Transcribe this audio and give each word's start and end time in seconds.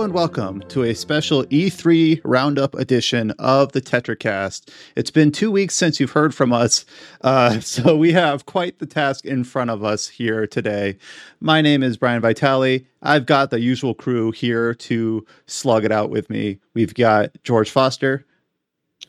Hello 0.00 0.06
and 0.06 0.14
welcome 0.14 0.60
to 0.68 0.84
a 0.84 0.94
special 0.94 1.44
E3 1.48 2.22
Roundup 2.24 2.74
edition 2.74 3.32
of 3.32 3.72
the 3.72 3.82
TetraCast. 3.82 4.70
It's 4.96 5.10
been 5.10 5.30
two 5.30 5.50
weeks 5.50 5.74
since 5.74 6.00
you've 6.00 6.12
heard 6.12 6.34
from 6.34 6.54
us, 6.54 6.86
uh, 7.20 7.60
so 7.60 7.94
we 7.94 8.10
have 8.12 8.46
quite 8.46 8.78
the 8.78 8.86
task 8.86 9.26
in 9.26 9.44
front 9.44 9.68
of 9.68 9.84
us 9.84 10.08
here 10.08 10.46
today. 10.46 10.96
My 11.40 11.60
name 11.60 11.82
is 11.82 11.98
Brian 11.98 12.22
Vitale. 12.22 12.86
I've 13.02 13.26
got 13.26 13.50
the 13.50 13.60
usual 13.60 13.92
crew 13.92 14.30
here 14.30 14.72
to 14.72 15.26
slug 15.44 15.84
it 15.84 15.92
out 15.92 16.08
with 16.08 16.30
me. 16.30 16.60
We've 16.72 16.94
got 16.94 17.32
George 17.44 17.68
Foster. 17.68 18.24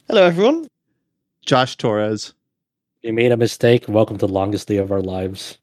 Hello, 0.10 0.26
everyone. 0.26 0.68
Josh 1.46 1.78
Torres. 1.78 2.34
You 3.02 3.14
made 3.14 3.32
a 3.32 3.38
mistake. 3.38 3.86
Welcome 3.88 4.18
to 4.18 4.28
the 4.28 4.34
longest 4.34 4.68
day 4.68 4.76
of 4.76 4.92
our 4.92 5.02
lives. 5.02 5.58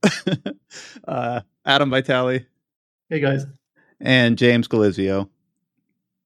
uh, 1.06 1.42
Adam 1.66 1.90
Vitale. 1.90 2.46
Hey, 3.10 3.20
guys 3.20 3.44
and 4.00 4.38
James 4.38 4.68
Galizio. 4.68 5.28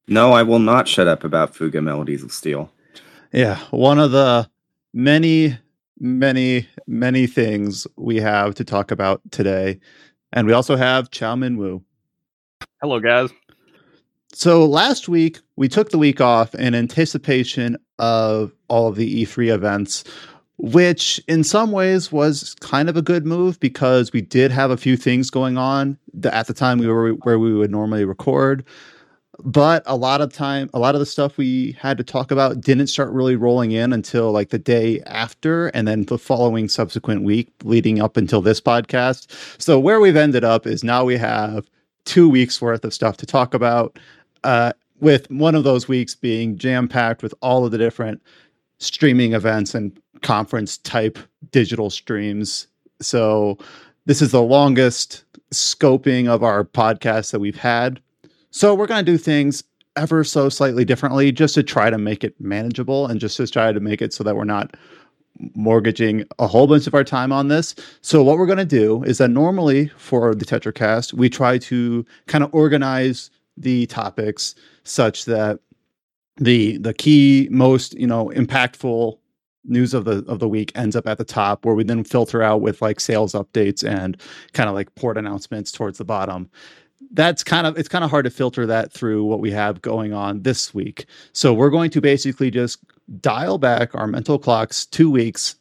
No, 0.09 0.33
I 0.33 0.43
will 0.43 0.59
not 0.59 0.89
shut 0.89 1.09
up 1.09 1.25
about 1.25 1.55
Fuga 1.55 1.81
Melodies 1.81 2.23
of 2.23 2.33
Steel. 2.33 2.73
Yeah, 3.33 3.59
one 3.71 3.99
of 3.99 4.11
the 4.11 4.49
many, 4.93 5.59
many, 5.99 6.69
many 6.87 7.27
things 7.27 7.87
we 7.97 8.17
have 8.17 8.55
to 8.57 8.65
talk 8.65 8.91
about 8.91 9.23
today. 9.31 9.81
And 10.33 10.47
we 10.47 10.53
also 10.53 10.77
have 10.77 11.11
Chow 11.11 11.37
Min 11.37 11.57
Wu. 11.57 11.83
Hello, 12.81 13.01
guys. 13.01 13.31
So 14.33 14.65
last 14.65 15.09
week, 15.09 15.41
we 15.57 15.69
took 15.69 15.91
the 15.91 15.99
week 15.99 16.21
off 16.21 16.55
in 16.55 16.75
anticipation 16.75 17.77
of 17.99 18.53
all 18.69 18.89
of 18.89 18.97
the 18.97 19.25
E3 19.25 19.55
events 19.55 20.05
which 20.59 21.21
in 21.29 21.43
some 21.45 21.73
ways 21.73 22.13
was 22.13 22.55
kind 22.61 22.89
of 22.89 22.97
a 22.97 23.03
good 23.03 23.27
move 23.27 23.59
because 23.61 24.13
we 24.13 24.21
did 24.21 24.51
have 24.51 24.71
a 24.71 24.77
few 24.77 24.97
things 24.97 25.31
going 25.31 25.59
on 25.59 25.99
at 26.25 26.47
the 26.47 26.55
time 26.55 26.79
we 26.79 26.87
were 26.87 27.13
where 27.13 27.39
we 27.39 27.53
would 27.55 27.71
normally 27.71 28.05
record. 28.05 28.65
But 29.45 29.83
a 29.87 29.97
lot 29.97 30.21
of 30.21 30.33
time 30.33 30.69
a 30.75 30.79
lot 30.79 30.95
of 30.95 31.01
the 31.01 31.07
stuff 31.07 31.37
we 31.37 31.73
had 31.81 31.97
to 31.99 32.05
talk 32.05 32.31
about 32.31 32.61
didn't 32.61 32.89
start 32.89 33.11
really 33.11 33.35
rolling 33.35 33.73
in 33.73 33.93
until 33.93 34.31
like 34.31 34.51
the 34.51 34.59
day 34.59 35.01
after 35.07 35.69
and 35.69 35.89
then 35.89 36.05
the 36.05 36.19
following 36.19 36.69
subsequent 36.69 37.23
week 37.23 37.51
leading 37.65 38.01
up 38.01 38.17
until 38.17 38.43
this 38.43 38.61
podcast. 38.61 39.27
So 39.61 39.81
where 39.81 40.01
we've 40.01 40.17
ended 40.17 40.45
up 40.45 40.67
is 40.67 40.85
now 40.85 41.05
we 41.05 41.17
have 41.17 41.69
two 42.05 42.29
weeks 42.29 42.61
worth 42.61 42.85
of 42.85 42.93
stuff 42.93 43.17
to 43.17 43.27
talk 43.27 43.55
about 43.55 43.99
uh, 44.45 44.73
with 45.01 45.31
one 45.31 45.55
of 45.55 45.65
those 45.65 45.89
weeks 45.89 46.15
being 46.15 46.57
jam 46.57 46.87
packed 46.87 47.23
with 47.23 47.35
all 47.41 47.65
of 47.65 47.73
the 47.73 47.79
different 47.79 48.23
streaming 48.83 49.33
events 49.33 49.75
and 49.75 49.97
conference 50.23 50.79
type 50.79 51.19
digital 51.51 51.89
streams. 51.89 52.67
So 53.01 53.59
this 54.07 54.21
is 54.21 54.33
the 54.33 54.43
longest 54.43 55.25
scoping 55.53 56.29
of 56.29 56.43
our 56.43 56.65
podcast 56.65 57.31
that 57.31 57.41
we've 57.41 57.57
had. 57.57 58.01
So 58.51 58.75
we're 58.75 58.87
going 58.87 59.05
to 59.05 59.13
do 59.13 59.19
things 59.19 59.63
ever 59.97 60.25
so 60.25 60.49
slightly 60.49 60.85
differently 60.85 61.31
just 61.31 61.55
to 61.55 61.63
try 61.63 61.91
to 61.91 61.99
make 61.99 62.25
it 62.25 62.35
manageable 62.41 63.07
and 63.07 63.21
just 63.21 63.37
to 63.37 63.47
try 63.47 63.73
to 63.73 63.81
make 63.81 64.03
it 64.03 64.13
so 64.13 64.25
that 64.25 64.37
we're 64.37 64.45
not 64.45 64.75
mortgaging 65.55 66.25
a 66.39 66.47
whole 66.47 66.67
bunch 66.67 66.87
of 66.87 66.95
our 66.95 67.05
time 67.05 67.33
on 67.33 67.49
this. 67.49 67.75
So 68.01 68.23
what 68.23 68.39
we're 68.39 68.47
going 68.47 68.59
to 68.59 68.65
do 68.65 69.03
is 69.05 69.19
that 69.19 69.29
normally 69.29 69.89
for 69.97 70.35
the 70.35 70.45
TetraCast, 70.45 71.13
we 71.13 71.29
try 71.29 71.59
to 71.59 72.05
kind 72.27 72.43
of 72.43 72.55
organize 72.55 73.31
the 73.57 73.87
topics 73.87 74.55
such 74.85 75.25
that 75.27 75.61
the 76.37 76.79
the 76.79 76.95
key 76.95 77.49
most, 77.51 77.95
you 77.95 78.07
know, 78.07 78.31
impactful 78.35 79.19
news 79.65 79.95
of 79.95 80.05
the 80.05 80.25
of 80.27 80.39
the 80.39 80.49
week 80.49 80.73
ends 80.75 80.97
up 80.97 81.07
at 81.07 81.19
the 81.19 81.25
top 81.25 81.65
where 81.65 81.75
we 81.75 81.85
then 81.85 82.05
filter 82.05 82.43
out 82.43 82.61
with 82.61 82.83
like 82.83 83.01
sales 83.01 83.33
updates 83.33 83.89
and 83.89 84.21
kind 84.53 84.69
of 84.69 84.75
like 84.75 84.95
port 84.95 85.17
announcements 85.17 85.71
towards 85.71 85.99
the 85.99 86.05
bottom. 86.05 86.51
That's 87.13 87.45
kind 87.45 87.67
of 87.67 87.79
it's 87.79 87.89
kind 87.89 88.05
of 88.05 88.11
hard 88.11 88.25
to 88.25 88.31
filter 88.31 88.67
that 88.67 88.93
through 88.93 89.25
what 89.25 89.41
we 89.41 89.51
have 89.51 89.83
going 89.83 90.13
on 90.13 90.43
this 90.43 90.73
week. 90.73 91.07
So 91.33 91.53
we're 91.53 91.71
going 91.71 91.91
to 91.91 92.01
basically 92.01 92.51
just 92.51 92.79
dial 93.21 93.59
back 93.59 93.95
our 93.95 94.07
mental 94.07 94.39
clocks 94.39 94.87
two 94.87 95.11
weeks 95.11 95.57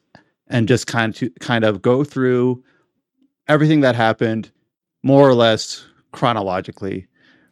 and 0.47 0.67
just 0.67 0.87
kind 0.87 1.13
of 1.13 1.19
to, 1.19 1.29
kind 1.39 1.63
of 1.63 1.81
go 1.81 2.03
through 2.03 2.63
everything 3.47 3.81
that 3.81 3.95
happened 3.95 4.51
more 5.03 5.27
or 5.27 5.33
less 5.33 5.85
chronologically. 6.11 7.07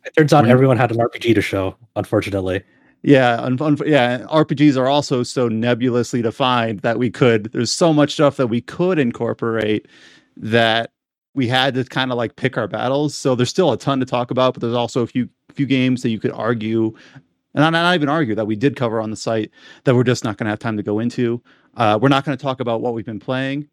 It 0.06 0.14
turns 0.16 0.32
out 0.34 0.48
everyone 0.48 0.78
had 0.78 0.92
an 0.92 0.98
rpg 0.98 1.36
to 1.36 1.42
show 1.42 1.76
unfortunately 1.96 2.64
yeah, 3.02 3.42
un- 3.42 3.62
un- 3.62 3.78
yeah. 3.86 4.20
RPGs 4.30 4.78
are 4.78 4.88
also 4.88 5.24
so 5.24 5.48
nebulously 5.48 6.22
defined 6.22 6.80
that 6.82 7.00
we 7.00 7.10
could. 7.10 7.52
There's 7.54 7.72
so 7.72 7.94
much 7.94 8.14
stuff 8.14 8.38
that 8.38 8.48
we 8.48 8.62
could 8.62 9.00
incorporate 9.00 9.88
that 10.38 10.92
we 11.34 11.48
had 11.48 11.76
to 11.76 11.86
kind 11.86 12.12
of 12.12 12.18
like 12.18 12.36
pick 12.36 12.58
our 12.58 12.68
battles. 12.68 13.16
So 13.16 13.36
there's 13.36 13.50
still 13.50 13.72
a 13.72 13.78
ton 13.78 14.00
to 14.02 14.06
talk 14.06 14.32
about, 14.32 14.54
but 14.54 14.62
there's 14.62 14.74
also 14.74 15.02
a 15.02 15.08
few 15.08 15.30
few 15.54 15.66
games 15.66 16.02
that 16.04 16.10
you 16.10 16.20
could 16.20 16.32
argue, 16.32 16.94
and 17.54 17.62
not, 17.62 17.72
not 17.72 17.96
even 17.96 18.10
argue 18.10 18.36
that 18.36 18.46
we 18.48 18.56
did 18.56 18.76
cover 18.76 19.02
on 19.02 19.10
the 19.12 19.18
site 19.18 19.52
that 19.86 19.96
we're 19.96 20.04
just 20.04 20.24
not 20.24 20.38
going 20.38 20.46
to 20.46 20.52
have 20.52 20.60
time 20.60 20.78
to 20.78 20.84
go 20.84 21.00
into. 21.00 21.42
Uh, 21.78 21.98
we're 22.02 22.10
not 22.10 22.26
going 22.26 22.38
to 22.38 22.42
talk 22.42 22.60
about 22.60 22.82
what 22.82 22.94
we've 22.94 23.06
been 23.06 23.20
playing, 23.20 23.68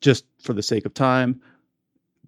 just 0.00 0.24
for 0.42 0.52
the 0.54 0.62
sake 0.62 0.86
of 0.86 0.94
time. 0.94 1.40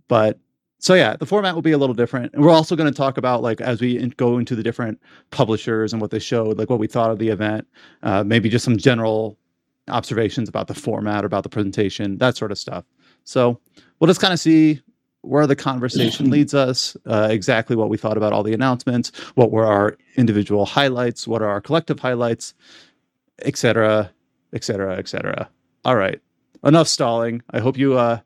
But 0.09 0.39
so 0.81 0.95
yeah, 0.95 1.17
the 1.17 1.27
format 1.27 1.55
will 1.55 1.63
be 1.63 1.73
a 1.73 1.79
little 1.79 1.95
different, 1.95 2.33
and 2.35 2.45
we're 2.45 2.53
also 2.53 2.77
going 2.77 2.91
to 2.91 2.97
talk 2.97 3.19
about 3.19 3.43
like 3.43 3.61
as 3.61 3.81
we 3.81 3.99
in- 3.99 4.11
go 4.11 4.39
into 4.39 4.55
the 4.55 4.63
different 4.63 5.01
publishers 5.31 5.93
and 5.93 6.01
what 6.01 6.11
they 6.11 6.19
showed, 6.21 6.57
like 6.57 6.71
what 6.71 6.79
we 6.79 6.87
thought 6.87 7.11
of 7.11 7.19
the 7.19 7.29
event, 7.29 7.67
uh, 8.03 8.23
maybe 8.23 8.49
just 8.49 8.65
some 8.65 8.77
general 8.77 9.37
observations 9.89 10.49
about 10.49 10.69
the 10.69 10.75
format, 10.75 11.25
or 11.25 11.27
about 11.27 11.43
the 11.43 11.49
presentation, 11.49 12.19
that 12.19 12.37
sort 12.37 12.53
of 12.53 12.59
stuff. 12.59 12.85
So 13.25 13.61
we'll 13.99 14.07
just 14.09 14.21
kind 14.21 14.33
of 14.33 14.39
see 14.39 14.81
where 15.23 15.47
the 15.47 15.57
conversation 15.57 16.31
leads 16.31 16.55
us, 16.55 16.97
uh, 17.07 17.29
exactly 17.31 17.75
what 17.75 17.89
we 17.89 17.97
thought 17.97 18.17
about 18.17 18.33
all 18.33 18.45
the 18.45 18.55
announcements, 18.55 19.11
what 19.35 19.51
were 19.51 19.67
our 19.67 19.97
individual 20.17 20.65
highlights, 20.65 21.27
what 21.27 21.43
are 21.43 21.49
our 21.49 21.61
collective 21.61 21.99
highlights, 21.99 22.55
etc., 23.43 24.11
etc., 24.53 24.97
etc. 24.97 25.49
All 25.85 25.97
right, 25.97 26.21
enough 26.65 26.87
stalling. 26.87 27.43
I 27.51 27.59
hope 27.59 27.77
you 27.77 27.99
uh, 27.99 28.21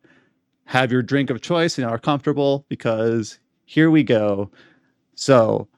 have 0.67 0.93
your 0.93 1.03
drink 1.03 1.31
of 1.31 1.41
choice 1.41 1.79
and 1.79 1.87
are 1.87 1.99
comfortable 1.99 2.65
because 2.69 3.39
here 3.65 3.91
we 3.91 4.03
go. 4.03 4.51
So, 5.15 5.69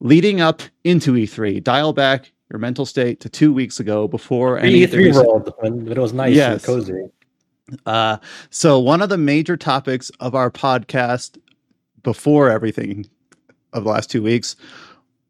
leading 0.00 0.40
up 0.40 0.62
into 0.84 1.12
E3, 1.12 1.62
dial 1.62 1.92
back 1.92 2.32
your 2.50 2.58
mental 2.58 2.84
state 2.84 3.20
to 3.20 3.28
two 3.28 3.52
weeks 3.52 3.80
ago 3.80 4.06
before 4.06 4.58
any 4.58 4.86
E3 4.86 5.14
world 5.14 5.54
when 5.60 5.88
it 5.88 5.98
was 5.98 6.12
nice 6.12 6.34
yes. 6.34 6.52
and 6.52 6.62
cozy. 6.62 7.04
Uh, 7.86 8.18
so, 8.50 8.78
one 8.78 9.00
of 9.00 9.08
the 9.08 9.18
major 9.18 9.56
topics 9.56 10.10
of 10.20 10.34
our 10.34 10.50
podcast 10.50 11.38
before 12.02 12.50
everything 12.50 13.06
of 13.72 13.84
the 13.84 13.90
last 13.90 14.10
two 14.10 14.22
weeks 14.22 14.56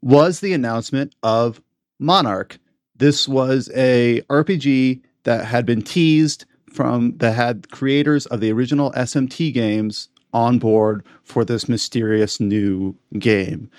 was 0.01 0.41
the 0.41 0.53
announcement 0.53 1.15
of 1.23 1.63
Monarch. 1.99 2.59
This 2.97 3.29
was 3.29 3.71
a 3.75 4.23
RPG 4.29 5.01
that 5.25 5.45
had 5.45 5.65
been 5.65 5.83
teased 5.83 6.45
from 6.73 7.17
that 7.19 7.33
had 7.33 7.71
creators 7.71 8.27
of 8.27 8.41
the 8.41 8.51
original 8.51 8.93
SMT 8.93 9.53
games 9.53 10.09
on 10.33 10.59
board 10.59 11.05
for 11.23 11.45
this 11.45 11.69
mysterious 11.69 12.41
new 12.41 12.97
game. 13.19 13.71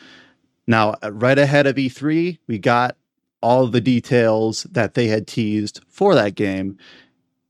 Now, 0.67 0.95
right 1.03 1.37
ahead 1.37 1.67
of 1.67 1.75
E3, 1.75 2.37
we 2.47 2.57
got 2.57 2.95
all 3.41 3.67
the 3.67 3.81
details 3.81 4.63
that 4.71 4.93
they 4.93 5.07
had 5.07 5.27
teased 5.27 5.81
for 5.89 6.15
that 6.15 6.35
game. 6.35 6.77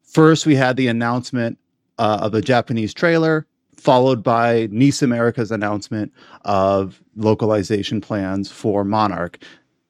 First, 0.02 0.46
we 0.46 0.56
had 0.56 0.78
the 0.78 0.88
announcement 0.88 1.60
uh, 2.00 2.20
of 2.22 2.34
a 2.34 2.42
Japanese 2.42 2.94
trailer, 2.94 3.46
followed 3.78 4.24
by 4.24 4.68
NIS 4.72 5.02
America's 5.02 5.52
announcement 5.52 6.12
of 6.46 7.02
localization 7.16 8.02
plans 8.02 8.52
for 8.52 8.84
Monarch. 8.84 9.38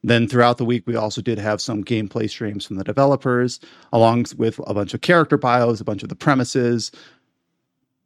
Then 0.04 0.28
throughout 0.28 0.58
the 0.58 0.66
week, 0.66 0.86
we 0.86 0.96
also 0.96 1.22
did 1.22 1.38
have 1.38 1.62
some 1.62 1.82
gameplay 1.82 2.28
streams 2.28 2.66
from 2.66 2.76
the 2.76 2.84
developers, 2.84 3.58
along 3.90 4.26
with 4.36 4.60
a 4.66 4.74
bunch 4.74 4.92
of 4.92 5.00
character 5.00 5.38
bios, 5.38 5.80
a 5.80 5.84
bunch 5.84 6.02
of 6.02 6.10
the 6.10 6.14
premises. 6.14 6.92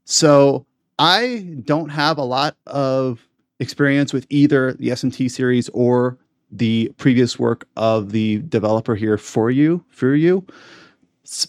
So 0.05 0.65
I 1.01 1.57
don't 1.65 1.89
have 1.89 2.17
a 2.17 2.23
lot 2.23 2.57
of 2.67 3.27
experience 3.59 4.13
with 4.13 4.27
either 4.31 4.75
the 4.75 4.91
SMT 4.91 5.29
series 5.29 5.69
or 5.71 6.17
the 6.53 6.93
previous 6.99 7.37
work 7.37 7.67
of 7.77 8.13
the 8.13 8.39
developer 8.49 8.95
here 8.95 9.19
for 9.19 9.51
you, 9.51 9.85
for 9.89 10.15
you. 10.15 10.47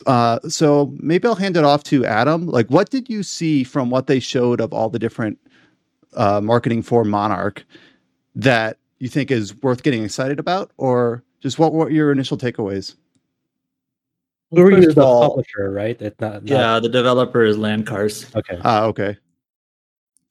Uh, 0.07 0.39
so 0.49 0.91
maybe 0.97 1.27
I'll 1.27 1.35
hand 1.35 1.57
it 1.57 1.63
off 1.63 1.83
to 1.85 2.05
Adam. 2.05 2.47
Like, 2.47 2.67
what 2.69 2.89
did 2.89 3.07
you 3.07 3.21
see 3.21 3.63
from 3.63 3.91
what 3.91 4.07
they 4.07 4.19
showed 4.19 4.61
of 4.61 4.73
all 4.73 4.89
the 4.89 4.99
different 4.99 5.37
uh, 6.15 6.41
marketing 6.41 6.81
for 6.81 7.05
Monarch 7.05 7.63
that 8.33 8.79
you 8.99 9.09
think 9.09 9.31
is 9.31 9.55
worth 9.61 9.83
getting 9.83 10.03
excited 10.03 10.39
about, 10.39 10.71
or 10.77 11.23
just 11.41 11.57
what 11.57 11.73
were 11.73 11.89
your 11.89 12.11
initial 12.11 12.37
takeaways? 12.37 12.95
Who 14.51 14.61
are 14.61 14.71
you 14.71 14.91
the 14.93 15.01
publisher, 15.01 15.71
right? 15.71 16.01
It 16.01 16.19
not, 16.19 16.43
not... 16.43 16.47
Yeah, 16.47 16.79
the 16.79 16.89
developer 16.89 17.43
is 17.43 17.57
Lancarse. 17.57 18.35
Okay. 18.35 18.59
Ah, 18.63 18.83
okay. 18.85 19.17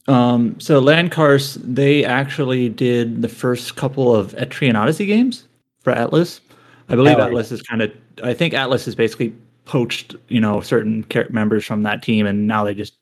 Um, 0.09 0.59
so 0.59 0.81
Lancarse, 0.81 1.61
they 1.63 2.05
actually 2.05 2.69
did 2.69 3.23
the 3.23 3.29
first 3.29 3.77
couple 3.77 4.15
of 4.15 4.33
Etrian 4.33 4.75
Odyssey 4.75 5.07
games 5.07 5.45
for 5.81 5.93
Atlus. 5.93 6.41
I 6.89 6.97
believe 6.97 7.19
oh, 7.19 7.27
Atlus 7.27 7.51
yeah. 7.51 7.55
is 7.55 7.63
kind 7.63 7.83
of. 7.83 7.93
I 8.25 8.35
think 8.35 8.55
Atlus 8.55 8.85
has 8.87 8.95
basically 8.95 9.35
poached, 9.67 10.17
you 10.29 10.41
know, 10.41 10.61
certain 10.63 11.07
members 11.31 11.65
from 11.65 11.83
that 11.85 12.03
team, 12.03 12.27
and 12.27 12.47
now 12.47 12.65
they 12.65 12.75
just 12.75 12.95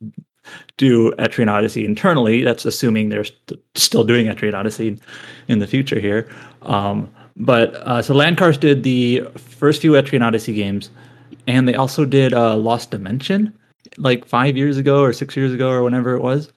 do 0.76 1.12
Etrian 1.12 1.50
Odyssey 1.50 1.84
internally. 1.84 2.42
That's 2.42 2.64
assuming 2.64 3.08
they're 3.08 3.24
st- 3.24 3.60
still 3.74 4.04
doing 4.04 4.26
Etrian 4.26 4.54
Odyssey 4.54 4.98
in 5.48 5.58
the 5.58 5.66
future 5.66 6.00
here. 6.00 6.28
Um, 6.62 7.12
but 7.36 7.74
uh, 7.74 8.02
so 8.02 8.14
Lancarse 8.14 8.58
did 8.58 8.82
the 8.82 9.22
first 9.36 9.82
few 9.82 9.92
Etrian 9.92 10.24
Odyssey 10.24 10.54
games, 10.54 10.90
and 11.46 11.68
they 11.68 11.74
also 11.74 12.04
did 12.04 12.32
uh, 12.32 12.56
Lost 12.56 12.90
Dimension 12.90 13.52
like 13.98 14.24
five 14.24 14.56
years 14.56 14.76
ago 14.78 15.02
or 15.02 15.12
six 15.12 15.36
years 15.36 15.52
ago 15.52 15.70
or 15.70 15.82
whenever 15.82 16.14
it 16.14 16.22
was. 16.22 16.52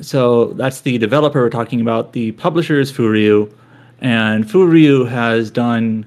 So 0.00 0.46
that's 0.54 0.80
the 0.80 0.98
developer 0.98 1.40
we're 1.40 1.50
talking 1.50 1.80
about. 1.80 2.12
The 2.12 2.32
publisher 2.32 2.80
is 2.80 2.90
Furyu, 2.90 3.52
and 4.00 4.44
Furyu 4.44 5.08
has 5.08 5.50
done 5.50 6.06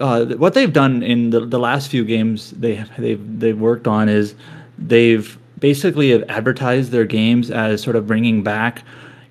uh, 0.00 0.26
what 0.36 0.54
they've 0.54 0.72
done 0.72 1.02
in 1.02 1.30
the, 1.30 1.40
the 1.40 1.58
last 1.58 1.90
few 1.90 2.04
games 2.04 2.52
they 2.52 2.84
they've 2.98 3.40
they've 3.40 3.58
worked 3.58 3.86
on 3.86 4.08
is 4.08 4.34
they've 4.78 5.38
basically 5.58 6.10
have 6.10 6.22
advertised 6.28 6.90
their 6.92 7.04
games 7.04 7.50
as 7.50 7.82
sort 7.82 7.96
of 7.96 8.06
bringing 8.06 8.42
back 8.42 8.84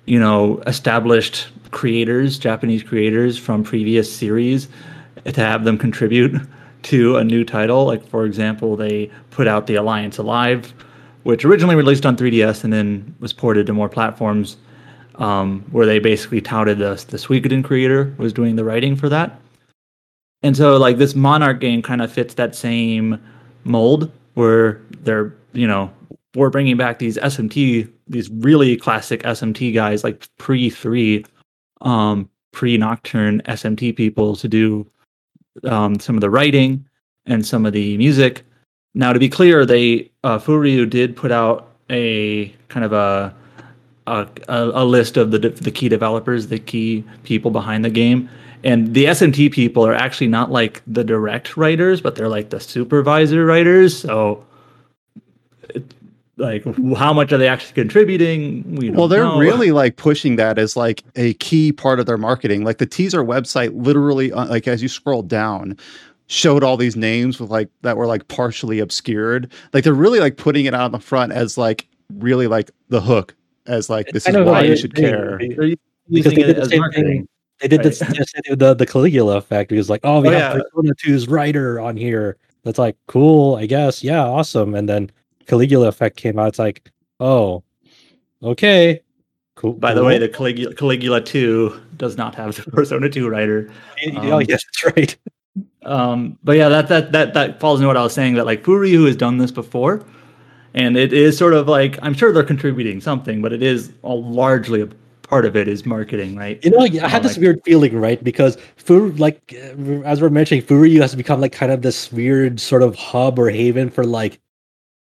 you 0.04 0.18
know 0.18 0.62
established 0.66 1.48
creators 1.70 2.38
japanese 2.38 2.82
creators 2.82 3.38
from 3.38 3.64
previous 3.64 4.14
series 4.14 4.68
to 5.24 5.40
have 5.40 5.64
them 5.64 5.78
contribute 5.78 6.40
to 6.82 7.16
a 7.16 7.24
new 7.24 7.44
title. 7.44 7.86
Like 7.86 8.06
for 8.08 8.24
example 8.24 8.76
they 8.76 9.10
put 9.30 9.48
out 9.48 9.66
the 9.66 9.74
alliance 9.74 10.18
alive 10.18 10.72
which 11.28 11.44
originally 11.44 11.74
released 11.76 12.06
on 12.06 12.16
3ds 12.16 12.64
and 12.64 12.72
then 12.72 13.14
was 13.20 13.34
ported 13.34 13.66
to 13.66 13.72
more 13.74 13.88
platforms 13.88 14.56
um, 15.16 15.62
where 15.72 15.84
they 15.84 15.98
basically 15.98 16.40
touted 16.40 16.78
the, 16.78 16.94
the 17.08 17.18
Suikoden 17.18 17.62
creator 17.62 18.14
was 18.16 18.32
doing 18.32 18.56
the 18.56 18.64
writing 18.64 18.96
for 18.96 19.10
that. 19.10 19.38
And 20.42 20.56
so 20.56 20.78
like 20.78 20.96
this 20.96 21.14
Monarch 21.14 21.60
game 21.60 21.82
kind 21.82 22.00
of 22.00 22.10
fits 22.10 22.32
that 22.34 22.54
same 22.54 23.20
mold 23.64 24.10
where 24.34 24.80
they're, 25.02 25.34
you 25.52 25.66
know, 25.66 25.90
we're 26.34 26.50
bringing 26.50 26.76
back 26.76 26.98
these 26.98 27.16
SMT, 27.16 27.90
these 28.06 28.30
really 28.30 28.76
classic 28.76 29.22
SMT 29.22 29.74
guys 29.74 30.04
like 30.04 30.28
pre 30.38 30.70
3 30.70 31.24
um 31.80 32.28
pre 32.52 32.76
Nocturne 32.76 33.40
SMT 33.42 33.96
people 33.96 34.34
to 34.36 34.48
do 34.48 34.86
um 35.64 35.98
some 36.00 36.16
of 36.16 36.20
the 36.20 36.30
writing 36.30 36.84
and 37.26 37.46
some 37.46 37.66
of 37.66 37.72
the 37.72 37.96
music. 37.98 38.44
Now 38.94 39.12
to 39.12 39.18
be 39.18 39.28
clear, 39.28 39.64
they 39.64 40.10
uh 40.24 40.38
Furyu 40.38 40.88
did 40.88 41.16
put 41.16 41.30
out 41.30 41.68
a 41.90 42.48
kind 42.68 42.84
of 42.84 42.92
a 42.92 43.34
a, 44.06 44.26
a 44.48 44.84
list 44.84 45.16
of 45.16 45.30
the 45.30 45.38
the 45.38 45.70
key 45.70 45.88
developers, 45.88 46.48
the 46.48 46.58
key 46.58 47.04
people 47.24 47.50
behind 47.50 47.84
the 47.84 47.90
game, 47.90 48.28
and 48.64 48.94
the 48.94 49.06
SMT 49.06 49.52
people 49.52 49.86
are 49.86 49.94
actually 49.94 50.28
not 50.28 50.50
like 50.50 50.82
the 50.86 51.04
direct 51.04 51.56
writers, 51.56 52.00
but 52.00 52.14
they're 52.14 52.28
like 52.28 52.50
the 52.50 52.60
supervisor 52.60 53.44
writers. 53.44 53.98
So, 53.98 54.44
like, 56.36 56.64
how 56.96 57.12
much 57.12 57.32
are 57.32 57.38
they 57.38 57.48
actually 57.48 57.74
contributing? 57.74 58.76
We 58.76 58.90
well, 58.90 59.08
they're 59.08 59.24
know. 59.24 59.38
really 59.38 59.72
like 59.72 59.96
pushing 59.96 60.36
that 60.36 60.58
as 60.58 60.76
like 60.76 61.02
a 61.16 61.34
key 61.34 61.72
part 61.72 62.00
of 62.00 62.06
their 62.06 62.18
marketing. 62.18 62.64
Like 62.64 62.78
the 62.78 62.86
teaser 62.86 63.24
website, 63.24 63.70
literally, 63.74 64.32
uh, 64.32 64.46
like 64.46 64.68
as 64.68 64.82
you 64.82 64.88
scroll 64.88 65.22
down, 65.22 65.76
showed 66.28 66.62
all 66.62 66.76
these 66.76 66.96
names 66.96 67.40
with 67.40 67.50
like 67.50 67.68
that 67.82 67.96
were 67.96 68.06
like 68.06 68.28
partially 68.28 68.78
obscured. 68.78 69.52
Like 69.72 69.84
they're 69.84 69.94
really 69.94 70.20
like 70.20 70.36
putting 70.36 70.66
it 70.66 70.74
out 70.74 70.86
in 70.86 70.92
the 70.92 71.00
front 71.00 71.32
as 71.32 71.58
like 71.58 71.88
really 72.14 72.46
like 72.46 72.70
the 72.88 73.00
hook 73.00 73.34
as 73.66 73.90
like 73.90 74.08
this 74.08 74.28
is 74.28 74.36
why 74.36 74.62
you 74.62 74.76
should 74.76 74.94
care. 74.94 75.38
They're 75.38 75.74
using 76.08 76.40
it 76.40 76.58
as 76.58 76.74
marketing. 76.74 77.04
Thing 77.04 77.28
they 77.60 77.68
did 77.68 77.78
right. 77.78 77.84
this 77.84 77.98
the 78.56 78.74
the 78.74 78.86
Caligula 78.86 79.36
effect. 79.36 79.70
He 79.70 79.76
was 79.76 79.90
like, 79.90 80.00
"Oh, 80.04 80.20
we 80.20 80.28
oh, 80.28 80.32
have 80.32 80.56
yeah. 80.56 80.62
Persona 80.62 80.94
2's 80.94 81.28
writer 81.28 81.80
on 81.80 81.96
here." 81.96 82.36
That's 82.64 82.78
like 82.78 82.96
cool, 83.06 83.56
I 83.56 83.66
guess. 83.66 84.04
Yeah, 84.04 84.24
awesome. 84.24 84.74
And 84.74 84.88
then 84.88 85.10
Caligula 85.48 85.88
effect 85.88 86.16
came 86.16 86.38
out. 86.38 86.48
It's 86.48 86.58
like, 86.58 86.90
oh, 87.18 87.64
okay, 88.42 89.00
cool. 89.56 89.72
By 89.72 89.92
cool. 89.92 90.02
the 90.02 90.04
way, 90.04 90.18
the 90.18 90.28
Caligula, 90.28 90.74
Caligula 90.74 91.20
2 91.20 91.80
does 91.96 92.16
not 92.16 92.34
have 92.36 92.54
the 92.54 92.70
Persona 92.70 93.08
2 93.08 93.28
writer. 93.28 93.72
Um, 94.14 94.32
oh, 94.32 94.38
yes, 94.38 94.62
that's 94.64 94.96
right. 94.96 95.16
um, 95.84 96.38
but 96.44 96.56
yeah, 96.56 96.68
that 96.68 96.88
that 96.88 97.12
that 97.12 97.34
that 97.34 97.58
falls 97.58 97.80
into 97.80 97.88
what 97.88 97.96
I 97.96 98.02
was 98.02 98.12
saying. 98.12 98.34
That 98.34 98.46
like 98.46 98.62
Furyu 98.62 99.06
has 99.06 99.16
done 99.16 99.38
this 99.38 99.50
before, 99.50 100.04
and 100.74 100.96
it 100.96 101.12
is 101.12 101.36
sort 101.36 101.54
of 101.54 101.66
like 101.66 101.98
I'm 102.02 102.14
sure 102.14 102.32
they're 102.32 102.44
contributing 102.44 103.00
something, 103.00 103.42
but 103.42 103.52
it 103.52 103.62
is 103.62 103.92
all 104.02 104.22
largely 104.22 104.82
a 104.82 104.88
part 105.22 105.44
of 105.44 105.56
it 105.56 105.68
is 105.68 105.84
marketing, 105.84 106.36
right? 106.36 106.62
You 106.64 106.70
know, 106.70 106.80
I 106.80 107.08
had 107.08 107.22
this 107.22 107.36
like, 107.36 107.42
weird 107.42 107.60
feeling, 107.64 107.98
right? 107.98 108.22
Because 108.22 108.56
Fur, 108.76 109.08
like 109.12 109.52
as 110.04 110.20
we're 110.20 110.30
mentioning, 110.30 110.62
Furyu 110.62 111.00
has 111.00 111.14
become 111.14 111.40
like 111.40 111.52
kind 111.52 111.72
of 111.72 111.82
this 111.82 112.12
weird 112.12 112.60
sort 112.60 112.82
of 112.82 112.94
hub 112.96 113.38
or 113.38 113.50
haven 113.50 113.90
for 113.90 114.04
like 114.04 114.40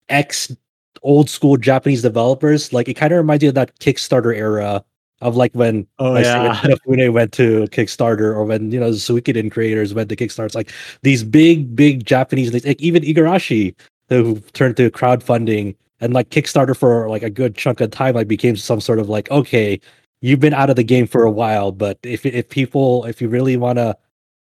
ex 0.09 0.55
old 1.01 1.29
school 1.29 1.55
Japanese 1.57 2.01
developers. 2.01 2.73
Like 2.73 2.89
it 2.89 2.95
kind 2.95 3.13
of 3.13 3.17
reminds 3.17 3.43
you 3.43 3.49
of 3.49 3.55
that 3.55 3.77
Kickstarter 3.79 4.35
era 4.35 4.83
of 5.21 5.35
like 5.35 5.53
when 5.53 5.87
oh, 5.99 6.11
like, 6.11 6.25
yeah. 6.25 6.59
Inafune 6.61 7.13
went 7.13 7.31
to 7.33 7.67
Kickstarter 7.67 8.35
or 8.35 8.43
when 8.43 8.71
you 8.71 8.79
know 8.79 8.91
the 8.91 8.97
Suikoden 8.97 9.51
creators 9.51 9.93
went 9.93 10.09
to 10.09 10.15
Kickstarter. 10.15 10.47
It's 10.47 10.55
like 10.55 10.71
these 11.03 11.23
big, 11.23 11.75
big 11.75 12.05
Japanese, 12.05 12.53
like 12.65 12.81
even 12.81 13.03
Igarashi 13.03 13.75
who 14.09 14.39
turned 14.53 14.77
to 14.77 14.91
crowdfunding 14.91 15.75
and 16.01 16.13
like 16.13 16.29
Kickstarter 16.29 16.75
for 16.75 17.09
like 17.09 17.23
a 17.23 17.29
good 17.29 17.55
chunk 17.55 17.81
of 17.81 17.91
time, 17.91 18.15
like 18.15 18.27
became 18.27 18.55
some 18.55 18.81
sort 18.81 18.99
of 18.99 19.07
like 19.07 19.29
okay, 19.31 19.79
you've 20.21 20.39
been 20.39 20.53
out 20.53 20.69
of 20.69 20.75
the 20.75 20.83
game 20.83 21.07
for 21.07 21.23
a 21.23 21.31
while, 21.31 21.71
but 21.71 21.97
if 22.03 22.25
if 22.25 22.49
people 22.49 23.05
if 23.05 23.21
you 23.21 23.29
really 23.29 23.57
want 23.57 23.77
to 23.77 23.95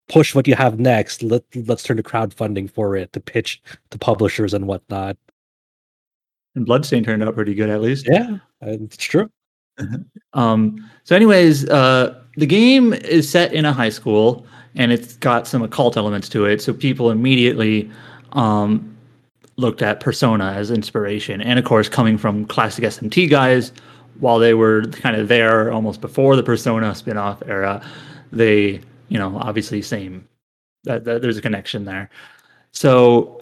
push 0.08 0.34
what 0.34 0.46
you 0.46 0.54
have 0.54 0.78
next, 0.78 1.22
let 1.22 1.44
let's 1.66 1.82
turn 1.82 1.96
to 1.96 2.02
crowdfunding 2.02 2.70
for 2.70 2.96
it 2.96 3.12
to 3.12 3.20
pitch 3.20 3.62
to 3.90 3.98
publishers 3.98 4.54
and 4.54 4.66
whatnot. 4.66 5.16
And 6.54 6.66
Bloodstain 6.66 7.04
turned 7.04 7.22
out 7.22 7.34
pretty 7.34 7.54
good, 7.54 7.70
at 7.70 7.80
least. 7.80 8.06
Yeah, 8.08 8.38
it's 8.62 8.96
true. 8.96 9.30
um. 10.32 10.88
So, 11.04 11.14
anyways, 11.14 11.68
uh, 11.68 12.22
the 12.36 12.46
game 12.46 12.92
is 12.92 13.30
set 13.30 13.52
in 13.52 13.64
a 13.64 13.72
high 13.72 13.90
school, 13.90 14.46
and 14.74 14.92
it's 14.92 15.16
got 15.16 15.46
some 15.46 15.62
occult 15.62 15.96
elements 15.96 16.28
to 16.30 16.46
it. 16.46 16.60
So 16.62 16.72
people 16.72 17.10
immediately 17.10 17.90
um 18.32 18.96
looked 19.56 19.82
at 19.82 20.00
Persona 20.00 20.52
as 20.52 20.70
inspiration, 20.70 21.40
and 21.40 21.58
of 21.58 21.64
course, 21.64 21.88
coming 21.88 22.18
from 22.18 22.44
classic 22.46 22.84
SMT 22.84 23.28
guys 23.30 23.72
while 24.20 24.38
they 24.38 24.54
were 24.54 24.84
kind 24.86 25.16
of 25.16 25.28
there 25.28 25.72
almost 25.72 26.00
before 26.00 26.36
the 26.36 26.42
Persona 26.42 26.94
spin-off 26.94 27.42
era, 27.46 27.80
they, 28.32 28.80
you 29.08 29.18
know, 29.18 29.36
obviously 29.38 29.80
same 29.80 30.26
that, 30.84 31.04
that 31.04 31.22
there's 31.22 31.36
a 31.36 31.42
connection 31.42 31.84
there. 31.84 32.10
So 32.72 33.37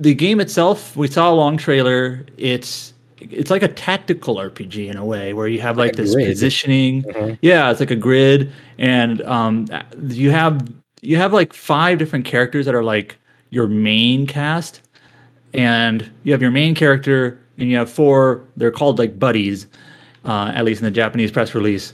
the 0.00 0.14
game 0.14 0.40
itself, 0.40 0.96
we 0.96 1.06
saw 1.06 1.30
a 1.30 1.34
long 1.34 1.56
trailer. 1.56 2.24
It's 2.38 2.94
it's 3.18 3.50
like 3.50 3.62
a 3.62 3.68
tactical 3.68 4.36
RPG 4.36 4.88
in 4.88 4.96
a 4.96 5.04
way 5.04 5.34
where 5.34 5.46
you 5.46 5.60
have 5.60 5.76
like, 5.76 5.90
like 5.90 5.96
this 5.96 6.14
grid. 6.14 6.28
positioning. 6.28 7.02
Mm-hmm. 7.02 7.34
Yeah, 7.42 7.70
it's 7.70 7.80
like 7.80 7.90
a 7.90 7.96
grid, 7.96 8.50
and 8.78 9.20
um, 9.22 9.66
you 10.08 10.30
have 10.30 10.66
you 11.02 11.16
have 11.16 11.32
like 11.32 11.52
five 11.52 11.98
different 11.98 12.24
characters 12.24 12.64
that 12.64 12.74
are 12.74 12.82
like 12.82 13.18
your 13.50 13.66
main 13.66 14.26
cast, 14.26 14.80
and 15.52 16.10
you 16.24 16.32
have 16.32 16.40
your 16.40 16.50
main 16.50 16.74
character, 16.74 17.38
and 17.58 17.68
you 17.68 17.76
have 17.76 17.90
four. 17.90 18.42
They're 18.56 18.70
called 18.70 18.98
like 18.98 19.18
buddies, 19.18 19.66
uh, 20.24 20.52
at 20.54 20.64
least 20.64 20.80
in 20.80 20.86
the 20.86 20.90
Japanese 20.90 21.30
press 21.30 21.54
release. 21.54 21.92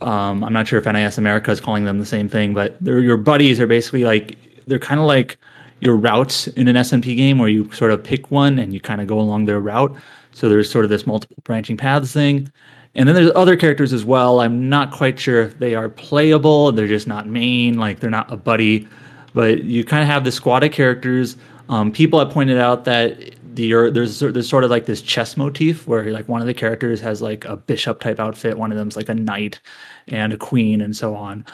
Um, 0.00 0.44
I'm 0.44 0.52
not 0.52 0.68
sure 0.68 0.78
if 0.78 0.86
NIS 0.86 1.18
America 1.18 1.50
is 1.50 1.60
calling 1.60 1.84
them 1.84 1.98
the 1.98 2.06
same 2.06 2.28
thing, 2.28 2.54
but 2.54 2.76
they're 2.80 3.00
your 3.00 3.16
buddies 3.16 3.58
are 3.58 3.66
basically 3.66 4.04
like 4.04 4.38
they're 4.68 4.78
kind 4.78 5.00
of 5.00 5.06
like 5.06 5.36
your 5.84 5.96
routes 5.96 6.46
in 6.48 6.68
an 6.68 6.76
SMT 6.76 7.16
game 7.16 7.38
where 7.38 7.48
you 7.48 7.70
sort 7.72 7.90
of 7.90 8.02
pick 8.02 8.30
one 8.30 8.58
and 8.58 8.72
you 8.72 8.80
kind 8.80 9.00
of 9.00 9.06
go 9.06 9.20
along 9.20 9.44
their 9.44 9.60
route. 9.60 9.94
So 10.32 10.48
there's 10.48 10.70
sort 10.70 10.84
of 10.84 10.90
this 10.90 11.06
multiple 11.06 11.36
branching 11.44 11.76
paths 11.76 12.12
thing. 12.12 12.50
And 12.96 13.08
then 13.08 13.14
there's 13.14 13.30
other 13.34 13.56
characters 13.56 13.92
as 13.92 14.04
well. 14.04 14.40
I'm 14.40 14.68
not 14.68 14.92
quite 14.92 15.18
sure 15.18 15.42
if 15.42 15.58
they 15.58 15.74
are 15.74 15.88
playable. 15.88 16.70
They're 16.72 16.88
just 16.88 17.06
not 17.06 17.26
main, 17.26 17.76
like 17.78 18.00
they're 18.00 18.10
not 18.10 18.32
a 18.32 18.36
buddy. 18.36 18.88
But 19.34 19.64
you 19.64 19.84
kind 19.84 20.02
of 20.02 20.08
have 20.08 20.24
the 20.24 20.32
squad 20.32 20.62
of 20.62 20.72
characters. 20.72 21.36
Um, 21.68 21.90
people 21.90 22.18
have 22.18 22.30
pointed 22.30 22.58
out 22.58 22.84
that 22.84 23.18
the 23.54 23.90
there's 23.90 24.20
there's 24.20 24.48
sort 24.48 24.64
of 24.64 24.70
like 24.70 24.86
this 24.86 25.00
chess 25.00 25.36
motif 25.36 25.86
where 25.86 26.04
like 26.12 26.28
one 26.28 26.40
of 26.40 26.46
the 26.46 26.54
characters 26.54 27.00
has 27.00 27.22
like 27.22 27.44
a 27.44 27.56
bishop 27.56 28.00
type 28.00 28.20
outfit, 28.20 28.58
one 28.58 28.70
of 28.70 28.78
them's 28.78 28.96
like 28.96 29.08
a 29.08 29.14
knight 29.14 29.60
and 30.08 30.32
a 30.32 30.36
queen 30.36 30.80
and 30.80 30.96
so 30.96 31.14
on. 31.14 31.44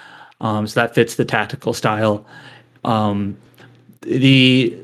Um, 0.41 0.67
so 0.67 0.81
that 0.81 0.95
fits 0.95 1.17
the 1.17 1.25
tactical 1.25 1.73
style. 1.73 2.27
Um, 2.85 3.37
the 4.03 4.77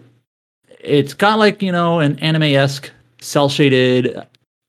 it's 0.80 1.14
got 1.14 1.38
like 1.38 1.62
you 1.62 1.72
know 1.72 2.00
an 2.00 2.18
anime 2.20 2.42
esque 2.42 2.90
cell 3.20 3.48
shaded 3.48 4.20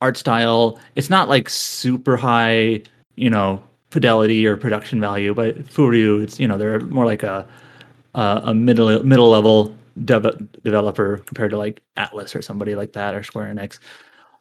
art 0.02 0.18
style. 0.18 0.80
It's 0.96 1.10
not 1.10 1.30
like 1.30 1.50
super 1.50 2.18
high, 2.18 2.82
you 3.16 3.30
know, 3.30 3.64
fidelity 3.92 4.46
or 4.46 4.58
production 4.58 5.00
value, 5.00 5.34
but 5.34 5.58
Furyu, 5.66 6.24
it's 6.24 6.40
you 6.40 6.48
know 6.48 6.58
they're 6.58 6.80
more 6.82 7.06
like 7.06 7.24
a 7.24 7.48
a, 8.16 8.42
a 8.46 8.54
middle 8.54 9.04
middle 9.04 9.30
level 9.30 9.76
dev- 10.06 10.48
developer 10.64 11.18
compared 11.26 11.52
to 11.52 11.58
like 11.58 11.82
Atlus 11.98 12.36
or 12.36 12.42
somebody 12.42 12.76
like 12.76 12.94
that 12.94 13.16
or 13.16 13.24
Square 13.24 13.54
Enix. 13.54 13.80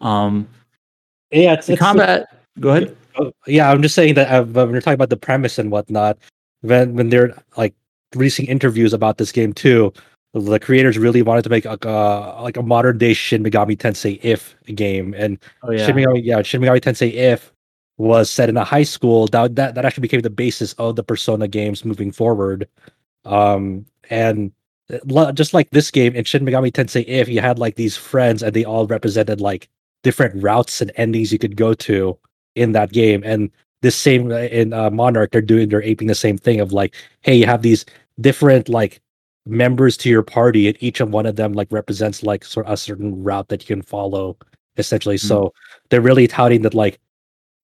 Um, 0.00 0.48
yeah, 1.30 1.54
it's, 1.54 1.68
it's 1.68 1.80
combat. 1.80 2.28
go 2.60 2.70
ahead. 2.70 2.96
Oh, 3.18 3.32
yeah, 3.46 3.70
I'm 3.70 3.82
just 3.82 3.94
saying 3.94 4.14
that 4.14 4.28
uh, 4.30 4.44
when 4.44 4.70
you're 4.70 4.80
talking 4.80 4.94
about 4.94 5.10
the 5.10 5.16
premise 5.16 5.58
and 5.58 5.70
whatnot, 5.70 6.18
when 6.60 6.94
when 6.94 7.08
they're 7.08 7.36
like 7.56 7.74
releasing 8.14 8.46
interviews 8.46 8.92
about 8.92 9.18
this 9.18 9.32
game 9.32 9.52
too, 9.52 9.92
the 10.34 10.58
creators 10.58 10.98
really 10.98 11.22
wanted 11.22 11.42
to 11.42 11.50
make 11.50 11.64
a 11.64 12.38
like 12.40 12.56
a 12.56 12.62
modern 12.62 12.98
day 12.98 13.14
Shin 13.14 13.42
Megami 13.42 13.76
Tensei 13.76 14.20
If 14.22 14.54
game, 14.74 15.14
and 15.16 15.38
Oh 15.62 15.70
yeah. 15.70 15.86
Shin 15.86 15.96
Megami, 15.96 16.20
yeah, 16.24 16.42
Shin 16.42 16.60
Megami 16.60 16.80
Tensei 16.80 17.12
If 17.12 17.52
was 17.98 18.30
set 18.30 18.48
in 18.48 18.56
a 18.56 18.64
high 18.64 18.82
school. 18.82 19.26
That 19.28 19.56
that 19.56 19.74
that 19.74 19.84
actually 19.84 20.02
became 20.02 20.20
the 20.20 20.30
basis 20.30 20.74
of 20.74 20.96
the 20.96 21.02
Persona 21.04 21.48
games 21.48 21.84
moving 21.84 22.12
forward. 22.12 22.68
Um, 23.24 23.86
and 24.10 24.52
uh, 24.92 25.32
just 25.32 25.54
like 25.54 25.70
this 25.70 25.90
game 25.90 26.14
in 26.14 26.24
Shin 26.24 26.44
Megami 26.44 26.70
Tensei 26.70 27.04
If, 27.06 27.28
you 27.28 27.40
had 27.40 27.58
like 27.58 27.76
these 27.76 27.96
friends, 27.96 28.42
and 28.42 28.54
they 28.54 28.64
all 28.64 28.86
represented 28.86 29.40
like 29.40 29.68
different 30.02 30.40
routes 30.42 30.80
and 30.80 30.92
endings 30.96 31.32
you 31.32 31.38
could 31.38 31.56
go 31.56 31.74
to 31.74 32.16
in 32.54 32.72
that 32.72 32.92
game. 32.92 33.22
And 33.24 33.50
this 33.82 33.96
same 33.96 34.30
uh, 34.30 34.36
in 34.36 34.72
uh, 34.72 34.90
Monarch, 34.90 35.30
they're 35.30 35.40
doing 35.40 35.68
they're 35.68 35.82
aping 35.82 36.08
the 36.08 36.14
same 36.14 36.38
thing 36.38 36.60
of 36.60 36.72
like, 36.72 36.94
hey, 37.20 37.34
you 37.34 37.46
have 37.46 37.62
these 37.62 37.84
different 38.20 38.68
like 38.68 39.00
members 39.46 39.96
to 39.98 40.08
your 40.08 40.22
party, 40.22 40.68
and 40.68 40.76
each 40.80 41.00
of 41.00 41.10
one 41.10 41.26
of 41.26 41.36
them 41.36 41.52
like 41.52 41.68
represents 41.70 42.22
like 42.22 42.44
sort 42.44 42.66
of 42.66 42.72
a 42.72 42.76
certain 42.76 43.22
route 43.22 43.48
that 43.48 43.62
you 43.62 43.76
can 43.76 43.82
follow, 43.82 44.36
essentially. 44.76 45.18
So 45.18 45.52
they're 45.90 46.00
really 46.00 46.26
touting 46.26 46.62
that 46.62 46.74
like 46.74 46.98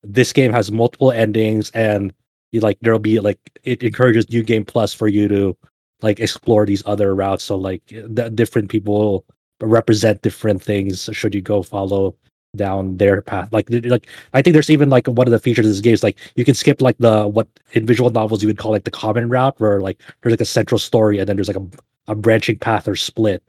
this 0.03 0.33
game 0.33 0.53
has 0.53 0.71
multiple 0.71 1.13
endings, 1.13 1.71
and 1.71 2.13
you 2.53 2.61
like 2.61 2.79
there'll 2.83 2.99
be 2.99 3.21
like 3.21 3.39
it 3.65 3.83
encourages 3.83 4.29
new 4.31 4.43
game 4.43 4.65
plus 4.65 4.93
for 4.95 5.09
you 5.09 5.29
to 5.29 5.57
like 6.03 6.21
explore 6.21 6.67
these 6.67 6.83
other 6.87 7.15
routes. 7.15 7.45
So 7.45 7.57
like 7.57 7.83
the 7.87 8.31
different 8.31 8.69
people 8.69 9.25
represent 9.61 10.23
different 10.23 10.63
things. 10.63 11.09
Should 11.13 11.35
you 11.35 11.41
go 11.41 11.63
follow 11.63 12.17
down 12.57 12.97
their 12.97 13.23
path? 13.23 13.49
Like 13.53 13.67
like 13.71 14.07
I 14.35 14.43
think 14.43 14.55
there's 14.55 14.71
even 14.71 14.91
like 14.91 15.07
one 15.07 15.27
of 15.27 15.31
the 15.33 15.39
features 15.39 15.67
of 15.67 15.73
this 15.73 15.81
game 15.81 15.95
is 15.95 16.03
like 16.03 16.19
you 16.37 16.45
can 16.45 16.55
skip 16.55 16.81
like 16.83 16.99
the 16.99 17.27
what 17.27 17.49
in 17.73 17.87
visual 17.87 18.11
novels 18.11 18.43
you 18.43 18.49
would 18.49 18.59
call 18.59 18.73
like 18.73 18.85
the 18.85 18.91
common 18.91 19.29
route, 19.29 19.55
where 19.59 19.81
like 19.81 20.01
there's 20.23 20.33
like 20.33 20.41
a 20.41 20.45
central 20.47 20.79
story 20.79 21.19
and 21.19 21.29
then 21.29 21.37
there's 21.37 21.49
like 21.49 21.57
a, 21.57 21.67
a 22.09 22.15
branching 22.15 22.59
path 22.59 22.87
or 22.89 22.97
split. 22.97 23.43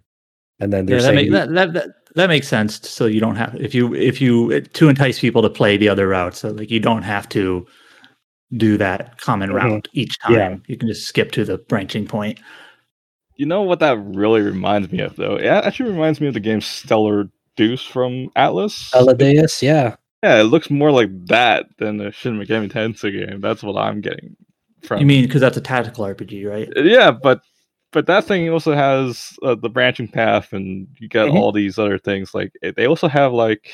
And 0.60 0.72
then 0.72 0.88
Yeah, 0.88 0.92
there's 0.92 1.04
that, 1.04 1.16
make, 1.16 1.32
that, 1.32 1.50
that 1.54 1.74
that 1.74 1.88
that 2.16 2.28
makes 2.28 2.48
sense. 2.48 2.88
So 2.90 3.06
you 3.06 3.20
don't 3.20 3.36
have 3.36 3.56
if 3.60 3.76
you 3.76 3.94
if 3.94 4.22
you 4.22 4.62
to 4.62 4.90
entice 4.90 5.20
people 5.20 5.42
to 5.42 5.50
play 5.50 5.78
the 5.78 5.90
other 5.90 6.08
route. 6.08 6.36
So 6.36 6.50
like 6.50 6.72
you 6.72 6.80
don't 6.80 7.04
have 7.04 7.28
to 7.30 7.66
do 8.56 8.78
that 8.78 9.18
common 9.20 9.50
Mhm. 9.50 9.56
route 9.56 9.88
each 9.94 10.20
time. 10.20 10.34
Yeah. 10.34 10.58
You 10.68 10.78
can 10.78 10.88
just 10.88 11.08
skip 11.08 11.32
to 11.34 11.44
the 11.44 11.58
branching 11.58 12.06
point. 12.08 12.40
You 13.36 13.48
know 13.48 13.64
what 13.64 13.80
that 13.80 13.98
really 13.98 14.42
reminds 14.42 14.92
me 14.92 15.00
of, 15.00 15.16
though? 15.16 15.36
It 15.38 15.48
actually 15.48 15.90
reminds 15.90 16.22
me 16.22 16.28
of 16.28 16.36
the 16.36 16.40
game 16.40 16.62
Stellar 16.62 17.30
Deuce 17.56 17.84
from 17.84 18.30
Atlus. 18.36 18.92
Aladeus, 18.94 19.62
yeah. 19.62 19.96
yeah, 20.24 20.40
it 20.40 20.46
looks 20.46 20.70
more 20.70 20.92
like 20.92 21.10
that 21.28 21.66
than 21.78 21.98
the 21.98 22.12
Shin 22.12 22.40
Megami 22.40 22.72
Tensei 22.72 23.12
game. 23.28 23.42
That's 23.42 23.64
what 23.64 23.78
I'm 23.80 24.02
getting 24.02 24.36
from. 24.84 25.00
You 25.00 25.06
mean 25.06 25.26
because 25.26 25.42
that's 25.42 25.58
a 25.58 25.62
tactical 25.62 26.06
RPG, 26.06 26.50
right? 26.50 26.70
Yeah, 26.76 27.12
but 27.12 27.42
but 27.92 28.08
that 28.08 28.26
thing 28.26 28.50
also 28.50 28.74
has 28.74 29.34
uh, 29.44 29.56
the 29.56 29.70
branching 29.70 30.08
path, 30.08 30.52
and 30.54 30.88
you 31.00 31.08
got 31.08 31.30
Mhm. 31.30 31.36
all 31.36 31.52
these 31.52 31.78
other 31.78 32.00
things. 32.00 32.34
Like 32.34 32.52
they 32.76 32.88
also 32.88 33.08
have 33.08 33.34
like, 33.34 33.72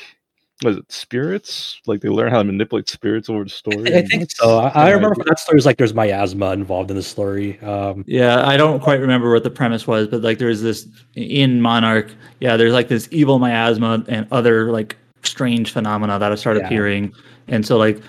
what 0.62 0.72
is 0.72 0.76
it 0.78 0.90
spirits? 0.92 1.80
Like 1.86 2.00
they 2.00 2.08
learn 2.08 2.30
how 2.30 2.38
to 2.38 2.44
manipulate 2.44 2.88
spirits 2.88 3.28
over 3.30 3.44
the 3.44 3.50
story. 3.50 3.94
I 3.94 3.98
and- 3.98 4.08
think 4.08 4.30
so. 4.30 4.58
I, 4.58 4.68
I 4.68 4.90
remember 4.90 5.16
I 5.22 5.24
that 5.28 5.38
story 5.38 5.58
is 5.58 5.66
like 5.66 5.78
there's 5.78 5.94
miasma 5.94 6.52
involved 6.52 6.90
in 6.90 6.96
the 6.96 7.02
story. 7.02 7.58
Um, 7.60 8.04
Yeah, 8.06 8.46
I 8.46 8.56
don't 8.56 8.80
quite 8.80 9.00
remember 9.00 9.32
what 9.32 9.42
the 9.44 9.50
premise 9.50 9.86
was, 9.86 10.08
but 10.08 10.22
like 10.22 10.38
there's 10.38 10.60
this 10.62 10.86
in 11.14 11.60
Monarch. 11.60 12.12
Yeah, 12.40 12.56
there's 12.56 12.72
like 12.72 12.88
this 12.88 13.08
evil 13.10 13.38
miasma 13.38 14.04
and 14.08 14.26
other 14.32 14.70
like 14.70 14.96
strange 15.22 15.72
phenomena 15.72 16.18
that 16.18 16.30
have 16.30 16.38
started 16.40 16.60
Yeah. 16.60 16.66
appearing, 16.66 17.12
and 17.48 17.66
so 17.66 17.76
like 17.76 18.00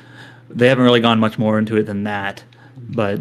they 0.50 0.67
haven't 0.67 0.84
really 0.84 1.01
gone 1.01 1.20
much 1.20 1.38
more 1.39 1.58
into 1.58 1.77
it 1.77 1.84
than 1.84 2.03
that. 2.03 2.43
But 2.77 3.20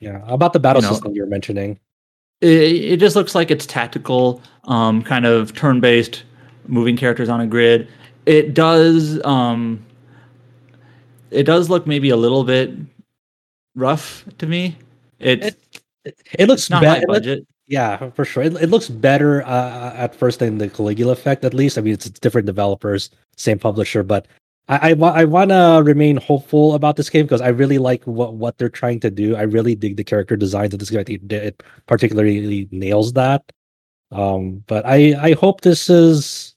yeah, 0.00 0.22
about 0.26 0.52
the 0.52 0.60
battle 0.60 0.82
You 0.82 0.88
know, 0.88 0.92
system 0.94 1.14
you 1.14 1.22
were 1.22 1.28
mentioning. 1.28 1.78
it, 2.40 2.48
it 2.48 2.96
just 3.00 3.16
looks 3.16 3.34
like 3.34 3.50
it's 3.50 3.66
tactical, 3.66 4.40
um, 4.64 5.02
kind 5.02 5.26
of 5.26 5.54
turn-based, 5.56 6.22
moving 6.68 6.96
characters 6.96 7.28
on 7.28 7.40
a 7.40 7.46
grid. 7.48 7.88
It 8.28 8.52
does, 8.52 9.24
um, 9.24 9.82
it 11.30 11.44
does 11.44 11.70
look 11.70 11.86
maybe 11.86 12.10
a 12.10 12.16
little 12.16 12.44
bit 12.44 12.70
rough 13.74 14.24
to 14.36 14.46
me. 14.46 14.76
It's 15.18 15.56
It, 16.04 16.20
it 16.38 16.46
looks 16.48 16.68
not 16.68 16.82
bad. 16.82 16.98
high 16.98 17.04
budget. 17.06 17.46
Yeah, 17.66 18.10
for 18.10 18.24
sure. 18.24 18.42
It, 18.42 18.54
it 18.56 18.70
looks 18.70 18.88
better 18.88 19.42
uh, 19.46 19.92
at 19.94 20.14
first 20.14 20.38
than 20.40 20.58
the 20.58 20.68
Caligula 20.68 21.12
effect. 21.12 21.44
At 21.44 21.54
least, 21.54 21.76
I 21.78 21.80
mean, 21.82 21.92
it's, 21.94 22.06
it's 22.06 22.20
different 22.20 22.46
developers, 22.46 23.10
same 23.36 23.58
publisher, 23.58 24.02
but 24.02 24.26
I 24.68 24.90
I, 24.90 24.92
wa- 24.94 25.12
I 25.12 25.24
want 25.24 25.50
to 25.50 25.82
remain 25.84 26.16
hopeful 26.18 26.74
about 26.74 26.96
this 26.96 27.10
game 27.10 27.24
because 27.26 27.40
I 27.40 27.48
really 27.48 27.78
like 27.78 28.04
what 28.04 28.34
what 28.34 28.58
they're 28.58 28.68
trying 28.68 29.00
to 29.00 29.10
do. 29.10 29.36
I 29.36 29.42
really 29.42 29.74
dig 29.74 29.96
the 29.96 30.04
character 30.04 30.36
designs 30.36 30.72
of 30.72 30.80
this 30.80 30.90
game. 30.90 31.00
I 31.00 31.04
think 31.04 31.32
it 31.32 31.62
particularly 31.86 32.68
nails 32.70 33.12
that. 33.14 33.42
Um, 34.12 34.64
but 34.66 34.84
I 34.86 35.16
I 35.20 35.32
hope 35.32 35.60
this 35.60 35.90
is 35.90 36.54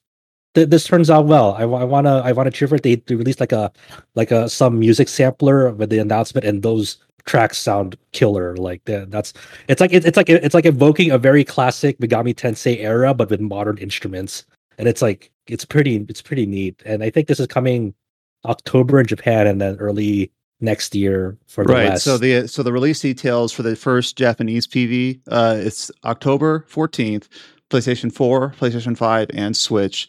th- 0.56 0.70
this 0.70 0.86
turns 0.86 1.10
out 1.10 1.26
well. 1.26 1.54
I, 1.54 1.62
I 1.62 1.84
wanna 1.84 2.20
I 2.20 2.32
wanna 2.32 2.52
cheer 2.52 2.68
for 2.68 2.76
it. 2.76 2.84
They, 2.84 2.96
they 2.96 3.16
released 3.16 3.40
like 3.40 3.52
a 3.52 3.72
like 4.16 4.32
a 4.32 4.50
some 4.50 4.80
music 4.80 5.08
sampler 5.08 5.72
with 5.72 5.90
the 5.90 6.00
announcement, 6.00 6.46
and 6.46 6.64
those 6.64 6.98
tracks 7.26 7.58
sound 7.58 7.98
killer. 8.12 8.56
Like 8.56 8.84
that's 8.86 9.34
it's 9.68 9.82
like 9.82 9.94
it, 9.94 10.06
it's 10.06 10.18
like 10.18 10.30
it's 10.30 10.56
like 10.56 10.66
evoking 10.66 11.12
a 11.12 11.18
very 11.18 11.44
classic 11.44 11.98
Megami 12.00 12.36
Tensei 12.36 12.80
era, 12.80 13.14
but 13.14 13.30
with 13.30 13.42
modern 13.42 13.78
instruments, 13.78 14.46
and 14.78 14.88
it's 14.88 15.02
like 15.02 15.32
it's 15.48 15.66
pretty 15.66 16.06
it's 16.10 16.22
pretty 16.22 16.46
neat. 16.46 16.82
And 16.86 17.04
I 17.04 17.10
think 17.10 17.28
this 17.28 17.40
is 17.40 17.48
coming 17.48 17.94
October 18.46 19.00
in 19.00 19.08
Japan, 19.08 19.48
and 19.48 19.62
then 19.62 19.78
early 19.78 20.32
next 20.62 20.94
year 20.96 21.38
for 21.48 21.66
the 21.66 21.74
right 21.74 21.90
West. 21.90 22.04
so 22.04 22.18
the 22.18 22.48
so 22.48 22.62
the 22.62 22.72
release 22.72 23.00
details 23.00 23.52
for 23.52 23.64
the 23.64 23.76
first 23.76 24.16
japanese 24.16 24.68
pv 24.68 25.20
uh 25.30 25.56
it's 25.58 25.90
october 26.06 26.66
14th 26.70 27.28
playstation 27.72 28.14
4 28.14 28.54
playstation 28.60 28.96
5 28.96 29.32
and 29.34 29.58
switch 29.58 30.08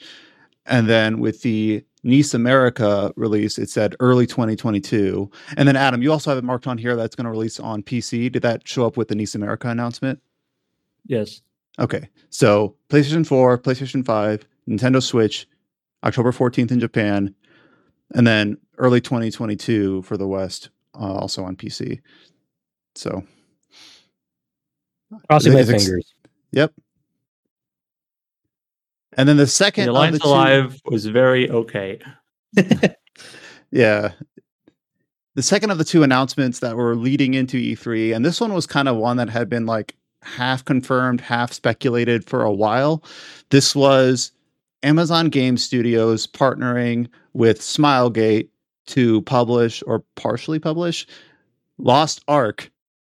and 0.66 0.88
then 0.88 1.18
with 1.20 1.42
the 1.42 1.84
NIS 2.04 2.34
America 2.34 3.12
release 3.16 3.58
it 3.58 3.70
said 3.70 3.94
early 4.00 4.26
2022 4.26 5.30
and 5.56 5.68
then 5.68 5.76
adam 5.76 6.02
you 6.02 6.10
also 6.10 6.30
have 6.30 6.38
it 6.38 6.44
marked 6.44 6.66
on 6.66 6.76
here 6.78 6.96
that's 6.96 7.14
going 7.14 7.24
to 7.24 7.30
release 7.30 7.60
on 7.60 7.82
pc 7.82 8.30
did 8.32 8.42
that 8.42 8.66
show 8.66 8.84
up 8.86 8.96
with 8.96 9.08
the 9.08 9.14
NIS 9.14 9.34
America 9.34 9.68
announcement 9.68 10.20
Yes. 11.06 11.42
okay 11.78 12.08
so 12.30 12.74
playstation 12.88 13.26
4 13.26 13.58
playstation 13.58 14.04
5 14.04 14.46
nintendo 14.68 15.02
switch 15.02 15.46
october 16.04 16.32
14th 16.32 16.70
in 16.70 16.80
japan 16.80 17.34
and 18.14 18.26
then 18.26 18.56
early 18.78 19.00
2022 19.00 20.02
for 20.02 20.16
the 20.16 20.26
west 20.26 20.70
uh, 20.94 21.12
also 21.12 21.44
on 21.44 21.56
pc 21.56 22.00
so 22.94 23.22
crossing 25.28 25.52
my 25.52 25.60
ex- 25.60 25.70
fingers. 25.70 26.14
Yep. 26.52 26.72
And 29.16 29.28
then 29.28 29.36
the 29.36 29.46
second 29.46 29.86
The 29.86 29.92
Alliance 29.92 30.18
the 30.18 30.24
two, 30.24 30.28
Alive 30.28 30.80
was 30.86 31.06
very 31.06 31.50
okay. 31.50 31.98
yeah, 33.70 34.12
the 35.34 35.42
second 35.42 35.70
of 35.70 35.78
the 35.78 35.84
two 35.84 36.02
announcements 36.02 36.58
that 36.58 36.76
were 36.76 36.94
leading 36.94 37.34
into 37.34 37.56
E3, 37.56 38.14
and 38.14 38.24
this 38.24 38.40
one 38.40 38.52
was 38.52 38.66
kind 38.66 38.88
of 38.88 38.96
one 38.96 39.16
that 39.16 39.30
had 39.30 39.48
been 39.48 39.66
like 39.66 39.96
half 40.22 40.64
confirmed, 40.64 41.20
half 41.20 41.52
speculated 41.52 42.24
for 42.24 42.42
a 42.42 42.52
while. 42.52 43.02
This 43.50 43.74
was 43.74 44.32
Amazon 44.82 45.28
Game 45.28 45.56
Studios 45.56 46.26
partnering 46.26 47.08
with 47.32 47.60
Smilegate 47.60 48.48
to 48.86 49.22
publish 49.22 49.82
or 49.86 50.04
partially 50.16 50.58
publish 50.58 51.06
Lost 51.78 52.22
Ark 52.28 52.70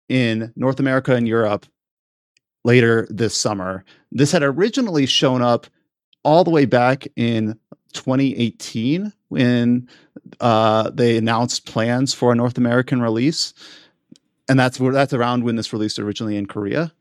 in 0.10 0.54
North 0.56 0.80
America 0.80 1.16
and 1.16 1.28
Europe 1.28 1.66
later 2.64 3.08
this 3.10 3.36
summer. 3.36 3.84
This 4.12 4.32
had 4.32 4.44
originally 4.44 5.06
shown 5.06 5.42
up 5.42 5.68
all 6.24 6.44
the 6.44 6.52
way 6.52 6.66
back 6.66 7.08
in 7.16 7.60
2018 7.94 9.14
when 9.30 9.88
uh, 10.40 10.90
they 10.92 11.18
announced 11.18 11.66
plans 11.66 12.14
for 12.14 12.32
a 12.32 12.36
North 12.36 12.58
American 12.58 13.02
release, 13.02 13.54
and 14.50 14.60
that's 14.60 14.80
where 14.80 14.94
that's 14.94 15.14
around 15.14 15.44
when 15.44 15.56
this 15.56 15.74
released 15.74 16.00
originally 16.00 16.38
in 16.38 16.46
Korea. 16.46 16.92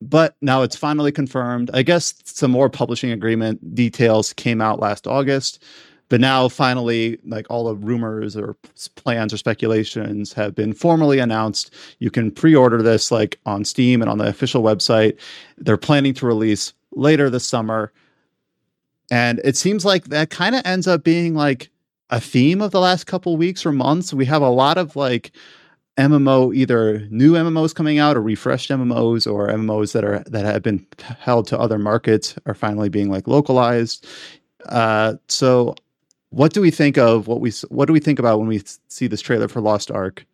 But 0.00 0.36
now 0.42 0.62
it's 0.62 0.76
finally 0.76 1.12
confirmed. 1.12 1.70
I 1.72 1.82
guess 1.82 2.14
some 2.24 2.50
more 2.50 2.68
publishing 2.68 3.10
agreement 3.10 3.74
details 3.74 4.32
came 4.34 4.60
out 4.60 4.80
last 4.80 5.06
August, 5.06 5.62
but 6.08 6.20
now 6.20 6.48
finally, 6.48 7.18
like 7.24 7.46
all 7.48 7.64
the 7.64 7.76
rumors 7.76 8.36
or 8.36 8.56
plans 8.94 9.32
or 9.32 9.38
speculations 9.38 10.32
have 10.34 10.54
been 10.54 10.74
formally 10.74 11.18
announced. 11.18 11.72
You 11.98 12.10
can 12.10 12.30
pre-order 12.30 12.82
this 12.82 13.10
like 13.10 13.38
on 13.46 13.64
Steam 13.64 14.02
and 14.02 14.10
on 14.10 14.18
the 14.18 14.26
official 14.26 14.62
website. 14.62 15.18
They're 15.56 15.76
planning 15.76 16.14
to 16.14 16.26
release 16.26 16.72
later 16.92 17.30
this 17.30 17.46
summer. 17.46 17.92
And 19.10 19.40
it 19.44 19.56
seems 19.56 19.84
like 19.84 20.04
that 20.06 20.30
kind 20.30 20.54
of 20.54 20.62
ends 20.64 20.86
up 20.86 21.04
being 21.04 21.34
like 21.34 21.70
a 22.10 22.20
theme 22.20 22.60
of 22.62 22.70
the 22.70 22.80
last 22.80 23.06
couple 23.06 23.36
weeks 23.36 23.64
or 23.66 23.72
months. 23.72 24.14
We 24.14 24.24
have 24.26 24.42
a 24.42 24.48
lot 24.48 24.78
of 24.78 24.96
like 24.96 25.32
MMO, 25.98 26.54
either 26.54 27.06
new 27.10 27.32
MMOs 27.34 27.74
coming 27.74 27.98
out 27.98 28.16
or 28.16 28.22
refreshed 28.22 28.70
MMOs 28.70 29.30
or 29.30 29.48
MMOs 29.48 29.92
that 29.92 30.04
are 30.04 30.20
that 30.26 30.44
have 30.44 30.62
been 30.62 30.84
held 31.20 31.46
to 31.48 31.58
other 31.58 31.78
markets 31.78 32.34
are 32.46 32.54
finally 32.54 32.88
being 32.88 33.10
like 33.10 33.28
localized. 33.28 34.06
Uh, 34.66 35.14
so, 35.28 35.74
what 36.30 36.52
do 36.52 36.60
we 36.60 36.70
think 36.70 36.98
of 36.98 37.28
what 37.28 37.40
we 37.40 37.52
what 37.68 37.86
do 37.86 37.92
we 37.92 38.00
think 38.00 38.18
about 38.18 38.38
when 38.38 38.48
we 38.48 38.62
see 38.88 39.06
this 39.06 39.20
trailer 39.20 39.46
for 39.48 39.60
Lost 39.60 39.90
Ark? 39.90 40.24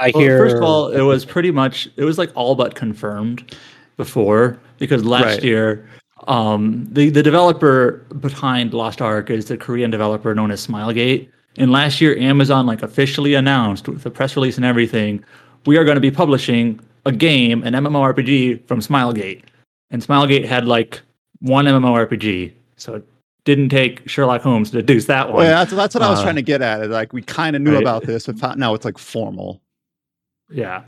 I 0.00 0.10
Well, 0.14 0.22
hear 0.22 0.38
first 0.38 0.56
of 0.56 0.62
all, 0.62 0.88
it 0.88 1.02
was 1.02 1.24
pretty 1.24 1.50
much 1.50 1.88
it 1.96 2.04
was 2.04 2.18
like 2.18 2.30
all 2.34 2.54
but 2.54 2.74
confirmed. 2.74 3.54
before 3.96 4.58
because 4.78 5.04
last 5.04 5.24
Right. 5.24 5.44
year 5.44 5.88
um, 6.28 6.86
the 6.90 7.10
the 7.10 7.22
developer 7.22 8.04
behind 8.20 8.72
Lost 8.74 9.00
Ark 9.02 9.30
is 9.30 9.46
the 9.46 9.56
Korean 9.56 9.90
developer 9.90 10.34
known 10.34 10.50
as 10.50 10.66
Smilegate. 10.66 11.28
And 11.56 11.70
last 11.70 12.00
year, 12.00 12.16
Amazon 12.18 12.66
like 12.66 12.82
officially 12.82 13.34
announced 13.34 13.88
with 13.88 14.04
a 14.06 14.10
press 14.10 14.34
release 14.36 14.56
and 14.56 14.64
everything, 14.64 15.24
we 15.66 15.76
are 15.76 15.84
going 15.84 15.94
to 15.94 16.00
be 16.00 16.10
publishing 16.10 16.80
a 17.06 17.12
game, 17.12 17.62
an 17.62 17.74
MMORPG 17.74 18.66
from 18.66 18.80
Smilegate. 18.80 19.42
And 19.90 20.02
Smilegate 20.02 20.44
had 20.44 20.66
like 20.66 21.00
one 21.40 21.66
MMORPG, 21.66 22.52
so 22.76 22.94
it 22.94 23.06
didn't 23.44 23.68
take 23.68 24.08
Sherlock 24.08 24.40
Holmes 24.42 24.70
to 24.70 24.78
deduce 24.78 25.04
that 25.06 25.28
one. 25.28 25.36
Well, 25.36 25.44
yeah, 25.44 25.58
that's 25.58 25.72
that's 25.72 25.94
what 25.94 26.02
I 26.02 26.10
was 26.10 26.18
Uh, 26.20 26.22
trying 26.24 26.34
to 26.36 26.42
get 26.42 26.62
at. 26.62 26.80
is, 26.82 26.88
Like 26.88 27.12
we 27.12 27.22
kind 27.22 27.54
of 27.54 27.62
knew 27.62 27.74
right. 27.74 27.82
about 27.82 28.04
this, 28.04 28.26
but 28.26 28.58
now 28.58 28.74
it's 28.74 28.84
like 28.84 28.98
formal. 28.98 29.60
yeah. 30.50 30.84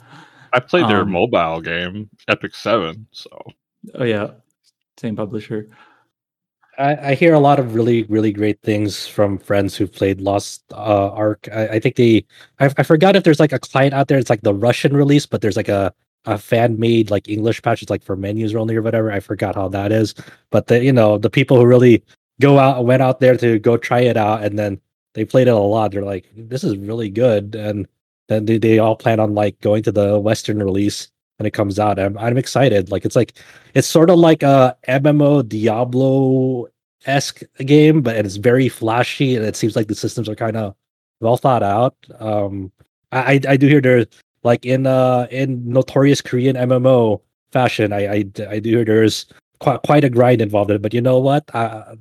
I 0.53 0.61
played 0.61 0.89
their 0.89 1.03
Um, 1.03 1.11
mobile 1.13 1.61
game, 1.61 2.09
Epic 2.29 2.55
Seven. 2.55 3.07
So 3.13 3.29
Oh 3.95 4.05
yeah. 4.05 4.31
Same 4.99 5.17
publisher. 5.17 5.69
I, 6.79 7.11
I 7.11 7.15
hear 7.15 7.35
a 7.35 7.39
lot 7.39 7.59
of 7.59 7.75
really, 7.75 8.05
really 8.05 8.33
great 8.33 8.61
things 8.63 9.07
from 9.07 9.39
friends 9.39 9.77
who've 9.77 9.93
played 9.93 10.21
Lost 10.21 10.63
uh, 10.73 11.11
Ark. 11.13 11.49
I, 11.53 11.69
I 11.69 11.81
think 11.81 11.97
they, 11.97 12.27
I, 12.59 12.71
I 12.77 12.83
forgot 12.83 13.17
if 13.17 13.25
there's 13.25 13.41
like 13.41 13.53
a 13.53 13.59
client 13.59 13.95
out 13.95 14.09
there. 14.09 14.19
It's 14.19 14.31
like 14.31 14.43
the 14.43 14.55
Russian 14.55 14.95
release, 14.95 15.27
but 15.27 15.41
there's 15.41 15.57
like 15.57 15.69
a, 15.69 15.93
a 16.27 16.37
fan 16.37 16.79
made 16.79 17.11
like 17.11 17.29
English 17.29 17.63
patch. 17.63 17.83
It's 17.83 17.91
like 17.91 18.03
for 18.03 18.17
menus 18.17 18.55
only 18.55 18.77
or 18.77 18.83
whatever. 18.83 19.11
I 19.11 19.21
forgot 19.21 19.55
how 19.55 19.69
that 19.69 19.93
is. 19.93 20.15
But 20.51 20.67
the, 20.67 20.83
you 20.83 20.93
know, 20.93 21.19
the 21.19 21.31
people 21.31 21.57
who 21.57 21.67
really 21.67 22.03
go 22.41 22.59
out, 22.59 22.85
went 22.85 23.03
out 23.03 23.21
there 23.21 23.37
to 23.37 23.59
go 23.59 23.77
try 23.77 24.01
it 24.01 24.17
out, 24.17 24.43
and 24.43 24.59
then 24.59 24.81
they 25.15 25.25
played 25.25 25.49
it 25.49 25.53
a 25.53 25.59
lot. 25.59 25.93
They're 25.93 26.03
like, 26.03 26.27
this 26.37 26.65
is 26.65 26.77
really 26.77 27.09
good, 27.09 27.55
and 27.55 27.89
then 28.29 28.45
they, 28.45 28.59
they 28.59 28.79
all 28.79 28.97
plan 28.97 29.21
on 29.21 29.35
like 29.35 29.59
going 29.61 29.83
to 29.85 29.93
the 29.93 30.19
Western 30.19 30.63
release 30.63 31.09
when 31.39 31.47
it 31.47 31.53
comes 31.53 31.79
out. 31.79 31.99
I'm 31.99 32.17
I'm 32.19 32.39
excited. 32.39 32.91
Like 32.91 33.05
it's 33.05 33.17
like 33.17 33.39
it's 33.75 33.89
sort 33.89 34.11
of 34.11 34.19
like 34.19 34.43
a 34.43 34.77
MMO 34.89 35.49
Diablo 35.49 36.67
esque 37.07 37.43
game, 37.59 38.03
but 38.03 38.17
it's 38.17 38.37
very 38.37 38.69
flashy 38.69 39.37
and 39.37 39.45
it 39.45 39.57
seems 39.57 39.77
like 39.77 39.89
the 39.89 39.95
systems 39.95 40.29
are 40.29 40.35
kind 40.35 40.57
of 40.57 40.75
well 41.21 41.37
thought 41.37 41.63
out. 41.63 41.97
Um, 42.19 42.73
I 43.13 43.41
I 43.49 43.57
do 43.57 43.69
hear 43.69 43.81
there's 43.81 44.07
like 44.43 44.65
in 44.65 44.87
uh 44.87 45.27
in 45.31 45.69
notorious 45.69 46.21
Korean 46.21 46.57
MMO 46.57 47.21
fashion. 47.53 47.93
I 47.93 48.07
I, 48.07 48.25
I 48.49 48.59
do 48.59 48.71
hear 48.71 48.85
there's 48.85 49.27
quite 49.61 49.83
quite 49.83 50.05
a 50.05 50.11
grind 50.11 50.41
involved 50.41 50.71
in 50.71 50.77
it. 50.77 50.83
But 50.83 50.95
you 50.95 51.01
know 51.01 51.19
what? 51.19 51.45
Uh, 51.55 51.97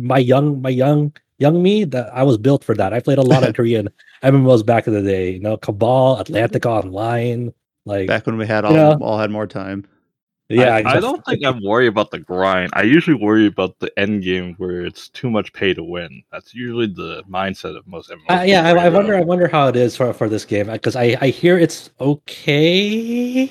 my 0.00 0.18
young 0.18 0.60
my 0.62 0.70
young 0.70 1.12
young 1.38 1.62
me 1.62 1.84
that 1.84 2.12
I 2.14 2.22
was 2.22 2.38
built 2.38 2.64
for 2.64 2.74
that. 2.74 2.92
I 2.92 3.00
played 3.00 3.18
a 3.18 3.22
lot 3.22 3.46
of 3.46 3.54
Korean 3.58 3.88
MMOs 4.22 4.64
back 4.64 4.86
in 4.86 4.94
the 4.94 5.02
day. 5.02 5.32
You 5.32 5.40
know, 5.40 5.56
Cabal, 5.56 6.22
Atlantica 6.22 6.66
Online. 6.66 7.52
Like 7.88 8.06
Back 8.06 8.26
when 8.26 8.36
we 8.36 8.46
had 8.46 8.64
all 8.64 8.72
Yeah. 8.74 8.96
all 9.00 9.18
had 9.18 9.30
more 9.30 9.46
time. 9.46 9.84
yeah, 10.50 10.64
I, 10.64 10.76
I 10.76 10.78
exactly. 10.80 11.00
don't 11.02 11.24
think 11.26 11.44
I'm 11.44 11.60
worried 11.64 11.88
about 11.88 12.10
the 12.10 12.18
grind. 12.20 12.70
I 12.74 12.82
usually 12.82 13.16
worry 13.16 13.46
about 13.46 13.78
the 13.80 13.90
end 13.98 14.22
game 14.22 14.54
where 14.58 14.84
it's 14.84 15.08
too 15.10 15.28
much 15.30 15.52
pay 15.52 15.74
to 15.74 15.82
win. 15.82 16.22
That's 16.32 16.54
usually 16.54 16.86
the 16.86 17.22
mindset 17.28 17.76
of 17.76 17.86
most 17.86 18.10
MMOs. 18.10 18.40
Uh, 18.40 18.42
yeah, 18.44 18.62
I, 18.66 18.86
I 18.86 18.88
wonder. 18.88 19.14
I 19.16 19.20
wonder 19.22 19.48
how 19.48 19.68
it 19.68 19.76
is 19.76 19.96
for 19.96 20.12
for 20.12 20.28
this 20.28 20.44
game 20.44 20.66
because 20.68 20.96
I 20.96 21.16
I 21.20 21.28
hear 21.28 21.58
it's 21.58 21.90
okay. 22.00 23.50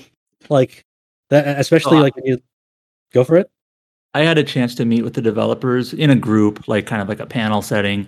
Like 0.49 0.85
that, 1.29 1.59
especially 1.59 1.97
Oh, 1.97 2.01
like 2.01 2.15
when 2.15 2.25
you 2.25 2.37
go 3.13 3.23
for 3.23 3.35
it. 3.37 3.49
I 4.13 4.21
had 4.21 4.37
a 4.37 4.43
chance 4.43 4.73
to 4.75 4.85
meet 4.85 5.03
with 5.03 5.13
the 5.13 5.21
developers 5.21 5.93
in 5.93 6.09
a 6.09 6.15
group, 6.15 6.67
like 6.67 6.87
kind 6.87 7.01
of 7.01 7.09
like 7.09 7.19
a 7.19 7.25
panel 7.27 7.61
setting. 7.61 8.07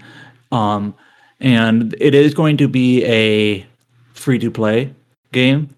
Um, 0.51 0.95
and 1.39 1.93
it 1.99 2.15
is 2.15 2.33
going 2.33 2.57
to 2.57 2.67
be 2.67 3.05
a 3.05 3.65
free 4.13 4.39
to 4.39 4.49
play 4.49 4.91
game. 5.31 5.69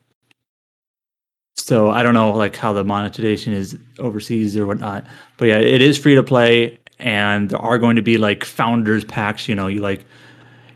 So 1.57 1.89
I 1.89 2.03
don't 2.03 2.13
know 2.13 2.31
like 2.31 2.55
how 2.55 2.73
the 2.73 2.83
monetization 2.83 3.53
is 3.53 3.77
overseas 3.99 4.57
or 4.57 4.65
whatnot. 4.65 5.05
But 5.37 5.45
yeah, 5.45 5.59
it 5.59 5.81
is 5.81 5.97
free 5.97 6.15
to 6.15 6.23
play 6.23 6.79
and 6.99 7.49
there 7.49 7.59
are 7.59 7.77
going 7.77 7.95
to 7.95 8.01
be 8.01 8.17
like 8.17 8.43
founders 8.43 9.03
packs, 9.03 9.47
you 9.47 9.55
know, 9.55 9.67
you 9.67 9.81
like 9.81 10.05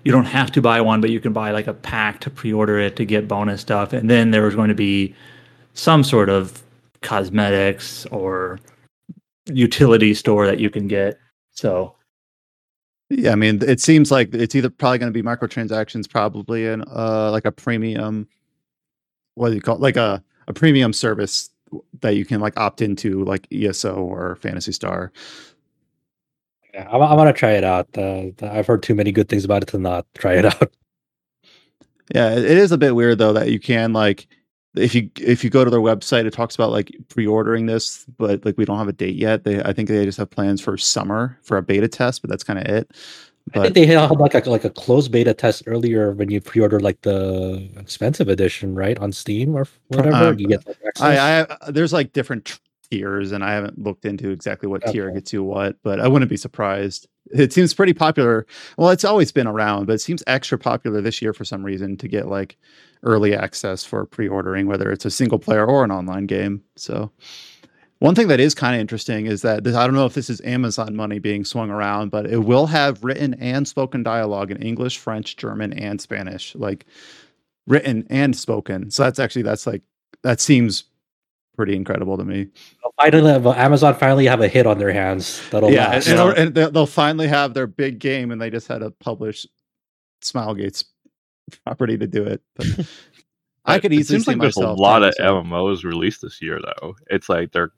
you 0.04 0.12
don't 0.12 0.26
have 0.26 0.52
to 0.52 0.62
buy 0.62 0.82
one, 0.82 1.02
but 1.02 1.10
you 1.10 1.20
can 1.20 1.34
buy 1.34 1.52
like 1.52 1.66
a 1.68 1.74
pack 1.74 2.20
to 2.22 2.30
pre-order 2.30 2.80
it 2.80 2.96
to 2.96 3.06
get 3.06 3.28
bonus 3.28 3.62
stuff. 3.62 3.92
And 3.92 4.10
then 4.10 4.30
there 4.32 4.44
was 4.44 4.56
going 4.56 4.70
to 4.70 4.76
be 4.76 5.16
some 5.74 6.04
sort 6.04 6.30
of 6.30 6.64
cosmetics 7.02 8.06
or 8.08 8.60
utility 9.52 10.14
store 10.14 10.46
that 10.46 10.60
you 10.60 10.70
can 10.70 10.88
get. 10.88 11.20
So 11.52 11.96
Yeah, 13.10 13.32
I 13.32 13.36
mean, 13.36 13.62
it 13.64 13.80
seems 13.80 14.12
like 14.12 14.34
it's 14.34 14.54
either 14.54 14.70
probably 14.70 15.00
going 15.00 15.12
to 15.12 15.24
be 15.24 15.28
microtransactions, 15.28 16.10
probably, 16.10 16.68
and 16.68 16.84
uh, 16.88 17.32
like 17.32 17.46
a 17.46 17.52
premium. 17.52 18.28
What 19.34 19.50
do 19.50 19.56
you 19.56 19.62
call 19.62 19.76
it? 19.76 19.82
like 19.82 19.98
a 19.98 20.24
a 20.47 20.53
premium 20.53 20.93
service 20.93 21.49
that 22.01 22.15
you 22.15 22.25
can 22.25 22.39
like 22.39 22.58
opt 22.58 22.81
into, 22.81 23.23
like 23.23 23.47
ESO 23.51 23.95
or 23.95 24.36
Phantasy 24.38 24.71
Star. 24.71 25.12
Yeah, 26.73 26.88
I, 26.89 26.97
I 26.97 27.13
want 27.15 27.34
to 27.34 27.39
try 27.39 27.51
it 27.51 27.63
out. 27.63 27.88
Uh, 27.97 28.27
I've 28.41 28.67
heard 28.67 28.84
too 28.84 28.95
many 28.95 29.12
good 29.12 29.29
things 29.29 29.45
about 29.45 29.63
it 29.63 29.67
to 29.69 29.77
not 29.77 30.05
try 30.13 30.34
it 30.34 30.45
out. 30.45 30.71
Yeah, 32.13 32.34
it 32.34 32.45
it 32.45 32.58
is 32.58 32.71
a 32.71 32.77
bit 32.77 32.93
weird 32.93 33.17
though 33.17 33.34
that 33.34 33.49
you 33.49 33.60
can 33.60 33.91
like 33.91 34.27
if 34.75 34.93
you 34.93 35.10
if 35.19 35.43
you 35.43 35.49
go 35.49 35.63
to 35.63 35.71
their 35.71 35.79
website, 35.79 36.25
it 36.25 36.34
talks 36.34 36.55
about 36.55 36.71
like 36.71 36.95
pre-ordering 37.10 37.65
this, 37.65 38.05
but 38.17 38.45
like 38.45 38.58
we 38.58 38.65
don't 38.65 38.77
have 38.77 38.88
a 38.88 38.93
date 38.93 39.15
yet. 39.15 39.43
They 39.43 39.62
I 39.63 39.73
think 39.73 39.89
they 39.89 40.05
just 40.05 40.17
have 40.17 40.29
plans 40.29 40.62
for 40.62 40.77
summer 40.77 41.38
for 41.43 41.58
a 41.58 41.63
beta 41.63 41.88
test, 41.88 42.21
but 42.21 42.29
that's 42.29 42.43
kind 42.43 42.60
of 42.60 42.65
it. 42.65 42.91
I 43.53 43.62
think 43.62 43.75
they 43.75 43.86
had 43.86 44.10
like 44.12 44.34
a 44.34 44.49
like 44.49 44.65
a 44.65 44.69
closed 44.69 45.12
beta 45.12 45.34
test 45.34 45.63
earlier 45.67 46.12
when 46.12 46.31
you 46.31 46.41
pre-order 46.41 46.79
like 46.79 47.01
the 47.01 47.69
expensive 47.77 48.27
edition, 48.27 48.73
right, 48.73 48.97
on 48.97 49.12
Steam 49.12 49.55
or 49.55 49.67
whatever. 49.89 50.29
um, 50.29 50.39
you 50.39 50.47
get 50.47 50.65
like. 50.65 50.77
I, 50.99 51.41
I 51.41 51.71
there's 51.71 51.93
like 51.93 52.12
different 52.13 52.60
tiers, 52.89 53.31
and 53.31 53.43
I 53.43 53.53
haven't 53.53 53.81
looked 53.81 54.05
into 54.05 54.31
exactly 54.31 54.67
what 54.67 54.84
tier 54.88 55.12
gets 55.12 55.31
you 55.31 55.43
what, 55.43 55.77
but 55.84 55.99
I 55.99 56.08
wouldn't 56.08 56.29
be 56.29 56.38
surprised. 56.38 57.08
It 57.31 57.53
seems 57.53 57.73
pretty 57.73 57.93
popular. 57.93 58.47
Well, 58.77 58.89
it's 58.89 59.05
always 59.05 59.31
been 59.31 59.47
around, 59.47 59.86
but 59.86 59.93
it 59.93 60.01
seems 60.01 60.23
extra 60.25 60.58
popular 60.58 61.01
this 61.01 61.21
year 61.21 61.34
for 61.34 61.45
some 61.45 61.63
reason 61.63 61.97
to 61.97 62.08
get 62.08 62.27
like 62.27 62.58
early 63.03 63.36
access 63.36 63.84
for 63.84 64.05
pre-ordering, 64.05 64.65
whether 64.65 64.91
it's 64.91 65.05
a 65.05 65.12
single 65.12 65.38
player 65.38 65.65
or 65.65 65.84
an 65.84 65.91
online 65.91 66.25
game. 66.25 66.63
So. 66.75 67.12
One 68.06 68.13
thing 68.13 68.28
that 68.28 68.39
is 68.39 68.54
kind 68.54 68.76
of 68.76 68.82
interesting 68.82 69.26
is 69.26 69.41
that 69.41 69.63
this, 69.63 69.76
I 69.76 69.88
don't 69.88 69.96
know 69.96 70.06
if 70.06 70.13
this 70.13 70.30
is 70.30 70.39
Amazon 70.41 70.96
money 70.96 71.18
being 71.18 71.44
swung 71.44 71.72
around, 71.72 72.12
but 72.12 72.28
it 72.28 72.38
will 72.38 72.68
have 72.68 73.04
written 73.04 73.34
and 73.39 73.68
spoken 73.68 74.04
dialogue 74.04 74.52
in 74.52 74.62
English, 74.62 75.00
French, 75.00 75.38
German, 75.38 75.74
and 75.74 76.00
Spanish, 76.00 76.54
like 76.54 76.86
written 77.65 78.06
and 78.12 78.36
spoken. 78.36 78.91
So 78.91 79.02
that's 79.02 79.18
actually 79.18 79.41
that's 79.41 79.65
like 79.65 79.82
that 80.22 80.39
seems 80.39 80.84
pretty 81.58 81.76
incredible 81.76 82.15
to 82.20 82.24
me. 82.24 82.50
finally, 83.02 83.32
Amazon 83.32 83.96
finally 83.96 84.28
have 84.28 84.41
a 84.41 84.48
hit 84.48 84.68
on 84.68 84.78
their 84.78 84.94
hands. 84.94 85.41
That'll 85.50 85.72
yeah, 85.72 85.86
and, 85.86 85.94
last. 85.94 86.08
and 86.08 86.20
they'll- 86.20 86.30
and 86.30 86.54
they'll 86.54 86.72
they'll 86.72 86.86
finally 86.86 87.28
have 87.28 87.56
their 87.56 87.65
big 87.65 87.98
game, 87.98 88.30
and 88.30 88.39
they 88.39 88.52
just 88.52 88.68
had 88.68 88.82
to 88.82 88.91
publish 88.91 89.48
Smilegate's 90.22 90.86
property 91.65 91.98
to 91.98 92.06
do 92.06 92.24
it. 92.24 92.44
But 92.56 92.68
I 93.65 93.80
could 93.80 93.91
It 93.91 93.97
easily 93.99 94.19
seems 94.19 94.25
see 94.25 94.32
like 94.32 94.41
there's 94.41 94.58
a 94.58 94.71
lot 94.71 95.04
of 95.04 95.10
this. 95.10 95.19
MMOs 95.19 95.84
released 95.84 96.21
this 96.21 96.41
year, 96.41 96.60
though. 96.62 96.95
It's 97.10 97.30
like 97.30 97.51
they're 97.51 97.71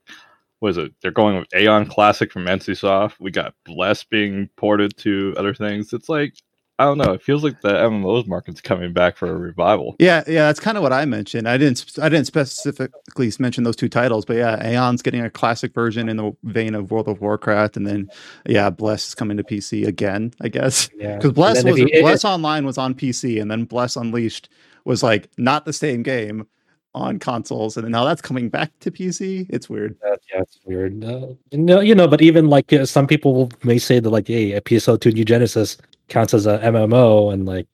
was 0.59 0.77
it? 0.77 0.91
They're 1.01 1.11
going 1.11 1.37
with 1.37 1.49
Aion 1.49 1.87
Classic 1.89 2.31
from 2.31 2.45
NCSoft. 2.45 3.13
We 3.19 3.31
got 3.31 3.53
Bless 3.65 4.03
being 4.03 4.49
ported 4.57 4.97
to 4.97 5.35
other 5.37 5.53
things. 5.53 5.93
It's 5.93 6.09
like 6.09 6.33
I 6.79 6.83
don't 6.85 6.99
know. 6.99 7.13
It 7.13 7.23
feels 7.23 7.43
like 7.43 7.61
the 7.61 7.69
MMOs 7.69 8.27
market's 8.27 8.61
coming 8.61 8.93
back 8.93 9.17
for 9.17 9.31
a 9.31 9.35
revival. 9.35 9.95
Yeah, 9.97 10.23
yeah, 10.27 10.45
that's 10.45 10.59
kind 10.59 10.77
of 10.77 10.83
what 10.83 10.93
I 10.93 11.05
mentioned. 11.05 11.49
I 11.49 11.57
didn't, 11.57 11.83
I 11.99 12.07
didn't 12.07 12.27
specifically 12.27 13.31
mention 13.39 13.63
those 13.63 13.75
two 13.75 13.89
titles, 13.89 14.25
but 14.25 14.37
yeah, 14.37 14.63
Aion's 14.63 15.01
getting 15.01 15.21
a 15.21 15.29
classic 15.31 15.73
version 15.73 16.07
in 16.07 16.17
the 16.17 16.33
vein 16.43 16.75
of 16.75 16.91
World 16.91 17.07
of 17.07 17.19
Warcraft, 17.19 17.77
and 17.77 17.87
then 17.87 18.09
yeah, 18.45 18.69
Bless 18.69 19.07
is 19.07 19.15
coming 19.15 19.37
to 19.37 19.43
PC 19.43 19.87
again, 19.87 20.33
I 20.41 20.49
guess. 20.49 20.87
yeah. 20.95 21.15
Because 21.15 21.31
Bless 21.31 21.63
was 21.63 21.79
if 21.79 21.89
you- 21.89 22.01
Bless 22.01 22.23
Online 22.23 22.63
was 22.63 22.77
on 22.77 22.93
PC, 22.93 23.41
and 23.41 23.49
then 23.49 23.63
Bless 23.65 23.95
Unleashed 23.95 24.47
was 24.87 25.03
like 25.03 25.29
not 25.37 25.65
the 25.65 25.73
same 25.73 26.01
game 26.01 26.47
on 26.95 27.19
consoles, 27.19 27.77
and 27.77 27.87
now 27.89 28.05
that's 28.05 28.21
coming 28.21 28.49
back 28.49 28.71
to 28.79 28.89
PC. 28.89 29.45
It's 29.49 29.69
weird. 29.69 29.95
Uh, 30.03 30.15
yeah, 30.33 30.41
it's 30.41 30.59
weird. 30.65 31.03
Uh, 31.03 31.27
no, 31.51 31.79
you 31.81 31.93
know, 31.93 32.07
but 32.07 32.21
even 32.21 32.49
like 32.49 32.71
uh, 32.73 32.85
some 32.85 33.05
people 33.05 33.51
may 33.63 33.77
say 33.77 33.99
that 33.99 34.09
like, 34.09 34.27
hey, 34.27 34.53
a 34.53 34.61
PSO2 34.61 35.13
New 35.13 35.25
Genesis 35.25 35.77
counts 36.07 36.33
as 36.33 36.47
a 36.47 36.57
MMO, 36.59 37.31
and 37.33 37.45
like 37.45 37.67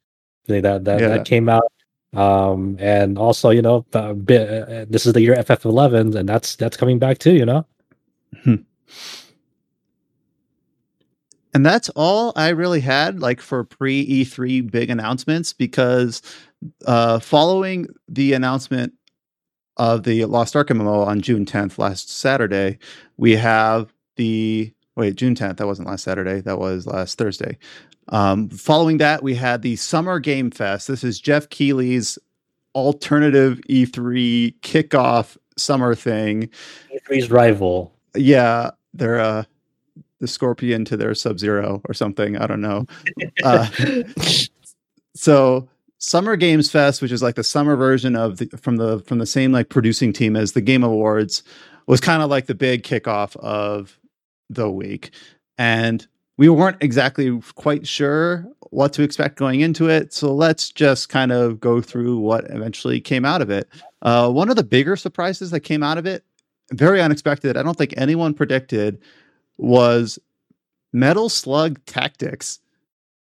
they, 0.47 0.59
that 0.59 0.83
that 0.85 0.99
Yeah. 0.99 1.09
that 1.09 1.25
came 1.25 1.47
out. 1.47 1.71
Um, 2.13 2.77
and 2.79 3.17
also, 3.17 3.49
you 3.49 3.61
know, 3.61 3.85
uh, 3.93 4.09
uh, 4.11 4.85
this 4.89 5.05
is 5.05 5.13
the 5.13 5.21
year 5.21 5.35
FF11, 5.35 6.15
and 6.15 6.27
that's 6.27 6.55
that's 6.55 6.77
coming 6.77 6.99
back 6.99 7.19
too. 7.19 7.33
You 7.33 7.45
know, 7.45 7.65
And 11.55 11.65
that's 11.65 11.89
all 11.89 12.33
I 12.35 12.49
really 12.49 12.79
had 12.81 13.19
like 13.19 13.39
for 13.39 13.63
pre 13.63 14.25
E3 14.25 14.71
big 14.71 14.89
announcements 14.89 15.53
because 15.53 16.21
uh, 16.85 17.19
following 17.19 17.87
the 18.07 18.33
announcement 18.33 18.93
of 19.77 20.03
the 20.03 20.25
Lost 20.25 20.55
Ark 20.55 20.69
MMO 20.69 21.05
on 21.05 21.21
June 21.21 21.45
10th, 21.45 21.77
last 21.77 22.09
Saturday, 22.09 22.77
we 23.17 23.35
have 23.35 23.93
the 24.15 24.71
wait, 24.95 25.15
June 25.15 25.35
10th, 25.35 25.57
that 25.57 25.67
wasn't 25.67 25.87
last 25.87 26.03
Saturday, 26.03 26.41
that 26.41 26.59
was 26.59 26.85
last 26.85 27.17
Thursday. 27.17 27.57
Um, 28.09 28.49
following 28.49 28.97
that, 28.97 29.23
we 29.23 29.33
had 29.33 29.61
the 29.61 29.75
Summer 29.75 30.19
Game 30.19 30.51
Fest. 30.51 30.87
This 30.87 31.03
is 31.03 31.19
Geoff 31.19 31.49
Keighley's 31.49 32.19
alternative 32.75 33.59
E3 33.69 34.59
kickoff 34.59 35.37
summer 35.57 35.95
thing. 35.95 36.49
E3's 36.93 37.31
rival. 37.31 37.93
Yeah, 38.15 38.71
they're 38.93 39.19
uh, 39.19 39.43
the 40.19 40.27
Scorpion 40.27 40.85
to 40.85 40.97
their 40.97 41.15
Sub 41.15 41.39
Zero 41.39 41.81
or 41.87 41.93
something. 41.93 42.37
I 42.37 42.47
don't 42.47 42.61
know. 42.61 42.85
Uh, 43.43 43.67
so 45.15 45.67
Summer 46.03 46.35
Games 46.35 46.69
Fest, 46.69 47.01
which 47.01 47.13
is 47.13 47.23
like 47.23 47.35
the 47.35 47.45
summer 47.45 47.77
version 47.77 48.17
of 48.17 48.35
the 48.37 48.47
from 48.57 48.75
the 48.75 48.99
from 48.99 49.19
the 49.19 49.25
same 49.25 49.53
like 49.53 49.69
producing 49.69 50.11
team 50.11 50.35
as 50.35 50.51
the 50.51 50.59
Game 50.59 50.83
Awards, 50.83 51.43
was 51.87 52.01
kind 52.01 52.21
of 52.21 52.29
like 52.29 52.47
the 52.47 52.53
big 52.53 52.83
kickoff 52.83 53.37
of 53.37 53.97
the 54.49 54.69
week, 54.69 55.11
and 55.57 56.05
we 56.37 56.49
weren't 56.49 56.75
exactly 56.83 57.41
quite 57.55 57.87
sure 57.87 58.45
what 58.69 58.91
to 58.91 59.01
expect 59.01 59.37
going 59.37 59.61
into 59.61 59.89
it. 59.89 60.11
So 60.11 60.33
let's 60.35 60.71
just 60.71 61.07
kind 61.07 61.31
of 61.31 61.61
go 61.61 61.79
through 61.79 62.19
what 62.19 62.43
eventually 62.49 62.99
came 62.99 63.23
out 63.23 63.41
of 63.41 63.49
it. 63.49 63.69
Uh, 64.01 64.29
one 64.29 64.49
of 64.49 64.57
the 64.57 64.63
bigger 64.63 64.97
surprises 64.97 65.51
that 65.51 65.61
came 65.61 65.83
out 65.83 65.97
of 65.97 66.05
it, 66.05 66.25
very 66.73 67.01
unexpected. 67.01 67.55
I 67.55 67.63
don't 67.63 67.77
think 67.77 67.93
anyone 67.95 68.33
predicted 68.33 68.99
was 69.57 70.19
Metal 70.91 71.29
Slug 71.29 71.79
Tactics. 71.85 72.59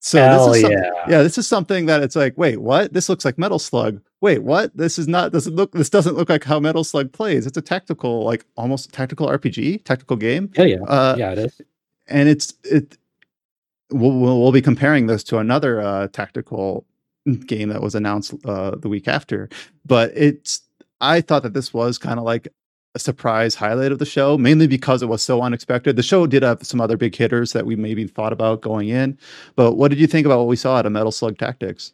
So 0.05 0.19
Hell 0.19 0.51
this 0.51 0.63
is 0.63 0.69
yeah. 0.69 0.91
yeah, 1.09 1.23
this 1.23 1.39
is 1.39 1.47
something 1.47 1.87
that 1.87 2.03
it's 2.03 2.15
like, 2.15 2.37
wait, 2.37 2.61
what? 2.61 2.93
This 2.93 3.09
looks 3.09 3.25
like 3.25 3.39
Metal 3.39 3.57
Slug. 3.57 3.99
Wait, 4.21 4.43
what? 4.43 4.77
This 4.77 4.99
is 4.99 5.07
not 5.07 5.31
doesn't 5.31 5.55
look 5.55 5.71
this 5.71 5.89
doesn't 5.89 6.15
look 6.15 6.29
like 6.29 6.43
how 6.43 6.59
Metal 6.59 6.83
Slug 6.83 7.11
plays. 7.11 7.47
It's 7.47 7.57
a 7.57 7.61
tactical, 7.61 8.23
like 8.23 8.45
almost 8.55 8.93
tactical 8.93 9.27
RPG, 9.27 9.83
tactical 9.83 10.15
game. 10.15 10.51
Yeah, 10.55 10.65
yeah. 10.65 10.83
Uh, 10.83 11.15
yeah, 11.17 11.31
it 11.31 11.39
is. 11.39 11.61
and 12.07 12.29
it's 12.29 12.53
it 12.63 12.99
we'll, 13.89 14.11
we'll, 14.11 14.39
we'll 14.39 14.51
be 14.51 14.61
comparing 14.61 15.07
this 15.07 15.23
to 15.23 15.39
another 15.39 15.81
uh, 15.81 16.07
tactical 16.09 16.85
game 17.47 17.69
that 17.69 17.81
was 17.81 17.95
announced 17.95 18.35
uh, 18.45 18.75
the 18.75 18.87
week 18.87 19.07
after 19.07 19.49
but 19.83 20.11
it's 20.15 20.61
i 21.01 21.19
thought 21.21 21.41
that 21.41 21.55
this 21.55 21.73
was 21.73 21.97
kind 21.97 22.19
of 22.19 22.25
like 22.25 22.47
a 22.95 22.99
surprise 22.99 23.53
highlight 23.53 23.91
of 23.91 23.99
the 23.99 24.05
show 24.05 24.37
mainly 24.37 24.67
because 24.67 25.03
it 25.03 25.07
was 25.07 25.21
so 25.21 25.41
unexpected. 25.41 25.97
The 25.97 26.03
show 26.03 26.25
did 26.25 26.43
have 26.43 26.65
some 26.65 26.81
other 26.81 26.97
big 26.97 27.13
hitters 27.13 27.51
that 27.53 27.65
we 27.65 27.75
maybe 27.75 28.07
thought 28.07 28.33
about 28.33 28.61
going 28.61 28.89
in 28.89 29.17
but 29.55 29.73
what 29.73 29.89
did 29.89 29.99
you 29.99 30.07
think 30.07 30.25
about 30.25 30.39
what 30.39 30.47
we 30.47 30.55
saw 30.55 30.79
at 30.79 30.85
a 30.85 30.89
metal 30.89 31.11
slug 31.11 31.37
tactics? 31.37 31.93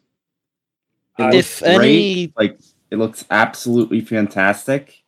It 1.18 1.22
uh, 1.22 1.26
looks 1.26 1.62
If 1.62 1.62
any, 1.62 2.32
like 2.36 2.58
it 2.90 2.96
looks 2.96 3.24
absolutely 3.30 4.00
fantastic, 4.00 5.02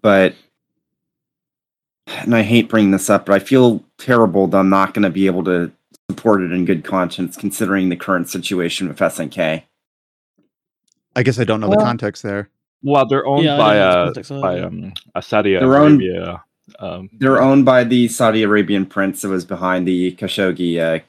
but 0.00 0.34
and 2.06 2.34
I 2.34 2.42
hate 2.42 2.68
bringing 2.68 2.90
this 2.90 3.10
up, 3.10 3.26
but 3.26 3.34
I 3.34 3.38
feel 3.38 3.84
terrible 3.98 4.46
that 4.48 4.58
I'm 4.58 4.70
not 4.70 4.94
going 4.94 5.02
to 5.02 5.10
be 5.10 5.26
able 5.26 5.44
to 5.44 5.70
support 6.10 6.42
it 6.42 6.50
in 6.50 6.64
good 6.64 6.84
conscience, 6.84 7.36
considering 7.36 7.88
the 7.88 7.96
current 7.96 8.28
situation 8.28 8.88
with 8.88 8.98
SNK. 8.98 9.62
i 11.16 11.22
guess 11.22 11.38
i 11.38 11.44
don't 11.44 11.60
know 11.60 11.68
the 11.68 11.76
context 11.76 12.22
there 12.22 12.48
Well, 12.82 13.06
they're 13.06 13.26
owned 13.26 13.44
Yeah, 13.44 13.56
by 13.56 13.74
don't 13.74 14.06
know 14.06 14.22
the 14.22 14.34
uh, 14.34 14.40
by 14.40 14.60
um, 14.60 14.92
a 15.14 15.22
Saudi 15.22 15.52
Their 15.54 15.76
own- 15.76 15.94
Arabia. 15.94 16.42
Um, 16.78 17.10
They're 17.18 17.42
owned 17.42 17.64
by 17.64 17.82
the 17.84 18.06
Saudi 18.08 18.44
Arabian 18.44 18.86
prince 18.86 19.22
that 19.22 19.28
was 19.28 19.44
behind 19.44 19.88
the 19.88 20.12
Khashoggi 20.12 20.78
uh, 20.78 21.02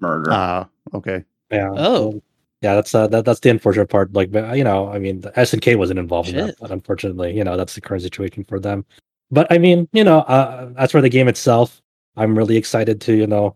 murder. 0.00 0.30
ah 0.32 0.68
okay 0.94 1.24
Yeah. 1.50 1.70
Oh. 1.76 2.22
Yeah, 2.62 2.74
that's 2.74 2.92
uh, 2.94 3.06
that, 3.08 3.24
that's 3.24 3.38
the 3.40 3.50
unfortunate 3.50 3.88
part. 3.88 4.12
Like, 4.14 4.32
you 4.32 4.64
know, 4.64 4.88
I 4.90 4.98
mean, 4.98 5.20
the 5.20 5.30
SNK 5.32 5.76
wasn't 5.76 6.00
involved 6.00 6.28
in 6.30 6.36
that, 6.36 6.56
but 6.60 6.70
unfortunately, 6.72 7.36
you 7.36 7.44
know, 7.44 7.56
that's 7.56 7.74
the 7.74 7.80
current 7.80 8.02
situation 8.02 8.42
for 8.44 8.58
them. 8.58 8.84
But 9.30 9.46
I 9.52 9.58
mean, 9.58 9.88
you 9.92 10.02
know, 10.02 10.20
uh, 10.20 10.70
as 10.76 10.90
for 10.90 11.00
the 11.00 11.08
game 11.08 11.28
itself, 11.28 11.80
I'm 12.16 12.36
really 12.36 12.56
excited 12.56 13.00
to, 13.02 13.14
you 13.14 13.28
know, 13.28 13.54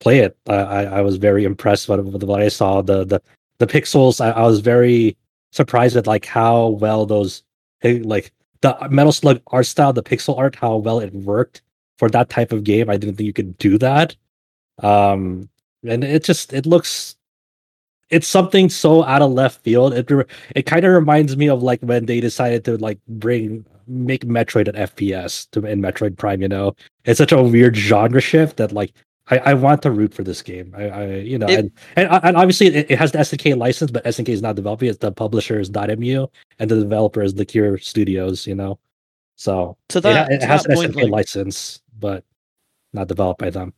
play 0.00 0.18
it. 0.18 0.36
I 0.48 0.54
I, 0.56 0.82
I 0.84 1.00
was 1.00 1.16
very 1.16 1.44
impressed 1.44 1.88
with, 1.88 2.00
with 2.00 2.22
what 2.24 2.42
I 2.42 2.48
saw. 2.48 2.82
The 2.82 3.04
the 3.04 3.20
the 3.58 3.66
pixels. 3.66 4.20
I, 4.20 4.30
I 4.30 4.42
was 4.46 4.60
very 4.60 5.16
surprised 5.54 5.96
at 5.96 6.06
like 6.06 6.26
how 6.26 6.68
well 6.68 7.06
those 7.06 7.42
eh, 7.82 8.00
like 8.02 8.32
the 8.60 8.76
Metal 8.90 9.12
Slug 9.12 9.40
art 9.48 9.66
style, 9.66 9.92
the 9.92 10.02
pixel 10.02 10.36
art, 10.38 10.56
how 10.56 10.76
well 10.76 10.98
it 10.98 11.14
worked 11.14 11.62
for 11.98 12.10
that 12.10 12.28
type 12.28 12.52
of 12.52 12.64
game. 12.64 12.90
I 12.90 12.96
didn't 12.96 13.16
think 13.16 13.26
you 13.26 13.32
could 13.32 13.56
do 13.58 13.78
that. 13.78 14.16
Um, 14.82 15.48
and 15.86 16.02
it 16.02 16.24
just 16.24 16.52
it 16.52 16.66
looks 16.66 17.16
it's 18.10 18.26
something 18.26 18.68
so 18.68 19.04
out 19.04 19.22
of 19.22 19.32
left 19.32 19.62
field. 19.62 19.94
It 19.94 20.10
it 20.54 20.66
kind 20.66 20.84
of 20.84 20.92
reminds 20.92 21.36
me 21.36 21.48
of 21.48 21.62
like 21.62 21.80
when 21.80 22.06
they 22.06 22.20
decided 22.20 22.64
to 22.64 22.76
like 22.78 22.98
bring 23.06 23.64
make 23.86 24.24
Metroid 24.24 24.68
an 24.68 24.74
FPS 24.74 25.48
to 25.52 25.64
in 25.66 25.80
Metroid 25.80 26.16
Prime. 26.16 26.42
You 26.42 26.48
know, 26.48 26.74
it's 27.04 27.18
such 27.18 27.32
a 27.32 27.42
weird 27.42 27.76
genre 27.76 28.20
shift 28.20 28.56
that 28.56 28.72
like 28.72 28.92
I, 29.30 29.38
I 29.38 29.54
want 29.54 29.80
to 29.82 29.90
root 29.90 30.12
for 30.12 30.22
this 30.22 30.42
game. 30.42 30.74
I, 30.76 30.88
I 30.88 31.06
you 31.16 31.38
know, 31.38 31.46
It- 31.48 31.58
and, 31.60 31.70
and 31.96 32.08
and 32.24 32.36
obviously 32.36 32.66
it, 32.66 32.90
it 32.90 32.98
has 32.98 33.12
the 33.12 33.18
SNK 33.18 33.56
license, 33.56 33.90
but 33.90 34.04
SNK 34.04 34.28
is 34.28 34.42
not 34.42 34.54
developing. 34.56 34.88
It's 34.88 34.98
the 34.98 35.12
publisher 35.12 35.58
is 35.58 35.70
Dotemu 35.70 36.28
and 36.58 36.70
the 36.70 36.78
developer 36.80 37.22
is 37.22 37.34
the 37.34 37.44
Cure 37.46 37.78
Studios. 37.78 38.46
You 38.46 38.54
know, 38.54 38.78
so 39.36 39.76
to 39.88 40.00
that, 40.02 40.28
ha- 40.28 40.34
it 40.34 40.40
to 40.40 40.46
has 40.46 40.62
that 40.64 40.70
an 40.72 40.76
point, 40.76 40.92
SNK 40.92 41.02
like, 41.04 41.10
license, 41.10 41.80
but 41.98 42.24
not 42.92 43.08
developed 43.08 43.40
by 43.40 43.50
them. 43.50 43.72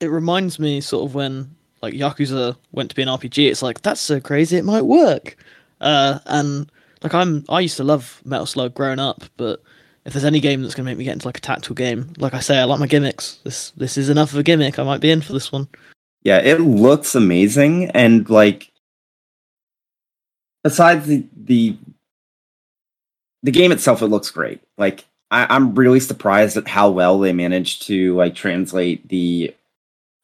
it 0.00 0.08
reminds 0.08 0.58
me 0.58 0.80
sort 0.82 1.08
of 1.08 1.14
when 1.14 1.54
like 1.82 1.94
Yakuza 1.94 2.56
went 2.72 2.90
to 2.90 2.96
be 2.96 3.02
an 3.02 3.08
RPG. 3.08 3.50
It's 3.50 3.62
like 3.62 3.80
that's 3.82 4.00
so 4.02 4.20
crazy, 4.20 4.56
it 4.58 4.64
might 4.64 4.82
work. 4.84 5.36
Uh, 5.80 6.18
and 6.26 6.70
like 7.02 7.14
I'm, 7.14 7.44
I 7.48 7.60
used 7.60 7.76
to 7.78 7.84
love 7.84 8.20
Metal 8.24 8.46
Slug 8.46 8.74
growing 8.74 8.98
up, 8.98 9.24
but 9.36 9.62
if 10.04 10.12
there's 10.12 10.24
any 10.24 10.40
game 10.40 10.62
that's 10.62 10.74
gonna 10.74 10.86
make 10.86 10.98
me 10.98 11.04
get 11.04 11.14
into 11.14 11.26
like 11.26 11.38
a 11.38 11.40
tactical 11.40 11.74
game, 11.74 12.12
like 12.18 12.34
I 12.34 12.40
say, 12.40 12.58
I 12.58 12.64
like 12.64 12.80
my 12.80 12.86
gimmicks. 12.86 13.38
This 13.44 13.70
this 13.70 13.96
is 13.96 14.08
enough 14.08 14.32
of 14.32 14.38
a 14.38 14.42
gimmick. 14.42 14.78
I 14.78 14.82
might 14.82 15.00
be 15.00 15.10
in 15.10 15.22
for 15.22 15.32
this 15.32 15.50
one. 15.50 15.68
Yeah, 16.22 16.38
it 16.38 16.60
looks 16.60 17.14
amazing, 17.14 17.90
and 17.90 18.28
like, 18.28 18.70
besides 20.62 21.06
the 21.06 21.26
the 21.36 21.76
the 23.42 23.50
game 23.50 23.72
itself, 23.72 24.02
it 24.02 24.06
looks 24.06 24.30
great. 24.30 24.60
Like, 24.78 25.04
I, 25.30 25.46
I'm 25.54 25.74
really 25.74 26.00
surprised 26.00 26.56
at 26.56 26.68
how 26.68 26.90
well 26.90 27.18
they 27.18 27.32
managed 27.32 27.86
to 27.86 28.14
like 28.14 28.34
translate 28.34 29.08
the 29.08 29.54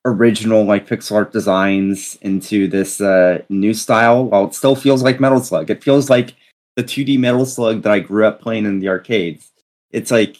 original 0.07 0.64
like 0.64 0.87
pixel 0.88 1.16
art 1.16 1.33
designs 1.33 2.16
into 2.23 2.69
this 2.69 3.01
uh, 3.01 3.43
new 3.49 3.75
style. 3.75 4.25
While 4.27 4.47
it 4.47 4.55
still 4.55 4.77
feels 4.77 5.03
like 5.03 5.21
Metal 5.21 5.40
Slug, 5.40 5.71
it 5.71 5.85
feels 5.85 6.11
like 6.11 6.35
the 6.77 6.85
2D 6.85 7.19
Metal 7.19 7.47
Slug 7.47 7.83
that 7.83 7.93
I 7.93 8.01
grew 8.01 8.27
up 8.27 8.40
playing 8.40 8.66
in 8.66 8.81
the 8.81 8.88
arcades. 8.88 9.50
It's 9.90 10.11
like 10.11 10.37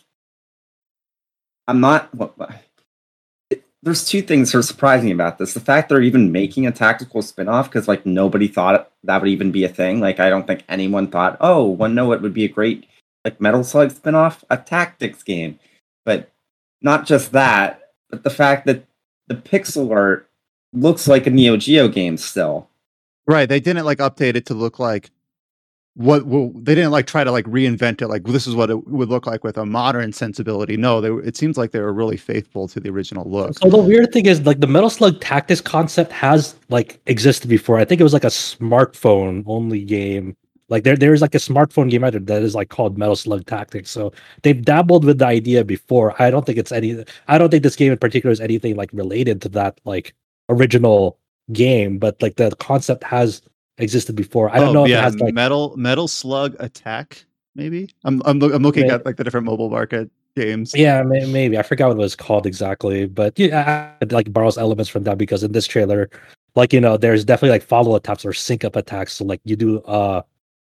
I'm 1.69 1.81
not. 1.81 2.15
What, 2.15 2.35
it- 3.51 3.65
there's 3.83 4.07
two 4.07 4.21
things 4.23 4.53
that 4.53 4.59
are 4.59 4.63
surprising 4.63 5.11
about 5.11 5.39
this. 5.39 5.55
The 5.55 5.61
fact 5.61 5.89
they're 5.89 6.03
even 6.03 6.33
making 6.33 6.67
a 6.67 6.73
tactical 6.73 7.23
spin-off 7.23 7.71
because 7.71 7.89
like 7.89 8.05
nobody 8.05 8.47
thought 8.49 8.91
that 9.05 9.23
would 9.23 9.31
even 9.31 9.51
be 9.53 9.65
a 9.65 9.69
thing. 9.69 10.01
Like 10.01 10.21
I 10.21 10.29
don't 10.31 10.47
think 10.47 10.65
anyone 10.69 11.07
thought, 11.09 11.37
oh, 11.41 11.65
one 11.65 11.95
no, 11.95 12.13
it 12.13 12.21
would 12.23 12.35
be 12.35 12.45
a 12.45 12.49
great 12.49 12.87
like 13.25 13.41
Metal 13.41 13.65
Slug 13.65 13.91
spin-off, 13.91 14.45
a 14.51 14.57
tactics 14.57 15.23
game. 15.23 15.59
But 16.05 16.31
not 16.83 17.07
just 17.07 17.33
that, 17.33 17.91
but 18.11 18.23
the 18.23 18.31
fact 18.31 18.67
that 18.67 18.85
the 19.29 19.35
pixel 19.35 19.91
art 19.95 20.29
looks 20.73 21.07
like 21.09 21.27
a 21.27 21.31
Neo 21.31 21.57
Geo 21.57 21.89
game 21.89 22.17
still. 22.17 22.69
Right. 23.27 23.49
They 23.49 23.61
didn't 23.61 23.85
like 23.85 23.99
update 23.99 24.35
it 24.35 24.47
to 24.47 24.55
look 24.55 24.79
like 24.79 25.11
what 25.95 26.25
well, 26.27 26.53
they 26.55 26.75
didn't 26.75 26.93
like 26.93 27.07
try 27.07 27.25
to 27.25 27.33
like 27.33 27.45
reinvent 27.47 28.01
it 28.01 28.09
like 28.09 28.25
this 28.25 28.47
is 28.47 28.55
what 28.55 28.71
it 28.71 28.87
would 28.87 29.09
look 29.09 29.27
like 29.27 29.43
with 29.43 29.59
a 29.59 29.67
modern 29.67 30.13
sensibility. 30.13 30.77
No, 30.77 31.01
they 31.01 31.11
it 31.27 31.37
seems 31.37 31.59
like 31.59 31.73
they 31.73 31.81
were 31.81 31.93
really 31.93 32.17
faithful 32.17 32.69
to 32.69 32.81
the 32.81 32.91
original 32.91 33.29
look. 33.29 33.59
So 33.59 33.69
the 33.69 33.79
weird 33.79 34.13
thing 34.13 34.27
is 34.27 34.47
like 34.47 34.61
the 34.61 34.67
Metal 34.67 34.91
Slug 34.91 35.21
Tactics 35.21 35.61
concept 35.61 36.13
has 36.13 36.55
like 36.69 37.01
existed 37.07 37.49
before. 37.49 37.79
I 37.79 37.85
think 37.85 38.01
it 38.01 38.05
was 38.05 38.13
like 38.13 38.25
a 38.25 38.29
smartphone 38.29 39.43
only 39.47 39.83
game. 39.85 40.37
Like 40.69 40.85
there 40.85 40.97
there's 40.97 41.21
like 41.21 41.35
a 41.35 41.39
smartphone 41.39 41.91
game 41.91 42.05
out 42.05 42.13
there 42.13 42.21
that 42.21 42.43
is 42.43 42.55
like 42.55 42.69
called 42.69 42.97
Metal 42.97 43.17
Slug 43.17 43.45
Tactics. 43.47 43.91
So 43.91 44.13
they've 44.43 44.65
dabbled 44.65 45.05
with 45.05 45.19
the 45.19 45.27
idea 45.27 45.65
before. 45.65 46.15
I 46.23 46.31
don't 46.31 46.47
think 46.47 46.59
it's 46.59 46.71
any 46.73 47.05
I 47.27 47.37
don't 47.37 47.51
think 47.51 47.65
this 47.65 47.77
game 47.77 47.91
in 47.91 47.99
particular 47.99 48.33
is 48.33 48.41
anything 48.41 48.77
like 48.77 48.91
related 48.93 49.43
to 49.43 49.49
that 49.51 49.81
like 49.85 50.15
original 50.49 51.19
game, 51.53 51.99
but 51.99 52.23
like 52.23 52.37
the 52.37 52.53
concept 52.57 53.03
has 53.03 53.43
existed 53.83 54.17
before. 54.17 54.51
I 54.51 54.59
don't 54.59 54.69
Oh, 54.69 54.73
know 54.73 54.85
if 54.85 54.91
yeah, 54.91 55.01
it 55.01 55.03
has 55.03 55.17
like 55.21 55.35
metal 55.35 55.75
metal 55.77 56.09
slug 56.09 56.57
attack. 56.61 57.25
Maybe 57.55 57.91
I'm 58.05 58.23
I'm, 58.25 58.39
loo- 58.39 58.55
I'm 58.55 58.63
looking 58.63 58.87
May- 58.87 58.95
at 58.95 59.05
like 59.05 59.17
the 59.17 59.25
different 59.25 59.47
mobile 59.47 59.71
market 59.71 60.11
games. 60.37 60.73
Yeah, 60.75 61.03
may- 61.03 61.27
maybe 61.27 61.59
I 61.59 61.63
forgot 61.63 61.89
what 61.89 61.97
it 61.97 62.01
was 62.01 62.15
called 62.17 62.47
exactly, 62.47 63.07
but 63.07 63.39
yeah, 63.39 63.93
it 64.01 64.13
like 64.13 64.33
borrows 64.33 64.57
elements 64.57 64.89
from 64.89 65.03
that 65.05 65.19
because 65.19 65.43
in 65.43 65.53
this 65.53 65.67
trailer, 65.67 66.09
like 66.55 66.73
you 66.73 66.81
know, 66.81 66.97
there's 66.97 67.25
definitely 67.25 67.51
like 67.51 67.63
follow 67.63 67.97
attacks 67.97 68.25
or 68.25 68.33
sync 68.33 68.65
up 68.65 68.77
attacks. 68.77 69.15
So 69.15 69.25
like 69.25 69.41
you 69.45 69.57
do 69.57 69.81
uh, 69.81 70.23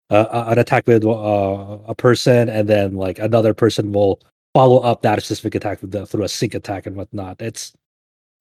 uh 0.09 0.45
an 0.47 0.59
attack 0.59 0.87
with 0.87 1.05
uh, 1.05 1.77
a 1.87 1.95
person, 1.95 2.49
and 2.49 2.67
then 2.67 2.95
like 2.95 3.19
another 3.19 3.53
person 3.53 3.91
will 3.91 4.21
follow 4.53 4.79
up 4.79 5.01
that 5.03 5.21
specific 5.21 5.55
attack 5.55 5.81
with 5.81 5.91
the, 5.91 6.05
through 6.05 6.23
a 6.23 6.29
sync 6.29 6.55
attack 6.55 6.85
and 6.87 6.95
whatnot. 6.95 7.41
It's 7.41 7.73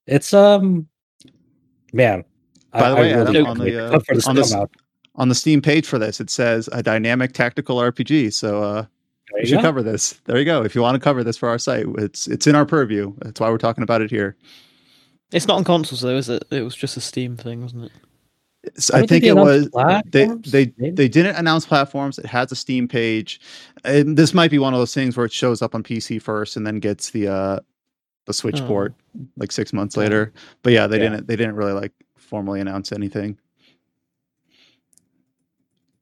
it's 0.07 0.33
um 0.33 0.89
man. 1.93 2.25
By 2.79 2.91
the 2.91 2.97
way, 2.97 3.11
really 3.14 3.21
Adam, 3.21 3.33
can't 3.35 3.47
on 3.49 3.59
the, 3.59 3.87
uh, 3.87 4.01
for 4.01 4.12
on 4.29 4.35
to 4.35 4.41
this- 4.43 4.53
come 4.53 4.62
out. 4.62 4.71
On 5.14 5.29
the 5.29 5.35
Steam 5.35 5.61
page 5.61 5.85
for 5.87 5.99
this, 5.99 6.21
it 6.21 6.31
says 6.31 6.69
a 6.71 6.81
dynamic 6.83 7.33
tactical 7.33 7.79
RPG. 7.79 8.33
So 8.33 8.62
uh, 8.62 8.85
we 9.35 9.41
you 9.41 9.47
should 9.47 9.57
go. 9.57 9.62
cover 9.62 9.83
this. 9.83 10.12
There 10.27 10.38
you 10.38 10.45
go. 10.45 10.62
If 10.62 10.77
you 10.77 10.81
want 10.83 10.95
to 10.95 11.01
cover 11.01 11.25
this 11.25 11.37
for 11.37 11.49
our 11.49 11.59
site, 11.59 11.87
it's 11.99 12.29
it's 12.29 12.47
in 12.47 12.55
our 12.55 12.64
purview. 12.64 13.12
That's 13.19 13.41
why 13.41 13.51
we're 13.51 13.59
talking 13.59 13.83
about 13.83 14.01
it 14.01 14.11
here. 14.11 14.37
It's 15.33 15.47
not 15.49 15.57
on 15.57 15.64
consoles 15.64 16.03
though, 16.03 16.17
is 16.17 16.29
it? 16.29 16.45
It 16.53 16.62
was 16.62 16.77
just 16.77 16.97
a 16.97 17.01
Steam 17.01 17.37
thing, 17.37 17.62
wasn't 17.62 17.87
it? 17.87 17.93
So 18.81 18.95
I 18.97 19.01
I 19.01 19.07
think 19.07 19.25
it 19.25 19.35
was 19.35 19.64
they 19.64 19.71
platforms, 19.71 20.53
they 20.53 20.73
maybe? 20.79 20.95
they 20.95 21.09
didn't 21.09 21.35
announce 21.37 21.67
platforms. 21.67 22.19
It 22.19 22.27
has 22.27 22.53
a 22.53 22.57
Steam 22.57 22.87
page. 22.87 23.41
And 23.85 24.17
this 24.17 24.33
might 24.35 24.51
be 24.53 24.59
one 24.59 24.73
of 24.73 24.79
those 24.79 24.95
things 24.95 25.17
where 25.17 25.27
it 25.27 25.33
shows 25.33 25.62
up 25.62 25.75
on 25.75 25.83
PC 25.83 26.23
first 26.23 26.57
and 26.57 26.64
then 26.67 26.79
gets 26.79 27.11
the 27.11 27.27
uh 27.29 27.59
the 28.27 28.33
Switch 28.33 28.61
Oh. 28.61 28.67
port 28.69 28.95
like 29.37 29.51
six 29.51 29.73
months 29.73 29.97
later. 29.97 30.33
But 30.62 30.75
yeah, 30.75 30.87
they 30.87 30.99
Yeah. 30.99 31.09
didn't 31.11 31.27
they 31.27 31.35
didn't 31.37 31.57
really 31.57 31.73
like 31.73 31.93
formally 32.29 32.61
announce 32.61 32.93
anything. 32.93 33.38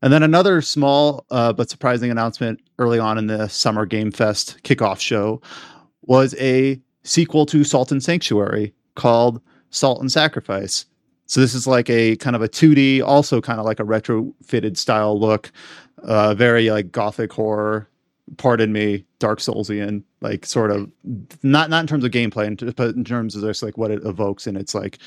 And 0.03 0.13
then 0.13 0.23
another 0.23 0.61
small 0.61 1.25
uh, 1.31 1.53
but 1.53 1.71
surprising 1.71 2.11
announcement 2.11 2.61
early 2.79 2.99
on 2.99 3.17
in 3.17 3.29
the 3.29 3.49
Summer 3.49 3.87
Game 3.87 4.11
Fest 4.11 4.59
kickoff 4.63 5.01
show 5.01 5.41
was 6.03 6.35
a 6.39 6.81
sequel 7.03 7.47
to 7.47 7.65
Salt 7.65 7.93
and 7.93 8.03
Sanctuary 8.03 8.75
called 8.95 9.41
Salt 9.71 10.01
and 10.01 10.13
Sacrifice. 10.13 10.85
So 11.27 11.41
this 11.41 11.55
is 11.55 11.67
like 11.67 11.89
a 11.91 12.17
kind 12.17 12.37
of 12.37 12.43
a 12.43 12.49
2D, 12.49 13.03
also 13.03 13.41
kind 13.41 13.59
of 13.59 13.65
like 13.65 13.81
a 13.81 13.85
retrofitted 13.85 14.77
style 14.77 15.19
look, 15.19 15.51
uh, 16.03 16.35
very 16.35 16.71
like 16.71 16.93
gothic 16.93 17.33
horror. 17.33 17.89
Pardon 18.37 18.73
me, 18.73 19.05
Dark 19.19 19.39
Soulsian, 19.39 20.03
like 20.27 20.45
sort 20.45 20.71
of 20.71 20.91
not 21.43 21.71
not 21.71 21.81
in 21.81 21.87
terms 21.87 22.05
of 22.05 22.11
gameplay, 22.11 22.75
but 22.77 22.95
in 22.95 23.05
terms 23.05 23.37
of 23.37 23.43
just 23.43 23.63
like 23.63 23.79
what 23.79 23.91
it 23.91 24.05
evokes 24.05 24.47
in 24.47 24.57
its 24.57 24.75
like 24.75 24.99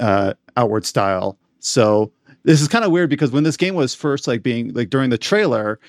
uh, 0.00 0.34
outward 0.56 0.84
style. 0.84 1.38
So 1.60 2.12
this 2.44 2.60
is 2.60 2.68
kind 2.68 2.84
of 2.84 2.90
weird 2.90 3.10
because 3.10 3.30
when 3.30 3.44
this 3.44 3.56
game 3.56 3.74
was 3.74 3.94
first 3.94 4.26
like 4.28 4.42
being 4.42 4.72
like 4.74 4.90
during 4.90 5.10
the 5.10 5.18
trailer, 5.18 5.80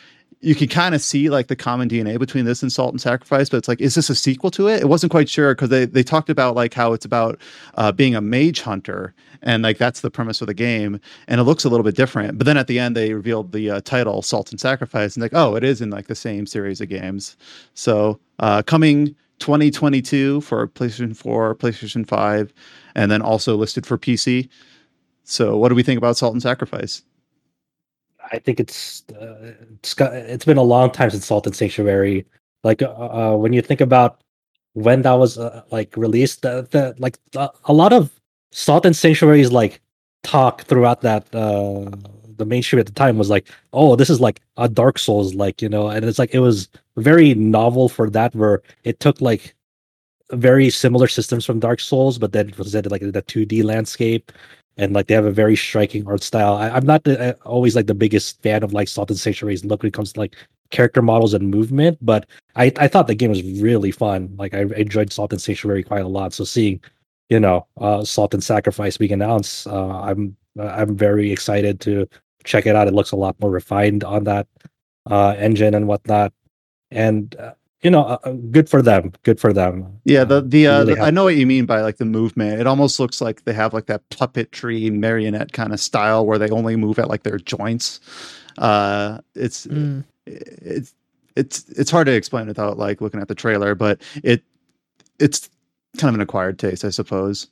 you 0.42 0.56
can 0.56 0.68
kind 0.68 0.96
of 0.96 1.02
see 1.02 1.30
like 1.30 1.48
the 1.48 1.56
common 1.56 1.88
DNA 1.88 2.18
between 2.18 2.46
this 2.46 2.64
and 2.64 2.72
Salt 2.72 2.92
and 2.92 3.00
Sacrifice, 3.00 3.48
but 3.48 3.58
it's 3.58 3.68
like, 3.68 3.80
is 3.80 3.94
this 3.94 4.10
a 4.10 4.16
sequel 4.16 4.50
to 4.52 4.68
it? 4.68 4.82
It 4.82 4.90
wasn't 4.90 5.12
quite 5.12 5.30
sure 5.30 5.54
because 5.54 5.70
they 5.70 5.86
they 5.86 6.04
talked 6.04 6.30
about 6.30 6.56
like 6.56 6.74
how 6.74 6.94
it's 6.94 7.06
about 7.06 7.40
uh, 7.76 7.92
being 7.92 8.16
a 8.16 8.22
mage 8.22 8.62
hunter 8.62 9.14
and 9.44 9.64
like 9.64 9.78
that's 9.78 10.02
the 10.02 10.12
premise 10.12 10.42
of 10.42 10.48
the 10.48 10.54
game, 10.54 11.00
and 11.28 11.40
it 11.40 11.44
looks 11.44 11.64
a 11.64 11.70
little 11.70 11.84
bit 11.84 11.96
different. 11.96 12.38
But 12.38 12.46
then 12.46 12.58
at 12.58 12.68
the 12.68 12.80
end 12.80 12.96
they 12.96 13.14
revealed 13.14 13.52
the 13.52 13.70
uh, 13.72 13.82
title 13.82 14.22
Salt 14.22 14.52
and 14.52 14.60
Sacrifice, 14.60 15.16
and 15.16 15.22
like, 15.22 15.34
oh, 15.34 15.56
it 15.56 15.64
is 15.64 15.82
in 15.82 15.90
like 15.90 16.08
the 16.08 16.16
same 16.16 16.46
series 16.46 16.82
of 16.82 16.90
games. 16.90 17.38
So 17.74 18.20
uh, 18.40 18.64
coming 18.64 19.16
2022 19.40 20.42
for 20.42 20.68
PlayStation 20.68 21.16
4, 21.16 21.56
PlayStation 21.56 22.08
5, 22.08 22.54
and 22.96 23.12
then 23.12 23.22
also 23.22 23.56
listed 23.56 23.86
for 23.86 23.98
PC. 23.98 24.50
So 25.24 25.58
what 25.58 25.70
do 25.70 25.76
we 25.76 25.84
think 25.84 25.98
about 25.98 26.18
Salt 26.18 26.34
and 26.34 26.42
Sacrifice? 26.42 27.04
I 28.32 28.40
think 28.40 28.60
it's 28.60 29.04
uh, 29.20 29.54
it's 29.72 29.94
got, 29.94 30.14
it's 30.14 30.46
been 30.46 30.58
a 30.58 30.64
long 30.64 30.92
time 30.92 31.10
since 31.10 31.26
Salt 31.26 31.46
and 31.48 31.56
Sanctuary. 31.56 32.26
Like 32.64 32.82
uh, 32.82 32.88
uh, 32.88 33.36
when 33.38 33.54
you 33.54 33.62
think 33.62 33.82
about 33.82 34.22
when 34.74 35.02
that 35.02 35.14
was 35.14 35.38
uh, 35.38 35.64
like 35.72 35.96
released, 35.98 36.44
the, 36.44 36.68
the 36.72 36.96
like 36.98 37.18
uh, 37.36 37.50
a 37.66 37.74
lot 37.74 37.94
of 37.94 38.12
Salt 38.52 38.86
and 38.86 38.96
Sanctuary's 38.96 39.52
like 39.52 39.82
talk 40.24 40.64
throughout 40.64 41.02
that 41.02 41.34
uh 41.34 41.90
the 42.42 42.46
mainstream 42.46 42.80
at 42.80 42.88
the 42.88 42.92
time 42.92 43.18
was 43.18 43.30
like, 43.30 43.48
oh, 43.74 43.96
this 43.96 44.10
is 44.10 44.20
like 44.20 44.42
a 44.58 44.68
Dark 44.68 44.98
Souls, 44.98 45.36
like 45.36 45.62
you 45.62 45.70
know, 45.70 45.88
and 45.90 46.04
it's 46.04 46.20
like 46.20 46.34
it 46.34 46.40
was 46.40 46.70
very 46.98 47.36
novel 47.36 47.88
for 47.88 48.10
that, 48.10 48.34
where 48.36 48.62
it 48.84 49.00
took 49.00 49.22
like 49.22 49.54
very 50.32 50.70
similar 50.70 51.08
systems 51.08 51.46
from 51.46 51.60
Dark 51.60 51.80
Souls, 51.80 52.18
but 52.18 52.32
then 52.32 52.50
in 52.50 52.84
like 52.90 53.02
the 53.02 53.24
two 53.28 53.46
D 53.46 53.62
landscape 53.64 54.32
and 54.78 54.94
like 54.94 55.08
they 55.08 55.14
have 55.14 55.26
a 55.26 55.32
very 55.32 55.56
striking 55.56 56.08
art 56.08 56.24
style. 56.24 56.56
I, 56.56 56.70
I'm 56.70 56.86
not 56.86 57.04
the, 57.04 57.32
uh, 57.32 57.34
always 57.46 57.76
like 57.76 57.88
the 57.88 57.94
biggest 57.94 58.42
fan 58.42 58.64
of 58.64 58.74
like 58.74 58.88
Salt 58.88 59.10
and 59.10 59.20
Sanctuary's 59.20 59.66
look 59.66 59.84
when 59.84 59.90
it 59.90 59.94
comes 59.94 60.14
to 60.14 60.20
like 60.20 60.36
character 60.72 61.02
models 61.02 61.34
and 61.34 61.50
movement, 61.50 61.98
but 62.02 62.26
I 62.56 62.72
I 62.78 62.88
thought 62.88 63.08
the 63.08 63.16
game 63.16 63.30
was 63.30 63.44
really 63.62 63.92
fun. 63.92 64.34
Like 64.38 64.54
I 64.54 64.62
enjoyed 64.62 65.12
Salt 65.12 65.34
and 65.34 65.42
Sanctuary 65.42 65.84
quite 65.84 66.04
a 66.04 66.08
lot. 66.08 66.34
So 66.34 66.44
seeing, 66.44 66.82
you 67.30 67.40
know, 67.40 67.68
uh, 67.80 68.04
Salt 68.04 68.34
and 68.34 68.44
Sacrifice 68.44 68.98
being 68.98 69.12
announced, 69.12 69.68
uh, 69.68 70.02
I'm 70.02 70.36
I'm 70.60 70.96
very 70.96 71.32
excited 71.32 71.80
to 71.82 72.08
check 72.44 72.66
it 72.66 72.76
out. 72.76 72.88
It 72.88 72.94
looks 72.94 73.12
a 73.12 73.18
lot 73.18 73.40
more 73.40 73.52
refined 73.52 74.04
on 74.04 74.24
that 74.26 74.48
uh, 75.10 75.36
engine 75.38 75.76
and 75.76 75.88
whatnot, 75.88 76.34
and 76.90 77.36
uh, 77.36 77.54
you 77.84 77.90
know, 77.92 78.04
uh, 78.04 78.18
uh, 78.24 78.32
good 78.52 78.70
for 78.70 78.82
them. 78.82 79.12
Good 79.24 79.40
for 79.40 79.54
them. 79.54 80.00
Yeah, 80.06 80.24
the 80.24 80.42
the, 80.42 80.68
uh, 80.68 80.80
really 80.82 80.96
the- 80.96 81.02
I 81.02 81.10
know 81.10 81.24
what 81.24 81.36
you 81.36 81.48
mean 81.48 81.66
by 81.66 81.82
like 81.82 81.98
the 81.98 82.06
movement. 82.06 82.60
It 82.60 82.68
almost 82.68 83.00
looks 83.00 83.22
like 83.22 83.44
they 83.46 83.54
have 83.54 83.74
like 83.74 83.88
that 83.88 84.08
puppetry 84.10 84.92
marionette 84.92 85.52
kind 85.54 85.74
of 85.74 85.80
style 85.80 86.26
where 86.26 86.38
they 86.38 86.50
only 86.50 86.76
move 86.76 87.00
at 87.00 87.08
like 87.10 87.24
their 87.24 87.38
joints. 87.38 88.00
Uh, 88.58 89.20
it's 89.36 89.66
Mm. 89.68 90.04
it's 90.28 90.94
it's 91.36 91.68
it's 91.70 91.90
hard 91.92 92.06
to 92.08 92.14
explain 92.14 92.48
without 92.48 92.78
like 92.78 93.02
looking 93.02 93.20
at 93.22 93.28
the 93.28 93.36
trailer, 93.36 93.74
but 93.76 94.02
it 94.24 94.44
it's 95.20 95.50
kind 95.98 96.10
of 96.10 96.16
an 96.16 96.22
acquired 96.22 96.60
taste, 96.60 96.84
I 96.86 96.90
suppose. 96.90 97.48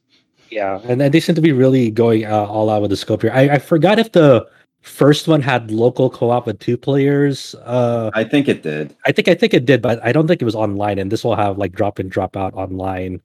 Yeah, 0.52 0.80
and, 0.86 1.02
and 1.02 1.14
they 1.14 1.20
seem 1.20 1.36
to 1.36 1.42
be 1.42 1.52
really 1.52 1.92
going 1.92 2.26
uh, 2.26 2.46
all 2.46 2.70
out 2.70 2.82
with 2.82 2.90
the 2.90 2.98
scope 2.98 3.22
here. 3.22 3.32
I, 3.32 3.50
I 3.50 3.60
forgot 3.60 4.00
if 4.00 4.12
the 4.14 4.48
first 4.90 5.28
one 5.28 5.42
had 5.42 5.72
local 5.72 6.10
co-op 6.10 6.46
with 6.48 6.60
two 6.60 6.78
players. 6.78 7.56
Uh, 7.64 8.12
I 8.14 8.24
think 8.24 8.48
it 8.48 8.64
did. 8.64 8.96
I 9.06 9.12
think 9.12 9.28
I 9.28 9.36
think 9.36 9.54
it 9.54 9.66
did, 9.66 9.82
but 9.82 10.04
I 10.04 10.12
don't 10.12 10.28
think 10.28 10.42
it 10.42 10.46
was 10.46 10.56
online. 10.56 11.00
And 11.00 11.12
this 11.12 11.24
will 11.24 11.36
have 11.36 11.58
like 11.58 11.72
drop 11.74 12.00
in, 12.00 12.10
drop 12.10 12.36
out 12.36 12.54
online 12.54 13.22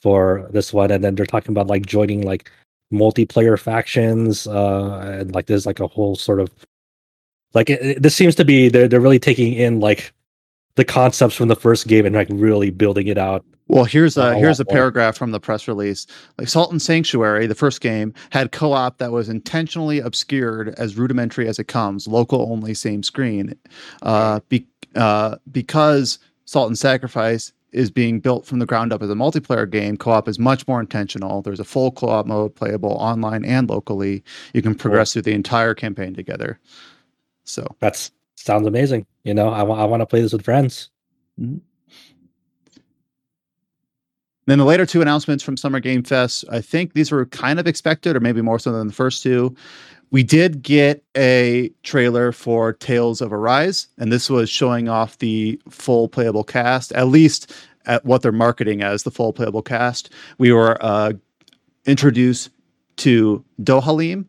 for 0.00 0.48
this 0.52 0.72
one. 0.72 0.90
And 0.90 1.02
then 1.04 1.14
they're 1.14 1.26
talking 1.26 1.52
about 1.52 1.66
like 1.66 1.86
joining 1.86 2.22
like 2.22 2.50
multiplayer 2.92 3.58
factions, 3.58 4.46
uh, 4.46 5.16
and 5.20 5.34
like 5.34 5.46
there's 5.46 5.66
like 5.66 5.80
a 5.80 5.86
whole 5.86 6.16
sort 6.16 6.40
of 6.40 6.50
like 7.54 7.70
it, 7.70 7.82
it- 7.82 8.02
this 8.02 8.14
seems 8.16 8.34
to 8.36 8.44
be 8.44 8.68
they're 8.68 8.88
they're 8.88 9.00
really 9.00 9.18
taking 9.18 9.52
in 9.54 9.80
like 9.80 10.12
the 10.76 10.84
concepts 10.84 11.34
from 11.36 11.48
the 11.48 11.56
first 11.56 11.86
game 11.86 12.06
and 12.06 12.14
like 12.14 12.28
really 12.30 12.70
building 12.70 13.08
it 13.08 13.18
out. 13.18 13.44
Well, 13.68 13.84
here's 13.84 14.16
A 14.16 14.34
here's 14.36 14.60
a 14.60 14.64
paragraph 14.64 15.16
from 15.16 15.30
the 15.30 15.40
press 15.40 15.66
release. 15.66 16.06
Like 16.38 16.48
Salt 16.48 16.72
and 16.72 16.82
Sanctuary, 16.82 17.46
the 17.46 17.54
first 17.54 17.80
game 17.80 18.12
had 18.30 18.52
co-op 18.52 18.98
that 18.98 19.12
was 19.12 19.28
intentionally 19.28 19.98
obscured 20.00 20.74
as 20.78 20.96
rudimentary 20.96 21.48
as 21.48 21.58
it 21.58 21.68
comes, 21.68 22.06
local 22.06 22.50
only, 22.52 22.74
same 22.74 23.02
screen. 23.02 23.54
Uh, 24.02 24.40
be, 24.48 24.66
uh, 24.94 25.36
because 25.50 26.18
Salt 26.44 26.68
and 26.68 26.78
Sacrifice 26.78 27.52
is 27.72 27.90
being 27.90 28.20
built 28.20 28.44
from 28.44 28.58
the 28.58 28.66
ground 28.66 28.92
up 28.92 29.02
as 29.02 29.08
a 29.08 29.14
multiplayer 29.14 29.68
game, 29.68 29.96
co-op 29.96 30.28
is 30.28 30.38
much 30.38 30.68
more 30.68 30.78
intentional. 30.78 31.40
There's 31.40 31.60
a 31.60 31.64
full 31.64 31.92
co-op 31.92 32.26
mode 32.26 32.54
playable 32.54 32.92
online 32.92 33.44
and 33.44 33.70
locally. 33.70 34.22
You 34.52 34.60
can 34.60 34.74
progress 34.74 35.12
through 35.14 35.22
the 35.22 35.32
entire 35.32 35.74
campaign 35.74 36.14
together. 36.14 36.60
So 37.44 37.66
That's 37.80 38.10
sounds 38.36 38.66
amazing. 38.66 39.06
You 39.24 39.34
know, 39.34 39.48
I 39.48 39.62
want 39.62 39.80
I 39.80 39.84
want 39.84 40.00
to 40.00 40.06
play 40.06 40.20
this 40.20 40.32
with 40.32 40.44
friends. 40.44 40.90
Then 44.46 44.58
the 44.58 44.64
later 44.64 44.84
two 44.84 45.02
announcements 45.02 45.44
from 45.44 45.56
Summer 45.56 45.80
Game 45.80 46.02
Fest, 46.02 46.44
I 46.50 46.60
think 46.60 46.94
these 46.94 47.12
were 47.12 47.26
kind 47.26 47.60
of 47.60 47.66
expected, 47.66 48.16
or 48.16 48.20
maybe 48.20 48.42
more 48.42 48.58
so 48.58 48.72
than 48.72 48.88
the 48.88 48.92
first 48.92 49.22
two. 49.22 49.54
We 50.10 50.22
did 50.22 50.62
get 50.62 51.02
a 51.16 51.70
trailer 51.84 52.32
for 52.32 52.74
Tales 52.74 53.20
of 53.20 53.32
Arise, 53.32 53.88
and 53.98 54.12
this 54.12 54.28
was 54.28 54.50
showing 54.50 54.88
off 54.88 55.18
the 55.18 55.60
full 55.70 56.08
playable 56.08 56.44
cast, 56.44 56.92
at 56.92 57.08
least 57.08 57.52
at 57.86 58.04
what 58.04 58.22
they're 58.22 58.32
marketing 58.32 58.82
as 58.82 59.04
the 59.04 59.10
full 59.10 59.32
playable 59.32 59.62
cast. 59.62 60.10
We 60.38 60.52
were 60.52 60.76
uh, 60.84 61.14
introduced 61.86 62.50
to 62.96 63.44
Dohalim 63.62 64.26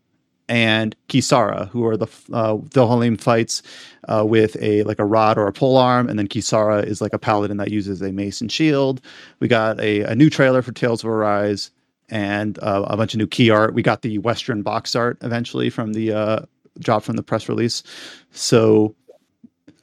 and 0.49 0.95
Kisara, 1.09 1.69
who 1.69 1.85
are 1.85 1.97
the 1.97 2.07
uh, 2.31 2.55
Dohalim 2.57 3.19
fights 3.19 3.63
uh, 4.07 4.25
with 4.27 4.57
a 4.61 4.83
like 4.83 4.99
a 4.99 5.05
rod 5.05 5.37
or 5.37 5.47
a 5.47 5.53
pole 5.53 5.77
arm, 5.77 6.09
and 6.09 6.19
then 6.19 6.27
Kisara 6.27 6.85
is 6.85 7.01
like 7.01 7.13
a 7.13 7.19
paladin 7.19 7.57
that 7.57 7.71
uses 7.71 8.01
a 8.01 8.11
mace 8.11 8.41
and 8.41 8.51
shield. 8.51 9.01
We 9.39 9.47
got 9.47 9.79
a, 9.79 10.01
a 10.01 10.15
new 10.15 10.29
trailer 10.29 10.61
for 10.61 10.71
Tales 10.71 11.03
of 11.03 11.09
Arise 11.09 11.71
and 12.09 12.59
uh, 12.61 12.85
a 12.87 12.97
bunch 12.97 13.13
of 13.13 13.17
new 13.17 13.27
key 13.27 13.49
art. 13.49 13.73
We 13.73 13.81
got 13.81 14.01
the 14.01 14.17
Western 14.19 14.61
box 14.61 14.95
art 14.95 15.17
eventually 15.21 15.69
from 15.69 15.93
the 15.93 16.11
uh, 16.11 16.39
drop 16.79 17.03
from 17.03 17.15
the 17.15 17.23
press 17.23 17.47
release. 17.47 17.83
So, 18.31 18.95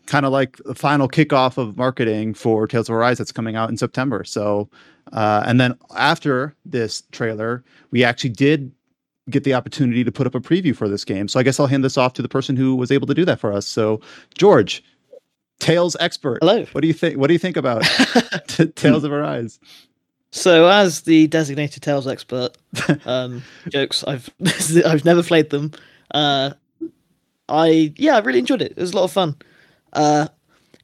kind 0.06 0.26
of 0.26 0.32
like 0.32 0.56
the 0.58 0.74
final 0.74 1.08
kickoff 1.08 1.56
of 1.56 1.76
marketing 1.76 2.34
for 2.34 2.66
Tales 2.66 2.88
of 2.88 2.96
Arise 2.96 3.18
that's 3.18 3.32
coming 3.32 3.56
out 3.56 3.70
in 3.70 3.76
September. 3.76 4.24
So, 4.24 4.68
uh, 5.12 5.42
and 5.46 5.60
then 5.60 5.74
after 5.96 6.54
this 6.64 7.02
trailer, 7.12 7.64
we 7.90 8.04
actually 8.04 8.30
did 8.30 8.72
get 9.28 9.44
the 9.44 9.54
opportunity 9.54 10.02
to 10.04 10.10
put 10.12 10.26
up 10.26 10.34
a 10.34 10.40
preview 10.40 10.74
for 10.74 10.88
this 10.88 11.04
game. 11.04 11.28
So 11.28 11.38
I 11.38 11.42
guess 11.42 11.60
I'll 11.60 11.66
hand 11.66 11.84
this 11.84 11.98
off 11.98 12.14
to 12.14 12.22
the 12.22 12.28
person 12.28 12.56
who 12.56 12.74
was 12.74 12.90
able 12.90 13.06
to 13.06 13.14
do 13.14 13.24
that 13.26 13.38
for 13.38 13.52
us. 13.52 13.66
So, 13.66 14.00
George, 14.36 14.82
Tales 15.58 15.96
expert. 16.00 16.38
Hello. 16.40 16.64
What 16.72 16.80
do 16.80 16.88
you 16.88 16.94
think? 16.94 17.18
What 17.18 17.26
do 17.26 17.34
you 17.34 17.38
think 17.38 17.56
about 17.56 17.82
Tales 18.76 19.04
of 19.04 19.12
Arise? 19.12 19.60
So, 20.32 20.68
as 20.68 21.02
the 21.02 21.26
designated 21.26 21.82
Tales 21.82 22.06
expert, 22.06 22.56
um, 23.04 23.42
jokes. 23.68 24.02
I've 24.04 24.30
I've 24.86 25.04
never 25.04 25.22
played 25.22 25.50
them. 25.50 25.72
Uh, 26.12 26.52
I 27.48 27.92
yeah, 27.96 28.16
I 28.16 28.20
really 28.20 28.38
enjoyed 28.38 28.62
it. 28.62 28.72
It 28.72 28.78
was 28.78 28.92
a 28.92 28.96
lot 28.96 29.04
of 29.04 29.12
fun. 29.12 29.36
Uh, 29.92 30.28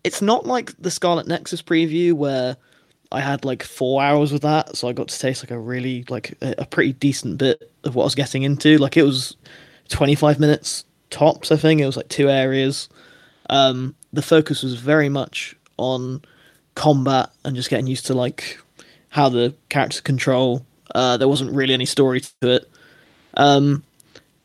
it's 0.04 0.20
not 0.20 0.46
like 0.46 0.76
the 0.80 0.90
Scarlet 0.90 1.26
Nexus 1.26 1.62
preview 1.62 2.12
where 2.12 2.56
I 3.16 3.20
had 3.20 3.46
like 3.46 3.62
four 3.62 4.02
hours 4.02 4.30
with 4.30 4.42
that, 4.42 4.76
so 4.76 4.88
I 4.88 4.92
got 4.92 5.08
to 5.08 5.18
taste 5.18 5.42
like 5.42 5.50
a 5.50 5.58
really 5.58 6.04
like 6.10 6.36
a, 6.42 6.54
a 6.58 6.66
pretty 6.66 6.92
decent 6.92 7.38
bit 7.38 7.72
of 7.84 7.94
what 7.94 8.02
I 8.02 8.06
was 8.06 8.14
getting 8.14 8.42
into. 8.42 8.76
Like 8.76 8.98
it 8.98 9.04
was 9.04 9.36
twenty 9.88 10.14
five 10.14 10.38
minutes 10.38 10.84
tops. 11.08 11.50
I 11.50 11.56
think 11.56 11.80
it 11.80 11.86
was 11.86 11.96
like 11.96 12.08
two 12.08 12.28
areas. 12.28 12.90
Um, 13.48 13.94
the 14.12 14.20
focus 14.20 14.62
was 14.62 14.74
very 14.74 15.08
much 15.08 15.56
on 15.78 16.20
combat 16.74 17.30
and 17.42 17.56
just 17.56 17.70
getting 17.70 17.86
used 17.86 18.04
to 18.06 18.14
like 18.14 18.58
how 19.08 19.30
the 19.30 19.54
characters 19.70 20.02
control. 20.02 20.66
Uh, 20.94 21.16
there 21.16 21.28
wasn't 21.28 21.52
really 21.52 21.72
any 21.72 21.86
story 21.86 22.20
to 22.20 22.50
it. 22.50 22.70
Um, 23.34 23.82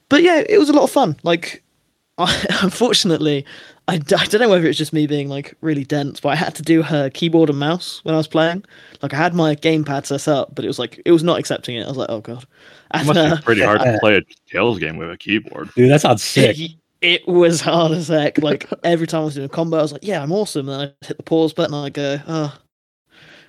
but 0.08 0.24
yeah, 0.24 0.44
it 0.48 0.60
was 0.60 0.70
a 0.70 0.74
lot 0.74 0.84
of 0.84 0.92
fun. 0.92 1.18
Like, 1.24 1.62
I, 2.18 2.46
unfortunately, 2.62 3.46
I, 3.88 3.98
d- 3.98 4.16
I 4.16 4.26
don't 4.26 4.42
know 4.42 4.50
whether 4.50 4.68
it's 4.68 4.78
just 4.78 4.94
me 4.94 5.08
being 5.08 5.28
like 5.28 5.56
really 5.62 5.84
dense, 5.84 6.20
but 6.20 6.30
I 6.30 6.36
had 6.36 6.56
to 6.56 6.62
do 6.62 6.82
her 6.82 7.10
keyboard 7.10 7.50
and 7.50 7.60
mouse 7.60 8.00
when 8.04 8.14
I 8.14 8.18
was 8.18 8.28
playing. 8.28 8.64
Like, 9.02 9.14
I 9.14 9.18
had 9.18 9.34
my 9.34 9.56
gamepad 9.56 10.06
set 10.06 10.28
up, 10.28 10.54
but 10.56 10.64
it 10.64 10.68
was 10.68 10.80
like 10.80 11.02
it 11.06 11.12
was 11.12 11.24
not 11.24 11.40
accepting 11.40 11.76
it. 11.76 11.84
I 11.84 11.88
was 11.88 11.98
like, 11.98 12.10
oh 12.10 12.22
god. 12.22 12.46
It 12.94 13.06
must 13.06 13.20
uh, 13.20 13.36
be 13.36 13.42
pretty 13.42 13.62
hard 13.62 13.82
to 13.82 13.98
play 14.02 14.18
a 14.18 14.22
Tales 14.50 14.80
game 14.80 14.98
with 14.98 15.10
a 15.10 15.18
keyboard. 15.18 15.74
Dude, 15.76 15.90
that 15.92 16.02
sounds 16.02 16.24
sick. 16.24 16.60
it, 16.60 16.72
it 17.02 17.28
was 17.28 17.62
hard 17.62 17.92
as 17.94 18.08
heck. 18.08 18.38
Like 18.38 18.70
every 18.84 19.08
time 19.08 19.22
I 19.22 19.26
was 19.26 19.36
doing 19.36 19.46
a 19.46 19.50
combo, 19.50 19.78
I 19.78 19.82
was 19.82 19.92
like, 19.92 20.04
"Yeah, 20.04 20.22
I'm 20.22 20.32
awesome." 20.32 20.70
And 20.70 20.80
then 20.80 20.94
I 21.02 21.06
hit 21.06 21.18
the 21.18 21.24
pause 21.24 21.54
button, 21.54 21.74
and 21.74 21.86
I 21.86 21.90
go, 21.90 22.20
"Oh, 22.28 22.58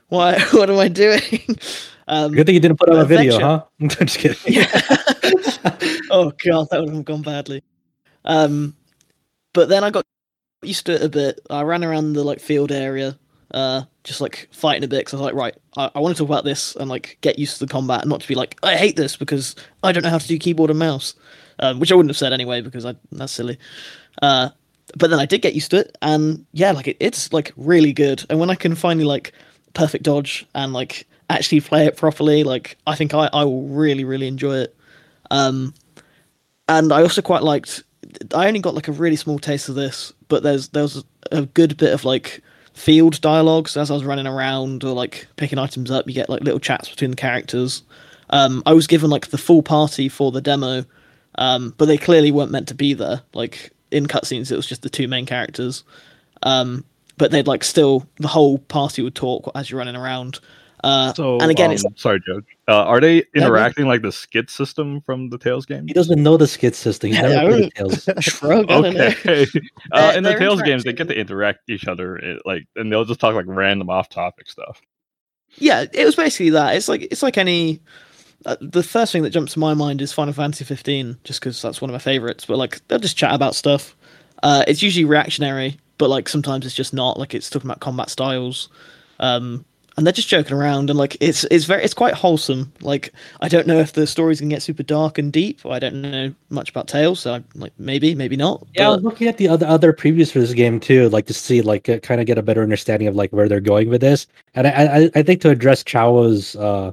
why? 0.08 0.38
What 0.52 0.70
am 0.70 0.78
I 0.78 0.88
doing?" 0.88 1.20
Um, 2.08 2.32
Good 2.32 2.46
thing 2.46 2.56
you 2.56 2.60
didn't 2.60 2.78
put 2.78 2.90
on 2.90 2.98
a 2.98 3.04
video, 3.04 3.38
huh? 3.38 3.62
I'm 3.80 3.88
just 3.88 4.18
kidding. 4.18 4.36
yeah. 4.44 4.66
oh 6.10 6.32
god, 6.44 6.68
that 6.70 6.80
would 6.80 6.92
have 6.92 7.04
gone 7.04 7.22
badly. 7.22 7.62
Um, 8.24 8.74
but 9.52 9.68
then 9.68 9.84
I 9.84 9.90
got 9.90 10.04
used 10.62 10.86
to 10.86 10.94
it 10.94 11.02
a 11.02 11.08
bit. 11.08 11.40
I 11.50 11.62
ran 11.62 11.84
around 11.84 12.14
the 12.14 12.24
like 12.24 12.40
field 12.40 12.72
area, 12.72 13.18
uh, 13.52 13.82
just 14.04 14.20
like 14.20 14.48
fighting 14.52 14.84
a 14.84 14.88
bit. 14.88 15.04
Cause 15.04 15.14
I 15.14 15.16
was 15.18 15.24
like, 15.24 15.34
right, 15.34 15.56
I, 15.76 15.90
I 15.94 16.00
want 16.00 16.16
to 16.16 16.22
talk 16.22 16.28
about 16.28 16.44
this 16.44 16.76
and 16.76 16.88
like 16.88 17.18
get 17.20 17.38
used 17.38 17.58
to 17.58 17.66
the 17.66 17.72
combat, 17.72 18.02
and 18.02 18.10
not 18.10 18.20
to 18.20 18.28
be 18.28 18.34
like, 18.34 18.58
I 18.62 18.76
hate 18.76 18.96
this 18.96 19.16
because 19.16 19.56
I 19.82 19.92
don't 19.92 20.02
know 20.02 20.10
how 20.10 20.18
to 20.18 20.28
do 20.28 20.38
keyboard 20.38 20.70
and 20.70 20.78
mouse, 20.78 21.14
um, 21.58 21.80
which 21.80 21.92
I 21.92 21.94
wouldn't 21.94 22.10
have 22.10 22.16
said 22.16 22.32
anyway 22.32 22.60
because 22.60 22.86
I 22.86 22.94
that's 23.10 23.32
silly. 23.32 23.58
Uh, 24.20 24.50
but 24.96 25.10
then 25.10 25.18
I 25.18 25.26
did 25.26 25.42
get 25.42 25.54
used 25.54 25.70
to 25.70 25.78
it, 25.78 25.96
and 26.02 26.46
yeah, 26.52 26.72
like 26.72 26.88
it, 26.88 26.96
it's 27.00 27.32
like 27.32 27.52
really 27.56 27.92
good. 27.92 28.24
And 28.30 28.38
when 28.38 28.50
I 28.50 28.54
can 28.54 28.74
finally 28.74 29.04
like 29.04 29.32
perfect 29.74 30.04
dodge 30.04 30.46
and 30.54 30.72
like 30.72 31.06
actually 31.30 31.60
play 31.60 31.86
it 31.86 31.96
properly, 31.96 32.44
like 32.44 32.76
I 32.86 32.94
think 32.94 33.14
I, 33.14 33.28
I 33.32 33.44
will 33.44 33.68
really 33.68 34.04
really 34.04 34.28
enjoy 34.28 34.56
it. 34.56 34.76
Um, 35.30 35.74
and 36.68 36.92
I 36.92 37.02
also 37.02 37.22
quite 37.22 37.42
liked. 37.42 37.82
I 38.34 38.46
only 38.46 38.60
got 38.60 38.74
like 38.74 38.88
a 38.88 38.92
really 38.92 39.16
small 39.16 39.38
taste 39.38 39.68
of 39.68 39.74
this, 39.74 40.12
but 40.32 40.42
there's 40.42 40.68
there 40.68 40.82
was 40.82 41.04
a 41.30 41.42
good 41.42 41.76
bit 41.76 41.92
of 41.92 42.06
like 42.06 42.42
field 42.72 43.20
dialogues 43.20 43.76
as 43.76 43.90
I 43.90 43.94
was 43.94 44.02
running 44.02 44.26
around 44.26 44.82
or 44.82 44.94
like 44.94 45.26
picking 45.36 45.58
items 45.58 45.90
up. 45.90 46.08
You 46.08 46.14
get 46.14 46.30
like 46.30 46.40
little 46.40 46.58
chats 46.58 46.88
between 46.88 47.10
the 47.10 47.18
characters. 47.18 47.82
Um, 48.30 48.62
I 48.64 48.72
was 48.72 48.86
given 48.86 49.10
like 49.10 49.26
the 49.26 49.36
full 49.36 49.62
party 49.62 50.08
for 50.08 50.32
the 50.32 50.40
demo, 50.40 50.86
um, 51.34 51.74
but 51.76 51.84
they 51.84 51.98
clearly 51.98 52.32
weren't 52.32 52.50
meant 52.50 52.68
to 52.68 52.74
be 52.74 52.94
there. 52.94 53.20
Like 53.34 53.72
in 53.90 54.06
cutscenes, 54.06 54.50
it 54.50 54.56
was 54.56 54.66
just 54.66 54.80
the 54.80 54.88
two 54.88 55.06
main 55.06 55.26
characters. 55.26 55.84
Um, 56.44 56.86
but 57.18 57.30
they'd 57.30 57.46
like 57.46 57.62
still 57.62 58.06
the 58.16 58.28
whole 58.28 58.56
party 58.56 59.02
would 59.02 59.14
talk 59.14 59.52
as 59.54 59.70
you're 59.70 59.76
running 59.76 59.96
around. 59.96 60.40
Uh, 60.82 61.12
So, 61.14 61.38
and 61.38 61.50
again, 61.50 61.70
um, 61.70 61.76
it's 61.76 61.84
sorry, 61.96 62.20
Judge. 62.26 62.44
Uh, 62.68 62.84
are 62.84 63.00
they 63.00 63.24
no. 63.34 63.42
interacting 63.46 63.86
like 63.86 64.02
the 64.02 64.10
skit 64.12 64.50
system 64.50 65.00
from 65.02 65.28
the 65.30 65.38
Tales 65.38 65.64
game? 65.66 65.86
He 65.86 65.92
doesn't 65.94 66.22
know 66.22 66.36
the 66.36 66.46
skit 66.48 66.74
system. 66.74 67.10
He's 67.10 67.22
never 67.22 67.50
played 67.50 67.74
Tales. 67.74 68.08
shrug. 68.20 68.70
I 68.70 68.80
don't 68.80 68.94
know. 68.94 69.06
Okay. 69.06 69.46
uh, 69.92 70.12
in 70.16 70.24
the 70.24 70.30
they're 70.30 70.38
Tales 70.38 70.62
games, 70.62 70.84
they 70.84 70.92
get 70.92 71.08
to 71.08 71.18
interact 71.18 71.70
each 71.70 71.86
other, 71.86 72.16
it, 72.16 72.42
like, 72.44 72.66
and 72.76 72.90
they'll 72.90 73.04
just 73.04 73.20
talk 73.20 73.34
like 73.34 73.46
random 73.48 73.90
off-topic 73.90 74.48
stuff. 74.48 74.80
yeah 75.58 75.84
it 75.92 76.04
was 76.04 76.16
basically 76.16 76.50
that 76.50 76.74
it's 76.74 76.88
like 76.88 77.02
it's 77.10 77.22
like 77.22 77.36
any 77.36 77.78
uh, 78.46 78.56
the 78.60 78.82
first 78.82 79.12
thing 79.12 79.22
that 79.22 79.30
jumps 79.30 79.52
to 79.52 79.58
my 79.58 79.74
mind 79.74 80.00
is 80.00 80.10
final 80.12 80.32
fantasy 80.32 80.64
15 80.64 81.18
just 81.24 81.40
because 81.40 81.60
that's 81.60 81.80
one 81.80 81.90
of 81.90 81.92
my 81.92 81.98
favorites 81.98 82.46
but 82.46 82.56
like 82.56 82.80
they'll 82.88 82.98
just 82.98 83.18
chat 83.18 83.34
about 83.34 83.54
stuff 83.54 83.94
uh 84.42 84.64
it's 84.66 84.82
usually 84.82 85.04
reactionary 85.04 85.78
but 85.98 86.08
like 86.08 86.28
sometimes 86.28 86.64
it's 86.64 86.74
just 86.74 86.94
not 86.94 87.18
like 87.18 87.34
it's 87.34 87.50
talking 87.50 87.68
about 87.70 87.80
combat 87.80 88.08
styles 88.08 88.70
um 89.20 89.64
and 89.96 90.06
they're 90.06 90.12
just 90.12 90.28
joking 90.28 90.56
around 90.56 90.90
and 90.90 90.98
like 90.98 91.16
it's 91.20 91.44
it's 91.50 91.64
very 91.64 91.82
it's 91.82 91.94
quite 91.94 92.14
wholesome 92.14 92.72
like 92.80 93.12
i 93.40 93.48
don't 93.48 93.66
know 93.66 93.78
if 93.78 93.92
the 93.92 94.06
story's 94.06 94.40
gonna 94.40 94.50
get 94.50 94.62
super 94.62 94.82
dark 94.82 95.18
and 95.18 95.32
deep 95.32 95.64
i 95.66 95.78
don't 95.78 96.00
know 96.00 96.34
much 96.50 96.70
about 96.70 96.88
tales 96.88 97.20
so 97.20 97.34
I, 97.34 97.44
like 97.54 97.72
maybe 97.78 98.14
maybe 98.14 98.36
not 98.36 98.66
Yeah, 98.74 98.88
I 98.88 98.90
was 98.90 99.02
looking 99.02 99.28
at 99.28 99.38
the 99.38 99.48
other 99.48 99.66
other 99.66 99.92
previews 99.92 100.32
for 100.32 100.40
this 100.40 100.52
game 100.52 100.80
too, 100.80 101.08
like 101.08 101.26
to 101.26 101.34
see 101.34 101.62
like 101.62 101.88
uh, 101.88 101.98
kind 101.98 102.20
of 102.20 102.26
get 102.26 102.38
a 102.38 102.42
better 102.42 102.62
understanding 102.62 103.08
of 103.08 103.14
like 103.14 103.30
where 103.30 103.48
they're 103.48 103.60
going 103.60 103.88
with 103.88 104.00
this. 104.00 104.26
And 104.54 104.66
I 104.66 104.70
I, 104.70 105.10
I 105.14 105.22
think 105.22 105.40
to 105.42 105.50
address 105.50 105.82
Chao's 105.82 106.56
uh 106.56 106.92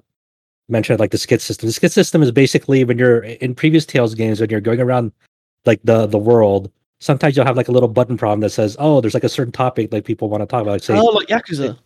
mention 0.70 0.94
of 0.94 1.00
like 1.00 1.12
the 1.12 1.18
skit 1.18 1.42
system. 1.42 1.68
The 1.68 1.74
skit 1.74 1.92
system 1.92 2.22
is 2.22 2.32
basically 2.32 2.84
when 2.84 2.98
you're 2.98 3.24
in 3.24 3.56
previous 3.56 3.86
Tales 3.86 4.16
games 4.16 4.40
when 4.40 4.50
you're 4.50 4.62
going 4.62 4.80
around 4.80 5.12
like 5.66 5.80
the 5.84 6.06
the 6.08 6.20
world. 6.20 6.72
Sometimes 7.02 7.38
you'll 7.38 7.46
have 7.46 7.56
like 7.56 7.70
a 7.70 7.72
little 7.72 7.88
button 7.88 8.18
problem 8.18 8.42
that 8.42 8.50
says, 8.50 8.76
"Oh, 8.78 9.00
there's 9.00 9.14
like 9.14 9.24
a 9.24 9.30
certain 9.30 9.54
topic 9.54 9.94
like 9.94 10.04
people 10.06 10.30
want 10.30 10.42
to 10.42 10.46
talk 10.46 10.62
about." 10.62 10.72
Like 10.72 10.84
say, 10.84 10.98
oh 10.98 11.06
like 11.06 11.28
yakuza 11.28 11.78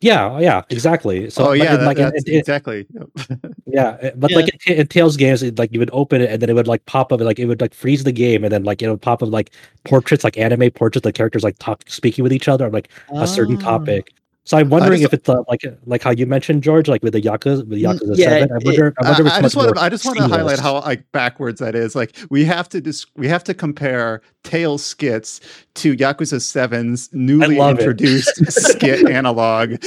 yeah, 0.00 0.38
yeah, 0.40 0.62
exactly. 0.70 1.30
So 1.30 1.48
oh 1.48 1.52
yeah, 1.52 1.74
in, 1.74 1.80
that- 1.80 1.86
like 1.86 1.96
in- 1.98 2.02
that's 2.04 2.24
in- 2.24 2.32
in- 2.34 2.38
exactly. 2.40 2.86
yeah, 3.66 4.10
but 4.16 4.30
like 4.32 4.48
in, 4.66 4.76
in 4.78 4.86
Tales 4.86 5.16
games, 5.16 5.42
it, 5.42 5.58
like 5.58 5.72
you 5.72 5.78
would 5.78 5.90
open 5.92 6.20
it 6.20 6.30
and 6.30 6.42
then 6.42 6.50
it 6.50 6.54
would 6.54 6.66
like 6.68 6.84
pop 6.86 7.12
up, 7.12 7.20
and 7.20 7.26
like 7.26 7.38
it 7.38 7.46
would 7.46 7.60
like 7.60 7.74
freeze 7.74 8.04
the 8.04 8.12
game, 8.12 8.42
and 8.44 8.52
then 8.52 8.64
like 8.64 8.82
it 8.82 8.90
would 8.90 9.00
pop 9.02 9.22
up 9.22 9.30
like 9.30 9.50
portraits, 9.84 10.24
like 10.24 10.36
anime 10.38 10.70
portraits, 10.70 11.04
like 11.04 11.14
characters 11.14 11.44
like 11.44 11.56
talk 11.58 11.82
speaking 11.88 12.22
with 12.22 12.32
each 12.32 12.48
other 12.48 12.66
on 12.66 12.72
like 12.72 12.88
a 13.14 13.26
certain 13.26 13.56
Ah. 13.58 13.78
topic. 13.78 14.12
So 14.44 14.56
I'm 14.56 14.70
wondering 14.70 15.00
just- 15.02 15.12
if 15.12 15.20
it's 15.20 15.28
uh, 15.28 15.42
like 15.48 15.62
like 15.86 16.02
how 16.02 16.10
you 16.10 16.26
mentioned 16.26 16.62
George, 16.62 16.88
like 16.88 17.02
with 17.02 17.12
the 17.12 17.20
Yakuza, 17.20 17.68
with 17.68 17.78
Mm, 17.78 17.82
Yakuza 17.98 18.16
yeah, 18.16 18.28
Seven. 18.30 18.52
I 18.52 18.56
it- 18.56 18.64
wonder. 18.64 18.94
I 19.02 19.10
wonder 19.10 19.28
I, 19.30 19.36
I 19.36 19.42
just 19.42 19.54
want 19.56 19.74
to 19.76 19.80
I 19.82 19.88
just 19.90 20.04
want 20.06 20.18
to 20.18 20.28
highlight 20.28 20.58
how 20.58 20.80
like 20.80 21.04
backwards 21.12 21.60
that 21.60 21.74
is. 21.74 21.94
Like 21.94 22.16
we 22.30 22.44
have 22.46 22.68
to 22.70 22.80
dis- 22.80 23.06
we 23.16 23.28
have 23.28 23.44
to 23.44 23.54
compare 23.54 24.22
Tales 24.42 24.82
skits 24.82 25.40
to 25.74 25.94
Yakuza 25.94 26.36
7's 26.40 27.10
newly 27.12 27.58
introduced 27.58 28.34
skit 28.52 29.08
analog. 29.08 29.74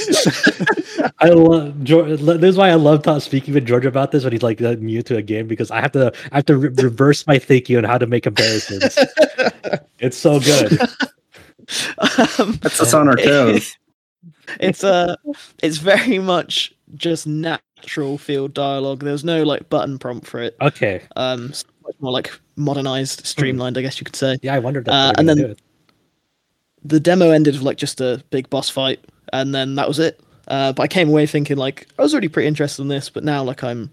I 1.20 1.28
love 1.30 1.82
George. 1.84 2.20
This 2.20 2.42
is 2.50 2.56
why 2.56 2.70
I 2.70 2.74
love 2.74 3.02
ta- 3.02 3.18
speaking 3.18 3.54
with 3.54 3.66
George 3.66 3.84
about 3.84 4.12
this 4.12 4.22
when 4.24 4.32
he's 4.32 4.42
like 4.42 4.62
uh, 4.62 4.76
new 4.78 5.02
to 5.02 5.16
a 5.16 5.22
game 5.22 5.46
because 5.48 5.70
I 5.72 5.80
have 5.80 5.92
to 5.92 6.12
I 6.32 6.36
have 6.36 6.46
to 6.46 6.56
re- 6.56 6.70
reverse 6.82 7.26
my 7.26 7.38
thinking 7.38 7.76
on 7.76 7.84
how 7.84 7.98
to 7.98 8.06
make 8.06 8.22
comparisons. 8.22 8.96
it's 9.98 10.16
so 10.16 10.38
good. 10.40 10.80
um, 12.38 12.52
That's 12.62 12.80
us 12.80 12.94
on 12.94 13.08
our 13.08 13.16
toes. 13.16 13.76
It's 14.60 14.84
uh 14.84 15.16
it's 15.62 15.78
very 15.78 16.18
much 16.18 16.74
just 16.94 17.26
natural 17.26 18.18
field 18.18 18.54
dialogue. 18.54 19.00
There's 19.00 19.24
no 19.24 19.42
like 19.42 19.68
button 19.70 19.98
prompt 19.98 20.26
for 20.26 20.40
it. 20.40 20.56
Okay. 20.60 21.02
um 21.16 21.52
more 22.00 22.12
like 22.12 22.32
modernized 22.56 23.26
streamlined 23.26 23.76
i 23.76 23.82
guess 23.82 24.00
you 24.00 24.04
could 24.04 24.16
say. 24.16 24.38
Yeah, 24.42 24.54
I 24.54 24.58
wondered. 24.58 24.86
That 24.86 24.92
Uh, 24.94 25.12
and 25.18 25.28
then- 25.28 25.56
the 26.84 27.00
demo 27.00 27.30
ended 27.30 27.54
with 27.54 27.62
like 27.62 27.78
just 27.78 28.00
a 28.00 28.22
big 28.30 28.48
boss 28.50 28.68
fight 28.70 29.00
and 29.32 29.54
then 29.54 29.74
that 29.76 29.88
was 29.88 29.98
it. 29.98 30.20
Uh 30.48 30.72
but 30.72 30.82
i 30.82 30.88
came 30.88 31.08
away 31.08 31.26
thinking 31.26 31.56
like 31.56 31.86
i 31.98 32.02
was 32.02 32.12
already 32.14 32.28
pretty 32.28 32.46
interested 32.48 32.82
in 32.82 32.88
this 32.88 33.08
but 33.10 33.24
now 33.24 33.42
like 33.42 33.62
i'm 33.64 33.90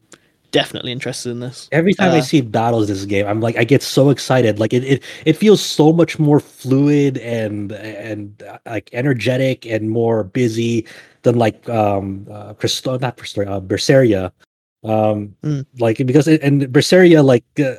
definitely 0.52 0.92
interested 0.92 1.30
in 1.32 1.40
this 1.40 1.70
Every 1.72 1.94
time 1.94 2.12
I 2.12 2.20
Uh, 2.20 2.22
see 2.22 2.42
battles 2.42 2.90
in 2.90 2.96
this 2.96 3.06
game, 3.06 3.26
I'm 3.28 3.40
like 3.42 3.58
I 3.58 3.64
get 3.64 3.82
so 3.82 4.10
excited. 4.10 4.60
Like 4.60 4.74
it, 4.74 4.84
it, 4.84 5.04
it 5.26 5.34
feels 5.38 5.62
so 5.62 5.92
much 5.94 6.20
more 6.20 6.40
fluid 6.40 7.18
and 7.20 7.72
and 7.72 8.42
uh, 8.44 8.58
like 8.66 8.90
energetic 8.94 9.66
and 9.66 9.90
more 9.90 10.24
busy 10.24 10.86
than 11.24 11.38
like 11.38 11.68
um 11.70 12.28
uh, 12.32 12.54
Christo, 12.54 12.98
not 13.00 13.18
Christo, 13.18 13.42
uh, 13.44 13.62
Berseria. 13.62 14.32
Um, 14.84 15.36
Mm. 15.44 15.66
like 15.80 15.98
because 16.06 16.28
it, 16.28 16.42
and 16.42 16.64
Berseria 16.64 17.24
like 17.24 17.46
uh, 17.60 17.76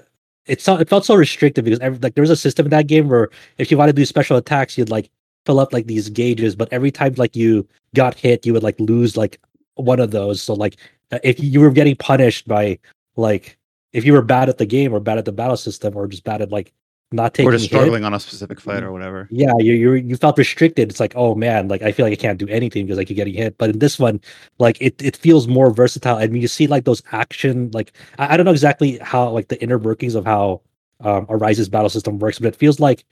it 0.46 0.60
so, 0.60 0.76
it 0.78 0.88
felt 0.88 1.04
so 1.04 1.14
restrictive 1.14 1.64
because 1.64 1.80
every, 1.80 1.98
like 1.98 2.14
there 2.14 2.22
was 2.22 2.30
a 2.30 2.36
system 2.36 2.66
in 2.66 2.70
that 2.70 2.86
game 2.86 3.08
where 3.08 3.28
if 3.58 3.70
you 3.70 3.76
wanted 3.78 3.92
to 3.96 4.00
do 4.02 4.06
special 4.06 4.36
attacks, 4.36 4.78
you'd 4.78 4.90
like 4.90 5.10
fill 5.46 5.58
up 5.60 5.72
like 5.72 5.86
these 5.86 6.08
gauges, 6.08 6.54
but 6.54 6.68
every 6.72 6.90
time 6.90 7.14
like 7.16 7.34
you 7.36 7.66
got 7.94 8.14
hit, 8.14 8.46
you 8.46 8.52
would 8.52 8.62
like 8.62 8.78
lose 8.80 9.16
like 9.16 9.40
one 9.74 10.00
of 10.00 10.10
those. 10.12 10.40
So 10.42 10.54
like 10.54 10.76
if 11.22 11.38
you 11.40 11.60
were 11.60 11.70
getting 11.70 11.96
punished 11.96 12.46
by 12.48 12.78
like 13.16 13.58
if 13.92 14.04
you 14.04 14.12
were 14.12 14.22
bad 14.22 14.48
at 14.48 14.58
the 14.58 14.66
game 14.66 14.92
or 14.94 15.00
bad 15.00 15.18
at 15.18 15.24
the 15.24 15.32
battle 15.32 15.56
system 15.56 15.94
or 15.96 16.06
just 16.06 16.24
bad 16.24 16.40
at 16.42 16.50
like 16.50 16.72
not 17.14 17.34
taking 17.34 17.48
or 17.50 17.52
just 17.52 17.64
hit, 17.70 17.76
struggling 17.76 18.04
on 18.04 18.14
a 18.14 18.18
specific 18.20 18.58
fight 18.58 18.82
or 18.82 18.90
whatever. 18.90 19.28
yeah 19.30 19.52
you 19.58 19.74
you 19.74 19.92
you 19.92 20.16
felt 20.16 20.38
restricted. 20.38 20.88
It's 20.88 20.98
like 21.00 21.12
oh 21.14 21.34
man 21.34 21.68
like 21.68 21.82
i 21.82 21.92
feel 21.92 22.06
like 22.06 22.12
i 22.12 22.16
can't 22.16 22.38
do 22.38 22.48
anything 22.48 22.86
because 22.86 22.98
i 22.98 23.04
keep 23.04 23.16
getting 23.16 23.34
hit. 23.34 23.58
But 23.58 23.68
in 23.70 23.78
this 23.80 23.98
one 23.98 24.18
like 24.58 24.78
it, 24.80 25.02
it 25.02 25.16
feels 25.16 25.46
more 25.46 25.70
versatile. 25.70 26.16
I 26.16 26.26
mean, 26.28 26.40
you 26.40 26.48
see 26.48 26.66
like 26.66 26.84
those 26.86 27.02
action 27.12 27.70
like 27.74 27.92
I, 28.18 28.32
I 28.32 28.36
don't 28.38 28.46
know 28.46 28.52
exactly 28.52 28.96
how 28.98 29.28
like 29.28 29.48
the 29.48 29.62
inner 29.62 29.76
workings 29.78 30.14
of 30.14 30.24
how 30.24 30.62
um 31.00 31.26
arise's 31.28 31.68
battle 31.68 31.90
system 31.90 32.18
works 32.20 32.38
but 32.38 32.46
it 32.48 32.56
feels 32.56 32.78
like 32.80 33.04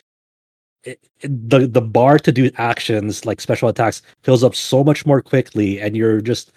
it, 0.84 0.98
it- 1.20 1.50
the 1.50 1.66
the 1.66 1.82
bar 1.82 2.18
to 2.20 2.32
do 2.32 2.50
actions 2.56 3.26
like 3.26 3.38
special 3.40 3.68
attacks 3.68 4.00
fills 4.22 4.42
up 4.42 4.54
so 4.54 4.82
much 4.82 5.04
more 5.04 5.20
quickly 5.20 5.78
and 5.80 5.94
you're 5.96 6.22
just 6.22 6.52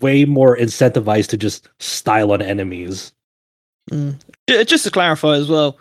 way 0.00 0.24
more 0.24 0.56
incentivized 0.56 1.28
to 1.28 1.36
just 1.36 1.68
style 1.78 2.32
on 2.32 2.42
enemies 2.42 3.12
Mm. 3.90 4.18
Just 4.66 4.84
to 4.84 4.90
clarify 4.90 5.34
as 5.36 5.48
well, 5.48 5.78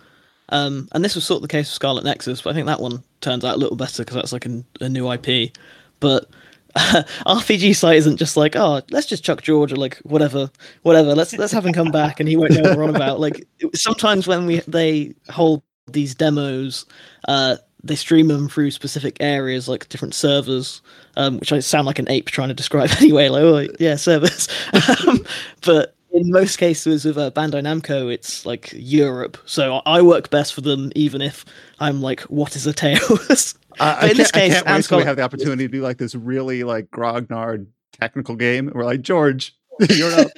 um, 0.49 0.87
and 0.91 1.03
this 1.03 1.15
was 1.15 1.25
sort 1.25 1.37
of 1.37 1.41
the 1.43 1.47
case 1.47 1.67
with 1.67 1.75
Scarlet 1.75 2.03
Nexus, 2.03 2.41
but 2.41 2.51
I 2.51 2.53
think 2.53 2.67
that 2.67 2.81
one 2.81 3.03
turns 3.21 3.45
out 3.45 3.55
a 3.55 3.59
little 3.59 3.77
better 3.77 4.03
because 4.03 4.15
that's 4.15 4.33
like 4.33 4.45
a, 4.45 4.63
a 4.81 4.89
new 4.89 5.11
IP. 5.11 5.51
But 5.99 6.29
RPG 6.75 7.75
site 7.75 7.97
isn't 7.97 8.17
just 8.17 8.35
like, 8.35 8.55
oh, 8.55 8.81
let's 8.91 9.07
just 9.07 9.23
chuck 9.23 9.41
George 9.41 9.71
or 9.71 9.77
like 9.77 9.97
whatever, 9.99 10.51
whatever. 10.81 11.15
Let's 11.15 11.33
let's 11.37 11.53
have 11.53 11.65
him 11.65 11.73
come 11.73 11.91
back 11.91 12.19
and 12.19 12.27
he 12.27 12.35
won't 12.35 12.51
know 12.51 12.61
what 12.61 12.77
we're 12.77 12.83
on 12.83 12.95
about. 12.95 13.19
Like 13.19 13.47
sometimes 13.73 14.27
when 14.27 14.45
we 14.45 14.59
they 14.67 15.13
hold 15.29 15.63
these 15.87 16.13
demos, 16.13 16.85
uh, 17.27 17.57
they 17.83 17.95
stream 17.95 18.27
them 18.27 18.47
through 18.47 18.71
specific 18.71 19.17
areas 19.19 19.67
like 19.67 19.89
different 19.89 20.13
servers, 20.13 20.81
um, 21.17 21.39
which 21.39 21.51
I 21.51 21.59
sound 21.59 21.85
like 21.85 21.99
an 21.99 22.09
ape 22.09 22.27
trying 22.27 22.47
to 22.47 22.53
describe 22.53 22.89
anyway. 22.97 23.29
Like, 23.29 23.43
oh 23.43 23.75
yeah, 23.79 23.95
servers. 23.95 24.47
um, 25.07 25.25
but 25.61 25.95
in 26.11 26.31
most 26.31 26.57
cases 26.57 27.05
with 27.05 27.17
uh, 27.17 27.31
Bandai 27.31 27.61
Namco, 27.61 28.13
it's 28.13 28.45
like 28.45 28.71
Europe. 28.73 29.37
So 29.45 29.81
I 29.85 30.01
work 30.01 30.29
best 30.29 30.53
for 30.53 30.61
them, 30.61 30.91
even 30.95 31.21
if 31.21 31.43
I'm 31.79 32.01
like, 32.01 32.21
"What 32.21 32.55
is 32.55 32.65
a 32.65 32.73
Tales?" 32.73 33.55
I, 33.79 33.93
I 33.93 34.09
in 34.09 34.17
this 34.17 34.31
can't, 34.31 34.45
I 34.45 34.47
case, 34.49 34.87
can't 34.87 34.91
wait 34.91 34.97
we 34.97 35.03
have 35.05 35.17
the 35.17 35.23
opportunity 35.23 35.65
to 35.65 35.71
do 35.71 35.81
like 35.81 35.97
this 35.97 36.13
really 36.13 36.63
like 36.63 36.89
grognard 36.91 37.65
technical 37.99 38.35
game. 38.35 38.71
We're 38.73 38.85
like 38.85 39.01
George, 39.01 39.55
Europe, 39.89 40.31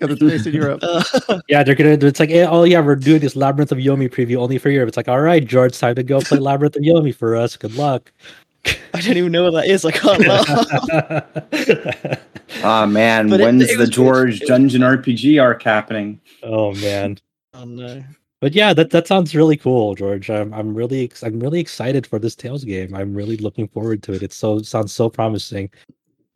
because 0.00 0.14
it's 0.16 0.20
based 0.22 0.46
in 0.46 0.54
Europe. 0.54 0.80
Uh, 0.82 1.40
Yeah, 1.48 1.62
they're 1.62 1.74
gonna. 1.74 1.90
It's 1.90 2.18
like, 2.20 2.30
oh 2.32 2.64
yeah, 2.64 2.80
we're 2.80 2.96
doing 2.96 3.20
this 3.20 3.36
Labyrinth 3.36 3.72
of 3.72 3.78
Yomi 3.78 4.08
preview 4.10 4.36
only 4.36 4.58
for 4.58 4.70
Europe. 4.70 4.88
It's 4.88 4.96
like, 4.96 5.08
all 5.08 5.20
right, 5.20 5.44
George, 5.44 5.78
time 5.78 5.94
to 5.96 6.02
go 6.02 6.20
play 6.20 6.38
Labyrinth 6.48 6.76
of 6.76 6.82
Yomi 6.82 7.14
for 7.14 7.36
us. 7.36 7.56
Good 7.56 7.74
luck. 7.74 8.10
I 8.92 9.00
don't 9.00 9.16
even 9.16 9.32
know 9.32 9.44
what 9.50 9.52
that 9.62 9.66
is. 9.68 9.84
I 9.84 9.90
can't 9.92 10.26
laugh. 10.26 10.48
Ah 12.62 12.84
man, 12.86 13.28
But 13.30 13.40
when's 13.40 13.62
it 13.62 13.74
the 13.74 13.78
was 13.78 13.88
good. 13.90 13.94
George 13.94 14.40
Dungeon 14.40 14.82
RPG 14.82 15.40
arc 15.40 15.62
happening? 15.62 16.20
oh 16.42 16.74
man. 16.74 17.16
oh 17.54 17.64
no. 17.64 18.02
But 18.40 18.54
yeah, 18.54 18.72
that 18.74 18.90
that 18.90 19.06
sounds 19.06 19.34
really 19.34 19.56
cool, 19.56 19.94
George. 19.94 20.28
I'm 20.30 20.52
I'm 20.52 20.74
really 20.74 21.04
ex- 21.04 21.22
I'm 21.22 21.38
really 21.40 21.60
excited 21.60 22.06
for 22.06 22.18
this 22.18 22.34
Tales 22.34 22.64
game. 22.64 22.94
I'm 22.94 23.14
really 23.14 23.36
looking 23.36 23.68
forward 23.68 24.02
to 24.04 24.12
it. 24.14 24.22
It 24.22 24.32
so 24.32 24.60
sounds 24.62 24.92
so 24.92 25.08
promising. 25.08 25.70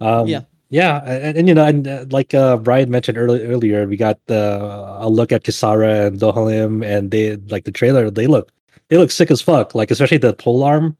Um, 0.00 0.26
Yeah. 0.28 0.42
Yeah, 0.74 1.02
and, 1.04 1.38
and 1.38 1.48
you 1.48 1.54
know, 1.54 1.64
and 1.64 1.86
uh, 1.86 2.04
like 2.10 2.34
uh, 2.34 2.56
Brian 2.58 2.90
mentioned 2.90 3.16
earlier, 3.18 3.46
earlier, 3.46 3.86
we 3.86 3.96
got 3.96 4.18
uh, 4.28 4.98
a 5.06 5.08
look 5.08 5.30
at 5.30 5.44
Kisara 5.44 6.06
and 6.08 6.18
Dohalim, 6.18 6.84
and 6.84 7.10
they 7.12 7.36
like 7.54 7.64
the 7.64 7.70
trailer. 7.72 8.10
They 8.10 8.26
look 8.26 8.50
they 8.88 8.96
look 8.98 9.10
sick 9.12 9.30
as 9.30 9.40
fuck. 9.40 9.74
Like 9.74 9.90
especially 9.92 10.18
the 10.18 10.34
pole 10.34 10.62
arm 10.64 10.96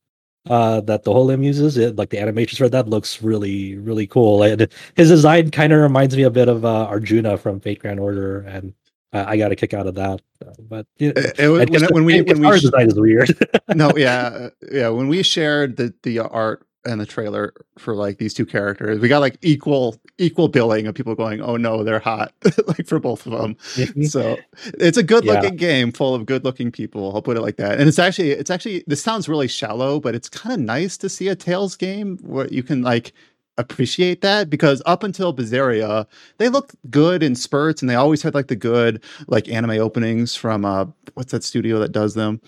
uh 0.51 0.81
that 0.83 1.05
Dohalim 1.05 1.43
uses 1.43 1.77
it 1.79 1.97
like 1.97 2.11
the 2.11 2.19
animations 2.21 2.59
for 2.59 2.69
that 2.69 2.87
looks 2.87 3.23
really 3.23 3.77
really 3.79 4.07
cool 4.07 4.43
and 4.43 4.69
his 4.95 5.09
design 5.09 5.51
kind 5.51 5.73
of 5.73 5.81
reminds 5.81 6.15
me 6.15 6.23
a 6.23 6.31
bit 6.31 6.49
of 6.49 6.67
uh 6.67 6.85
arjuna 6.85 7.39
from 7.39 7.59
fate 7.61 7.79
grand 7.81 7.99
order 7.99 8.41
and 8.43 8.75
I 9.15 9.25
I 9.33 9.37
got 9.39 9.53
a 9.53 9.57
kick 9.57 9.73
out 9.73 9.87
of 9.87 9.95
that. 9.95 10.21
Uh, 10.45 10.53
But 10.69 10.87
It- 10.99 11.17
it 11.41 11.49
was- 11.49 11.61
when, 11.61 11.73
just 11.73 11.91
when 11.97 12.05
we 12.05 12.21
the 12.21 12.35
when 12.35 12.41
we 12.51 12.59
sh- 12.59 12.63
design 12.69 12.89
is 12.89 13.01
weird. 13.01 13.31
no 13.75 13.89
yeah 13.97 14.21
uh, 14.27 14.51
yeah 14.71 14.89
when 14.91 15.09
we 15.09 15.23
shared 15.23 15.77
the 15.79 15.95
the 16.03 16.21
art 16.21 16.61
and 16.87 17.01
the 17.01 17.07
trailer 17.07 17.53
for 17.79 17.95
like 17.95 18.19
these 18.19 18.35
two 18.35 18.45
characters 18.47 18.99
we 19.01 19.09
got 19.09 19.21
like 19.21 19.39
equal 19.43 19.97
equal 20.19 20.49
billing 20.49 20.87
of 20.87 20.95
people 20.95 21.15
going 21.15 21.41
oh 21.41 21.57
no 21.57 21.83
they're 21.83 21.99
hot 21.99 22.33
like 22.67 22.87
for 22.87 22.99
both 22.99 23.27
of 23.27 23.33
them 23.33 23.57
so 24.05 24.37
it's 24.79 24.99
a 24.99 25.03
good 25.03 25.25
Yeah. 25.25 25.35
looking 25.35 25.57
game 25.57 25.93
full 25.93 26.15
of 26.15 26.27
good 26.27 26.45
looking 26.45 26.71
people 26.71 27.15
i'll 27.15 27.23
put 27.23 27.37
it 27.37 27.41
like 27.41 27.57
that 27.57 27.79
and 27.81 27.89
it's 27.89 27.99
actually 27.99 28.31
it's 28.33 28.51
actually 28.51 28.85
this 28.87 29.03
sounds 29.03 29.29
really 29.29 29.49
shallow 29.49 29.99
but 30.01 30.15
it's 30.15 30.29
kind 30.29 30.53
of 30.55 30.61
nice 30.61 30.97
to 30.99 31.09
see 31.09 31.29
a 31.29 31.35
tales 31.37 31.77
game 31.77 32.19
where 32.23 32.47
you 32.49 32.63
can 32.63 32.83
like 32.83 33.13
appreciate 33.57 34.21
that 34.21 34.51
because 34.51 34.83
up 34.85 35.05
until 35.05 35.33
Berseria, 35.33 36.07
they 36.39 36.49
looked 36.49 36.75
good 36.91 37.23
in 37.23 37.37
spurts 37.37 37.83
and 37.83 37.89
they 37.89 37.95
always 37.95 38.21
had 38.21 38.35
like 38.35 38.49
the 38.49 38.57
good 38.57 39.01
like 39.29 39.49
anime 39.49 39.71
openings 39.79 40.35
from 40.35 40.65
uh 40.65 40.87
what's 41.15 41.31
that 41.31 41.45
studio 41.45 41.79
that 41.79 41.93
does 41.93 42.15
them 42.15 42.41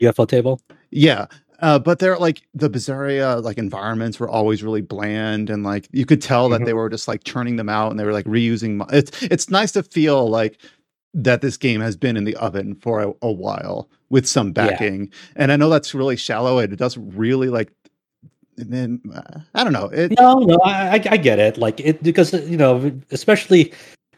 ufotable. 0.00 0.58
yeah. 0.90 1.26
Uh, 1.62 1.78
but 1.78 2.00
they're 2.00 2.18
like 2.18 2.42
the 2.54 2.68
Berseria 2.68 3.40
like 3.42 3.56
environments 3.56 4.18
were 4.18 4.28
always 4.28 4.62
really 4.64 4.80
bland 4.80 5.48
and 5.48 5.62
like 5.62 5.88
you 5.92 6.04
could 6.04 6.20
tell 6.20 6.48
that 6.48 6.60
Mhm. 6.60 6.66
they 6.66 6.72
were 6.74 6.90
just 6.90 7.06
like 7.08 7.22
churning 7.24 7.54
them 7.56 7.68
out 7.68 7.90
and 7.92 7.98
they 8.00 8.04
were 8.04 8.12
like 8.12 8.26
reusing 8.26 8.74
mo- 8.76 8.86
it's 8.92 9.22
it's 9.22 9.48
nice 9.48 9.70
to 9.72 9.82
feel 9.84 10.28
like 10.28 10.58
that 11.14 11.40
this 11.40 11.56
game 11.56 11.80
has 11.80 11.94
been 11.96 12.16
in 12.16 12.24
the 12.24 12.34
oven 12.36 12.74
for 12.74 13.00
a, 13.02 13.12
a 13.22 13.30
while 13.30 13.88
with 14.10 14.26
some 14.26 14.48
Yeah. 14.48 14.52
backing 14.70 15.12
and 15.36 15.52
I 15.52 15.56
know 15.56 15.68
that's 15.70 15.94
really 15.94 16.16
shallow 16.16 16.58
and 16.58 16.72
it 16.72 16.76
doesn't 16.80 17.16
really 17.16 17.48
like 17.48 17.70
and 18.58 18.72
then 18.72 19.00
uh, 19.14 19.40
I 19.54 19.62
don't 19.62 19.72
know 19.72 19.86
it 19.86 20.12
No, 20.18 20.34
no, 20.40 20.56
I, 20.64 20.96
I 20.96 21.02
I 21.12 21.16
get 21.16 21.38
it. 21.38 21.56
Like 21.58 21.78
it 21.80 22.02
because 22.02 22.32
you 22.50 22.56
know, 22.56 22.90
especially 23.12 23.72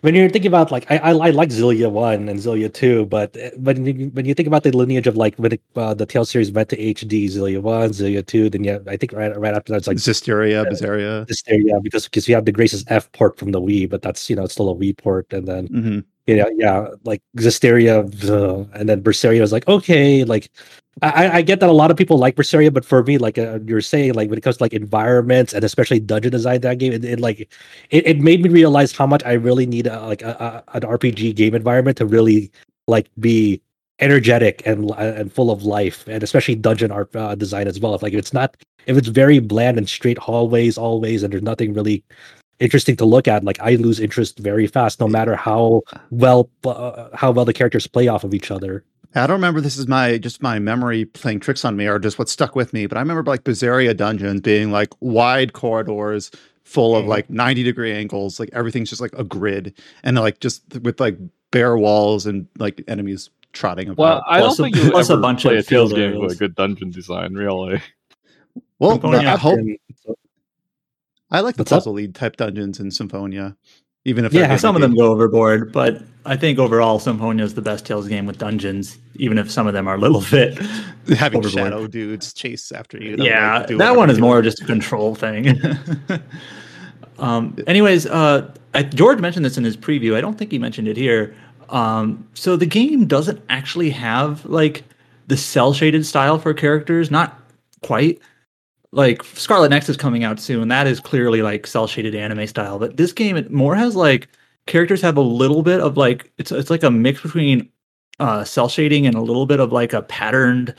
when 0.05 0.15
you're 0.15 0.29
thinking 0.29 0.51
about 0.51 0.71
like 0.71 0.85
I 0.91 0.99
I, 0.99 1.11
I 1.13 1.31
like 1.31 1.49
Xillia 1.49 1.91
one 1.91 2.29
and 2.29 2.39
Xillia 2.39 2.71
two, 2.73 3.07
but 3.07 3.35
uh, 3.39 3.51
when 3.57 3.87
you, 3.87 4.09
when 4.11 4.27
you 4.27 4.35
think 4.35 4.47
about 4.47 4.63
the 4.63 4.71
lineage 4.77 5.07
of 5.07 5.17
like 5.17 5.35
when 5.37 5.53
it, 5.53 5.63
uh, 5.77 5.95
the 5.95 6.05
Tales 6.05 6.29
series 6.29 6.53
went 6.53 6.69
to 6.69 6.77
HD, 6.77 7.25
Xillia 7.25 7.63
one, 7.63 7.89
Xillia 7.91 8.25
two, 8.27 8.51
then 8.51 8.65
yeah, 8.65 8.81
I 8.87 8.99
think 8.99 9.15
right 9.15 9.35
right 9.41 9.55
after 9.55 9.73
that 9.73 9.79
it's 9.79 9.87
like 9.89 9.97
Zestiria, 9.97 10.67
Berseria. 10.67 11.27
this 11.27 11.43
there, 11.43 11.59
yeah, 11.59 11.79
because 11.83 12.05
because 12.05 12.29
you 12.29 12.35
have 12.35 12.45
the 12.45 12.53
Grace's 12.53 12.85
F 12.89 13.11
port 13.13 13.39
from 13.39 13.53
the 13.53 13.61
Wii, 13.63 13.89
but 13.89 14.03
that's 14.03 14.29
you 14.29 14.37
know 14.37 14.45
it's 14.45 14.53
still 14.53 14.69
a 14.71 14.75
Wii 14.75 14.97
port, 14.99 15.33
and 15.33 15.49
then 15.49 15.67
hmm 15.69 16.01
you 16.27 16.37
know, 16.37 16.49
yeah, 16.57 16.89
like 17.05 17.23
Zestiria, 17.37 18.01
and 18.75 18.89
then 18.89 19.03
Berseria 19.03 19.41
was 19.41 19.53
like, 19.53 19.69
okay, 19.69 20.25
like 20.25 20.51
I, 21.03 21.39
I 21.39 21.43
get 21.43 21.61
that 21.61 21.69
a 21.69 21.73
lot 21.73 21.91
of 21.91 21.97
people 21.97 22.19
like 22.19 22.37
Berseria, 22.37 22.73
but 22.73 22.85
for 22.85 23.03
me, 23.03 23.19
like 23.19 23.37
uh, 23.37 23.59
you're 23.67 23.81
saying, 23.81 24.15
like 24.15 24.31
when 24.31 24.39
it 24.39 24.43
comes 24.43 24.59
to 24.59 24.63
like 24.63 24.73
environments 24.73 25.53
and 25.53 25.65
especially 25.65 26.01
dungeon 26.01 26.31
design, 26.31 26.61
that 26.61 26.79
game, 26.79 26.93
it, 26.93 27.05
it 27.05 27.21
like 27.21 27.41
it, 27.91 28.07
it 28.07 28.21
made 28.21 28.43
me 28.43 28.49
realize 28.49 28.93
how 28.93 29.07
much 29.07 29.23
I 29.25 29.33
really 29.33 29.67
need 29.67 29.87
a, 29.87 30.01
like 30.07 30.23
a, 30.23 30.65
a, 30.71 30.77
an 30.77 30.83
RPG 30.83 31.35
game 31.35 31.55
environment 31.55 31.97
to 31.99 32.07
really 32.07 32.51
like 32.87 33.11
be 33.19 33.61
energetic 33.99 34.63
and 34.67 34.91
and 34.93 35.33
full 35.33 35.51
of 35.51 35.65
life, 35.65 36.07
and 36.07 36.23
especially 36.23 36.55
dungeon 36.55 36.93
art 36.93 37.15
uh, 37.17 37.35
design 37.35 37.67
as 37.67 37.81
well. 37.81 37.95
If 37.95 38.03
like 38.03 38.13
if 38.13 38.21
it's 38.21 38.33
not 38.33 38.57
if 38.87 38.97
it's 38.97 39.09
very 39.09 39.41
bland 39.41 39.79
and 39.79 39.89
straight 39.89 40.19
hallways, 40.19 40.79
always, 40.79 41.23
and 41.23 41.33
there's 41.33 41.43
nothing 41.43 41.75
really 41.75 42.05
interesting 42.61 42.97
to 42.97 43.05
look 43.05 43.27
at 43.29 43.45
like 43.45 43.59
i 43.61 43.75
lose 43.77 43.99
interest 44.01 44.39
very 44.39 44.67
fast 44.67 45.01
no 45.01 45.09
matter 45.09 45.35
how 45.37 45.83
well 46.11 46.49
uh, 46.65 47.09
how 47.15 47.31
well 47.31 47.45
the 47.45 47.53
characters 47.53 47.87
play 47.87 48.09
off 48.09 48.25
of 48.25 48.33
each 48.35 48.51
other 48.51 48.85
I 49.17 49.29
don't 49.29 49.37
remember 49.37 49.61
this 49.61 49.77
is 49.77 49.87
my 49.87 50.19
just 50.19 50.43
my 50.43 50.59
memory 50.59 51.05
playing 51.05 51.39
tricks 51.39 51.65
on 51.65 51.77
me 51.77 51.87
or 51.87 52.01
just 52.01 52.19
what 52.19 52.29
stuck 52.29 52.57
with 52.57 52.73
me, 52.73 52.87
but 52.87 52.99
I 52.99 53.01
remember 53.01 53.23
like 53.23 53.45
Berseria 53.45 53.97
dungeons 53.97 54.41
being 54.41 54.73
like 54.73 54.89
wide 54.99 55.53
corridors 55.53 56.33
full 56.65 56.97
of 56.97 57.05
Mhm. 57.05 57.09
like 57.09 57.31
90 57.31 57.63
degree 57.63 57.93
angles, 57.93 58.41
like 58.41 58.51
everything's 58.53 58.91
just 58.91 59.01
like 59.01 59.13
a 59.17 59.23
grid 59.23 59.73
and 60.03 60.17
like 60.17 60.41
just 60.41 60.65
with 60.83 60.99
like 60.99 61.17
bare 61.53 61.77
walls 61.77 62.27
and 62.27 62.49
like 62.59 62.83
enemies 62.89 63.31
trotting 63.53 63.89
about. 63.91 63.99
Well, 64.03 64.25
I 64.27 64.41
Plus 64.41 64.57
don't 64.57 64.67
a- 64.67 64.71
think 64.73 64.85
you 64.85 64.91
plus 64.91 65.11
a 65.11 65.13
ever 65.13 65.23
bunch 65.23 65.43
play 65.43 65.59
of 65.59 65.61
a 65.61 65.63
Tales 65.63 65.93
field 65.93 66.13
game 66.13 66.21
with 66.21 66.33
a 66.33 66.37
good 66.37 66.57
dungeon 66.57 66.91
design, 66.91 67.35
really. 67.35 67.81
well, 68.81 68.93
Symphonia. 68.93 69.29
I 69.29 69.37
hope 69.37 69.59
And 69.61 69.79
so- 70.05 70.17
I 71.35 71.41
like 71.41 71.57
the 71.57 71.63
What's 71.63 71.73
up? 71.73 71.79
puzzle 71.79 71.95
lead 71.95 72.15
type 72.15 72.37
dungeons 72.37 72.79
in 72.79 72.93
Symphonia, 72.93 73.57
even 74.05 74.25
if 74.25 74.33
Yeah, 74.33 74.47
they're 74.47 74.59
Some 74.59 74.77
of 74.77 74.83
them 74.83 74.95
go 74.95 75.11
overboard, 75.11 75.73
but 75.73 76.01
I 76.25 76.37
think 76.37 76.61
overall 76.61 77.01
Symphonia 77.01 77.45
is 77.45 77.55
the 77.55 77.61
best 77.61 77.85
Tales 77.85 78.07
game 78.07 78.25
with 78.25 78.39
dungeons, 78.39 78.99
even 79.17 79.37
if 79.37 79.51
some 79.51 79.67
of 79.67 79.73
them 79.73 79.89
are 79.89 79.97
a 79.97 79.99
little 79.99 80.23
bit. 80.31 80.57
having 81.19 81.41
overboard. 81.41 81.53
shadow 81.53 81.87
dudes 81.89 82.33
chase 82.33 82.71
after 82.71 82.99
you. 82.99 83.17
that, 83.17 83.27
yeah, 83.27 83.59
like, 83.59 83.67
do 83.67 83.79
that 83.79 83.97
one 83.97 84.11
is 84.11 84.21
more 84.21 84.43
just 84.43 84.63
a 84.63 84.65
control 84.65 85.17
thing. 85.17 85.61
um, 87.19 87.59
anyways, 87.67 88.07
uh, 88.07 88.49
I, 88.75 88.85
George 88.85 89.19
mentioned 89.19 89.45
this 89.45 89.59
in 89.59 89.65
his 89.65 89.77
preview. 89.77 90.15
I 90.15 90.21
don't 90.21 90.39
think 90.39 90.53
he 90.53 90.59
mentioned 90.61 90.87
it 90.87 90.97
here. 90.97 91.35
Um, 91.69 92.29
so 92.35 92.55
the 92.55 92.67
game 92.67 93.07
doesn't 93.07 93.43
actually 93.49 93.91
have 93.91 94.45
like 94.45 94.85
the 95.27 95.37
cel 95.37 95.73
shaded 95.73 96.07
style 96.07 96.39
for 96.39 96.55
characters, 96.55 97.11
not 97.11 97.41
quite. 97.83 98.21
Like 98.95 99.23
Scarlet 99.25 99.71
Nexus 99.71 99.91
is 99.91 99.97
coming 99.97 100.25
out 100.25 100.39
soon. 100.41 100.69
That 100.69 100.87
is 100.87 101.01
clearly 101.01 101.43
like 101.43 101.67
cel 101.67 101.87
shaded 101.87 102.15
anime 102.15 102.47
style. 102.47 102.79
But 102.79 102.97
this 102.97 103.13
game 103.13 103.37
it 103.37 103.51
more 103.51 103.75
has 103.75 103.97
like 103.97 104.29
characters 104.67 105.03
have 105.03 105.17
a 105.17 105.21
little 105.23 105.63
bit 105.63 105.81
of 105.81 105.97
like 105.97 106.33
it's 106.39 106.53
it's 106.53 106.71
like 106.71 106.83
a 106.83 106.91
mix 106.91 107.21
between 107.23 107.69
uh 108.21 108.45
cel 108.45 108.69
shading 108.69 109.07
and 109.07 109.17
a 109.17 109.21
little 109.21 109.47
bit 109.47 109.61
of 109.61 109.73
like 109.73 109.93
a 109.93 110.03
patterned 110.03 110.75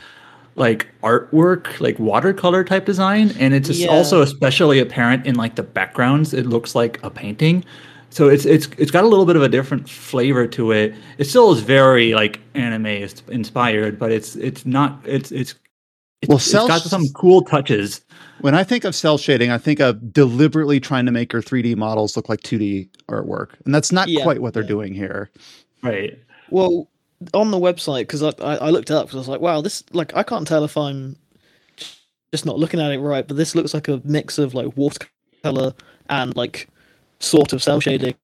like 0.55 0.87
artwork, 1.03 1.79
like 1.81 1.99
watercolor 1.99 2.63
type 2.63 2.85
design, 2.85 3.31
and 3.37 3.53
it's 3.53 3.69
Yeah. 3.69 3.89
also 3.89 4.21
especially 4.21 4.79
apparent 4.79 5.25
in 5.25 5.35
like 5.35 5.55
the 5.55 5.63
backgrounds. 5.63 6.33
It 6.33 6.45
looks 6.45 6.73
like 6.75 6.97
a 7.03 7.09
painting, 7.09 7.65
so 8.09 8.29
it's 8.29 8.45
it's 8.45 8.69
it's 8.77 8.91
got 8.91 9.03
a 9.03 9.07
little 9.07 9.25
bit 9.25 9.35
of 9.35 9.41
a 9.41 9.49
different 9.49 9.89
flavor 9.89 10.47
to 10.47 10.71
it. 10.71 10.95
It 11.17 11.25
still 11.25 11.51
is 11.51 11.59
very 11.59 12.13
like 12.13 12.39
anime 12.53 13.09
inspired, 13.27 13.99
but 13.99 14.11
it's 14.13 14.37
it's 14.37 14.65
not 14.65 15.01
it's 15.03 15.31
it's 15.33 15.55
it's, 16.29 16.29
Well, 16.29 16.37
it's 16.37 16.45
cel- 16.45 16.67
got 16.67 16.81
some 16.81 17.07
cool 17.09 17.41
touches. 17.41 18.01
When 18.41 18.53
I 18.55 18.63
think 18.63 18.83
of 18.83 18.95
cel 18.95 19.17
shading, 19.17 19.49
I 19.51 19.57
think 19.57 19.79
of 19.79 20.11
deliberately 20.13 20.79
trying 20.79 21.05
to 21.05 21.11
make 21.11 21.31
your 21.33 21.41
3D 21.41 21.75
models 21.75 22.15
look 22.15 22.29
like 22.29 22.41
2D 22.41 22.89
artwork, 23.09 23.49
and 23.65 23.73
that's 23.73 23.91
not 23.91 24.07
Yeah, 24.09 24.23
quite 24.23 24.41
what 24.41 24.53
they're 24.53 24.63
yeah. 24.63 24.67
doing 24.67 24.93
here. 24.93 25.29
Right. 25.81 26.19
Well, 26.49 26.89
on 27.33 27.51
the 27.51 27.57
website, 27.57 28.01
because 28.01 28.21
I, 28.23 28.29
I 28.41 28.55
I 28.57 28.69
looked 28.69 28.91
up 28.91 29.07
because 29.07 29.15
I 29.15 29.19
was 29.19 29.27
like, 29.27 29.41
wow, 29.41 29.61
this 29.61 29.83
like 29.93 30.15
I 30.15 30.23
can't 30.23 30.47
tell 30.47 30.63
if 30.63 30.77
I'm 30.77 31.15
just 32.31 32.45
not 32.45 32.59
looking 32.59 32.79
at 32.81 32.91
it 32.91 32.99
right, 32.99 33.27
but 33.27 33.37
this 33.37 33.55
looks 33.55 33.73
like 33.73 33.87
a 33.87 34.01
mix 34.03 34.37
of 34.37 34.53
like 34.53 34.75
watercolor 34.75 35.73
and 36.09 36.35
like 36.35 36.67
sort 37.19 37.53
of 37.53 37.63
cel 37.63 37.79
shading. 37.79 38.15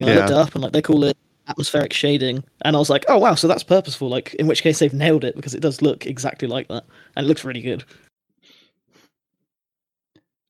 And 0.00 0.10
I 0.10 0.14
looked 0.16 0.30
it 0.30 0.36
up 0.36 0.54
and 0.54 0.62
like 0.64 0.72
they 0.72 0.82
call 0.82 1.04
it 1.04 1.16
atmospheric 1.48 1.92
shading, 1.92 2.42
and 2.62 2.76
I 2.76 2.78
was 2.78 2.90
like, 2.90 3.04
oh 3.08 3.18
wow, 3.18 3.34
so 3.34 3.46
that's 3.48 3.62
purposeful. 3.62 4.08
Like 4.08 4.34
in 4.34 4.46
which 4.46 4.62
case 4.62 4.78
they've 4.80 4.92
nailed 4.92 5.24
it 5.24 5.36
because 5.36 5.54
it 5.54 5.60
does 5.60 5.80
look 5.82 6.06
exactly 6.06 6.48
like 6.48 6.68
that, 6.68 6.84
and 7.16 7.24
it 7.24 7.28
looks 7.28 7.44
really 7.44 7.62
good. 7.62 7.84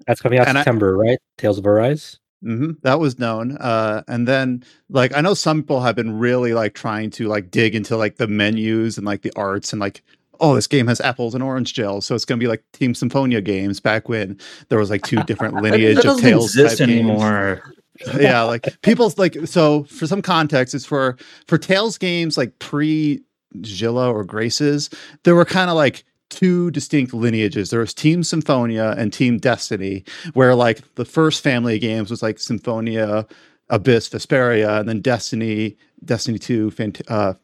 that's 0.06 0.20
coming 0.20 0.38
out 0.38 0.48
And 0.48 0.56
I- 0.58 0.62
september 0.62 0.96
right 0.96 1.18
tales 1.38 1.58
of 1.58 1.66
arise 1.66 2.18
hmm 2.42 2.70
That 2.84 2.98
was 3.00 3.18
known. 3.18 3.58
Uh, 3.58 4.02
and 4.08 4.26
then, 4.26 4.64
like, 4.88 5.14
I 5.14 5.20
know 5.20 5.34
some 5.34 5.60
people 5.62 5.82
have 5.82 5.94
been 5.94 6.18
really 6.18 6.54
like 6.54 6.72
trying 6.72 7.10
to 7.10 7.28
like 7.28 7.50
dig 7.50 7.74
into 7.74 7.98
like 7.98 8.16
the 8.16 8.26
menus 8.28 8.96
and 8.96 9.06
like 9.06 9.20
the 9.20 9.32
arts 9.36 9.74
and 9.74 9.78
like, 9.80 10.02
oh, 10.40 10.54
this 10.54 10.66
game 10.66 10.86
has 10.86 11.02
apples 11.02 11.34
and 11.34 11.44
orange 11.44 11.74
gel, 11.74 12.00
so 12.00 12.14
it's 12.14 12.24
gonna 12.24 12.38
be 12.38 12.46
like 12.46 12.64
Team 12.72 12.94
Symphonia 12.94 13.42
games 13.42 13.78
back 13.78 14.08
when 14.08 14.38
there 14.70 14.78
was 14.78 14.88
like 14.88 15.02
two 15.02 15.22
different 15.24 15.52
lineage 15.62 15.98
of 15.98 16.02
doesn't 16.02 16.22
Tales 16.22 16.46
exist 16.56 16.78
type 16.78 16.88
games. 16.88 17.00
anymore. 17.10 17.62
yeah, 18.18 18.40
like 18.40 18.66
people's 18.80 19.18
like 19.18 19.36
so 19.46 19.84
for 19.84 20.06
some 20.06 20.22
context, 20.22 20.74
it's 20.74 20.86
for 20.86 21.18
for 21.46 21.58
Tales 21.58 21.98
games 21.98 22.38
like 22.38 22.58
pre 22.58 23.20
Xillia 23.58 24.10
or 24.10 24.24
Graces, 24.24 24.88
there 25.24 25.34
were 25.34 25.44
kind 25.44 25.68
of 25.68 25.76
like 25.76 26.04
two 26.30 26.70
distinct 26.70 27.12
lineages. 27.12 27.70
There 27.70 27.80
was 27.80 27.92
Team 27.92 28.22
Symphonia 28.22 28.94
and 28.96 29.12
Team 29.12 29.38
Destiny, 29.38 30.04
where 30.32 30.54
like 30.54 30.94
the 30.94 31.04
first 31.04 31.42
family 31.42 31.74
of 31.74 31.80
games 31.80 32.10
was 32.10 32.22
like 32.22 32.38
Symphonia, 32.38 33.26
Abyss, 33.68 34.08
Vesperia, 34.08 34.80
and 34.80 34.88
then 34.88 35.00
Destiny, 35.00 35.76
Destiny 36.04 36.38
2, 36.38 36.70
Fant- 36.70 37.02
uh, 37.08 37.34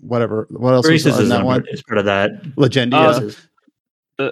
whatever. 0.00 0.46
What 0.50 0.74
else 0.74 0.86
Graces 0.86 1.06
was 1.06 1.16
on 1.16 1.22
is, 1.22 1.28
that 1.30 1.44
one? 1.44 1.64
is 1.70 1.82
part 1.82 1.98
of 1.98 2.04
that. 2.04 2.42
Legendia. 2.56 3.18
Graces. 3.18 3.48
I 4.20 4.30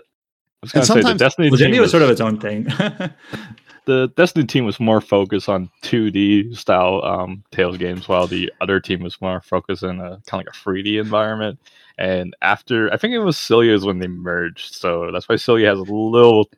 was 0.62 0.72
gonna 0.72 0.86
say 0.86 0.94
the 0.94 1.00
sometimes- 1.02 1.18
Destiny 1.18 1.50
Legendia 1.50 1.72
team 1.72 1.80
was 1.82 1.90
sort 1.90 2.02
of 2.02 2.10
its 2.10 2.20
own 2.20 2.40
thing. 2.40 2.66
the 3.86 4.12
Destiny 4.16 4.46
team 4.46 4.64
was 4.64 4.78
more 4.78 5.00
focused 5.00 5.48
on 5.48 5.70
2D 5.82 6.56
style 6.56 7.02
um, 7.04 7.42
Tales 7.52 7.78
games, 7.78 8.08
while 8.08 8.26
the 8.26 8.52
other 8.60 8.80
team 8.80 9.00
was 9.00 9.20
more 9.20 9.40
focused 9.40 9.82
in 9.82 10.00
a 10.00 10.20
kind 10.26 10.46
of 10.46 10.46
like 10.46 10.48
a 10.48 10.50
3D 10.50 11.00
environment. 11.00 11.58
And 11.96 12.36
after, 12.42 12.92
I 12.92 12.98
think 12.98 13.14
it 13.14 13.20
was 13.20 13.36
Xillia's 13.36 13.84
when 13.84 14.00
they 14.00 14.08
merged, 14.08 14.74
so 14.74 15.10
that's 15.12 15.28
why 15.28 15.36
Celia 15.36 15.68
has 15.68 15.78
a 15.78 15.82
little, 15.82 16.50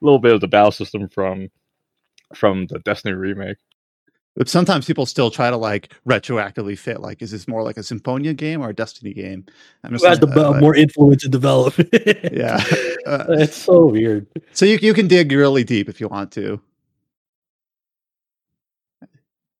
little 0.00 0.18
bit 0.18 0.34
of 0.34 0.40
the 0.40 0.48
battle 0.48 0.72
system 0.72 1.08
from, 1.08 1.48
from 2.34 2.66
the 2.66 2.80
Destiny 2.80 3.14
remake. 3.14 3.58
But 4.36 4.48
sometimes 4.48 4.86
people 4.86 5.06
still 5.06 5.30
try 5.30 5.48
to 5.48 5.56
like 5.56 5.92
retroactively 6.06 6.76
fit 6.76 7.00
like, 7.00 7.22
is 7.22 7.30
this 7.30 7.46
more 7.46 7.62
like 7.62 7.76
a 7.76 7.82
Symphonia 7.82 8.34
game 8.34 8.60
or 8.62 8.70
a 8.70 8.74
Destiny 8.74 9.12
game? 9.12 9.46
I'm 9.84 9.92
Who 9.94 10.04
has 10.04 10.18
the 10.18 10.26
like, 10.26 10.36
uh, 10.36 10.60
more 10.60 10.74
influence 10.74 11.24
in 11.24 11.30
develop. 11.30 11.74
Yeah. 12.32 12.62
Uh, 13.04 13.26
it's 13.28 13.54
so 13.54 13.84
weird. 13.84 14.26
So 14.52 14.64
you 14.64 14.78
you 14.80 14.94
can 14.94 15.06
dig 15.06 15.30
really 15.30 15.62
deep 15.62 15.90
if 15.90 16.00
you 16.00 16.08
want 16.08 16.32
to. 16.32 16.58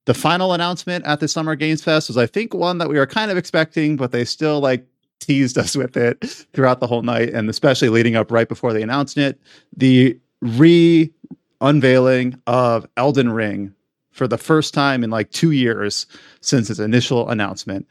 The 0.07 0.14
final 0.14 0.55
announcement 0.55 1.05
at 1.05 1.20
the 1.20 1.29
Summer 1.29 1.55
Games 1.55 1.83
Fest 1.85 2.09
was, 2.09 2.16
I 2.16 2.25
think, 2.25 2.55
one 2.55 2.79
that 2.79 2.89
we 2.89 2.97
were 2.97 3.07
kind 3.07 3.31
of 3.31 3.37
expecting, 3.37 3.97
but 3.97 4.12
they 4.12 4.25
still 4.25 4.61
like 4.61 4.87
teased 5.20 5.59
us 5.64 5.77
with 5.77 5.99
it 5.99 6.25
throughout 6.55 6.81
the 6.81 6.87
whole 6.87 7.03
night, 7.03 7.35
and 7.35 7.51
especially 7.51 7.91
leading 7.91 8.16
up 8.16 8.33
right 8.33 8.49
before 8.49 8.72
they 8.72 8.81
announced 8.81 9.18
it. 9.18 9.39
The 9.77 10.18
re 10.41 11.12
unveiling 11.61 12.41
of 12.47 12.87
Elden 12.97 13.31
Ring 13.31 13.75
for 14.15 14.29
the 14.29 14.39
first 14.39 14.73
time 14.73 15.03
in 15.03 15.11
like 15.11 15.31
two 15.33 15.51
years 15.51 16.07
since 16.41 16.71
its 16.71 16.79
initial 16.79 17.29
announcement. 17.29 17.87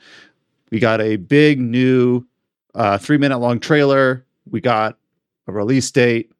We 0.71 0.79
got 0.79 1.01
a 1.01 1.17
big 1.17 1.59
new 1.59 2.25
uh, 2.73 2.97
three 2.97 3.17
minute 3.17 3.39
long 3.39 3.59
trailer. 3.59 4.25
We 4.49 4.61
got 4.61 4.97
a 5.47 5.51
release 5.51 5.91
date. 5.91 6.31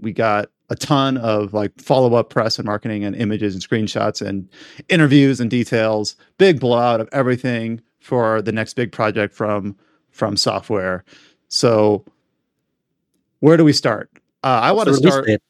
We 0.00 0.12
got 0.12 0.48
a 0.70 0.76
ton 0.76 1.18
of 1.18 1.52
like 1.52 1.72
follow 1.80 2.14
up 2.14 2.30
press 2.30 2.58
and 2.58 2.66
marketing 2.66 3.04
and 3.04 3.16
images 3.16 3.54
and 3.54 3.62
screenshots 3.62 4.24
and 4.24 4.48
interviews 4.88 5.40
and 5.40 5.50
details. 5.50 6.16
Big 6.38 6.60
blowout 6.60 7.00
of 7.00 7.08
everything 7.12 7.82
for 7.98 8.42
the 8.42 8.52
next 8.52 8.74
big 8.74 8.92
project 8.92 9.34
from 9.34 9.76
FromSoftware. 10.16 11.02
So, 11.48 12.04
where 13.40 13.56
do 13.56 13.64
we 13.64 13.72
start? 13.72 14.08
Uh, 14.44 14.60
I 14.62 14.70
want 14.70 14.88
to 14.88 14.94
start 14.94 15.26
date. 15.26 15.40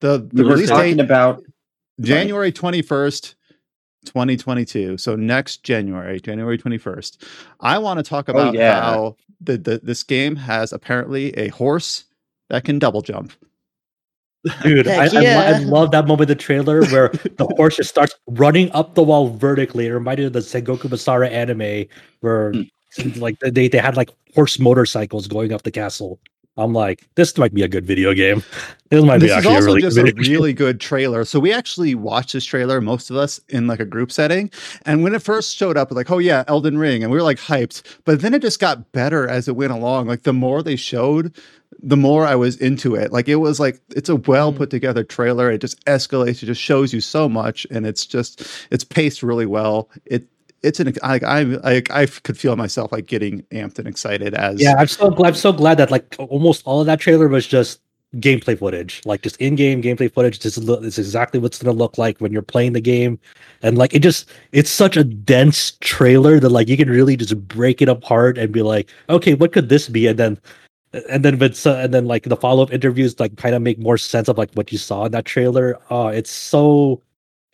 the 0.00 0.26
the 0.32 0.44
release 0.44 0.70
date 0.70 0.98
about 0.98 1.44
January 2.00 2.52
21st, 2.52 3.34
2022. 4.04 4.98
So 4.98 5.16
next 5.16 5.62
January, 5.62 6.20
January 6.20 6.58
21st. 6.58 7.24
I 7.60 7.78
want 7.78 7.98
to 7.98 8.02
talk 8.02 8.28
oh, 8.28 8.32
about 8.32 8.54
yeah. 8.54 8.80
how 8.80 9.16
the, 9.40 9.58
the 9.58 9.80
this 9.82 10.02
game 10.02 10.36
has 10.36 10.72
apparently 10.72 11.30
a 11.38 11.48
horse 11.48 12.04
that 12.48 12.64
can 12.64 12.78
double 12.78 13.02
jump. 13.02 13.32
Dude, 14.62 14.88
I, 14.88 14.92
Heck 14.92 15.12
I, 15.12 15.14
lo- 15.14 15.20
yeah. 15.20 15.52
I 15.56 15.58
love 15.58 15.90
that 15.90 16.06
moment 16.06 16.30
in 16.30 16.36
the 16.36 16.42
trailer 16.42 16.84
where 16.86 17.08
the 17.08 17.46
horse 17.56 17.76
just 17.76 17.90
starts 17.90 18.14
running 18.26 18.70
up 18.72 18.94
the 18.94 19.02
wall 19.02 19.30
vertically. 19.30 19.86
It 19.86 19.92
reminded 19.92 20.26
of 20.26 20.32
the 20.32 20.40
Sengoku 20.40 20.88
Basara 20.88 21.30
anime 21.30 21.86
where 22.20 22.52
hmm. 22.52 23.20
like 23.20 23.38
they, 23.40 23.68
they 23.68 23.78
had 23.78 23.96
like 23.96 24.10
horse 24.34 24.58
motorcycles 24.58 25.26
going 25.26 25.52
up 25.52 25.62
the 25.62 25.70
castle. 25.70 26.20
I'm 26.58 26.72
like, 26.72 27.08
this 27.14 27.38
might 27.38 27.54
be 27.54 27.62
a 27.62 27.68
good 27.68 27.86
video 27.86 28.12
game. 28.12 28.42
This 28.90 29.04
might 29.04 29.18
be 29.18 29.28
This 29.28 29.30
is 29.30 29.36
actually 29.36 29.52
a 29.52 29.54
also 29.54 29.66
really 29.66 29.80
just 29.80 29.96
good 29.96 30.18
a 30.18 30.30
really 30.30 30.52
good 30.52 30.80
trailer. 30.80 31.24
So 31.24 31.38
we 31.38 31.52
actually 31.52 31.94
watched 31.94 32.32
this 32.32 32.44
trailer, 32.44 32.80
most 32.80 33.10
of 33.10 33.16
us 33.16 33.40
in 33.48 33.68
like 33.68 33.80
a 33.80 33.84
group 33.84 34.10
setting. 34.10 34.50
And 34.84 35.02
when 35.02 35.14
it 35.14 35.22
first 35.22 35.56
showed 35.56 35.76
up, 35.76 35.92
like, 35.92 36.10
oh 36.10 36.18
yeah, 36.18 36.44
Elden 36.48 36.76
Ring, 36.76 37.02
and 37.02 37.12
we 37.12 37.18
were 37.18 37.22
like 37.22 37.38
hyped. 37.38 37.82
But 38.04 38.22
then 38.22 38.34
it 38.34 38.42
just 38.42 38.58
got 38.58 38.90
better 38.92 39.28
as 39.28 39.46
it 39.46 39.56
went 39.56 39.72
along. 39.72 40.08
Like 40.08 40.24
the 40.24 40.32
more 40.32 40.62
they 40.62 40.76
showed, 40.76 41.32
the 41.80 41.96
more 41.96 42.26
I 42.26 42.34
was 42.34 42.56
into 42.56 42.96
it. 42.96 43.12
Like 43.12 43.28
it 43.28 43.36
was 43.36 43.60
like 43.60 43.80
it's 43.90 44.08
a 44.08 44.16
well 44.16 44.52
mm. 44.52 44.56
put 44.56 44.70
together 44.70 45.04
trailer. 45.04 45.50
It 45.50 45.60
just 45.60 45.84
escalates. 45.84 46.42
It 46.42 46.46
just 46.46 46.60
shows 46.60 46.92
you 46.92 47.00
so 47.00 47.28
much, 47.28 47.66
and 47.70 47.86
it's 47.86 48.04
just 48.04 48.42
it's 48.70 48.84
paced 48.84 49.22
really 49.22 49.46
well. 49.46 49.88
It 50.06 50.26
it's 50.62 50.80
an 50.80 50.92
I 51.02 51.20
I 51.24 51.82
I, 51.90 52.06
could 52.06 52.38
feel 52.38 52.56
myself 52.56 52.92
like 52.92 53.06
getting 53.06 53.42
amped 53.52 53.78
and 53.78 53.86
excited 53.86 54.34
as 54.34 54.60
Yeah, 54.60 54.74
I'm 54.78 54.88
so 54.88 55.10
glad. 55.10 55.28
I'm 55.28 55.34
so 55.34 55.52
glad 55.52 55.78
that 55.78 55.90
like 55.90 56.16
almost 56.18 56.62
all 56.64 56.80
of 56.80 56.86
that 56.86 57.00
trailer 57.00 57.28
was 57.28 57.46
just 57.46 57.80
gameplay 58.16 58.58
footage, 58.58 59.02
like 59.04 59.22
just 59.22 59.36
in-game 59.36 59.82
gameplay 59.82 60.12
footage. 60.12 60.40
This 60.40 60.56
is 60.56 60.66
this 60.66 60.98
is 60.98 61.06
exactly 61.06 61.38
what's 61.40 61.62
gonna 61.62 61.76
look 61.76 61.98
like 61.98 62.18
when 62.18 62.32
you're 62.32 62.42
playing 62.42 62.72
the 62.72 62.80
game, 62.80 63.18
and 63.62 63.78
like 63.78 63.94
it 63.94 64.00
just 64.00 64.28
it's 64.52 64.70
such 64.70 64.96
a 64.96 65.04
dense 65.04 65.72
trailer 65.80 66.40
that 66.40 66.48
like 66.48 66.68
you 66.68 66.76
can 66.76 66.90
really 66.90 67.16
just 67.16 67.36
break 67.48 67.82
it 67.82 67.88
apart 67.88 68.38
and 68.38 68.52
be 68.52 68.62
like, 68.62 68.90
okay, 69.10 69.34
what 69.34 69.52
could 69.52 69.68
this 69.68 69.88
be? 69.88 70.06
And 70.06 70.18
then 70.18 70.38
and 71.10 71.24
then 71.24 71.38
but 71.38 71.54
so, 71.54 71.76
and 71.76 71.92
then 71.92 72.06
like 72.06 72.24
the 72.24 72.36
follow-up 72.36 72.72
interviews 72.72 73.18
like 73.20 73.36
kind 73.36 73.54
of 73.54 73.62
make 73.62 73.78
more 73.78 73.98
sense 73.98 74.28
of 74.28 74.38
like 74.38 74.50
what 74.54 74.72
you 74.72 74.78
saw 74.78 75.04
in 75.04 75.12
that 75.12 75.26
trailer. 75.26 75.78
Oh, 75.90 76.08
it's 76.08 76.30
so 76.30 77.02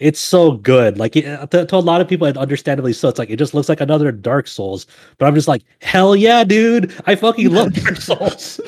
it's 0.05 0.21
so 0.21 0.53
good. 0.53 0.99
Like 0.99 1.17
it, 1.17 1.51
to, 1.51 1.65
to 1.65 1.77
a 1.77 1.79
lot 1.79 2.03
of 2.03 2.09
people, 2.09 2.27
and 2.27 2.37
understandably 2.37 2.93
so, 2.93 3.09
it's 3.09 3.19
like 3.19 3.31
it 3.31 3.37
just 3.37 3.55
looks 3.55 3.71
like 3.71 3.81
another 3.81 4.13
Dark 4.13 4.47
Souls. 4.47 4.87
But 5.17 5.27
I'm 5.27 5.35
just 5.35 5.49
like, 5.49 5.63
hell 5.81 6.15
yeah, 6.15 6.45
dude! 6.45 6.95
I 7.07 7.15
fucking 7.15 7.51
love 7.51 7.73
Dark 7.83 7.97
Souls. 7.97 8.61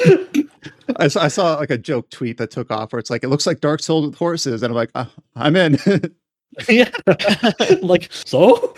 I 0.97 1.09
saw, 1.09 1.23
I 1.23 1.29
saw 1.29 1.57
like 1.57 1.71
a 1.71 1.77
joke 1.77 2.09
tweet 2.09 2.39
that 2.39 2.51
took 2.51 2.71
off 2.71 2.93
where 2.93 2.99
it's 2.99 3.11
like 3.11 3.23
it 3.23 3.29
looks 3.29 3.47
like 3.47 3.61
Dark 3.61 3.83
Souls 3.83 4.07
with 4.07 4.17
horses, 4.17 4.63
and 4.63 4.71
I'm 4.71 4.77
like, 4.77 4.91
"Ah, 4.95 5.11
I'm 5.37 5.57
in. 5.57 5.79
yeah, 6.71 6.91
like 7.83 8.11
so. 8.11 8.75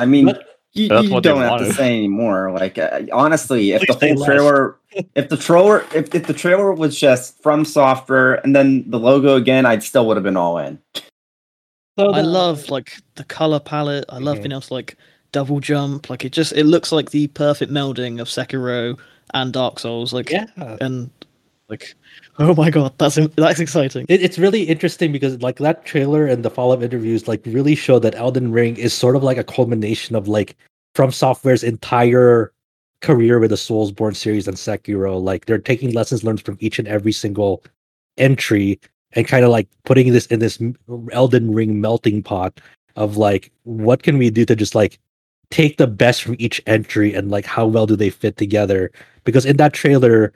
I 0.00 0.04
mean, 0.04 0.26
But- 0.26 0.46
you, 0.72 0.84
you 0.84 1.20
don't 1.20 1.40
have 1.42 1.58
to 1.60 1.72
say 1.72 1.96
anymore. 1.96 2.52
Like 2.52 2.78
uh, 2.78 3.02
honestly, 3.12 3.72
if 3.72 3.82
Please 3.82 3.98
the 3.98 4.14
whole 4.14 4.24
trailer, 4.24 4.76
if 5.16 5.28
the 5.28 5.36
trailer, 5.36 5.84
if, 5.94 6.14
if 6.14 6.26
the 6.26 6.32
trailer 6.32 6.72
was 6.72 6.98
just 6.98 7.42
FromSoftware 7.42 8.42
and 8.44 8.54
then 8.54 8.88
the 8.88 8.98
logo 8.98 9.34
again, 9.34 9.66
I'd 9.66 9.82
still 9.82 10.06
would 10.06 10.16
have 10.16 10.22
been 10.22 10.36
all 10.36 10.58
in. 10.58 10.80
So 11.98 12.10
I 12.12 12.20
love 12.22 12.70
like 12.70 12.96
the 13.16 13.24
color 13.24 13.60
palette. 13.60 14.04
I 14.08 14.18
love 14.18 14.38
Mhm. 14.38 14.42
being 14.42 14.52
able 14.52 14.60
to 14.62 14.74
like 14.74 14.96
double 15.32 15.60
jump. 15.60 16.08
Like 16.10 16.24
it 16.24 16.32
just 16.32 16.52
it 16.52 16.64
looks 16.64 16.92
like 16.92 17.10
the 17.10 17.26
perfect 17.28 17.72
melding 17.72 18.20
of 18.20 18.28
Sekiro 18.28 18.98
and 19.34 19.52
Dark 19.52 19.78
Souls. 19.78 20.12
Like 20.12 20.30
yeah. 20.30 20.46
and 20.80 21.10
like 21.68 21.94
oh 22.38 22.54
my 22.54 22.70
god, 22.70 22.94
that's 22.98 23.18
that's 23.36 23.60
exciting. 23.60 24.06
It, 24.08 24.22
it's 24.22 24.38
really 24.38 24.62
interesting 24.64 25.12
because 25.12 25.40
like 25.42 25.58
that 25.58 25.84
trailer 25.84 26.26
and 26.26 26.42
the 26.44 26.50
follow-up 26.50 26.82
interviews 26.82 27.28
like 27.28 27.42
really 27.46 27.74
show 27.74 27.98
that 27.98 28.14
Elden 28.14 28.50
Ring 28.52 28.76
is 28.76 28.92
sort 28.94 29.16
of 29.16 29.22
like 29.22 29.36
a 29.38 29.44
culmination 29.44 30.16
of 30.16 30.26
like 30.28 30.56
FromSoftware's 30.96 31.62
entire 31.62 32.52
career 33.02 33.38
with 33.38 33.50
the 33.50 33.56
Soulsborne 33.56 34.16
series 34.16 34.48
and 34.48 34.56
Sekiro. 34.56 35.20
Like 35.22 35.46
they're 35.46 35.58
taking 35.58 35.92
lessons 35.92 36.24
learned 36.24 36.42
from 36.44 36.56
each 36.60 36.78
and 36.78 36.88
every 36.88 37.12
single 37.12 37.62
entry 38.18 38.80
and 39.12 39.26
kind 39.26 39.44
of 39.44 39.50
like 39.50 39.68
putting 39.84 40.12
this 40.12 40.26
in 40.26 40.38
this 40.40 40.60
Elden 41.12 41.52
Ring 41.52 41.80
melting 41.80 42.22
pot 42.22 42.60
of 42.96 43.16
like 43.16 43.50
what 43.64 44.02
can 44.02 44.18
we 44.18 44.30
do 44.30 44.44
to 44.44 44.56
just 44.56 44.74
like 44.74 44.98
take 45.50 45.78
the 45.78 45.86
best 45.86 46.22
from 46.22 46.36
each 46.38 46.62
entry 46.66 47.14
and 47.14 47.30
like 47.30 47.44
how 47.44 47.66
well 47.66 47.86
do 47.86 47.96
they 47.96 48.10
fit 48.10 48.36
together? 48.36 48.90
Because 49.24 49.46
in 49.46 49.56
that 49.56 49.72
trailer 49.72 50.32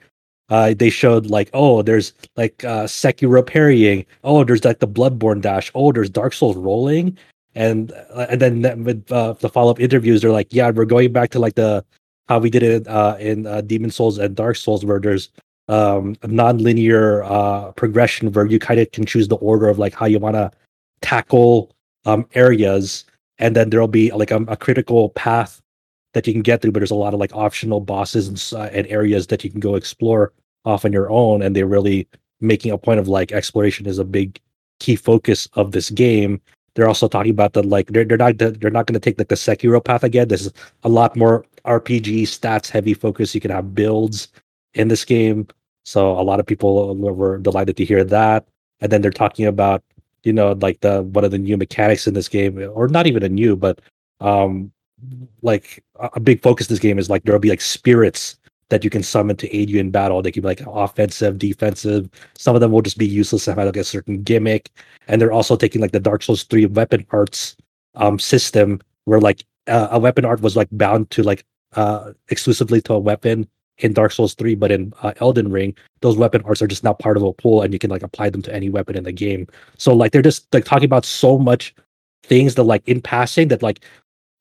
uh 0.49 0.75
they 0.77 0.89
showed 0.89 1.27
like 1.27 1.49
oh 1.53 1.81
there's 1.81 2.13
like 2.35 2.63
uh 2.65 2.83
Sekiro 2.85 3.45
parrying. 3.45 4.05
Oh 4.23 4.43
there's 4.43 4.65
like 4.65 4.79
the 4.79 4.87
Bloodborne 4.87 5.41
dash. 5.41 5.71
Oh 5.75 5.91
there's 5.91 6.09
Dark 6.09 6.33
Souls 6.33 6.57
rolling. 6.57 7.17
And 7.55 7.93
uh, 8.13 8.27
and 8.29 8.41
then 8.41 8.83
with 8.83 9.09
uh, 9.11 9.33
the 9.33 9.49
follow-up 9.49 9.79
interviews 9.79 10.21
they're 10.21 10.31
like 10.31 10.53
yeah 10.53 10.69
we're 10.71 10.85
going 10.85 11.13
back 11.13 11.29
to 11.31 11.39
like 11.39 11.55
the 11.55 11.85
how 12.27 12.39
we 12.39 12.49
did 12.49 12.63
it 12.63 12.87
uh 12.87 13.15
in 13.19 13.47
uh, 13.47 13.61
Demon 13.61 13.91
Souls 13.91 14.17
and 14.17 14.35
Dark 14.35 14.57
Souls 14.57 14.83
where 14.83 14.99
there's 14.99 15.29
um 15.67 16.15
non-linear 16.23 17.23
uh 17.23 17.71
progression 17.71 18.31
where 18.31 18.45
you 18.45 18.59
kind 18.59 18.79
of 18.79 18.91
can 18.91 19.05
choose 19.05 19.27
the 19.27 19.37
order 19.37 19.67
of 19.67 19.79
like 19.79 19.95
how 19.95 20.05
you 20.05 20.19
want 20.19 20.35
to 20.35 20.51
tackle 21.01 21.71
um 22.05 22.25
areas. 22.33 23.05
And 23.39 23.55
then 23.55 23.69
there'll 23.69 23.87
be 23.87 24.11
like 24.11 24.31
a, 24.31 24.37
a 24.47 24.55
critical 24.55 25.09
path 25.09 25.61
that 26.13 26.25
you 26.25 26.33
can 26.33 26.41
get 26.41 26.61
through 26.61 26.71
but 26.71 26.79
there's 26.79 26.91
a 26.91 26.95
lot 26.95 27.13
of 27.13 27.19
like 27.19 27.35
optional 27.35 27.81
bosses 27.81 28.27
and, 28.27 28.61
uh, 28.61 28.69
and 28.71 28.87
areas 28.87 29.27
that 29.27 29.43
you 29.43 29.51
can 29.51 29.59
go 29.59 29.75
explore 29.75 30.31
off 30.63 30.85
on 30.85 30.93
your 30.93 31.09
own. 31.09 31.41
And 31.41 31.55
they're 31.55 31.67
really 31.67 32.07
making 32.41 32.71
a 32.71 32.77
point 32.77 32.99
of 32.99 33.07
like 33.07 33.31
exploration 33.31 33.85
is 33.85 33.99
a 33.99 34.05
big 34.05 34.39
key 34.79 34.95
focus 34.95 35.47
of 35.53 35.71
this 35.71 35.89
game. 35.89 36.41
They're 36.75 36.87
also 36.87 37.07
talking 37.07 37.31
about 37.31 37.53
the 37.53 37.63
like 37.63 37.87
they're, 37.87 38.03
they're 38.03 38.17
not 38.17 38.37
they're 38.37 38.71
not 38.71 38.85
going 38.85 38.93
to 38.93 38.99
take 38.99 39.17
like 39.17 39.29
the 39.29 39.35
sekiro 39.35 39.83
path 39.83 40.03
again. 40.03 40.27
This 40.27 40.45
is 40.45 40.53
a 40.83 40.89
lot 40.89 41.15
more 41.15 41.45
rpg 41.65 42.23
stats 42.23 42.69
heavy 42.69 42.93
focus. 42.93 43.33
You 43.33 43.41
can 43.41 43.51
have 43.51 43.73
builds 43.73 44.27
in 44.75 44.87
this 44.87 45.03
game 45.03 45.47
so 45.83 46.11
a 46.19 46.23
lot 46.23 46.39
of 46.39 46.45
people 46.45 46.95
were 46.95 47.37
delighted 47.39 47.75
to 47.75 47.85
hear 47.85 48.03
that 48.03 48.47
and 48.79 48.91
then 48.91 49.01
they're 49.01 49.11
talking 49.11 49.45
about 49.45 49.83
you 50.25 50.33
know, 50.33 50.53
like 50.53 50.81
the 50.81 51.03
one 51.03 51.23
of 51.23 51.31
the 51.31 51.37
new 51.37 51.55
mechanics 51.55 52.07
in 52.07 52.13
this 52.15 52.27
game, 52.27 52.59
or 52.73 52.87
not 52.87 53.07
even 53.07 53.23
a 53.23 53.29
new, 53.29 53.55
but 53.55 53.79
um, 54.19 54.71
like 55.43 55.83
a 55.99 56.19
big 56.19 56.41
focus 56.41 56.67
this 56.67 56.79
game 56.79 56.97
is 56.97 57.09
like 57.09 57.23
there'll 57.23 57.39
be 57.39 57.51
like 57.51 57.61
spirits 57.61 58.37
that 58.69 58.83
you 58.83 58.89
can 58.89 59.03
summon 59.03 59.35
to 59.35 59.55
aid 59.55 59.69
you 59.69 59.79
in 59.79 59.91
battle. 59.91 60.21
They 60.23 60.31
can 60.31 60.41
be 60.41 60.47
like 60.47 60.63
offensive, 60.65 61.37
defensive. 61.37 62.09
Some 62.35 62.55
of 62.55 62.61
them 62.61 62.71
will 62.71 62.81
just 62.81 62.97
be 62.97 63.05
useless 63.05 63.47
and 63.47 63.57
have 63.57 63.67
like 63.67 63.77
a 63.77 63.83
certain 63.83 64.23
gimmick. 64.23 64.71
And 65.07 65.21
they're 65.21 65.31
also 65.31 65.55
taking 65.55 65.79
like 65.79 65.91
the 65.91 65.99
Dark 65.99 66.23
Souls 66.23 66.43
3 66.43 66.65
weapon 66.65 67.05
arts 67.11 67.55
um 67.93 68.19
system 68.19 68.81
where 69.05 69.21
like 69.21 69.45
uh, 69.67 69.87
a 69.91 69.99
weapon 69.99 70.25
art 70.25 70.41
was 70.41 70.57
like 70.57 70.67
bound 70.71 71.09
to 71.11 71.23
like 71.23 71.45
uh 71.73 72.11
exclusively 72.29 72.81
to 72.81 72.93
a 72.93 72.99
weapon 72.99 73.47
in 73.79 73.93
Dark 73.93 74.11
Souls 74.11 74.33
3, 74.35 74.55
but 74.55 74.71
in 74.71 74.93
uh, 75.01 75.13
Elden 75.17 75.51
Ring, 75.51 75.75
those 76.01 76.17
weapon 76.17 76.41
arts 76.45 76.61
are 76.61 76.67
just 76.67 76.83
now 76.83 76.93
part 76.93 77.17
of 77.17 77.23
a 77.23 77.33
pool 77.33 77.61
and 77.61 77.73
you 77.73 77.79
can 77.79 77.89
like 77.89 78.03
apply 78.03 78.29
them 78.29 78.41
to 78.43 78.53
any 78.53 78.69
weapon 78.69 78.95
in 78.95 79.03
the 79.03 79.11
game. 79.11 79.47
So 79.77 79.93
like 79.93 80.11
they're 80.11 80.21
just 80.21 80.53
like 80.53 80.65
talking 80.65 80.85
about 80.85 81.05
so 81.05 81.37
much 81.37 81.75
things 82.23 82.55
that 82.55 82.63
like 82.63 82.87
in 82.87 83.01
passing 83.01 83.49
that 83.49 83.63
like 83.63 83.81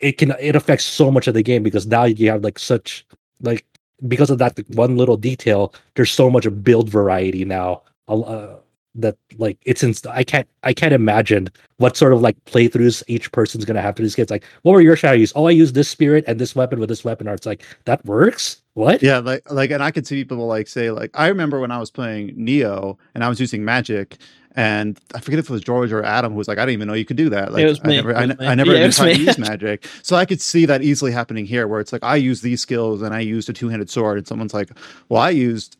it 0.00 0.18
can 0.18 0.32
it 0.40 0.56
affects 0.56 0.84
so 0.84 1.10
much 1.10 1.26
of 1.26 1.34
the 1.34 1.42
game 1.42 1.62
because 1.62 1.86
now 1.86 2.04
you 2.04 2.30
have 2.30 2.42
like 2.42 2.58
such 2.58 3.06
like 3.40 3.64
because 4.08 4.30
of 4.30 4.38
that 4.38 4.58
one 4.70 4.96
little 4.96 5.16
detail 5.16 5.72
there's 5.94 6.10
so 6.10 6.30
much 6.30 6.46
build 6.62 6.88
variety 6.88 7.44
now 7.44 7.82
uh, 8.08 8.54
that 8.94 9.16
like 9.38 9.58
it's 9.64 9.82
i 10.06 10.24
can't 10.24 10.48
i 10.62 10.72
can't 10.72 10.92
imagine 10.92 11.48
what 11.78 11.96
sort 11.96 12.12
of 12.12 12.20
like 12.20 12.42
playthroughs 12.44 13.02
each 13.06 13.30
person's 13.32 13.64
gonna 13.64 13.82
have 13.82 13.94
to 13.94 14.02
these 14.02 14.14
kids 14.14 14.30
like 14.30 14.44
what 14.62 14.72
were 14.72 14.80
your 14.80 14.96
strategies 14.96 15.32
oh 15.36 15.46
i 15.46 15.50
use 15.50 15.72
this 15.72 15.88
spirit 15.88 16.24
and 16.26 16.40
this 16.40 16.54
weapon 16.54 16.78
with 16.78 16.88
this 16.88 17.04
weapon 17.04 17.28
art 17.28 17.38
it's 17.38 17.46
like 17.46 17.64
that 17.84 18.04
works 18.04 18.62
what 18.74 19.02
Yeah, 19.02 19.18
like 19.18 19.50
like, 19.50 19.70
and 19.70 19.82
I 19.82 19.90
could 19.90 20.06
see 20.06 20.24
people 20.24 20.46
like 20.46 20.68
say 20.68 20.90
like 20.90 21.10
I 21.14 21.28
remember 21.28 21.60
when 21.60 21.70
I 21.70 21.78
was 21.78 21.90
playing 21.90 22.36
Nioh 22.36 22.98
and 23.14 23.24
I 23.24 23.28
was 23.28 23.40
using 23.40 23.64
magic, 23.64 24.18
and 24.56 24.98
I 25.14 25.20
forget 25.20 25.38
if 25.38 25.46
it 25.50 25.52
was 25.52 25.62
George 25.62 25.92
or 25.92 26.02
Adam 26.02 26.32
who 26.32 26.38
was 26.38 26.48
like, 26.48 26.58
I 26.58 26.62
didn't 26.62 26.74
even 26.74 26.88
know 26.88 26.94
you 26.94 27.04
could 27.04 27.18
do 27.18 27.28
that. 27.30 27.52
Like, 27.52 27.74
I 27.84 27.88
me, 27.88 27.96
never, 27.96 28.14
it 28.16 28.16
I, 28.16 28.24
was 28.24 28.32
ne- 28.32 28.36
me. 28.38 28.46
I 28.46 28.54
never 28.54 28.74
Yeah, 28.74 28.80
it 28.84 28.86
knew 28.86 28.92
to 28.92 29.10
use 29.10 29.38
magic, 29.38 29.86
so 30.02 30.16
I 30.16 30.24
could 30.24 30.40
see 30.40 30.66
that 30.66 30.82
easily 30.82 31.12
happening 31.12 31.46
here, 31.46 31.68
where 31.68 31.80
it's 31.80 31.92
like 31.92 32.04
I 32.04 32.16
use 32.16 32.40
these 32.42 32.62
skills 32.62 33.02
and 33.02 33.14
I 33.14 33.20
used 33.20 33.50
a 33.50 33.52
two 33.52 33.68
handed 33.68 33.90
sword, 33.90 34.18
and 34.18 34.26
someone's 34.26 34.54
like, 34.54 34.70
well, 35.10 35.20
I 35.22 35.30
used, 35.30 35.76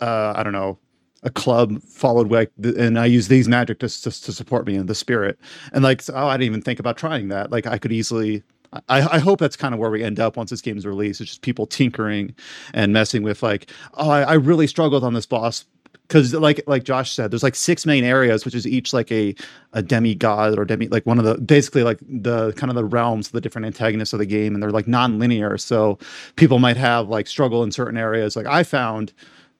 uh, 0.00 0.34
I 0.36 0.42
don't 0.42 0.54
know. 0.54 0.78
A 1.24 1.30
club 1.30 1.82
followed 1.82 2.30
like, 2.32 2.52
and 2.62 2.98
I 2.98 3.06
use 3.06 3.28
these 3.28 3.48
magic 3.48 3.80
to, 3.80 3.88
to 3.88 4.10
to 4.10 4.32
support 4.32 4.66
me 4.66 4.76
in 4.76 4.86
the 4.86 4.94
spirit, 4.94 5.38
and 5.72 5.84
like, 5.84 6.02
so, 6.02 6.14
oh, 6.14 6.28
I 6.28 6.36
didn't 6.36 6.46
even 6.48 6.62
think 6.62 6.80
about 6.80 6.96
trying 6.98 7.28
that. 7.28 7.50
Like, 7.52 7.66
I 7.66 7.78
could 7.78 7.92
easily, 7.92 8.42
I, 8.88 9.16
I 9.16 9.18
hope 9.18 9.38
that's 9.38 9.56
kind 9.56 9.74
of 9.74 9.80
where 9.80 9.90
we 9.90 10.02
end 10.02 10.18
up 10.18 10.36
once 10.36 10.50
this 10.50 10.62
game's 10.62 10.86
released. 10.86 11.20
It's 11.20 11.30
just 11.30 11.42
people 11.42 11.66
tinkering 11.66 12.34
and 12.72 12.92
messing 12.92 13.22
with 13.22 13.42
like, 13.42 13.70
oh, 13.94 14.10
I, 14.10 14.22
I 14.22 14.32
really 14.34 14.66
struggled 14.66 15.04
on 15.04 15.14
this 15.14 15.26
boss 15.26 15.64
because 16.08 16.34
like 16.34 16.62
like 16.66 16.84
Josh 16.84 17.12
said, 17.12 17.30
there's 17.30 17.42
like 17.42 17.54
six 17.54 17.86
main 17.86 18.04
areas, 18.04 18.44
which 18.44 18.54
is 18.54 18.66
each 18.66 18.92
like 18.92 19.10
a 19.10 19.34
a 19.72 19.82
demigod 19.82 20.58
or 20.58 20.64
demi 20.64 20.88
like 20.88 21.06
one 21.06 21.18
of 21.18 21.24
the 21.24 21.38
basically 21.38 21.82
like 21.82 21.98
the 22.00 22.52
kind 22.52 22.70
of 22.70 22.74
the 22.76 22.84
realms 22.84 23.28
of 23.28 23.32
the 23.32 23.40
different 23.40 23.66
antagonists 23.66 24.12
of 24.12 24.18
the 24.18 24.26
game, 24.26 24.54
and 24.54 24.62
they're 24.62 24.70
like 24.70 24.88
non-linear. 24.88 25.56
So 25.58 25.98
people 26.36 26.58
might 26.58 26.76
have 26.76 27.08
like 27.08 27.26
struggle 27.26 27.62
in 27.62 27.72
certain 27.72 27.96
areas. 27.96 28.36
Like 28.36 28.46
I 28.46 28.62
found 28.62 29.12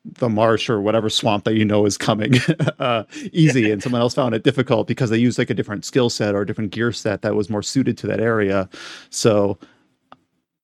the 0.05 0.29
marsh 0.29 0.69
or 0.69 0.81
whatever 0.81 1.09
swamp 1.09 1.45
that 1.45 1.55
you 1.55 1.65
know 1.65 1.87
is 1.87 1.97
coming 1.97 2.35
uh, 2.79 3.05
easy, 3.33 3.71
and 3.71 3.83
someone 3.83 4.01
else 4.01 4.15
found 4.15 4.35
it 4.35 4.43
difficult 4.43 4.87
because 4.87 5.11
they 5.11 5.19
used 5.19 5.39
like 5.39 5.51
a 5.51 5.55
different 5.55 5.85
skill 5.85 6.11
set 6.11 6.35
or 6.35 6.43
a 6.43 6.47
different 6.47 6.71
gear 6.71 6.93
set 6.93 7.23
that 7.23 7.35
was 7.35 7.49
more 7.49 7.63
suited 7.63 7.97
to 7.99 8.07
that 8.07 8.21
area. 8.21 8.69
So 9.11 9.59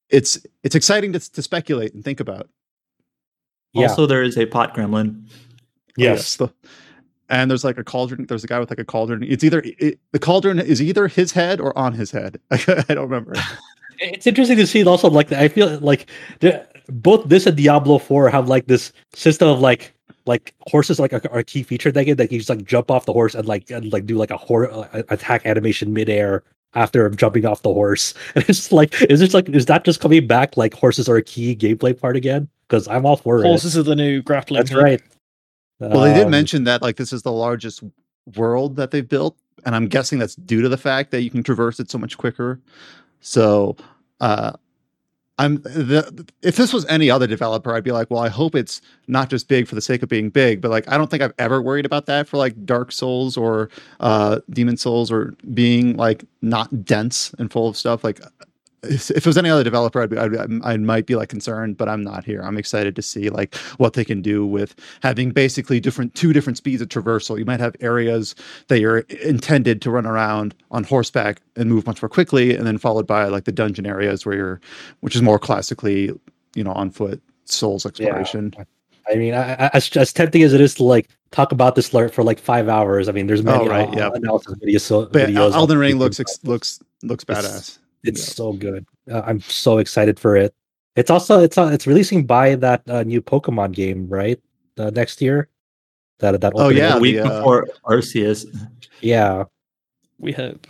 it's 0.08 0.38
it's 0.62 0.74
exciting 0.74 1.12
to, 1.12 1.20
to 1.32 1.42
speculate 1.42 1.94
and 1.94 2.04
think 2.04 2.20
about. 2.20 2.48
Yeah. 3.72 3.88
Also, 3.88 4.06
there 4.06 4.22
is 4.22 4.36
a 4.36 4.46
pot 4.46 4.74
gremlin. 4.74 5.24
Oh, 5.26 5.30
yes 5.96 6.36
the- 6.36 6.52
and 7.30 7.50
there's 7.50 7.64
like 7.64 7.78
a 7.78 7.84
cauldron. 7.84 8.26
There's 8.26 8.44
a 8.44 8.46
guy 8.46 8.58
with 8.58 8.70
like 8.70 8.78
a 8.78 8.84
cauldron. 8.84 9.22
It's 9.22 9.44
either 9.44 9.62
it, 9.64 9.98
the 10.12 10.18
cauldron 10.18 10.58
is 10.58 10.80
either 10.80 11.08
his 11.08 11.32
head 11.32 11.60
or 11.60 11.76
on 11.76 11.92
his 11.92 12.10
head. 12.10 12.40
I 12.50 12.56
don't 12.88 13.08
remember. 13.08 13.34
it's 14.00 14.26
interesting 14.26 14.56
to 14.56 14.66
see 14.66 14.84
also 14.86 15.10
like 15.10 15.32
i 15.32 15.48
feel 15.48 15.76
like 15.80 16.08
the, 16.38 16.64
both 16.88 17.28
this 17.28 17.46
and 17.46 17.56
diablo 17.56 17.98
4 17.98 18.28
have 18.30 18.48
like 18.48 18.66
this 18.66 18.92
system 19.14 19.48
of 19.48 19.60
like 19.60 19.94
like 20.26 20.54
horses 20.68 20.98
like 21.00 21.12
are 21.12 21.38
a 21.38 21.44
key 21.44 21.62
feature 21.62 21.90
they 21.90 22.04
get 22.04 22.18
that 22.18 22.30
you 22.30 22.38
just 22.38 22.50
like 22.50 22.64
jump 22.64 22.90
off 22.90 23.06
the 23.06 23.12
horse 23.12 23.34
and 23.34 23.46
like 23.48 23.70
and 23.70 23.92
like 23.92 24.06
do 24.06 24.16
like 24.16 24.30
a 24.30 24.36
horse 24.36 24.72
uh, 24.72 25.02
attack 25.08 25.44
animation 25.46 25.92
midair 25.92 26.42
after 26.74 27.08
jumping 27.10 27.46
off 27.46 27.62
the 27.62 27.72
horse 27.72 28.12
and 28.34 28.44
it's 28.48 28.70
like 28.72 29.00
is 29.02 29.20
this 29.20 29.32
like 29.34 29.48
is 29.48 29.66
that 29.66 29.84
just 29.84 30.00
coming 30.00 30.26
back 30.26 30.56
like 30.56 30.74
horses 30.74 31.08
are 31.08 31.16
a 31.16 31.22
key 31.22 31.56
gameplay 31.56 31.98
part 31.98 32.16
again 32.16 32.48
because 32.68 32.86
i'm 32.88 33.06
all 33.06 33.16
for 33.16 33.42
Horses 33.42 33.76
are 33.76 33.82
the 33.82 33.96
new 33.96 34.18
it 34.18 34.24
grappling. 34.24 34.58
that's 34.58 34.70
hook. 34.70 34.82
right 34.82 35.02
Well, 35.80 36.00
they 36.02 36.12
did 36.12 36.24
Um, 36.24 36.30
mention 36.30 36.64
that 36.64 36.82
like 36.82 36.96
this 36.96 37.12
is 37.12 37.22
the 37.22 37.32
largest 37.32 37.82
world 38.36 38.76
that 38.76 38.90
they've 38.90 39.08
built, 39.08 39.36
and 39.64 39.74
I'm 39.76 39.86
guessing 39.86 40.18
that's 40.18 40.34
due 40.34 40.60
to 40.60 40.68
the 40.68 40.76
fact 40.76 41.12
that 41.12 41.22
you 41.22 41.30
can 41.30 41.42
traverse 41.44 41.78
it 41.80 41.88
so 41.88 41.98
much 41.98 42.18
quicker. 42.18 42.60
So, 43.20 43.76
uh, 44.20 44.52
I'm 45.38 45.56
the 45.62 46.26
if 46.42 46.56
this 46.56 46.72
was 46.72 46.84
any 46.86 47.10
other 47.10 47.26
developer, 47.26 47.72
I'd 47.74 47.84
be 47.84 47.92
like, 47.92 48.10
well, 48.10 48.20
I 48.20 48.28
hope 48.28 48.54
it's 48.56 48.80
not 49.06 49.30
just 49.30 49.48
big 49.48 49.68
for 49.68 49.76
the 49.76 49.80
sake 49.80 50.02
of 50.02 50.08
being 50.08 50.30
big, 50.30 50.60
but 50.60 50.70
like 50.70 50.90
I 50.90 50.98
don't 50.98 51.10
think 51.10 51.22
I've 51.22 51.34
ever 51.38 51.62
worried 51.62 51.86
about 51.86 52.06
that 52.06 52.26
for 52.28 52.36
like 52.36 52.66
Dark 52.66 52.90
Souls 52.90 53.36
or 53.36 53.70
uh 54.00 54.40
Demon 54.50 54.76
Souls 54.76 55.12
or 55.12 55.34
being 55.54 55.96
like 55.96 56.24
not 56.42 56.84
dense 56.84 57.34
and 57.38 57.52
full 57.52 57.68
of 57.68 57.76
stuff. 57.76 58.02
Like 58.02 58.20
if 58.82 59.10
if 59.10 59.18
it 59.18 59.26
was 59.26 59.36
any 59.38 59.50
other 59.50 59.64
developer, 59.64 60.00
I'd, 60.02 60.10
be, 60.10 60.18
I'd 60.18 60.62
I 60.64 60.76
might 60.76 61.06
be 61.06 61.16
like 61.16 61.28
concerned, 61.28 61.76
but 61.76 61.88
I'm 61.88 62.02
not 62.02 62.24
here. 62.24 62.40
I'm 62.42 62.56
excited 62.56 62.94
to 62.96 63.02
see 63.02 63.28
like 63.30 63.54
what 63.78 63.94
they 63.94 64.04
can 64.04 64.22
do 64.22 64.46
with 64.46 64.74
having 65.02 65.30
basically 65.30 65.80
different 65.80 66.14
two 66.14 66.32
different 66.32 66.56
speeds 66.56 66.80
of 66.80 66.88
traversal. 66.88 67.38
You 67.38 67.44
might 67.44 67.60
have 67.60 67.74
areas 67.80 68.34
that 68.68 68.80
you're 68.80 68.98
intended 69.22 69.82
to 69.82 69.90
run 69.90 70.06
around 70.06 70.54
on 70.70 70.84
horseback 70.84 71.40
and 71.56 71.68
move 71.68 71.86
much 71.86 72.02
more 72.02 72.08
quickly, 72.08 72.54
and 72.54 72.66
then 72.66 72.78
followed 72.78 73.06
by 73.06 73.24
like 73.26 73.44
the 73.44 73.52
dungeon 73.52 73.86
areas 73.86 74.24
where 74.24 74.36
you're, 74.36 74.60
which 75.00 75.16
is 75.16 75.22
more 75.22 75.38
classically, 75.38 76.12
you 76.54 76.62
know, 76.64 76.72
on 76.72 76.90
foot 76.90 77.20
Souls 77.46 77.84
exploration. 77.86 78.54
Yeah. 78.56 78.64
I 79.10 79.14
mean, 79.16 79.32
I, 79.32 79.70
as 79.72 79.96
as 79.96 80.12
tempting 80.12 80.42
as 80.42 80.52
it 80.52 80.60
is 80.60 80.74
to 80.74 80.84
like 80.84 81.08
talk 81.30 81.50
about 81.50 81.74
this 81.74 81.92
alert 81.92 82.12
for 82.12 82.22
like 82.22 82.38
five 82.38 82.68
hours, 82.68 83.08
I 83.08 83.12
mean, 83.12 83.26
there's 83.26 83.42
many 83.42 83.64
Oh, 83.64 83.66
right, 83.68 83.88
uh, 83.88 83.92
yeah. 83.96 84.10
analysis 84.12 84.54
videos. 84.62 84.82
So, 84.82 85.06
But 85.06 85.30
videos 85.30 85.54
Elden 85.54 85.78
Ring 85.78 85.96
looks 85.96 86.20
ex- 86.20 86.38
looks 86.44 86.78
looks 87.02 87.24
badass. 87.24 87.78
It's 88.04 88.22
so 88.22 88.52
good. 88.52 88.86
Uh, 89.10 89.22
I'm 89.26 89.40
so 89.40 89.78
excited 89.78 90.18
for 90.18 90.36
it. 90.36 90.54
It's 90.96 91.10
also 91.10 91.40
it's 91.40 91.58
uh, 91.58 91.70
it's 91.72 91.86
releasing 91.86 92.26
by 92.26 92.54
that 92.56 92.82
uh, 92.88 93.02
new 93.02 93.22
Pokemon 93.22 93.72
game, 93.72 94.08
right? 94.08 94.40
Uh, 94.76 94.90
next 94.90 95.20
year. 95.20 95.48
That 96.18 96.40
that. 96.40 96.52
Oh, 96.56 96.68
yeah, 96.68 96.94
a 96.94 96.96
up. 96.96 97.02
week 97.02 97.16
the, 97.16 97.24
uh, 97.24 97.38
before 97.38 97.66
Arceus. 97.84 98.44
yeah. 99.00 99.44
We 100.18 100.32
hope. 100.32 100.66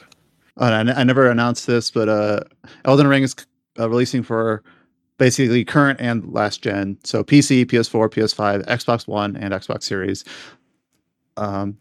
Uh, 0.61 0.71
and 0.73 0.91
I, 0.91 1.01
I 1.01 1.05
never 1.05 1.31
announced 1.31 1.67
this, 1.67 1.91
but 1.91 2.09
uh, 2.09 2.41
Elden 2.85 3.07
Ring 3.07 3.23
is 3.23 3.35
uh, 3.79 3.89
releasing 3.89 4.23
for 4.23 4.63
basically 5.19 5.65
current 5.65 6.01
and 6.01 6.33
last 6.33 6.63
gen, 6.63 6.97
so 7.05 7.25
PC, 7.25 7.65
PS4, 7.67 8.09
PS5, 8.09 8.67
Xbox 8.67 9.07
One, 9.07 9.37
and 9.37 9.53
Xbox 9.53 9.83
Series. 9.83 10.25
Um, 11.37 11.77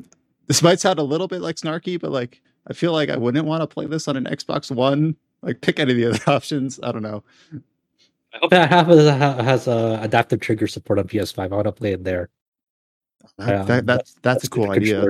this 0.47 0.61
might 0.61 0.79
sound 0.79 0.99
a 0.99 1.03
little 1.03 1.27
bit 1.27 1.41
like 1.41 1.55
snarky, 1.55 1.99
but 1.99 2.11
like 2.11 2.41
I 2.67 2.73
feel 2.73 2.91
like 2.91 3.09
I 3.09 3.17
wouldn't 3.17 3.45
want 3.45 3.61
to 3.61 3.67
play 3.67 3.85
this 3.85 4.07
on 4.07 4.17
an 4.17 4.25
Xbox 4.25 4.71
One. 4.71 5.15
Like 5.41 5.61
pick 5.61 5.79
any 5.79 5.91
of 5.91 5.97
the 5.97 6.05
other 6.05 6.19
options. 6.35 6.79
I 6.81 6.91
don't 6.91 7.03
know. 7.03 7.23
I 8.33 8.37
hope 8.39 8.49
that 8.51 8.69
half 8.69 8.87
of 8.89 8.99
it 8.99 9.11
has 9.43 9.67
uh, 9.67 9.99
adaptive 10.01 10.39
trigger 10.41 10.67
support 10.67 10.99
on 10.99 11.07
PS5. 11.07 11.39
I 11.39 11.47
want 11.47 11.65
to 11.65 11.71
play 11.71 11.93
it 11.93 12.03
there. 12.03 12.29
That, 13.37 13.61
Um, 13.61 13.67
that, 13.67 13.85
that, 13.87 14.11
that's, 14.21 14.43
a 14.45 14.49
cool 14.49 14.71
idea 14.71 15.03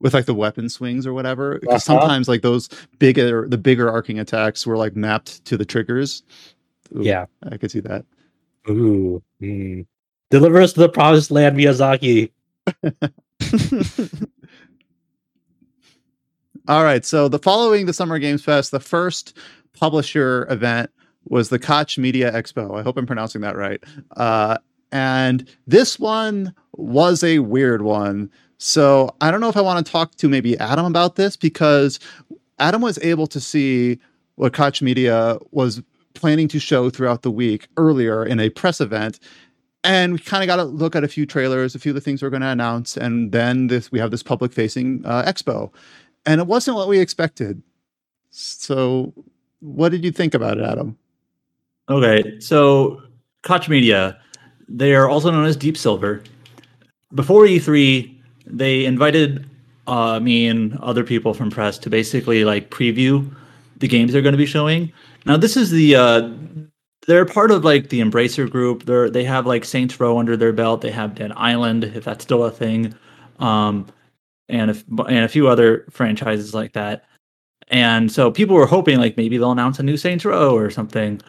with 0.00 0.14
like 0.14 0.26
the 0.26 0.34
weapon 0.34 0.68
swings 0.68 1.06
or 1.06 1.12
whatever. 1.12 1.58
Because 1.58 1.88
Uh-huh. 1.88 2.00
sometimes 2.00 2.28
like 2.28 2.42
those 2.42 2.68
bigger, 2.98 3.46
the 3.48 3.58
bigger 3.58 3.90
arcing 3.90 4.18
attacks 4.18 4.66
were 4.66 4.76
like 4.76 4.96
mapped 4.96 5.44
to 5.46 5.56
the 5.56 5.64
triggers. 5.64 6.22
Ooh, 6.96 7.02
Yeah. 7.02 7.26
I 7.50 7.56
could 7.56 7.70
see 7.70 7.80
that. 7.80 8.04
Ooh. 8.68 9.22
mm. 9.40 9.86
Deliver 10.30 10.60
us 10.60 10.72
to 10.74 10.80
the 10.80 10.88
promised 10.88 11.30
land, 11.30 11.56
Miyazaki. 11.58 12.30
All 16.68 16.84
right. 16.84 17.04
So 17.04 17.28
the 17.28 17.38
following 17.38 17.86
the 17.86 17.92
Summer 17.92 18.18
Games 18.18 18.42
Fest, 18.42 18.70
the 18.70 18.80
first 18.80 19.36
publisher 19.78 20.46
event 20.50 20.90
was 21.28 21.48
the 21.48 21.58
Koch 21.58 21.98
Media 21.98 22.32
Expo. 22.32 22.78
I 22.78 22.82
hope 22.82 22.96
I'm 22.96 23.06
pronouncing 23.06 23.40
that 23.42 23.56
right. 23.56 23.82
Uh, 24.16 24.58
and 24.90 25.48
this 25.66 25.98
one 25.98 26.54
was 26.72 27.22
a 27.22 27.38
weird 27.40 27.82
one. 27.82 28.30
So 28.58 29.14
I 29.20 29.30
don't 29.30 29.40
know 29.40 29.48
if 29.48 29.56
I 29.56 29.60
want 29.60 29.84
to 29.84 29.90
talk 29.90 30.14
to 30.16 30.28
maybe 30.28 30.58
Adam 30.58 30.84
about 30.84 31.16
this 31.16 31.36
because 31.36 31.98
Adam 32.58 32.82
was 32.82 32.98
able 33.02 33.26
to 33.28 33.40
see 33.40 33.98
what 34.36 34.52
Koch 34.52 34.82
Media 34.82 35.38
was 35.50 35.82
planning 36.14 36.48
to 36.48 36.58
show 36.58 36.90
throughout 36.90 37.22
the 37.22 37.30
week 37.30 37.68
earlier 37.76 38.24
in 38.24 38.38
a 38.40 38.50
press 38.50 38.80
event. 38.80 39.18
And 39.84 40.12
we 40.12 40.18
kind 40.20 40.42
of 40.42 40.46
got 40.46 40.56
to 40.56 40.64
look 40.64 40.94
at 40.94 41.02
a 41.02 41.08
few 41.08 41.26
trailers, 41.26 41.74
a 41.74 41.78
few 41.78 41.90
of 41.90 41.94
the 41.94 42.00
things 42.00 42.22
we're 42.22 42.30
going 42.30 42.42
to 42.42 42.48
announce, 42.48 42.96
and 42.96 43.32
then 43.32 43.66
this 43.66 43.90
we 43.90 43.98
have 43.98 44.12
this 44.12 44.22
public 44.22 44.52
facing 44.52 45.02
uh, 45.04 45.24
expo 45.24 45.72
and 46.24 46.40
it 46.40 46.46
wasn't 46.46 46.76
what 46.76 46.88
we 46.88 46.98
expected. 46.98 47.62
So, 48.30 49.12
what 49.62 49.90
did 49.90 50.04
you 50.04 50.10
think 50.10 50.34
about 50.34 50.58
it, 50.58 50.64
Adam? 50.64 50.98
Okay, 51.88 52.38
so 52.40 53.00
Koch 53.42 53.68
Media, 53.68 54.20
they 54.68 54.94
are 54.94 55.08
also 55.08 55.30
known 55.30 55.46
as 55.46 55.56
Deep 55.56 55.76
Silver. 55.76 56.22
Before 57.14 57.44
E3, 57.44 58.12
they 58.46 58.84
invited 58.84 59.48
uh, 59.86 60.20
me 60.20 60.46
and 60.48 60.76
other 60.78 61.04
people 61.04 61.32
from 61.32 61.50
press 61.50 61.78
to 61.78 61.90
basically 61.90 62.44
like 62.44 62.70
preview 62.70 63.34
the 63.78 63.88
games 63.88 64.12
they're 64.12 64.22
going 64.22 64.32
to 64.32 64.38
be 64.38 64.46
showing. 64.46 64.92
Now, 65.26 65.36
this 65.36 65.56
is 65.56 65.70
the 65.70 65.94
uh, 65.96 66.30
they're 67.06 67.24
part 67.24 67.50
of 67.50 67.64
like 67.64 67.88
the 67.88 68.00
Embracer 68.00 68.50
group. 68.50 68.84
They're 68.84 69.10
they 69.10 69.24
have 69.24 69.46
like 69.46 69.64
Saints 69.64 69.98
Row 70.00 70.18
under 70.18 70.36
their 70.36 70.52
belt. 70.52 70.80
They 70.80 70.90
have 70.90 71.14
Dead 71.14 71.32
Island, 71.36 71.84
if 71.84 72.04
that's 72.04 72.24
still 72.24 72.44
a 72.44 72.50
thing, 72.50 72.94
um, 73.38 73.86
and 74.48 74.70
and 74.70 75.24
a 75.24 75.28
few 75.28 75.48
other 75.48 75.84
franchises 75.90 76.54
like 76.54 76.72
that. 76.72 77.04
And 77.68 78.10
so 78.10 78.30
people 78.30 78.56
were 78.56 78.66
hoping 78.66 78.98
like 78.98 79.16
maybe 79.16 79.38
they'll 79.38 79.52
announce 79.52 79.78
a 79.78 79.82
new 79.82 79.96
Saints 79.96 80.24
Row 80.24 80.54
or 80.56 80.70
something. 80.70 81.20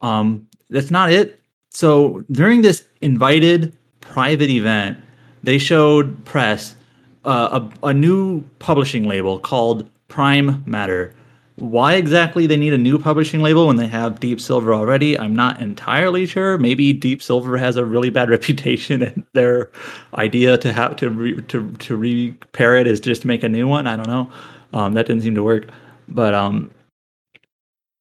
Um, 0.00 0.46
that's 0.70 0.90
not 0.90 1.12
it. 1.12 1.40
So 1.70 2.24
during 2.30 2.62
this 2.62 2.84
invited 3.00 3.76
private 4.00 4.50
event, 4.50 4.98
they 5.42 5.58
showed 5.58 6.24
press 6.24 6.76
uh, 7.24 7.60
a, 7.82 7.88
a 7.88 7.94
new 7.94 8.42
publishing 8.58 9.04
label 9.04 9.38
called 9.38 9.88
Prime 10.08 10.62
Matter. 10.66 11.14
Why 11.56 11.94
exactly 11.94 12.46
they 12.46 12.56
need 12.56 12.72
a 12.72 12.78
new 12.78 12.98
publishing 12.98 13.40
label 13.42 13.66
when 13.66 13.76
they 13.76 13.86
have 13.86 14.20
Deep 14.20 14.40
Silver 14.40 14.74
already, 14.74 15.18
I'm 15.18 15.36
not 15.36 15.60
entirely 15.60 16.26
sure. 16.26 16.58
Maybe 16.58 16.92
Deep 16.92 17.22
Silver 17.22 17.56
has 17.56 17.76
a 17.76 17.84
really 17.84 18.10
bad 18.10 18.30
reputation, 18.36 19.02
and 19.02 19.24
their 19.34 19.70
idea 20.14 20.58
to 20.58 20.72
have 20.72 20.96
to 20.96 21.10
re, 21.10 21.40
to 21.42 21.70
to 21.72 21.96
repair 21.96 22.76
it 22.76 22.86
is 22.86 23.00
just 23.00 23.22
to 23.22 23.28
make 23.28 23.42
a 23.42 23.48
new 23.48 23.68
one. 23.68 23.86
I 23.86 23.96
don't 23.96 24.08
know. 24.08 24.30
Um, 24.72 24.94
that 24.94 25.06
didn't 25.06 25.22
seem 25.22 25.34
to 25.34 25.42
work, 25.42 25.68
but 26.14 26.34
um, 26.34 26.70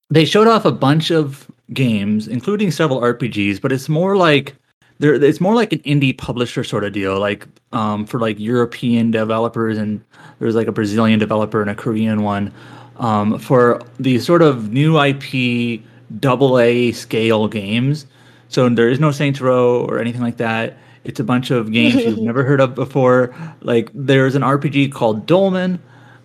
they 0.10 0.26
showed 0.26 0.48
off 0.48 0.66
a 0.66 0.72
bunch 0.72 1.12
of 1.12 1.50
games, 1.74 2.28
including 2.28 2.72
several 2.72 3.02
RPGs. 3.02 3.62
But 3.62 3.72
it's 3.72 3.90
more 3.90 4.18
like 4.18 4.56
there 5.02 5.16
it's 5.16 5.42
more 5.42 5.56
like 5.56 5.74
an 5.74 5.80
indie 5.80 6.16
publisher 6.16 6.64
sort 6.64 6.84
of 6.84 6.94
deal 6.94 7.20
like 7.20 7.48
um, 7.74 8.06
for 8.06 8.20
like 8.20 8.40
european 8.40 9.12
developers 9.12 9.78
and 9.78 10.02
there's 10.40 10.56
like 10.56 10.68
a 10.68 10.72
brazilian 10.72 11.20
developer 11.20 11.60
and 11.60 11.70
a 11.70 11.76
korean 11.76 12.22
one 12.22 12.54
um, 12.98 13.40
for 13.40 13.82
the 14.00 14.20
sort 14.20 14.42
of 14.42 14.72
new 14.72 15.02
ip 15.02 15.82
double 16.20 16.60
a 16.60 16.92
scale 16.92 17.48
games 17.48 18.06
so 18.48 18.70
there 18.70 18.90
is 18.90 19.00
no 19.00 19.12
saints 19.12 19.42
row 19.42 19.84
or 19.86 20.00
anything 20.00 20.22
like 20.22 20.38
that 20.38 20.78
it's 21.04 21.20
a 21.20 21.24
bunch 21.24 21.50
of 21.50 21.72
games 21.72 21.96
you've 21.96 22.20
never 22.32 22.44
heard 22.44 22.62
of 22.62 22.76
before 22.76 23.34
like 23.62 23.90
there's 23.96 24.36
an 24.36 24.44
rpg 24.44 24.92
called 24.92 25.26
dolmen 25.26 25.82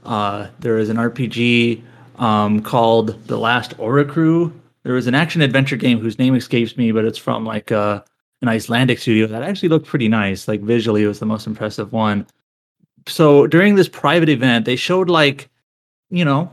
uh, 0.07 0.49
there 0.61 0.79
is 0.79 0.89
an 0.89 0.97
rpg 0.97 1.83
um, 2.17 2.63
called 2.63 3.23
the 3.27 3.37
last 3.37 3.77
Oricru. 3.77 4.53
there 4.85 4.95
was 4.95 5.07
an 5.07 5.15
action 5.15 5.43
adventure 5.43 5.77
game 5.77 5.99
whose 5.99 6.19
name 6.19 6.35
escapes 6.35 6.77
me 6.77 6.93
but 6.93 7.05
it's 7.05 7.19
from 7.19 7.45
like 7.45 7.71
uh, 7.71 8.01
an 8.43 8.49
Icelandic 8.49 8.99
studio 8.99 9.27
that 9.27 9.43
actually 9.43 9.69
looked 9.69 9.87
pretty 9.87 10.09
nice. 10.09 10.49
Like 10.49 10.61
visually, 10.61 11.03
it 11.03 11.09
was 11.09 11.19
the 11.19 11.27
most 11.27 11.47
impressive 11.47 11.93
one. 11.93 12.27
So 13.07 13.47
during 13.47 13.75
this 13.75 13.89
private 13.89 14.29
event, 14.29 14.65
they 14.65 14.77
showed 14.77 15.09
like, 15.09 15.49
you 16.11 16.25
know, 16.25 16.53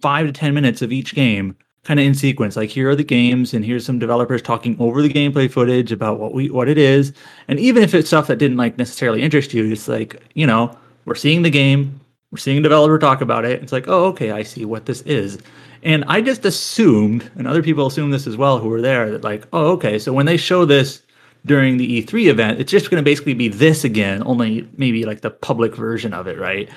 five 0.00 0.26
to 0.26 0.32
10 0.32 0.54
minutes 0.54 0.82
of 0.82 0.92
each 0.92 1.14
game 1.14 1.56
kind 1.84 2.00
of 2.00 2.06
in 2.06 2.14
sequence. 2.14 2.56
Like 2.56 2.70
here 2.70 2.90
are 2.90 2.96
the 2.96 3.04
games, 3.04 3.54
and 3.54 3.64
here's 3.64 3.86
some 3.86 3.98
developers 3.98 4.42
talking 4.42 4.76
over 4.80 5.00
the 5.00 5.08
gameplay 5.08 5.50
footage 5.50 5.92
about 5.92 6.18
what 6.18 6.34
we 6.34 6.50
what 6.50 6.68
it 6.68 6.78
is. 6.78 7.12
And 7.48 7.58
even 7.60 7.82
if 7.82 7.94
it's 7.94 8.08
stuff 8.08 8.26
that 8.26 8.38
didn't 8.38 8.56
like 8.56 8.76
necessarily 8.76 9.22
interest 9.22 9.54
you, 9.54 9.70
it's 9.70 9.88
like, 9.88 10.20
you 10.34 10.46
know, 10.46 10.76
we're 11.04 11.14
seeing 11.14 11.42
the 11.42 11.50
game, 11.50 12.00
we're 12.36 12.40
seeing 12.40 12.58
a 12.58 12.62
developer 12.62 12.98
talk 12.98 13.22
about 13.22 13.46
it. 13.46 13.62
It's 13.62 13.72
like, 13.72 13.88
oh, 13.88 14.04
okay, 14.08 14.30
I 14.30 14.42
see 14.42 14.66
what 14.66 14.84
this 14.84 15.00
is. 15.02 15.38
And 15.82 16.04
I 16.06 16.20
just 16.20 16.44
assumed, 16.44 17.30
and 17.34 17.46
other 17.46 17.62
people 17.62 17.86
assumed 17.86 18.12
this 18.12 18.26
as 18.26 18.36
well 18.36 18.58
who 18.58 18.68
were 18.68 18.82
there, 18.82 19.10
that 19.10 19.24
like, 19.24 19.44
oh, 19.54 19.68
okay, 19.72 19.98
so 19.98 20.12
when 20.12 20.26
they 20.26 20.36
show 20.36 20.66
this 20.66 21.00
during 21.46 21.78
the 21.78 22.02
E3 22.02 22.26
event, 22.26 22.60
it's 22.60 22.70
just 22.70 22.90
going 22.90 23.02
to 23.02 23.04
basically 23.10 23.32
be 23.32 23.48
this 23.48 23.84
again, 23.84 24.22
only 24.26 24.68
maybe 24.76 25.06
like 25.06 25.22
the 25.22 25.30
public 25.30 25.74
version 25.74 26.12
of 26.12 26.26
it, 26.26 26.38
right? 26.38 26.68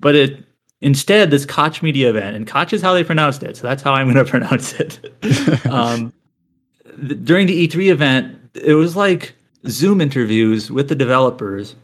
But 0.00 0.16
it 0.16 0.44
instead 0.82 1.30
this 1.30 1.46
Koch 1.46 1.82
Media 1.82 2.10
event, 2.10 2.36
and 2.36 2.46
Koch 2.46 2.74
is 2.74 2.82
how 2.82 2.92
they 2.92 3.02
pronounced 3.02 3.42
it, 3.42 3.56
so 3.56 3.66
that's 3.66 3.82
how 3.82 3.94
I'm 3.94 4.12
going 4.12 4.16
to 4.22 4.30
pronounce 4.30 4.74
it. 4.74 5.00
um, 5.64 6.12
th- 6.84 7.24
during 7.24 7.46
the 7.46 7.66
E3 7.66 7.90
event, 7.90 8.50
it 8.54 8.74
was 8.74 8.96
like 8.96 9.34
Zoom 9.66 10.02
interviews 10.02 10.70
with 10.70 10.90
the 10.90 10.94
developers, 10.94 11.74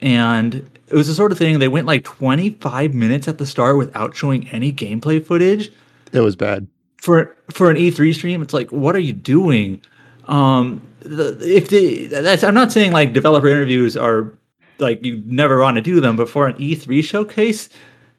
and 0.00 0.54
it 0.88 0.94
was 0.94 1.08
the 1.08 1.14
sort 1.14 1.32
of 1.32 1.38
thing 1.38 1.58
they 1.58 1.68
went 1.68 1.86
like 1.86 2.04
25 2.04 2.94
minutes 2.94 3.28
at 3.28 3.38
the 3.38 3.46
start 3.46 3.76
without 3.76 4.14
showing 4.14 4.48
any 4.48 4.72
gameplay 4.72 5.24
footage. 5.24 5.72
It 6.12 6.20
was 6.20 6.36
bad 6.36 6.66
for 6.98 7.36
for 7.50 7.70
an 7.70 7.76
E3 7.76 8.14
stream. 8.14 8.42
It's 8.42 8.54
like, 8.54 8.70
what 8.70 8.96
are 8.96 9.00
you 9.00 9.12
doing? 9.12 9.80
Um, 10.26 10.82
the, 11.00 11.38
if 11.40 11.68
the 11.68 12.06
that's 12.06 12.44
I'm 12.44 12.54
not 12.54 12.72
saying 12.72 12.92
like 12.92 13.12
developer 13.12 13.48
interviews 13.48 13.96
are 13.96 14.32
like 14.78 15.04
you 15.04 15.22
never 15.26 15.60
want 15.60 15.76
to 15.76 15.82
do 15.82 16.00
them, 16.00 16.16
but 16.16 16.28
for 16.28 16.46
an 16.46 16.54
E3 16.54 17.02
showcase 17.02 17.68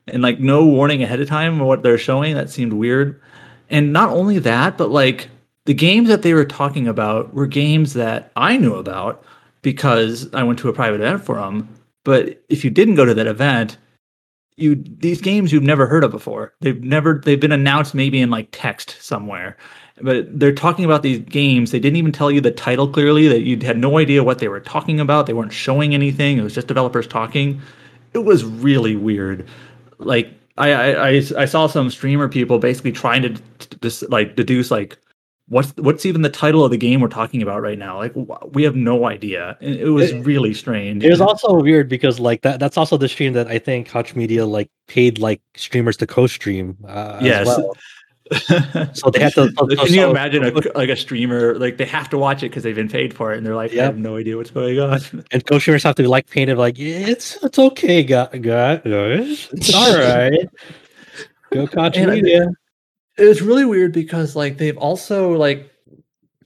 and 0.07 0.21
like 0.21 0.39
no 0.39 0.65
warning 0.65 1.03
ahead 1.03 1.19
of 1.19 1.27
time 1.27 1.59
what 1.59 1.83
they're 1.83 1.97
showing, 1.97 2.35
that 2.35 2.49
seemed 2.49 2.73
weird. 2.73 3.21
And 3.69 3.91
not 3.91 4.09
only 4.09 4.39
that, 4.39 4.77
but 4.77 4.89
like 4.89 5.29
the 5.65 5.73
games 5.73 6.07
that 6.07 6.21
they 6.21 6.33
were 6.33 6.45
talking 6.45 6.87
about 6.87 7.33
were 7.33 7.45
games 7.45 7.93
that 7.93 8.31
I 8.35 8.57
knew 8.57 8.75
about 8.75 9.23
because 9.71 10.33
I 10.33 10.43
went 10.43 10.59
to 10.59 10.69
a 10.69 10.73
private 10.73 11.01
event 11.01 11.23
for 11.23 11.35
them. 11.35 11.67
But 12.05 12.41
if 12.47 12.63
you 12.63 12.69
didn't 12.69 12.95
go 12.95 13.05
to 13.05 13.13
that 13.13 13.27
event, 13.27 13.77
you 14.55 14.75
these 14.75 15.21
games 15.21 15.51
you've 15.51 15.63
never 15.63 15.87
heard 15.87 16.03
of 16.03 16.11
before. 16.11 16.53
They've 16.61 16.81
never 16.81 17.21
they've 17.23 17.39
been 17.39 17.51
announced 17.51 17.93
maybe 17.93 18.21
in 18.21 18.29
like 18.29 18.47
text 18.51 18.97
somewhere 19.01 19.57
but 20.01 20.39
they're 20.39 20.53
talking 20.53 20.85
about 20.85 21.03
these 21.03 21.19
games. 21.19 21.71
They 21.71 21.79
didn't 21.79 21.97
even 21.97 22.11
tell 22.11 22.31
you 22.31 22.41
the 22.41 22.51
title 22.51 22.87
clearly. 22.87 23.27
That 23.27 23.41
you 23.41 23.57
had 23.59 23.77
no 23.77 23.97
idea 23.97 24.23
what 24.23 24.39
they 24.39 24.47
were 24.47 24.59
talking 24.59 24.99
about. 24.99 25.25
They 25.25 25.33
weren't 25.33 25.53
showing 25.53 25.93
anything. 25.93 26.37
It 26.37 26.43
was 26.43 26.53
just 26.53 26.67
developers 26.67 27.07
talking. 27.07 27.61
It 28.13 28.19
was 28.19 28.43
really 28.45 28.95
weird. 28.95 29.47
Like 29.97 30.31
I 30.57 30.71
I, 30.93 31.21
I 31.37 31.45
saw 31.45 31.67
some 31.67 31.89
streamer 31.89 32.29
people 32.29 32.59
basically 32.59 32.91
trying 32.91 33.23
to 33.23 33.41
just 33.81 34.07
like 34.09 34.35
deduce 34.35 34.69
like 34.69 34.97
what's 35.49 35.73
what's 35.77 36.05
even 36.05 36.21
the 36.21 36.29
title 36.29 36.63
of 36.63 36.71
the 36.71 36.77
game 36.77 36.99
we're 36.99 37.07
talking 37.07 37.41
about 37.41 37.61
right 37.61 37.77
now 37.77 37.97
like 37.97 38.13
we 38.51 38.63
have 38.63 38.75
no 38.75 39.07
idea 39.07 39.57
it 39.61 39.89
was 39.89 40.13
really 40.13 40.53
strange 40.53 41.03
it 41.03 41.09
was 41.09 41.21
also 41.21 41.53
weird 41.61 41.87
because 41.87 42.19
like 42.19 42.41
that 42.41 42.59
that's 42.59 42.77
also 42.77 42.97
the 42.97 43.07
stream 43.07 43.33
that 43.33 43.47
i 43.47 43.57
think 43.57 43.87
Koch 43.87 44.15
media 44.15 44.45
like 44.45 44.69
paid 44.87 45.19
like 45.19 45.41
streamers 45.55 45.95
to 45.97 46.07
co-stream 46.07 46.77
uh, 46.87 47.19
yes 47.21 47.47
well 47.47 47.73
so 48.93 49.09
they 49.09 49.19
have 49.21 49.33
to. 49.35 49.49
So, 49.57 49.67
Can 49.67 49.87
you 49.87 50.01
so, 50.01 50.11
imagine 50.11 50.43
a, 50.43 50.51
like 50.51 50.89
a 50.89 50.97
streamer 50.97 51.57
like 51.57 51.77
they 51.77 51.85
have 51.85 52.09
to 52.09 52.17
watch 52.17 52.43
it 52.43 52.49
because 52.49 52.63
they've 52.63 52.75
been 52.75 52.89
paid 52.89 53.13
for 53.13 53.31
it, 53.31 53.37
and 53.37 53.45
they're 53.45 53.55
like, 53.55 53.71
yep. 53.71 53.81
I 53.81 53.85
have 53.85 53.97
no 53.97 54.17
idea 54.17 54.35
what's 54.35 54.51
going 54.51 54.79
on. 54.79 54.99
And 55.31 55.45
co-streamers 55.45 55.83
have 55.83 55.95
to 55.95 56.03
be 56.03 56.07
like 56.07 56.29
painted 56.29 56.57
like, 56.57 56.77
it's 56.77 57.41
it's 57.41 57.57
okay, 57.57 58.03
guys, 58.03 58.29
it's 59.53 59.73
all 59.73 59.97
right. 59.97 60.49
Go 61.51 61.67
Koch 61.67 61.97
Media. 61.97 62.49
It 63.17 63.25
was 63.25 63.41
really 63.41 63.65
weird 63.65 63.93
because 63.93 64.35
like 64.35 64.57
they've 64.57 64.77
also 64.77 65.31
like 65.31 65.71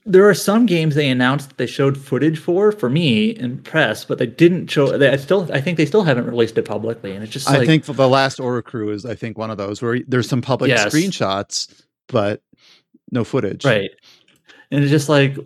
there 0.04 0.28
are 0.28 0.34
some 0.34 0.66
games 0.66 0.94
they 0.94 1.08
announced 1.08 1.48
that 1.50 1.58
they 1.58 1.66
showed 1.66 1.96
footage 1.96 2.38
for 2.38 2.72
for 2.72 2.90
me 2.90 3.30
in 3.30 3.58
press, 3.62 4.04
but 4.04 4.18
they 4.18 4.26
didn't 4.26 4.68
show. 4.68 4.96
They 4.98 5.10
I 5.10 5.16
still, 5.16 5.48
I 5.52 5.60
think 5.60 5.76
they 5.76 5.86
still 5.86 6.02
haven't 6.02 6.26
released 6.26 6.58
it 6.58 6.64
publicly, 6.64 7.12
and 7.12 7.22
it's 7.22 7.32
just. 7.32 7.48
I 7.48 7.64
think 7.64 7.84
the 7.84 8.08
last 8.08 8.38
Oricru 8.38 8.92
is, 8.92 9.06
I 9.06 9.14
think, 9.14 9.38
one 9.38 9.50
of 9.50 9.58
those 9.58 9.80
where 9.80 10.00
there's 10.08 10.28
some 10.28 10.42
public 10.42 10.70
yes. 10.70 10.92
screenshots, 10.92 11.82
but 12.08 12.42
no 13.10 13.22
footage. 13.22 13.64
Right, 13.64 13.90
and 14.70 14.82
it's 14.82 14.90
just 14.90 15.08
like. 15.08 15.36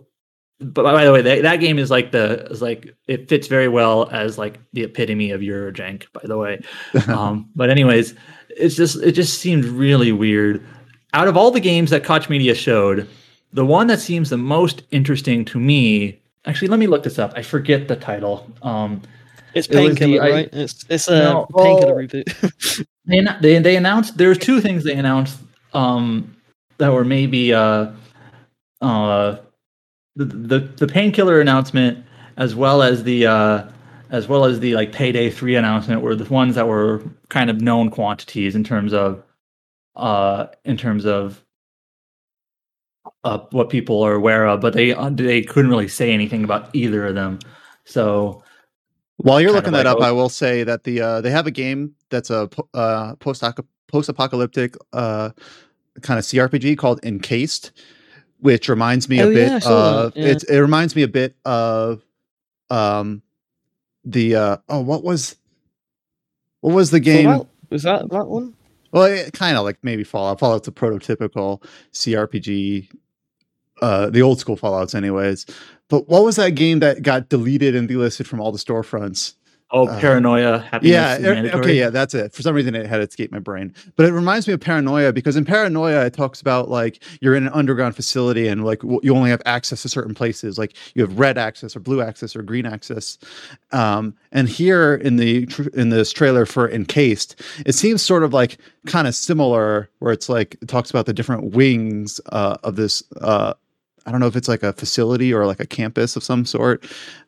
But 0.59 0.81
by 0.81 1.05
the 1.05 1.13
way, 1.13 1.21
that, 1.21 1.43
that 1.43 1.57
game 1.57 1.77
is 1.77 1.91
like 1.91 2.11
the 2.11 2.47
is 2.47 2.63
like 2.63 2.95
it 3.07 3.29
fits 3.29 3.45
very 3.45 3.67
well 3.67 4.09
as 4.11 4.39
like 4.39 4.59
the 4.73 4.81
epitome 4.81 5.29
of 5.29 5.41
Eurojank. 5.41 6.11
By 6.13 6.21
the 6.23 6.35
way, 6.35 6.61
um, 7.07 7.47
but 7.55 7.69
anyways, 7.69 8.15
it's 8.49 8.75
just 8.75 8.95
it 9.03 9.11
just 9.11 9.39
seemed 9.39 9.65
really 9.65 10.11
weird. 10.11 10.65
Out 11.13 11.27
of 11.27 11.37
all 11.37 11.51
the 11.51 11.59
games 11.59 11.89
that 11.91 12.03
Koch 12.03 12.29
Media 12.29 12.53
showed, 12.53 13.07
the 13.53 13.65
one 13.65 13.87
that 13.87 13.99
seems 13.99 14.29
the 14.29 14.37
most 14.37 14.83
interesting 14.91 15.45
to 15.45 15.59
me, 15.59 16.19
actually, 16.45 16.67
let 16.67 16.79
me 16.79 16.87
look 16.87 17.03
this 17.03 17.17
up. 17.17 17.33
I 17.35 17.41
forget 17.41 17.87
the 17.87 17.95
title. 17.95 18.49
Um, 18.61 19.01
it's 19.53 19.67
painkiller, 19.67 20.27
it 20.27 20.31
right? 20.31 20.49
It's 20.51 20.85
it's 20.89 21.07
a 21.07 21.19
no, 21.19 21.47
painkiller 21.57 21.93
oh, 21.93 21.97
reboot. 21.97 22.85
they, 23.05 23.25
they 23.41 23.59
they 23.59 23.75
announced 23.75 24.17
there's 24.17 24.37
two 24.37 24.61
things 24.61 24.83
they 24.83 24.93
announced 24.93 25.39
um, 25.73 26.35
that 26.77 26.91
were 26.91 27.05
maybe 27.05 27.53
uh, 27.53 27.91
uh, 28.81 29.37
the 30.15 30.25
the, 30.25 30.59
the 30.59 30.87
painkiller 30.87 31.39
announcement 31.41 32.03
as 32.37 32.53
well 32.55 32.83
as 32.83 33.03
the 33.03 33.25
uh, 33.25 33.63
as 34.09 34.27
well 34.27 34.45
as 34.45 34.59
the 34.59 34.75
like 34.75 34.91
payday 34.91 35.29
three 35.29 35.55
announcement 35.55 36.01
were 36.01 36.15
the 36.15 36.31
ones 36.31 36.55
that 36.55 36.67
were 36.67 37.01
kind 37.29 37.49
of 37.49 37.61
known 37.61 37.89
quantities 37.89 38.55
in 38.55 38.63
terms 38.63 38.93
of 38.93 39.23
uh 39.97 40.47
in 40.63 40.77
terms 40.77 41.05
of 41.05 41.43
uh, 43.23 43.39
what 43.51 43.69
people 43.69 44.01
are 44.03 44.13
aware 44.13 44.47
of, 44.47 44.61
but 44.61 44.73
they 44.73 44.93
uh, 44.93 45.09
they 45.09 45.41
couldn't 45.41 45.69
really 45.69 45.87
say 45.87 46.11
anything 46.13 46.43
about 46.43 46.69
either 46.73 47.07
of 47.07 47.15
them. 47.15 47.39
So 47.85 48.43
while 49.17 49.41
you're 49.41 49.51
looking 49.51 49.73
that 49.73 49.85
like, 49.85 49.95
up, 49.95 50.01
oh, 50.01 50.05
I 50.05 50.11
will 50.11 50.29
say 50.29 50.63
that 50.63 50.83
the 50.83 51.01
uh, 51.01 51.21
they 51.21 51.31
have 51.31 51.47
a 51.47 51.51
game 51.51 51.95
that's 52.09 52.29
a 52.29 52.49
uh, 52.73 53.15
post 53.15 53.43
post 53.87 54.09
apocalyptic 54.09 54.75
uh, 54.93 55.31
kind 56.01 56.19
of 56.19 56.25
CRPG 56.25 56.77
called 56.77 57.03
Encased, 57.03 57.71
which 58.39 58.69
reminds 58.69 59.09
me 59.09 59.21
oh, 59.21 59.29
a 59.29 59.33
bit 59.33 59.63
yeah, 59.63 59.69
of 59.69 60.15
yeah. 60.15 60.25
it. 60.27 60.43
It 60.49 60.61
reminds 60.61 60.95
me 60.95 61.03
a 61.03 61.07
bit 61.07 61.35
of 61.45 62.03
um 62.69 63.21
the 64.05 64.35
uh, 64.35 64.57
oh 64.69 64.81
what 64.81 65.03
was 65.03 65.35
What 66.61 66.75
was 66.75 66.91
the 66.91 66.99
game? 66.99 67.25
Fallout? 67.25 67.49
Was 67.69 67.83
that 67.83 68.09
that 68.09 68.27
one? 68.27 68.53
Well, 68.91 69.03
it 69.03 69.33
kind 69.33 69.57
of 69.57 69.63
like 69.63 69.77
maybe 69.83 70.03
Fallout. 70.03 70.39
Fallout's 70.39 70.67
a 70.67 70.71
prototypical 70.71 71.63
CRPG, 71.93 72.89
uh, 73.81 74.09
the 74.09 74.21
old 74.21 74.39
school 74.39 74.55
Fallout's, 74.55 74.95
anyways. 74.95 75.45
But 75.89 76.07
what 76.09 76.23
was 76.23 76.35
that 76.37 76.51
game 76.51 76.79
that 76.79 77.01
got 77.01 77.29
deleted 77.29 77.75
and 77.75 77.87
delisted 77.87 78.25
from 78.25 78.39
all 78.39 78.51
the 78.51 78.57
storefronts? 78.57 79.35
Oh, 79.69 79.85
Uh, 79.85 79.99
paranoia, 79.99 80.59
happiness. 80.59 80.93
Yeah, 80.93 81.17
er- 81.17 81.33
mandatory. 81.35 81.61
okay, 81.63 81.77
yeah, 81.77 81.89
that's 81.89 82.13
it. 82.13 82.33
For 82.33 82.41
some 82.41 82.55
reason, 82.55 82.73
it 82.73 82.85
had 82.85 83.01
escaped 83.01 83.33
my 83.33 83.39
brain, 83.39 83.73
but 83.97 84.05
it 84.05 84.13
reminds 84.13 84.47
me 84.47 84.53
of 84.53 84.61
Paranoia 84.61 85.11
because 85.11 85.35
in 85.35 85.43
Paranoia, 85.43 86.05
it 86.05 86.13
talks 86.13 86.39
about 86.39 86.69
like 86.69 87.03
you're 87.19 87.35
in 87.35 87.43
an 87.47 87.51
underground 87.53 87.93
facility 87.93 88.47
and 88.47 88.63
like 88.63 88.79
w- 88.79 89.01
you 89.03 89.13
only 89.13 89.29
have 89.29 89.41
access 89.45 89.81
to 89.81 89.89
certain 89.89 90.13
places, 90.15 90.57
like 90.57 90.73
you 90.95 91.01
have 91.01 91.19
red 91.19 91.37
access 91.37 91.75
or 91.75 91.81
blue 91.81 92.01
access 92.01 92.33
or 92.33 92.43
green 92.43 92.65
access. 92.65 93.17
Um, 93.73 94.15
and 94.31 94.47
here 94.47 94.95
in 94.95 95.17
the 95.17 95.45
tr- 95.47 95.69
in 95.73 95.89
this 95.89 96.13
trailer 96.13 96.45
for 96.45 96.69
Encased, 96.71 97.41
it 97.65 97.73
seems 97.73 98.01
sort 98.01 98.23
of 98.23 98.33
like 98.33 98.57
kind 98.85 99.05
of 99.05 99.15
similar, 99.15 99.89
where 99.99 100.13
it's 100.13 100.29
like 100.29 100.55
it 100.61 100.69
talks 100.69 100.89
about 100.89 101.07
the 101.07 101.13
different 101.13 101.53
wings 101.55 102.21
uh, 102.27 102.55
of 102.63 102.77
this. 102.77 103.03
Uh, 103.19 103.53
I 104.05 104.11
don't 104.11 104.21
know 104.21 104.27
if 104.27 104.37
it's 104.37 104.47
like 104.47 104.63
a 104.63 104.71
facility 104.71 105.33
or 105.33 105.45
like 105.45 105.59
a 105.59 105.65
campus 105.67 106.15
of 106.15 106.23
some 106.23 106.45
sort, 106.45 106.85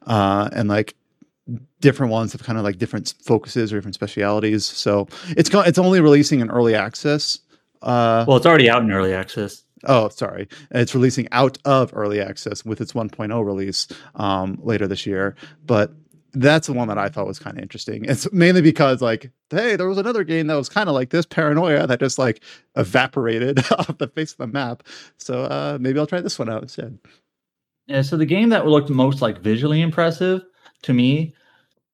uh, 0.07 0.49
and 0.53 0.69
like 0.69 0.95
different 1.81 2.11
ones 2.11 2.31
have 2.33 2.43
kind 2.43 2.57
of 2.57 2.63
like 2.63 2.77
different 2.77 3.13
focuses 3.23 3.71
or 3.71 3.77
different 3.77 3.95
specialities. 3.95 4.65
So 4.65 5.07
it's 5.29 5.49
it's 5.53 5.79
only 5.79 6.01
releasing 6.01 6.39
in 6.39 6.49
early 6.49 6.75
access. 6.75 7.39
Uh, 7.81 8.25
Well, 8.27 8.37
it's 8.37 8.45
already 8.45 8.69
out 8.69 8.83
in 8.83 8.91
early 8.91 9.13
access. 9.13 9.63
oh, 9.85 10.09
sorry, 10.09 10.47
it's 10.71 10.93
releasing 10.93 11.27
out 11.31 11.57
of 11.65 11.91
early 11.93 12.19
access 12.21 12.65
with 12.65 12.81
its 12.81 12.93
1.0 12.93 13.45
release 13.45 13.87
um, 14.15 14.59
later 14.61 14.87
this 14.87 15.05
year. 15.05 15.35
But 15.65 15.93
that's 16.33 16.67
the 16.67 16.73
one 16.73 16.89
that 16.89 16.97
I 16.97 17.09
thought 17.09 17.25
was 17.25 17.39
kind 17.39 17.57
of 17.57 17.63
interesting. 17.63 18.05
It's 18.05 18.31
mainly 18.31 18.61
because 18.61 19.01
like, 19.01 19.31
hey, 19.49 19.75
there 19.77 19.87
was 19.87 19.97
another 19.97 20.23
game 20.23 20.47
that 20.47 20.55
was 20.55 20.69
kind 20.69 20.87
of 20.89 20.93
like 20.95 21.09
this 21.09 21.25
Paranoia 21.25 21.87
that 21.87 21.99
just 21.99 22.19
like 22.19 22.43
evaporated 22.75 23.59
off 23.71 23.97
the 23.97 24.07
face 24.07 24.33
of 24.33 24.37
the 24.37 24.47
map. 24.47 24.83
So 25.17 25.43
uh, 25.43 25.77
maybe 25.81 25.97
I'll 25.99 26.05
try 26.05 26.21
this 26.21 26.37
one 26.37 26.49
out 26.49 26.61
instead. 26.61 26.99
Yeah, 27.87 28.03
so 28.03 28.17
the 28.17 28.25
game 28.25 28.49
that 28.49 28.67
looked 28.67 28.89
most 28.91 29.21
like 29.21 29.39
visually 29.39 29.81
impressive 29.81 30.41
to 30.83 30.93
me 30.93 31.33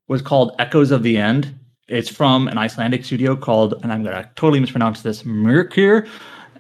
was 0.08 0.22
called 0.22 0.56
Echoes 0.60 0.92
of 0.92 1.04
the 1.04 1.18
End. 1.18 1.54
It's 1.88 2.10
from 2.10 2.48
an 2.48 2.58
Icelandic 2.58 3.06
studio 3.06 3.36
called, 3.36 3.76
and 3.84 3.92
I'm 3.92 4.04
gonna 4.04 4.30
totally 4.36 4.60
mispronounce 4.60 5.02
this, 5.02 5.24
Myrkur. 5.24 6.08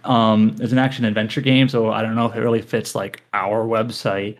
Um, 0.03 0.55
it's 0.59 0.71
an 0.71 0.77
action 0.77 1.05
adventure 1.05 1.41
game, 1.41 1.67
so 1.67 1.91
I 1.91 2.01
don't 2.01 2.15
know 2.15 2.27
if 2.27 2.35
it 2.35 2.41
really 2.41 2.61
fits 2.61 2.93
like 2.93 3.23
our 3.33 3.65
website. 3.65 4.37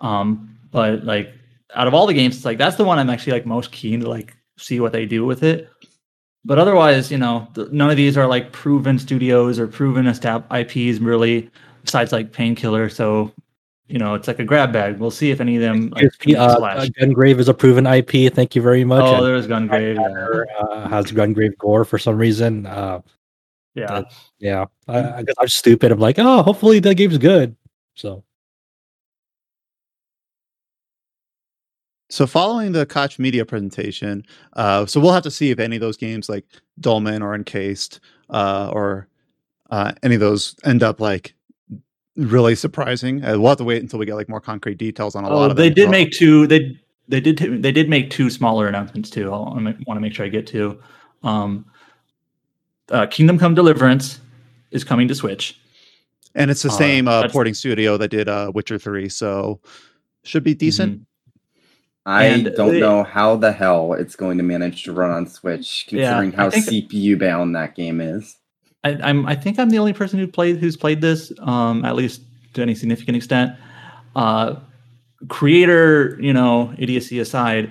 Um, 0.00 0.56
but 0.70 1.04
like 1.04 1.32
out 1.74 1.88
of 1.88 1.94
all 1.94 2.06
the 2.06 2.14
games, 2.14 2.36
it's 2.36 2.44
like 2.44 2.58
that's 2.58 2.76
the 2.76 2.84
one 2.84 2.98
I'm 2.98 3.10
actually 3.10 3.32
like 3.32 3.46
most 3.46 3.72
keen 3.72 4.00
to 4.00 4.08
like 4.08 4.36
see 4.56 4.80
what 4.80 4.92
they 4.92 5.06
do 5.06 5.24
with 5.24 5.42
it. 5.42 5.68
But 6.44 6.58
otherwise, 6.58 7.10
you 7.10 7.18
know, 7.18 7.48
th- 7.54 7.68
none 7.72 7.90
of 7.90 7.96
these 7.96 8.16
are 8.16 8.26
like 8.26 8.52
proven 8.52 8.98
studios 8.98 9.58
or 9.58 9.66
proven 9.66 10.06
estab- 10.06 10.44
IPs 10.50 11.00
really, 11.00 11.50
besides 11.84 12.12
like 12.12 12.32
Painkiller. 12.32 12.88
So 12.88 13.32
you 13.88 13.98
know, 13.98 14.14
it's 14.14 14.28
like 14.28 14.38
a 14.38 14.44
grab 14.44 14.72
bag. 14.72 14.98
We'll 14.98 15.10
see 15.10 15.30
if 15.30 15.40
any 15.40 15.56
of 15.56 15.62
them 15.62 15.88
like 15.90 16.04
Excuse 16.04 16.34
me, 16.34 16.40
uh, 16.40 16.58
uh, 16.60 16.86
Gungrave 17.00 17.38
is 17.38 17.48
a 17.48 17.54
proven 17.54 17.86
IP. 17.86 18.32
Thank 18.32 18.54
you 18.54 18.62
very 18.62 18.84
much. 18.84 19.02
oh, 19.02 19.16
And 19.16 19.26
there's 19.26 19.46
Gungrave. 19.46 19.96
Yeah. 19.96 20.66
uh, 20.66 20.88
has 20.88 21.06
Gungrave 21.06 21.56
gore 21.58 21.84
for 21.84 21.98
some 21.98 22.16
reason. 22.16 22.66
Uh, 22.66 23.00
yeah. 23.74 24.02
yeah, 24.38 24.64
I, 24.88 25.18
I 25.18 25.22
guess 25.22 25.36
I'm 25.38 25.48
stupid. 25.48 25.92
I'm 25.92 26.00
like, 26.00 26.18
oh, 26.18 26.42
hopefully 26.42 26.80
the 26.80 26.94
game's 26.94 27.18
good. 27.18 27.56
So 27.94 28.24
So 32.10 32.26
following 32.26 32.72
the 32.72 32.86
Koch 32.86 33.18
Media 33.18 33.44
presentation, 33.44 34.24
uh, 34.54 34.86
so 34.86 34.98
we'll 34.98 35.12
have 35.12 35.22
to 35.24 35.30
see 35.30 35.50
if 35.50 35.58
any 35.58 35.76
of 35.76 35.80
those 35.80 35.96
games 35.98 36.28
like 36.28 36.44
Dolmen 36.80 37.22
or 37.22 37.34
Encased 37.34 38.00
uh, 38.30 38.70
or 38.72 39.08
uh, 39.70 39.92
any 40.02 40.14
of 40.14 40.20
those 40.20 40.56
end 40.64 40.82
up 40.82 41.00
like 41.00 41.34
really 42.18 42.54
surprising. 42.54 43.24
Uh, 43.24 43.38
we'll 43.38 43.48
have 43.48 43.58
to 43.58 43.64
wait 43.64 43.80
until 43.82 43.98
we 43.98 44.06
get 44.06 44.14
like 44.16 44.28
more 44.28 44.40
concrete 44.40 44.76
details 44.76 45.14
on 45.14 45.24
a 45.24 45.28
lot 45.30 45.46
Oh, 45.48 45.50
of 45.52 45.56
they 45.56 45.70
did 45.70 45.88
make 45.90 46.10
two. 46.12 46.46
They 46.46 46.76
they 47.08 47.20
did 47.20 47.38
t- 47.38 47.56
they 47.56 47.72
did 47.72 47.88
make 47.88 48.10
two 48.10 48.28
smaller 48.28 48.66
announcements 48.68 49.08
too. 49.08 49.32
I 49.32 49.38
want 49.38 49.76
to 49.86 50.00
make 50.00 50.12
sure 50.14 50.26
I 50.26 50.28
get 50.28 50.46
to. 50.48 50.78
Um, 51.22 51.64
uh, 52.90 53.06
Kingdom 53.06 53.38
Come 53.38 53.54
Deliverance 53.54 54.20
is 54.70 54.84
coming 54.84 55.08
to 55.08 55.14
Switch. 55.14 55.58
and 56.34 56.50
it's 56.50 56.62
the 56.62 56.68
uh, 56.68 56.72
same 56.72 57.08
uh, 57.08 57.28
porting 57.28 57.54
studio 57.54 57.96
that 57.96 58.08
did 58.08 58.28
uh, 58.28 58.50
Witcher 58.54 58.78
Three, 58.78 59.08
so 59.08 59.60
should 60.24 60.44
be 60.44 60.54
decent. 60.54 61.00
Mhm. 61.00 61.04
I 62.06 62.24
And 62.24 62.52
don't 62.56 62.72
they- 62.72 62.80
know 62.80 63.02
how 63.04 63.36
the 63.36 63.52
hell 63.52 63.92
it's 63.92 64.16
going 64.16 64.38
to 64.38 64.44
manage 64.44 64.84
to 64.84 64.92
run 64.92 65.10
on 65.10 65.26
Switch, 65.26 65.84
considering 65.88 66.32
I 66.34 66.36
how 66.36 66.50
think- 66.50 66.64
CPU 66.66 67.18
bound 67.18 67.54
that 67.54 67.74
game 67.74 68.00
is. 68.00 68.36
I, 68.84 68.90
I'm 69.02 69.26
I 69.26 69.34
think 69.34 69.58
I'm 69.58 69.70
the 69.70 69.78
only 69.78 69.92
person 69.92 70.18
who 70.18 70.26
played 70.26 70.58
who's 70.58 70.76
played 70.76 71.00
this, 71.00 71.32
um, 71.40 71.84
at 71.84 71.96
least 71.96 72.22
to 72.54 72.62
any 72.62 72.74
significant 72.74 73.16
extent. 73.16 73.56
Uh, 74.14 74.56
creator, 75.28 76.16
you 76.20 76.32
know, 76.32 76.72
idiocy 76.78 77.18
aside, 77.18 77.70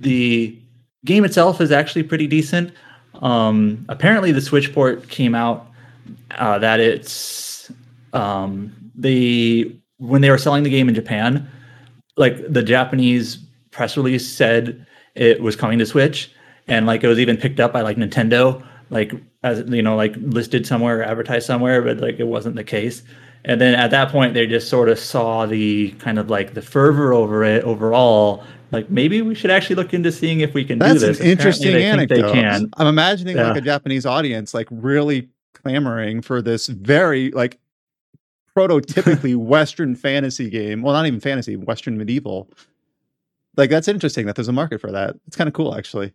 the 0.00 0.56
game 1.04 1.24
itself 1.24 1.60
is 1.60 1.72
actually 1.72 2.04
pretty 2.04 2.26
decent. 2.26 2.72
Um, 3.20 3.84
apparently, 3.88 4.32
the 4.32 4.40
Switch 4.40 4.72
port 4.72 5.08
came 5.08 5.34
out 5.34 5.66
uh, 6.32 6.58
that 6.58 6.80
it's 6.80 7.70
um, 8.12 8.72
when 8.94 10.20
they 10.20 10.30
were 10.30 10.38
selling 10.38 10.62
the 10.62 10.70
game 10.70 10.88
in 10.88 10.94
Japan, 10.94 11.50
like 12.16 12.52
the 12.52 12.62
Japanese 12.62 13.38
press 13.70 13.96
release 13.96 14.28
said 14.28 14.86
it 15.14 15.42
was 15.42 15.56
coming 15.56 15.78
to 15.80 15.86
Switch, 15.86 16.30
and 16.68 16.86
like 16.86 17.02
it 17.02 17.08
was 17.08 17.18
even 17.18 17.36
picked 17.36 17.60
up 17.60 17.72
by 17.72 17.80
like 17.80 17.96
Nintendo, 17.96 18.64
like 18.90 19.12
as 19.42 19.64
you 19.68 19.82
know, 19.82 19.96
like 19.96 20.14
listed 20.16 20.66
somewhere, 20.66 21.02
advertised 21.02 21.46
somewhere, 21.46 21.82
but 21.82 21.98
like 21.98 22.18
it 22.18 22.26
wasn't 22.26 22.56
the 22.56 22.64
case. 22.64 23.02
And 23.44 23.60
then 23.60 23.74
at 23.74 23.90
that 23.92 24.10
point, 24.10 24.34
they 24.34 24.46
just 24.46 24.68
sort 24.68 24.88
of 24.88 24.98
saw 24.98 25.46
the 25.46 25.92
kind 25.92 26.18
of 26.18 26.28
like 26.28 26.54
the 26.54 26.62
fervor 26.62 27.12
over 27.12 27.44
it 27.44 27.64
overall. 27.64 28.44
Like 28.72 28.90
maybe 28.90 29.22
we 29.22 29.34
should 29.34 29.50
actually 29.50 29.76
look 29.76 29.94
into 29.94 30.12
seeing 30.12 30.40
if 30.40 30.52
we 30.52 30.64
can 30.64 30.78
do 30.78 30.86
That's 30.86 31.00
this. 31.00 31.20
an 31.20 31.26
interesting 31.26 31.74
Apparently 31.74 32.06
think 32.06 32.24
anecdote. 32.24 32.34
They 32.34 32.40
can. 32.40 32.70
I'm 32.76 32.86
imagining 32.86 33.36
like 33.36 33.56
a 33.56 33.60
Japanese 33.60 34.04
audience 34.04 34.52
like 34.52 34.68
really 34.70 35.28
clamoring 35.54 36.20
for 36.20 36.42
this 36.42 36.66
very 36.66 37.30
like 37.30 37.58
prototypically 38.56 39.36
Western 39.36 39.94
fantasy 39.94 40.50
game. 40.50 40.82
Well, 40.82 40.92
not 40.92 41.06
even 41.06 41.20
fantasy, 41.20 41.56
Western 41.56 41.96
medieval. 41.96 42.50
Like 43.56 43.70
that's 43.70 43.88
interesting 43.88 44.26
that 44.26 44.36
there's 44.36 44.48
a 44.48 44.52
market 44.52 44.80
for 44.80 44.92
that. 44.92 45.16
It's 45.26 45.36
kind 45.36 45.48
of 45.48 45.54
cool 45.54 45.74
actually. 45.74 46.12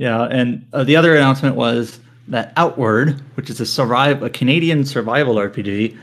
Yeah, 0.00 0.22
and 0.30 0.66
uh, 0.72 0.82
the 0.82 0.96
other 0.96 1.14
announcement 1.14 1.56
was 1.56 2.00
that 2.28 2.54
Outward, 2.56 3.20
which 3.36 3.50
is 3.50 3.60
a 3.60 3.66
survive 3.66 4.22
a 4.22 4.30
Canadian 4.30 4.86
survival 4.86 5.34
RPG, 5.34 5.94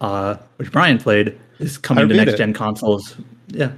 uh, 0.00 0.36
which 0.54 0.70
Brian 0.70 0.98
played, 0.98 1.36
is 1.58 1.76
coming 1.76 2.08
to 2.08 2.14
next 2.14 2.34
it. 2.34 2.36
gen 2.36 2.52
consoles. 2.52 3.16
Yeah, 3.48 3.72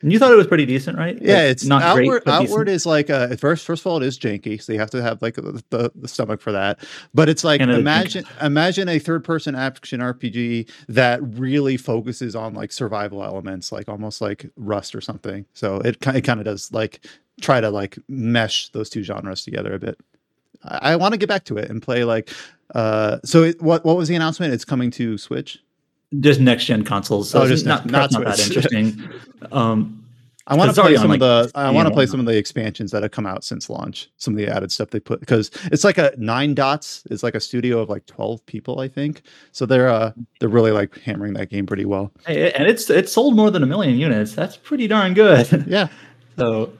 and 0.00 0.12
you 0.12 0.20
thought 0.20 0.30
it 0.30 0.36
was 0.36 0.46
pretty 0.46 0.64
decent, 0.64 0.96
right? 0.96 1.20
Yeah, 1.20 1.38
Like, 1.38 1.42
it's 1.44 1.64
not 1.64 1.82
outward. 1.82 2.06
great, 2.06 2.24
but 2.24 2.34
outward 2.34 2.66
decent. 2.66 2.76
is 2.76 2.86
like 2.86 3.10
uh, 3.10 3.34
first. 3.34 3.66
First 3.66 3.82
of 3.82 3.88
all, 3.88 4.00
it 4.00 4.06
is 4.06 4.16
janky, 4.16 4.62
so 4.62 4.72
you 4.72 4.78
have 4.78 4.90
to 4.90 5.02
have 5.02 5.20
like 5.20 5.34
the, 5.34 5.60
the, 5.70 6.06
stomach 6.06 6.40
for 6.40 6.52
that. 6.52 6.78
But 7.12 7.28
it's 7.28 7.42
like 7.42 7.60
think- 7.60 7.72
imagine 7.72 8.24
imagine 8.40 8.88
a 8.88 9.00
third 9.00 9.24
person 9.24 9.56
action 9.56 9.98
RPG 9.98 10.70
that 10.86 11.20
really 11.36 11.76
focuses 11.76 12.36
on 12.36 12.54
like 12.54 12.70
survival 12.70 13.24
elements, 13.24 13.72
like 13.72 13.88
almost 13.88 14.20
like 14.20 14.48
Rust 14.54 14.94
or 14.94 15.00
something. 15.00 15.46
So 15.52 15.78
it 15.80 15.98
kind 16.00 16.16
it 16.16 16.22
kind 16.22 16.38
of 16.38 16.44
does 16.44 16.70
like 16.70 17.04
try 17.40 17.60
to 17.60 17.70
like 17.70 17.98
mesh 18.08 18.68
those 18.70 18.88
two 18.90 19.02
genres 19.02 19.44
together 19.44 19.74
a 19.74 19.78
bit. 19.78 19.98
I, 20.64 20.92
I 20.92 20.96
want 20.96 21.12
to 21.12 21.18
get 21.18 21.28
back 21.28 21.44
to 21.44 21.56
it 21.58 21.70
and 21.70 21.82
play 21.82 22.04
like. 22.04 22.30
Uh, 22.74 23.18
so 23.24 23.44
it, 23.44 23.60
what 23.62 23.84
what 23.84 23.96
was 23.96 24.08
the 24.08 24.14
announcement? 24.16 24.52
It's 24.52 24.64
coming 24.64 24.90
to 24.92 25.16
Switch. 25.18 25.58
just 26.20 26.40
next 26.40 26.64
gen 26.64 26.84
consoles. 26.84 27.30
So 27.30 27.40
Oh, 27.40 27.42
it's 27.42 27.50
just 27.50 27.66
not, 27.66 27.86
not 27.86 28.10
not, 28.12 28.24
that 28.24 28.40
interesting. 28.46 29.08
um, 29.52 30.02
I 30.48 30.54
want 30.54 30.72
to 30.74 30.80
play 30.80 30.94
some 30.96 31.10
of 31.10 31.18
the. 31.18 31.50
I 31.56 31.70
want 31.70 31.88
to 31.88 31.94
play 31.94 32.06
some 32.06 32.20
of 32.20 32.26
the 32.26 32.36
expansions 32.36 32.92
that 32.92 33.02
have 33.02 33.10
come 33.10 33.26
out 33.26 33.42
since 33.44 33.68
launch. 33.68 34.08
Some 34.16 34.34
of 34.34 34.38
the 34.38 34.46
added 34.48 34.70
stuff 34.70 34.90
they 34.90 35.00
put 35.00 35.18
because 35.20 35.50
it's 35.72 35.82
like 35.82 35.98
a 35.98 36.12
Nine 36.18 36.54
Dots 36.54 37.02
It's 37.10 37.22
like 37.24 37.34
a 37.34 37.40
studio 37.40 37.80
of 37.80 37.88
like 37.88 38.06
twelve 38.06 38.44
people, 38.46 38.78
I 38.80 38.86
think. 38.88 39.22
So 39.52 39.66
they're 39.66 39.88
uh 39.88 40.12
they're 40.38 40.48
really 40.48 40.70
like 40.70 40.96
hammering 40.98 41.34
that 41.34 41.50
game 41.50 41.66
pretty 41.66 41.84
well. 41.84 42.12
hey, 42.26 42.52
and 42.52 42.68
it's 42.68 42.88
it's 42.90 43.12
sold 43.12 43.34
more 43.36 43.50
than 43.50 43.62
a 43.64 43.66
million 43.66 43.96
units. 43.98 44.34
That's 44.34 44.56
pretty 44.56 44.86
darn 44.86 45.14
good. 45.14 45.64
Yeah. 45.66 45.88
so 46.38 46.72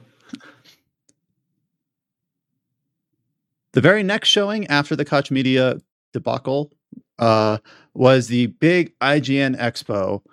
The 3.77 3.81
very 3.81 4.01
next 4.01 4.29
showing 4.29 4.65
after 4.69 4.95
the 4.95 5.05
Koch 5.05 5.29
Media 5.29 5.79
debacle 6.11 6.71
uh, 7.19 7.59
was 7.93 8.27
the 8.27 8.47
big 8.47 8.97
IGN 8.97 9.55
Expo. 9.55 10.23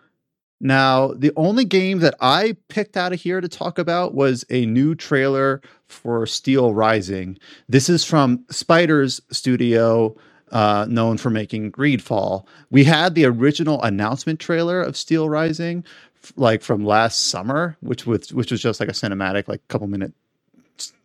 Now, 0.63 1.09
the 1.09 1.31
only 1.37 1.67
game 1.67 1.99
that 1.99 2.15
I 2.23 2.57
picked 2.71 2.97
out 2.97 3.13
of 3.13 3.21
here 3.21 3.43
to 3.43 3.49
talk 3.49 3.79
about 3.79 4.15
was 4.15 4.47
a 4.49 4.65
new 4.65 4.95
trailer 4.95 5.61
for 5.89 6.25
Steel 6.25 6.73
Rising. 6.73 7.37
This 7.69 7.91
is 7.91 8.03
from 8.03 8.43
Spider's 8.49 9.21
studio, 9.31 10.17
uh, 10.51 10.87
known 10.89 11.19
for 11.19 11.29
making 11.29 11.71
Greedfall. 11.71 12.47
We 12.71 12.85
had 12.85 13.15
the 13.15 13.27
original 13.27 13.83
announcement 13.83 14.41
trailer 14.41 14.81
of 14.81 14.97
Steel 14.97 15.29
Rising, 15.29 15.85
f- 16.23 16.33
like 16.37 16.63
from 16.63 16.87
last 16.87 17.27
summer, 17.27 17.77
which 17.81 18.07
was 18.07 18.33
which 18.33 18.51
was 18.51 18.63
just 18.63 18.81
like 18.81 18.89
a 18.89 18.93
cinematic, 18.93 19.49
like 19.49 19.69
couple 19.69 19.87
minute 19.87 20.15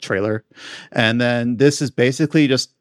trailer, 0.02 0.44
and 0.92 1.20
then 1.20 1.58
this 1.58 1.82
is 1.82 1.92
basically 1.92 2.48
just 2.48 2.72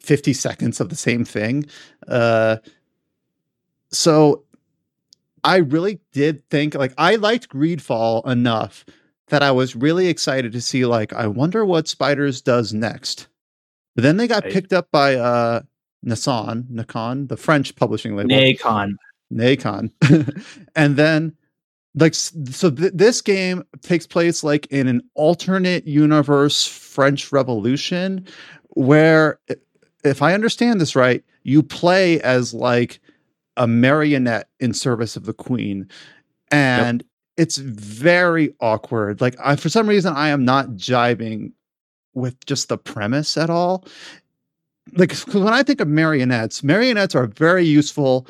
50 0.00 0.32
seconds 0.32 0.80
of 0.80 0.88
the 0.88 0.96
same 0.96 1.24
thing. 1.24 1.66
Uh, 2.06 2.56
so 3.90 4.44
I 5.42 5.56
really 5.58 6.00
did 6.12 6.48
think 6.50 6.74
like 6.74 6.92
I 6.98 7.16
liked 7.16 7.48
Greedfall 7.48 8.26
enough 8.26 8.84
that 9.28 9.42
I 9.42 9.50
was 9.50 9.76
really 9.76 10.08
excited 10.08 10.52
to 10.52 10.60
see 10.60 10.84
like 10.86 11.12
I 11.12 11.26
wonder 11.26 11.64
what 11.64 11.88
Spiders 11.88 12.40
does 12.40 12.72
next. 12.72 13.28
But 13.94 14.02
then 14.02 14.16
they 14.16 14.26
got 14.26 14.44
Right. 14.44 14.52
picked 14.52 14.72
up 14.72 14.90
by 14.90 15.14
uh 15.14 15.62
Nassan, 16.04 16.64
Nacon, 16.64 17.28
the 17.28 17.36
French 17.36 17.74
publishing 17.76 18.16
label. 18.16 18.30
Nacon. 18.30 18.94
Nacon. 19.32 19.90
and 20.76 20.96
then 20.96 21.34
like 21.96 22.14
so 22.14 22.70
th- 22.70 22.92
this 22.94 23.20
game 23.20 23.62
takes 23.82 24.06
place 24.06 24.42
like 24.42 24.66
in 24.66 24.88
an 24.88 25.00
alternate 25.14 25.86
universe 25.86 26.66
French 26.66 27.30
Revolution 27.32 28.26
where 28.70 29.38
if 30.04 30.20
I 30.20 30.34
understand 30.34 30.80
this 30.80 30.96
right, 30.96 31.22
you 31.44 31.62
play 31.62 32.20
as 32.20 32.52
like 32.52 33.00
a 33.56 33.66
marionette 33.66 34.48
in 34.58 34.74
service 34.74 35.16
of 35.16 35.24
the 35.24 35.32
queen 35.32 35.88
and 36.50 37.04
it's 37.36 37.56
very 37.58 38.54
awkward. 38.60 39.20
Like 39.20 39.36
I 39.42 39.56
for 39.56 39.68
some 39.68 39.88
reason 39.88 40.12
I 40.14 40.28
am 40.28 40.44
not 40.44 40.70
jiving 40.70 41.52
with 42.14 42.44
just 42.46 42.68
the 42.68 42.78
premise 42.78 43.36
at 43.36 43.50
all. 43.50 43.84
Like 44.96 45.10
'cause 45.10 45.26
when 45.34 45.52
I 45.52 45.62
think 45.62 45.80
of 45.80 45.88
marionettes, 45.88 46.62
marionettes 46.62 47.14
are 47.14 47.26
very 47.26 47.64
useful 47.64 48.26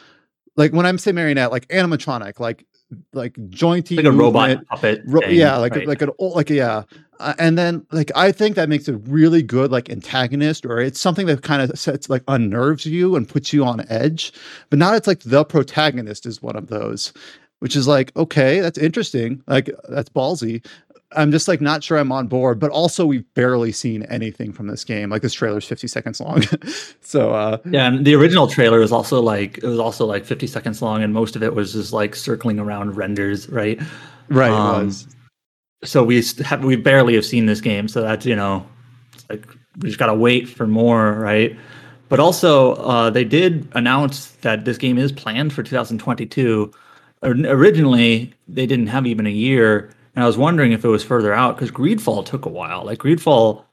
like 0.56 0.72
when 0.72 0.86
I'm 0.86 0.98
saying 0.98 1.16
marionette, 1.16 1.50
like 1.50 1.66
animatronic, 1.68 2.38
like 2.40 2.66
like 3.12 3.34
jointy, 3.48 3.96
Like 3.96 4.06
a 4.06 4.12
robot 4.12 4.64
puppet. 4.66 5.02
ro- 5.06 5.20
thing, 5.20 5.36
yeah, 5.36 5.56
like 5.56 5.74
right? 5.74 5.86
like 5.86 6.02
an 6.02 6.10
old, 6.18 6.36
like 6.36 6.50
yeah, 6.50 6.82
uh, 7.20 7.34
and 7.38 7.56
then 7.58 7.86
like 7.90 8.10
I 8.14 8.30
think 8.32 8.56
that 8.56 8.68
makes 8.68 8.86
a 8.88 8.94
really 8.96 9.42
good 9.42 9.70
like 9.72 9.90
antagonist, 9.90 10.64
or 10.66 10.80
it's 10.80 11.00
something 11.00 11.26
that 11.26 11.42
kind 11.42 11.62
of 11.62 11.78
sets 11.78 12.08
like 12.10 12.22
unnerves 12.28 12.86
you 12.86 13.16
and 13.16 13.28
puts 13.28 13.52
you 13.52 13.64
on 13.64 13.84
edge. 13.88 14.32
But 14.70 14.78
now 14.78 14.94
it's 14.94 15.06
like 15.06 15.20
the 15.20 15.44
protagonist 15.44 16.26
is 16.26 16.42
one 16.42 16.56
of 16.56 16.68
those, 16.68 17.12
which 17.60 17.74
is 17.74 17.88
like 17.88 18.14
okay, 18.16 18.60
that's 18.60 18.78
interesting, 18.78 19.42
like 19.46 19.70
that's 19.88 20.08
ballsy. 20.10 20.64
I'm 21.16 21.30
just 21.30 21.48
like 21.48 21.60
not 21.60 21.82
sure 21.82 21.98
I'm 21.98 22.12
on 22.12 22.26
board, 22.26 22.58
but 22.58 22.70
also 22.70 23.06
we've 23.06 23.24
barely 23.34 23.72
seen 23.72 24.02
anything 24.04 24.52
from 24.52 24.66
this 24.66 24.84
game. 24.84 25.10
Like 25.10 25.22
this 25.22 25.34
trailer 25.34 25.58
is 25.58 25.64
50 25.64 25.88
seconds 25.88 26.20
long, 26.20 26.42
so 27.00 27.32
uh, 27.32 27.58
Yeah, 27.70 27.88
and 27.88 28.04
the 28.04 28.14
original 28.14 28.46
trailer 28.46 28.78
was 28.80 28.92
also 28.92 29.20
like 29.20 29.58
it 29.58 29.66
was 29.66 29.78
also 29.78 30.06
like 30.06 30.24
50 30.24 30.46
seconds 30.46 30.82
long, 30.82 31.02
and 31.02 31.12
most 31.12 31.36
of 31.36 31.42
it 31.42 31.54
was 31.54 31.72
just 31.72 31.92
like 31.92 32.14
circling 32.14 32.58
around 32.58 32.96
renders, 32.96 33.48
right? 33.48 33.80
right, 34.28 34.50
Um. 34.50 34.92
So 35.84 36.02
we 36.02 36.22
have 36.44 36.64
we 36.64 36.76
barely 36.76 37.14
have 37.14 37.24
seen 37.24 37.46
this 37.46 37.60
game, 37.60 37.88
so 37.88 38.00
that's 38.02 38.24
you 38.24 38.36
know, 38.36 38.66
it's 39.12 39.24
like 39.28 39.46
we 39.78 39.88
just 39.88 39.98
gotta 39.98 40.14
wait 40.14 40.48
for 40.48 40.66
more, 40.66 41.12
right? 41.14 41.56
But 42.08 42.20
also, 42.20 42.74
uh, 42.74 43.10
they 43.10 43.24
did 43.24 43.66
announce 43.72 44.32
that 44.42 44.64
this 44.64 44.78
game 44.78 44.98
is 44.98 45.10
planned 45.10 45.52
for 45.52 45.62
2022. 45.62 46.70
Originally, 47.22 48.32
they 48.46 48.66
didn't 48.66 48.88
have 48.88 49.06
even 49.06 49.26
a 49.26 49.30
year, 49.30 49.90
and 50.14 50.22
I 50.22 50.26
was 50.26 50.36
wondering 50.36 50.72
if 50.72 50.84
it 50.84 50.88
was 50.88 51.02
further 51.02 51.32
out 51.32 51.56
because 51.56 51.70
Greedfall 51.70 52.24
took 52.24 52.46
a 52.46 52.50
while. 52.50 52.84
Like 52.84 52.98
Greedfall 52.98 53.64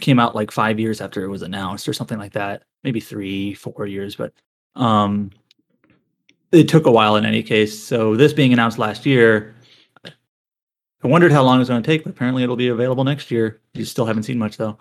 came 0.00 0.18
out 0.18 0.34
like 0.34 0.50
five 0.50 0.80
years 0.80 1.00
after 1.00 1.22
it 1.24 1.28
was 1.28 1.42
announced, 1.42 1.88
or 1.88 1.92
something 1.92 2.18
like 2.18 2.32
that, 2.32 2.64
maybe 2.82 3.00
three, 3.00 3.54
four 3.54 3.86
years, 3.86 4.16
but 4.16 4.32
um, 4.74 5.30
it 6.50 6.68
took 6.68 6.86
a 6.86 6.92
while 6.92 7.16
in 7.16 7.26
any 7.26 7.42
case. 7.42 7.82
So 7.82 8.16
this 8.16 8.32
being 8.32 8.52
announced 8.52 8.78
last 8.78 9.04
year, 9.04 9.54
I 10.04 11.08
wondered 11.08 11.32
how 11.32 11.42
long 11.42 11.56
it 11.56 11.58
was 11.60 11.68
going 11.68 11.82
to 11.82 11.86
take, 11.86 12.04
but 12.04 12.10
apparently 12.10 12.42
it'll 12.42 12.56
be 12.56 12.68
available 12.68 13.04
next 13.04 13.30
year. 13.30 13.60
You 13.74 13.84
still 13.84 14.06
haven't 14.06 14.22
seen 14.22 14.38
much 14.38 14.56
though. 14.56 14.78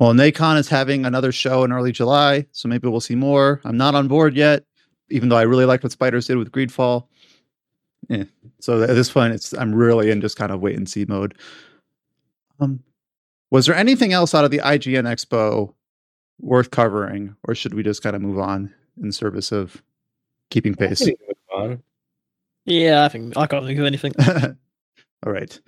Well, 0.00 0.12
Nacon 0.12 0.58
is 0.58 0.68
having 0.68 1.06
another 1.06 1.30
show 1.30 1.62
in 1.62 1.70
early 1.70 1.92
July, 1.92 2.46
so 2.50 2.68
maybe 2.68 2.88
we'll 2.88 3.00
see 3.00 3.14
more. 3.14 3.60
I'm 3.64 3.76
not 3.76 3.94
on 3.94 4.08
board 4.08 4.34
yet, 4.34 4.64
even 5.10 5.28
though 5.28 5.36
I 5.36 5.42
really 5.42 5.64
liked 5.64 5.84
what 5.84 5.92
Spiders 5.92 6.26
did 6.26 6.38
with 6.38 6.50
Greedfall. 6.50 7.06
Yeah. 8.08 8.24
So 8.60 8.82
at 8.82 8.88
this 8.88 9.10
point, 9.10 9.34
it's 9.34 9.52
I'm 9.52 9.74
really 9.74 10.10
in 10.10 10.20
just 10.20 10.36
kind 10.36 10.52
of 10.52 10.60
wait 10.60 10.76
and 10.76 10.88
see 10.88 11.04
mode. 11.04 11.34
Um, 12.60 12.82
was 13.50 13.66
there 13.66 13.74
anything 13.74 14.12
else 14.12 14.34
out 14.34 14.44
of 14.44 14.50
the 14.50 14.58
IGN 14.58 15.04
Expo 15.04 15.74
worth 16.40 16.70
covering, 16.70 17.36
or 17.44 17.54
should 17.54 17.74
we 17.74 17.82
just 17.82 18.02
kind 18.02 18.16
of 18.16 18.22
move 18.22 18.38
on 18.38 18.72
in 19.02 19.12
service 19.12 19.52
of 19.52 19.82
keeping 20.50 20.74
pace? 20.74 21.02
I 21.02 21.04
think 21.06 21.20
we 21.20 21.26
can 21.26 21.34
move 21.50 21.70
on. 21.70 21.82
Yeah, 22.66 23.04
I 23.04 23.08
think 23.08 23.36
I 23.36 23.46
can't 23.46 23.64
think 23.64 23.78
of 23.78 23.86
anything. 23.86 24.12
All 25.26 25.32
right. 25.32 25.58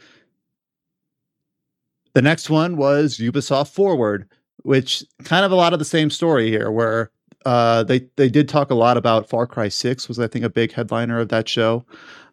The 2.15 2.23
next 2.23 2.49
one 2.49 2.77
was 2.77 3.19
Ubisoft 3.19 3.73
Forward, 3.73 4.29
which 4.63 5.05
kind 5.25 5.45
of 5.45 5.53
a 5.53 5.57
lot 5.57 5.73
of 5.73 5.79
the 5.79 5.85
same 5.85 6.09
story 6.09 6.49
here, 6.49 6.71
where 6.71 7.11
uh, 7.47 7.85
they 7.85 8.01
they 8.17 8.29
did 8.29 8.49
talk 8.49 8.71
a 8.71 8.75
lot 8.75 8.97
about 8.97 9.29
Far 9.29 9.47
Cry 9.47 9.69
Six 9.69 10.09
was 10.09 10.19
I 10.19 10.27
think 10.27 10.45
a 10.45 10.51
big 10.51 10.73
headliner 10.73 11.19
of 11.21 11.29
that 11.31 11.49
show. 11.49 11.85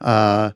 Uh, 0.01 0.51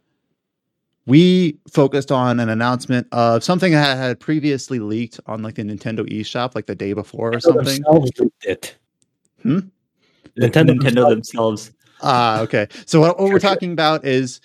we 1.05 1.57
focused 1.71 2.11
on 2.11 2.39
an 2.39 2.49
announcement 2.49 3.07
of 3.13 3.43
something 3.43 3.71
that 3.71 3.97
had 3.97 4.19
previously 4.19 4.79
leaked 4.79 5.19
on 5.25 5.41
like 5.41 5.55
the 5.55 5.63
Nintendo 5.63 5.99
eShop 6.09 6.55
like 6.55 6.65
the 6.65 6.75
day 6.75 6.91
before 6.93 7.29
or 7.29 7.37
Nintendo 7.37 7.41
something. 7.41 7.63
themselves 7.83 8.11
leaked 8.19 8.45
it. 8.45 8.75
Hmm? 9.43 9.59
Nintendo, 10.37 10.71
Nintendo 10.77 11.09
themselves- 11.09 11.09
themselves. 11.09 11.71
Ah, 12.01 12.41
okay. 12.41 12.67
So 12.85 12.99
what, 12.99 13.19
what 13.19 13.29
we're 13.31 13.39
talking 13.51 13.71
about 13.71 14.05
is 14.05 14.41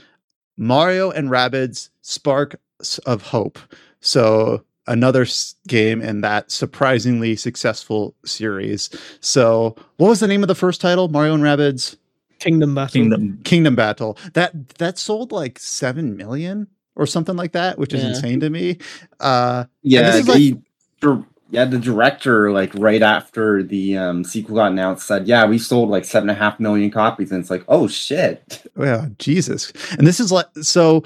Mario 0.56 1.10
and 1.10 1.28
Rabbids 1.30 1.90
Sparks 2.02 2.98
of 3.06 3.22
Hope. 3.22 3.58
So 4.00 4.64
another 4.86 5.26
game 5.68 6.00
in 6.02 6.20
that 6.22 6.50
surprisingly 6.50 7.36
successful 7.36 8.14
series. 8.24 8.90
So 9.20 9.76
what 9.96 10.08
was 10.08 10.20
the 10.20 10.28
name 10.28 10.42
of 10.42 10.48
the 10.48 10.54
first 10.54 10.80
title? 10.80 11.08
Mario 11.08 11.34
and 11.34 11.42
Rabbids 11.42 11.96
Kingdom 12.38 12.74
Battle. 12.74 12.92
Kingdom. 12.92 13.40
Kingdom 13.44 13.76
Battle. 13.76 14.18
That 14.34 14.70
that 14.78 14.98
sold 14.98 15.30
like 15.32 15.58
7 15.58 16.16
million 16.16 16.66
or 16.96 17.06
something 17.06 17.36
like 17.36 17.52
that, 17.52 17.78
which 17.78 17.94
is 17.94 18.02
Yeah. 18.02 18.08
insane 18.10 18.40
to 18.40 18.50
me. 18.50 18.78
Uh 19.20 19.64
Yeah, 19.82 20.10
this 20.10 20.22
is 20.22 20.28
like- 20.28 20.36
the, 20.38 20.58
dir- 21.00 21.24
yeah, 21.50 21.66
the 21.66 21.78
director, 21.78 22.50
like 22.50 22.72
right 22.76 23.02
after 23.02 23.62
the 23.62 23.98
um, 23.98 24.24
sequel 24.24 24.54
got 24.56 24.72
announced, 24.72 25.06
said, 25.06 25.28
"Yeah, 25.28 25.44
we 25.44 25.58
sold 25.58 25.90
like 25.90 26.06
seven 26.06 26.30
and 26.30 26.38
a 26.38 26.42
half 26.42 26.58
million 26.58 26.90
copies," 26.90 27.30
and 27.30 27.40
it's 27.40 27.50
like, 27.50 27.62
"Oh 27.68 27.86
shit!" 27.88 28.64
Yeah, 28.80 29.08
Jesus. 29.18 29.70
And 29.98 30.06
this 30.06 30.18
is 30.18 30.32
like 30.32 30.46
so 30.62 31.04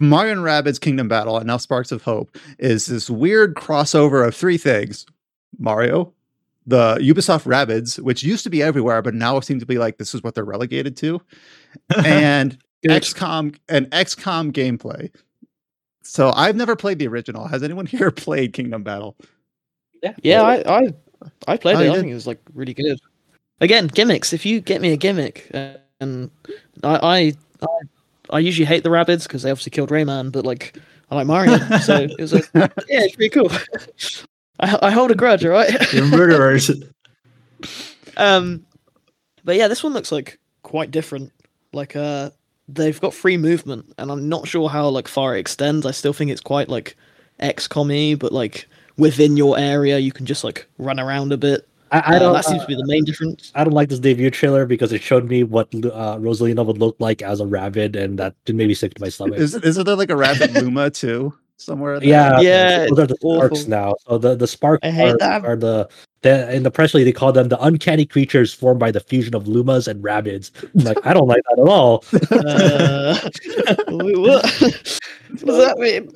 Mario 0.00 0.32
and 0.32 0.40
Rabbids 0.42 0.80
Kingdom 0.80 1.08
Battle 1.08 1.36
and 1.38 1.46
now 1.46 1.56
Sparks 1.56 1.92
of 1.92 2.02
Hope 2.02 2.36
is 2.58 2.86
this 2.86 3.08
weird 3.10 3.54
crossover 3.54 4.26
of 4.26 4.34
three 4.34 4.58
things. 4.58 5.06
Mario, 5.58 6.12
the 6.66 6.96
Ubisoft 6.96 7.44
Rabbids, 7.44 7.98
which 7.98 8.22
used 8.22 8.44
to 8.44 8.50
be 8.50 8.62
everywhere, 8.62 9.02
but 9.02 9.14
now 9.14 9.40
seem 9.40 9.58
to 9.60 9.66
be 9.66 9.78
like 9.78 9.98
this 9.98 10.14
is 10.14 10.22
what 10.22 10.34
they're 10.34 10.44
relegated 10.44 10.96
to, 10.98 11.20
and 12.04 12.58
Good. 12.82 13.02
XCOM 13.02 13.56
and 13.68 13.90
XCOM 13.90 14.52
gameplay. 14.52 15.12
So 16.02 16.32
I've 16.34 16.56
never 16.56 16.76
played 16.76 16.98
the 16.98 17.08
original. 17.08 17.46
Has 17.46 17.62
anyone 17.62 17.86
here 17.86 18.10
played 18.10 18.52
Kingdom 18.52 18.82
Battle? 18.82 19.16
Yeah, 20.22 20.42
I, 20.42 20.78
I, 20.78 20.94
I 21.46 21.56
played 21.58 21.76
Oh, 21.76 21.80
it. 21.80 21.90
I 21.90 21.94
think 21.96 22.10
it 22.10 22.14
was 22.14 22.26
like 22.26 22.40
really 22.54 22.72
good. 22.72 22.98
Again, 23.60 23.86
gimmicks. 23.88 24.32
If 24.32 24.46
you 24.46 24.62
get 24.62 24.80
me 24.80 24.92
a 24.92 24.96
gimmick, 24.96 25.50
uh, 25.52 25.74
and 26.00 26.30
I, 26.82 26.96
I, 26.96 27.34
I, 27.62 27.66
I 28.32 28.38
usually 28.38 28.66
hate 28.66 28.84
the 28.84 28.90
Rabbids 28.90 29.24
because 29.24 29.42
they 29.42 29.50
obviously 29.50 29.70
killed 29.70 29.90
Rayman, 29.90 30.32
but 30.32 30.44
like 30.44 30.76
I 31.10 31.16
like 31.16 31.26
Mario, 31.26 31.58
so 31.78 31.96
it 32.18 32.20
was 32.20 32.32
like, 32.32 32.48
yeah, 32.54 32.68
it's 32.88 33.16
pretty 33.16 33.30
cool. 33.30 33.50
I, 34.60 34.78
I 34.82 34.90
hold 34.90 35.10
a 35.10 35.14
grudge, 35.14 35.44
all 35.44 35.52
right. 35.52 35.92
You're 35.92 36.06
murderers. 36.06 36.70
Um, 38.16 38.66
but 39.44 39.56
yeah, 39.56 39.68
this 39.68 39.82
one 39.82 39.94
looks 39.94 40.12
like 40.12 40.38
quite 40.62 40.90
different. 40.90 41.32
Like, 41.72 41.96
uh, 41.96 42.30
they've 42.68 43.00
got 43.00 43.14
free 43.14 43.38
movement, 43.38 43.94
and 43.96 44.10
I'm 44.10 44.28
not 44.28 44.46
sure 44.46 44.68
how 44.68 44.88
like 44.88 45.08
far 45.08 45.36
it 45.36 45.40
extends. 45.40 45.86
I 45.86 45.92
still 45.92 46.12
think 46.12 46.30
it's 46.30 46.40
quite 46.40 46.68
like 46.68 46.96
XCOM-y, 47.40 48.16
but 48.16 48.32
like 48.32 48.68
within 48.98 49.38
your 49.38 49.58
area, 49.58 49.98
you 49.98 50.12
can 50.12 50.26
just 50.26 50.44
like 50.44 50.66
run 50.76 51.00
around 51.00 51.32
a 51.32 51.38
bit. 51.38 51.66
I, 51.90 51.98
I 51.98 52.16
Uh, 52.16 52.18
don't. 52.20 52.32
that 52.34 52.44
seems 52.44 52.60
to 52.62 52.66
be 52.68 52.74
the 52.76 52.86
main 52.86 53.04
difference. 53.04 53.50
I 53.54 53.64
don't 53.64 53.72
like 53.72 53.88
this 53.88 53.98
debut 53.98 54.30
trailer 54.30 54.64
because 54.66 54.92
it 54.92 55.02
showed 55.02 55.28
me 55.28 55.42
what 55.42 55.68
uh, 55.74 56.16
Rosalina 56.18 56.64
would 56.64 56.78
look 56.78 56.96
like 57.00 57.22
as 57.22 57.40
a 57.40 57.46
rabbit, 57.46 57.96
and 57.96 58.18
that 58.18 58.34
did 58.44 58.56
maybe 58.56 58.74
sick 58.74 58.94
to 58.94 59.00
my 59.00 59.08
stomach. 59.08 59.38
Is 59.38 59.54
isn't 59.54 59.84
there 59.84 59.96
like 59.96 60.10
a 60.10 60.16
Rabbit 60.16 60.52
Luma 60.62 60.90
too 60.90 61.34
somewhere? 61.56 61.98
there? 62.00 62.08
yeah, 62.08 62.40
Yeah, 62.40 62.86
those 62.88 62.98
are 63.00 63.06
the 63.06 63.14
it's 63.14 63.20
sparks 63.22 63.58
awful. 63.60 63.70
now. 63.70 63.94
So 64.06 64.18
the 64.18 64.36
the 64.36 64.46
sparks 64.46 64.86
are, 64.86 65.18
are 65.44 65.56
the, 65.56 65.88
the 66.22 66.54
in 66.54 66.62
the 66.62 66.70
press 66.70 66.94
release 66.94 67.06
they 67.06 67.12
call 67.12 67.32
them 67.32 67.48
the 67.48 67.60
uncanny 67.60 68.06
creatures 68.06 68.54
formed 68.54 68.78
by 68.80 68.90
the 68.92 69.00
fusion 69.00 69.34
of 69.34 69.44
lumas 69.44 69.88
and 69.88 70.02
Rabbids. 70.04 70.50
I'm 70.76 70.84
like 70.84 71.04
I 71.04 71.12
don't 71.12 71.26
like 71.28 71.42
that 71.50 71.58
at 71.60 71.68
all. 71.68 72.04
Uh, 72.30 73.18
what? 73.88 74.44
what 74.44 75.44
does 75.44 75.64
that 75.66 75.76
mean? 75.78 76.12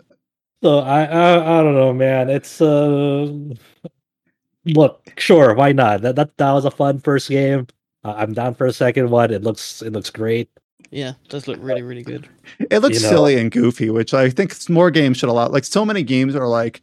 So 0.63 0.79
I, 0.79 1.03
I 1.05 1.59
I 1.59 1.63
don't 1.63 1.75
know, 1.75 1.93
man. 1.93 2.31
It's 2.31 2.61
uh 2.63 3.31
look, 4.67 5.13
sure, 5.19 5.55
why 5.55 5.73
not? 5.73 6.03
That 6.03 6.17
that 6.17 6.37
that 6.39 6.53
was 6.53 6.65
a 6.65 6.71
fun 6.71 6.99
first 7.01 7.29
game. 7.29 7.67
Uh, 8.05 8.15
I'm 8.17 8.33
down 8.35 8.55
for 8.55 8.67
a 8.67 8.73
second 8.73 9.11
one. 9.11 9.31
It 9.33 9.43
looks 9.43 9.83
it 9.83 9.93
looks 9.93 10.11
great. 10.11 10.49
Yeah, 10.91 11.11
it 11.25 11.29
does 11.29 11.49
look 11.49 11.59
really, 11.61 11.83
really 11.83 12.03
good. 12.03 12.29
It 12.71 12.79
looks 12.81 12.97
You 12.97 13.03
know- 13.03 13.09
silly 13.09 13.37
and 13.39 13.51
goofy, 13.51 13.91
which 13.91 14.15
I 14.15 14.31
think 14.31 14.55
more 14.69 14.91
games 14.91 15.17
should 15.17 15.29
allow. 15.29 15.49
Like 15.49 15.65
so 15.65 15.85
many 15.85 16.03
games 16.03 16.35
are 16.37 16.47
like 16.47 16.83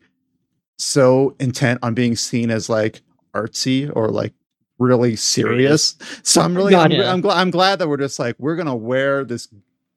so 0.77 1.35
intent 1.39 1.79
on 1.83 1.93
being 1.93 2.15
seen 2.15 2.49
as 2.51 2.69
like 2.69 3.01
artsy 3.33 3.91
or 3.95 4.09
like 4.09 4.33
really 4.79 5.15
serious. 5.15 5.95
So 6.23 6.41
I'm 6.41 6.55
really, 6.55 6.75
I'm, 6.75 6.91
Yeah. 6.91 7.11
I'm, 7.13 7.21
gl- 7.21 7.35
I'm 7.35 7.51
glad 7.51 7.79
that 7.79 7.87
we're 7.87 7.97
just 7.97 8.17
like 8.19 8.35
we're 8.39 8.55
gonna 8.55 8.75
wear 8.75 9.23
this 9.23 9.47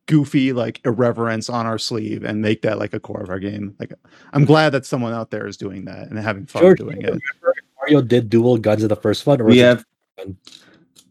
goofy 0.07 0.53
like 0.53 0.81
irreverence 0.85 1.49
on 1.49 1.65
our 1.67 1.79
sleeve 1.79 2.23
and 2.25 2.43
make 2.43 2.61
that 2.63 2.79
like 2.79 2.93
a 2.93 3.01
core 3.01 3.23
of 3.23 3.31
our 3.31 3.39
game. 3.39 3.75
Like 3.81 3.95
I'm 4.35 4.45
glad 4.45 4.71
that 4.71 4.85
someone 4.85 5.15
out 5.15 5.31
there 5.31 5.47
is 5.47 5.57
doing 5.57 5.87
that 5.87 6.09
and 6.09 6.19
having 6.19 6.45
fun 6.47 6.63
George, 6.63 6.79
doing 6.79 7.01
do 7.01 7.07
you 7.07 7.13
it. 7.15 7.23
Remember 7.85 7.99
if 7.99 8.03
Mario 8.03 8.03
did 8.09 8.31
dual 8.31 8.59
guns 8.59 8.83
in 8.83 8.89
the 8.89 8.97
first 8.97 9.27
one, 9.27 9.41
or 9.41 9.45
We 9.45 9.51
was 9.51 9.59
it- 9.59 9.65
have 9.65 9.85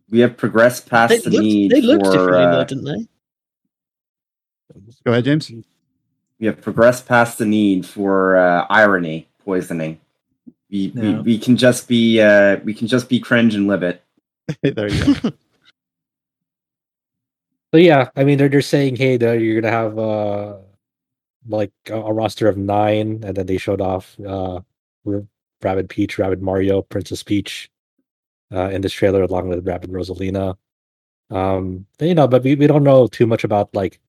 we 0.10 0.20
have 0.20 0.38
progressed 0.38 0.90
past 0.90 1.10
They 1.10 1.18
the 1.20 1.30
looked, 1.32 1.44
need 1.44 1.72
they 1.72 1.82
looked 1.82 2.06
for 2.06 2.12
differently, 2.14 2.44
uh, 2.46 2.52
though, 2.52 2.64
didn't 2.66 2.86
they? 2.86 3.08
Go 5.06 5.12
ahead, 5.12 5.26
James. 5.26 5.52
we 6.40 6.46
have 6.48 6.62
progressed 6.62 7.08
past 7.08 7.38
the 7.38 7.46
need 7.46 7.86
for 7.86 8.38
uh, 8.38 8.66
irony 8.70 9.28
poisoning. 9.44 10.00
We, 10.70 10.92
we 10.96 11.14
we 11.16 11.38
can 11.40 11.56
just 11.58 11.88
be 11.88 12.20
uh, 12.22 12.58
we 12.64 12.74
can 12.74 12.88
just 12.88 13.08
be 13.10 13.20
cringe 13.20 13.54
and 13.56 13.68
live 13.68 13.84
it. 13.84 14.04
there 14.62 14.90
you 14.90 15.14
go. 15.14 15.32
So 17.74 17.78
yeah, 17.80 18.10
I 18.16 18.24
mean 18.24 18.38
they're 18.38 18.50
they're 18.50 18.62
saying, 18.62 18.98
hey, 18.98 19.18
you're 19.18 19.60
gonna 19.60 19.74
have 19.74 19.98
uh 19.98 20.58
like 21.48 21.72
a, 21.90 21.96
a 21.96 22.14
roster 22.14 22.48
of 22.48 22.56
nine, 22.56 23.24
and 23.26 23.36
then 23.36 23.48
they 23.48 23.58
showed 23.58 23.82
off 23.82 24.16
uh 24.20 24.60
R- 25.64 25.70
Rabbid 25.70 25.90
Peach, 25.90 26.18
Rabbid 26.18 26.42
Mario, 26.42 26.82
Princess 26.82 27.24
Peach, 27.24 27.70
uh, 28.54 28.70
in 28.70 28.82
this 28.82 28.94
trailer 28.94 29.24
along 29.24 29.50
with 29.50 29.68
Rabbid 29.68 29.92
Rosalina. 29.92 30.56
Um, 31.30 31.86
and, 32.00 32.10
you 32.10 32.16
know, 32.16 32.28
but 32.28 32.44
we, 32.44 32.56
we 32.56 32.68
don't 32.68 32.84
know 32.84 33.08
too 33.08 33.26
much 33.26 33.44
about 33.44 33.74
like 33.74 34.00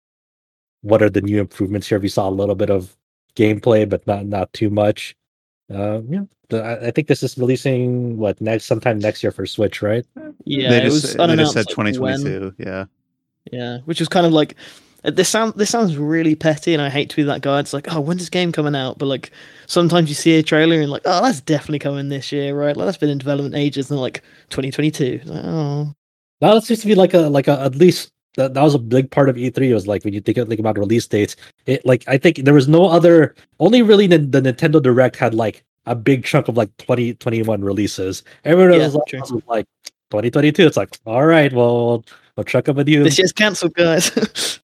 what 0.83 1.03
are 1.03 1.11
the 1.11 1.23
new 1.23 1.41
improvements 1.41 1.89
here. 1.89 1.99
We 1.99 2.09
saw 2.09 2.29
a 2.29 2.31
little 2.31 2.55
bit 2.55 2.71
of 2.71 2.97
gameplay, 3.37 3.89
but 3.89 4.07
not 4.07 4.27
not 4.27 4.53
too 4.53 4.71
much. 4.71 5.17
Uh, 5.73 6.03
yeah, 6.09 6.25
the, 6.51 6.63
I, 6.63 6.89
I 6.89 6.91
think 6.91 7.09
this 7.09 7.23
is 7.23 7.39
releasing 7.39 8.19
what 8.19 8.41
next 8.41 8.67
sometime 8.67 8.99
next 8.99 9.23
year 9.23 9.33
for 9.33 9.47
Switch, 9.47 9.81
right? 9.81 10.05
Yeah, 10.45 10.69
they 10.69 10.79
it 10.79 10.83
just, 10.83 10.95
was 10.95 11.03
they 11.03 11.09
just 11.09 11.19
unannounced. 11.19 11.53
said 11.55 11.67
like, 11.69 11.77
when. 11.77 12.19
2022. 12.19 12.55
Yeah. 12.63 12.85
Yeah, 13.53 13.79
which 13.85 14.01
is 14.01 14.09
kind 14.09 14.27
of 14.27 14.33
like 14.33 14.57
Uh, 15.05 15.11
this 15.11 15.29
sound. 15.29 15.55
This 15.57 15.71
sounds 15.71 15.97
really 15.97 16.35
petty, 16.35 16.73
and 16.73 16.83
I 16.83 16.89
hate 16.89 17.11
to 17.11 17.17
be 17.17 17.23
that 17.25 17.43
guy. 17.43 17.61
It's 17.61 17.73
like, 17.73 17.93
oh, 17.93 18.01
when's 18.01 18.21
this 18.23 18.31
game 18.31 18.53
coming 18.53 18.75
out? 18.75 18.99
But 18.99 19.07
like, 19.07 19.31
sometimes 19.67 20.09
you 20.09 20.15
see 20.15 20.37
a 20.39 20.43
trailer 20.43 20.81
and 20.81 20.91
like, 20.91 21.03
oh, 21.05 21.23
that's 21.23 21.41
definitely 21.41 21.79
coming 21.81 22.09
this 22.09 22.33
year, 22.33 22.55
right? 22.59 22.77
Like 22.77 22.87
that's 22.87 22.99
been 22.99 23.11
in 23.11 23.19
development 23.19 23.55
ages, 23.55 23.91
and 23.91 24.01
like 24.01 24.23
2022. 24.51 25.21
Like, 25.25 25.45
oh, 25.45 26.57
it 26.57 26.65
seems 26.65 26.81
to 26.81 26.87
be 26.87 26.95
like 26.95 27.15
a 27.15 27.21
like 27.29 27.49
a 27.49 27.61
at 27.61 27.75
least 27.75 28.11
that, 28.37 28.55
that 28.55 28.63
was 28.63 28.75
a 28.75 28.79
big 28.79 29.11
part 29.11 29.29
of 29.29 29.37
E3 29.37 29.73
was 29.75 29.87
like 29.87 30.05
when 30.05 30.13
you 30.15 30.21
think, 30.21 30.37
think 30.37 30.59
about 30.61 30.79
release 30.79 31.07
dates. 31.07 31.37
It 31.67 31.85
like 31.87 32.05
I 32.09 32.19
think 32.19 32.39
there 32.39 32.55
was 32.55 32.69
no 32.69 32.87
other 32.87 33.35
only 33.61 33.83
really 33.83 34.07
the, 34.07 34.19
the 34.19 34.41
Nintendo 34.41 34.83
Direct 34.83 35.17
had 35.17 35.35
like 35.35 35.65
a 35.87 35.95
big 35.95 36.25
chunk 36.25 36.49
of 36.49 36.57
like 36.57 36.75
2021 36.79 37.63
releases. 37.63 38.23
Everyone 38.45 38.79
Yeah, 38.79 38.87
else 38.87 38.97
true. 39.07 39.21
was 39.21 39.31
like 39.47 39.67
2022. 40.11 40.67
It's 40.67 40.77
like 40.77 40.99
all 41.07 41.27
right, 41.27 41.53
well 41.53 42.05
we'll 42.37 42.45
check 42.45 42.69
up 42.69 42.77
with 42.77 42.89
you. 42.89 43.05
this 43.05 43.19
year's 43.19 43.33
cancelled, 43.33 43.75
guys. 43.75 44.61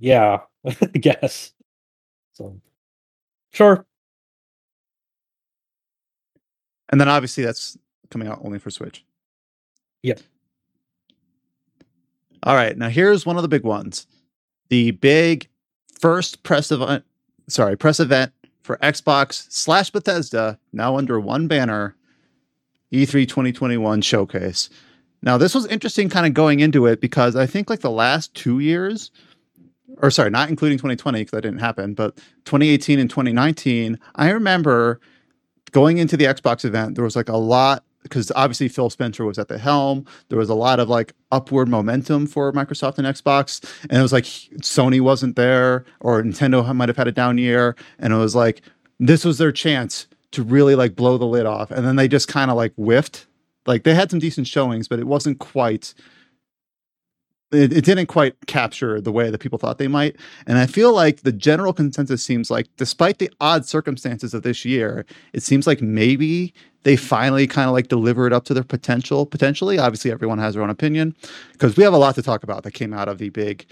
Yeah, 0.00 0.40
I 0.66 0.72
guess. 0.98 1.52
So 2.32 2.60
sure. 3.52 3.86
And 6.88 7.00
then 7.00 7.08
obviously 7.08 7.44
that's 7.44 7.78
coming 8.10 8.26
out 8.26 8.40
only 8.42 8.58
for 8.58 8.70
Switch. 8.70 9.04
Yep. 10.02 10.20
All 12.42 12.54
right. 12.56 12.76
Now 12.76 12.88
here's 12.88 13.24
one 13.24 13.36
of 13.36 13.42
the 13.42 13.48
big 13.48 13.64
ones. 13.64 14.06
The 14.70 14.92
big 14.92 15.48
first 15.98 16.42
press 16.42 16.72
event, 16.72 17.04
sorry, 17.48 17.76
press 17.76 18.00
event 18.00 18.32
for 18.62 18.78
Xbox 18.78 19.46
slash 19.50 19.90
Bethesda, 19.90 20.58
now 20.72 20.96
under 20.96 21.20
one 21.20 21.46
banner, 21.46 21.94
E 22.92 23.04
E3 23.04 23.28
2021 23.28 24.00
showcase. 24.00 24.70
Now 25.22 25.36
this 25.36 25.54
was 25.54 25.66
interesting 25.66 26.08
kind 26.08 26.26
of 26.26 26.34
going 26.34 26.60
into 26.60 26.86
it 26.86 27.00
because 27.00 27.36
I 27.36 27.46
think 27.46 27.68
like 27.68 27.80
the 27.80 27.90
last 27.90 28.34
two 28.34 28.58
years, 28.60 29.10
or 30.02 30.10
sorry, 30.10 30.30
not 30.30 30.48
including 30.48 30.78
2020 30.78 31.20
because 31.20 31.30
that 31.32 31.42
didn't 31.42 31.60
happen, 31.60 31.94
but 31.94 32.16
2018 32.44 32.98
and 32.98 33.10
2019, 33.10 33.98
I 34.14 34.30
remember 34.30 35.00
going 35.72 35.98
into 35.98 36.16
the 36.16 36.24
Xbox 36.24 36.64
event, 36.64 36.94
there 36.94 37.04
was 37.04 37.16
like 37.16 37.28
a 37.28 37.36
lot 37.36 37.84
because 38.02 38.32
obviously 38.34 38.68
Phil 38.68 38.90
Spencer 38.90 39.24
was 39.24 39.38
at 39.38 39.48
the 39.48 39.58
helm. 39.58 40.06
There 40.28 40.38
was 40.38 40.48
a 40.48 40.54
lot 40.54 40.80
of 40.80 40.88
like 40.88 41.12
upward 41.32 41.68
momentum 41.68 42.26
for 42.26 42.52
Microsoft 42.52 42.98
and 42.98 43.06
Xbox, 43.06 43.62
and 43.82 43.98
it 43.98 44.02
was 44.02 44.12
like 44.12 44.24
Sony 44.24 45.00
wasn't 45.00 45.36
there 45.36 45.84
or 46.00 46.22
Nintendo 46.22 46.74
might 46.74 46.88
have 46.88 46.96
had 46.96 47.08
a 47.08 47.12
down 47.12 47.38
year, 47.38 47.76
and 47.98 48.12
it 48.12 48.16
was 48.16 48.34
like 48.34 48.62
this 48.98 49.24
was 49.24 49.38
their 49.38 49.52
chance 49.52 50.06
to 50.32 50.42
really 50.42 50.74
like 50.74 50.94
blow 50.94 51.18
the 51.18 51.26
lid 51.26 51.46
off, 51.46 51.70
and 51.70 51.86
then 51.86 51.96
they 51.96 52.08
just 52.08 52.28
kind 52.28 52.50
of 52.50 52.56
like 52.56 52.72
whiffed. 52.76 53.26
Like 53.66 53.84
they 53.84 53.94
had 53.94 54.10
some 54.10 54.18
decent 54.18 54.46
showings, 54.46 54.88
but 54.88 54.98
it 54.98 55.06
wasn't 55.06 55.38
quite. 55.38 55.94
It, 57.52 57.72
it 57.72 57.84
didn't 57.84 58.06
quite 58.06 58.34
capture 58.46 59.00
the 59.00 59.10
way 59.10 59.30
that 59.30 59.38
people 59.38 59.58
thought 59.58 59.78
they 59.78 59.88
might. 59.88 60.16
And 60.46 60.58
I 60.58 60.66
feel 60.66 60.92
like 60.92 61.22
the 61.22 61.32
general 61.32 61.72
consensus 61.72 62.22
seems 62.22 62.50
like, 62.50 62.68
despite 62.76 63.18
the 63.18 63.30
odd 63.40 63.66
circumstances 63.66 64.34
of 64.34 64.42
this 64.42 64.64
year, 64.64 65.04
it 65.32 65.42
seems 65.42 65.66
like 65.66 65.82
maybe 65.82 66.54
they 66.84 66.96
finally 66.96 67.46
kind 67.46 67.68
of 67.68 67.72
like 67.72 67.88
deliver 67.88 68.26
it 68.26 68.32
up 68.32 68.44
to 68.44 68.54
their 68.54 68.64
potential. 68.64 69.26
Potentially, 69.26 69.78
obviously, 69.78 70.10
everyone 70.10 70.38
has 70.38 70.54
their 70.54 70.62
own 70.62 70.70
opinion 70.70 71.14
because 71.52 71.76
we 71.76 71.82
have 71.82 71.92
a 71.92 71.98
lot 71.98 72.14
to 72.14 72.22
talk 72.22 72.42
about 72.42 72.62
that 72.62 72.72
came 72.72 72.92
out 72.92 73.08
of 73.08 73.18
the 73.18 73.30
big 73.30 73.66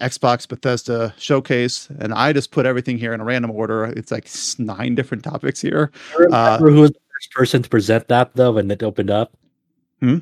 Xbox 0.00 0.48
Bethesda 0.48 1.14
showcase, 1.18 1.88
and 1.98 2.12
I 2.14 2.32
just 2.32 2.50
put 2.50 2.66
everything 2.66 2.98
here 2.98 3.12
in 3.12 3.20
a 3.20 3.24
random 3.24 3.50
order. 3.50 3.84
It's 3.84 4.10
like 4.10 4.28
nine 4.58 4.94
different 4.94 5.22
topics 5.22 5.60
here. 5.60 5.90
Uh, 6.32 6.58
Remember 6.60 6.70
who 6.70 6.80
was 6.80 6.90
the 6.90 7.00
first 7.12 7.32
person 7.32 7.62
to 7.62 7.68
present 7.68 8.08
that 8.08 8.34
though 8.34 8.52
when 8.52 8.70
it 8.70 8.82
opened 8.82 9.10
up? 9.10 9.36
Hmm? 10.00 10.18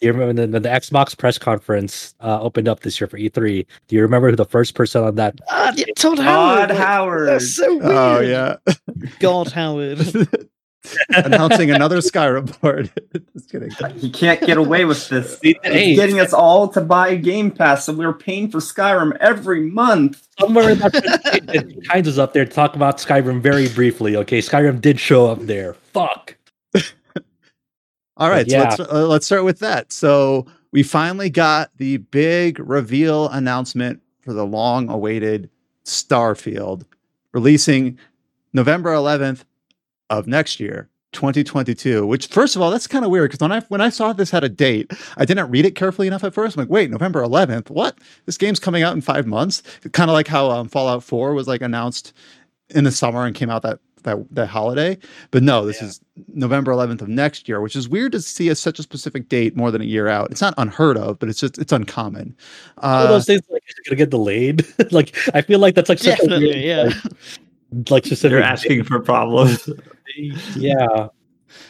Do 0.00 0.06
you 0.06 0.12
remember 0.12 0.42
when 0.42 0.52
the, 0.52 0.60
the 0.60 0.68
Xbox 0.68 1.16
press 1.18 1.38
conference 1.38 2.14
uh, 2.20 2.40
opened 2.40 2.68
up 2.68 2.80
this 2.80 3.00
year 3.00 3.08
for 3.08 3.18
E3? 3.18 3.66
Do 3.88 3.96
you 3.96 4.02
remember 4.02 4.30
who 4.30 4.36
the 4.36 4.44
first 4.44 4.74
person 4.74 5.02
on 5.02 5.16
that? 5.16 5.40
ah, 5.50 5.72
yeah, 5.74 5.86
Todd 5.96 6.18
Todd 6.18 6.18
Howard. 6.18 6.68
like, 6.68 6.78
Howard. 6.78 7.28
That's 7.28 7.54
so 7.54 7.78
weird. 7.78 7.84
Oh 7.84 8.20
yeah, 8.20 8.56
God 9.18 9.50
Howard. 9.52 10.00
announcing 11.10 11.70
another 11.70 11.98
Skyrim 11.98 12.58
board. 12.60 12.90
just 13.32 13.50
kidding. 13.50 13.70
He 13.96 14.10
can't 14.10 14.40
get 14.40 14.56
away 14.56 14.84
with 14.84 15.08
this. 15.08 15.38
He's 15.42 15.56
getting 15.62 16.20
us 16.20 16.32
all 16.32 16.68
to 16.68 16.80
buy 16.80 17.16
Game 17.16 17.50
Pass, 17.50 17.84
so 17.84 17.92
we're 17.92 18.12
paying 18.12 18.50
for 18.50 18.58
Skyrim 18.58 19.16
every 19.18 19.62
month. 19.70 20.26
somewhere 20.38 20.70
in 20.70 20.78
that 20.78 20.92
presentation, 20.92 21.82
Kinds 21.82 22.08
is 22.08 22.18
up 22.18 22.32
there 22.32 22.44
to 22.44 22.50
talk 22.50 22.76
about 22.76 22.98
Skyrim 22.98 23.40
very 23.40 23.68
briefly. 23.68 24.16
Okay, 24.16 24.38
Skyrim 24.38 24.80
did 24.80 25.00
show 25.00 25.26
up 25.26 25.40
there. 25.40 25.74
Fuck. 25.74 26.36
All 28.18 28.30
right, 28.30 28.46
Yeah. 28.46 28.70
so 28.70 28.82
let's 28.82 28.92
uh, 28.92 29.06
let's 29.08 29.26
start 29.26 29.44
with 29.44 29.60
that. 29.60 29.92
So 29.92 30.46
we 30.72 30.82
finally 30.82 31.30
got 31.30 31.70
the 31.78 31.98
big 31.98 32.58
reveal 32.58 33.28
announcement 33.28 34.00
for 34.20 34.32
the 34.34 34.44
long-awaited 34.44 35.48
Starfield, 35.84 36.84
releasing 37.32 37.98
November 38.52 38.92
11th 38.92 39.44
of 40.10 40.26
next 40.26 40.60
year, 40.60 40.88
2022. 41.12 42.06
Which, 42.06 42.26
first 42.26 42.56
of 42.56 42.60
all, 42.62 42.70
that's 42.70 42.86
kind 42.86 43.04
of 43.04 43.10
weird 43.10 43.30
because 43.30 43.40
when 43.40 43.52
I 43.52 43.60
when 43.68 43.80
I 43.80 43.88
saw 43.88 44.12
this 44.12 44.30
had 44.30 44.44
a 44.44 44.48
date, 44.48 44.92
I 45.16 45.24
didn't 45.24 45.50
read 45.50 45.64
it 45.64 45.74
carefully 45.74 46.06
enough 46.08 46.24
at 46.24 46.34
first. 46.34 46.56
I'm 46.56 46.62
like, 46.62 46.70
wait, 46.70 46.90
November 46.90 47.22
11th? 47.22 47.70
What? 47.70 47.98
This 48.26 48.36
game's 48.36 48.60
coming 48.60 48.82
out 48.82 48.94
in 48.94 49.00
five 49.00 49.26
months? 49.26 49.62
Kind 49.92 50.10
of 50.10 50.14
like 50.14 50.28
how 50.28 50.50
um, 50.50 50.68
Fallout 50.68 51.02
4 51.04 51.34
was 51.34 51.46
like 51.48 51.62
announced 51.62 52.12
in 52.70 52.84
the 52.84 52.92
summer 52.92 53.24
and 53.24 53.34
came 53.34 53.48
out 53.48 53.62
that 53.62 53.78
that 54.02 54.18
that 54.34 54.46
holiday. 54.46 54.98
But 55.30 55.42
no, 55.42 55.66
this 55.66 55.82
is 55.82 56.00
November 56.34 56.72
11th 56.72 57.02
of 57.02 57.08
next 57.08 57.48
year, 57.48 57.60
which 57.60 57.76
is 57.76 57.88
weird 57.88 58.12
to 58.12 58.20
see 58.20 58.48
as 58.48 58.58
such 58.58 58.78
a 58.78 58.82
specific 58.82 59.28
date 59.28 59.56
more 59.56 59.70
than 59.70 59.80
a 59.80 59.84
year 59.84 60.08
out. 60.08 60.30
It's 60.30 60.40
not 60.40 60.54
unheard 60.58 60.96
of, 60.96 61.18
but 61.18 61.28
it's 61.28 61.40
just 61.40 61.58
it's 61.58 61.72
uncommon. 61.72 62.36
All 62.78 63.04
Uh, 63.04 63.06
those 63.08 63.26
things 63.26 63.42
like 63.50 63.62
is 63.68 63.74
it 63.78 63.88
gonna 63.88 63.96
get 63.96 64.10
delayed? 64.10 64.66
like 64.90 65.16
I 65.34 65.42
feel 65.42 65.58
like 65.58 65.74
that's 65.74 65.88
like 65.88 65.98
such 65.98 66.20
a 66.20 66.26
weird, 66.26 66.56
yeah. 66.56 66.82
like, 66.84 67.90
like 67.90 68.06
specific. 68.06 68.32
You're 68.32 68.42
asking 68.42 68.84
for 68.84 69.00
problems. 69.00 69.68
Yeah. 70.56 71.08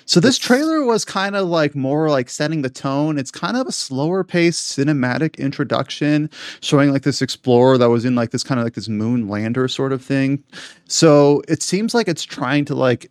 So 0.05 0.21
this 0.21 0.39
trailer 0.39 0.85
was 0.85 1.05
kind 1.05 1.37
of 1.37 1.49
like 1.49 1.75
more 1.75 2.11
like 2.11 2.31
setting 2.31 2.63
the 2.63 2.71
tone. 2.71 3.19
It's 3.19 3.31
kind 3.31 3.57
of 3.57 3.67
a 3.67 3.73
slower 3.73 4.25
paced 4.25 4.77
cinematic 4.79 5.39
introduction, 5.39 6.31
showing 6.61 6.93
like 6.93 7.03
this 7.03 7.23
explorer 7.23 7.79
that 7.79 7.91
was 7.91 8.05
in 8.05 8.15
like 8.15 8.31
this 8.31 8.45
kind 8.45 8.61
of 8.61 8.65
like 8.65 8.75
this 8.75 8.89
moon 8.89 9.29
lander 9.29 9.69
sort 9.69 9.93
of 9.93 10.03
thing. 10.03 10.43
So 10.87 11.43
it 11.49 11.63
seems 11.63 11.95
like 11.95 12.09
it's 12.09 12.25
trying 12.25 12.65
to 12.67 12.75
like 12.75 13.11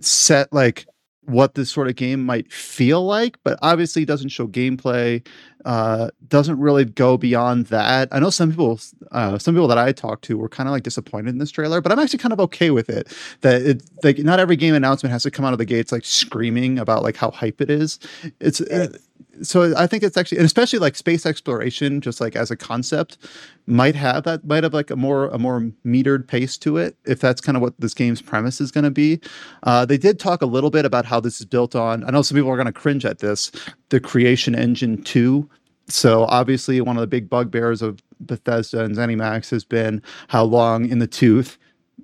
set 0.00 0.52
like 0.52 0.86
what 1.26 1.54
this 1.54 1.70
sort 1.70 1.88
of 1.88 1.96
game 1.96 2.24
might 2.24 2.52
feel 2.52 3.04
like, 3.04 3.38
but 3.44 3.58
obviously 3.62 4.04
doesn't 4.04 4.30
show 4.30 4.48
gameplay. 4.48 5.24
Uh, 5.64 6.10
doesn't 6.28 6.58
really 6.58 6.84
go 6.84 7.16
beyond 7.16 7.66
that. 7.66 8.08
I 8.10 8.18
know 8.18 8.30
some 8.30 8.50
people, 8.50 8.80
uh, 9.12 9.38
some 9.38 9.54
people 9.54 9.68
that 9.68 9.78
I 9.78 9.92
talked 9.92 10.24
to 10.24 10.36
were 10.36 10.48
kind 10.48 10.68
of 10.68 10.72
like 10.72 10.82
disappointed 10.82 11.30
in 11.30 11.38
this 11.38 11.50
trailer, 11.50 11.80
but 11.80 11.92
I'm 11.92 11.98
actually 11.98 12.18
kind 12.18 12.32
of 12.32 12.40
okay 12.40 12.70
with 12.70 12.88
it. 12.88 13.14
That 13.42 13.62
it 13.62 13.82
like 14.02 14.18
not 14.18 14.40
every 14.40 14.56
game 14.56 14.74
announcement 14.74 15.12
has 15.12 15.22
to 15.22 15.30
come 15.30 15.44
out 15.44 15.52
of 15.52 15.58
the 15.58 15.64
gates 15.64 15.92
like 15.92 16.04
screaming 16.04 16.78
about 16.78 17.02
like 17.02 17.16
how 17.16 17.30
hype 17.30 17.60
it 17.60 17.70
is. 17.70 17.98
It's 18.40 18.60
uh, 18.60 18.96
so 19.40 19.74
I 19.76 19.86
think 19.86 20.02
it's 20.02 20.16
actually, 20.16 20.38
and 20.38 20.44
especially 20.44 20.78
like 20.78 20.94
space 20.94 21.24
exploration, 21.24 22.00
just 22.00 22.20
like 22.20 22.36
as 22.36 22.50
a 22.50 22.56
concept, 22.56 23.16
might 23.66 23.94
have 23.94 24.24
that 24.24 24.44
might 24.44 24.62
have 24.62 24.74
like 24.74 24.90
a 24.90 24.96
more 24.96 25.28
a 25.28 25.38
more 25.38 25.70
metered 25.86 26.26
pace 26.26 26.58
to 26.58 26.76
it. 26.76 26.96
If 27.06 27.20
that's 27.20 27.40
kind 27.40 27.56
of 27.56 27.62
what 27.62 27.74
this 27.78 27.94
game's 27.94 28.20
premise 28.20 28.60
is 28.60 28.70
going 28.70 28.84
to 28.84 28.90
be, 28.90 29.20
uh, 29.62 29.86
they 29.86 29.96
did 29.96 30.18
talk 30.18 30.42
a 30.42 30.46
little 30.46 30.70
bit 30.70 30.84
about 30.84 31.06
how 31.06 31.20
this 31.20 31.40
is 31.40 31.46
built 31.46 31.74
on. 31.74 32.04
I 32.04 32.10
know 32.10 32.22
some 32.22 32.36
people 32.36 32.50
are 32.50 32.56
going 32.56 32.66
to 32.66 32.72
cringe 32.72 33.04
at 33.04 33.20
this, 33.20 33.50
the 33.88 34.00
Creation 34.00 34.54
Engine 34.54 35.02
two. 35.02 35.48
So 35.88 36.24
obviously, 36.24 36.80
one 36.80 36.96
of 36.96 37.00
the 37.00 37.06
big 37.06 37.28
bugbears 37.30 37.82
of 37.82 38.02
Bethesda 38.20 38.84
and 38.84 38.96
ZeniMax 38.96 39.50
has 39.50 39.64
been 39.64 40.02
how 40.28 40.44
long 40.44 40.88
in 40.88 40.98
the 40.98 41.06
tooth 41.06 41.58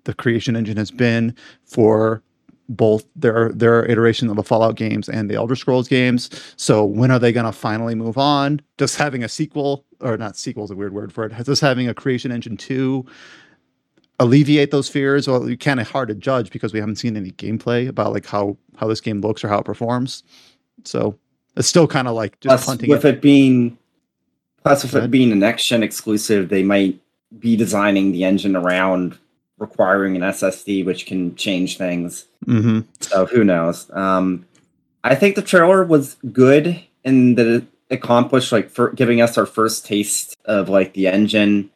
the 0.05 0.15
Creation 0.15 0.57
Engine 0.57 0.77
has 0.77 0.91
been 0.91 1.35
for 1.65 2.23
both 2.69 3.05
their 3.16 3.51
their 3.51 3.85
iteration 3.86 4.28
of 4.28 4.36
the 4.36 4.43
Fallout 4.43 4.77
games 4.77 5.09
and 5.09 5.31
the 5.31 5.35
Elder 5.35 5.57
Scrolls 5.57 5.89
games. 5.89 6.31
So 6.57 6.85
when 6.85 7.11
are 7.11 7.19
they 7.19 7.32
going 7.32 7.47
to 7.47 7.53
finally 7.53 7.95
move 7.95 8.19
on? 8.19 8.61
Just 8.77 8.97
having 8.97 9.24
a 9.24 9.28
sequel 9.28 9.85
or 10.01 10.16
not 10.16 10.36
sequel 10.36 10.65
is 10.65 10.70
a 10.70 10.77
weird 10.77 10.93
word 10.93 11.12
for 11.12 11.24
it. 11.24 11.32
Just 11.45 11.61
having 11.61 11.89
a 11.89 11.95
Creation 11.95 12.31
Engine 12.31 12.57
two 12.57 13.07
alleviate 14.20 14.70
those 14.70 14.89
fears. 14.89 15.28
Well, 15.28 15.47
it's 15.47 15.65
kind 15.65 15.81
of 15.81 15.89
hard 15.89 16.09
to 16.09 16.15
judge 16.15 16.51
because 16.51 16.73
we 16.73 16.81
haven't 16.81 16.97
seen 16.97 17.16
any 17.16 17.31
gameplay 17.32 17.89
about 17.89 18.12
like 18.12 18.27
how 18.27 18.57
how 18.77 18.86
this 18.86 19.01
game 19.01 19.20
looks 19.20 19.43
or 19.43 19.49
how 19.49 19.59
it 19.59 19.65
performs. 19.65 20.23
So 20.85 21.19
it's 21.57 21.69
still 21.69 21.86
kind 21.86 22.09
of 22.09 22.15
like 22.15 22.39
just 22.40 22.51
plus, 22.51 22.66
hunting 22.66 22.90
with 22.90 23.05
it. 23.05 23.16
it 23.16 23.23
being 23.23 23.78
plus 24.62 24.82
with 24.82 24.95
it 24.95 25.11
being 25.11 25.32
a 25.32 25.36
next 25.36 25.66
gen 25.66 25.82
exclusive, 25.82 26.49
they 26.49 26.62
might 26.62 26.99
be 27.39 27.57
designing 27.57 28.12
the 28.12 28.24
engine 28.24 28.57
around 28.57 29.19
requiring 29.59 30.17
an 30.17 30.23
SSD, 30.23 30.85
which 30.85 31.07
can 31.07 31.35
change 31.37 31.77
things. 31.77 32.27
hmm 32.45 32.81
So 33.01 33.27
who 33.27 33.45
knows? 33.45 33.91
Um, 33.93 34.47
I 35.05 35.15
think 35.15 35.37
the 35.37 35.43
trailer 35.43 35.85
was 35.85 36.17
good 36.33 36.81
in 37.05 37.35
that 37.37 37.47
it 37.47 37.65
accomplished 37.91 38.53
like 38.53 38.71
for 38.71 38.91
giving 38.93 39.21
us 39.21 39.39
our 39.39 39.47
first 39.47 39.87
taste 39.87 40.37
of 40.45 40.69
like 40.69 40.93
the 40.95 41.07
engine, 41.07 41.71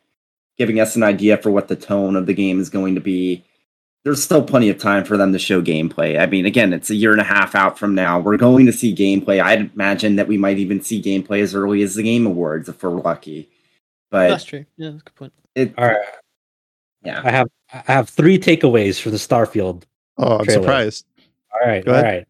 giving 0.58 0.80
us 0.80 0.96
an 0.96 1.02
idea 1.02 1.36
for 1.36 1.50
what 1.50 1.68
the 1.68 1.76
tone 1.76 2.16
of 2.16 2.26
the 2.26 2.34
game 2.34 2.60
is 2.60 2.70
going 2.70 2.94
to 2.94 3.00
be. 3.00 3.44
There's 4.04 4.22
still 4.22 4.42
plenty 4.42 4.68
of 4.68 4.78
time 4.78 5.04
for 5.04 5.16
them 5.16 5.32
to 5.32 5.38
show 5.38 5.62
gameplay. 5.62 6.20
I 6.20 6.26
mean, 6.26 6.44
again, 6.44 6.72
it's 6.72 6.90
a 6.90 6.94
year 6.96 7.12
and 7.12 7.20
a 7.20 7.24
half 7.24 7.54
out 7.54 7.78
from 7.78 7.94
now. 7.94 8.18
We're 8.18 8.36
going 8.36 8.66
to 8.66 8.72
see 8.72 8.94
gameplay. 8.94 9.40
I'd 9.40 9.70
imagine 9.72 10.16
that 10.16 10.26
we 10.26 10.36
might 10.36 10.58
even 10.58 10.80
see 10.80 11.00
gameplay 11.00 11.40
as 11.40 11.54
early 11.54 11.82
as 11.82 11.94
the 11.94 12.02
Game 12.02 12.26
Awards 12.26 12.68
if 12.68 12.82
we're 12.82 12.90
lucky. 12.90 13.48
But 14.10 14.28
That's 14.28 14.44
true. 14.44 14.66
Yeah, 14.76 14.90
that's 14.90 15.02
a 15.02 15.04
good 15.04 15.14
point. 15.14 15.32
it, 15.54 15.74
All 15.78 15.86
right, 15.86 16.04
yeah, 17.04 17.22
I 17.24 17.30
have 17.30 17.48
I 17.72 17.82
have 17.92 18.08
three 18.08 18.38
takeaways 18.38 19.00
for 19.00 19.10
the 19.10 19.16
Starfield. 19.16 19.84
Oh, 20.18 20.38
I'm 20.38 20.44
Trailer. 20.44 20.62
surprised. 20.62 21.06
All 21.52 21.66
right, 21.68 21.84
Go 21.84 21.92
all 21.92 21.98
ahead. 21.98 22.14
right. 22.14 22.28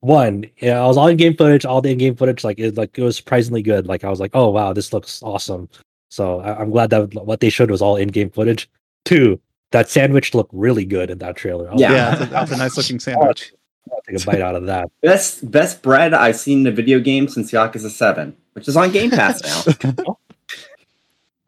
One, 0.00 0.44
yeah, 0.58 0.82
I 0.82 0.86
was 0.86 0.98
all 0.98 1.08
in 1.08 1.16
game 1.16 1.34
footage, 1.34 1.64
all 1.64 1.80
the 1.80 1.90
in-game 1.90 2.14
footage. 2.16 2.44
Like 2.44 2.58
it, 2.58 2.76
like 2.76 2.98
it 2.98 3.02
was 3.02 3.16
surprisingly 3.16 3.62
good. 3.62 3.86
Like 3.86 4.04
I 4.04 4.10
was 4.10 4.20
like, 4.20 4.32
oh 4.34 4.50
wow, 4.50 4.74
this 4.74 4.92
looks 4.92 5.22
awesome. 5.22 5.68
So 6.10 6.40
I, 6.40 6.60
I'm 6.60 6.70
glad 6.70 6.90
that 6.90 7.14
what 7.24 7.40
they 7.40 7.48
showed 7.48 7.70
was 7.70 7.80
all 7.80 7.96
in-game 7.96 8.28
footage. 8.30 8.68
Two, 9.06 9.40
that 9.70 9.88
sandwich 9.88 10.34
looked 10.34 10.50
really 10.52 10.84
good 10.84 11.08
in 11.10 11.18
that 11.18 11.36
trailer. 11.36 11.70
I 11.70 11.74
Yeah. 11.76 11.88
like, 11.88 11.96
Yeah, 11.96 12.10
that's 12.16 12.20
a, 12.20 12.26
that's 12.26 12.50
a 12.52 12.56
nice 12.58 12.76
looking 12.76 12.96
oh, 12.96 12.98
sandwich. 12.98 13.52
I'll 13.90 14.00
take 14.06 14.22
a 14.22 14.26
bite 14.26 14.42
out 14.42 14.54
of 14.56 14.66
that. 14.66 14.90
best 15.02 15.50
best 15.50 15.80
bread 15.82 16.12
I've 16.12 16.36
seen 16.36 16.60
in 16.60 16.66
a 16.66 16.70
video 16.70 17.00
game 17.00 17.26
since 17.26 17.50
Yakuza 17.50 17.88
Seven, 17.90 18.36
which 18.52 18.68
is 18.68 18.76
on 18.76 18.92
Game 18.92 19.10
Pass 19.10 19.42
now. 19.42 19.92
Oh, 20.06 20.18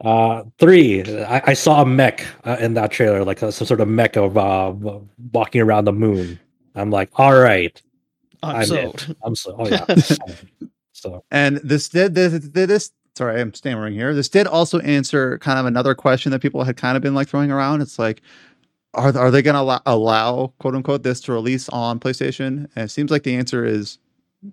Uh, 0.03 0.43
three, 0.59 1.03
I, 1.23 1.41
I 1.47 1.53
saw 1.53 1.81
a 1.81 1.85
mech 1.85 2.25
uh, 2.43 2.57
in 2.59 2.75
that 2.75 2.91
trailer, 2.91 3.23
like 3.23 3.41
uh, 3.41 3.49
some 3.49 3.65
sort 3.65 3.81
of 3.81 3.87
mech 3.87 4.15
of 4.15 4.37
uh, 4.37 4.73
walking 5.33 5.61
around 5.61 5.85
the 5.85 5.93
moon. 5.93 6.39
I'm 6.75 6.91
like, 6.91 7.09
all 7.15 7.35
right, 7.35 7.81
I'm, 8.43 8.55
I'm 8.57 8.61
in. 8.61 8.67
sold. 8.67 9.15
I'm 9.23 9.35
so, 9.35 9.55
oh 9.57 9.67
yeah. 9.67 9.85
so 10.93 11.23
And 11.31 11.57
this 11.57 11.89
did 11.89 12.13
this, 12.13 12.33
did 12.33 12.69
this 12.69 12.91
sorry, 13.17 13.41
I'm 13.41 13.53
stammering 13.53 13.93
here. 13.93 14.13
This 14.13 14.29
did 14.29 14.47
also 14.47 14.79
answer 14.79 15.39
kind 15.39 15.59
of 15.59 15.65
another 15.65 15.95
question 15.95 16.31
that 16.31 16.41
people 16.41 16.63
had 16.63 16.77
kind 16.77 16.95
of 16.95 17.03
been 17.03 17.15
like 17.15 17.27
throwing 17.27 17.51
around. 17.51 17.81
It's 17.81 17.97
like, 17.97 18.21
are 18.93 19.15
are 19.17 19.31
they 19.31 19.41
going 19.41 19.55
to 19.55 19.61
allow, 19.61 19.81
allow 19.85 20.53
quote 20.59 20.75
unquote 20.75 21.03
this 21.03 21.19
to 21.21 21.33
release 21.33 21.67
on 21.69 21.99
PlayStation? 21.99 22.69
And 22.75 22.85
it 22.85 22.91
seems 22.91 23.11
like 23.11 23.23
the 23.23 23.35
answer 23.35 23.65
is 23.65 23.97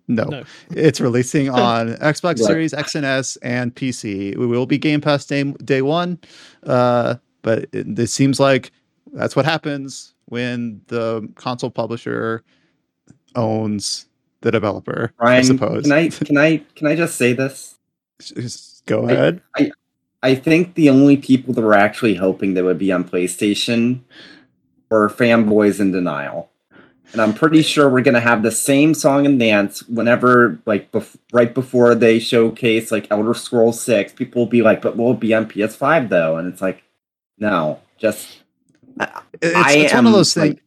no. 0.09 0.25
No. 0.25 0.45
It's 0.71 1.01
releasing 1.01 1.49
on 1.51 1.95
Xbox 1.95 2.25
Right. 2.25 2.39
Series 2.39 2.75
X 2.75 2.95
and 2.95 3.05
S 3.07 3.37
and 3.37 3.75
PC. 3.75 4.33
It 4.33 4.39
will 4.39 4.67
be 4.67 4.79
Game 4.79 5.01
Pass 5.01 5.25
day 5.27 5.43
day 5.65 5.83
one, 5.83 6.19
uh, 6.65 7.17
but 7.43 7.65
it, 7.73 7.99
it 7.99 8.09
seems 8.09 8.39
like 8.41 8.71
that's 9.13 9.37
what 9.37 9.45
happens 9.45 10.15
when 10.27 10.81
the 10.89 11.29
console 11.37 11.71
publisher 11.71 12.43
owns 13.37 14.07
the 14.41 14.51
developer. 14.51 15.13
I 15.21 15.43
suppose. 15.43 15.85
can 15.85 15.93
I 15.93 16.09
can 16.25 16.37
I 16.39 16.57
can 16.75 16.87
I 16.87 16.97
just 16.97 17.17
say 17.17 17.33
this? 17.33 17.77
Just 18.21 18.87
go 18.87 19.07
I- 19.07 19.13
ahead. 19.13 19.43
I 20.23 20.35
think 20.35 20.75
the 20.75 20.89
only 20.89 21.19
people 21.19 21.53
that 21.53 21.61
were 21.61 21.75
actually 21.75 22.15
hoping 22.15 22.55
that 22.55 22.65
would 22.65 22.79
be 22.79 22.91
on 22.91 23.05
PlayStation 23.05 24.01
were 24.91 25.11
fanboys 25.11 25.81
in 25.81 25.93
denial. 25.93 26.51
And 27.15 27.23
I'm 27.23 27.33
pretty 27.33 27.63
sure 27.63 27.89
we're 27.89 28.01
gonna 28.03 28.19
have 28.19 28.43
the 28.43 28.51
same 28.51 28.93
song 28.93 29.25
and 29.25 29.39
dance 29.39 29.85
whenever, 29.89 30.59
like, 30.67 30.91
bef- 30.91 31.17
right 31.33 31.55
before 31.55 31.95
they 31.95 32.19
showcase 32.19 32.91
like 32.91 33.07
Elder 33.09 33.35
Scrolls 33.35 33.81
Six. 33.81 34.13
People 34.13 34.43
will 34.43 34.51
be 34.51 34.63
like, 34.63 34.83
"But 34.83 34.97
will 34.97 35.13
it 35.13 35.21
be 35.21 35.33
on 35.33 35.47
PS5 35.47 36.09
though?" 36.09 36.37
And 36.39 36.53
it's 36.53 36.61
like, 36.61 36.83
no, 37.39 37.79
just 37.99 38.41
It's, 39.01 39.55
I 39.55 39.75
it's 39.77 39.93
one 39.93 39.99
am, 40.01 40.07
of 40.09 40.13
those 40.13 40.35
things. 40.35 40.55
like- 40.55 40.63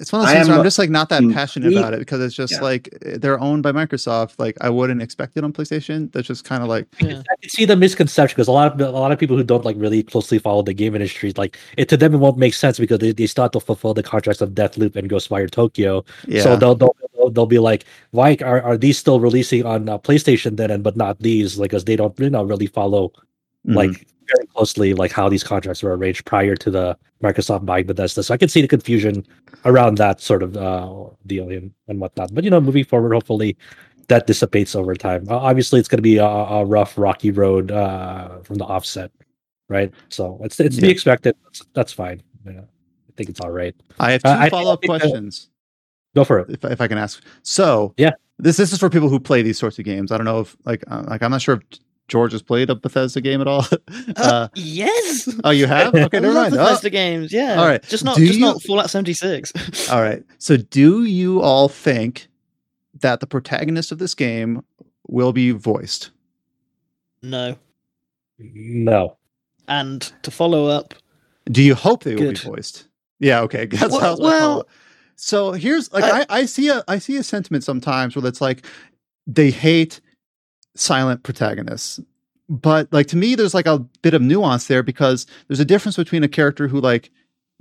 it's 0.00 0.12
one 0.12 0.22
of 0.22 0.26
those 0.26 0.32
I 0.34 0.38
things 0.38 0.48
where 0.48 0.58
I'm 0.58 0.64
just 0.64 0.78
like 0.78 0.90
not 0.90 1.08
that 1.10 1.22
passionate 1.32 1.72
about 1.72 1.92
it 1.94 2.00
because 2.00 2.20
it's 2.20 2.34
just 2.34 2.54
Yeah. 2.54 2.60
like 2.62 2.88
they're 3.02 3.38
owned 3.38 3.62
by 3.62 3.72
Microsoft. 3.72 4.34
Like 4.38 4.56
I 4.60 4.70
wouldn't 4.70 5.02
expect 5.02 5.36
it 5.36 5.44
on 5.44 5.52
PlayStation. 5.52 6.10
That's 6.12 6.26
just 6.26 6.44
kind 6.44 6.62
of 6.62 6.68
like 6.68 6.86
Yeah. 7.00 7.18
I 7.30 7.36
can 7.40 7.50
see 7.50 7.64
the 7.66 7.76
misconception 7.76 8.34
because 8.34 8.48
a 8.48 8.52
lot 8.52 8.72
of 8.72 8.80
a 8.80 8.90
lot 8.90 9.12
of 9.12 9.18
people 9.18 9.36
who 9.36 9.44
don't 9.44 9.64
like 9.64 9.76
really 9.78 10.02
closely 10.02 10.38
follow 10.38 10.62
the 10.62 10.72
game 10.74 10.94
industry, 10.94 11.32
like 11.36 11.58
it 11.76 11.88
to 11.90 11.96
them 11.96 12.14
it 12.14 12.18
won't 12.18 12.38
make 12.38 12.54
sense 12.54 12.78
because 12.78 12.98
they, 12.98 13.12
they 13.12 13.26
still 13.26 13.44
have 13.44 13.52
to 13.52 13.60
fulfill 13.60 13.94
the 13.94 14.02
contracts 14.02 14.40
of 14.40 14.50
Deathloop 14.50 14.96
and 14.96 15.08
Ghostwire 15.10 15.50
Tokyo. 15.50 16.04
yeah. 16.26 16.42
So 16.42 16.56
they'll, 16.56 16.74
they'll 16.74 16.96
they'll 17.14 17.30
they'll 17.30 17.46
be 17.46 17.58
like, 17.58 17.84
why 18.12 18.36
are, 18.42 18.62
are 18.62 18.76
these 18.76 18.96
still 18.98 19.20
releasing 19.20 19.64
on 19.66 19.88
uh, 19.88 19.98
PlayStation 19.98 20.56
then, 20.56 20.70
and 20.70 20.82
but 20.82 20.96
not 20.96 21.18
these? 21.20 21.58
Like, 21.58 21.70
because 21.70 21.84
they 21.84 21.96
don't 21.96 22.18
you 22.18 22.30
know 22.30 22.42
really 22.42 22.66
follow 22.66 23.12
Mhm. 23.68 23.74
like 23.74 24.06
very 24.34 24.46
closely 24.48 24.94
like 24.94 25.12
how 25.12 25.28
these 25.28 25.44
contracts 25.44 25.82
were 25.82 25.96
arranged 25.96 26.24
prior 26.24 26.56
to 26.56 26.70
the 26.70 26.96
Microsoft 27.22 27.64
buying 27.64 27.86
Bethesda. 27.86 28.22
So 28.22 28.32
I 28.34 28.36
can 28.36 28.48
see 28.48 28.62
the 28.62 28.68
confusion 28.68 29.26
around 29.64 29.98
that 29.98 30.20
sort 30.20 30.42
of 30.42 30.56
uh, 30.56 31.04
deal 31.26 31.48
and, 31.50 31.72
and 31.88 32.00
whatnot. 32.00 32.34
But 32.34 32.44
you 32.44 32.50
know, 32.50 32.60
moving 32.60 32.84
forward, 32.84 33.12
hopefully 33.12 33.56
that 34.08 34.26
dissipates 34.26 34.74
over 34.74 34.94
time. 34.94 35.26
Uh, 35.28 35.36
obviously, 35.38 35.78
it's 35.78 35.88
going 35.88 35.98
to 35.98 36.02
be 36.02 36.16
a, 36.18 36.24
a 36.24 36.64
rough, 36.64 36.96
rocky 36.98 37.30
road 37.30 37.70
uh, 37.70 38.40
from 38.40 38.56
the 38.56 38.64
offset, 38.64 39.10
right? 39.68 39.92
So 40.08 40.38
it's 40.42 40.58
it's 40.60 40.76
to 40.76 40.82
be 40.82 40.90
expected. 40.90 41.36
That's, 41.44 41.62
that's 41.74 41.92
fine. 41.92 42.22
Yeah, 42.46 42.60
I 42.62 43.12
think 43.16 43.28
it's 43.28 43.40
all 43.40 43.50
right. 43.50 43.74
I 44.00 44.12
have 44.12 44.22
two 44.22 44.30
Uh, 44.30 44.34
I- 44.36 44.44
I 44.46 44.50
follow 44.50 44.72
up 44.72 44.80
that- 44.80 44.86
questions. 44.86 45.48
Go 46.16 46.24
for 46.24 46.40
it. 46.40 46.50
if, 46.50 46.64
if 46.64 46.80
I 46.80 46.88
can 46.88 46.98
ask. 46.98 47.22
So 47.42 47.94
Yeah. 47.96 48.10
this 48.40 48.56
this 48.56 48.72
is 48.72 48.80
for 48.80 48.90
people 48.90 49.08
who 49.08 49.20
play 49.20 49.42
these 49.42 49.58
sorts 49.58 49.78
of 49.78 49.84
games. 49.84 50.10
I 50.10 50.16
don't 50.16 50.24
know 50.24 50.40
if 50.40 50.56
like 50.64 50.82
uh, 50.88 51.04
like 51.06 51.22
I'm 51.22 51.30
not 51.30 51.40
sure 51.40 51.54
if 51.70 51.78
George 52.10 52.32
has 52.32 52.42
played 52.42 52.68
a 52.68 52.74
Bethesda 52.74 53.20
game 53.20 53.40
at 53.40 53.46
all. 53.46 53.64
uh, 54.16 54.48
yes. 54.56 55.28
oh, 55.44 55.50
you 55.50 55.66
have? 55.66 55.94
Okay, 55.94 56.18
I 56.18 56.20
never 56.20 56.34
love 56.34 56.50
mind. 56.50 56.54
Oh, 56.60 56.64
Bethesda 56.64 56.90
games. 56.90 57.32
Yeah. 57.32 57.54
all 57.60 57.66
right. 57.66 57.82
Just 57.84 58.04
not 58.04 58.16
Do 58.16 58.26
just 58.26 58.38
you- 58.38 58.44
not 58.44 58.60
Fallout 58.62 58.90
76. 58.90 59.88
all 59.90 60.02
right. 60.02 60.22
So 60.38 60.56
do 60.56 61.04
you 61.04 61.40
all 61.40 61.68
think 61.68 62.26
that 63.00 63.20
the 63.20 63.26
protagonist 63.26 63.92
of 63.92 63.98
this 63.98 64.14
game 64.14 64.62
will 65.08 65.32
be 65.32 65.52
voiced? 65.52 66.10
no. 67.22 67.56
No. 68.38 69.16
And 69.68 70.00
to 70.22 70.30
follow 70.30 70.66
up, 70.66 70.94
Do 71.50 71.62
you 71.62 71.74
hope 71.74 72.02
they 72.04 72.16
will 72.16 72.30
be 72.32 72.38
voiced? 72.38 72.88
Yeah. 73.20 73.40
Okay. 73.42 73.66
That's 73.66 73.92
Well- 73.92 74.00
how- 74.00 74.08
that's 74.16 74.20
well, 74.20 74.68
so 75.16 75.52
here's 75.52 75.92
like 75.92 76.02
I- 76.04 76.20
I, 76.22 76.26
I 76.40 76.44
see 76.46 76.68
a 76.70 76.82
I 76.88 76.98
see 76.98 77.16
a 77.16 77.22
sentiment 77.22 77.62
sometimes 77.62 78.16
where 78.16 78.26
it's 78.26 78.40
like 78.40 78.64
they 79.26 79.50
hate 79.50 80.00
silent 80.80 81.22
protagonists. 81.22 82.00
But 82.48 82.92
like 82.92 83.06
to 83.08 83.16
me, 83.16 83.34
there's 83.34 83.54
like 83.54 83.66
a 83.66 83.78
bit 84.02 84.14
of 84.14 84.22
nuance 84.22 84.66
there 84.66 84.82
because 84.82 85.26
there's 85.46 85.60
a 85.60 85.64
difference 85.64 85.96
between 85.96 86.24
a 86.24 86.28
character 86.28 86.66
who 86.66 86.80
like 86.80 87.10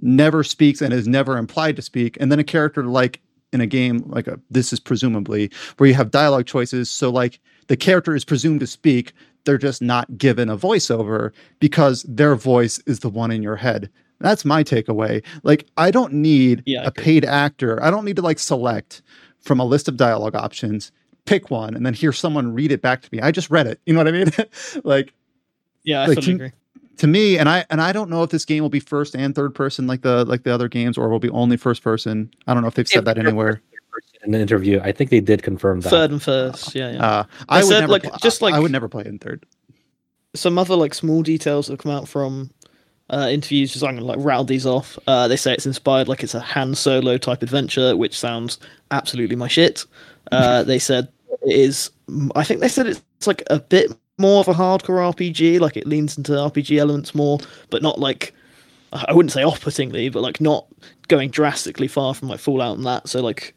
never 0.02 0.44
speaks 0.44 0.82
and 0.82 0.94
is 0.94 1.08
never 1.08 1.38
implied 1.38 1.76
to 1.76 1.82
speak, 1.82 2.18
and 2.20 2.32
then 2.32 2.40
a 2.40 2.44
character 2.44 2.84
like 2.84 3.22
in 3.52 3.62
a 3.62 3.68
game 3.68 4.04
like 4.08 4.28
a 4.28 4.40
this 4.50 4.72
is 4.74 4.80
presumably 4.80 5.52
where 5.78 5.88
you 5.88 5.94
have 5.96 6.12
dialogue 6.12 6.48
choices. 6.48 6.90
So 6.90 7.10
like 7.10 7.40
the 7.68 7.78
character 7.78 8.16
is 8.16 8.26
presumed 8.26 8.62
to 8.62 8.68
speak, 8.68 9.14
they're 9.46 9.58
just 9.58 9.82
not 9.82 10.18
given 10.18 10.50
a 10.50 10.58
voiceover 10.58 11.32
because 11.60 12.04
their 12.04 12.36
voice 12.36 12.80
is 12.88 13.00
the 13.00 13.10
one 13.10 13.32
in 13.32 13.44
your 13.44 13.56
head. 13.56 13.90
That's 14.20 14.44
my 14.44 14.64
takeaway. 14.64 15.24
Like 15.44 15.68
I 15.78 15.92
don't 15.92 16.14
need 16.14 16.64
Yeah, 16.66 16.82
I 16.84 16.86
a 16.86 16.92
paid 16.92 17.26
actor. 17.26 17.82
I 17.84 17.92
don't 17.92 18.06
need 18.06 18.16
to 18.16 18.22
like 18.24 18.40
select 18.40 19.02
from 19.40 19.60
a 19.60 19.66
list 19.66 19.88
of 19.88 19.98
dialogue 19.98 20.36
options, 20.36 20.92
pick 21.26 21.50
one, 21.52 21.76
and 21.76 21.86
then 21.86 21.94
hear 21.94 22.12
someone 22.14 22.54
read 22.54 22.72
it 22.72 22.82
back 22.82 23.02
to 23.02 23.10
me. 23.12 23.22
I 23.22 23.32
just 23.32 23.50
read 23.50 23.68
it. 23.68 23.80
You 23.86 23.94
know 23.94 24.00
what 24.00 24.08
I 24.08 24.12
mean? 24.12 24.32
like 24.84 25.14
yeah, 25.84 26.02
I 26.04 26.06
Like, 26.08 26.16
fully 26.16 26.26
to- 26.28 26.34
agree. 26.36 26.52
to 26.98 27.08
me, 27.08 27.38
and 27.38 27.48
I 27.50 27.66
and 27.70 27.82
I 27.82 27.92
don't 27.92 28.10
know 28.10 28.24
if 28.24 28.30
this 28.30 28.46
game 28.46 28.62
will 28.64 28.70
be 28.70 28.80
first 28.80 29.16
and 29.16 29.34
third 29.36 29.56
person 29.56 29.88
like 29.88 30.02
the 30.02 30.26
like 30.26 30.44
the 30.44 30.54
other 30.54 30.68
games, 30.68 30.98
or 30.98 31.10
will 31.10 31.20
be 31.20 31.30
only 31.30 31.58
first 31.58 31.84
person. 31.84 32.32
I 32.48 32.54
don't 32.54 32.62
know 32.64 32.68
if 32.70 32.76
they've 32.76 32.88
said 32.88 33.06
that 33.06 33.18
anywhere. 33.18 33.62
in 34.24 34.32
the 34.32 34.40
interview. 34.40 34.80
I 34.84 34.92
think 34.92 35.10
they 35.10 35.20
did 35.22 35.42
confirm 35.44 35.80
that. 35.82 35.90
Third 35.90 36.12
and 36.12 36.22
first, 36.22 36.76
yeah, 36.76 36.92
yeah. 36.92 37.06
Uh, 37.06 37.24
I 37.48 37.60
They 37.60 37.64
would 37.66 37.70
said, 37.70 37.80
never 37.82 37.92
like, 37.94 38.04
pl- 38.04 38.18
just 38.22 38.44
I- 38.44 38.48
I 38.56 38.60
would 38.60 38.72
never 38.72 38.88
play 38.90 39.04
in 39.06 39.18
third. 39.20 39.46
some 40.36 40.58
other 40.58 40.76
like 40.76 40.94
small 40.94 41.22
details 41.24 41.68
that 41.68 41.74
have 41.74 41.80
come 41.80 41.92
out 41.92 42.08
from 42.08 42.52
uh, 43.10 43.28
interviews. 43.32 43.72
Just 43.74 43.84
I'm 43.84 43.96
gonna 43.96 44.06
like 44.06 44.20
rattle 44.22 44.44
these 44.44 44.66
off. 44.66 45.00
Uh, 45.08 45.28
they 45.28 45.36
say 45.38 45.54
it's 45.54 45.66
inspired 45.66 46.08
like 46.08 46.24
it's 46.24 46.36
a 46.36 46.40
Han 46.40 46.76
Solo 46.76 47.18
type 47.18 47.42
adventure, 47.42 47.96
which 47.98 48.18
sounds 48.18 48.60
absolutely 48.92 49.36
my 49.36 49.48
shit. 49.48 49.86
Uh, 50.32 50.64
they 50.64 50.80
said 50.80 51.10
it 51.46 51.56
is. 51.56 51.92
I 52.36 52.44
think 52.44 52.60
they 52.60 52.68
said 52.68 52.88
it's 52.88 53.28
like 53.28 53.44
a 53.48 53.60
bit 53.60 53.92
more 54.18 54.42
of 54.42 54.48
a 54.48 54.54
hardcore 54.54 55.14
RPG. 55.14 55.60
Like 55.60 55.78
it 55.78 55.88
leans 55.88 56.18
into 56.18 56.34
RPG 56.34 56.78
elements 56.78 57.16
more, 57.16 57.40
but 57.70 57.82
not 57.82 58.00
like 58.00 58.34
I 58.92 59.14
wouldn't 59.14 59.32
say 59.32 59.44
off-puttingly, 59.44 60.10
but 60.10 60.22
like 60.22 60.42
not 60.42 60.68
going 61.08 61.30
drastically 61.30 61.88
far 61.88 62.14
from 62.14 62.28
like 62.30 62.40
Fallout 62.40 62.78
and 62.78 62.86
that. 62.86 63.08
So 63.10 63.22
like. 63.22 63.56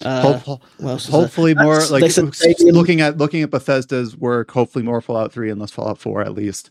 Uh, 0.00 0.38
Hope- 0.38 0.62
what 0.78 0.90
else 0.90 1.06
is 1.06 1.10
there? 1.10 1.20
hopefully 1.20 1.54
more 1.56 1.84
like 1.86 2.02
they 2.02 2.08
said 2.08 2.32
looking 2.60 3.00
at 3.00 3.18
looking 3.18 3.42
at 3.42 3.50
Bethesda's 3.50 4.16
work. 4.16 4.48
Hopefully 4.52 4.84
more 4.84 5.00
Fallout 5.00 5.32
Three 5.32 5.50
and 5.50 5.60
less 5.60 5.72
Fallout 5.72 5.98
Four 5.98 6.22
at 6.22 6.34
least. 6.34 6.70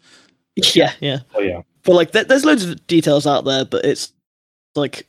Yeah, 0.73 0.93
yeah. 1.01 1.19
Oh 1.35 1.41
yeah. 1.41 1.61
but 1.83 1.93
like 1.93 2.11
there, 2.11 2.23
there's 2.23 2.45
loads 2.45 2.63
of 2.63 2.87
details 2.87 3.27
out 3.27 3.43
there 3.43 3.65
but 3.65 3.83
it's 3.83 4.13
like 4.75 5.07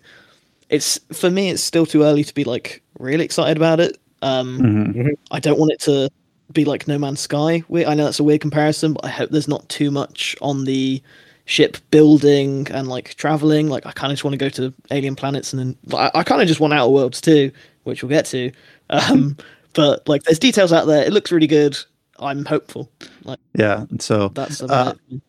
it's 0.69 0.99
for 1.13 1.31
me 1.31 1.51
it's 1.51 1.63
still 1.63 1.87
too 1.87 2.03
early 2.03 2.25
to 2.25 2.35
be 2.35 2.43
like 2.43 2.83
really 2.99 3.25
excited 3.25 3.57
about 3.57 3.79
it 3.79 3.97
um 4.23 4.59
Mm-hmm. 4.61 5.09
i 5.31 5.41
don't 5.41 5.59
want 5.59 5.73
it 5.73 5.81
to 5.81 6.11
be 6.53 6.65
like 6.65 6.89
no 6.89 6.99
man's 6.99 7.21
sky. 7.21 7.63
I 7.71 7.95
know 7.95 8.05
that's 8.05 8.21
a 8.21 8.25
weird 8.25 8.41
comparison 8.41 8.95
but 8.95 9.05
i 9.05 9.09
hope 9.09 9.31
there's 9.31 9.49
not 9.49 9.69
too 9.69 9.91
much 9.91 10.35
on 10.41 10.65
the 10.65 11.03
ship 11.45 11.77
building 11.91 12.67
and 12.71 12.89
like 12.89 13.15
traveling. 13.15 13.69
Like 13.69 13.85
i 13.87 13.93
kind 13.93 14.11
of 14.13 14.17
just 14.17 14.25
want 14.25 14.33
to 14.35 14.39
go 14.39 14.49
to 14.51 14.73
alien 14.91 15.15
planets 15.17 15.53
and 15.53 15.61
then 15.61 15.77
i, 15.99 16.11
I 16.15 16.23
kind 16.23 16.41
of 16.43 16.49
just 16.49 16.61
want 16.61 16.73
outer 16.75 16.91
worlds 16.91 17.21
too 17.21 17.51
which 17.85 18.03
we'll 18.03 18.11
get 18.11 18.27
to. 18.27 18.51
Um 18.91 19.37
but 19.75 20.07
like 20.09 20.23
there's 20.25 20.39
details 20.39 20.73
out 20.73 20.87
there. 20.87 21.05
It 21.05 21.13
looks 21.13 21.31
really 21.31 21.47
good. 21.47 21.77
I'm 22.19 22.45
hopeful. 22.45 22.91
Like 23.25 23.39
Yeah, 23.55 23.85
so 24.01 24.29
that's 24.29 24.61
about 24.61 24.89
Uh, 24.89 24.95
it. 25.11 25.23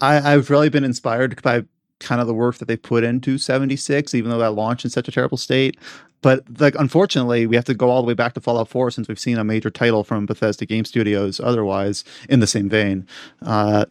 I, 0.00 0.32
I've 0.34 0.50
really 0.50 0.68
been 0.68 0.84
inspired 0.84 1.40
by 1.42 1.64
kind 2.00 2.20
of 2.20 2.26
the 2.26 2.34
work 2.34 2.58
that 2.58 2.66
they 2.68 2.76
put 2.76 3.04
into 3.04 3.38
76, 3.38 4.14
even 4.14 4.30
though 4.30 4.38
that 4.38 4.52
launched 4.52 4.84
in 4.84 4.90
such 4.90 5.06
a 5.08 5.12
terrible 5.12 5.36
state. 5.38 5.76
But 6.22 6.44
like, 6.60 6.74
unfortunately, 6.78 7.46
we 7.46 7.56
have 7.56 7.64
to 7.66 7.74
go 7.74 7.90
all 7.90 8.00
the 8.00 8.08
way 8.08 8.14
back 8.14 8.34
to 8.34 8.40
Fallout 8.40 8.68
4 8.68 8.90
since 8.90 9.08
we've 9.08 9.18
seen 9.18 9.38
a 9.38 9.44
major 9.44 9.70
title 9.70 10.04
from 10.04 10.24
Bethesda 10.24 10.64
Game 10.64 10.84
Studios. 10.84 11.40
Otherwise, 11.40 12.04
in 12.28 12.40
the 12.40 12.46
same 12.46 12.68
vein, 12.68 13.06
uh, 13.42 13.84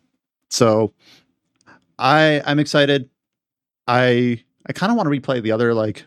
so 0.50 0.94
I 2.00 2.42
I'm 2.46 2.60
excited. 2.60 3.10
I 3.88 4.44
I 4.68 4.74
kind 4.74 4.92
of 4.92 4.98
want 4.98 5.12
to 5.12 5.20
replay 5.20 5.42
the 5.42 5.52
other 5.52 5.74
like 5.74 6.06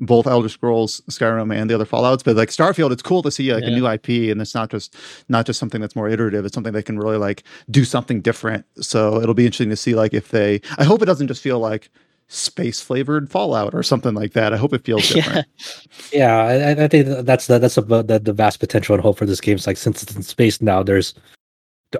both 0.00 0.26
Elder 0.26 0.48
Scrolls, 0.48 1.00
Skyrim, 1.08 1.54
and 1.54 1.70
the 1.70 1.74
other 1.74 1.84
Fallout's. 1.84 2.22
But 2.22 2.36
like 2.36 2.48
Starfield, 2.48 2.90
it's 2.90 3.02
cool 3.02 3.22
to 3.22 3.30
see 3.30 3.52
like 3.52 3.64
a 3.64 3.70
new 3.70 3.86
IP, 3.86 4.30
and 4.30 4.40
it's 4.40 4.54
not 4.54 4.70
just 4.70 4.96
not 5.28 5.46
just 5.46 5.58
something 5.58 5.80
that's 5.80 5.96
more 5.96 6.08
iterative. 6.08 6.44
It's 6.44 6.54
something 6.54 6.72
that 6.72 6.84
can 6.84 6.98
really 6.98 7.16
like 7.18 7.42
do 7.70 7.84
something 7.84 8.20
different. 8.20 8.66
So 8.80 9.20
it'll 9.20 9.34
be 9.34 9.46
interesting 9.46 9.70
to 9.70 9.76
see 9.76 9.94
like 9.94 10.14
if 10.14 10.30
they. 10.30 10.60
I 10.78 10.84
hope 10.84 11.02
it 11.02 11.06
doesn't 11.06 11.28
just 11.28 11.42
feel 11.42 11.58
like 11.58 11.90
space 12.28 12.80
flavored 12.80 13.30
Fallout 13.30 13.74
or 13.74 13.82
something 13.82 14.14
like 14.14 14.32
that. 14.32 14.52
I 14.52 14.56
hope 14.56 14.72
it 14.72 14.84
feels 14.86 15.10
yeah 15.10 15.22
different. 15.22 15.46
Yeah, 16.12 16.36
I, 16.36 16.54
I- 16.70 16.84
I 16.84 16.88
think 16.88 17.06
that's 17.26 17.46
the, 17.46 17.58
that's 17.58 17.76
about 17.76 18.06
the, 18.08 18.18
the 18.18 18.32
vast 18.32 18.60
potential 18.60 18.94
and 18.94 19.02
hope 19.02 19.18
for 19.18 19.26
this 19.26 19.40
game. 19.40 19.56
It's 19.56 19.66
like 19.66 19.76
since 19.76 20.02
it's 20.02 20.14
in 20.16 20.22
space 20.22 20.60
now, 20.60 20.82
there's 20.82 21.14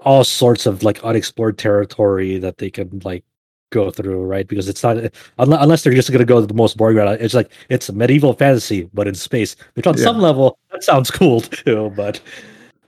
all 0.03 0.25
sorts 0.25 0.67
of 0.67 0.83
like 0.83 1.03
unexplored 1.05 1.57
territory 1.59 2.39
that 2.39 2.59
they 2.59 2.71
can 2.71 3.01
like 3.05 3.23
go 3.71 3.91
through, 3.91 4.25
right? 4.25 4.47
Because 4.49 4.69
it's 4.69 4.83
not 4.83 4.97
unless, 5.39 5.83
they're 5.83 5.93
just 5.95 6.11
gonna 6.11 6.25
go 6.25 6.41
to 6.41 6.47
the 6.47 6.55
most 6.55 6.77
boring 6.77 6.97
route. 6.97 7.21
It's 7.21 7.35
like 7.35 7.51
it's 7.69 7.91
medieval 7.93 8.33
fantasy, 8.35 8.89
but 8.95 9.07
in 9.07 9.15
space. 9.15 9.55
Which 9.75 9.87
on 9.87 9.97
Yeah. 9.97 10.05
some 10.05 10.19
level 10.19 10.59
that 10.73 10.83
sounds 10.85 11.11
cool 11.11 11.41
too, 11.43 11.93
but 11.97 12.21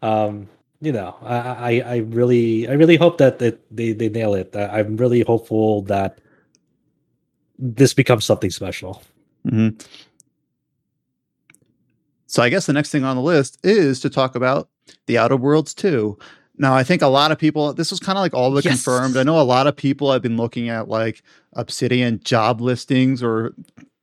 um, 0.03 0.49
you 0.81 0.93
know, 0.93 1.15
I, 1.23 1.37
I 1.37 1.83
I 1.87 1.97
really 1.99 2.69
I 2.69 2.73
really 2.73 2.97
hope 2.97 3.19
that, 3.19 3.39
that 3.41 3.61
they 3.75 3.93
they 3.93 4.09
nail 4.09 4.35
it. 4.35 4.55
I'm 4.57 4.97
really 4.97 5.21
hopeful 5.23 5.83
that 5.83 6.19
this 7.59 7.95
becomes 7.95 8.25
something 8.25 8.51
special. 8.51 9.03
hmm 9.49 9.69
So 12.27 12.43
I 12.43 12.49
guess 12.49 12.67
the 12.67 12.73
next 12.73 12.91
thing 12.91 13.05
on 13.05 13.17
the 13.17 13.23
list 13.23 13.59
is 13.65 14.01
to 14.01 14.11
talk 14.11 14.35
about 14.35 14.69
the 15.07 15.19
Outer 15.19 15.37
Worlds 15.37 15.75
2. 15.75 16.19
Now 16.59 16.75
I 16.75 16.83
think 16.85 17.03
a 17.03 17.07
lot 17.09 17.33
of 17.33 17.39
people 17.39 17.73
this 17.75 17.91
was 17.91 18.01
kind 18.01 18.19
of 18.19 18.23
like 18.23 18.35
all 18.35 18.51
the 18.51 18.63
Yes. 18.63 18.83
confirmed. 18.83 19.17
I 19.17 19.23
know 19.23 19.41
a 19.41 19.43
lot 19.43 19.67
of 19.67 19.77
people 19.77 20.11
have 20.13 20.23
been 20.23 20.37
looking 20.37 20.69
at 20.69 20.89
like 20.89 21.23
Obsidian 21.55 22.21
job 22.25 22.61
listings 22.61 23.23
or 23.23 23.55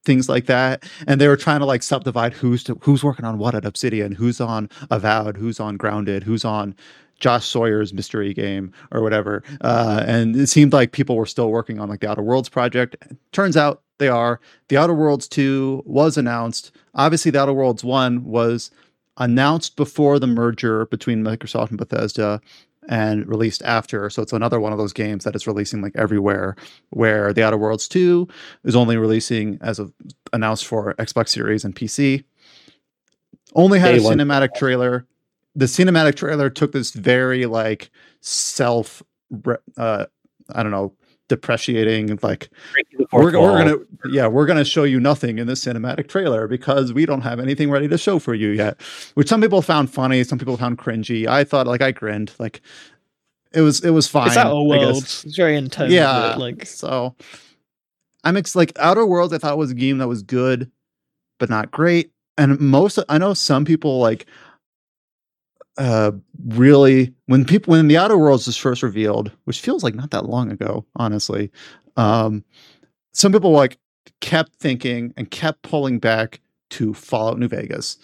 things 0.05 0.27
like 0.27 0.45
that 0.47 0.83
and 1.07 1.19
they 1.21 1.27
were 1.29 1.37
trying 1.37 1.59
to 1.59 1.65
like 1.65 1.81
subdivide 1.81 2.33
who's 2.33 2.63
to, 2.65 2.75
who's 2.81 3.03
working 3.03 3.25
on 3.25 3.37
what 3.37 3.55
at 3.55 3.65
Obsidian, 3.65 4.11
who's 4.11 4.41
on 4.41 4.69
Avowed, 4.91 5.37
who's 5.37 5.59
on 5.59 5.77
Grounded, 5.77 6.23
who's 6.23 6.43
on 6.45 6.75
Josh 7.23 7.47
Sawyer's 7.47 7.93
mystery 7.93 8.33
game 8.33 8.73
or 8.91 9.01
whatever. 9.01 9.43
Uh, 9.61 10.03
and 10.05 10.35
it 10.35 10.47
seemed 10.47 10.73
like 10.73 10.91
people 10.91 11.15
were 11.15 11.25
still 11.25 11.49
working 11.49 11.79
on 11.79 11.87
like 11.87 12.01
the 12.01 12.11
Outer 12.11 12.21
Worlds 12.21 12.49
project. 12.49 12.97
Turns 13.31 13.55
out 13.55 13.81
they 13.97 14.09
are. 14.09 14.41
The 14.67 14.75
Outer 14.75 14.93
Worlds 14.93 15.29
2 15.29 15.83
was 15.85 16.17
announced. 16.17 16.73
Obviously, 16.93 17.31
the 17.31 17.39
Outer 17.39 17.53
Worlds 17.53 17.81
1 17.81 18.25
was 18.25 18.71
announced 19.15 19.77
before 19.77 20.19
the 20.19 20.27
merger 20.27 20.85
between 20.87 21.23
Microsoft 21.23 21.69
and 21.69 21.77
Bethesda 21.77 22.41
and 22.89 23.25
released 23.25 23.63
after. 23.63 24.09
So 24.09 24.21
it's 24.21 24.33
another 24.33 24.59
one 24.59 24.73
of 24.73 24.77
those 24.77 24.91
games 24.91 25.23
that 25.23 25.33
is 25.33 25.47
releasing 25.47 25.81
like 25.81 25.95
everywhere, 25.95 26.57
where 26.89 27.31
the 27.31 27.41
Outer 27.41 27.57
Worlds 27.57 27.87
2 27.87 28.27
is 28.65 28.75
only 28.75 28.97
releasing 28.97 29.59
as 29.61 29.79
of 29.79 29.93
announced 30.33 30.65
for 30.65 30.93
Xbox 30.95 31.29
Series 31.29 31.63
and 31.63 31.73
PC. 31.73 32.25
Only 33.55 33.79
had 33.79 33.93
Day 33.93 33.99
a 33.99 34.03
one. 34.03 34.17
cinematic 34.17 34.55
trailer. 34.55 35.05
The 35.55 35.65
cinematic 35.65 36.15
trailer 36.15 36.49
took 36.49 36.71
this 36.71 36.91
very 36.91 37.45
like 37.45 37.91
self 38.21 39.03
uh 39.77 40.05
I 40.53 40.61
don't 40.63 40.71
know, 40.71 40.93
depreciating 41.29 42.19
like 42.21 42.49
we're, 43.11 43.23
we're 43.23 43.31
gonna 43.31 43.77
yeah 44.11 44.27
we're 44.27 44.45
gonna 44.45 44.65
show 44.65 44.83
you 44.83 44.99
nothing 44.99 45.39
in 45.39 45.47
the 45.47 45.53
cinematic 45.53 46.07
trailer 46.07 46.47
because 46.47 46.91
we 46.93 47.05
don't 47.05 47.21
have 47.21 47.39
anything 47.39 47.71
ready 47.71 47.87
to 47.87 47.97
show 47.97 48.19
for 48.19 48.33
you 48.33 48.49
yet 48.49 48.79
which 49.13 49.29
some 49.29 49.41
people 49.41 49.61
found 49.61 49.89
funny 49.91 50.23
some 50.23 50.37
people 50.37 50.57
found 50.57 50.77
cringy. 50.77 51.25
I 51.25 51.43
thought 51.45 51.65
like 51.65 51.81
i 51.81 51.91
grinned 51.91 52.33
like 52.39 52.61
it 53.53 53.61
was 53.61 53.83
it 53.83 53.91
was 53.91 54.07
fine 54.07 54.27
it's 54.27 54.37
outer 54.37 54.49
I 54.73 54.77
guess. 54.77 54.85
worlds 54.85 55.23
it's 55.25 55.35
very 55.37 55.55
in 55.55 55.69
tone 55.69 55.89
yeah 55.89 56.31
yeah 56.31 56.35
like 56.35 56.65
so 56.65 57.15
i'm 58.25 58.35
ex- 58.35 58.55
like 58.55 58.73
outer 58.77 59.05
worlds 59.05 59.33
i 59.33 59.37
thought 59.37 59.57
was 59.57 59.71
a 59.71 59.75
game 59.75 59.99
that 59.99 60.07
was 60.09 60.23
good 60.23 60.69
but 61.39 61.49
not 61.49 61.71
great 61.71 62.11
and 62.37 62.59
most 62.59 62.99
i 63.07 63.17
know 63.17 63.33
some 63.33 63.63
people 63.63 63.99
like 63.99 64.25
uh 65.77 66.11
really 66.45 67.13
when 67.25 67.45
people 67.45 67.71
when 67.71 67.87
the 67.87 67.97
outer 67.97 68.17
worlds 68.17 68.45
was 68.45 68.57
first 68.57 68.83
revealed 68.83 69.31
which 69.45 69.59
feels 69.59 69.83
like 69.83 69.95
not 69.95 70.11
that 70.11 70.25
long 70.25 70.51
ago 70.51 70.85
honestly 70.95 71.51
um 71.97 72.43
some 73.11 73.31
people 73.31 73.51
like 73.51 73.77
kept 74.21 74.53
thinking 74.55 75.13
and 75.17 75.31
kept 75.31 75.61
pulling 75.63 75.99
back 75.99 76.41
to 76.69 76.93
fallout 76.93 77.39
new 77.39 77.47
vegas 77.47 77.97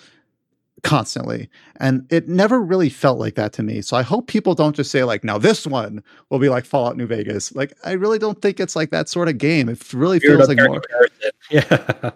constantly 0.83 1.49
and 1.77 2.05
it 2.11 2.27
never 2.27 2.61
really 2.61 2.89
felt 2.89 3.19
like 3.19 3.35
that 3.35 3.53
to 3.53 3.63
me. 3.63 3.81
So 3.81 3.97
i 3.97 4.01
hope 4.01 4.27
people 4.27 4.55
don't 4.55 4.75
just 4.75 4.91
say 4.91 5.03
like 5.03 5.23
now 5.23 5.37
this 5.37 5.67
one 5.67 6.03
will 6.29 6.39
be 6.39 6.49
like 6.49 6.65
fallout 6.65 6.97
new 6.97 7.05
vegas. 7.07 7.53
Like 7.53 7.73
i 7.85 7.93
really 7.93 8.19
don't 8.19 8.41
think 8.41 8.59
it's 8.59 8.75
like 8.75 8.91
that 8.91 9.09
sort 9.09 9.27
of 9.27 9.37
game. 9.37 9.69
It 9.69 9.93
really 9.93 10.19
feels 10.19 10.47
like 10.47 10.57
more 10.57 10.81
yeah. 11.51 12.11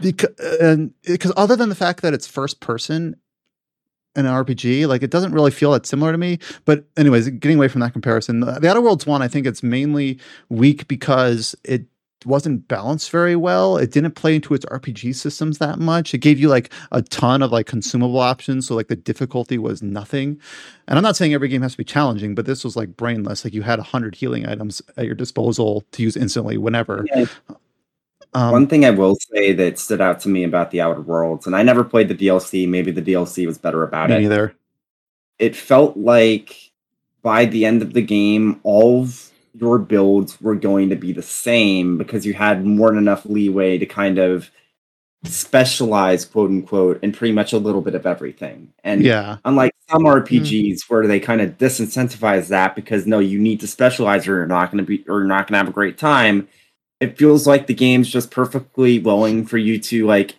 because 0.00 0.58
and 0.60 0.92
because 1.02 1.32
other 1.36 1.56
than 1.56 1.68
the 1.68 1.74
fact 1.74 2.02
that 2.02 2.14
it's 2.14 2.26
first 2.26 2.60
person 2.60 3.16
in 3.26 3.27
an 4.16 4.24
RPG, 4.24 4.86
like 4.86 5.02
it 5.02 5.10
doesn't 5.10 5.32
really 5.32 5.50
feel 5.50 5.72
that 5.72 5.86
similar 5.86 6.12
to 6.12 6.18
me. 6.18 6.38
But 6.64 6.84
anyways, 6.96 7.28
getting 7.30 7.56
away 7.56 7.68
from 7.68 7.80
that 7.80 7.92
comparison, 7.92 8.40
the, 8.40 8.68
Outer 8.68 8.80
Worlds 8.80 9.06
one, 9.06 9.22
I 9.22 9.28
think 9.28 9.46
it's 9.46 9.62
mainly 9.62 10.18
weak 10.48 10.88
because 10.88 11.54
it 11.64 11.86
wasn't 12.24 12.66
balanced 12.66 13.10
very 13.10 13.36
well. 13.36 13.76
It 13.76 13.92
didn't 13.92 14.12
play 14.12 14.34
into 14.34 14.52
its 14.54 14.64
RPG 14.66 15.14
systems 15.14 15.58
that 15.58 15.78
much. 15.78 16.12
It 16.14 16.18
gave 16.18 16.40
you 16.40 16.48
like 16.48 16.72
a 16.90 17.00
ton 17.00 17.42
of 17.42 17.52
like 17.52 17.66
consumable 17.66 18.18
options, 18.18 18.66
so 18.66 18.74
like 18.74 18.88
the 18.88 18.96
difficulty 18.96 19.56
was 19.56 19.82
nothing. 19.82 20.40
And 20.88 20.98
I'm 20.98 21.04
not 21.04 21.16
saying 21.16 21.32
every 21.32 21.48
game 21.48 21.62
has 21.62 21.72
to 21.72 21.78
be 21.78 21.84
challenging, 21.84 22.34
but 22.34 22.46
this 22.46 22.64
was 22.64 22.76
like 22.76 22.96
brainless. 22.96 23.44
Like 23.44 23.54
you 23.54 23.62
had 23.62 23.78
a 23.78 23.84
hundred 23.84 24.16
healing 24.16 24.48
items 24.48 24.82
at 24.96 25.06
your 25.06 25.14
disposal 25.14 25.84
to 25.92 26.02
use 26.02 26.16
instantly 26.16 26.58
whenever. 26.58 27.06
Yeah. 27.14 27.26
Um, 28.34 28.52
One 28.52 28.66
thing 28.66 28.84
I 28.84 28.90
will 28.90 29.16
say 29.32 29.52
that 29.52 29.78
stood 29.78 30.00
out 30.00 30.20
to 30.20 30.28
me 30.28 30.44
about 30.44 30.70
the 30.70 30.80
Outer 30.80 31.00
Worlds, 31.00 31.46
and 31.46 31.56
I 31.56 31.62
never 31.62 31.82
played 31.84 32.08
the 32.08 32.14
DLC. 32.14 32.68
Maybe 32.68 32.90
the 32.90 33.02
DLC 33.02 33.46
was 33.46 33.58
better 33.58 33.82
about 33.82 34.10
it. 34.10 34.20
neither. 34.20 34.54
It 35.38 35.56
felt 35.56 35.96
like 35.96 36.70
by 37.22 37.44
the 37.46 37.64
end 37.64 37.82
of 37.82 37.94
the 37.94 38.02
game, 38.02 38.60
all 38.64 39.02
of 39.02 39.30
your 39.54 39.78
builds 39.78 40.40
were 40.40 40.54
going 40.54 40.90
to 40.90 40.96
be 40.96 41.12
the 41.12 41.22
same 41.22 41.96
because 41.98 42.26
you 42.26 42.34
had 42.34 42.64
more 42.64 42.90
than 42.90 42.98
enough 42.98 43.24
leeway 43.24 43.78
to 43.78 43.86
kind 43.86 44.18
of 44.18 44.50
specialize, 45.24 46.24
quote 46.24 46.50
unquote, 46.50 47.02
in 47.02 47.12
pretty 47.12 47.32
much 47.32 47.52
a 47.52 47.58
little 47.58 47.80
bit 47.80 47.94
of 47.94 48.06
everything. 48.06 48.72
And 48.84 49.02
Yeah. 49.02 49.38
unlike 49.44 49.72
some 49.90 50.06
RPGs 50.06 50.82
where 50.88 51.06
they 51.06 51.18
kind 51.20 51.40
of 51.40 51.58
disincentivize 51.58 52.48
that 52.48 52.76
because 52.76 53.06
no, 53.06 53.18
you 53.18 53.38
need 53.38 53.60
to 53.60 53.66
specialize 53.66 54.28
or 54.28 54.36
you're 54.36 54.46
not 54.46 54.70
going 54.70 54.84
to 54.84 54.86
be 54.88 55.04
or 55.08 55.18
you're 55.20 55.28
not 55.28 55.46
going 55.48 55.54
to 55.54 55.58
have 55.58 55.68
a 55.68 55.72
great 55.72 55.98
time. 55.98 56.46
It 57.00 57.16
feels 57.16 57.46
like 57.46 57.66
the 57.66 57.74
game's 57.74 58.10
just 58.10 58.30
perfectly 58.30 58.98
willing 58.98 59.46
for 59.46 59.58
you 59.58 59.78
to 59.80 60.06
like 60.06 60.36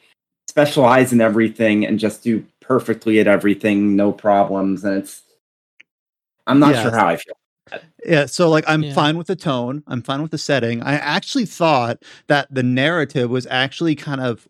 specialize 0.50 1.14
in 1.14 1.22
everything 1.22 1.86
and 1.86 2.00
just 2.00 2.24
do 2.24 2.46
perfectly 2.60 3.20
at 3.20 3.28
everything, 3.28 3.96
no 3.96 4.12
problems. 4.12 4.84
And 4.84 4.98
it's, 4.98 5.24
I'm 6.48 6.60
not 6.60 6.74
Yeah. 6.74 6.82
sure 6.84 6.92
how 6.92 7.08
I 7.08 7.16
feel. 7.18 7.36
Yeah, 8.06 8.26
so 8.26 8.50
like 8.50 8.66
I'm 8.68 8.84
Yeah. 8.84 8.94
fine 8.94 9.18
with 9.18 9.28
the 9.28 9.36
tone, 9.36 9.84
I'm 9.88 10.02
fine 10.02 10.22
with 10.22 10.32
the 10.32 10.38
setting. 10.38 10.82
I 10.82 10.94
actually 10.96 11.46
thought 11.46 12.04
that 12.28 12.54
the 12.54 12.64
narrative 12.64 13.30
was 13.30 13.46
actually 13.50 13.96
kind 13.96 14.22
of 14.22 14.48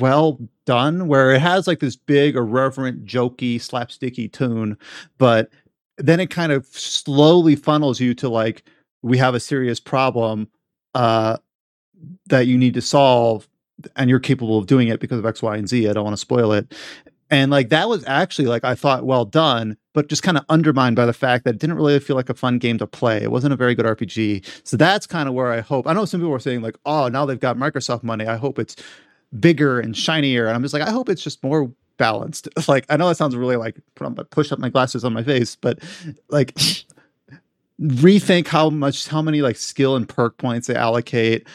well 0.00 0.38
done 0.66 1.08
where 1.08 1.30
it 1.32 1.40
has 1.40 1.66
like 1.66 1.80
this 1.80 1.96
big 1.96 2.36
irreverent 2.36 3.04
jokey 3.06 3.56
slapsticky 3.56 4.30
tune 4.30 4.76
but 5.16 5.48
then 5.96 6.20
it 6.20 6.28
kind 6.30 6.52
of 6.52 6.66
slowly 6.66 7.56
funnels 7.56 7.98
you 8.00 8.12
to 8.12 8.28
like 8.28 8.64
we 9.02 9.16
have 9.16 9.34
a 9.34 9.40
serious 9.40 9.80
problem 9.80 10.48
uh 10.94 11.36
that 12.28 12.46
you 12.46 12.56
need 12.56 12.74
to 12.74 12.80
solve 12.80 13.48
and 13.96 14.10
you're 14.10 14.20
capable 14.20 14.58
of 14.58 14.66
doing 14.66 14.88
it 14.88 15.00
because 15.00 15.18
of 15.18 15.26
x 15.26 15.42
y 15.42 15.56
and 15.56 15.68
z 15.68 15.88
i 15.88 15.92
don't 15.92 16.04
want 16.04 16.14
to 16.14 16.20
spoil 16.20 16.52
it. 16.52 16.74
And 17.30 17.50
like 17.50 17.68
that 17.68 17.88
was 17.88 18.04
actually 18.06 18.48
like 18.48 18.64
i 18.64 18.74
thought 18.74 19.04
well 19.04 19.24
done 19.24 19.76
but 19.94 20.08
just 20.08 20.22
kind 20.22 20.38
of 20.38 20.44
undermined 20.48 20.96
by 20.96 21.04
the 21.06 21.12
fact 21.12 21.44
that 21.44 21.56
it 21.56 21.60
didn't 21.60 21.76
really 21.76 21.98
feel 21.98 22.16
like 22.16 22.30
a 22.30 22.34
fun 22.34 22.58
game 22.58 22.78
to 22.78 22.86
play. 22.86 23.20
It 23.22 23.30
wasn't 23.30 23.52
a 23.52 23.56
very 23.56 23.74
good 23.74 23.84
rpg 23.86 24.44
so 24.64 24.76
that's 24.76 25.06
kind 25.06 25.28
of 25.28 25.34
where 25.34 25.52
i 25.52 25.60
hope 25.60 25.86
i 25.86 25.92
know 25.92 26.04
some 26.04 26.20
people 26.20 26.30
were 26.30 26.38
saying 26.38 26.62
like 26.62 26.76
oh 26.86 27.08
now 27.08 27.26
they've 27.26 27.38
got 27.40 27.56
microsoft 27.56 28.02
money. 28.02 28.26
I 28.26 28.36
hope 28.36 28.58
it's 28.58 28.76
bigger 29.38 29.78
and 29.80 29.96
shinier. 29.96 30.46
And 30.46 30.56
i'm 30.56 30.62
just 30.62 30.72
like 30.74 30.82
i 30.82 30.90
hope 30.90 31.08
it's 31.08 31.22
just 31.22 31.42
more 31.44 31.70
balanced. 31.98 32.48
Like 32.68 32.86
i 32.88 32.96
know 32.96 33.08
that 33.08 33.16
sounds 33.16 33.36
really 33.36 33.56
like 33.56 33.76
I'm 34.00 34.14
gonna 34.14 34.24
push 34.24 34.50
up 34.52 34.58
my 34.58 34.70
glasses 34.70 35.04
on 35.04 35.12
my 35.12 35.22
face 35.22 35.54
but 35.54 35.80
like 36.30 36.58
rethink 37.80 38.48
how 38.48 38.70
much 38.70 39.06
how 39.08 39.22
many 39.22 39.40
like 39.42 39.56
skill 39.56 39.96
and 39.96 40.08
perk 40.08 40.36
points 40.38 40.66
they 40.66 40.74
allocate 40.74 41.46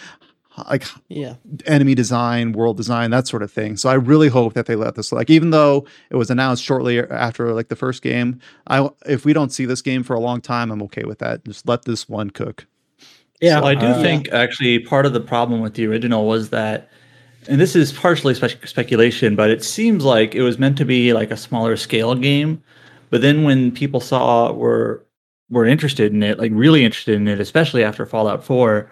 like 0.70 0.86
Yeah. 1.10 1.36
enemy 1.66 1.96
design, 1.96 2.52
world 2.52 2.78
design, 2.78 3.10
that 3.12 3.28
sort 3.28 3.42
of 3.42 3.52
thing. 3.52 3.76
So 3.76 3.90
I 3.90 3.96
really 3.96 4.28
hope 4.30 4.54
that 4.54 4.68
they 4.68 4.76
let 4.76 4.96
this 4.96 5.12
like 5.12 5.30
even 5.30 5.50
though 5.50 5.86
it 6.12 6.16
was 6.16 6.30
announced 6.30 6.64
shortly 6.64 7.00
after 7.00 7.54
like 7.54 7.70
the 7.70 7.76
first 7.76 8.02
game, 8.04 8.40
I 8.68 8.88
if 9.06 9.26
we 9.26 9.34
don't 9.34 9.52
see 9.52 9.66
this 9.66 9.82
game 9.82 10.04
for 10.04 10.14
a 10.14 10.20
long 10.20 10.42
time, 10.42 10.72
I'm 10.72 10.82
okay 10.84 11.04
with 11.04 11.20
that. 11.20 11.44
Just 11.46 11.68
let 11.68 11.86
this 11.86 12.08
one 12.08 12.30
cook. 12.30 12.68
Yeah, 13.42 13.60
Well, 13.60 13.68
I 13.70 13.76
do 13.76 13.88
uh, 13.88 14.02
think 14.02 14.30
actually 14.32 14.80
part 14.80 15.06
of 15.06 15.14
the 15.14 15.20
problem 15.20 15.60
with 15.60 15.74
the 15.74 15.86
original 15.88 16.28
was 16.28 16.50
that, 16.52 16.90
and 17.50 17.60
this 17.60 17.76
is 17.76 17.92
partially 17.92 18.34
spe- 18.36 18.66
speculation, 18.66 19.36
but 19.36 19.50
it 19.50 19.64
seems 19.64 20.06
like 20.06 20.34
it 20.36 20.44
was 20.44 20.60
meant 20.60 20.78
to 20.78 20.86
be 20.86 21.12
like 21.14 21.32
a 21.32 21.36
smaller 21.36 21.76
scale 21.76 22.16
game. 22.16 22.64
But 23.10 23.22
then 23.22 23.44
when 23.44 23.72
people 23.72 24.00
saw 24.00 24.54
were 24.54 25.04
were 25.50 25.66
interested 25.66 26.14
in 26.14 26.24
it, 26.24 26.40
like 26.40 26.52
really 26.54 26.84
interested 26.84 27.16
in 27.16 27.28
it, 27.28 27.40
especially 27.40 27.84
after 27.84 28.06
Fallout 28.06 28.44
Four, 28.44 28.90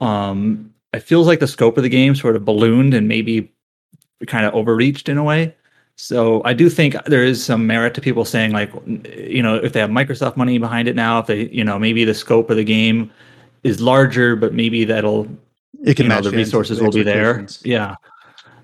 um, 0.00 0.72
it 0.92 1.02
feels 1.02 1.26
like 1.26 1.40
the 1.40 1.46
scope 1.46 1.76
of 1.76 1.82
the 1.82 1.88
game 1.88 2.14
sort 2.14 2.36
of 2.36 2.44
ballooned 2.44 2.94
and 2.94 3.08
maybe 3.08 3.52
kind 4.26 4.46
of 4.46 4.54
overreached 4.54 5.08
in 5.08 5.18
a 5.18 5.24
way. 5.24 5.54
So 5.96 6.42
I 6.44 6.54
do 6.54 6.68
think 6.70 6.96
there 7.04 7.22
is 7.22 7.44
some 7.44 7.66
merit 7.66 7.94
to 7.94 8.00
people 8.00 8.24
saying 8.24 8.52
like, 8.52 8.72
you 9.14 9.42
know, 9.42 9.56
if 9.56 9.72
they 9.72 9.80
have 9.80 9.90
Microsoft 9.90 10.36
money 10.36 10.58
behind 10.58 10.88
it 10.88 10.96
now, 10.96 11.18
if 11.18 11.26
they, 11.26 11.48
you 11.48 11.64
know, 11.64 11.78
maybe 11.78 12.04
the 12.04 12.14
scope 12.14 12.50
of 12.50 12.56
the 12.56 12.64
game 12.64 13.10
is 13.62 13.80
larger, 13.80 14.34
but 14.34 14.54
maybe 14.54 14.84
that'll 14.84 15.28
It 15.84 15.96
can 15.96 16.04
you 16.04 16.08
know, 16.08 16.20
the 16.20 16.30
resources 16.30 16.80
will 16.80 16.90
be 16.90 17.02
there. 17.02 17.46
Yeah. 17.62 17.94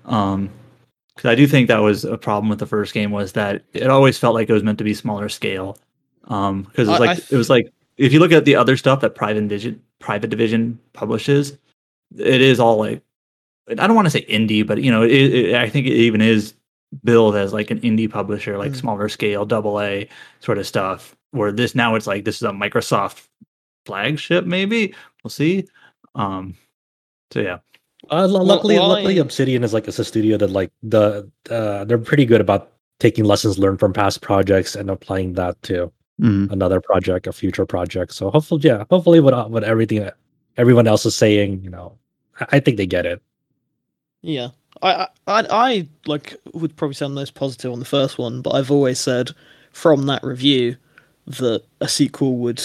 Um, 0.05 0.49
because 1.15 1.31
I 1.31 1.35
do 1.35 1.47
think 1.47 1.67
that 1.67 1.79
was 1.79 2.05
a 2.05 2.17
problem 2.17 2.49
with 2.49 2.59
the 2.59 2.65
first 2.65 2.93
game 2.93 3.11
was 3.11 3.33
that 3.33 3.63
it 3.73 3.89
always 3.89 4.17
felt 4.17 4.35
like 4.35 4.49
it 4.49 4.53
was 4.53 4.63
meant 4.63 4.77
to 4.77 4.85
be 4.85 4.93
smaller 4.93 5.27
scale. 5.27 5.77
Um, 6.29 6.63
because 6.63 6.87
it 6.87 6.91
was 6.91 6.99
like 6.99 7.09
I 7.17 7.21
it 7.31 7.37
was 7.37 7.49
like 7.49 7.73
if 7.97 8.13
you 8.13 8.19
look 8.19 8.31
at 8.31 8.45
the 8.45 8.55
other 8.55 8.77
stuff 8.77 9.01
that 9.01 9.15
Private 9.15 9.41
Division 9.41 9.81
Private 9.99 10.29
Division 10.29 10.79
publishes, 10.93 11.57
it 12.17 12.41
is 12.41 12.59
all 12.59 12.77
like 12.77 13.01
I 13.69 13.85
don't 13.87 13.95
want 13.95 14.05
to 14.07 14.11
say 14.11 14.25
indie, 14.25 14.65
but 14.65 14.81
you 14.81 14.91
know, 14.91 15.03
it, 15.03 15.11
it, 15.11 15.55
I 15.55 15.69
think 15.69 15.85
it 15.87 15.93
even 15.93 16.21
is 16.21 16.53
billed 17.03 17.35
as 17.35 17.53
like 17.53 17.69
an 17.71 17.79
indie 17.81 18.09
publisher, 18.09 18.57
like 18.57 18.71
Mm. 18.71 18.75
smaller 18.77 19.09
scale, 19.09 19.45
double 19.45 19.79
A 19.81 20.07
sort 20.39 20.57
of 20.57 20.65
stuff. 20.65 21.15
Where 21.31 21.51
this 21.51 21.75
now 21.75 21.93
it's 21.95 22.07
like 22.07 22.25
this 22.25 22.37
is 22.37 22.43
a 22.43 22.51
Microsoft 22.51 23.27
flagship, 23.85 24.45
maybe 24.45 24.93
we'll 25.23 25.29
see. 25.29 25.67
Um, 26.15 26.55
so 27.31 27.41
yeah, 27.41 27.59
Uh, 28.09 28.25
lu- 28.25 28.41
luckily, 28.43 28.75
well, 28.79 28.89
luckily, 28.89 29.19
I- 29.19 29.21
Obsidian 29.21 29.63
is 29.63 29.73
like 29.73 29.87
it's 29.87 29.99
a 29.99 30.05
studio 30.05 30.37
that 30.37 30.49
like 30.49 30.71
the 30.81 31.29
uh, 31.51 31.85
they're 31.85 31.97
pretty 31.99 32.25
good 32.25 32.41
about 32.41 32.71
taking 32.99 33.23
lessons 33.25 33.59
learned 33.59 33.79
from 33.79 33.93
past 33.93 34.21
projects 34.21 34.75
and 34.75 34.89
applying 34.89 35.33
that 35.33 35.61
to 35.63 35.91
Mhm. 36.19 36.51
another 36.51 36.81
project, 36.81 37.27
a 37.27 37.31
future 37.33 37.65
project. 37.65 38.13
So 38.13 38.29
hopefully, 38.29 38.61
yeah, 38.63 38.83
hopefully, 38.89 39.19
what 39.19 39.49
what 39.51 39.63
everything 39.63 39.99
that 40.01 40.17
everyone 40.57 40.87
else 40.87 41.05
is 41.05 41.15
saying, 41.15 41.61
you 41.63 41.69
know, 41.69 41.97
I, 42.39 42.45
I 42.53 42.59
think 42.59 42.77
they 42.77 42.87
get 42.87 43.05
it. 43.05 43.21
Yeah, 44.21 44.49
I, 44.81 44.91
I, 44.93 45.07
I, 45.27 45.47
I 45.49 45.87
like 46.05 46.35
would 46.53 46.75
probably 46.75 46.95
sound 46.95 47.15
most 47.15 47.35
positive 47.35 47.71
on 47.71 47.79
the 47.79 47.85
first 47.85 48.17
one, 48.17 48.41
but 48.41 48.51
I've 48.51 48.71
always 48.71 48.99
said 48.99 49.31
from 49.71 50.07
that 50.07 50.23
review 50.23 50.75
that 51.27 51.63
a 51.79 51.87
sequel 51.87 52.37
would 52.37 52.61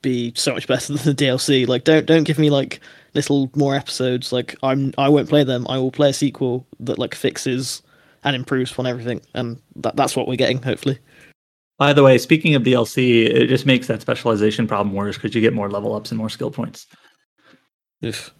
be 0.00 0.32
so 0.36 0.54
much 0.54 0.66
better 0.66 0.92
than 0.94 1.04
the 1.04 1.24
DLC. 1.24 1.66
Like, 1.68 1.84
don't 1.84 2.06
don't 2.06 2.24
give 2.24 2.38
me 2.38 2.50
like 2.50 2.80
little 3.14 3.50
more 3.54 3.74
episodes. 3.74 4.32
Like, 4.32 4.56
I'm 4.62 4.92
I 4.98 5.08
won't 5.08 5.28
play 5.28 5.44
them. 5.44 5.66
I 5.68 5.78
will 5.78 5.90
play 5.90 6.10
a 6.10 6.14
sequel 6.14 6.66
that 6.80 6.98
like 6.98 7.14
fixes 7.14 7.82
and 8.24 8.34
improves 8.36 8.72
upon 8.72 8.86
everything, 8.86 9.20
and 9.34 9.60
that 9.76 9.96
that's 9.96 10.16
what 10.16 10.28
we're 10.28 10.36
getting. 10.36 10.62
Hopefully, 10.62 10.98
By 11.78 11.92
the 11.92 12.02
way, 12.02 12.16
speaking 12.18 12.54
of 12.54 12.62
DLC, 12.62 13.26
it 13.26 13.48
just 13.48 13.66
makes 13.66 13.86
that 13.88 14.00
specialization 14.00 14.66
problem 14.66 14.94
worse 14.94 15.16
because 15.16 15.34
you 15.34 15.40
get 15.40 15.52
more 15.52 15.70
level 15.70 15.94
ups 15.94 16.10
and 16.10 16.18
more 16.18 16.30
skill 16.30 16.50
points. 16.50 16.86
Oof. 18.04 18.34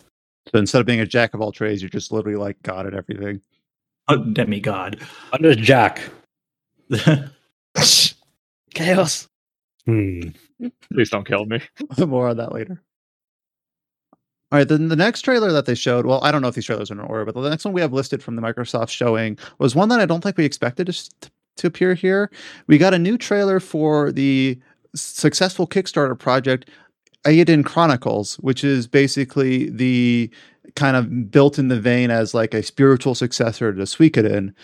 So 0.53 0.59
instead 0.59 0.81
of 0.81 0.87
being 0.87 1.01
a 1.01 1.07
jack 1.07 1.35
of 1.35 1.41
all 1.41 1.53
trades, 1.53 1.83
you're 1.83 1.89
just 1.89 2.13
literally 2.13 2.39
like 2.39 2.61
god 2.63 2.87
at 2.87 2.95
everything. 2.95 3.41
Oh, 4.09 4.17
demigod. 4.17 5.01
I'm 5.33 5.43
just 5.43 5.59
Jack. 5.59 6.01
chaos. 8.75 9.29
Hmm. 9.85 10.21
Please 10.93 11.11
don't 11.11 11.27
kill 11.27 11.45
me. 11.47 11.61
More 11.99 12.29
on 12.29 12.37
that 12.37 12.53
later. 12.53 12.81
All 14.53 14.61
right, 14.61 14.69
then 14.69 14.89
the 14.89 14.97
next 14.97 15.23
trailer 15.23 15.51
that 15.53 15.67
they 15.67 15.75
showed, 15.75 16.07
well, 16.07 16.21
I 16.23 16.31
don't 16.31 16.41
know 16.41 16.47
if 16.49 16.55
these 16.55 16.65
trailers 16.67 16.91
are 16.91 16.95
in 16.95 17.01
order, 17.01 17.25
but 17.25 17.35
the 17.35 17.51
next 17.51 17.65
one 17.65 17.75
we 17.75 17.81
have 17.81 17.93
listed 17.93 18.23
from 18.23 18.37
the 18.37 18.43
Microsoft 18.43 18.91
showing 18.91 19.37
was 19.59 19.75
one 19.75 19.89
that 19.89 19.99
I 19.99 20.07
don't 20.07 20.21
think 20.23 20.37
we 20.37 20.45
expected 20.45 20.87
to, 20.87 20.93
s- 20.93 21.11
to 21.57 21.67
appear 21.67 21.95
here. 21.95 22.31
We 22.67 22.79
got 22.79 22.95
a 22.95 22.99
new 22.99 23.19
trailer 23.19 23.61
for 23.61 24.13
the 24.13 24.59
successful 24.95 25.67
Kickstarter 25.67 26.19
project, 26.19 26.71
Eiyuden 27.25 27.65
Chronicles, 27.65 28.37
which 28.37 28.63
is 28.63 28.87
basically 28.87 29.69
the 29.71 30.31
kind 30.75 30.97
of 30.97 31.31
built 31.31 31.59
in 31.59 31.69
the 31.69 31.81
vein 31.81 32.11
as 32.11 32.35
like 32.35 32.55
a 32.55 32.63
spiritual 32.63 33.15
successor 33.15 33.73
to 33.73 33.83
Suikoden. 33.83 34.55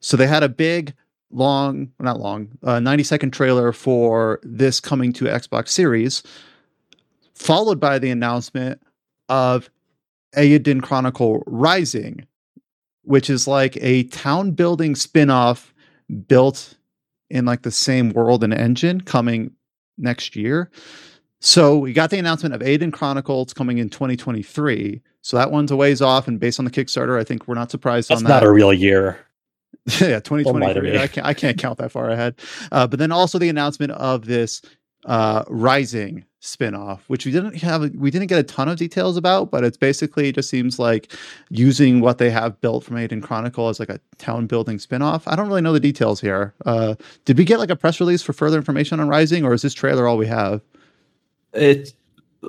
So 0.00 0.16
they 0.16 0.26
had 0.26 0.42
a 0.42 0.48
big, 0.48 0.94
long, 1.30 1.92
not 2.00 2.18
long, 2.18 2.48
uh, 2.62 2.80
90 2.80 3.04
second 3.04 3.30
trailer 3.32 3.72
for 3.72 4.40
this 4.42 4.80
coming 4.80 5.12
to 5.14 5.26
Xbox 5.26 5.68
Series, 5.68 6.22
followed 7.34 7.78
by 7.78 7.98
the 7.98 8.10
announcement 8.10 8.80
of 9.28 9.70
Eiyuden 10.36 10.82
Chronicle 10.82 11.42
Rising, 11.46 12.26
which 13.02 13.28
is 13.28 13.46
like 13.46 13.76
a 13.80 14.04
town 14.04 14.52
building 14.52 14.94
spin-off 14.94 15.72
built 16.26 16.74
in 17.30 17.44
like 17.44 17.62
the 17.62 17.70
same 17.70 18.10
world 18.10 18.44
and 18.44 18.52
engine 18.52 19.00
coming 19.00 19.52
next 19.98 20.36
year. 20.36 20.70
So 21.40 21.78
we 21.78 21.92
got 21.92 22.10
the 22.10 22.18
announcement 22.18 22.54
of 22.54 22.60
Eiyuden 22.60 22.92
Chronicles 22.92 23.52
coming 23.52 23.78
in 23.78 23.88
2023. 23.88 25.02
So 25.22 25.36
that 25.36 25.50
one's 25.50 25.70
a 25.70 25.76
ways 25.76 26.00
off, 26.00 26.28
and 26.28 26.38
based 26.38 26.58
on 26.58 26.64
the 26.64 26.70
Kickstarter, 26.70 27.18
I 27.18 27.24
think 27.24 27.48
we're 27.48 27.54
not 27.54 27.70
surprised 27.70 28.10
That's 28.10 28.20
on 28.20 28.24
that. 28.24 28.28
That's 28.28 28.42
not 28.42 28.48
a 28.48 28.52
real 28.52 28.72
year. 28.72 29.18
yeah, 30.00 30.20
Don't 30.20 30.44
lie 30.60 30.72
to 30.72 30.80
2023. 30.80 30.98
I 30.98 31.06
can't, 31.06 31.26
I 31.26 31.34
can't 31.34 31.58
count 31.58 31.78
that 31.78 31.90
far 31.90 32.10
ahead. 32.10 32.36
Uh, 32.70 32.86
but 32.86 32.98
then 32.98 33.10
also 33.10 33.38
the 33.38 33.48
announcement 33.48 33.92
of 33.92 34.26
this 34.26 34.62
uh, 35.04 35.44
Rising 35.48 36.24
spinoff, 36.42 36.98
which 37.06 37.24
we 37.24 37.30
didn't 37.32 37.54
have, 37.62 37.82
we 37.94 38.10
didn't 38.10 38.26
get 38.26 38.38
a 38.38 38.42
ton 38.42 38.68
of 38.68 38.76
details 38.76 39.16
about, 39.16 39.50
but 39.50 39.62
it's 39.64 39.76
basically 39.76 40.32
just 40.32 40.50
seems 40.50 40.78
like 40.78 41.12
using 41.50 42.00
what 42.00 42.18
they 42.18 42.30
have 42.30 42.60
built 42.60 42.82
from 42.84 42.96
Eiyuden 42.96 43.22
Chronicle 43.22 43.68
as 43.68 43.78
like 43.78 43.88
a 43.88 44.00
town 44.18 44.46
building 44.48 44.78
spinoff. 44.78 45.22
I 45.26 45.36
don't 45.36 45.46
really 45.48 45.60
know 45.62 45.72
the 45.72 45.78
details 45.80 46.20
here. 46.20 46.52
Uh, 46.66 46.96
did 47.24 47.38
we 47.38 47.44
get 47.44 47.58
like 47.60 47.70
a 47.70 47.76
press 47.76 48.00
release 48.00 48.22
for 48.22 48.32
further 48.32 48.56
information 48.58 48.98
on 48.98 49.08
Rising, 49.08 49.44
or 49.44 49.54
is 49.54 49.62
this 49.62 49.72
trailer 49.72 50.08
all 50.08 50.16
we 50.16 50.26
have? 50.26 50.60
It 51.52 51.94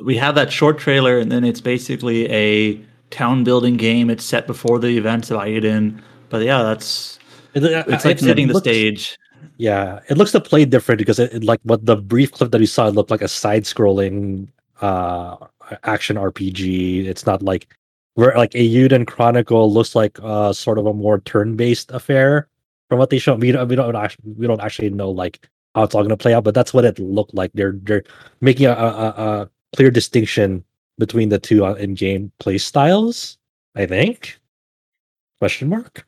we 0.04 0.18
have 0.18 0.34
that 0.36 0.52
short 0.52 0.80
trailer, 0.80 1.20
and 1.20 1.32
then 1.32 1.44
it's 1.44 1.62
basically 1.62 2.28
a 2.32 2.82
town 3.12 3.44
building 3.44 3.78
game. 3.78 4.10
It's 4.10 4.24
set 4.24 4.48
before 4.48 4.80
the 4.80 4.98
events 4.98 5.30
of 5.30 5.40
Eiyuden. 5.40 6.02
But 6.30 6.42
yeah, 6.42 6.64
that's 6.64 7.20
it's 7.54 7.64
it- 7.66 7.88
like 8.06 8.16
it 8.18 8.20
setting 8.22 8.48
the 8.48 8.54
looks- 8.56 8.64
stage. 8.64 9.20
Yeah, 9.58 10.00
it 10.10 10.18
looks 10.18 10.32
to 10.34 10.40
play 10.42 10.66
different 10.66 11.00
because 11.00 11.20
it, 11.20 11.34
it- 11.34 11.44
like 11.44 11.60
what 11.64 11.86
the 11.86 11.96
brief 11.96 12.32
clip 12.32 12.52
that 12.52 12.60
we 12.60 12.66
saw 12.66 12.88
looked 12.90 13.12
like 13.12 13.22
a 13.22 13.28
side-scrolling 13.28 14.48
uh 14.82 15.38
action 15.84 16.18
RPG. 16.18 17.06
It's 17.06 17.26
not 17.26 17.42
like 17.44 17.68
where 18.16 18.36
like 18.38 18.54
a 18.56 18.60
Eiyuden 18.60 19.08
Chronicle 19.08 19.72
looks 19.72 19.96
like 19.96 20.20
uh 20.22 20.54
sort 20.54 20.78
of 20.80 20.86
a 20.88 20.94
more 20.94 21.20
turn-based 21.22 21.92
affair 21.92 22.48
from 22.90 23.00
what 23.00 23.10
they 23.10 23.20
show. 23.20 23.36
We 23.36 23.52
don't 23.52 23.68
we 23.68 23.76
don't 23.76 23.96
actually 23.96 24.34
we 24.34 24.48
don't 24.48 24.62
actually 24.62 24.90
know 24.90 25.12
like 25.12 25.48
how 25.76 25.84
it's 25.84 25.96
all 25.96 26.04
gonna 26.04 26.18
play 26.18 26.34
out, 26.34 26.44
but 26.44 26.54
that's 26.56 26.74
what 26.74 26.86
it 26.86 27.00
looked 27.00 27.34
like. 27.34 27.52
They're 27.54 27.74
they're 27.84 28.04
making 28.42 28.66
a, 28.68 28.72
a, 28.74 28.76
a 28.76 29.50
clear 29.76 29.92
distinction 29.92 30.64
between 31.00 31.30
the 31.30 31.40
two 31.40 31.66
uh, 31.66 31.74
in-game 31.76 32.32
play 32.40 32.58
styles. 32.58 33.38
I 33.76 33.86
think. 33.88 34.40
Question 35.40 35.70
mark. 35.70 36.06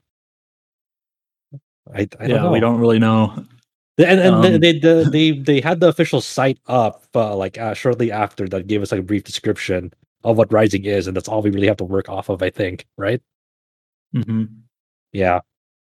I, 1.93 2.09
I 2.19 2.27
don't 2.27 2.29
yeah, 2.29 2.43
know. 2.43 2.51
we 2.51 2.59
don't 2.59 2.79
really 2.79 2.99
know. 2.99 3.45
And, 3.97 4.19
and 4.19 4.43
they, 4.43 4.57
Um, 4.57 4.57
they, 4.57 4.79
they 4.79 5.03
they 5.05 5.31
they 5.31 5.61
had 5.61 5.79
the 5.79 5.87
official 5.87 6.21
site 6.21 6.59
up 6.67 7.05
uh, 7.15 7.35
like 7.35 7.57
uh, 7.57 7.73
shortly 7.73 8.11
after 8.11 8.47
that 8.49 8.67
gave 8.67 8.81
us 8.81 8.91
like 8.91 8.99
a 9.01 9.03
brief 9.03 9.23
description 9.23 9.93
of 10.23 10.37
what 10.37 10.51
Rising 10.51 10.85
is, 10.85 11.07
and 11.07 11.15
that's 11.15 11.29
all 11.29 11.41
we 11.41 11.51
really 11.51 11.67
have 11.67 11.77
to 11.77 11.85
work 11.85 12.09
off 12.09 12.29
of. 12.29 12.43
I 12.43 12.49
think, 12.49 12.85
right? 12.97 13.21
hmm 14.13 14.45
Yeah, 15.13 15.41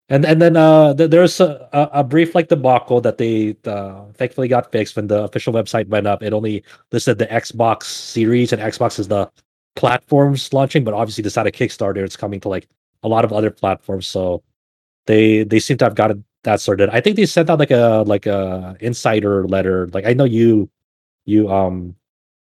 and 0.09 0.25
and 0.25 0.41
then 0.41 0.57
uh, 0.57 0.93
th- 0.95 1.11
there's 1.11 1.39
a, 1.41 1.69
a, 1.73 2.01
a 2.01 2.03
brief 2.03 2.35
like 2.35 2.49
debacle 2.49 3.01
that 3.01 3.17
they 3.19 3.55
uh, 3.65 4.05
thankfully 4.15 4.47
got 4.49 4.71
fixed 4.71 4.95
when 4.97 5.07
the 5.07 5.23
official 5.23 5.53
website 5.53 5.87
went 5.89 6.07
up. 6.07 6.23
It 6.23 6.33
only 6.33 6.63
listed 6.91 7.19
the 7.19 7.27
Xbox 7.27 7.83
Series 7.85 8.53
and 8.53 8.61
Xbox 8.61 8.99
is 8.99 9.07
the 9.09 9.29
platforms 9.75 10.53
launching, 10.53 10.83
but 10.83 10.93
obviously 10.93 11.23
this 11.23 11.35
had 11.35 11.47
a 11.47 11.51
Kickstarter. 11.51 12.03
It's 12.05 12.17
coming 12.17 12.39
to 12.41 12.49
like 12.49 12.67
a 13.03 13.07
lot 13.09 13.25
of 13.25 13.33
other 13.33 13.51
platforms, 13.51 14.07
so 14.07 14.43
they 15.09 15.43
they 15.43 15.59
seem 15.59 15.75
to 15.79 15.85
have 15.85 15.95
gotten 15.95 16.23
that 16.43 16.61
sorted. 16.61 16.89
I 16.89 17.01
think 17.01 17.15
they 17.15 17.25
sent 17.25 17.49
out 17.49 17.57
like 17.57 17.71
a 17.71 18.03
like 18.05 18.27
a 18.27 18.77
insider 18.79 19.47
letter. 19.47 19.87
Like 19.87 20.05
I 20.05 20.13
know 20.13 20.23
you 20.23 20.69
you 21.25 21.51
um 21.51 21.95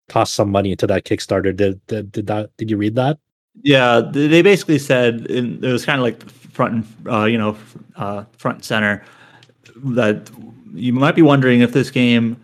tossed 0.09 0.35
some 0.35 0.51
money 0.51 0.73
into 0.73 0.87
that 0.89 1.05
Kickstarter. 1.05 1.55
Did 1.55 1.81
did, 1.87 2.11
did 2.11 2.27
that 2.27 2.51
did 2.57 2.69
you 2.69 2.77
read 2.77 2.97
that? 2.97 3.19
Yeah, 3.63 4.01
they 4.01 4.43
basically 4.43 4.79
said 4.79 5.27
in, 5.27 5.65
it 5.65 5.71
was 5.71 5.85
kind 5.85 6.01
of 6.01 6.03
like 6.03 6.29
front 6.29 6.75
and 6.75 7.09
uh, 7.09 7.25
you 7.25 7.39
know 7.39 7.57
uh, 7.97 8.25
front 8.37 8.65
center 8.65 9.05
that 9.77 10.29
you 10.75 10.93
might 10.93 11.15
be 11.15 11.23
wondering 11.23 11.61
if 11.61 11.73
this 11.73 11.91
game 11.91 12.37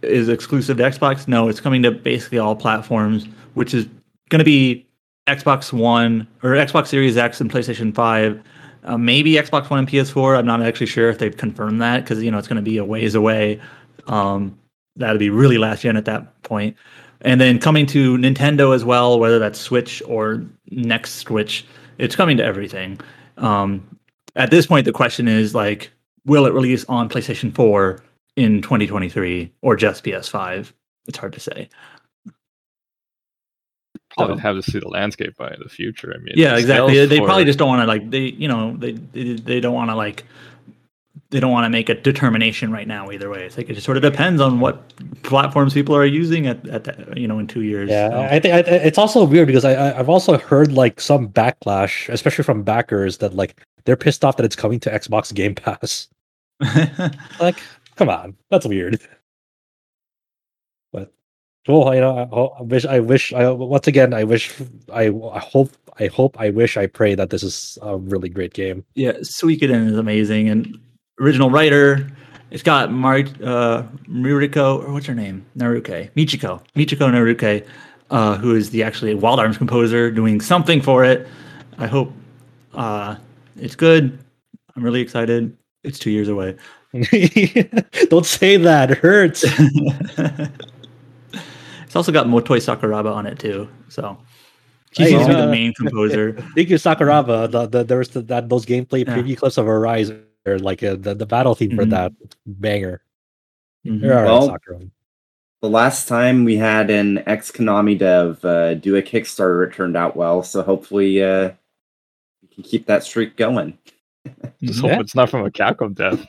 is 0.00 0.30
exclusive 0.30 0.78
to 0.78 0.84
Xbox. 0.84 1.28
No, 1.28 1.48
it's 1.48 1.60
coming 1.60 1.82
to 1.82 1.90
basically 1.90 2.38
all 2.38 2.56
platforms, 2.56 3.26
which 3.52 3.74
is 3.74 3.86
going 4.30 4.38
to 4.38 4.44
be 4.44 4.86
Xbox 5.26 5.70
One 5.70 6.26
or 6.42 6.50
Xbox 6.52 6.86
Series 6.86 7.18
X 7.18 7.42
and 7.42 7.50
PlayStation 7.50 7.94
Five. 7.94 8.42
Uh, 8.84 8.98
maybe 8.98 9.32
Xbox 9.32 9.70
One 9.70 9.80
and 9.80 9.88
PS4. 9.88 10.38
I'm 10.38 10.46
not 10.46 10.62
actually 10.62 10.86
sure 10.86 11.08
if 11.08 11.18
they've 11.18 11.36
confirmed 11.36 11.80
that 11.80 12.04
because 12.04 12.22
you 12.22 12.30
know 12.30 12.38
it's 12.38 12.48
going 12.48 12.56
to 12.56 12.62
be 12.62 12.76
a 12.78 12.84
ways 12.84 13.14
away. 13.14 13.60
Um, 14.06 14.58
that'd 14.96 15.18
be 15.18 15.30
really 15.30 15.58
last 15.58 15.82
gen 15.82 15.96
at 15.96 16.04
that 16.04 16.42
point. 16.42 16.76
And 17.22 17.40
then 17.40 17.58
coming 17.58 17.86
to 17.86 18.18
Nintendo 18.18 18.74
as 18.74 18.84
well, 18.84 19.18
whether 19.18 19.38
that's 19.38 19.58
Switch 19.58 20.02
or 20.06 20.44
next 20.70 21.14
Switch, 21.14 21.64
it's 21.98 22.14
coming 22.14 22.36
to 22.36 22.44
everything. 22.44 23.00
Um, 23.38 23.98
at 24.36 24.50
this 24.50 24.66
point, 24.66 24.84
the 24.84 24.92
question 24.92 25.26
is 25.26 25.54
like, 25.54 25.90
will 26.26 26.46
it 26.46 26.52
release 26.52 26.84
on 26.86 27.08
PlayStation 27.08 27.54
4 27.54 28.02
in 28.36 28.60
2023 28.60 29.52
or 29.62 29.76
just 29.76 30.04
PS5? 30.04 30.72
It's 31.06 31.18
hard 31.18 31.32
to 31.32 31.40
say. 31.40 31.68
Probably 34.16 34.36
So- 34.36 34.40
have 34.42 34.56
to 34.56 34.62
see 34.62 34.78
the 34.78 34.88
landscape 34.88 35.36
by 35.36 35.54
the 35.62 35.68
future. 35.68 36.12
I 36.14 36.18
mean, 36.22 36.34
yeah, 36.36 36.50
the 36.54 36.60
exactly. 36.60 36.94
sales 36.94 37.08
They 37.08 37.18
for- 37.18 37.26
probably 37.26 37.44
just 37.44 37.58
don't 37.58 37.68
want 37.68 37.82
to 37.82 37.86
like 37.86 38.10
they, 38.10 38.20
you 38.26 38.48
know, 38.48 38.76
they 38.76 38.92
they, 38.92 39.34
they 39.34 39.60
don't 39.60 39.74
want 39.74 39.90
to 39.90 39.96
like 39.96 40.24
they 41.30 41.40
don't 41.40 41.50
want 41.50 41.64
to 41.64 41.70
make 41.70 41.88
a 41.88 41.94
determination 41.94 42.70
right 42.70 42.86
now 42.86 43.10
either 43.10 43.28
way. 43.28 43.44
It's 43.44 43.56
like 43.56 43.68
it 43.68 43.74
just 43.74 43.84
sort 43.84 43.96
of 43.96 44.02
depends 44.04 44.40
on 44.40 44.60
what 44.60 44.92
platforms 45.24 45.74
people 45.74 45.96
are 45.96 46.04
using 46.04 46.46
at 46.46 46.64
at 46.68 46.84
the, 46.84 47.12
you 47.20 47.26
know 47.26 47.38
in 47.40 47.46
two 47.48 47.62
years. 47.62 47.90
Yeah, 47.90 48.10
So- 48.10 48.20
I 48.22 48.38
think 48.40 48.54
I, 48.54 48.58
it's 48.70 48.98
also 48.98 49.24
weird 49.24 49.46
because 49.48 49.64
I, 49.64 49.72
I 49.74 49.98
I've 49.98 50.08
also 50.08 50.38
heard 50.38 50.72
like 50.72 51.00
some 51.00 51.28
backlash, 51.28 52.08
especially 52.08 52.44
from 52.44 52.62
backers, 52.62 53.18
that 53.18 53.34
like 53.34 53.60
they're 53.84 53.96
pissed 53.96 54.24
off 54.24 54.36
that 54.36 54.44
it's 54.46 54.56
coming 54.56 54.78
to 54.80 54.90
Xbox 54.90 55.32
Game 55.34 55.54
Pass. 55.54 56.08
Like, 57.40 57.56
come 57.96 58.08
on, 58.08 58.36
that's 58.50 58.64
weird. 58.66 59.00
Well, 61.66 61.94
you 61.94 62.00
know, 62.00 62.28
I, 62.32 62.60
I 62.60 62.62
wish 62.62 62.84
I 62.84 63.00
wish 63.00 63.32
I 63.32 63.48
once 63.50 63.86
again 63.86 64.12
I 64.12 64.24
wish 64.24 64.52
I, 64.92 65.08
I 65.08 65.38
hope 65.38 65.70
I 65.98 66.08
hope 66.08 66.38
I 66.38 66.50
wish 66.50 66.76
I 66.76 66.86
pray 66.86 67.14
that 67.14 67.30
this 67.30 67.42
is 67.42 67.78
a 67.80 67.96
really 67.96 68.28
great 68.28 68.52
game. 68.52 68.84
Yeah, 68.94 69.12
Suikoden 69.12 69.90
is 69.90 69.96
amazing 69.96 70.48
and 70.48 70.78
original 71.20 71.50
writer. 71.50 72.06
It's 72.50 72.62
got 72.62 72.92
Mari 72.92 73.24
uh, 73.42 73.82
Muriko 74.08 74.84
or 74.84 74.92
what's 74.92 75.06
her 75.06 75.14
name? 75.14 75.44
Naruke 75.56 76.10
Michiko 76.12 76.60
Michiko 76.76 77.10
Naruke, 77.10 77.66
uh, 78.10 78.36
who 78.36 78.54
is 78.54 78.70
the 78.70 78.82
actually 78.82 79.14
Wild 79.14 79.40
Arms 79.40 79.56
composer, 79.56 80.10
doing 80.10 80.42
something 80.42 80.82
for 80.82 81.02
it. 81.02 81.26
I 81.78 81.86
hope 81.86 82.12
uh, 82.74 83.16
it's 83.56 83.74
good. 83.74 84.18
I'm 84.76 84.82
really 84.82 85.00
excited. 85.00 85.56
It's 85.82 85.98
two 85.98 86.10
years 86.10 86.28
away. 86.28 86.56
Don't 88.08 88.26
say 88.26 88.56
that. 88.58 88.90
It 88.90 88.98
hurts. 88.98 89.44
it's 91.94 91.96
also 91.96 92.10
got 92.10 92.26
Motoi 92.26 92.58
Sakuraba 92.58 93.14
on 93.14 93.24
it 93.24 93.38
too, 93.38 93.68
so 93.88 94.18
he 94.90 95.04
Hey, 95.04 95.10
seems 95.10 95.22
to 95.22 95.28
be 95.28 95.34
uh, 95.36 95.46
the 95.46 95.52
main 95.52 95.72
composer. 95.74 96.32
Thank 96.56 96.68
you, 96.68 96.74
Sakuraba. 96.74 97.48
The, 97.48 97.66
the, 97.68 97.84
there 97.84 97.98
was 97.98 98.08
the, 98.08 98.20
that 98.22 98.48
those 98.48 98.66
gameplay 98.66 99.06
Yeah. 99.06 99.16
preview 99.16 99.36
clips 99.36 99.58
of 99.58 99.66
Horizon, 99.66 100.24
or 100.44 100.58
like 100.58 100.82
uh, 100.82 100.96
the 100.98 101.14
the 101.14 101.24
battle 101.24 101.54
theme 101.54 101.76
for 101.76 101.84
Mhm. 101.86 101.90
that 101.90 102.12
banger. 102.46 103.00
Mhm. 103.86 104.02
You're 104.02 104.12
all 104.18 104.22
right, 104.24 104.24
Well, 104.24 104.48
Sakuraba. 104.48 104.90
The 105.62 105.68
last 105.70 106.08
time 106.08 106.42
we 106.42 106.56
had 106.56 106.90
an 106.90 107.22
ex 107.28 107.52
Konami 107.52 107.96
dev 107.96 108.44
uh, 108.44 108.74
do 108.74 108.96
a 108.96 109.02
Kickstarter, 109.02 109.64
it 109.68 109.72
turned 109.74 109.96
out 109.96 110.16
well. 110.16 110.42
So 110.42 110.62
hopefully, 110.62 111.22
uh, 111.22 111.52
we 112.42 112.48
can 112.56 112.64
keep 112.64 112.86
that 112.86 113.04
streak 113.04 113.36
going. 113.36 113.78
Just 114.64 114.82
Yeah. 114.82 114.90
hope 114.96 115.00
it's 115.00 115.14
not 115.14 115.30
from 115.30 115.46
a 115.46 115.50
Capcom 115.52 115.94
dev. 115.94 116.26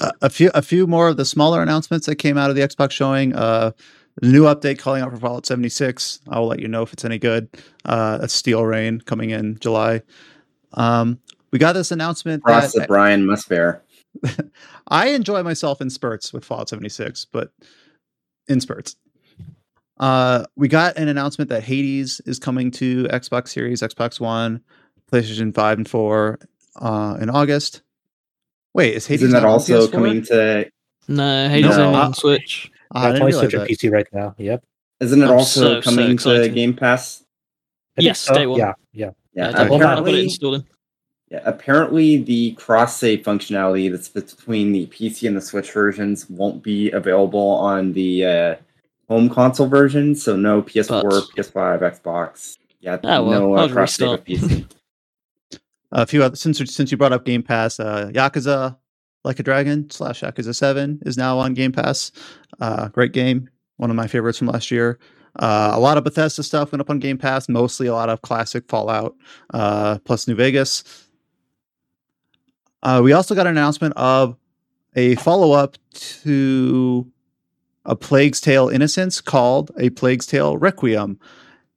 Uh, 0.00 0.10
a 0.22 0.30
few 0.30 0.50
a 0.54 0.62
few 0.62 0.86
more 0.86 1.08
of 1.08 1.16
the 1.16 1.24
smaller 1.24 1.62
announcements 1.62 2.06
that 2.06 2.16
came 2.16 2.38
out 2.38 2.50
of 2.50 2.56
the 2.56 2.62
Xbox 2.62 2.92
showing. 2.92 3.34
Uh, 3.34 3.72
the 4.20 4.28
new 4.28 4.44
update 4.44 4.78
calling 4.78 5.02
out 5.02 5.10
for 5.10 5.16
Fallout 5.16 5.44
76. 5.44 6.20
I 6.28 6.38
will 6.38 6.46
let 6.46 6.60
you 6.60 6.68
know 6.68 6.82
if 6.82 6.92
it's 6.92 7.04
any 7.04 7.18
good. 7.18 7.48
Uh, 7.84 8.18
that's 8.18 8.32
Steel 8.32 8.64
Reign 8.64 9.00
coming 9.00 9.30
in 9.30 9.58
July. 9.58 10.02
Um, 10.74 11.18
we 11.50 11.58
got 11.58 11.72
this 11.72 11.90
announcement 11.90 12.44
Cross 12.44 12.72
that 12.74 12.80
that 12.80 12.88
Brian 12.88 13.26
must 13.26 13.48
bear. 13.48 13.82
I 14.88 15.08
enjoy 15.08 15.42
myself 15.42 15.80
in 15.80 15.90
spurts 15.90 16.32
with 16.32 16.44
Fallout 16.44 16.68
76, 16.68 17.26
but 17.26 17.52
in 18.48 18.60
spurts. 18.60 18.96
Uh, 19.98 20.44
we 20.56 20.68
got 20.68 20.96
an 20.96 21.08
announcement 21.08 21.48
that 21.50 21.62
Hades 21.62 22.20
is 22.26 22.38
coming 22.38 22.70
to 22.72 23.04
Xbox 23.04 23.48
Series, 23.48 23.82
Xbox 23.82 24.20
One, 24.20 24.60
PlayStation 25.10 25.54
5 25.54 25.78
and 25.78 25.88
4 25.88 26.38
uh, 26.76 27.16
in 27.20 27.30
August. 27.30 27.82
Wait, 28.74 28.94
is 28.94 29.06
Hades 29.06 29.22
Isn't 29.22 29.34
that 29.40 29.44
also 29.44 29.86
PS4? 29.86 29.92
coming 29.92 30.22
to? 30.24 30.70
No, 31.08 31.48
Hades 31.48 31.76
No. 31.76 31.86
only 31.86 31.98
Uh, 31.98 32.04
on 32.06 32.14
Switch. 32.14 32.70
Ah, 32.94 32.98
I 32.98 33.02
Yeah, 33.02 33.08
it's 33.10 33.14
didn't 33.14 33.22
only 33.22 33.32
realize 33.32 33.40
Switch 33.40 33.54
and 33.54 33.62
that. 33.62 33.68
PC 33.68 33.92
right 33.92 34.06
now. 34.12 34.34
Yep. 34.38 34.64
Isn't 35.00 35.22
it 35.22 35.24
I'm 35.26 35.30
also 35.32 35.60
so, 35.60 35.80
so 35.80 35.82
coming 35.82 36.06
to 36.08 36.12
excited. 36.12 36.54
Game 36.54 36.74
Pass? 36.74 37.24
Yes, 37.98 38.18
so. 38.20 38.34
day 38.34 38.46
one. 38.46 38.58
Yeah, 38.58 38.72
yeah. 38.92 39.10
Yeah, 39.34 39.50
Yeah, 39.50 39.58
I 39.58 39.64
apparently, 39.66 40.28
yeah, 41.30 41.40
apparently 41.44 42.16
the 42.18 42.52
cross 42.52 42.96
save 42.96 43.22
functionality 43.22 43.90
that's 43.90 44.08
between 44.08 44.72
the 44.72 44.86
PC 44.86 45.26
and 45.26 45.36
the 45.36 45.40
Switch 45.40 45.70
versions 45.72 46.28
won't 46.30 46.62
be 46.62 46.90
available 46.92 47.50
on 47.50 47.92
the 47.92 48.24
uh, 48.24 48.54
home 49.08 49.28
console 49.28 49.66
version. 49.66 50.14
So 50.14 50.36
no 50.36 50.62
PS4, 50.62 51.02
But- 51.02 51.24
PS5, 51.36 51.80
Xbox. 52.02 52.56
Yeah, 52.80 52.98
Ah, 53.04 53.22
well, 53.22 53.24
no 53.40 53.56
uh, 53.56 53.60
I'll 53.62 53.68
cross 53.68 53.94
save 53.94 54.08
of. 54.10 54.24
PC. 54.24 54.66
a 55.94 56.06
few 56.06 56.22
other 56.22 56.36
since 56.36 56.58
since 56.70 56.90
you 56.90 56.98
brought 56.98 57.12
up 57.12 57.24
Game 57.24 57.42
Pass, 57.42 57.80
uh, 57.80 58.10
Yakuza 58.12 58.76
Like 59.24 59.38
a 59.38 59.42
Dragon 59.42 59.88
slash 59.90 60.20
Yakuza 60.20 60.54
Seven 60.54 61.00
is 61.06 61.16
now 61.16 61.38
on 61.38 61.54
Game 61.54 61.72
Pass. 61.72 62.12
Uh, 62.60 62.88
great 62.88 63.12
game, 63.12 63.48
one 63.78 63.90
of 63.90 63.96
my 63.96 64.06
favorites 64.06 64.38
from 64.38 64.48
last 64.48 64.70
year. 64.70 64.98
Uh, 65.36 65.72
a 65.74 65.80
lot 65.80 65.96
of 65.96 66.04
Bethesda 66.04 66.42
stuff 66.42 66.70
went 66.70 66.80
up 66.80 66.90
on 66.90 66.98
Game 66.98 67.18
Pass, 67.18 67.48
mostly 67.48 67.86
a 67.86 67.92
lot 67.92 68.08
of 68.08 68.22
classic 68.22 68.68
Fallout 68.68 69.16
uh, 69.52 69.98
plus 70.04 70.28
New 70.28 70.34
Vegas. 70.34 70.84
Uh, 72.82 73.00
we 73.02 73.12
also 73.12 73.34
got 73.34 73.46
an 73.46 73.56
announcement 73.56 73.94
of 73.96 74.36
a 74.94 75.14
follow 75.16 75.52
up 75.52 75.76
to 75.92 77.10
A 77.84 77.96
Plague's 77.96 78.40
Tale 78.40 78.68
Innocence 78.68 79.20
called 79.20 79.72
A 79.78 79.90
Plague's 79.90 80.26
Tale 80.26 80.56
Requiem. 80.56 81.18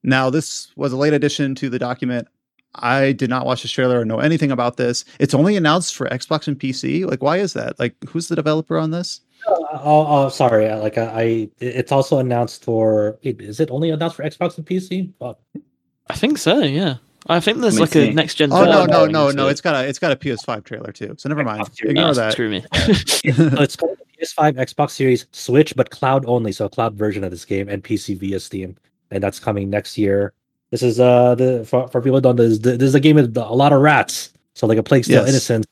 Now, 0.04 0.30
this 0.30 0.72
was 0.76 0.94
a 0.94 0.98
late 0.98 1.14
addition 1.14 1.56
to 1.56 1.70
the 1.70 1.80
document. 1.80 2.28
I 2.80 3.12
did 3.12 3.30
not 3.30 3.46
watch 3.46 3.62
this 3.64 3.72
trailer 3.72 4.00
or 4.00 4.06
know 4.06 4.20
anything 4.20 4.52
about 4.52 4.78
this. 4.78 5.06
It's 5.20 5.34
only 5.34 5.56
announced 5.56 5.96
for 5.96 6.08
Xbox 6.08 6.48
and 6.48 6.60
PC. 6.60 7.06
Like, 7.10 7.22
why 7.22 7.38
is 7.38 7.54
that? 7.54 7.80
Like, 7.80 7.96
who's 8.08 8.28
the 8.28 8.36
developer 8.36 8.78
on 8.78 8.92
this? 8.92 9.22
Oh, 9.48 9.66
oh, 10.08 10.30
sorry. 10.30 10.68
uh, 10.70 10.80
Like 10.80 10.98
I, 10.98 11.04
I, 11.06 11.50
it's 11.60 11.92
also 11.92 12.20
announced 12.20 12.64
for. 12.64 13.18
Is 13.22 13.60
it 13.60 13.70
only 13.72 13.90
announced 13.92 14.16
for 14.16 14.24
Xbox 14.24 14.58
and 14.58 14.66
PC? 14.66 15.12
Oh, 15.22 15.38
I 16.10 16.16
think 16.16 16.38
so. 16.38 16.60
Yeah, 16.60 16.96
I 17.28 17.40
think 17.40 17.60
there's 17.60 17.80
like 17.80 17.94
me 17.96 18.10
a 18.10 18.14
next 18.14 18.36
gen. 18.36 18.52
Oh 18.52 18.64
no, 18.66 18.86
no, 18.86 19.06
no, 19.06 19.32
no! 19.32 19.48
it. 19.48 19.52
It's 19.52 19.62
got 19.62 19.76
a 19.76 19.88
it's 19.88 20.00
got 20.00 20.12
a 20.12 20.16
PS5 20.16 20.64
trailer 20.64 20.92
too. 20.92 21.16
So 21.18 21.30
never 21.30 21.44
mind. 21.44 21.62
Xbox 21.64 21.90
Ignore 21.90 22.10
Oh, 22.10 22.14
that. 22.14 22.32
Screw 22.34 22.50
me. 22.50 22.66
it's 22.74 23.76
called 23.76 23.98
PS5, 24.22 24.54
Xbox 24.56 24.92
Series, 24.92 25.28
Switch, 25.32 25.76
but 25.76 25.90
cloud 25.92 26.26
only. 26.28 26.52
So 26.52 26.66
a 26.66 26.70
cloud 26.70 26.96
version 26.96 27.24
of 27.24 27.32
this 27.32 27.46
game 27.46 27.70
and 27.70 27.84
PC 27.84 28.18
via 28.18 28.40
Steam, 28.40 28.76
and 29.12 29.22
that's 29.22 29.40
coming 29.40 29.70
next 29.70 29.98
year. 29.98 30.34
This 30.72 30.84
is 30.84 31.00
uh 31.00 31.36
the 31.36 31.66
for, 31.66 31.88
for 31.88 32.02
people 32.02 32.18
who 32.18 32.22
don't 32.22 32.36
this, 32.36 32.60
this 32.60 32.82
is 32.82 32.96
a 32.96 33.00
game 33.00 33.16
with 33.16 33.36
a 33.38 33.54
lot 33.54 33.72
of 33.74 33.82
rats. 33.82 34.32
So 34.54 34.68
like 34.68 34.78
a 34.78 34.84
Plague 34.84 35.06
Tale 35.06 35.22
Yes. 35.22 35.30
Innocence, 35.30 35.66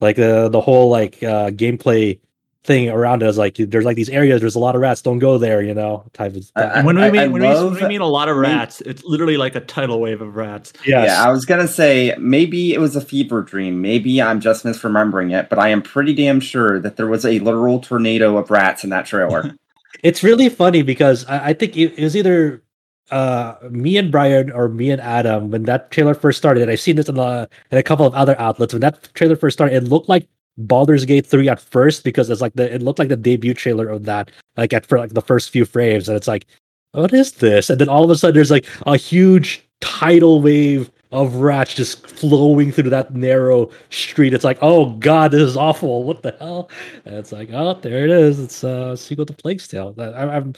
like 0.00 0.16
the 0.16 0.48
the 0.48 0.60
whole 0.60 0.88
like 0.90 1.22
uh 1.22 1.50
gameplay 1.50 2.18
thing 2.64 2.88
around 2.88 3.22
it. 3.22 3.26
It's 3.28 3.38
like 3.38 3.56
there's 3.56 3.84
like 3.84 3.96
these 3.96 4.08
areas. 4.08 4.40
There's 4.40 4.54
a 4.54 4.58
lot 4.58 4.74
of 4.74 4.80
rats. 4.80 5.02
Don't 5.02 5.18
go 5.18 5.38
there. 5.38 5.60
You 5.62 5.74
know, 5.74 6.04
type 6.14 6.34
of. 6.34 6.50
I- 6.56 6.82
when 6.82 6.96
we 6.96 7.02
I- 7.02 7.10
mean 7.10 7.20
I 7.20 7.26
when, 7.28 7.42
we, 7.42 7.48
when 7.48 7.54
love- 7.56 7.80
we 7.80 7.86
mean 7.88 8.00
a 8.00 8.06
lot 8.06 8.28
of 8.28 8.36
I 8.38 8.40
mean- 8.42 8.50
rats, 8.52 8.80
it's 8.80 9.04
literally 9.04 9.36
like 9.36 9.54
a 9.54 9.60
tidal 9.60 10.00
wave 10.00 10.20
of 10.22 10.34
rats. 10.34 10.72
yes. 10.86 11.08
Yeah, 11.08 11.22
I 11.22 11.30
was 11.30 11.44
gonna 11.44 11.68
say 11.68 12.14
maybe 12.18 12.72
it 12.72 12.80
was 12.80 12.96
a 12.96 13.00
fever 13.02 13.42
dream. 13.42 13.82
Maybe 13.82 14.22
I'm 14.22 14.40
just 14.40 14.64
misremembering 14.64 15.38
it, 15.38 15.48
but 15.50 15.58
I 15.58 15.68
am 15.68 15.82
pretty 15.82 16.14
damn 16.14 16.40
sure 16.40 16.80
that 16.80 16.96
there 16.96 17.06
was 17.06 17.24
a 17.26 17.38
literal 17.40 17.80
tornado 17.80 18.36
of 18.38 18.50
rats 18.50 18.82
in 18.82 18.90
that 18.90 19.04
trailer. 19.06 19.54
It's 20.02 20.22
really 20.22 20.50
funny 20.50 20.82
because 20.82 21.24
I, 21.24 21.48
I 21.48 21.52
think 21.54 21.74
it, 21.76 21.98
it 21.98 22.04
was 22.04 22.14
either 22.16 22.62
uh 23.10 23.54
me 23.70 23.96
and 23.96 24.10
Brian 24.10 24.50
or 24.50 24.68
me 24.68 24.90
and 24.90 25.00
Adam 25.00 25.50
when 25.50 25.64
that 25.64 25.90
trailer 25.90 26.14
first 26.14 26.38
started. 26.38 26.62
And 26.62 26.70
I've 26.70 26.80
seen 26.80 26.96
this 26.96 27.08
in, 27.08 27.18
a 27.18 27.48
in 27.70 27.78
a 27.78 27.82
couple 27.82 28.06
of 28.06 28.14
other 28.14 28.38
outlets. 28.40 28.72
When 28.72 28.80
that 28.80 29.12
trailer 29.14 29.36
first 29.36 29.56
started, 29.56 29.76
it 29.76 29.84
looked 29.88 30.08
like 30.08 30.28
Baldur's 30.58 31.04
Gate 31.04 31.26
3 31.26 31.48
at 31.48 31.60
first 31.60 32.04
because 32.04 32.30
it's 32.30 32.40
like 32.40 32.54
the 32.54 32.72
it 32.74 32.82
looked 32.82 32.98
like 32.98 33.08
the 33.08 33.16
debut 33.16 33.54
trailer 33.54 33.88
of 33.88 34.04
that, 34.04 34.30
like 34.56 34.72
at 34.72 34.86
for 34.86 34.98
like 34.98 35.14
the 35.14 35.22
first 35.22 35.50
few 35.50 35.64
frames, 35.64 36.08
and 36.08 36.16
it's 36.16 36.28
like, 36.28 36.46
what 36.92 37.12
is 37.12 37.32
this? 37.32 37.70
And 37.70 37.80
then 37.80 37.88
all 37.88 38.04
of 38.04 38.10
a 38.10 38.16
sudden 38.16 38.34
there's 38.34 38.50
like 38.50 38.66
a 38.86 38.96
huge 38.96 39.62
tidal 39.80 40.40
wave 40.40 40.90
of 41.12 41.36
rats 41.36 41.74
just 41.74 42.06
flowing 42.06 42.72
through 42.72 42.90
that 42.90 43.14
narrow 43.14 43.70
street. 43.90 44.34
It's 44.34 44.44
like, 44.44 44.58
oh 44.62 44.90
god, 44.96 45.30
this 45.30 45.42
is 45.42 45.56
awful. 45.56 46.04
What 46.04 46.22
the 46.22 46.34
hell? 46.38 46.70
And 47.04 47.14
it's 47.14 47.32
like, 47.32 47.50
oh, 47.52 47.74
there 47.74 48.04
it 48.04 48.10
is. 48.10 48.40
It's 48.40 48.64
uh, 48.64 48.90
a 48.92 48.96
sequel 48.96 49.26
to 49.26 49.32
Plague's 49.32 49.68
Tale. 49.68 49.94
I, 49.98 50.02
I'm 50.02 50.52
re- 50.52 50.54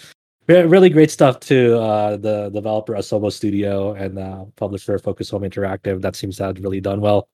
really 0.49 0.89
great 0.89 1.11
stuff 1.11 1.41
to 1.41 1.79
uh, 1.79 2.17
the 2.17 2.51
developer 2.51 2.95
Asobo 2.95 3.31
Studio 3.33 3.93
and 3.93 4.19
uh, 4.19 4.45
publisher 4.57 4.99
Focus 4.99 5.31
Home 5.31 5.43
Interactive. 5.43 6.01
That 6.01 6.17
seems 6.17 6.37
to 6.39 6.45
have 6.45 6.59
really 6.59 6.81
done 6.81 7.01
well 7.01 7.29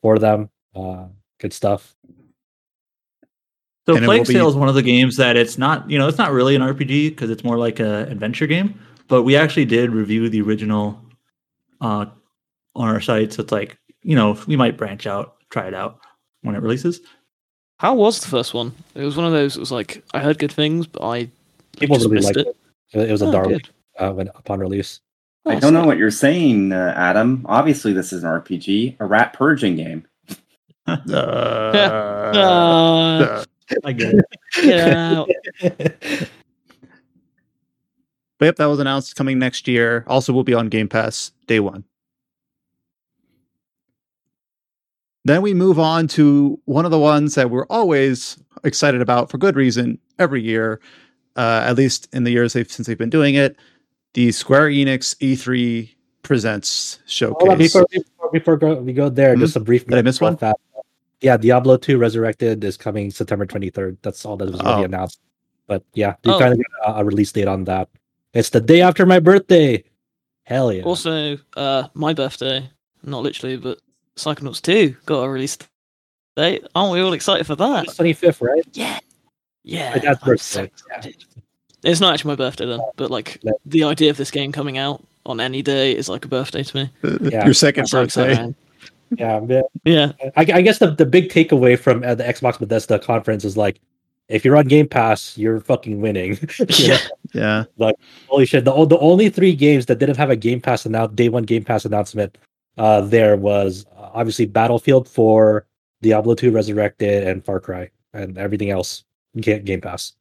for 0.00 0.18
them. 0.18 0.50
Uh, 0.74 1.06
good 1.40 1.52
stuff. 1.52 1.94
So 3.86 3.96
And 3.96 4.04
it 4.04 4.08
will 4.08 4.24
be- 4.24 4.36
is 4.36 4.54
one 4.54 4.68
of 4.68 4.76
the 4.76 4.82
games 4.82 5.16
that 5.16 5.36
it's 5.36 5.58
not, 5.58 5.90
you 5.90 5.98
know, 5.98 6.06
it's 6.06 6.18
not 6.18 6.30
really 6.30 6.54
an 6.54 6.62
RPG 6.62 7.10
because 7.10 7.30
it's 7.30 7.42
more 7.42 7.58
like 7.58 7.80
a 7.80 8.06
adventure 8.08 8.46
game. 8.46 8.78
But 9.08 9.24
we 9.24 9.36
actually 9.36 9.64
did 9.64 9.90
review 9.90 10.28
the 10.28 10.40
original 10.40 10.98
uh, 11.80 12.06
on 12.76 12.88
our 12.88 13.00
site, 13.00 13.32
so 13.32 13.42
it's 13.42 13.52
like, 13.52 13.76
you 14.02 14.14
know, 14.14 14.38
we 14.46 14.56
might 14.56 14.78
branch 14.78 15.06
out, 15.06 15.34
try 15.50 15.66
it 15.66 15.74
out 15.74 15.98
when 16.42 16.54
it 16.54 16.62
releases. 16.62 17.00
How 17.78 17.94
was 17.94 18.20
the 18.20 18.28
first 18.28 18.54
one? 18.54 18.72
It 18.94 19.02
was 19.02 19.16
one 19.16 19.26
of 19.26 19.32
those. 19.32 19.56
It 19.56 19.60
was 19.60 19.72
like 19.72 20.04
I 20.14 20.20
heard 20.20 20.38
good 20.38 20.52
things, 20.52 20.86
but 20.86 21.02
I 21.02 21.28
People 21.78 21.96
really 21.98 22.10
missed 22.16 22.26
liked 22.26 22.38
it. 22.38 22.56
it. 22.92 23.08
It 23.08 23.12
was 23.12 23.22
a 23.22 23.26
Oh, 23.26 23.32
darling 23.32 23.60
uh, 23.98 24.12
when 24.12 24.28
upon 24.28 24.60
release. 24.60 25.00
I 25.46 25.56
Oh, 25.56 25.60
don't 25.60 25.74
know 25.74 25.84
what 25.84 25.98
you're 25.98 26.10
saying, 26.10 26.72
uh, 26.72 26.94
Adam. 26.96 27.44
Obviously, 27.48 27.92
this 27.92 28.12
is 28.12 28.22
an 28.22 28.28
RPG, 28.30 28.96
a 29.00 29.06
rat 29.06 29.32
purging 29.32 29.76
game. 29.76 30.06
Uh, 30.86 31.02
Uh, 32.34 33.44
I 33.84 33.92
get 33.92 34.14
it. 34.14 34.24
get 34.62 34.96
out. 34.96 35.28
But 38.38 38.46
yep, 38.46 38.56
that 38.56 38.66
was 38.66 38.80
announced 38.80 39.14
coming 39.16 39.38
next 39.38 39.68
year. 39.68 40.04
Also, 40.08 40.32
will 40.32 40.42
be 40.44 40.54
on 40.54 40.68
Game 40.68 40.88
Pass 40.88 41.30
day 41.46 41.60
one. 41.60 41.84
Then 45.24 45.42
we 45.42 45.54
move 45.54 45.78
on 45.78 46.08
to 46.08 46.58
one 46.64 46.84
of 46.84 46.90
the 46.90 46.98
ones 46.98 47.36
that 47.36 47.50
we're 47.50 47.66
always 47.70 48.36
excited 48.64 49.00
about 49.00 49.30
for 49.30 49.38
good 49.38 49.54
reason 49.54 49.98
every 50.18 50.42
year, 50.42 50.80
uh, 51.36 51.62
at 51.66 51.76
least 51.76 52.08
in 52.12 52.24
the 52.24 52.30
years 52.30 52.52
they've, 52.52 52.70
since 52.70 52.86
they've 52.86 52.98
been 52.98 53.10
doing 53.10 53.34
it. 53.34 53.56
The 54.14 54.30
Square 54.32 54.68
Enix 54.70 55.16
E3 55.20 55.90
Presents 56.22 56.98
Hold 57.18 57.48
on, 57.48 57.58
showcase. 57.58 57.58
before, 57.72 57.86
before, 57.90 58.30
before 58.32 58.56
go, 58.56 58.74
we 58.74 58.92
go 58.92 59.08
there, 59.08 59.34
Mhm. 59.34 59.40
just 59.40 59.56
a 59.56 59.60
brief. 59.60 59.86
Did 59.86 59.98
I 59.98 60.02
miss 60.02 60.20
one? 60.20 60.36
fast. 60.36 60.56
Yeah, 61.20 61.36
Diablo 61.36 61.76
2 61.76 61.98
Resurrected 61.98 62.62
is 62.64 62.76
coming 62.76 63.10
September 63.10 63.46
23rd. 63.46 63.96
That's 64.02 64.24
all 64.24 64.36
that 64.36 64.50
was 64.50 64.60
really 64.62 64.82
Oh. 64.82 64.84
announced. 64.84 65.20
But 65.66 65.82
yeah, 65.94 66.14
you 66.24 66.32
Oh. 66.32 66.38
kind 66.38 66.52
of 66.52 66.58
got 66.84 66.96
a, 66.96 67.00
a 67.00 67.04
release 67.04 67.32
date 67.32 67.48
on 67.48 67.64
that. 67.64 67.88
It's 68.34 68.50
the 68.50 68.60
day 68.60 68.80
after 68.82 69.04
my 69.06 69.18
birthday. 69.20 69.84
Hell 70.44 70.72
yeah. 70.72 70.82
Also, 70.82 71.38
uh, 71.56 71.84
my 71.94 72.12
birthday, 72.14 72.70
not 73.02 73.22
literally, 73.22 73.56
but 73.56 73.78
Psychonauts 74.16 74.60
2 74.60 74.96
got 75.06 75.22
a 75.22 75.28
release 75.28 75.56
date. 76.36 76.64
Aren't 76.74 76.92
we 76.92 77.00
all 77.00 77.12
excited 77.12 77.46
for 77.46 77.56
that? 77.56 77.86
25th, 77.96 78.40
right? 78.42 78.64
Yeah. 78.72 78.98
Yeah. 79.64 79.90
My 79.90 79.98
dad's 79.98 80.06
I'm 80.28 80.36
so 80.38 80.60
birthday, 80.62 80.72
yeah. 81.04 81.12
It's 81.84 82.00
not 82.00 82.14
actually 82.14 82.30
my 82.30 82.36
birthday 82.36 82.66
then, 82.66 82.80
but 82.96 83.10
like 83.10 83.38
No. 83.42 83.52
the 83.66 83.84
idea 83.84 84.10
of 84.10 84.16
this 84.16 84.30
game 84.30 84.52
coming 84.52 84.78
out 84.78 85.02
on 85.26 85.40
any 85.40 85.62
day 85.62 85.92
is 85.92 86.08
like 86.08 86.24
a 86.24 86.28
birthday 86.28 86.62
to 86.62 86.76
me. 86.76 86.90
Yeah. 87.30 87.44
Your 87.44 87.54
second 87.54 87.82
That's 87.90 87.92
how 88.14 88.24
birthday. 88.24 88.36
am. 88.36 88.54
Yeah, 89.18 89.40
man. 89.40 89.62
Yeah. 89.84 90.12
I, 90.36 90.40
I 90.40 90.62
guess 90.62 90.78
the, 90.78 90.90
the 90.92 91.04
big 91.06 91.28
takeaway 91.28 91.78
from 91.78 92.02
uh, 92.02 92.14
the 92.14 92.24
Xbox 92.24 92.58
Bethesda 92.58 92.98
conference 92.98 93.44
is 93.44 93.56
like, 93.56 93.80
if 94.28 94.44
you're 94.44 94.56
on 94.56 94.66
Game 94.66 94.88
Pass, 94.88 95.36
you're 95.36 95.60
fucking 95.60 96.00
winning. 96.00 96.38
You 96.78 96.88
know? 96.88 96.96
Yeah. 97.34 97.64
Like 97.76 97.96
Holy 98.28 98.46
shit! 98.46 98.64
The 98.64 98.84
the 98.86 98.98
only 98.98 99.28
three 99.30 99.54
games 99.54 99.86
that 99.86 99.98
didn't 99.98 100.16
have 100.16 100.30
a 100.30 100.36
Game 100.36 100.60
Pass 100.60 100.86
announce 100.86 101.12
day 101.14 101.28
one 101.28 101.42
Game 101.44 101.64
Pass 101.64 101.84
announcement, 101.84 102.38
uh, 102.78 103.00
there 103.02 103.36
was 103.36 103.84
uh, 103.96 104.10
obviously 104.14 104.46
Battlefield 104.46 105.08
4, 105.08 105.66
Diablo 106.02 106.34
2 106.34 106.50
Resurrected, 106.50 107.26
and 107.26 107.44
Far 107.44 107.58
Cry, 107.60 107.90
and 108.14 108.38
everything 108.38 108.70
else 108.70 109.04
Ga- 109.40 109.60
Game 109.60 109.80
Pass. 109.80 110.12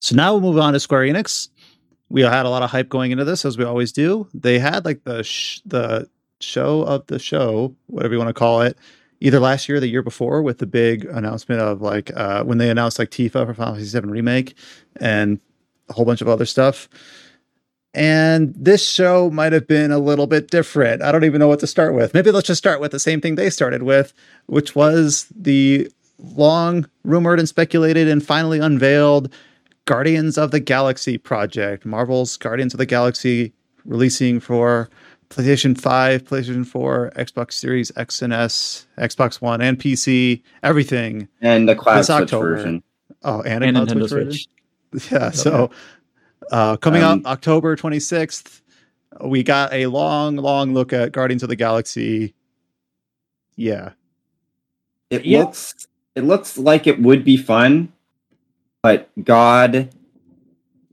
So 0.00 0.16
now 0.16 0.32
we'll 0.32 0.40
move 0.40 0.58
on 0.58 0.72
to 0.72 0.80
Square 0.80 1.02
Enix. 1.02 1.48
We 2.08 2.22
had 2.22 2.44
a 2.44 2.50
lot 2.50 2.62
of 2.62 2.70
hype 2.70 2.88
going 2.88 3.10
into 3.12 3.24
this, 3.24 3.44
as 3.44 3.56
we 3.56 3.64
always 3.64 3.92
do. 3.92 4.28
They 4.34 4.58
had 4.58 4.84
like 4.84 5.04
the 5.04 5.22
sh- 5.22 5.60
the 5.64 6.08
show 6.40 6.82
of 6.82 7.06
the 7.06 7.18
show, 7.18 7.74
whatever 7.86 8.12
you 8.14 8.18
want 8.18 8.28
to 8.28 8.34
call 8.34 8.62
it, 8.62 8.76
either 9.20 9.38
last 9.38 9.68
year 9.68 9.76
or 9.76 9.80
the 9.80 9.86
year 9.88 10.02
before, 10.02 10.42
with 10.42 10.58
the 10.58 10.66
big 10.66 11.04
announcement 11.06 11.60
of 11.60 11.80
like 11.80 12.10
uh, 12.16 12.42
when 12.44 12.58
they 12.58 12.68
announced 12.68 12.98
like 12.98 13.10
Tifa 13.10 13.46
for 13.46 13.54
Final 13.54 13.74
Fantasy 13.76 13.98
VII 13.98 14.08
Remake 14.08 14.56
and 14.96 15.40
a 15.88 15.92
whole 15.92 16.04
bunch 16.04 16.20
of 16.20 16.28
other 16.28 16.44
stuff. 16.44 16.88
And 17.94 18.54
this 18.56 18.86
show 18.88 19.30
might 19.30 19.52
have 19.52 19.66
been 19.66 19.90
a 19.92 19.98
little 19.98 20.26
bit 20.26 20.50
different. 20.50 21.02
I 21.02 21.12
don't 21.12 21.24
even 21.24 21.38
know 21.38 21.48
what 21.48 21.60
to 21.60 21.66
start 21.66 21.94
with. 21.94 22.14
Maybe 22.14 22.30
let's 22.30 22.46
just 22.46 22.58
start 22.58 22.80
with 22.80 22.90
the 22.92 22.98
same 22.98 23.20
thing 23.20 23.34
they 23.34 23.50
started 23.50 23.82
with, 23.82 24.14
which 24.46 24.74
was 24.74 25.26
the 25.36 25.90
long 26.18 26.86
rumored 27.04 27.38
and 27.38 27.48
speculated 27.48 28.08
and 28.08 28.24
finally 28.24 28.60
unveiled 28.60 29.32
Guardians 29.84 30.38
of 30.38 30.52
the 30.52 30.60
Galaxy 30.60 31.18
project, 31.18 31.84
Marvel's 31.84 32.36
Guardians 32.38 32.72
of 32.72 32.78
the 32.78 32.86
Galaxy, 32.86 33.52
releasing 33.84 34.40
for 34.40 34.88
PlayStation 35.28 35.78
5, 35.78 36.24
PlayStation 36.24 36.66
4, 36.66 37.12
Xbox 37.16 37.52
Series 37.54 37.90
X 37.96 38.22
and 38.22 38.32
S, 38.32 38.86
Xbox 38.98 39.40
One, 39.42 39.60
and 39.60 39.78
PC, 39.78 40.42
everything. 40.62 41.28
And 41.40 41.68
the 41.68 41.74
cloud 41.74 41.98
This 41.98 42.06
switch 42.06 42.22
October. 42.22 42.56
version. 42.56 42.82
Oh, 43.24 43.42
and, 43.42 43.64
a 43.64 43.66
And 43.68 43.76
cloud 43.76 43.88
Nintendo 43.88 44.08
version? 44.08 44.32
Switch. 44.32 44.48
Yeah, 45.10 45.30
so 45.30 45.70
uh, 46.52 46.76
coming 46.76 47.02
Um, 47.02 47.20
up 47.20 47.32
October 47.32 47.74
26th, 47.76 48.60
we 49.24 49.42
got 49.42 49.72
a 49.72 49.86
long, 49.86 50.36
long 50.36 50.74
look 50.74 50.92
at 50.92 51.10
Guardians 51.12 51.42
of 51.42 51.48
the 51.48 51.56
Galaxy. 51.56 52.34
Yeah. 53.56 53.90
It 55.10 55.24
Yeah. 55.24 55.40
looks 55.40 55.86
it 56.14 56.24
looks 56.24 56.58
like 56.58 56.86
it 56.86 57.00
would 57.00 57.24
be 57.24 57.36
fun, 57.38 57.90
but 58.82 59.08
God, 59.24 59.88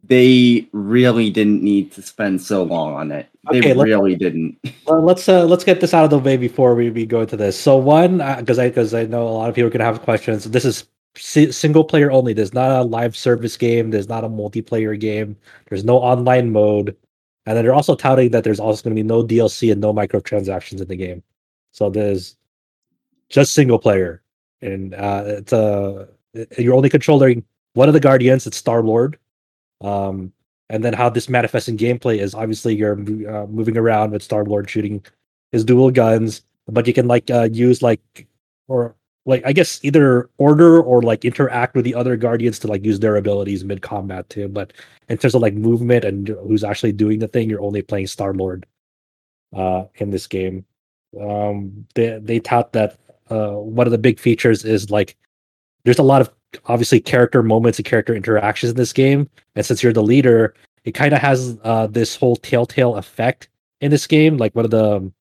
they 0.07 0.67
really 0.71 1.29
didn't 1.29 1.61
need 1.61 1.91
to 1.91 2.01
spend 2.01 2.41
so 2.41 2.63
long 2.63 2.93
on 2.93 3.11
it. 3.11 3.27
They 3.51 3.59
Okay, 3.59 3.73
let's- 3.73 3.87
really 3.87 4.15
didn't. 4.15 4.57
Well, 4.87 5.01
let's 5.03 5.27
uh, 5.29 5.45
let's 5.45 5.63
get 5.63 5.81
this 5.81 5.93
out 5.93 6.03
of 6.05 6.09
the 6.09 6.17
way 6.19 6.35
before 6.37 6.73
we, 6.73 6.89
we 6.89 7.05
go 7.05 7.21
into 7.21 7.37
this. 7.37 7.59
So 7.59 7.77
one, 7.77 8.17
because 8.39 8.57
I 8.59 8.69
because 8.69 8.93
I 8.93 9.03
know 9.05 9.27
a 9.27 9.29
lot 9.29 9.49
of 9.49 9.55
people 9.55 9.67
are 9.67 9.71
gonna 9.71 9.83
have 9.83 10.01
questions. 10.01 10.45
This 10.45 10.65
is 10.65 10.85
si- 11.15 11.51
single 11.51 11.83
player 11.83 12.11
only. 12.11 12.33
There's 12.33 12.53
not 12.53 12.71
a 12.71 12.83
live 12.83 13.15
service 13.15 13.57
game. 13.57 13.91
There's 13.91 14.09
not 14.09 14.23
a 14.23 14.29
multiplayer 14.29 14.99
game. 14.99 15.35
There's 15.69 15.83
no 15.83 15.97
online 15.97 16.51
mode, 16.51 16.95
and 17.45 17.57
then 17.57 17.63
they're 17.63 17.73
also 17.73 17.95
touting 17.95 18.31
that 18.31 18.43
there's 18.43 18.59
also 18.59 18.83
gonna 18.83 18.95
be 18.95 19.03
no 19.03 19.23
DLC 19.23 19.71
and 19.71 19.81
no 19.81 19.93
microtransactions 19.93 20.81
in 20.81 20.87
the 20.87 20.95
game. 20.95 21.23
So 21.71 21.89
there's 21.89 22.37
just 23.29 23.53
single 23.53 23.79
player, 23.79 24.21
and 24.61 24.93
uh, 24.95 25.23
it's 25.25 25.53
a 25.53 26.07
you're 26.57 26.75
only 26.75 26.89
controlling 26.89 27.43
one 27.73 27.87
of 27.87 27.93
the 27.93 27.99
guardians. 27.99 28.45
It's 28.47 28.57
Star 28.57 28.83
Lord. 28.83 29.17
Um, 29.81 30.33
and 30.69 30.83
then 30.83 30.93
how 30.93 31.09
this 31.09 31.29
manifests 31.29 31.67
in 31.67 31.77
gameplay 31.77 32.19
is 32.19 32.35
obviously 32.35 32.75
you're 32.75 32.93
uh, 32.93 33.47
moving 33.47 33.77
around 33.77 34.11
with 34.11 34.21
Star 34.21 34.45
Lord 34.45 34.69
shooting 34.69 35.03
his 35.51 35.65
dual 35.65 35.89
guns, 35.89 36.43
but 36.67 36.85
you 36.85 36.93
can 36.93 37.07
like 37.07 37.29
uh, 37.31 37.49
use 37.51 37.81
like 37.81 38.27
or 38.67 38.95
like 39.25 39.43
I 39.45 39.53
guess 39.53 39.79
either 39.83 40.29
order 40.37 40.81
or 40.81 41.01
like 41.01 41.25
interact 41.25 41.75
with 41.75 41.85
the 41.85 41.95
other 41.95 42.15
guardians 42.15 42.59
to 42.59 42.67
like 42.67 42.83
use 42.83 42.99
their 42.99 43.15
abilities 43.15 43.63
mid 43.63 43.81
combat 43.81 44.29
too. 44.29 44.47
But 44.47 44.73
in 45.09 45.17
terms 45.17 45.35
of 45.35 45.41
like 45.41 45.53
movement 45.53 46.05
and 46.05 46.27
who's 46.27 46.63
actually 46.63 46.93
doing 46.93 47.19
the 47.19 47.27
thing, 47.27 47.49
you're 47.49 47.61
only 47.61 47.81
playing 47.81 48.07
Star 48.07 48.33
Lord 48.33 48.65
uh, 49.55 49.85
in 49.95 50.11
this 50.11 50.27
game. 50.27 50.65
Um, 51.19 51.85
they 51.95 52.19
they 52.21 52.39
tout 52.39 52.73
that 52.73 52.97
uh, 53.29 53.51
one 53.51 53.87
of 53.87 53.91
the 53.91 53.97
big 53.97 54.19
features 54.19 54.65
is 54.65 54.89
like 54.89 55.15
there's 55.83 55.99
a 55.99 56.03
lot 56.03 56.21
of 56.21 56.31
obviously 56.65 56.99
character 56.99 57.43
moments 57.43 57.77
and 57.79 57.85
character 57.85 58.15
interactions 58.15 58.71
in 58.71 58.75
this 58.75 58.93
game 58.93 59.29
and 59.55 59.65
since 59.65 59.83
you're 59.83 59.93
the 59.93 60.01
leader 60.01 60.55
it 60.83 60.93
kind 60.93 61.13
of 61.13 61.19
has 61.19 61.59
uh, 61.63 61.85
this 61.85 62.15
whole 62.15 62.35
telltale 62.35 62.95
effect 62.95 63.49
in 63.81 63.91
this 63.91 64.07
game 64.07 64.37
like 64.37 64.55
one 64.55 64.65
of 64.65 64.71
the 64.71 64.97
um, 64.97 65.13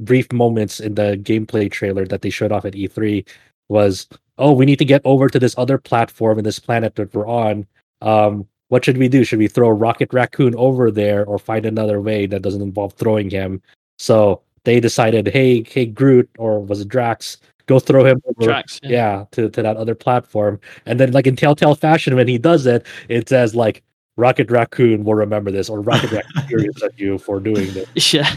brief 0.00 0.30
moments 0.32 0.80
in 0.80 0.94
the 0.94 1.18
gameplay 1.22 1.70
trailer 1.70 2.06
that 2.06 2.22
they 2.22 2.30
showed 2.30 2.52
off 2.52 2.64
at 2.64 2.74
E3 2.74 3.26
was, 3.68 4.08
oh, 4.38 4.52
we 4.52 4.66
need 4.66 4.78
to 4.78 4.84
get 4.84 5.02
over 5.04 5.28
to 5.28 5.38
this 5.38 5.54
other 5.58 5.78
platform 5.78 6.38
in 6.38 6.44
this 6.44 6.58
planet 6.58 6.94
that 6.96 7.14
we're 7.14 7.26
on. 7.26 7.66
Um, 8.00 8.46
what 8.68 8.84
should 8.84 8.98
we 8.98 9.08
do? 9.08 9.24
Should 9.24 9.38
we 9.38 9.48
throw 9.48 9.70
Rocket 9.70 10.12
Raccoon 10.12 10.54
over 10.56 10.90
there 10.90 11.24
or 11.24 11.38
find 11.38 11.66
another 11.66 12.00
way 12.00 12.26
that 12.26 12.42
doesn't 12.42 12.62
involve 12.62 12.92
throwing 12.94 13.30
him? 13.30 13.62
So 13.98 14.42
they 14.64 14.80
decided, 14.80 15.28
hey, 15.28 15.62
hey, 15.62 15.86
Groot, 15.86 16.28
or 16.38 16.60
was 16.60 16.80
it 16.80 16.88
Drax? 16.88 17.38
Go 17.66 17.78
throw 17.78 18.04
him 18.04 18.20
over, 18.26 18.46
Drax, 18.46 18.80
yeah. 18.82 18.90
yeah, 18.90 19.24
to, 19.32 19.50
to 19.50 19.62
that 19.62 19.76
other 19.76 19.94
platform. 19.94 20.58
And 20.86 20.98
then, 20.98 21.12
like 21.12 21.26
in 21.26 21.36
Telltale 21.36 21.74
fashion, 21.74 22.14
when 22.14 22.28
he 22.28 22.38
does 22.38 22.66
it, 22.66 22.86
it 23.08 23.28
says 23.28 23.54
like 23.54 23.82
Rocket 24.18 24.50
Raccoon 24.50 25.04
will 25.04 25.14
remember 25.14 25.50
this, 25.50 25.70
or 25.70 25.80
Rocket 25.80 26.10
Raccoon 26.16 26.42
furious 26.48 26.82
at 26.82 26.92
you 26.98 27.18
for 27.18 27.40
doing 27.40 27.72
this, 27.72 27.86
Yeah. 28.12 28.28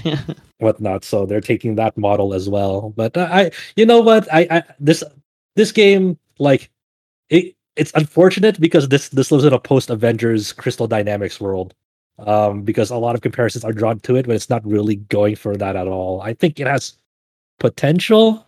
whatnot. 0.60 1.04
So 1.04 1.26
they're 1.26 1.42
taking 1.42 1.76
that 1.76 1.98
model 1.98 2.34
as 2.34 2.48
well. 2.50 2.92
But 2.96 3.18
uh, 3.18 3.28
I, 3.32 3.52
you 3.76 3.86
know 3.86 4.00
what, 4.02 4.32
I, 4.34 4.48
I 4.52 4.64
this 4.80 5.04
this 5.56 5.72
game 5.72 6.18
like 6.40 6.70
it 7.30 7.56
it's 7.76 7.92
unfortunate 7.96 8.60
because 8.60 8.88
this 8.90 9.10
this 9.10 9.32
lives 9.32 9.44
in 9.46 9.54
a 9.54 9.60
post 9.60 9.90
Avengers 9.90 10.54
Crystal 10.54 10.88
Dynamics 10.88 11.42
world. 11.42 11.74
Um, 12.20 12.62
because 12.62 12.92
a 12.92 12.98
lot 12.98 13.16
of 13.16 13.22
comparisons 13.22 13.66
are 13.66 13.74
drawn 13.74 14.00
to 14.02 14.16
it, 14.16 14.28
but 14.28 14.36
it's 14.36 14.50
not 14.50 14.64
really 14.68 14.98
going 14.98 15.36
for 15.36 15.58
that 15.58 15.76
at 15.76 15.88
all. 15.88 16.22
I 16.22 16.34
think 16.36 16.60
it 16.60 16.68
has 16.68 16.96
potential. 17.60 18.46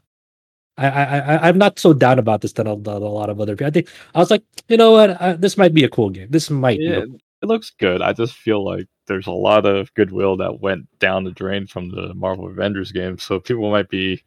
I, 0.77 0.87
I, 0.89 1.03
I 1.19 1.47
I'm 1.47 1.57
not 1.57 1.79
so 1.79 1.93
down 1.93 2.19
about 2.19 2.41
this 2.41 2.53
than 2.53 2.67
a, 2.67 2.75
than 2.75 2.93
a 2.95 2.99
lot 2.99 3.29
of 3.29 3.39
other 3.41 3.55
people. 3.55 3.67
I 3.67 3.71
think 3.71 3.89
I 4.15 4.19
was 4.19 4.29
like, 4.31 4.43
you 4.67 4.77
know 4.77 4.91
what, 4.91 5.11
uh, 5.21 5.33
this 5.33 5.57
might 5.57 5.73
be 5.73 5.83
a 5.83 5.89
cool 5.89 6.09
game. 6.11 6.27
This 6.29 6.49
might 6.51 6.79
be 6.79 6.87
a 6.93 6.99
Yeah, 6.99 7.05
it 7.43 7.47
looks 7.47 7.71
good. 7.71 8.01
I 8.01 8.13
just 8.13 8.33
feel 8.33 8.63
like 8.63 8.87
there's 9.07 9.27
a 9.27 9.31
lot 9.31 9.65
of 9.65 9.93
goodwill 9.95 10.37
that 10.37 10.61
went 10.61 10.87
down 10.99 11.25
the 11.25 11.31
drain 11.31 11.67
from 11.67 11.89
the 11.89 12.13
Marvel 12.13 12.47
Avengers 12.47 12.91
game, 12.91 13.19
so 13.19 13.39
people 13.39 13.69
might 13.69 13.89
be, 13.89 14.23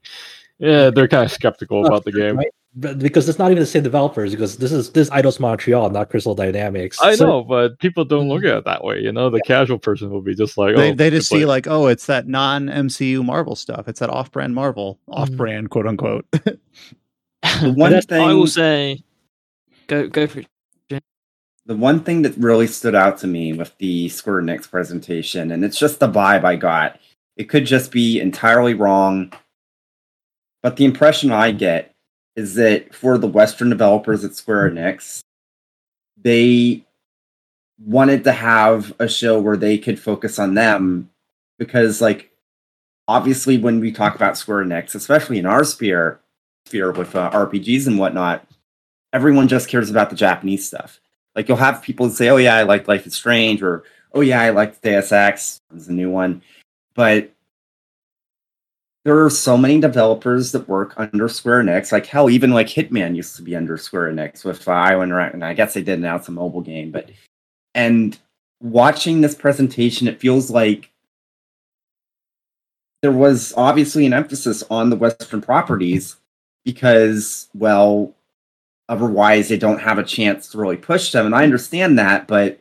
yeah, 0.59 0.91
they're 0.91 1.09
kind 1.09 1.25
of 1.25 1.33
skeptical 1.33 1.87
about 1.87 2.05
the 2.05 2.13
game. 2.13 2.37
Right? 2.37 2.53
But 2.79 2.99
because 2.99 3.27
it's 3.27 3.39
not 3.39 3.51
even 3.51 3.63
the 3.63 3.67
same 3.67 3.83
developers. 3.83 4.33
Because 4.33 4.59
this 4.59 4.71
is 4.71 4.91
this 4.93 5.09
Eidos 5.09 5.41
Montreal, 5.41 5.89
not 5.89 6.11
Crystal 6.11 6.35
Dynamics. 6.35 7.01
I 7.01 7.15
So- 7.15 7.27
know, 7.27 7.43
but 7.43 7.79
people 7.79 8.05
don't 8.05 8.29
look 8.29 8.43
mm-hmm. 8.43 8.49
at 8.49 8.59
it 8.59 8.65
that 8.67 8.85
way. 8.85 9.01
You 9.01 9.13
know, 9.13 9.31
the 9.31 9.41
casual 9.41 9.79
person 9.79 10.11
will 10.11 10.21
be 10.21 10.35
just 10.35 10.59
like, 10.59 10.77
They, 10.77 10.91
oh, 10.91 10.95
they 10.95 11.09
just 11.09 11.33
it's 11.33 11.41
see 11.41 11.47
like, 11.47 11.67
oh, 11.67 11.87
it's 11.87 12.05
that 12.07 12.29
non 12.29 12.67
MCU 12.67 13.25
Marvel 13.25 13.57
stuff. 13.57 13.89
It's 13.89 14.01
that 14.01 14.11
off 14.11 14.31
brand 14.31 14.55
Marvel, 14.55 15.01
mm-hmm. 15.09 15.23
off 15.23 15.33
brand 15.33 15.71
quote 15.71 15.87
unquote. 15.87 16.27
One 17.63 17.99
thing 18.03 18.21
I 18.21 18.35
will 18.35 18.47
say, 18.47 19.03
go 19.87 20.07
go 20.07 20.27
for 20.27 20.41
it. 20.41 20.47
The 21.67 21.77
one 21.77 22.01
thing 22.01 22.23
that 22.23 22.37
really 22.37 22.69
stood 22.69 22.95
out 22.95 23.19
to 23.19 23.27
me 23.27 23.53
with 23.53 23.77
the 23.79 24.09
Square 24.09 24.43
Enix 24.43 24.71
presentation, 24.71 25.51
and 25.51 25.65
it's 25.65 25.79
just 25.79 25.99
the 25.99 26.09
vibe 26.09 26.45
I 26.45 26.55
got. 26.55 27.01
It 27.37 27.49
could 27.49 27.67
just 27.67 27.91
be 27.91 28.21
entirely 28.21 28.73
wrong, 28.73 29.33
but 30.63 30.77
the 30.77 30.85
impression 30.85 31.33
I 31.33 31.51
get 31.51 31.95
is 32.37 32.55
that 32.55 32.95
for 32.95 33.19
the 33.19 33.27
Western 33.27 33.69
developers 33.69 34.25
at 34.25 34.37
Square 34.37 34.71
Enix, 34.71 35.21
they 36.17 36.85
wanted 37.85 38.25
to 38.25 38.33
have 38.33 38.95
a 39.01 39.09
show 39.09 39.41
where 39.41 39.57
they 39.57 39.77
could 39.77 39.99
focus 39.99 40.39
on 40.39 40.55
them 40.55 41.11
because, 41.59 42.01
like, 42.01 42.31
obviously, 43.09 43.59
when 43.59 43.81
we 43.81 43.91
talk 43.91 44.15
about 44.15 44.39
Square 44.39 44.67
Enix, 44.67 44.95
especially 44.95 45.39
in 45.39 45.47
our 45.47 45.65
sphere, 45.65 46.21
sphere 46.67 46.93
with 46.93 47.17
uh, 47.17 47.29
RPGs 47.33 47.89
and 47.89 47.99
whatnot, 47.99 48.47
everyone 49.13 49.49
just 49.49 49.69
cares 49.69 49.91
about 49.91 50.11
the 50.11 50.17
Japanese 50.17 50.67
stuff. 50.67 51.01
Like 51.37 51.49
you'll 51.49 51.59
have 51.59 51.83
people 51.83 52.09
say, 52.11 52.31
"Oh 52.31 52.39
yeah, 52.39 52.57
I 52.57 52.63
like 52.63 52.89
Life 52.89 53.07
is 53.07 53.15
Strange," 53.15 53.63
or 53.63 53.85
"Oh 54.15 54.23
yeah, 54.23 54.41
I 54.41 54.51
like 54.51 54.81
Deus 54.81 55.13
Ex." 55.13 55.61
It's 55.75 55.87
a 55.87 55.93
new 55.93 56.11
one, 56.11 56.43
but 56.95 57.31
there 59.05 59.23
are 59.25 59.31
so 59.31 59.57
many 59.57 59.79
developers 59.81 60.51
that 60.53 60.69
work 60.69 60.95
under 60.97 61.29
Square 61.29 61.63
Enix. 61.65 61.93
Like 61.93 62.07
hell, 62.07 62.31
even 62.31 62.51
like 62.51 62.67
Hitman 62.67 63.15
used 63.15 63.37
to 63.37 63.43
be 63.43 63.55
under 63.55 63.77
Square 63.77 64.13
Enix 64.13 64.45
with 64.45 64.67
uh, 64.67 65.31
and 65.33 65.45
I 65.45 65.55
guess 65.55 65.75
they 65.75 65.83
did 65.83 65.99
announce 65.99 66.27
a 66.27 66.33
mobile 66.33 66.63
game, 66.63 66.91
but 66.91 67.11
and 67.75 68.19
watching 68.63 69.21
this 69.21 69.35
presentation, 69.35 70.09
it 70.09 70.19
feels 70.19 70.51
like 70.51 70.91
there 73.03 73.13
was 73.13 73.53
obviously 73.57 74.07
an 74.07 74.15
emphasis 74.15 74.65
on 74.71 74.91
the 74.91 74.97
Western 74.97 75.43
properties 75.43 76.17
because, 76.65 77.49
well, 77.55 78.16
otherwise 78.89 79.49
they 79.49 79.59
don't 79.59 79.81
have 79.81 79.99
a 79.99 80.05
chance 80.05 80.49
to 80.49 80.59
really 80.59 80.77
push 80.77 81.13
them. 81.13 81.27
And 81.27 81.35
I 81.35 81.45
understand 81.45 81.99
that, 81.99 82.27
but 82.27 82.61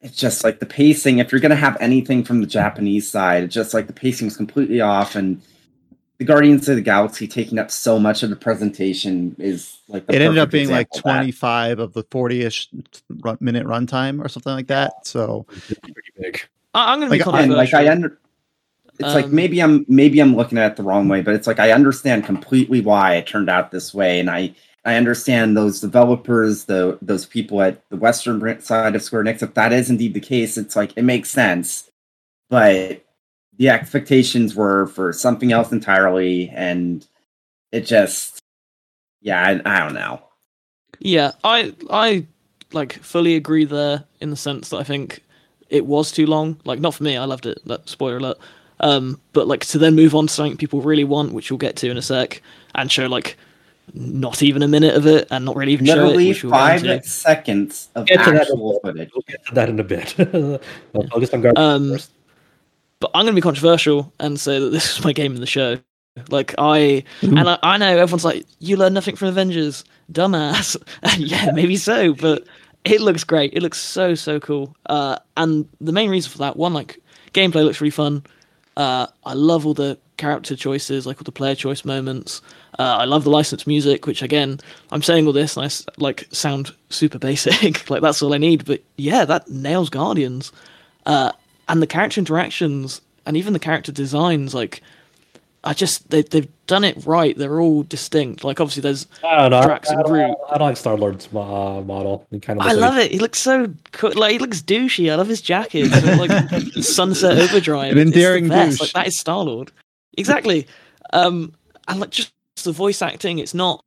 it's 0.00 0.16
just 0.16 0.44
like 0.44 0.60
the 0.60 0.66
pacing. 0.66 1.18
If 1.18 1.30
you're 1.30 1.40
going 1.40 1.50
to 1.50 1.56
have 1.56 1.76
anything 1.80 2.24
from 2.24 2.40
the 2.40 2.46
Japanese 2.46 3.08
side, 3.08 3.44
it's 3.44 3.54
just 3.54 3.74
like 3.74 3.86
the 3.86 3.92
pacing 3.92 4.26
was 4.26 4.36
completely 4.36 4.80
off. 4.80 5.14
And 5.14 5.42
the 6.18 6.24
Guardians 6.24 6.68
of 6.68 6.76
the 6.76 6.82
Galaxy 6.82 7.28
taking 7.28 7.58
up 7.58 7.70
so 7.70 7.98
much 7.98 8.22
of 8.22 8.30
the 8.30 8.36
presentation 8.36 9.36
is 9.38 9.78
like 9.88 10.06
the 10.06 10.14
it 10.14 10.22
ended 10.22 10.38
up 10.38 10.50
being 10.50 10.70
like 10.70 10.88
example 10.88 11.10
of 11.10 11.16
25 11.16 11.78
of 11.78 11.92
the 11.92 12.04
40ish 12.04 12.68
run, 13.22 13.36
minute 13.40 13.66
runtime 13.66 14.24
or 14.24 14.28
something 14.28 14.52
like 14.52 14.68
that. 14.68 15.06
So 15.06 15.46
pretty 15.48 16.12
big. 16.18 16.42
I, 16.74 16.92
I'm 16.92 17.00
going 17.00 17.10
to 17.10 17.18
be 17.18 17.24
Like, 17.24 17.42
and 17.42 17.52
like 17.52 17.74
I 17.74 17.84
controversial. 17.84 17.90
under 17.90 18.18
it's 19.00 19.14
like 19.14 19.26
Um, 19.26 19.34
maybe 19.34 19.60
I'm 19.62 19.84
maybe 19.88 20.20
I'm 20.20 20.36
looking 20.36 20.58
at 20.58 20.72
it 20.72 20.76
the 20.76 20.82
wrong 20.84 21.08
way, 21.08 21.22
but 21.22 21.34
it's 21.34 21.46
like 21.46 21.58
I 21.60 21.72
understand 21.72 22.24
completely 22.24 22.80
why 22.80 23.16
it 23.16 23.26
turned 23.26 23.50
out 23.50 23.70
this 23.72 23.94
way, 23.94 24.20
and 24.20 24.30
I 24.30 24.54
I 24.84 24.96
understand 24.96 25.56
those 25.56 25.80
developers, 25.80 26.64
the 26.66 26.98
those 27.02 27.26
people 27.26 27.62
at 27.62 27.82
the 27.90 27.96
western 27.96 28.60
side 28.62 28.96
of 28.96 29.02
Square 29.02 29.24
Enix. 29.24 29.42
If 29.42 29.54
that 29.54 29.72
is 29.72 29.90
indeed 29.90 30.14
the 30.14 30.20
case, 30.20 30.58
it's 30.58 30.76
like 30.76 30.92
it 30.96 31.02
makes 31.04 31.30
sense, 31.30 31.90
but 32.50 33.04
the 33.58 33.68
expectations 33.70 34.54
were 34.56 34.86
for 34.88 35.12
something 35.12 35.52
else 35.52 35.72
entirely, 35.72 36.50
and 36.50 37.06
it 37.72 37.82
just 37.86 38.40
yeah, 39.22 39.42
I, 39.64 39.76
I 39.76 39.80
don't 39.80 39.94
know. 39.94 40.22
Yeah, 41.00 41.32
I 41.44 41.74
I 41.90 42.26
like 42.72 42.94
fully 43.02 43.36
agree 43.36 43.64
there 43.64 44.04
in 44.20 44.30
the 44.30 44.36
sense 44.36 44.70
that 44.70 44.78
I 44.78 44.84
think 44.84 45.22
it 45.68 45.86
was 45.86 46.12
too 46.12 46.26
long. 46.26 46.60
Like 46.64 46.80
not 46.80 46.94
for 46.94 47.04
me, 47.04 47.16
I 47.16 47.24
loved 47.24 47.46
it. 47.46 47.60
That 47.66 47.88
spoiler 47.88 48.18
alert. 48.18 48.38
Um, 48.80 49.20
but 49.32 49.46
like 49.46 49.64
to 49.66 49.78
then 49.78 49.94
move 49.94 50.14
on 50.14 50.26
to 50.26 50.32
something 50.32 50.56
people 50.56 50.80
really 50.80 51.04
want, 51.04 51.32
which 51.32 51.50
we'll 51.50 51.58
get 51.58 51.76
to 51.76 51.90
in 51.90 51.96
a 51.96 52.02
sec, 52.02 52.42
and 52.74 52.90
show 52.90 53.06
like 53.06 53.36
not 53.92 54.42
even 54.42 54.62
a 54.62 54.68
minute 54.68 54.94
of 54.94 55.06
it, 55.06 55.26
and 55.30 55.44
not 55.44 55.56
really 55.56 55.72
even 55.72 55.84
show 55.86 56.08
it, 56.10 56.16
which 56.16 56.42
we'll 56.44 56.52
get 56.52 56.58
five 56.58 56.84
into. 56.84 57.06
seconds 57.08 57.88
of 57.94 58.06
Get 58.06 58.24
to 58.24 58.30
that 58.32 58.42
actual 58.42 58.78
footage. 58.82 59.10
We'll 59.14 59.24
get 59.28 59.44
to 59.46 59.54
that 59.54 59.68
in 59.68 59.80
a 59.80 59.84
bit. 59.84 60.14
I'll 60.94 61.08
focus 61.08 61.34
on 61.34 61.40
Guardians 61.42 61.58
Um, 61.58 61.90
first. 61.92 62.10
but 63.00 63.10
I'm 63.14 63.24
going 63.24 63.34
to 63.34 63.40
be 63.40 63.42
controversial 63.42 64.12
and 64.20 64.38
say 64.38 64.58
that 64.60 64.70
this 64.70 64.96
is 64.98 65.04
my 65.04 65.12
game 65.12 65.34
in 65.34 65.40
the 65.40 65.46
show. 65.46 65.78
Like 66.28 66.54
I 66.58 67.04
Mm-hmm. 67.20 67.36
and 67.38 67.48
I, 67.50 67.58
I 67.62 67.76
know 67.78 67.96
everyone's 67.96 68.24
like, 68.24 68.44
you 68.60 68.76
learn 68.76 68.94
nothing 68.94 69.16
from 69.16 69.28
Avengers, 69.28 69.84
dumbass. 70.12 70.76
And 71.02 71.20
yeah, 71.22 71.50
maybe 71.52 71.76
so, 71.76 72.14
but 72.14 72.44
it 72.84 73.00
looks 73.00 73.24
great. 73.24 73.52
It 73.54 73.62
looks 73.62 73.78
so 73.80 74.14
so 74.14 74.38
cool. 74.40 74.74
Uh, 74.86 75.16
and 75.36 75.68
the 75.80 75.92
main 75.92 76.10
reason 76.10 76.30
for 76.30 76.38
that, 76.38 76.56
one, 76.56 76.72
like 76.74 76.98
gameplay 77.34 77.64
looks 77.64 77.80
really 77.80 77.90
fun. 77.90 78.22
Uh, 78.80 79.06
I 79.26 79.34
love 79.34 79.66
all 79.66 79.74
the 79.74 79.98
character 80.16 80.56
choices, 80.56 81.06
like 81.06 81.18
all 81.18 81.24
the 81.24 81.32
player 81.32 81.54
choice 81.54 81.84
moments. 81.84 82.40
Uh, 82.78 82.96
I 83.00 83.04
love 83.04 83.24
the 83.24 83.30
licensed 83.30 83.66
music, 83.66 84.06
which 84.06 84.22
again, 84.22 84.58
I'm 84.90 85.02
saying 85.02 85.26
all 85.26 85.34
this 85.34 85.54
and 85.54 85.66
I 85.66 85.70
like 85.98 86.26
sound 86.30 86.74
super 86.88 87.18
basic. 87.18 87.90
like 87.90 88.00
that's 88.00 88.22
all 88.22 88.32
I 88.32 88.38
need. 88.38 88.64
But 88.64 88.82
yeah, 88.96 89.26
that 89.26 89.50
nails 89.50 89.90
Guardians. 89.90 90.50
Uh, 91.04 91.32
and 91.68 91.82
the 91.82 91.86
character 91.86 92.20
interactions 92.20 93.02
and 93.26 93.36
even 93.36 93.52
the 93.52 93.58
character 93.58 93.92
designs, 93.92 94.54
like 94.54 94.80
I 95.62 95.74
just 95.74 96.08
they 96.08 96.22
they've 96.22 96.48
done 96.70 96.84
it 96.84 97.04
right. 97.04 97.36
They're 97.36 97.60
all 97.60 97.82
distinct. 97.82 98.44
Like 98.44 98.60
obviously 98.60 98.82
there's 98.82 99.08
I 99.24 99.38
don't 99.38 99.50
know. 99.50 99.62
Drax 99.62 99.90
I 99.90 99.94
and 99.94 100.04
don't, 100.04 100.12
Groot. 100.12 100.36
I 100.48 100.56
don't 100.58 100.68
like 100.68 100.76
Star 100.76 100.96
Lord's 100.96 101.26
uh, 101.26 101.82
model. 101.82 102.26
He 102.30 102.38
kind 102.38 102.60
of 102.60 102.66
I 102.66 102.72
love 102.72 102.96
it. 102.96 103.10
He 103.10 103.18
looks 103.18 103.40
so 103.40 103.72
cool. 103.92 104.12
Like 104.14 104.32
he 104.32 104.38
looks 104.38 104.62
douchey. 104.62 105.10
I 105.10 105.16
love 105.16 105.26
his 105.28 105.42
jacket. 105.42 105.88
It's 105.90 106.00
sort 106.00 106.12
of 106.12 106.18
like 106.18 106.72
Sunset 106.84 107.38
Overdrive. 107.38 107.92
An 107.92 107.98
It's 107.98 108.10
the 108.12 108.16
endearing 108.20 108.48
best. 108.48 108.78
douche. 108.78 108.80
Like 108.80 108.92
that 108.92 109.06
is 109.08 109.18
Star 109.18 109.42
Lord. 109.42 109.72
Exactly. 110.16 110.66
Um, 111.12 111.52
and 111.88 111.98
like 112.00 112.10
just 112.10 112.32
the 112.62 112.72
voice 112.72 113.02
acting. 113.02 113.38
It's 113.40 113.54
not 113.54 113.84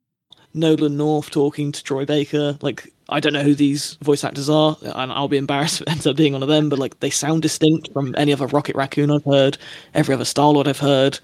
Nolan 0.52 0.96
North 0.98 1.30
talking 1.30 1.72
to 1.72 1.82
Troy 1.82 2.04
Baker. 2.04 2.58
Like 2.60 2.92
I 3.08 3.20
don't 3.20 3.32
know 3.32 3.42
who 3.42 3.54
these 3.54 3.94
voice 4.02 4.24
actors 4.24 4.48
are, 4.50 4.76
and 4.82 5.10
I'll 5.12 5.28
be 5.28 5.36
embarrassed 5.38 5.76
if 5.80 5.86
it 5.86 5.90
ends 5.90 6.06
up 6.06 6.16
being 6.16 6.34
one 6.34 6.42
of 6.42 6.48
them. 6.48 6.68
But 6.68 6.78
like 6.78 7.00
they 7.00 7.10
sound 7.10 7.42
distinct 7.42 7.92
from 7.92 8.14
any 8.18 8.32
other 8.32 8.46
Rocket 8.46 8.76
Raccoon 8.76 9.10
I've 9.10 9.24
heard, 9.24 9.56
every 9.94 10.14
other 10.14 10.24
Star 10.24 10.50
Lord 10.50 10.68
I've 10.68 10.78
heard. 10.80 11.18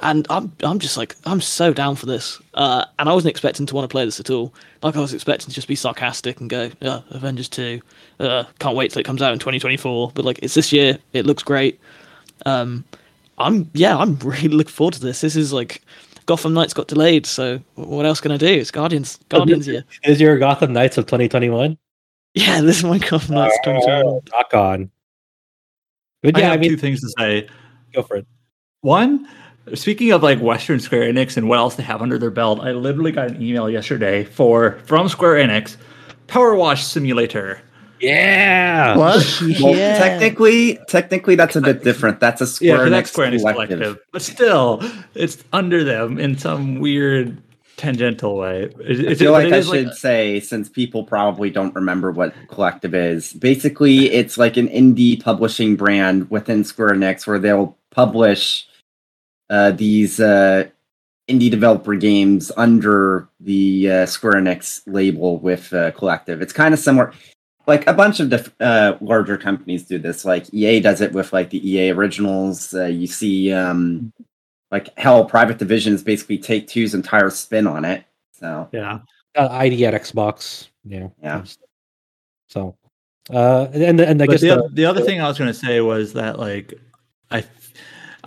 And 0.00 0.26
I'm 0.30 0.52
I'm 0.62 0.78
just 0.78 0.96
like 0.96 1.16
I'm 1.24 1.40
so 1.40 1.72
down 1.72 1.96
for 1.96 2.06
this. 2.06 2.40
Uh, 2.54 2.84
and 2.98 3.08
I 3.08 3.12
wasn't 3.12 3.30
expecting 3.30 3.66
to 3.66 3.74
want 3.74 3.84
to 3.84 3.92
play 3.92 4.04
this 4.04 4.20
at 4.20 4.30
all. 4.30 4.54
Like 4.82 4.96
I 4.96 5.00
was 5.00 5.12
expecting 5.12 5.48
to 5.48 5.54
just 5.54 5.66
be 5.66 5.74
sarcastic 5.74 6.40
and 6.40 6.48
go, 6.48 6.70
"Yeah, 6.80 7.00
Avengers 7.10 7.48
two, 7.48 7.80
uh, 8.20 8.44
can't 8.60 8.76
wait 8.76 8.92
till 8.92 9.00
it 9.00 9.06
comes 9.06 9.22
out 9.22 9.32
in 9.32 9.40
2024." 9.40 10.12
But 10.14 10.24
like 10.24 10.38
it's 10.40 10.54
this 10.54 10.72
year, 10.72 10.98
it 11.14 11.26
looks 11.26 11.42
great. 11.42 11.80
Um, 12.46 12.84
I'm 13.38 13.70
yeah, 13.74 13.96
I'm 13.96 14.16
really 14.24 14.48
looking 14.48 14.72
forward 14.72 14.94
to 14.94 15.00
this. 15.00 15.20
This 15.20 15.34
is 15.34 15.52
like 15.52 15.82
Gotham 16.26 16.54
Knights 16.54 16.74
got 16.74 16.88
delayed, 16.88 17.26
so 17.26 17.58
what 17.74 18.06
else 18.06 18.20
can 18.20 18.30
I 18.30 18.36
do? 18.36 18.46
It's 18.46 18.70
Guardians, 18.70 19.18
Guardians 19.30 19.66
year. 19.66 19.84
Is 20.04 20.20
your 20.20 20.38
Gotham 20.38 20.72
Knights 20.74 20.98
of 20.98 21.06
2021? 21.06 21.76
Yeah, 22.34 22.60
this 22.60 22.78
is 22.78 22.84
my 22.84 22.98
Gotham 22.98 23.36
Knights 23.36 23.58
2021. 23.64 24.04
Oh, 24.04 24.22
rock 24.32 24.54
on. 24.54 24.90
But 26.22 26.36
I 26.36 26.40
yeah, 26.40 26.48
I, 26.48 26.50
have 26.50 26.60
mean, 26.60 26.70
two 26.70 26.76
things 26.76 27.00
to 27.00 27.08
say. 27.18 27.48
go 27.94 28.02
for 28.02 28.16
it. 28.16 28.26
One, 28.82 29.26
speaking 29.74 30.12
of 30.12 30.22
like 30.22 30.40
Western 30.40 30.80
Square 30.80 31.12
Enix 31.12 31.36
and 31.36 31.48
what 31.48 31.58
else 31.58 31.76
they 31.76 31.82
have 31.82 32.02
under 32.02 32.18
their 32.18 32.30
belt, 32.30 32.60
I 32.60 32.72
literally 32.72 33.12
got 33.12 33.28
an 33.28 33.42
email 33.42 33.68
yesterday 33.70 34.24
for 34.24 34.78
from 34.84 35.08
Square 35.08 35.46
Enix, 35.46 35.76
Power 36.26 36.54
Wash 36.54 36.84
Simulator. 36.84 37.60
Yeah. 38.00 38.96
What? 38.96 39.40
Well, 39.60 39.74
Yeah. 39.74 39.98
technically, 39.98 40.78
technically 40.88 41.34
that's 41.34 41.56
a 41.56 41.60
bit 41.60 41.82
different. 41.82 42.20
That's 42.20 42.40
a 42.40 42.64
Yeah, 42.64 42.76
Enix 42.78 42.90
that's 42.90 43.10
Square 43.10 43.30
Enix 43.32 43.38
collective. 43.40 43.78
collective. 43.80 43.98
but 44.12 44.22
still, 44.22 44.82
it's 45.14 45.42
under 45.52 45.82
them 45.82 46.18
in 46.18 46.38
some 46.38 46.78
weird 46.78 47.36
tangential 47.76 48.36
way. 48.36 48.64
It, 48.64 48.74
I 48.78 49.10
it's, 49.10 49.20
feel 49.20 49.32
but 49.32 49.44
like 49.44 49.46
it 49.48 49.54
I 49.54 49.58
is 49.58 49.68
should 49.68 49.94
say, 49.94 50.40
since 50.40 50.68
people 50.68 51.04
probably 51.04 51.50
don't 51.50 51.74
remember 51.74 52.10
what 52.12 52.34
Collective 52.48 52.94
is, 52.94 53.32
basically 53.32 54.10
it's 54.12 54.36
like 54.38 54.56
an 54.56 54.68
indie 54.68 55.20
publishing 55.22 55.74
brand 55.76 56.30
within 56.30 56.62
Square 56.64 56.90
Enix 56.90 57.26
where 57.26 57.38
they'll 57.38 57.76
publish 57.90 58.66
uh, 59.50 59.70
these 59.72 60.20
uh, 60.20 60.68
indie 61.28 61.50
developer 61.50 61.94
games 61.94 62.50
under 62.56 63.28
the 63.40 63.90
uh, 63.90 64.06
Square 64.06 64.34
Enix 64.34 64.82
label 64.86 65.38
with 65.38 65.72
uh, 65.72 65.90
Collective. 65.92 66.42
It's 66.42 66.52
kind 66.52 66.74
of 66.74 66.80
similar. 66.80 67.12
Like 67.66 67.86
a 67.86 67.92
bunch 67.92 68.18
of 68.20 68.30
diff- 68.30 68.54
uh, 68.60 68.96
larger 69.00 69.36
companies 69.36 69.84
do 69.84 69.98
this. 69.98 70.24
Like 70.24 70.52
EA 70.54 70.80
does 70.80 71.02
it 71.02 71.12
with 71.12 71.32
like 71.32 71.50
the 71.50 71.70
EA 71.70 71.90
originals. 71.90 72.72
Uh, 72.72 72.86
you 72.86 73.06
see, 73.06 73.52
um, 73.52 74.12
like 74.70 74.96
hell, 74.98 75.24
Private 75.26 75.58
Divisions 75.58 76.02
basically 76.02 76.38
Take 76.38 76.66
Two's 76.66 76.94
entire 76.94 77.28
spin 77.30 77.66
on 77.66 77.84
it. 77.84 78.04
So 78.32 78.68
yeah. 78.72 79.00
Uh, 79.36 79.48
ID 79.50 79.84
at 79.84 79.94
Xbox. 79.94 80.68
Yeah. 80.84 81.08
Yeah. 81.22 81.44
So, 82.48 82.76
uh, 83.30 83.68
and 83.74 84.00
and 84.00 84.22
I 84.22 84.26
But 84.26 84.32
guess 84.32 84.40
the, 84.40 84.48
the, 84.48 84.68
the 84.72 84.84
other 84.86 85.02
thing 85.02 85.20
I 85.20 85.28
was 85.28 85.36
going 85.36 85.52
to 85.52 85.58
say 85.58 85.82
was 85.82 86.14
that 86.14 86.38
like 86.38 86.72
I, 87.30 87.44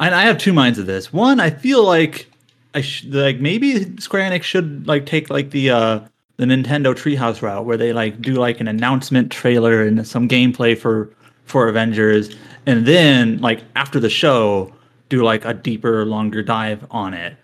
and 0.07 0.15
I 0.15 0.23
have 0.23 0.37
two 0.37 0.53
minds 0.53 0.79
of 0.79 0.85
this. 0.85 1.11
One, 1.13 1.39
I 1.39 1.49
feel 1.49 1.83
like 1.85 2.27
I 2.73 2.81
sh- 2.81 3.05
like 3.05 3.39
maybe 3.39 3.97
Square 3.97 4.31
Enix 4.31 4.43
should 4.43 4.87
like 4.87 5.05
take 5.05 5.29
like 5.29 5.51
the 5.51 5.69
uh 5.71 5.99
the 6.37 6.45
Nintendo 6.45 6.95
Treehouse 6.95 7.41
route 7.41 7.65
where 7.65 7.77
they 7.77 7.93
like 7.93 8.21
do 8.21 8.33
like 8.35 8.59
an 8.59 8.67
announcement 8.67 9.31
trailer 9.31 9.83
and 9.83 10.05
some 10.07 10.27
gameplay 10.27 10.77
for 10.77 11.09
for 11.45 11.67
Avengers, 11.67 12.35
and 12.65 12.85
then 12.85 13.37
like 13.39 13.63
after 13.75 13.99
the 13.99 14.09
show 14.09 14.73
do 15.09 15.23
like 15.23 15.45
a 15.45 15.53
deeper, 15.53 16.05
longer 16.05 16.41
dive 16.41 16.85
on 16.91 17.13
it. 17.13 17.35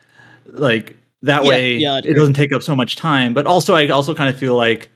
Like 0.47 0.97
that 1.23 1.43
Yeah, 1.43 1.49
way, 1.49 1.77
yeah, 1.77 2.01
it 2.03 2.13
doesn't 2.13 2.35
take 2.35 2.53
up 2.53 2.63
so 2.63 2.75
much 2.75 2.95
time. 2.95 3.33
But 3.33 3.45
also, 3.47 3.75
I 3.75 3.87
also 3.89 4.15
kind 4.15 4.29
of 4.29 4.39
feel 4.39 4.55
like 4.55 4.89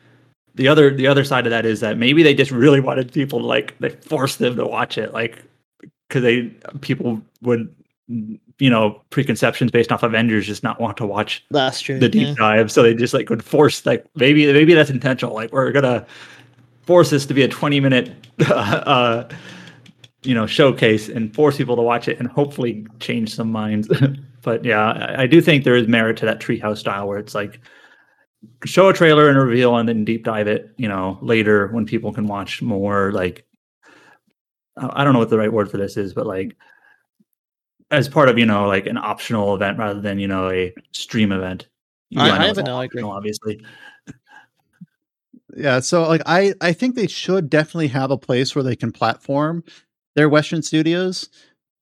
the 0.56 0.68
other 0.68 0.94
the 0.96 1.08
other 1.08 1.24
side 1.24 1.48
of 1.48 1.52
that 1.52 1.66
is 1.66 1.80
that 1.82 1.98
maybe 1.98 2.24
they 2.24 2.34
just 2.34 2.52
really 2.52 2.80
wanted 2.82 3.12
people 3.14 3.40
to 3.40 3.46
like 3.46 3.78
they 3.80 3.90
forced 3.90 4.40
them 4.40 4.56
to 4.58 4.66
watch 4.66 4.98
it 4.98 5.14
like 5.14 5.44
because 6.12 6.24
they 6.24 6.42
people 6.82 7.22
would 7.42 7.74
you 8.08 8.70
know 8.70 9.02
preconceptions 9.10 9.72
based 9.72 9.92
off 9.94 10.04
Avengers 10.04 10.46
just 10.46 10.62
not 10.62 10.82
want 10.82 10.98
to 10.98 11.06
watch 11.06 11.46
That's 11.52 11.80
true. 11.80 12.00
the 12.00 12.10
deep 12.10 12.28
yeah. 12.28 12.34
dive 12.38 12.72
so 12.72 12.84
they 12.84 12.94
just 12.94 13.14
like 13.14 13.30
would 13.30 13.44
force 13.44 13.86
like 13.86 14.06
maybe 14.16 14.52
maybe 14.52 14.74
that's 14.74 14.90
intentional 14.90 15.34
like 15.34 15.54
we're 15.54 15.72
gonna 15.72 16.06
force 16.84 17.10
this 17.10 17.26
to 17.28 17.34
be 17.34 17.44
a 17.44 17.48
20 17.48 17.80
minute 17.80 18.12
uh 18.50 19.24
you 20.24 20.36
know 20.36 20.46
showcase 20.46 21.08
and 21.08 21.34
force 21.34 21.56
people 21.56 21.78
to 21.78 21.82
watch 21.82 22.10
it 22.10 22.20
and 22.20 22.28
hopefully 22.28 22.86
change 23.00 23.34
some 23.34 23.50
minds 23.50 23.88
but 24.42 24.66
yeah 24.66 24.92
I, 24.92 25.24
I 25.24 25.28
do 25.28 25.40
think 25.40 25.64
there 25.64 25.76
is 25.76 25.88
merit 25.88 26.18
to 26.18 26.26
that 26.26 26.42
treehouse 26.42 26.80
style 26.80 27.08
where 27.08 27.20
it's 27.20 27.34
like 27.34 27.62
show 28.66 28.90
a 28.90 28.94
trailer 28.94 29.30
and 29.30 29.38
a 29.38 29.42
reveal 29.42 29.78
and 29.78 29.88
then 29.88 30.04
deep 30.04 30.26
dive 30.26 30.48
it 30.48 30.74
you 30.76 30.90
know 30.90 31.18
later 31.22 31.68
when 31.68 31.86
people 31.86 32.12
can 32.12 32.28
watch 32.28 32.62
more 32.62 33.14
like 33.14 33.46
I 34.78 35.02
I 35.02 35.04
don't 35.04 35.14
know 35.14 35.20
what 35.20 35.30
the 35.30 35.38
right 35.38 35.52
word 35.52 35.70
for 35.70 35.78
this 35.78 35.98
is, 35.98 36.14
but 36.14 36.26
like 36.26 36.56
as 37.92 38.08
part 38.08 38.30
of 38.30 38.38
you 38.38 38.46
know 38.46 38.68
like 38.68 38.86
an 38.86 38.98
optional 38.98 39.54
event 39.56 39.78
rather 39.78 40.02
than 40.02 40.20
you 40.20 40.28
know 40.28 40.50
a 40.50 40.74
stream 40.92 41.32
event. 41.32 41.68
I- 42.16 42.28
know 42.28 42.34
I 42.34 42.48
have 42.48 42.58
all 42.58 42.66
no, 42.66 42.82
optional, 42.82 43.12
Obviously, 43.12 43.64
Yeah, 45.56 45.80
so 45.80 46.08
like 46.08 46.22
I 46.26 46.54
I 46.62 46.74
think 46.74 46.96
they 46.96 47.08
should 47.08 47.50
definitely 47.50 47.88
have 47.88 48.12
a 48.12 48.18
place 48.18 48.56
where 48.56 48.64
they 48.64 48.76
can 48.76 48.92
platform 48.92 49.64
their 50.16 50.30
Western 50.30 50.62
studios. 50.62 51.30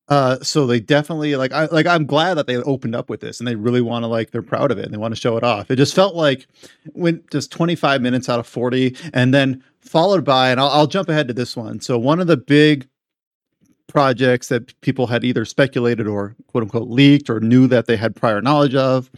Uh, 0.10 0.40
so 0.42 0.66
they 0.66 0.80
definitely 0.80 1.36
like 1.36 1.52
I 1.52 1.66
like 1.68 1.86
I'm 1.86 2.06
glad 2.06 2.34
that 2.34 2.48
they 2.48 2.58
opened 2.58 2.96
up 2.96 3.10
with 3.10 3.22
this 3.22 3.40
and 3.40 3.48
they 3.48 3.56
really 3.56 3.82
want 3.82 4.04
to 4.04 4.08
like 4.08 4.32
they're 4.32 4.42
proud 4.42 4.72
of 4.72 4.80
it 4.80 4.86
and 4.86 4.94
they 4.94 4.98
want 4.98 5.14
to 5.14 5.20
show 5.20 5.38
it 5.38 5.44
off. 5.44 5.70
It 5.70 5.76
just 5.76 5.94
felt 5.94 6.16
like 6.16 6.48
when 6.94 7.24
just 7.32 7.52
25 7.52 8.02
minutes 8.02 8.28
out 8.28 8.40
of 8.40 8.48
40 8.48 8.96
and 9.14 9.34
then 9.34 9.64
followed 9.82 10.26
by 10.26 10.50
and 10.50 10.60
I'll, 10.60 10.70
I'll 10.70 10.88
jump 10.88 11.10
ahead 11.10 11.28
to 11.28 11.34
this 11.34 11.56
one. 11.56 11.80
So 11.80 12.00
one 12.00 12.20
of 12.20 12.26
the 12.26 12.38
big 12.38 12.88
projects 13.88 14.48
that 14.48 14.80
people 14.82 15.08
had 15.08 15.24
either 15.24 15.46
speculated 15.46 16.08
or 16.08 16.36
quote 16.48 16.64
unquote 16.64 16.90
leaked 16.90 17.30
or 17.30 17.40
knew 17.40 17.68
that 17.68 17.86
they 17.86 17.96
had 17.96 18.16
prior 18.16 18.42
knowledge 18.42 18.74
of 18.74 19.12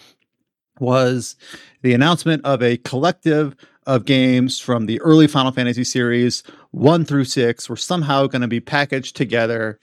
was 0.79 1.37
the 1.83 1.93
announcement 1.93 2.43
of 2.43 2.61
a 2.61 2.77
collective 2.77 3.55
of 3.85 4.05
games 4.05 4.59
from 4.59 4.85
the 4.85 5.01
early 5.01 5.27
Final 5.27 5.51
Fantasy 5.51 5.83
series, 5.83 6.43
one 6.71 7.03
through 7.05 7.25
six, 7.25 7.69
were 7.69 7.75
somehow 7.77 8.27
going 8.27 8.41
to 8.41 8.47
be 8.47 8.59
packaged 8.59 9.15
together. 9.15 9.79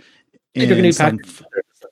They're 0.55 0.67
going 0.67 0.79
in 0.79 0.85
to 0.85 0.93
some- 0.93 1.19
pack. 1.19 1.27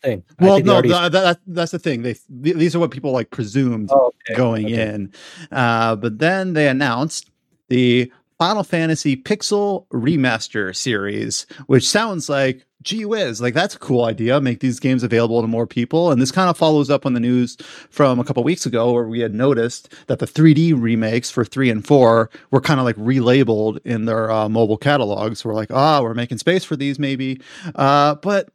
Thing. 0.02 0.24
Well, 0.40 0.60
no, 0.60 0.74
already- 0.74 0.88
th- 0.90 1.12
that, 1.12 1.38
that's 1.46 1.70
the 1.72 1.78
thing. 1.78 2.02
They 2.02 2.14
th- 2.14 2.56
these 2.56 2.76
are 2.76 2.78
what 2.78 2.90
people 2.90 3.12
like 3.12 3.30
presumed 3.30 3.88
Oh, 3.92 4.10
okay, 4.28 4.36
going 4.36 4.66
okay. 4.66 4.88
in, 4.94 5.12
uh, 5.50 5.96
but 5.96 6.18
then 6.18 6.52
they 6.52 6.68
announced 6.68 7.30
the 7.68 8.12
Final 8.38 8.62
Fantasy 8.62 9.16
Pixel 9.16 9.86
Remaster 9.88 10.76
series, 10.76 11.46
which 11.66 11.88
sounds 11.88 12.28
like 12.28 12.65
gee 12.86 13.04
whiz, 13.04 13.42
like 13.42 13.52
that's 13.52 13.74
a 13.74 13.78
cool 13.78 14.04
idea. 14.04 14.40
Make 14.40 14.60
these 14.60 14.80
games 14.80 15.02
available 15.02 15.42
to 15.42 15.48
more 15.48 15.66
people, 15.66 16.10
and 16.10 16.22
this 16.22 16.30
kind 16.30 16.48
of 16.48 16.56
follows 16.56 16.88
up 16.88 17.04
on 17.04 17.12
the 17.12 17.20
news 17.20 17.56
from 17.90 18.18
a 18.18 18.24
couple 18.24 18.42
weeks 18.44 18.64
ago 18.64 18.92
where 18.92 19.08
we 19.08 19.20
had 19.20 19.34
noticed 19.34 19.92
that 20.06 20.20
the 20.20 20.26
3D 20.26 20.72
remakes 20.80 21.30
for 21.30 21.44
three 21.44 21.68
and 21.68 21.86
four 21.86 22.30
were 22.50 22.60
kind 22.60 22.78
of 22.78 22.86
like 22.86 22.96
relabeled 22.96 23.80
in 23.84 24.04
their 24.06 24.30
uh, 24.30 24.48
mobile 24.48 24.78
catalogs. 24.78 25.44
We're 25.44 25.54
like, 25.54 25.72
ah, 25.72 26.00
we're 26.00 26.14
making 26.14 26.38
space 26.38 26.64
for 26.64 26.76
these 26.76 26.98
maybe, 26.98 27.40
uh, 27.74 28.14
but 28.14 28.48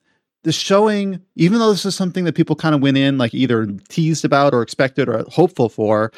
the 0.44 0.52
showing, 0.52 1.22
even 1.36 1.60
though 1.60 1.70
this 1.70 1.86
is 1.86 1.95
something 1.95 2.24
that 2.24 2.34
people 2.34 2.56
kind 2.56 2.74
of 2.74 2.82
went 2.82 2.98
in 2.98 3.18
like 3.18 3.34
either 3.34 3.68
teased 3.90 4.26
about 4.26 4.53
or 4.53 4.62
expected 4.62 5.08
or 5.08 5.24
hopeful 5.30 5.70
for, 5.70 6.12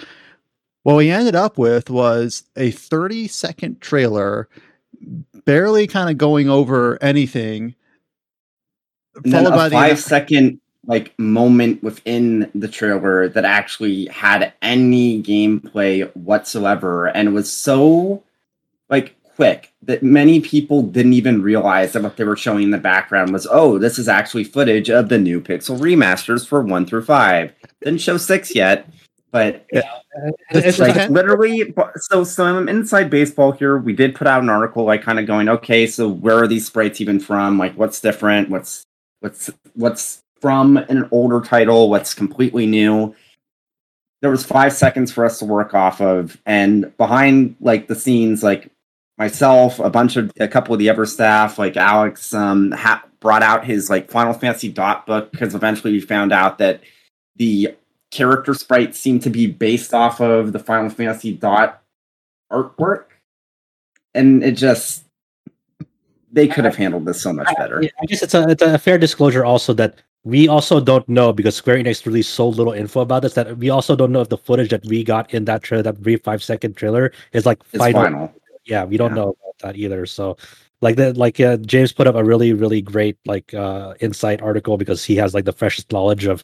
what 0.83 0.95
we 0.95 1.09
ended 1.09 1.35
up 1.35 1.57
with 1.57 1.89
was 1.89 2.43
a 2.55 2.71
30 2.71 3.27
second 3.27 3.81
trailer, 3.81 4.47
barely 5.45 5.87
kind 5.87 6.09
of 6.09 6.17
going 6.17 6.49
over 6.49 7.01
anything. 7.01 7.75
And 9.23 9.31
then 9.33 9.45
Followed 9.45 9.57
by 9.57 9.65
a 9.65 9.69
the 9.69 9.75
five 9.75 9.99
second 9.99 10.59
like 10.85 11.17
moment 11.17 11.81
within 11.81 12.51
the 12.53 12.67
trailer 12.67 13.29
that 13.29 13.45
actually 13.45 14.07
had 14.07 14.51
any 14.61 15.21
gameplay 15.23 16.13
whatsoever, 16.15 17.07
and 17.07 17.33
was 17.33 17.51
so 17.51 18.23
like 18.89 19.15
quick 19.35 19.71
that 19.81 20.03
many 20.03 20.39
people 20.39 20.83
didn't 20.83 21.13
even 21.13 21.41
realize 21.41 21.93
that 21.93 22.03
what 22.03 22.17
they 22.17 22.23
were 22.23 22.35
showing 22.35 22.63
in 22.63 22.71
the 22.71 22.77
background 22.77 23.33
was 23.33 23.47
oh 23.49 23.79
this 23.79 23.97
is 23.97 24.07
actually 24.07 24.43
footage 24.43 24.91
of 24.91 25.09
the 25.09 25.17
new 25.17 25.41
pixel 25.41 25.79
remasters 25.79 26.47
for 26.47 26.61
one 26.61 26.85
through 26.85 27.03
five. 27.03 27.51
Didn't 27.81 28.01
show 28.01 28.17
six 28.17 28.53
yet 28.53 28.87
but 29.33 29.65
It's 29.71 29.87
It's 30.51 30.79
like 30.79 30.95
like- 30.95 31.09
literally 31.09 31.73
so 31.95 32.23
some 32.23 32.69
inside 32.69 33.09
baseball 33.09 33.51
here. 33.51 33.77
We 33.79 33.91
did 33.91 34.15
put 34.15 34.27
out 34.27 34.43
an 34.43 34.49
article 34.49 34.85
like 34.85 35.01
kind 35.01 35.19
of 35.19 35.25
going 35.25 35.49
okay 35.49 35.87
so 35.87 36.07
where 36.07 36.37
are 36.37 36.47
these 36.47 36.67
sprites 36.67 37.01
even 37.01 37.19
from? 37.19 37.57
Like 37.57 37.73
what's 37.73 37.99
different? 37.99 38.49
What's 38.49 38.85
what's 39.23 39.49
what's 39.73 40.21
from 40.41 40.77
an 40.77 41.07
older 41.11 41.39
title 41.39 41.89
what's 41.89 42.13
completely 42.13 42.65
new. 42.65 43.15
There 44.21 44.29
was 44.29 44.45
five 44.45 44.73
seconds 44.73 45.11
for 45.11 45.25
us 45.25 45.39
to 45.39 45.45
work 45.45 45.73
off 45.73 46.01
of 46.01 46.41
and 46.45 46.95
behind 46.97 47.55
like 47.59 47.87
the 47.87 47.95
scenes 47.95 48.43
like 48.43 48.69
myself 49.17 49.79
a 49.79 49.89
bunch 49.89 50.17
of 50.17 50.31
a 50.39 50.47
couple 50.47 50.73
of 50.73 50.79
the 50.79 50.89
Ever 50.89 51.05
staff 51.05 51.59
like 51.59 51.77
alex 51.77 52.33
um 52.33 52.71
ha- 52.71 53.03
brought 53.19 53.43
out 53.43 53.63
his 53.63 53.89
like 53.89 54.09
final 54.09 54.33
fantasy 54.33 54.69
dot 54.69 55.05
book 55.05 55.31
because 55.31 55.53
eventually 55.55 55.93
we 55.93 55.99
found 55.99 56.33
out 56.33 56.57
that 56.57 56.81
the 57.35 57.75
character 58.11 58.53
sprites 58.53 58.99
seem 58.99 59.19
to 59.19 59.29
be 59.29 59.47
based 59.47 59.93
off 59.93 60.21
of 60.21 60.51
the 60.51 60.59
final 60.59 60.89
fantasy 60.89 61.33
dot 61.33 61.81
artwork. 62.51 63.05
And 64.13 64.43
it 64.43 64.51
just 64.51 65.03
they 66.33 66.47
could 66.47 66.65
have 66.65 66.75
handled 66.75 67.05
this 67.05 67.21
so 67.21 67.31
much 67.31 67.47
better 67.57 67.81
Yeah, 67.81 67.89
I 68.01 68.05
guess 68.07 68.21
it's 68.23 68.33
a 68.33 68.47
it's 68.49 68.61
a 68.61 68.77
fair 68.77 68.97
disclosure 68.97 69.45
also 69.45 69.71
that 69.73 70.01
we 70.25 70.47
also 70.47 70.79
don't 70.79 71.07
know 71.09 71.33
because 71.33 71.55
Square 71.55 71.77
Enix 71.83 72.05
released 72.05 72.33
so 72.33 72.47
little 72.47 72.73
info 72.73 73.01
about 73.01 73.21
this 73.23 73.33
that 73.33 73.57
we 73.57 73.69
also 73.69 73.95
don't 73.95 74.11
know 74.11 74.21
if 74.21 74.29
the 74.29 74.37
footage 74.37 74.69
that 74.69 74.83
we 74.85 75.03
got 75.03 75.33
in 75.33 75.45
that 75.45 75.63
trailer, 75.63 75.83
that 75.83 76.01
brief 76.01 76.23
five 76.23 76.41
second 76.41 76.75
trailer, 76.77 77.11
is 77.33 77.45
like 77.45 77.59
it's 77.73 77.77
final. 77.77 78.01
final 78.03 78.33
Yeah, 78.65 78.85
we 78.85 78.97
don't 78.97 79.11
Yeah. 79.11 79.15
know 79.15 79.29
about 79.39 79.57
that 79.63 79.75
either. 79.75 80.05
So, 80.05 80.37
like 80.81 80.95
that, 80.95 81.17
like 81.17 81.39
uh, 81.41 81.57
James 81.57 81.91
put 81.91 82.07
up 82.07 82.15
a 82.15 82.23
really 82.23 82.53
really 82.53 82.81
great 82.81 83.17
like 83.25 83.53
uh 83.53 83.93
insight 83.99 84.41
article 84.41 84.77
because 84.77 85.03
he 85.03 85.15
has 85.17 85.33
like 85.33 85.45
the 85.45 85.51
freshest 85.53 85.91
knowledge 85.91 86.25
of 86.25 86.43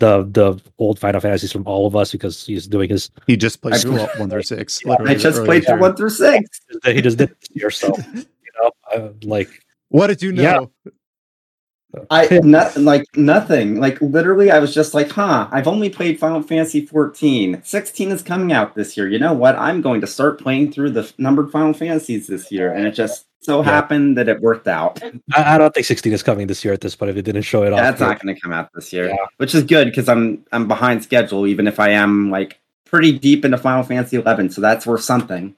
the 0.00 0.24
the 0.24 0.60
old 0.78 0.98
Final 0.98 1.20
Fantasies 1.20 1.52
from 1.52 1.62
all 1.66 1.86
of 1.86 1.94
us 1.94 2.10
because 2.10 2.44
he's 2.44 2.66
doing 2.66 2.90
his 2.90 3.10
He 3.28 3.36
just 3.36 3.62
played 3.62 3.80
through 3.80 3.98
one 4.16 4.28
through 4.28 4.42
six. 4.42 4.80
Yeah, 4.84 4.96
i 5.06 5.14
just 5.14 5.44
played 5.44 5.64
through 5.66 5.78
one 5.80 5.94
through 5.94 6.10
six 6.10 6.60
he 6.84 7.00
just 7.00 7.18
did 7.18 7.30
this 7.54 7.80
year. 7.82 7.92
So 8.60 8.70
you 8.92 8.98
know, 8.98 9.06
uh, 9.06 9.12
like 9.22 9.48
What 9.88 10.06
did 10.08 10.22
you 10.22 10.32
know? 10.32 10.70
Yeah. 10.84 10.92
I 12.10 12.40
nothing 12.44 12.84
like 12.84 13.04
nothing. 13.16 13.80
Like 13.80 14.00
literally, 14.00 14.50
I 14.52 14.60
was 14.60 14.72
just 14.72 14.94
like, 14.94 15.10
huh. 15.10 15.48
I've 15.50 15.66
only 15.66 15.90
played 15.90 16.20
Final 16.20 16.40
Fantasy 16.40 16.86
14. 16.86 17.62
16 17.64 18.10
is 18.12 18.22
coming 18.22 18.52
out 18.52 18.76
this 18.76 18.96
year. 18.96 19.08
You 19.08 19.18
know 19.18 19.32
what? 19.32 19.56
I'm 19.56 19.80
going 19.82 20.00
to 20.00 20.06
start 20.06 20.40
playing 20.40 20.70
through 20.70 20.90
the 20.90 21.12
numbered 21.18 21.50
Final 21.50 21.72
Fantasies 21.72 22.28
this 22.28 22.52
year, 22.52 22.72
and 22.72 22.86
it 22.86 22.92
just 22.92 23.26
so 23.40 23.58
Yeah. 23.58 23.64
happened 23.64 24.16
that 24.18 24.28
it 24.28 24.40
worked 24.40 24.68
out. 24.68 25.02
I, 25.34 25.54
I 25.54 25.58
don't 25.58 25.74
think 25.74 25.84
16 25.86 26.12
is 26.12 26.22
coming 26.22 26.46
this 26.46 26.64
year 26.64 26.72
at 26.72 26.80
this 26.80 26.94
point 26.94 27.10
if 27.10 27.16
it 27.16 27.22
didn't 27.22 27.42
show 27.42 27.64
it 27.64 27.72
off. 27.72 27.80
That's 27.80 28.00
not 28.00 28.20
going 28.22 28.36
to 28.36 28.40
come 28.40 28.52
out 28.52 28.70
this 28.72 28.92
year, 28.92 29.08
Yeah. 29.08 29.16
which 29.38 29.52
is 29.56 29.64
good 29.64 29.86
because 29.86 30.08
I'm 30.08 30.44
I'm 30.52 30.68
behind 30.68 31.02
schedule, 31.02 31.44
even 31.48 31.66
if 31.66 31.80
I 31.80 31.90
am 31.90 32.30
like 32.30 32.60
pretty 32.84 33.18
deep 33.18 33.44
into 33.44 33.58
Final 33.58 33.82
Fantasy 33.82 34.16
11. 34.16 34.50
So 34.50 34.60
that's 34.60 34.86
worth 34.86 35.02
something. 35.02 35.56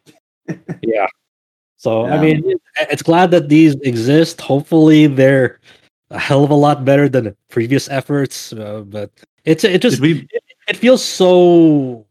Yeah. 0.83 1.07
So 1.83 2.07
I 2.07 2.21
mean, 2.21 2.45
it's 2.77 3.03
glad 3.03 3.33
that 3.33 3.49
these 3.49 3.75
exist. 3.83 4.41
Hopefully, 4.41 5.09
they're 5.09 5.59
a 6.11 6.19
hell 6.19 6.45
of 6.45 6.51
a 6.51 6.55
lot 6.55 6.85
better 6.85 7.09
than 7.09 7.35
previous 7.49 7.91
efforts. 7.91 8.53
Uh, 8.53 8.85
but 8.87 9.11
it's 9.45 9.65
it 9.65 9.83
just 9.83 9.99
we? 9.99 10.29
it 10.69 10.77
feels 10.77 11.03
so 11.03 12.07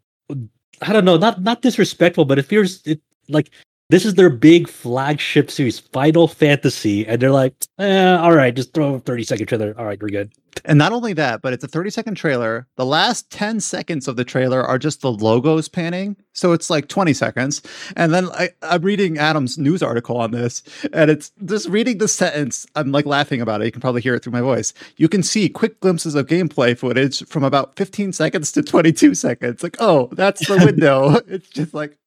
I 0.81 0.91
don't 0.91 1.05
know, 1.05 1.15
not 1.15 1.41
not 1.41 1.61
disrespectful, 1.61 2.25
but 2.25 2.37
it 2.37 2.43
feels 2.43 2.85
it 2.85 2.99
like 3.29 3.49
this 3.89 4.03
is 4.03 4.15
their 4.15 4.29
big 4.29 4.67
flagship 4.67 5.49
series, 5.49 5.79
Final 5.79 6.27
Fantasy, 6.27 7.07
and 7.07 7.21
they're 7.21 7.31
like, 7.31 7.55
eh, 7.79 8.17
all 8.17 8.35
right, 8.35 8.53
just 8.53 8.73
throw 8.73 8.95
a 8.95 8.99
30 8.99 9.23
second 9.23 9.45
trailer. 9.45 9.73
All 9.77 9.85
right, 9.85 10.01
we're 10.01 10.09
good. 10.09 10.33
And 10.65 10.77
not 10.77 10.91
only 10.91 11.13
that, 11.13 11.41
but 11.41 11.53
it's 11.53 11.63
a 11.63 11.67
30 11.67 11.89
second 11.89 12.15
trailer. 12.15 12.67
The 12.75 12.85
last 12.85 13.29
10 13.31 13.59
seconds 13.61 14.07
of 14.07 14.15
the 14.15 14.23
trailer 14.23 14.61
are 14.63 14.77
just 14.77 15.01
the 15.01 15.11
logos 15.11 15.67
panning. 15.67 16.15
So 16.33 16.51
it's 16.53 16.69
like 16.69 16.87
20 16.87 17.13
seconds. 17.13 17.61
And 17.95 18.13
then 18.13 18.27
I, 18.31 18.49
I'm 18.61 18.81
reading 18.81 19.17
Adam's 19.17 19.57
news 19.57 19.81
article 19.83 20.17
on 20.17 20.31
this, 20.31 20.63
and 20.93 21.09
it's 21.11 21.31
just 21.45 21.67
reading 21.67 21.97
the 21.97 22.07
sentence. 22.07 22.65
I'm 22.75 22.91
like 22.91 23.05
laughing 23.05 23.41
about 23.41 23.61
it. 23.61 23.65
You 23.65 23.71
can 23.71 23.81
probably 23.81 24.01
hear 24.01 24.13
it 24.15 24.23
through 24.23 24.33
my 24.33 24.41
voice. 24.41 24.73
You 24.97 25.09
can 25.09 25.23
see 25.23 25.49
quick 25.49 25.79
glimpses 25.79 26.15
of 26.15 26.27
gameplay 26.27 26.77
footage 26.77 27.25
from 27.27 27.43
about 27.43 27.75
15 27.75 28.13
seconds 28.13 28.51
to 28.53 28.61
22 28.61 29.15
seconds. 29.15 29.63
Like, 29.63 29.77
oh, 29.79 30.09
that's 30.13 30.47
the 30.47 30.57
window. 30.65 31.15
it's 31.27 31.49
just 31.49 31.73
like, 31.73 31.97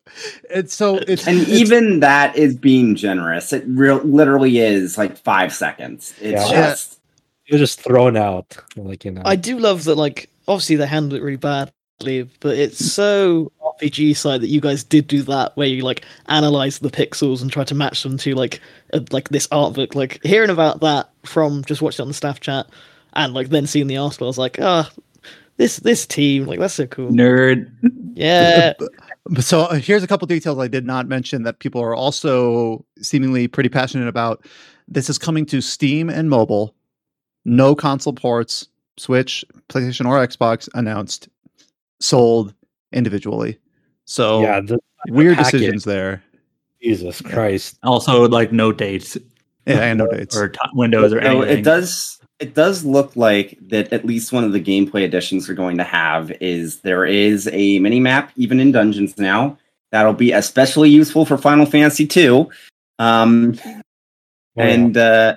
it's 0.50 0.74
so, 0.74 0.96
it's, 0.98 1.26
And 1.26 1.40
it's- 1.40 1.56
even 1.58 2.00
that 2.00 2.36
is 2.36 2.56
being 2.56 2.94
generous. 2.94 3.52
It 3.52 3.64
real 3.66 3.98
literally 3.98 4.58
is 4.58 4.96
like 4.96 5.16
five 5.16 5.52
seconds. 5.52 6.14
It's 6.20 6.50
Yeah. 6.50 6.70
just 6.70 6.98
It 7.46 7.52
was 7.52 7.60
just 7.60 7.80
thrown 7.80 8.16
out. 8.16 8.56
Like, 8.76 9.04
you 9.04 9.10
know. 9.10 9.22
I 9.24 9.36
do 9.36 9.58
love 9.58 9.84
that. 9.84 9.96
Like, 9.96 10.30
obviously 10.48 10.76
they 10.76 10.86
handled 10.86 11.20
it 11.20 11.22
really 11.22 11.36
badly, 11.36 12.28
but 12.40 12.56
it's 12.56 12.84
so 12.92 13.52
RPG 13.62 14.16
side 14.16 14.40
that 14.40 14.48
you 14.48 14.60
guys 14.60 14.84
did 14.84 15.06
do 15.06 15.22
that, 15.24 15.56
where 15.56 15.66
you 15.66 15.82
like 15.82 16.04
analyze 16.26 16.78
the 16.78 16.90
pixels 16.90 17.42
and 17.42 17.52
try 17.52 17.64
to 17.64 17.74
match 17.74 18.02
them 18.02 18.16
to 18.18 18.34
like 18.34 18.60
a, 18.92 19.04
like 19.10 19.28
this 19.28 19.48
art 19.52 19.74
book. 19.74 19.94
Like 19.94 20.20
hearing 20.22 20.50
about 20.50 20.80
that 20.80 21.10
from 21.24 21.64
just 21.64 21.82
watching 21.82 22.02
it 22.02 22.06
on 22.06 22.08
the 22.08 22.14
staff 22.14 22.40
chat 22.40 22.66
and 23.14 23.34
like 23.34 23.48
then 23.48 23.66
seeing 23.66 23.86
the 23.86 23.96
article, 23.96 24.26
I 24.26 24.28
was 24.28 24.38
like, 24.38 24.58
ah, 24.60 24.90
this 25.56 25.76
this 25.78 26.06
team, 26.06 26.46
like 26.46 26.58
that's 26.58 26.74
so 26.74 26.86
cool. 26.86 27.10
Nerd. 27.10 27.70
Yeah, 28.14 28.72
So 29.40 29.62
uh, 29.62 29.74
here's 29.76 30.02
a 30.02 30.06
couple 30.06 30.26
details 30.26 30.58
I 30.58 30.68
did 30.68 30.84
not 30.84 31.08
mention 31.08 31.44
that 31.44 31.58
people 31.58 31.80
are 31.80 31.94
also 31.94 32.84
seemingly 33.00 33.48
pretty 33.48 33.70
passionate 33.70 34.08
about. 34.08 34.44
This 34.86 35.08
is 35.08 35.16
coming 35.16 35.46
to 35.46 35.62
Steam 35.62 36.10
and 36.10 36.28
mobile. 36.28 36.74
No 37.44 37.74
console 37.74 38.12
ports, 38.12 38.68
Switch, 38.96 39.44
PlayStation, 39.68 40.06
or 40.06 40.26
Xbox 40.26 40.68
announced. 40.74 41.28
Sold 42.00 42.54
individually. 42.92 43.58
So 44.04 44.42
yeah, 44.42 44.60
the, 44.60 44.78
weird 45.08 45.36
packet. 45.36 45.52
decisions 45.58 45.84
there. 45.84 46.22
Jesus 46.82 47.20
Christ. 47.22 47.78
Also, 47.82 48.28
like 48.28 48.52
no 48.52 48.72
dates 48.72 49.16
Yeah, 49.66 49.80
and 49.80 49.98
no 49.98 50.06
dates. 50.10 50.36
or 50.36 50.48
t- 50.50 50.58
windows 50.74 51.12
or 51.12 51.20
No, 51.20 51.40
anything. 51.42 51.58
it 51.58 51.62
does. 51.62 52.20
It 52.40 52.52
does 52.54 52.84
look 52.84 53.14
like 53.16 53.56
that. 53.68 53.92
At 53.92 54.04
least 54.04 54.32
one 54.32 54.44
of 54.44 54.52
the 54.52 54.60
gameplay 54.60 55.04
additions 55.04 55.48
we're 55.48 55.54
going 55.54 55.78
to 55.78 55.84
have 55.84 56.30
is 56.42 56.80
there 56.80 57.06
is 57.06 57.48
a 57.52 57.78
mini 57.78 58.00
map 58.00 58.32
even 58.36 58.60
in 58.60 58.72
dungeons 58.72 59.16
now. 59.16 59.56
That'll 59.92 60.12
be 60.12 60.32
especially 60.32 60.90
useful 60.90 61.24
for 61.24 61.38
Final 61.38 61.64
Fantasy 61.64 62.08
II. 62.16 62.46
Um, 62.98 63.56
Oh, 64.56 64.62
yeah. 64.62 64.64
and 64.72 64.96
uh, 64.96 65.34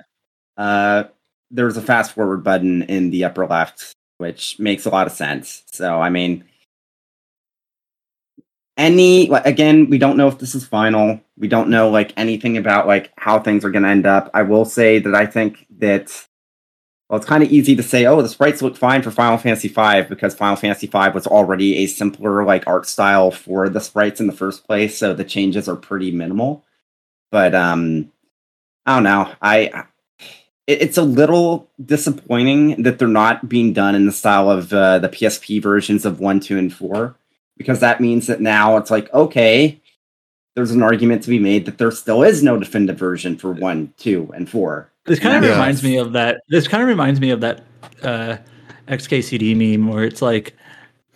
uh, 0.56 1.04
there's 1.50 1.76
a 1.76 1.82
fast 1.82 2.12
forward 2.12 2.44
button 2.44 2.82
in 2.82 3.10
the 3.10 3.24
upper 3.24 3.46
left, 3.46 3.94
which 4.18 4.58
makes 4.58 4.86
a 4.86 4.90
lot 4.90 5.06
of 5.06 5.12
sense. 5.12 5.62
So, 5.66 6.00
I 6.00 6.10
mean, 6.10 6.44
any 8.76 9.28
again, 9.28 9.90
we 9.90 9.98
don't 9.98 10.16
know 10.16 10.28
if 10.28 10.38
this 10.38 10.54
is 10.54 10.64
final. 10.64 11.20
We 11.36 11.48
don't 11.48 11.70
know 11.70 11.90
like 11.90 12.12
anything 12.16 12.56
about 12.56 12.86
like 12.86 13.12
how 13.16 13.40
things 13.40 13.64
are 13.64 13.70
going 13.70 13.82
to 13.82 13.88
end 13.88 14.06
up. 14.06 14.30
I 14.34 14.42
will 14.42 14.64
say 14.64 14.98
that 15.00 15.14
I 15.14 15.26
think 15.26 15.66
that 15.78 16.26
well, 17.08 17.16
it's 17.16 17.26
kind 17.26 17.42
of 17.42 17.50
easy 17.50 17.74
to 17.74 17.82
say, 17.82 18.04
oh, 18.04 18.20
the 18.20 18.28
sprites 18.28 18.60
look 18.60 18.76
fine 18.76 19.00
for 19.02 19.10
Final 19.10 19.38
Fantasy 19.38 19.68
V 19.68 20.02
because 20.02 20.34
Final 20.34 20.56
Fantasy 20.56 20.86
V 20.86 21.08
was 21.14 21.26
already 21.26 21.78
a 21.78 21.86
simpler 21.86 22.44
like 22.44 22.66
art 22.66 22.86
style 22.86 23.30
for 23.30 23.68
the 23.68 23.80
sprites 23.80 24.20
in 24.20 24.26
the 24.26 24.32
first 24.32 24.66
place, 24.66 24.98
so 24.98 25.14
the 25.14 25.24
changes 25.24 25.68
are 25.68 25.76
pretty 25.76 26.10
minimal. 26.10 26.64
But 27.32 27.54
um, 27.54 28.12
I 28.84 28.94
don't 28.94 29.04
know. 29.04 29.32
I 29.40 29.84
it, 30.68 30.82
it's 30.82 30.98
a 30.98 31.02
little 31.02 31.68
disappointing 31.84 32.80
that 32.84 33.00
they're 33.00 33.08
not 33.08 33.48
being 33.48 33.72
done 33.72 33.96
in 33.96 34.06
the 34.06 34.12
style 34.12 34.48
of 34.48 34.72
uh, 34.72 35.00
the 35.00 35.08
PSP 35.08 35.60
versions 35.60 36.04
of 36.04 36.20
one, 36.20 36.38
two, 36.38 36.56
and 36.58 36.72
four, 36.72 37.16
because 37.56 37.80
that 37.80 38.00
means 38.00 38.28
that 38.28 38.40
now 38.40 38.76
it's 38.76 38.90
like 38.90 39.12
okay, 39.12 39.80
there's 40.54 40.70
an 40.70 40.82
argument 40.82 41.22
to 41.24 41.30
be 41.30 41.38
made 41.40 41.64
that 41.66 41.78
there 41.78 41.90
still 41.90 42.22
is 42.22 42.42
no 42.42 42.58
definitive 42.58 42.98
version 42.98 43.36
for 43.36 43.52
one, 43.52 43.92
two, 43.96 44.30
and 44.34 44.48
four. 44.48 44.90
This 45.06 45.18
kind 45.18 45.36
of 45.36 45.42
Yeah. 45.44 45.52
reminds 45.52 45.82
me 45.82 45.96
of 45.96 46.12
that. 46.12 46.42
This 46.48 46.68
kind 46.68 46.82
of 46.82 46.88
reminds 46.88 47.20
me 47.20 47.30
of 47.30 47.40
that 47.40 47.64
uh, 48.02 48.36
XKCD 48.88 49.54
meme 49.56 49.88
where 49.88 50.04
it's 50.04 50.20
like, 50.20 50.54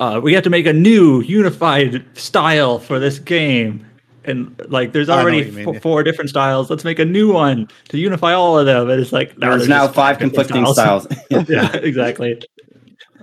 uh, 0.00 0.20
we 0.22 0.32
have 0.32 0.44
to 0.44 0.50
make 0.50 0.66
a 0.66 0.72
new 0.72 1.20
unified 1.22 2.04
style 2.16 2.78
for 2.78 2.98
this 2.98 3.18
game. 3.18 3.84
And 4.24 4.61
like, 4.69 4.93
there's 4.93 5.09
already 5.09 5.44
what 5.44 5.55
mean, 5.55 5.65
fo- 5.65 5.73
yeah. 5.74 5.78
four 5.81 6.03
different 6.03 6.31
styles. 6.31 6.70
Let's 6.70 6.85
make 6.85 6.99
a 6.99 7.05
new 7.05 7.32
one 7.32 7.69
to 7.89 7.99
unify 7.99 8.32
all 8.32 8.59
of 8.59 8.66
them. 8.66 8.89
And 8.90 9.01
it's 9.01 9.12
like, 9.12 9.36
no, 9.39 9.51
There's 9.51 9.62
there's 9.62 9.69
now 9.69 9.89
five 9.89 10.19
different 10.19 10.35
conflicting 10.35 10.66
styles. 10.73 11.07
yeah, 11.49 11.74
exactly. 11.77 12.40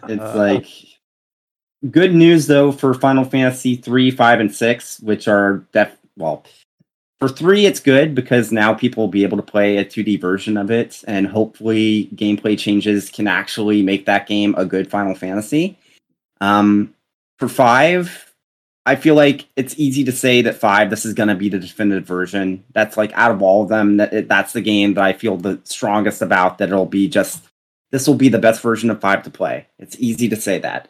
It's 0.08 0.22
Uh, 0.22 0.34
like 0.36 0.68
good 1.92 2.14
news 2.14 2.48
though 2.48 2.72
for 2.72 2.94
Final 2.94 3.24
Fantasy 3.26 3.76
three, 3.76 4.12
five, 4.12 4.40
and 4.40 4.54
six, 4.54 5.00
which 5.00 5.28
are 5.28 5.66
def 5.72 5.96
well 6.18 6.44
for 7.20 7.28
three 7.28 7.66
it's 7.66 7.82
good 7.82 8.16
because 8.16 8.52
now 8.52 8.74
people 8.74 9.04
will 9.04 9.10
be 9.12 9.24
able 9.24 9.36
to 9.38 9.44
play 9.44 9.78
a 9.78 9.84
2D 9.86 10.20
version 10.22 10.56
of 10.56 10.72
it 10.72 11.04
and 11.06 11.28
hopefully 11.28 12.10
gameplay 12.16 12.58
changes 12.58 13.10
can 13.10 13.28
actually 13.28 13.84
make 13.84 14.06
that 14.06 14.26
game 14.26 14.56
a 14.58 14.66
good 14.66 14.90
Final 14.90 15.14
Fantasy. 15.14 15.78
Um 16.42 16.94
for 17.38 17.48
five, 17.50 18.28
I 18.90 18.95
feel 18.95 19.14
like 19.14 19.45
it's 19.56 19.78
easy 19.78 20.03
to 20.06 20.11
say 20.11 20.41
that 20.41 20.56
five, 20.56 20.90
this 20.90 21.06
is 21.06 21.14
gonna 21.14 21.36
be 21.36 21.48
the 21.48 21.60
definitive 21.60 22.07
version. 22.07 22.64
That's 22.74 22.98
like 22.98 23.11
out 23.14 23.30
of 23.30 23.44
all 23.44 23.61
of 23.61 23.70
them, 23.70 23.98
that 23.98 24.28
that's 24.28 24.53
the 24.53 24.61
game 24.61 24.95
that 24.95 25.03
I 25.03 25.14
feel 25.14 25.38
the 25.38 25.61
strongest 25.64 26.24
about. 26.24 26.57
That 26.57 26.70
it'll 26.70 26.88
be 26.88 27.07
just 27.07 27.44
this 27.91 28.07
will 28.07 28.16
be 28.16 28.30
the 28.30 28.40
best 28.40 28.64
version 28.64 28.90
of 28.90 28.99
five 28.99 29.22
to 29.24 29.30
play. 29.30 29.68
It's 29.78 29.95
easy 29.99 30.28
to 30.30 30.36
say 30.36 30.57
that. 30.60 30.88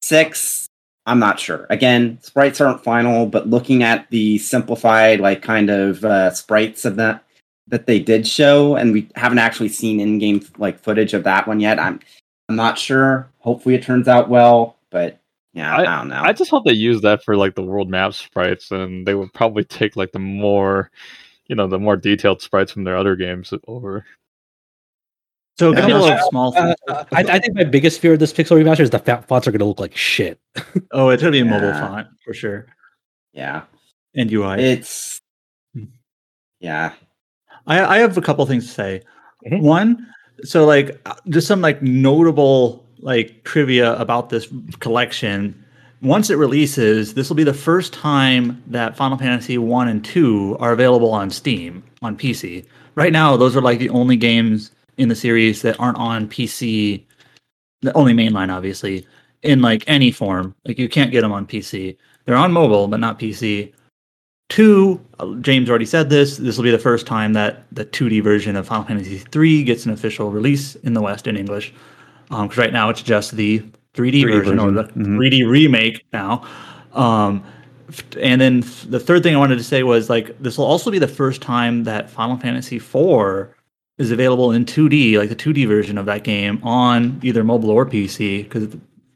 Six, 0.00 0.66
I'm 1.04 1.18
not 1.18 1.38
sure. 1.38 1.66
Again, 1.68 2.18
sprites 2.22 2.62
aren't 2.62 2.82
final, 2.82 3.26
but 3.26 3.50
looking 3.50 3.82
at 3.82 4.08
the 4.08 4.38
simplified, 4.38 5.20
like 5.20 5.42
kind 5.42 5.68
of 5.68 6.02
uh, 6.02 6.30
sprites 6.30 6.86
of 6.86 6.96
that 6.96 7.24
that 7.68 7.84
they 7.84 7.98
did 7.98 8.26
show, 8.26 8.74
and 8.76 8.94
we 8.94 9.06
haven't 9.16 9.38
actually 9.38 9.68
seen 9.68 10.00
in-game 10.00 10.40
like 10.56 10.78
footage 10.78 11.12
of 11.12 11.24
that 11.24 11.46
one 11.46 11.60
yet. 11.60 11.78
I'm 11.78 12.00
I'm 12.48 12.56
not 12.56 12.78
sure. 12.78 13.28
Hopefully, 13.40 13.74
it 13.74 13.82
turns 13.82 14.08
out 14.08 14.30
well, 14.30 14.76
but 14.88 15.18
yeah, 15.54 15.76
I, 15.76 15.84
don't 15.98 16.08
know. 16.08 16.20
I 16.22 16.32
just 16.32 16.50
hope 16.50 16.64
they 16.66 16.72
use 16.72 17.00
that 17.02 17.22
for 17.24 17.36
like 17.36 17.54
the 17.54 17.62
world 17.62 17.88
map 17.88 18.12
sprites, 18.14 18.70
and 18.70 19.06
they 19.06 19.14
would 19.14 19.32
probably 19.32 19.64
take 19.64 19.96
like 19.96 20.12
the 20.12 20.18
more, 20.18 20.90
you 21.46 21.54
know, 21.56 21.66
the 21.66 21.78
more 21.78 21.96
detailed 21.96 22.42
sprites 22.42 22.72
from 22.72 22.84
their 22.84 22.96
other 22.96 23.14
games 23.16 23.52
over. 23.68 24.04
So 25.56 25.70
a 25.70 25.74
Yeah. 25.74 25.80
couple 25.82 26.04
Uh, 26.04 26.14
of 26.14 26.20
small 26.30 26.56
Uh, 26.58 26.74
things. 26.74 27.06
I, 27.12 27.36
I 27.36 27.38
think 27.38 27.54
my 27.54 27.62
biggest 27.64 28.00
fear 28.00 28.14
of 28.14 28.18
this 28.18 28.32
pixel 28.32 28.60
remaster 28.60 28.80
is 28.80 28.90
the 28.90 28.98
fa- 28.98 29.24
fonts 29.28 29.46
are 29.46 29.52
going 29.52 29.60
to 29.60 29.64
look 29.64 29.78
like 29.78 29.96
shit. 29.96 30.40
oh, 30.90 31.10
it's 31.10 31.22
gonna 31.22 31.30
be 31.30 31.38
a 31.40 31.44
mobile 31.44 31.72
font 31.72 32.08
for 32.24 32.34
sure, 32.34 32.66
yeah, 33.32 33.62
and 34.16 34.30
UI. 34.32 34.60
it's 34.60 35.20
Hmm. 35.74 35.84
yeah. 36.58 36.92
I, 37.66 37.84
I 37.84 37.98
have 37.98 38.18
a 38.18 38.20
couple 38.20 38.44
things 38.46 38.66
to 38.66 38.72
say. 38.72 39.02
Mhm. 39.46 39.62
One, 39.62 40.06
so 40.42 40.64
like 40.66 41.00
uh, 41.06 41.14
just 41.28 41.46
some 41.46 41.60
like 41.60 41.80
notable 41.82 42.83
like 43.00 43.44
trivia 43.44 43.94
about 43.96 44.30
this 44.30 44.48
collection. 44.80 45.60
Once 46.02 46.30
it 46.30 46.36
releases, 46.36 47.14
this 47.14 47.28
will 47.28 47.36
be 47.36 47.44
the 47.44 47.54
first 47.54 47.92
time 47.92 48.62
that 48.66 48.96
Final 48.96 49.16
Fantasy 49.16 49.58
one 49.58 49.88
and 49.88 50.04
two 50.04 50.56
are 50.60 50.72
available 50.72 51.12
on 51.12 51.30
Steam 51.30 51.82
on 52.02 52.16
PC. 52.16 52.64
Right 52.94 53.12
now, 53.12 53.36
those 53.36 53.56
are 53.56 53.62
like 53.62 53.78
the 53.78 53.90
only 53.90 54.16
games 54.16 54.70
in 54.96 55.08
the 55.08 55.14
series 55.14 55.62
that 55.62 55.78
aren't 55.80 55.98
on 55.98 56.28
PC. 56.28 57.04
The 57.82 57.92
only 57.94 58.12
mainline, 58.12 58.52
obviously, 58.52 59.06
in 59.42 59.62
like 59.62 59.84
any 59.86 60.10
form. 60.10 60.54
Like 60.64 60.78
you 60.78 60.88
can't 60.88 61.12
get 61.12 61.22
them 61.22 61.32
on 61.32 61.46
PC. 61.46 61.96
They're 62.24 62.36
on 62.36 62.52
mobile, 62.52 62.88
but 62.88 63.00
not 63.00 63.18
PC. 63.18 63.72
Two, 64.50 65.00
uh, 65.18 65.34
James 65.40 65.68
already 65.68 65.86
said 65.86 66.10
this. 66.10 66.36
This 66.36 66.56
will 66.56 66.64
be 66.64 66.70
the 66.70 66.78
first 66.78 67.06
time 67.06 67.32
that 67.32 67.64
the 67.72 67.84
2D 67.84 68.22
version 68.22 68.56
of 68.56 68.66
Final 68.66 68.84
Fantasy 68.84 69.22
III 69.34 69.64
gets 69.64 69.86
an 69.86 69.92
official 69.92 70.30
release 70.30 70.74
in 70.76 70.94
the 70.94 71.00
West 71.00 71.26
in 71.26 71.36
English. 71.36 71.72
Because 72.42 72.58
right 72.58 72.72
now 72.72 72.90
it's 72.90 73.02
just 73.02 73.36
the 73.36 73.60
3D, 73.94 74.22
3D 74.22 74.32
version, 74.32 74.58
or 74.58 74.70
the 74.70 74.82
version. 74.84 75.06
Mhm. 75.06 75.16
3D 75.18 75.42
remake 75.44 76.04
now. 76.12 76.42
Um, 76.92 77.42
and 78.20 78.40
then 78.40 78.60
the 78.88 78.98
third 78.98 79.22
thing 79.22 79.34
I 79.34 79.38
wanted 79.38 79.58
to 79.58 79.64
say 79.64 79.82
was 79.82 80.10
like 80.10 80.36
this 80.42 80.58
will 80.58 80.64
also 80.64 80.90
be 80.90 80.98
the 80.98 81.08
first 81.08 81.40
time 81.42 81.84
that 81.84 82.10
Final 82.10 82.36
Fantasy 82.36 82.76
IV 82.76 83.48
is 83.98 84.10
available 84.10 84.50
in 84.52 84.64
2D, 84.64 85.18
like 85.18 85.28
the 85.28 85.36
2D 85.36 85.66
version 85.66 85.98
of 85.98 86.06
that 86.06 86.24
game 86.24 86.58
on 86.64 87.20
either 87.22 87.44
mobile 87.44 87.70
or 87.70 87.86
PC, 87.86 88.42
because 88.42 88.68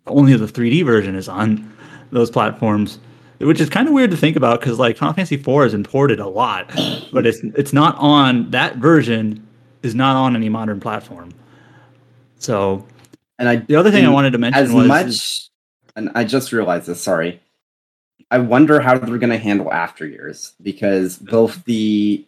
only 0.06 0.36
the 0.36 0.46
3D 0.46 0.84
version 0.84 1.16
is 1.16 1.28
on 1.28 1.68
those 2.12 2.30
platforms, 2.30 2.98
which 3.38 3.60
is 3.60 3.68
kind 3.68 3.88
of 3.88 3.94
weird 3.94 4.10
to 4.12 4.16
think 4.16 4.36
about 4.36 4.60
because 4.60 4.78
like 4.78 4.96
Final 4.96 5.14
Fantasy 5.14 5.34
IV 5.34 5.48
is 5.66 5.74
imported 5.74 6.20
a 6.20 6.28
lot, 6.28 6.70
but 7.12 7.26
it's 7.26 7.40
it's 7.56 7.72
not 7.72 7.96
on 7.98 8.50
that 8.50 8.76
version 8.76 9.44
is 9.82 9.94
not 9.94 10.14
on 10.16 10.36
any 10.36 10.48
modern 10.48 10.78
platform. 10.78 11.30
So 12.38 12.86
And 13.39 13.48
I 13.48 13.56
the 13.56 13.77
other 13.77 13.90
thing 13.90 14.05
I 14.05 14.10
wanted 14.10 14.32
to 14.32 14.39
mention 14.39 14.62
as 14.62 14.73
was 14.73 14.86
much, 14.86 15.51
and 15.97 16.10
I 16.15 16.24
just 16.24 16.52
realized 16.52 16.86
this. 16.86 17.02
Sorry, 17.02 17.40
I 18.31 18.39
wonder 18.39 18.81
how 18.81 18.98
they're 18.98 19.19
going 19.19 19.31
to 19.31 19.39
handle 19.39 19.73
after 19.73 20.06
years 20.06 20.55
because 20.60 21.19
both 21.19 21.65
the 21.65 22.27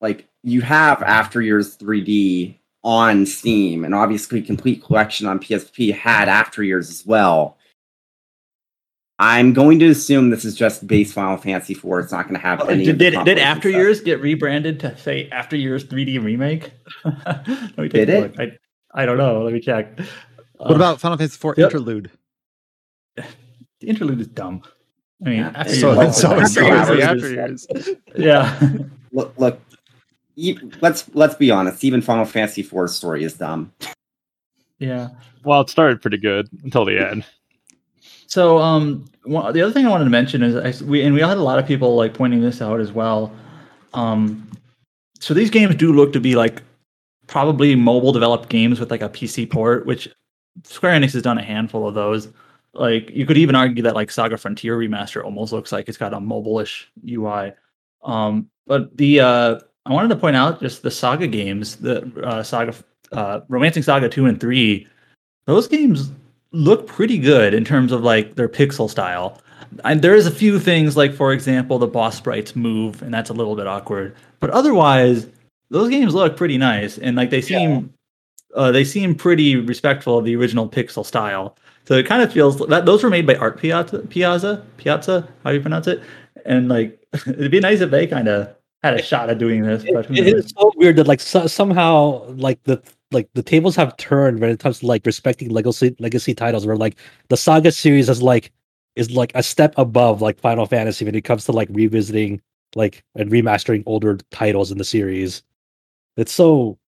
like 0.00 0.26
you 0.42 0.60
have 0.60 1.02
after 1.02 1.40
years 1.40 1.76
3D 1.76 2.56
on 2.82 3.24
Steam, 3.26 3.84
and 3.84 3.94
obviously 3.94 4.42
Complete 4.42 4.82
Collection 4.82 5.26
on 5.26 5.38
PSP 5.38 5.94
had 5.94 6.28
after 6.28 6.62
years 6.62 6.90
as 6.90 7.06
well. 7.06 7.56
I'm 9.18 9.52
going 9.52 9.78
to 9.78 9.86
assume 9.86 10.30
this 10.30 10.44
is 10.44 10.56
just 10.56 10.86
base 10.86 11.12
Final 11.12 11.36
Fantasy 11.36 11.72
IV. 11.72 11.84
It's 11.84 12.12
not 12.12 12.24
going 12.24 12.34
to 12.34 12.40
have 12.40 12.60
oh, 12.60 12.66
any. 12.66 12.84
did, 12.84 12.98
did, 12.98 13.24
did 13.24 13.38
After. 13.38 13.70
Years 13.70 14.00
get 14.00 14.20
rebranded 14.20 14.80
to 14.80 14.98
say 14.98 15.28
After 15.30 15.54
Years 15.56 15.84
3D 15.84 16.22
remake? 16.22 16.72
Let 17.04 17.78
me 17.78 17.88
take 17.88 17.92
Did 17.92 18.08
it? 18.10 18.40
I, 18.40 18.58
I 18.94 19.04
don't 19.06 19.18
know. 19.18 19.42
Let 19.42 19.52
me 19.52 19.60
check. 19.60 19.98
What 20.56 20.70
Uh, 20.72 20.74
about 20.76 21.00
Final 21.00 21.18
Fantasy 21.18 21.36
IV 21.48 21.58
yep. 21.58 21.66
interlude? 21.70 22.10
the 23.16 23.24
interlude? 23.88 24.20
Is 24.20 24.28
dumb. 24.28 24.62
I 25.24 25.28
mean, 25.28 25.38
Yeah, 25.40 25.52
After 25.54 25.70
it's 25.72 25.80
So, 25.80 25.92
Years 25.92 25.96
like- 25.96 26.12
so, 26.14 26.44
so, 26.44 26.66
After 26.66 26.94
Years. 26.94 27.04
after 27.04 27.30
years. 27.32 27.66
yeah. 28.16 28.60
Look, 29.12 29.32
look. 29.38 29.60
You, 30.34 30.58
let's 30.80 31.08
let's 31.14 31.36
be 31.36 31.52
honest. 31.52 31.84
Even 31.84 32.00
Final 32.02 32.24
Fantasy 32.24 32.62
IV's 32.62 32.96
story 32.96 33.22
is 33.22 33.34
dumb. 33.34 33.70
Yeah. 34.80 35.10
Well, 35.44 35.60
it 35.60 35.70
started 35.70 36.02
pretty 36.02 36.16
good 36.18 36.48
until 36.64 36.84
the 36.84 36.98
end. 36.98 37.24
So, 38.26 38.58
um, 38.58 39.04
one, 39.22 39.52
the 39.52 39.62
other 39.62 39.72
thing 39.72 39.86
I 39.86 39.90
wanted 39.90 40.04
to 40.04 40.10
mention 40.10 40.42
is 40.42 40.56
I, 40.56 40.64
s- 40.70 40.82
we 40.82 41.02
and 41.02 41.14
we 41.14 41.20
had 41.20 41.36
a 41.36 41.42
lot 41.42 41.60
of 41.60 41.66
people 41.68 41.94
like 41.94 42.14
pointing 42.14 42.40
this 42.40 42.60
out 42.60 42.80
as 42.80 42.90
well. 42.90 43.32
Um, 43.92 44.50
so 45.20 45.32
these 45.34 45.50
games 45.50 45.76
do 45.76 45.92
look 45.92 46.12
to 46.14 46.20
be 46.20 46.34
like 46.34 46.60
probably 47.34 47.74
mobile 47.74 48.12
developed 48.12 48.48
games 48.48 48.78
with 48.78 48.92
like 48.92 49.02
a 49.02 49.08
PC 49.08 49.50
port, 49.50 49.86
which 49.86 50.08
Square 50.62 51.00
Enix 51.00 51.14
has 51.14 51.22
done 51.22 51.36
a 51.36 51.42
handful 51.42 51.88
of 51.88 51.92
those. 51.92 52.28
Like 52.74 53.10
you 53.10 53.26
could 53.26 53.36
even 53.36 53.56
argue 53.56 53.82
that 53.82 53.96
like 53.96 54.12
Saga 54.12 54.38
Frontier 54.38 54.78
remaster 54.78 55.24
almost 55.24 55.52
looks 55.52 55.72
like 55.72 55.88
it's 55.88 55.98
got 55.98 56.14
a 56.14 56.20
mobile-ish 56.20 56.88
UI. 57.10 57.52
Um, 58.04 58.48
but 58.68 58.96
the 58.96 59.18
uh, 59.18 59.58
I 59.84 59.92
wanted 59.92 60.10
to 60.10 60.16
point 60.16 60.36
out 60.36 60.60
just 60.60 60.84
the 60.84 60.92
Saga 60.92 61.26
games, 61.26 61.74
the 61.74 62.08
uh, 62.22 62.44
Saga, 62.44 62.72
uh, 63.10 63.40
Romancing 63.48 63.82
Saga 63.82 64.08
two 64.08 64.26
and 64.26 64.40
three. 64.40 64.86
Those 65.46 65.66
games 65.66 66.12
look 66.52 66.86
pretty 66.86 67.18
good 67.18 67.52
in 67.52 67.64
terms 67.64 67.90
of 67.90 68.04
like 68.04 68.36
their 68.36 68.48
pixel 68.48 68.88
style. 68.88 69.40
And 69.82 70.02
there 70.02 70.14
is 70.14 70.28
a 70.28 70.30
few 70.30 70.60
things 70.60 70.96
like, 70.96 71.12
for 71.12 71.32
example, 71.32 71.80
the 71.80 71.88
boss 71.88 72.16
sprites 72.16 72.54
move, 72.54 73.02
and 73.02 73.12
that's 73.12 73.28
a 73.28 73.34
little 73.34 73.56
bit 73.56 73.66
awkward. 73.66 74.14
But 74.38 74.50
otherwise, 74.50 75.26
those 75.70 75.90
games 75.90 76.14
look 76.14 76.36
pretty 76.36 76.58
nice, 76.58 76.98
and 76.98 77.16
like 77.16 77.30
they 77.30 77.40
seem, 77.40 77.92
uh, 78.54 78.70
they 78.72 78.84
seem 78.84 79.14
pretty 79.14 79.56
respectful 79.56 80.18
of 80.18 80.24
the 80.24 80.36
original 80.36 80.68
pixel 80.68 81.04
style. 81.04 81.56
So 81.86 81.94
it 81.94 82.06
kind 82.06 82.22
of 82.22 82.32
feels 82.32 82.58
that 82.68 82.86
those 82.86 83.02
were 83.02 83.10
made 83.10 83.26
by 83.26 83.34
Art 83.36 83.58
Piazza, 83.58 83.98
Piazza, 84.00 84.64
Piazza, 84.78 85.28
how 85.42 85.50
do 85.50 85.56
you 85.56 85.62
pronounce 85.62 85.86
it? 85.86 86.02
And 86.46 86.68
like, 86.68 86.98
it'd 87.26 87.50
be 87.50 87.60
nice 87.60 87.80
if 87.80 87.90
they 87.90 88.06
kind 88.06 88.28
of 88.28 88.54
had 88.82 88.94
a 88.94 89.02
shot 89.02 89.30
at 89.30 89.38
doing 89.38 89.62
this. 89.62 89.84
But 89.92 90.10
it 90.10 90.10
knows? 90.10 90.44
is 90.44 90.52
so 90.56 90.72
weird 90.76 90.96
that 90.96 91.06
like 91.06 91.20
so, 91.20 91.46
somehow 91.46 92.24
like 92.30 92.62
the 92.64 92.82
like 93.10 93.28
the 93.34 93.42
tables 93.42 93.76
have 93.76 93.96
turned 93.96 94.40
when 94.40 94.50
it 94.50 94.60
comes 94.60 94.80
to 94.80 94.86
like 94.86 95.06
respecting 95.06 95.48
legacy 95.48 95.96
legacy 95.98 96.34
titles 96.34 96.66
where 96.66 96.76
like 96.76 96.98
the 97.28 97.36
saga 97.36 97.72
series 97.72 98.08
is 98.08 98.22
like 98.22 98.52
is 98.96 99.10
like 99.10 99.32
a 99.34 99.42
step 99.42 99.74
above 99.76 100.20
like 100.20 100.38
final 100.38 100.66
fantasy 100.66 101.04
when 101.04 101.14
it 101.14 101.24
comes 101.24 101.44
to 101.46 101.52
like 101.52 101.68
revisiting 101.70 102.40
like 102.74 103.02
and 103.14 103.30
remastering 103.30 103.82
older 103.86 104.18
titles 104.30 104.70
in 104.70 104.78
the 104.78 104.84
series 104.84 105.42
it's 106.16 106.32
so 106.32 106.78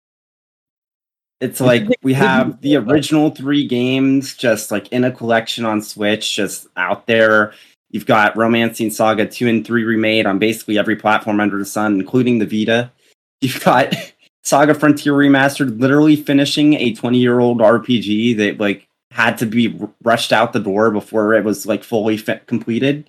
It's 1.41 1.61
like 1.61 1.89
we 2.03 2.15
have 2.15 2.61
the 2.61 2.77
original 2.77 3.31
three 3.31 3.67
games 3.67 4.35
just 4.35 4.71
like 4.71 4.89
in 4.89 5.05
a 5.05 5.13
collection 5.13 5.65
on 5.65 5.83
Switch, 5.83 6.35
just 6.35 6.67
out 6.77 7.07
there. 7.07 7.53
You've 7.91 8.07
got 8.07 8.37
Romancing 8.37 8.91
Saga 8.91 9.27
2 9.27 9.49
and 9.49 9.67
3 9.67 9.85
remade 9.85 10.27
on 10.27 10.39
basically 10.39 10.79
every 10.79 10.97
platform 10.97 11.41
under 11.41 11.59
the 11.59 11.65
sun, 11.65 12.01
including 12.01 12.39
the 12.39 12.47
Vita. 12.47 12.91
You've 13.41 13.63
got 13.63 13.95
Saga 14.45 14.75
Frontier 14.75 15.13
Remastered 15.13 15.81
literally 15.81 16.17
finishing 16.17 16.75
a 16.75 16.95
20 16.95 17.19
year 17.19 17.41
old 17.41 17.59
RPG 17.59 18.37
that 18.39 18.59
like 18.59 18.87
had 19.11 19.39
to 19.39 19.47
be 19.47 19.79
rushed 20.03 20.33
out 20.33 20.53
the 20.53 20.61
door 20.61 20.91
before 20.91 21.35
it 21.35 21.45
was 21.45 21.67
like 21.67 21.83
fully 21.83 22.17
fi- 22.17 22.41
completed. 22.47 23.09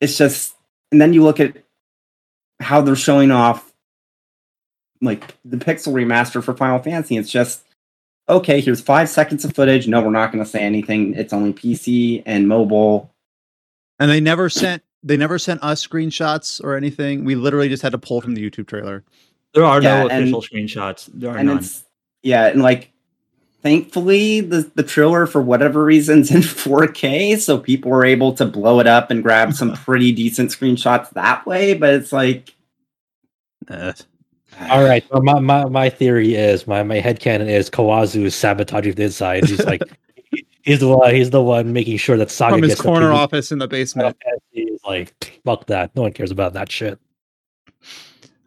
It's 0.00 0.18
just, 0.18 0.54
and 0.92 1.00
then 1.00 1.12
you 1.12 1.22
look 1.22 1.40
at 1.40 1.56
how 2.60 2.80
they're 2.80 2.96
showing 2.96 3.30
off 3.30 3.65
like 5.02 5.36
the 5.44 5.56
pixel 5.56 5.92
remaster 5.92 6.42
for 6.42 6.54
Final 6.54 6.78
Fantasy. 6.78 7.16
It's 7.16 7.30
just 7.30 7.62
okay. 8.28 8.60
Here's 8.60 8.80
five 8.80 9.08
seconds 9.08 9.44
of 9.44 9.54
footage. 9.54 9.86
No, 9.88 10.00
we're 10.02 10.10
not 10.10 10.32
going 10.32 10.42
to 10.44 10.50
say 10.50 10.60
anything. 10.60 11.14
It's 11.14 11.32
only 11.32 11.52
PC 11.52 12.22
and 12.26 12.48
mobile. 12.48 13.10
And 13.98 14.10
they 14.10 14.20
never 14.20 14.48
sent 14.48 14.82
they 15.02 15.16
never 15.16 15.38
sent 15.38 15.62
us 15.62 15.86
screenshots 15.86 16.62
or 16.64 16.76
anything. 16.76 17.24
We 17.24 17.34
literally 17.36 17.68
just 17.68 17.82
had 17.82 17.92
to 17.92 17.98
pull 17.98 18.20
from 18.20 18.34
the 18.34 18.50
YouTube 18.50 18.66
trailer. 18.66 19.04
There 19.54 19.64
are 19.64 19.80
Yeah, 19.82 20.02
no 20.04 20.08
and- 20.08 20.22
official 20.24 20.42
screenshots. 20.42 21.08
There 21.14 21.30
are 21.30 21.36
and 21.36 21.46
none. 21.48 21.58
it's 21.58 21.84
yeah, 22.22 22.46
and 22.48 22.62
like 22.62 22.92
thankfully 23.62 24.40
the 24.40 24.70
the 24.74 24.82
trailer 24.82 25.26
for 25.26 25.40
whatever 25.40 25.84
reasons 25.84 26.30
in 26.34 26.40
4K, 26.40 27.38
so 27.38 27.58
people 27.58 27.90
were 27.90 28.04
able 28.04 28.32
to 28.34 28.44
blow 28.44 28.80
it 28.80 28.86
up 28.86 29.10
and 29.10 29.22
grab 29.22 29.54
some 29.54 29.72
pretty 29.84 30.12
decent 30.12 30.50
screenshots 30.50 31.10
that 31.10 31.46
way. 31.46 31.74
But 31.74 31.94
it's 31.94 32.12
like, 32.12 32.54
Uh, 33.68 33.92
all 34.70 34.84
right 34.84 35.04
so 35.12 35.20
my, 35.20 35.38
my 35.38 35.64
my 35.66 35.88
theory 35.90 36.34
is 36.34 36.66
my 36.66 36.82
my 36.82 37.00
headcanon 37.00 37.48
is 37.48 37.68
kawazu 37.70 38.24
is 38.24 38.34
sabotaging 38.34 38.94
the 38.94 39.04
inside 39.04 39.44
he's 39.44 39.64
like 39.64 39.82
he's 40.62 40.80
the 40.80 40.88
one 40.88 41.14
he's 41.14 41.30
the 41.30 41.42
one 41.42 41.72
making 41.72 41.96
sure 41.98 42.16
that 42.16 42.30
saga 42.30 42.54
from 42.54 42.62
his 42.62 42.72
gets 42.72 42.80
corner 42.80 43.12
office 43.12 43.52
in 43.52 43.58
the 43.58 43.68
basement. 43.68 44.16
He's 44.50 44.80
like 44.84 45.40
fuck 45.44 45.66
that 45.66 45.94
no 45.94 46.02
one 46.02 46.12
cares 46.12 46.30
about 46.30 46.54
that 46.54 46.70
shit 46.72 46.98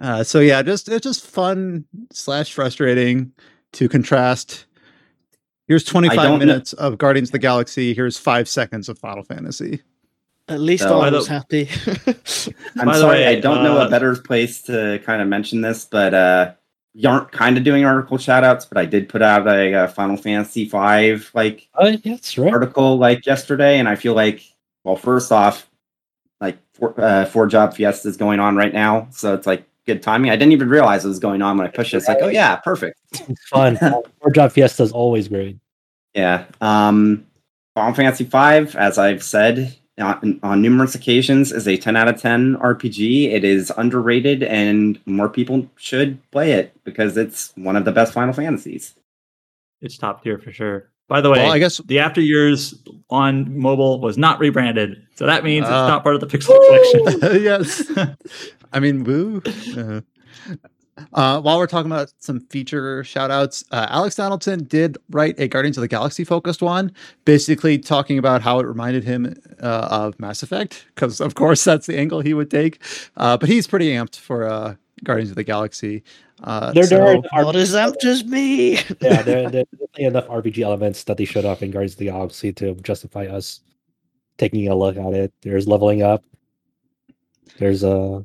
Uh, 0.02 0.24
so 0.24 0.40
yeah, 0.40 0.62
just 0.62 0.88
it's 0.90 1.04
just 1.04 1.26
fun 1.26 1.86
slash 2.12 2.54
frustrating 2.54 3.32
to 3.74 3.90
contrast. 3.90 4.66
Here's 5.68 5.84
25 5.84 6.16
don't 6.16 6.40
kn- 6.40 6.48
minutes 6.48 6.74
of 6.74 6.98
Guardians 6.98 7.30
of 7.30 7.34
the 7.34 7.40
Galaxy. 7.40 7.94
Here's 7.94 8.18
five 8.18 8.48
seconds 8.50 8.90
of 8.90 8.98
Final 8.98 9.24
Fantasy. 9.24 9.82
At 10.50 10.60
least 10.60 10.84
So- 10.84 11.00
I 11.00 11.10
was 11.10 11.28
happy. 11.28 11.70
I'm 12.78 12.94
sorry, 12.94 13.20
way, 13.20 13.28
I 13.28 13.40
don't 13.40 13.64
know 13.64 13.80
uh, 13.80 13.88
a 13.88 13.90
better 13.90 14.16
place 14.16 14.62
to 14.64 15.00
kind 15.06 15.22
of 15.22 15.28
mention 15.28 15.62
this, 15.62 15.86
but 15.86 16.14
uh, 16.14 16.54
you 16.94 17.08
aren't 17.08 17.32
kind 17.32 17.58
of 17.58 17.64
doing 17.64 17.86
article 17.86 18.18
shout 18.18 18.44
outs, 18.44 18.66
but 18.66 18.78
I 18.78 18.86
did 18.86 19.10
put 19.10 19.22
out 19.22 19.48
a, 19.48 19.74
uh 19.74 19.88
Final 19.88 20.18
Fantasy 20.18 20.66
V 20.66 21.18
like 21.34 21.68
oh 21.76 21.88
yeah, 21.88 21.98
that's 22.04 22.38
right 22.38 22.52
article 22.52 22.98
like 22.98 23.26
yesterday, 23.26 23.80
and 23.80 23.88
I 23.88 23.96
feel 23.96 24.16
like, 24.16 24.44
well, 24.84 24.96
first 24.96 25.32
off, 25.32 25.70
like 26.42 26.58
four, 26.74 27.00
uh, 27.00 27.26
four 27.26 27.48
job 27.48 27.74
fiesta 27.76 28.08
is 28.08 28.18
going 28.18 28.40
on 28.40 28.56
right 28.56 28.74
now, 28.74 29.08
so 29.12 29.34
it's 29.34 29.46
like 29.46 29.66
good 29.86 30.02
timing. 30.02 30.32
I 30.32 30.36
didn't 30.36 30.54
even 30.54 30.70
realize 30.70 31.06
it 31.06 31.10
was 31.10 31.20
going 31.20 31.42
on 31.42 31.58
when 31.58 31.68
I 31.68 31.70
pushed 31.70 31.94
it. 31.94 31.98
It's 31.98 32.08
like, 32.08 32.20
oh 32.22 32.28
yeah, 32.28 32.56
perfect. 32.58 33.00
It's 33.30 33.48
fun. 33.48 33.78
Four 33.78 34.32
job 34.34 34.52
fiesta 34.52 34.84
is 34.84 34.92
always 34.92 35.28
great. 35.28 35.58
Yeah. 36.14 36.46
Um, 36.60 37.26
Final 37.76 37.94
Fantasy 37.94 38.24
V, 38.24 38.78
as 38.78 38.98
I've 38.98 39.24
said 39.24 39.76
on, 40.00 40.40
on 40.44 40.62
numerous 40.62 40.96
occasions, 40.96 41.52
is 41.52 41.68
a 41.68 41.78
10 41.78 41.96
out 41.96 42.08
of 42.08 42.20
10 42.22 42.56
RPG. 42.58 43.32
It 43.32 43.44
is 43.44 43.72
underrated, 43.78 44.44
and 44.44 45.00
more 45.06 45.30
people 45.30 45.68
should 45.78 46.18
play 46.32 46.54
it 46.54 46.74
because 46.84 47.18
it's 47.18 47.52
one 47.56 47.76
of 47.76 47.86
the 47.86 47.92
best 47.92 48.14
Final 48.14 48.34
Fantasies. 48.34 48.96
It's 49.82 49.98
top 49.98 50.24
tier 50.24 50.38
for 50.38 50.52
sure. 50.52 50.90
By 51.08 51.22
the 51.22 51.30
way, 51.32 51.40
Well, 51.40 51.52
I 51.52 51.58
guess 51.60 51.78
the 51.86 52.00
After 52.00 52.22
Years 52.22 52.76
on 53.10 53.58
mobile 53.58 54.00
was 54.00 54.18
not 54.18 54.40
rebranded, 54.40 55.02
so 55.16 55.26
that 55.26 55.44
means 55.44 55.64
it's 55.64 55.72
Ah. 55.72 55.88
not 55.88 56.04
part 56.04 56.16
of 56.16 56.22
the 56.22 56.28
Pixel 56.28 56.56
collection. 56.68 57.44
yes. 57.44 57.92
I 58.72 58.80
mean, 58.80 59.04
woo. 59.04 59.42
Uh, 59.76 60.02
uh, 61.14 61.42
while 61.42 61.58
we're 61.58 61.68
talking 61.68 61.92
about 61.92 62.12
some 62.20 62.40
feature 62.40 63.04
shout 63.04 63.32
outs, 63.32 63.64
uh, 63.72 63.88
Alex 63.90 64.16
Donaldson 64.16 64.64
did 64.66 64.98
write 65.10 65.40
a 65.40 65.48
Guardians 65.48 65.78
of 65.78 65.82
the 65.82 65.88
Galaxy 65.88 66.24
focused 66.24 66.62
one, 66.62 66.92
basically 67.26 67.78
talking 67.78 68.18
about 68.18 68.42
how 68.42 68.60
it 68.60 68.66
reminded 68.66 69.04
him 69.04 69.36
uh, 69.62 69.88
of 69.92 70.20
Mass 70.20 70.44
Effect 70.44 70.86
because, 70.96 71.20
of 71.20 71.36
course, 71.36 71.64
that's 71.64 71.88
the 71.88 71.98
angle 71.98 72.22
he 72.22 72.34
would 72.34 72.52
take. 72.52 72.82
Uh, 73.18 73.38
but 73.38 73.50
he's 73.50 73.68
pretty 73.68 73.90
amped 73.92 74.18
for 74.18 74.46
uh, 74.48 74.76
Guardians 75.04 75.30
of 75.30 75.36
the 75.36 75.44
Galaxy. 75.44 76.04
Uh, 76.44 76.72
There, 76.72 76.86
there 76.86 77.16
so- 77.16 77.24
are 77.34 77.44
Not 77.44 77.56
as 77.56 77.74
amped 77.74 78.06
as 78.06 78.24
me. 78.24 78.76
yeah, 79.02 79.22
there, 79.22 79.50
there's 79.50 79.66
definitely 79.72 80.06
enough 80.06 80.28
RPG 80.28 80.60
elements 80.64 81.04
that 81.06 81.18
they 81.18 81.26
showed 81.26 81.46
off 81.46 81.62
in 81.62 81.72
Guardians 81.72 81.94
of 81.94 82.00
the 82.00 82.06
Galaxy 82.06 82.54
to 82.54 82.76
justify 82.76 83.26
us 83.26 83.60
taking 84.38 84.68
a 84.70 84.76
look 84.76 84.96
at 84.96 85.14
it. 85.14 85.34
There's 85.42 85.68
leveling 85.68 86.02
up. 86.02 86.24
There's 87.58 87.84
uh, 87.84 88.22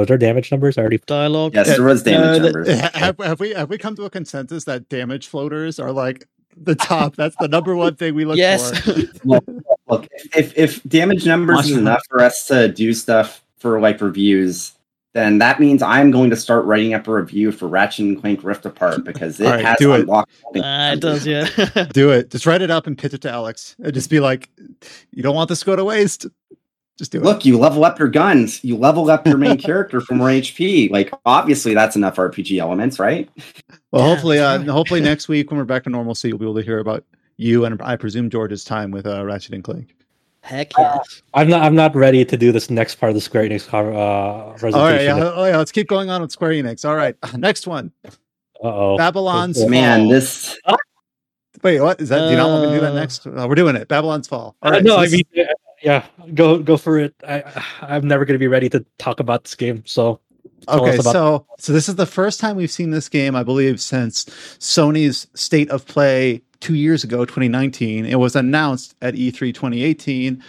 was 0.00 0.08
there 0.08 0.18
damage 0.18 0.50
numbers? 0.50 0.76
I 0.76 0.80
already 0.82 0.98
Dialogue. 1.06 1.54
Yes, 1.54 1.68
there 1.68 1.82
was 1.84 2.02
damage 2.02 2.40
Uh, 2.40 2.44
numbers. 2.44 2.68
have, 2.94 3.18
have 3.18 3.40
we 3.40 3.50
have 3.54 3.70
we 3.70 3.78
come 3.78 3.94
to 3.96 4.04
a 4.04 4.10
consensus 4.10 4.64
that 4.64 4.88
damage 4.88 5.28
floaters 5.28 5.78
are 5.78 5.92
like 5.92 6.26
the 6.56 6.74
top? 6.74 7.16
That's 7.16 7.36
the 7.36 7.48
number 7.48 7.76
one 7.76 7.94
thing 7.96 8.14
we 8.14 8.24
look 8.24 8.34
for. 8.34 8.38
yes. 8.38 8.78
for. 8.80 9.40
Look, 9.88 10.06
if 10.36 10.56
if 10.56 10.82
damage 10.84 11.26
numbers 11.26 11.68
is 11.68 11.76
enough 11.76 12.02
for 12.08 12.20
us 12.22 12.46
to 12.46 12.68
do 12.68 12.92
stuff 12.92 13.42
for 13.58 13.80
like 13.80 14.00
reviews, 14.00 14.72
then 15.14 15.38
that 15.38 15.58
means 15.58 15.82
I'm 15.82 16.12
going 16.12 16.30
to 16.30 16.36
start 16.36 16.64
writing 16.64 16.94
up 16.94 17.08
a 17.08 17.12
review 17.12 17.50
for 17.50 17.66
Ratchet 17.66 18.06
and 18.06 18.20
Clank 18.20 18.44
Rift 18.44 18.64
Apart 18.64 19.02
because 19.02 19.40
it 19.40 19.46
All 19.46 19.52
right, 19.54 19.64
has 19.64 19.78
do 19.78 19.92
it. 19.94 20.02
unlocked. 20.02 20.30
Uh, 20.54 20.92
it 20.94 21.00
does, 21.00 21.26
yeah. 21.26 21.48
Do 21.92 22.10
it. 22.12 22.30
Just 22.30 22.46
write 22.46 22.62
it 22.62 22.70
up 22.70 22.86
and 22.86 22.96
pitch 22.96 23.14
it 23.14 23.20
to 23.22 23.30
Alex. 23.30 23.74
And 23.82 23.92
just 23.92 24.08
be 24.10 24.20
like, 24.20 24.48
you 25.10 25.24
don't 25.24 25.34
want 25.34 25.48
this 25.48 25.58
to 25.60 25.66
go 25.66 25.74
to 25.74 25.84
waste. 25.84 26.26
Just 27.00 27.12
do 27.12 27.18
it. 27.18 27.24
Look, 27.24 27.46
you 27.46 27.58
level 27.58 27.86
up 27.86 27.98
your 27.98 28.08
guns. 28.08 28.62
You 28.62 28.76
level 28.76 29.10
up 29.10 29.26
your 29.26 29.38
main 29.38 29.56
character 29.68 30.02
for 30.02 30.14
more 30.14 30.28
HP. 30.28 30.90
Like 30.90 31.10
obviously, 31.24 31.72
that's 31.72 31.96
enough 31.96 32.16
RPG 32.16 32.58
elements, 32.60 32.98
right? 32.98 33.26
Well, 33.90 34.02
Yeah, 34.06 34.08
hopefully, 34.14 34.38
uh, 34.38 34.58
right. 34.58 34.66
hopefully 34.66 35.00
next 35.12 35.26
week 35.26 35.50
when 35.50 35.56
we're 35.56 35.64
back 35.64 35.84
to 35.84 35.90
normalcy, 35.90 36.28
you'll 36.28 36.36
be 36.36 36.44
able 36.44 36.56
to 36.56 36.62
hear 36.62 36.78
about 36.78 37.02
you 37.38 37.64
and 37.64 37.80
I 37.80 37.96
presume 37.96 38.28
George's 38.28 38.64
time 38.64 38.90
with 38.90 39.06
uh, 39.06 39.24
Ratchet 39.24 39.54
and 39.54 39.64
Clank. 39.64 39.96
Heck 40.42 40.72
yes. 40.76 41.22
I'm 41.32 41.48
not. 41.48 41.62
I'm 41.62 41.74
not 41.74 41.94
ready 41.96 42.22
to 42.22 42.36
do 42.36 42.52
this 42.52 42.68
next 42.68 42.96
part 42.96 43.08
of 43.08 43.14
the 43.14 43.20
Square 43.22 43.44
Enix 43.48 43.66
uh, 43.72 44.50
presentation. 44.58 44.74
All 44.78 44.84
right, 44.86 45.00
yeah, 45.02 45.32
oh 45.34 45.46
yeah, 45.46 45.56
let's 45.56 45.72
keep 45.72 45.88
going 45.88 46.10
on 46.10 46.20
with 46.20 46.32
Square 46.32 46.50
Enix. 46.52 46.86
All 46.86 46.96
right, 46.96 47.16
next 47.38 47.66
one, 47.66 47.92
Uh 48.04 48.10
oh. 48.62 48.98
Babylon's 48.98 49.58
Oh, 49.62 49.68
Man, 49.70 50.00
Fall. 50.00 50.10
this 50.10 50.58
Wait, 51.62 51.80
what 51.80 51.98
is 52.00 52.10
that? 52.10 52.24
Do 52.26 52.30
you 52.30 52.36
not 52.36 52.48
want 52.50 52.62
me 52.62 52.68
to 52.68 52.74
do 52.74 52.80
that 52.82 52.92
Uh, 52.92 53.00
next? 53.00 53.26
Uh, 53.26 53.46
we're 53.48 53.54
doing 53.54 53.76
it. 53.76 53.88
Babylon's 53.88 54.28
Fall. 54.28 54.54
All 54.62 54.74
Uh, 54.74 54.80
no, 54.80 54.96
so 54.96 55.00
I 55.00 55.08
mean, 55.08 55.24
yeah, 55.82 56.06
go 56.34 56.58
go 56.58 56.76
for 56.76 56.98
it. 56.98 57.14
I 57.26 57.42
I'm 57.82 58.06
never 58.06 58.24
going 58.24 58.34
to 58.34 58.38
be 58.38 58.48
ready 58.48 58.68
to 58.70 58.84
talk 58.98 59.20
about 59.20 59.44
this 59.44 59.54
game. 59.54 59.82
So 59.86 60.20
okay 60.68 60.98
so 60.98 61.46
so 61.58 61.72
this 61.72 61.88
is 61.88 61.96
the 61.96 62.06
first 62.06 62.40
time 62.40 62.56
we've 62.56 62.70
seen 62.70 62.90
this 62.90 63.08
game 63.08 63.34
i 63.34 63.42
believe 63.42 63.80
since 63.80 64.24
sony's 64.58 65.26
state 65.34 65.70
of 65.70 65.86
play 65.86 66.40
two 66.60 66.74
years 66.74 67.02
ago 67.04 67.24
2019 67.24 68.04
it 68.04 68.16
was 68.16 68.36
announced 68.36 68.94
at 69.00 69.14
E 69.14 69.32
e3 69.32 69.54
2018 69.54 70.42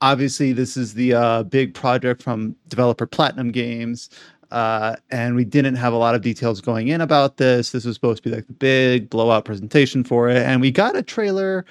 obviously 0.00 0.52
this 0.52 0.76
is 0.76 0.94
the 0.94 1.14
uh, 1.14 1.42
big 1.44 1.74
project 1.74 2.22
from 2.22 2.56
developer 2.68 3.06
platinum 3.06 3.50
games 3.50 4.10
uh, 4.50 4.96
and 5.10 5.34
we 5.34 5.46
didn't 5.46 5.76
have 5.76 5.94
a 5.94 5.96
lot 5.96 6.14
of 6.14 6.20
details 6.20 6.60
going 6.60 6.88
in 6.88 7.00
about 7.00 7.36
this 7.36 7.70
this 7.70 7.84
was 7.84 7.94
supposed 7.94 8.22
to 8.22 8.28
be 8.28 8.34
like 8.34 8.46
the 8.46 8.52
big 8.54 9.08
blowout 9.08 9.44
presentation 9.44 10.02
for 10.02 10.28
it 10.28 10.38
and 10.38 10.60
we 10.60 10.70
got 10.70 10.96
a 10.96 11.02
trailer 11.02 11.64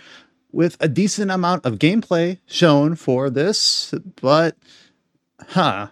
with 0.51 0.77
a 0.79 0.87
decent 0.87 1.31
amount 1.31 1.65
of 1.65 1.75
gameplay 1.79 2.37
shown 2.45 2.95
for 2.95 3.29
this 3.29 3.93
but 4.21 4.55
huh 5.49 5.87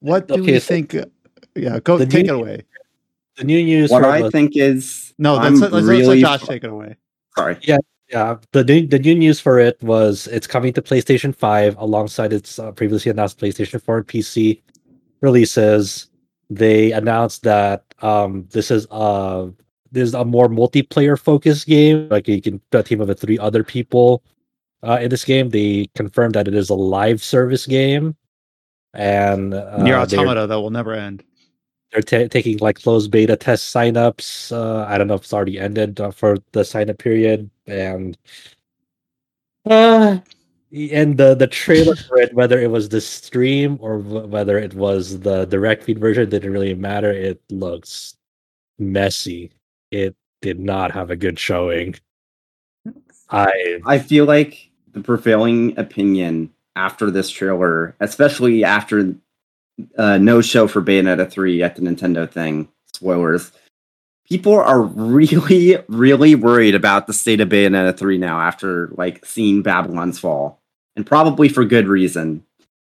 what 0.00 0.28
do 0.28 0.34
Okay, 0.34 0.52
we 0.52 0.58
so- 0.60 0.66
think 0.66 0.94
yeah, 1.54 1.78
go 1.80 1.98
take 1.98 2.26
new- 2.26 2.34
it 2.34 2.40
away. 2.40 2.62
the 3.36 3.44
new 3.44 3.62
news. 3.62 3.90
what 3.90 4.02
for 4.02 4.08
I 4.10 4.22
the- 4.22 4.30
think 4.30 4.56
is 4.56 5.14
No, 5.18 5.36
I'm 5.36 5.54
let's, 5.54 5.60
let's, 5.62 5.72
let's 5.74 5.86
really 5.86 6.20
let 6.22 6.38
Josh 6.40 6.48
take 6.48 6.64
it 6.64 6.70
away. 6.70 6.96
sorry. 7.36 7.56
Yeah, 7.62 7.78
yeah. 8.10 8.36
the 8.52 8.64
new, 8.64 8.86
the 8.86 8.98
new 8.98 9.14
news 9.14 9.38
for 9.40 9.58
it 9.60 9.80
was 9.82 10.26
it's 10.28 10.46
coming 10.48 10.72
to 10.74 10.82
PlayStation 10.82 11.34
5 11.34 11.76
alongside 11.78 12.32
its 12.32 12.58
uh, 12.58 12.72
previously 12.72 13.10
announced 13.10 13.38
PlayStation 13.38 13.80
4 13.80 13.98
and 13.98 14.06
PC 14.08 14.60
releases. 15.20 16.08
They 16.50 16.92
announced 16.92 17.42
that 17.44 17.84
um, 18.02 18.46
this 18.50 18.70
is 18.70 18.86
uh 18.90 19.48
this 19.94 20.08
is 20.08 20.14
a 20.14 20.24
more 20.24 20.48
multiplayer 20.48 21.18
focused 21.18 21.66
game. 21.66 22.08
Like 22.10 22.28
you 22.28 22.42
can 22.42 22.58
put 22.70 22.80
a 22.80 22.82
team 22.82 23.00
of 23.00 23.18
three 23.18 23.38
other 23.38 23.64
people 23.64 24.22
uh, 24.82 24.98
in 25.00 25.08
this 25.08 25.24
game. 25.24 25.48
They 25.50 25.88
confirmed 25.94 26.34
that 26.34 26.48
it 26.48 26.54
is 26.54 26.68
a 26.68 26.74
live 26.74 27.22
service 27.22 27.66
game, 27.66 28.16
and 28.92 29.54
uh, 29.54 29.82
Nier 29.82 29.96
Automata 29.96 30.46
that 30.46 30.60
will 30.60 30.70
never 30.70 30.92
end. 30.92 31.24
they're 31.92 32.02
ta 32.02 32.26
taking 32.28 32.58
like 32.58 32.82
closed 32.82 33.10
beta 33.10 33.36
test 33.36 33.72
signups. 33.74 34.52
Uh, 34.52 34.84
I 34.86 34.98
don't 34.98 35.06
know 35.06 35.14
if 35.14 35.22
it's 35.22 35.32
already 35.32 35.58
ended 35.58 36.00
uh, 36.00 36.10
for 36.10 36.38
the 36.52 36.64
sign 36.64 36.90
up 36.90 36.98
period, 36.98 37.48
and 37.66 38.18
uh, 39.64 40.18
and 40.74 41.16
the 41.16 41.34
the 41.34 41.46
trailer 41.46 41.94
for 41.96 42.18
it, 42.18 42.34
whether 42.34 42.58
it 42.58 42.70
was 42.70 42.88
the 42.88 43.00
stream 43.00 43.78
or 43.80 44.00
wh- 44.00 44.28
whether 44.28 44.58
it 44.58 44.74
was 44.74 45.20
the 45.20 45.44
direct 45.46 45.84
feed 45.84 45.98
version, 45.98 46.28
didn't 46.28 46.52
really 46.52 46.74
matter. 46.74 47.12
It 47.12 47.40
looks 47.48 48.16
messy. 48.78 49.52
It 49.94 50.16
did 50.42 50.58
not 50.58 50.90
have 50.90 51.12
a 51.12 51.16
good 51.16 51.38
showing. 51.38 51.94
I 53.30 53.80
I 53.86 54.00
feel 54.00 54.24
like 54.24 54.68
the 54.92 55.00
prevailing 55.00 55.78
opinion 55.78 56.52
after 56.74 57.12
this 57.12 57.30
trailer, 57.30 57.94
especially 58.00 58.64
after 58.64 59.14
uh, 59.96 60.18
no 60.18 60.40
show 60.40 60.66
for 60.66 60.82
Bayonetta 60.82 61.30
3 61.30 61.62
at 61.62 61.76
the 61.76 61.82
Nintendo 61.82 62.28
thing, 62.28 62.68
spoilers, 62.92 63.52
people 64.28 64.58
are 64.58 64.82
really, 64.82 65.78
really 65.86 66.34
worried 66.34 66.74
about 66.74 67.06
the 67.06 67.12
state 67.12 67.40
of 67.40 67.48
Bayonetta 67.48 67.96
3 67.96 68.18
now 68.18 68.40
after 68.40 68.88
like 68.96 69.24
seeing 69.24 69.62
Babylon's 69.62 70.18
Fall. 70.18 70.60
And 70.96 71.06
probably 71.06 71.48
for 71.48 71.64
good 71.64 71.86
reason. 71.86 72.44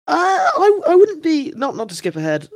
Uh, 0.05 0.15
I 0.17 0.81
I 0.89 0.95
wouldn't 0.95 1.23
be 1.23 1.53
not 1.55 1.77
not 1.77 1.87
to 1.87 1.95
skip 1.95 2.17
ahead. 2.17 2.49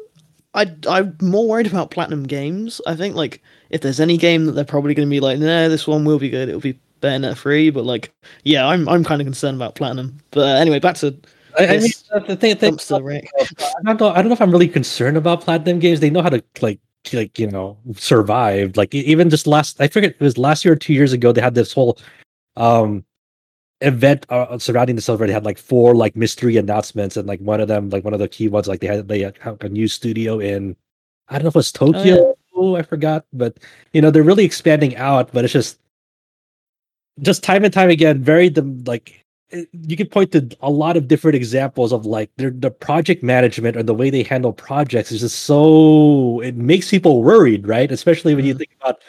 I 0.54 0.74
I'm 0.88 1.18
more 1.22 1.48
worried 1.48 1.68
about 1.68 1.92
Platinum 1.92 2.24
Games. 2.24 2.82
I 2.88 2.96
think 2.96 3.16
like 3.16 3.42
if 3.70 3.82
there's 3.82 4.00
any 4.00 4.18
game 4.18 4.46
that 4.46 4.54
they're 4.54 4.64
probably 4.66 4.94
going 4.94 5.08
to 5.08 5.12
be 5.12 5.20
like, 5.20 5.40
no, 5.40 5.70
this 5.70 5.88
one 5.88 6.06
will 6.06 6.20
be 6.20 6.30
good. 6.30 6.50
It'll 6.50 6.62
be 6.62 6.80
Bayonetta 7.02 7.36
free. 7.36 7.70
But 7.70 7.86
like, 7.86 8.14
yeah, 8.44 8.68
I'm 8.68 8.88
I'm 8.88 9.04
kind 9.04 9.22
of 9.22 9.26
concerned 9.26 9.56
about 9.56 9.76
Platinum. 9.76 10.18
But 10.32 10.42
uh, 10.42 10.60
anyway, 10.60 10.80
back 10.80 10.96
to 10.98 11.18
I, 11.58 11.68
I 11.68 11.78
mean 11.80 11.92
the 12.28 12.36
thing, 12.36 12.56
thing 12.58 12.76
dumpster 12.76 13.04
right. 13.04 13.28
I 13.40 13.84
don't 13.84 14.00
know. 14.00 14.10
I 14.10 14.16
don't 14.16 14.28
know 14.28 14.34
if 14.34 14.42
I'm 14.42 14.52
really 14.52 14.68
concerned 14.68 15.18
about 15.18 15.42
platinum 15.42 15.80
games. 15.80 16.00
They 16.00 16.10
know 16.10 16.22
how 16.22 16.30
to 16.30 16.44
like 16.62 16.80
like 17.12 17.38
you 17.38 17.50
know 17.50 17.78
survive. 17.96 18.78
Like 18.78 18.94
even 18.94 19.30
just 19.30 19.48
last, 19.48 19.80
I 19.80 19.88
forget 19.88 20.12
it 20.12 20.20
was 20.20 20.38
last 20.38 20.66
year 20.66 20.74
or 20.74 20.78
two 20.78 20.94
years 20.94 21.14
ago. 21.14 21.32
They 21.32 21.42
had 21.42 21.56
this 21.56 21.74
whole 21.74 22.00
um 22.56 23.04
event 23.84 24.26
uh, 24.30 24.58
surrounding 24.58 24.96
the 24.96 25.02
celebration 25.02 25.34
had 25.34 25.46
like 25.46 25.58
four 25.58 25.96
like 25.96 26.16
mystery 26.16 26.58
announcements, 26.58 27.18
and 27.18 27.28
like 27.28 27.40
one 27.40 27.62
of 27.62 27.68
them, 27.68 27.90
like 27.90 28.04
one 28.04 28.14
of 28.14 28.20
the 28.20 28.28
key 28.28 28.48
ones, 28.48 28.68
like 28.68 28.80
they 28.80 28.88
had 28.88 29.08
they 29.08 29.22
had 29.22 29.38
a 29.62 29.70
new 29.70 29.88
studio 29.88 30.40
in 30.40 30.76
I 31.30 31.36
don't 31.36 31.44
know 31.44 31.50
if 31.50 31.56
it 31.56 31.60
was 31.60 31.72
Tokyo. 31.72 32.36
Oh, 32.56 32.76
I 32.76 32.82
forgot, 32.82 33.26
but 33.34 33.58
you 33.94 34.02
know 34.02 34.12
they're 34.12 34.24
really 34.24 34.46
expanding 34.46 34.96
out. 34.96 35.32
But 35.32 35.44
it's 35.44 35.54
just 35.54 35.80
just 37.22 37.44
time 37.44 37.64
and 37.64 37.74
time 37.74 37.90
again, 37.90 38.24
very 38.24 38.50
the 38.50 38.64
like 38.86 39.23
you 39.72 39.96
can 39.96 40.08
point 40.08 40.32
to 40.32 40.50
a 40.62 40.70
lot 40.70 40.98
of 40.98 41.08
different 41.08 41.36
examples 41.36 41.94
of 41.94 42.06
like 42.06 42.30
their 42.38 42.50
the 42.52 42.72
project 42.72 43.24
management 43.24 43.78
or 43.78 43.84
the 43.84 43.94
way 43.94 44.10
they 44.10 44.24
handle 44.24 44.54
projects 44.54 45.12
is 45.12 45.22
just 45.22 45.40
so 45.42 46.40
it 46.42 46.56
makes 46.56 46.90
people 46.90 47.22
worried, 47.24 47.68
right? 47.68 47.92
Especially 47.92 48.36
when 48.36 48.46
you 48.46 48.56
Mhm. 48.56 48.58
think 48.60 48.72
about 48.82 49.02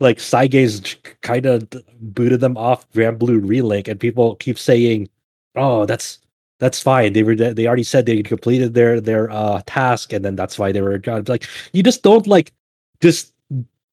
like 0.00 0.18
Cygames 0.18 0.96
kind 1.20 1.46
of 1.46 1.68
booted 2.00 2.40
them 2.40 2.56
off 2.56 2.88
Granblue 2.92 3.40
Relink, 3.40 3.88
and 3.88 4.00
people 4.00 4.34
keep 4.36 4.58
saying, 4.58 5.08
"Oh, 5.56 5.86
that's 5.86 6.18
that's 6.58 6.80
fine. 6.82 7.12
They 7.12 7.22
were 7.22 7.36
they 7.36 7.66
already 7.66 7.84
said 7.84 8.06
they 8.06 8.22
completed 8.22 8.74
their 8.74 9.00
their 9.00 9.30
uh 9.30 9.62
task, 9.66 10.12
and 10.12 10.24
then 10.24 10.36
that's 10.36 10.58
why 10.58 10.72
they 10.72 10.80
were 10.82 11.00
Like 11.28 11.46
you 11.72 11.82
just 11.82 12.02
don't 12.02 12.26
like 12.26 12.52
just 13.00 13.32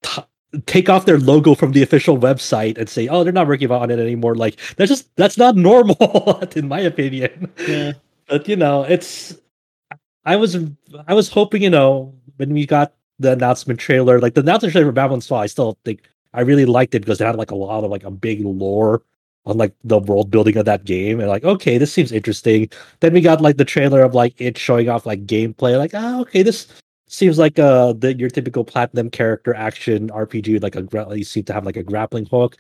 t- 0.04 0.22
take 0.66 0.90
off 0.90 1.06
their 1.06 1.20
logo 1.20 1.56
from 1.56 1.72
the 1.72 1.84
official 1.84 2.18
website 2.18 2.78
and 2.78 2.90
say, 2.90 3.08
"Oh, 3.08 3.24
they're 3.24 3.34
not 3.34 3.48
working 3.48 3.72
on 3.72 3.92
it 3.92 4.00
anymore." 4.00 4.36
Like 4.36 4.60
that's 4.76 4.90
just 4.90 5.16
that's 5.16 5.38
not 5.38 5.56
normal, 5.56 6.42
in 6.56 6.68
my 6.68 6.80
opinion. 6.80 7.52
Yeah. 7.68 7.94
But 8.28 8.48
you 8.48 8.56
know, 8.56 8.84
it's 8.84 9.36
I 10.26 10.36
was 10.36 10.58
I 11.08 11.14
was 11.14 11.30
hoping, 11.30 11.64
you 11.64 11.70
know, 11.70 12.14
when 12.38 12.54
we 12.54 12.66
got 12.66 12.94
the 13.20 13.34
announcement 13.34 13.80
trailer, 13.80 14.20
like 14.20 14.34
the 14.34 14.42
announcement 14.42 14.72
trailer 14.72 14.88
for 14.88 14.94
Babylon's 14.94 15.28
Fall, 15.28 15.40
I 15.40 15.48
still 15.48 15.78
think 15.86 16.02
I 16.34 16.42
really 16.42 16.66
liked 16.66 16.96
it 16.96 17.00
because 17.00 17.20
it 17.20 17.26
had 17.26 17.36
like 17.36 17.52
a 17.52 17.56
lot 17.56 17.84
of 17.84 17.92
like 17.92 18.04
a 18.04 18.12
big 18.12 18.42
lore 18.42 19.02
on 19.46 19.58
like 19.58 19.74
the 19.84 20.00
world 20.00 20.30
building 20.30 20.58
of 20.58 20.66
that 20.66 20.86
game. 20.86 21.20
And 21.20 21.30
like, 21.30 21.44
okay, 21.44 21.78
this 21.78 21.92
seems 21.92 22.12
interesting. 22.12 22.70
Then 23.00 23.14
we 23.14 23.22
got 23.22 23.42
like 23.42 23.58
the 23.58 23.66
trailer 23.66 24.02
of 24.02 24.14
like 24.14 24.40
it 24.40 24.58
showing 24.58 24.90
off 24.90 25.06
like 25.06 25.26
gameplay, 25.26 25.78
like, 25.78 25.92
ah, 25.94 26.20
okay, 26.22 26.44
this 26.44 26.68
seems 27.10 27.38
like 27.38 27.60
uh 27.60 27.94
the 27.94 28.16
your 28.18 28.30
typical 28.30 28.64
platinum 28.64 29.10
character 29.10 29.54
action 29.54 30.10
RPG, 30.10 30.62
like 30.62 30.76
a 30.76 31.18
you 31.18 31.24
seem 31.24 31.44
to 31.46 31.54
have 31.54 31.66
like 31.66 31.78
a 31.78 31.84
grappling 31.84 32.26
hook. 32.28 32.58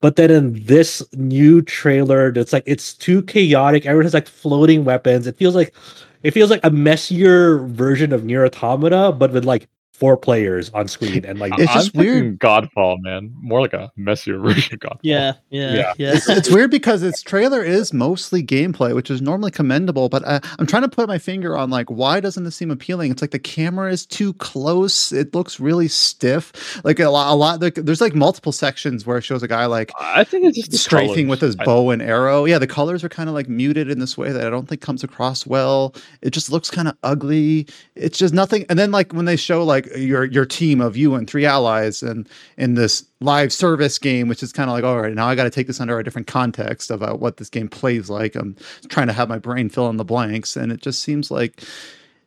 But 0.00 0.16
then 0.16 0.30
in 0.30 0.64
this 0.64 1.02
new 1.14 1.62
trailer, 1.62 2.28
it's 2.28 2.52
like 2.52 2.64
it's 2.66 2.94
too 2.94 3.22
chaotic. 3.22 3.86
Everyone 3.86 4.04
has 4.04 4.14
like 4.14 4.28
floating 4.28 4.84
weapons. 4.84 5.26
It 5.26 5.36
feels 5.36 5.54
like 5.54 5.74
it 6.22 6.32
feels 6.32 6.50
like 6.50 6.60
a 6.64 6.70
messier 6.70 7.58
version 7.66 8.12
of 8.12 8.24
Nier 8.24 8.44
Automata, 8.46 9.12
but 9.12 9.32
with 9.32 9.44
like 9.44 9.68
four 9.98 10.16
players 10.16 10.70
on 10.70 10.86
screen 10.88 11.24
and 11.24 11.38
like 11.38 11.52
It's 11.58 11.70
I'm 11.72 11.78
just 11.78 11.94
weird. 11.94 12.38
Godfall, 12.38 12.98
man. 13.00 13.34
More 13.40 13.60
like 13.60 13.72
a 13.72 13.90
messier 13.96 14.38
version 14.40 14.74
of 14.74 14.80
Godfall. 14.80 15.00
Yeah, 15.02 15.32
yeah, 15.50 15.74
Yeah. 15.74 15.92
yeah. 15.98 16.12
it's, 16.14 16.28
it's 16.28 16.50
weird 16.50 16.70
because 16.70 17.02
its 17.02 17.20
trailer 17.22 17.62
is 17.62 17.92
mostly 17.92 18.42
gameplay, 18.42 18.94
which 18.94 19.10
is 19.10 19.20
normally 19.20 19.50
commendable. 19.50 20.08
But 20.08 20.26
I, 20.26 20.40
I'm 20.58 20.66
trying 20.66 20.82
to 20.82 20.88
put 20.88 21.08
my 21.08 21.18
finger 21.18 21.56
on 21.56 21.70
like 21.70 21.88
why 21.90 22.20
doesn't 22.20 22.44
this 22.44 22.54
seem 22.56 22.70
appealing? 22.70 23.10
It's 23.10 23.22
like 23.22 23.32
the 23.32 23.38
camera 23.38 23.90
is 23.90 24.06
too 24.06 24.34
close. 24.34 25.10
It 25.12 25.34
looks 25.34 25.58
really 25.58 25.88
stiff. 25.88 26.80
Like 26.84 27.00
a 27.00 27.08
lot, 27.10 27.32
a 27.32 27.34
lot. 27.34 27.60
Like, 27.60 27.74
there's 27.74 28.00
like 28.00 28.14
multiple 28.14 28.52
sections 28.52 29.04
where 29.04 29.18
it 29.18 29.22
shows 29.24 29.42
a 29.42 29.48
guy 29.48 29.66
like 29.66 29.90
I 29.98 30.22
think 30.24 30.44
it's 30.46 30.58
just 30.58 30.84
strafing 30.84 31.26
colors. 31.26 31.28
with 31.28 31.40
his 31.40 31.56
bow 31.56 31.90
and 31.90 32.00
arrow. 32.00 32.44
Yeah, 32.44 32.58
the 32.58 32.66
colors 32.68 33.02
are 33.02 33.08
kind 33.08 33.28
of 33.28 33.34
like 33.34 33.48
muted 33.48 33.90
in 33.90 33.98
this 33.98 34.16
way 34.16 34.30
that 34.30 34.46
I 34.46 34.50
don't 34.50 34.68
think 34.68 34.80
comes 34.80 35.02
across 35.02 35.46
well. 35.46 35.94
It 36.22 36.30
just 36.30 36.50
looks 36.52 36.70
kind 36.70 36.86
of 36.88 36.96
ugly. 37.02 37.66
It's 37.96 38.16
just 38.18 38.32
nothing. 38.32 38.64
And 38.68 38.78
then 38.78 38.90
like 38.92 39.12
when 39.12 39.24
they 39.24 39.36
show 39.36 39.64
like 39.64 39.87
your 39.96 40.24
your 40.24 40.44
team 40.46 40.80
of 40.80 40.96
you 40.96 41.14
and 41.14 41.28
three 41.28 41.44
allies 41.46 42.02
and 42.02 42.28
in 42.56 42.74
this 42.74 43.04
live 43.20 43.52
service 43.52 43.98
game, 43.98 44.28
which 44.28 44.42
is 44.42 44.52
kind 44.52 44.68
of 44.70 44.74
like 44.74 44.84
all 44.84 45.00
right, 45.00 45.14
now 45.14 45.26
I 45.28 45.34
got 45.34 45.44
to 45.44 45.50
take 45.50 45.66
this 45.66 45.80
under 45.80 45.98
a 45.98 46.04
different 46.04 46.26
context 46.26 46.90
of 46.90 47.02
uh, 47.02 47.14
what 47.14 47.36
this 47.38 47.48
game 47.50 47.68
plays 47.68 48.08
like. 48.10 48.34
I'm 48.34 48.56
trying 48.88 49.06
to 49.08 49.12
have 49.12 49.28
my 49.28 49.38
brain 49.38 49.68
fill 49.68 49.88
in 49.90 49.96
the 49.96 50.04
blanks, 50.04 50.56
and 50.56 50.70
it 50.72 50.80
just 50.82 51.02
seems 51.02 51.30
like 51.30 51.62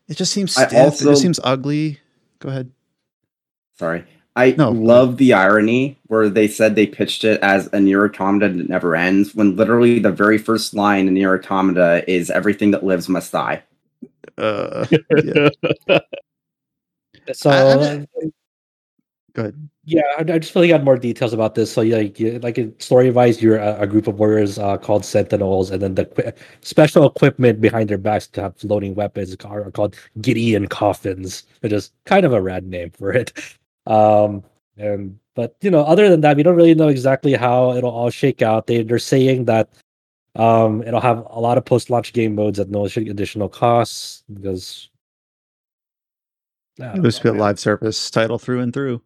it 0.07 0.17
just 0.17 0.33
seems 0.33 0.57
I 0.57 0.67
stiff. 0.67 1.01
it 1.01 1.05
just 1.05 1.21
seems 1.21 1.39
ugly. 1.43 1.99
Go 2.39 2.49
ahead. 2.49 2.71
Sorry. 3.77 4.03
I 4.35 4.55
No. 4.57 4.71
love 4.71 5.17
the 5.17 5.33
irony 5.33 5.99
where 6.07 6.29
they 6.29 6.47
said 6.47 6.75
they 6.75 6.87
pitched 6.87 7.23
it 7.25 7.39
as 7.41 7.67
a 7.73 7.79
Nier 7.81 8.05
Automata 8.05 8.47
that 8.49 8.69
never 8.69 8.95
ends, 8.95 9.35
when 9.35 9.57
literally 9.57 9.99
the 9.99 10.11
very 10.11 10.37
first 10.37 10.73
line 10.73 11.07
in 11.09 11.15
Nier 11.15 11.35
Automata 11.37 12.03
is 12.09 12.29
everything 12.29 12.71
that 12.71 12.83
lives 12.83 13.09
must 13.09 13.31
die. 13.33 13.61
Uh, 14.37 14.85
yeah. 15.25 15.49
So 17.33 17.49
I- 17.49 17.93
I- 18.23 18.31
Go 19.33 19.43
ahead. 19.43 19.69
Yeah, 19.85 20.01
I, 20.17 20.21
I 20.21 20.39
just 20.39 20.51
feel 20.51 20.61
like 20.61 20.71
I 20.71 20.77
got 20.77 20.83
more 20.83 20.97
details 20.97 21.31
about 21.31 21.55
this. 21.55 21.71
So, 21.71 21.81
like, 21.83 22.19
you- 22.19 22.37
like 22.39 22.59
story 22.79 23.09
wise, 23.11 23.41
you're 23.41 23.57
a, 23.57 23.81
a 23.81 23.87
group 23.87 24.07
of 24.07 24.19
warriors 24.19 24.59
uh, 24.59 24.77
called 24.77 25.05
Sentinels, 25.05 25.71
and 25.71 25.81
then 25.81 25.95
the 25.95 26.01
equi- 26.01 26.33
special 26.59 27.05
equipment 27.05 27.61
behind 27.61 27.89
their 27.89 27.97
backs 27.97 28.27
to 28.27 28.41
have 28.41 28.57
floating 28.57 28.93
weapons 28.93 29.35
are, 29.45 29.63
are 29.65 29.71
called 29.71 29.95
Gideon 30.19 30.67
coffins, 30.67 31.43
which 31.61 31.71
is 31.71 31.91
kind 32.05 32.25
of 32.25 32.33
a 32.33 32.41
rad 32.41 32.65
name 32.67 32.91
for 32.91 33.11
it. 33.13 33.31
Um, 33.87 34.43
and 34.77 35.17
but 35.33 35.55
you 35.61 35.71
know, 35.71 35.81
other 35.81 36.07
than 36.07 36.21
that, 36.21 36.37
we 36.37 36.43
don't 36.43 36.55
really 36.55 36.75
know 36.75 36.87
exactly 36.89 37.33
how 37.33 37.73
it'll 37.73 37.89
all 37.89 38.11
shake 38.11 38.43
out. 38.43 38.67
They 38.67 38.83
they're 38.83 38.99
saying 38.99 39.45
that 39.45 39.69
um 40.35 40.83
it'll 40.83 41.01
have 41.01 41.25
a 41.31 41.39
lot 41.39 41.57
of 41.57 41.65
post 41.65 41.89
launch 41.89 42.13
game 42.13 42.35
modes 42.35 42.59
at 42.59 42.69
no 42.69 42.85
additional 42.85 43.49
costs 43.49 44.23
because. 44.31 44.89
I 46.81 46.91
It 46.91 46.95
don't 46.95 47.01
was 47.03 47.23
know, 47.23 47.31
a 47.31 47.33
man 47.33 47.41
live 47.41 47.59
service 47.59 48.09
title 48.11 48.39
through 48.39 48.59
and 48.61 48.73
through. 48.73 49.01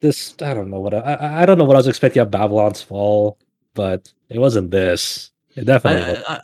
this 0.00 0.34
I 0.42 0.54
don't 0.54 0.70
know 0.70 0.80
what 0.80 0.94
I, 0.94 0.98
I 0.98 1.42
I 1.42 1.46
don't 1.46 1.58
know 1.58 1.64
what 1.64 1.76
I 1.76 1.78
was 1.78 1.86
expecting 1.88 2.22
of 2.22 2.30
Babylon's 2.30 2.82
Fall, 2.82 3.38
but 3.74 4.12
it 4.28 4.38
wasn't 4.38 4.70
this. 4.70 5.30
It 5.54 5.64
definitely. 5.66 6.22
I, 6.28 6.34
I, 6.36 6.40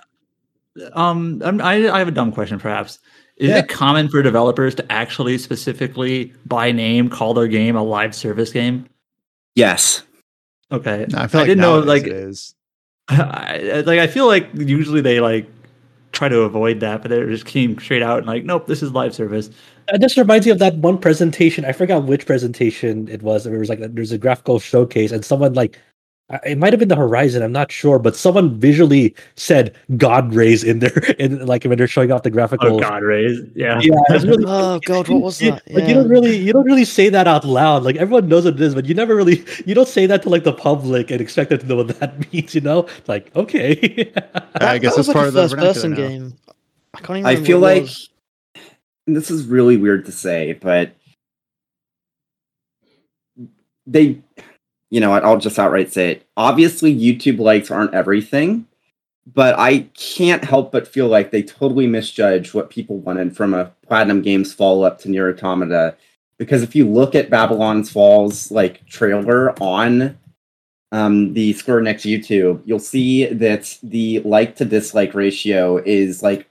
um, 0.93 1.43
I'm, 1.45 1.61
I, 1.61 1.91
I 1.91 1.99
have 1.99 2.09
a 2.09 2.12
dumb 2.12 2.31
question, 2.31 2.59
perhaps. 2.61 3.01
Is 3.37 3.49
Yeah. 3.51 3.59
it 3.59 3.69
common 3.69 4.09
for 4.09 4.23
developers 4.23 4.75
to 4.77 4.93
actually 4.93 5.39
specifically 5.39 6.33
by 6.47 6.70
name 6.73 7.09
call 7.09 7.35
their 7.35 7.49
game 7.49 7.75
a 7.77 7.83
live 7.83 8.15
service 8.15 8.53
game? 8.53 8.87
Yes. 9.55 10.03
Okay, 10.70 11.07
No, 11.11 11.19
I 11.20 11.27
feel 11.27 11.39
I 11.41 11.43
like 11.43 11.49
didn't 11.49 11.62
know, 11.62 11.79
like- 11.81 12.03
it 12.07 12.12
is. 12.12 12.55
I, 13.09 13.83
like 13.87 13.99
I 14.01 14.07
feel 14.07 14.27
like 14.27 14.49
usually 14.55 15.01
they 15.01 15.19
like 15.20 15.49
try 16.12 16.28
to 16.28 16.40
avoid 16.40 16.80
that, 16.80 17.02
but 17.02 17.10
they 17.10 17.24
just 17.26 17.47
came 17.47 17.78
straight 17.78 18.02
out 18.02 18.18
and 18.18 18.26
like, 18.26 18.44
nope, 18.44 18.66
this 18.66 18.82
is 18.82 18.93
live 18.93 19.14
service. 19.14 19.51
That 19.89 20.01
just 20.01 20.16
reminds 20.16 20.47
me 20.47 20.52
of 20.52 20.59
that 20.59 20.76
one 20.76 20.98
presentation. 20.98 21.64
I 21.64 21.72
forgot 21.72 22.05
which 22.05 22.26
presentation 22.26 23.09
it 23.09 23.22
was. 23.22 23.47
It 23.47 23.56
was 23.56 23.68
like 23.68 23.80
there's 23.80 24.12
a 24.12 24.18
graphical 24.18 24.59
showcase, 24.59 25.12
and 25.12 25.24
someone 25.24 25.55
like 25.55 25.78
Uh, 26.30 26.38
it 26.44 26.59
might 26.59 26.72
have 26.72 26.78
been 26.80 26.88
the 26.88 26.96
Horizon. 26.96 27.42
I'm 27.42 27.52
not 27.52 27.72
sure, 27.72 27.98
but 27.98 28.14
someone 28.14 28.59
visually 28.59 29.14
said 29.36 29.74
"God 29.96 30.34
rays" 30.34 30.62
in 30.62 30.80
there, 30.80 30.98
in 31.18 31.46
like 31.46 31.64
when 31.64 31.78
they're 31.78 31.86
showing 31.86 32.12
off 32.12 32.22
the 32.22 32.30
oh, 32.30 32.32
graphical. 32.32 32.76
Oh 32.76 32.78
God, 32.80 33.02
rays 33.02 33.40
yeah. 33.55 33.80
Yeah, 33.80 33.94
really. 34.10 34.44
Oh 34.46 34.78
god, 34.84 35.09
what 35.09 35.22
was 35.22 35.40
you- 35.40 35.52
that? 35.52 35.62
Like 35.70 35.88
you 35.88 35.94
don't 35.94 36.09
really, 36.09 36.36
you 36.36 36.52
don't 36.52 36.66
really 36.66 36.84
say 36.84 37.09
that 37.09 37.26
out 37.26 37.44
loud. 37.44 37.82
Like 37.82 37.96
everyone 37.96 38.28
knows 38.28 38.44
what 38.44 38.55
it 38.55 38.60
is, 38.60 38.74
but 38.74 38.86
you 38.86 38.94
never 38.94 39.16
really, 39.16 39.44
you 39.64 39.74
don't 39.74 39.88
say 39.88 40.06
that 40.06 40.22
to 40.22 40.28
like 40.28 40.44
the 40.44 40.52
public 40.52 41.10
and 41.10 41.20
expect 41.20 41.50
them 41.50 41.60
to 41.60 41.66
know 41.66 41.76
what 41.76 41.98
that 42.00 42.32
means. 42.32 42.55
You 42.55 42.60
know, 42.60 42.86
like 43.06 43.34
okay. 43.34 44.12
I 44.60 44.78
guess 44.78 44.96
that 44.96 45.06
that's 45.06 45.09
like 45.09 45.14
part 45.14 45.24
a 45.24 45.28
of 45.28 45.34
the 45.34 45.48
first 45.48 45.56
person 45.56 45.94
vernacular 45.94 46.18
now. 46.20 46.26
game. 46.28 46.38
I 46.94 47.00
can't 47.00 47.18
even. 47.20 47.26
I 47.26 47.36
feel 47.36 47.59
like 47.59 47.88
and 49.09 49.16
this 49.16 49.30
is 49.30 49.46
really 49.46 49.78
weird 49.78 50.05
to 50.05 50.12
say, 50.12 50.52
but 50.52 50.92
they, 53.86 54.20
you 54.90 55.01
know 55.01 55.10
what? 55.10 55.24
I'll 55.24 55.39
just 55.39 55.59
outright 55.59 55.93
say 55.93 56.12
it. 56.12 56.27
Obviously, 56.36 56.94
YouTube 56.94 57.39
likes 57.39 57.70
aren't 57.70 57.94
everything, 57.94 58.66
but 59.27 59.59
I 59.59 59.81
can't 59.94 60.44
help 60.44 60.73
but 60.73 60.89
feel 60.89 61.09
like 61.09 61.31
they 61.31 61.43
totally 61.43 61.86
misjudged 61.86 62.55
what 62.55 62.70
people 62.70 62.98
wanted 62.98 63.36
from 63.36 63.55
a 63.55 63.73
Platinum 63.86 64.23
Games 64.23 64.52
follow 64.52 64.85
up 64.85 64.98
to 65.01 65.10
Nier 65.10 65.31
Automata. 65.31 65.97
Because 66.39 66.62
if 66.62 66.74
you 66.74 66.89
look 66.89 67.15
at 67.15 67.31
Babylon's 67.31 67.90
Falls 67.90 68.51
like 68.51 68.86
trailer 68.86 69.52
on 69.62 70.16
um, 70.93 71.35
the 71.35 71.52
Square 71.52 71.82
Enix 71.82 72.02
YouTube, 72.06 72.62
you'll 72.65 72.78
see 72.78 73.27
that 73.27 73.77
the 73.82 74.20
like 74.20 74.56
to 74.56 74.65
dislike 74.65 75.15
ratio 75.15 75.78
is 75.78 76.23
like 76.23 76.48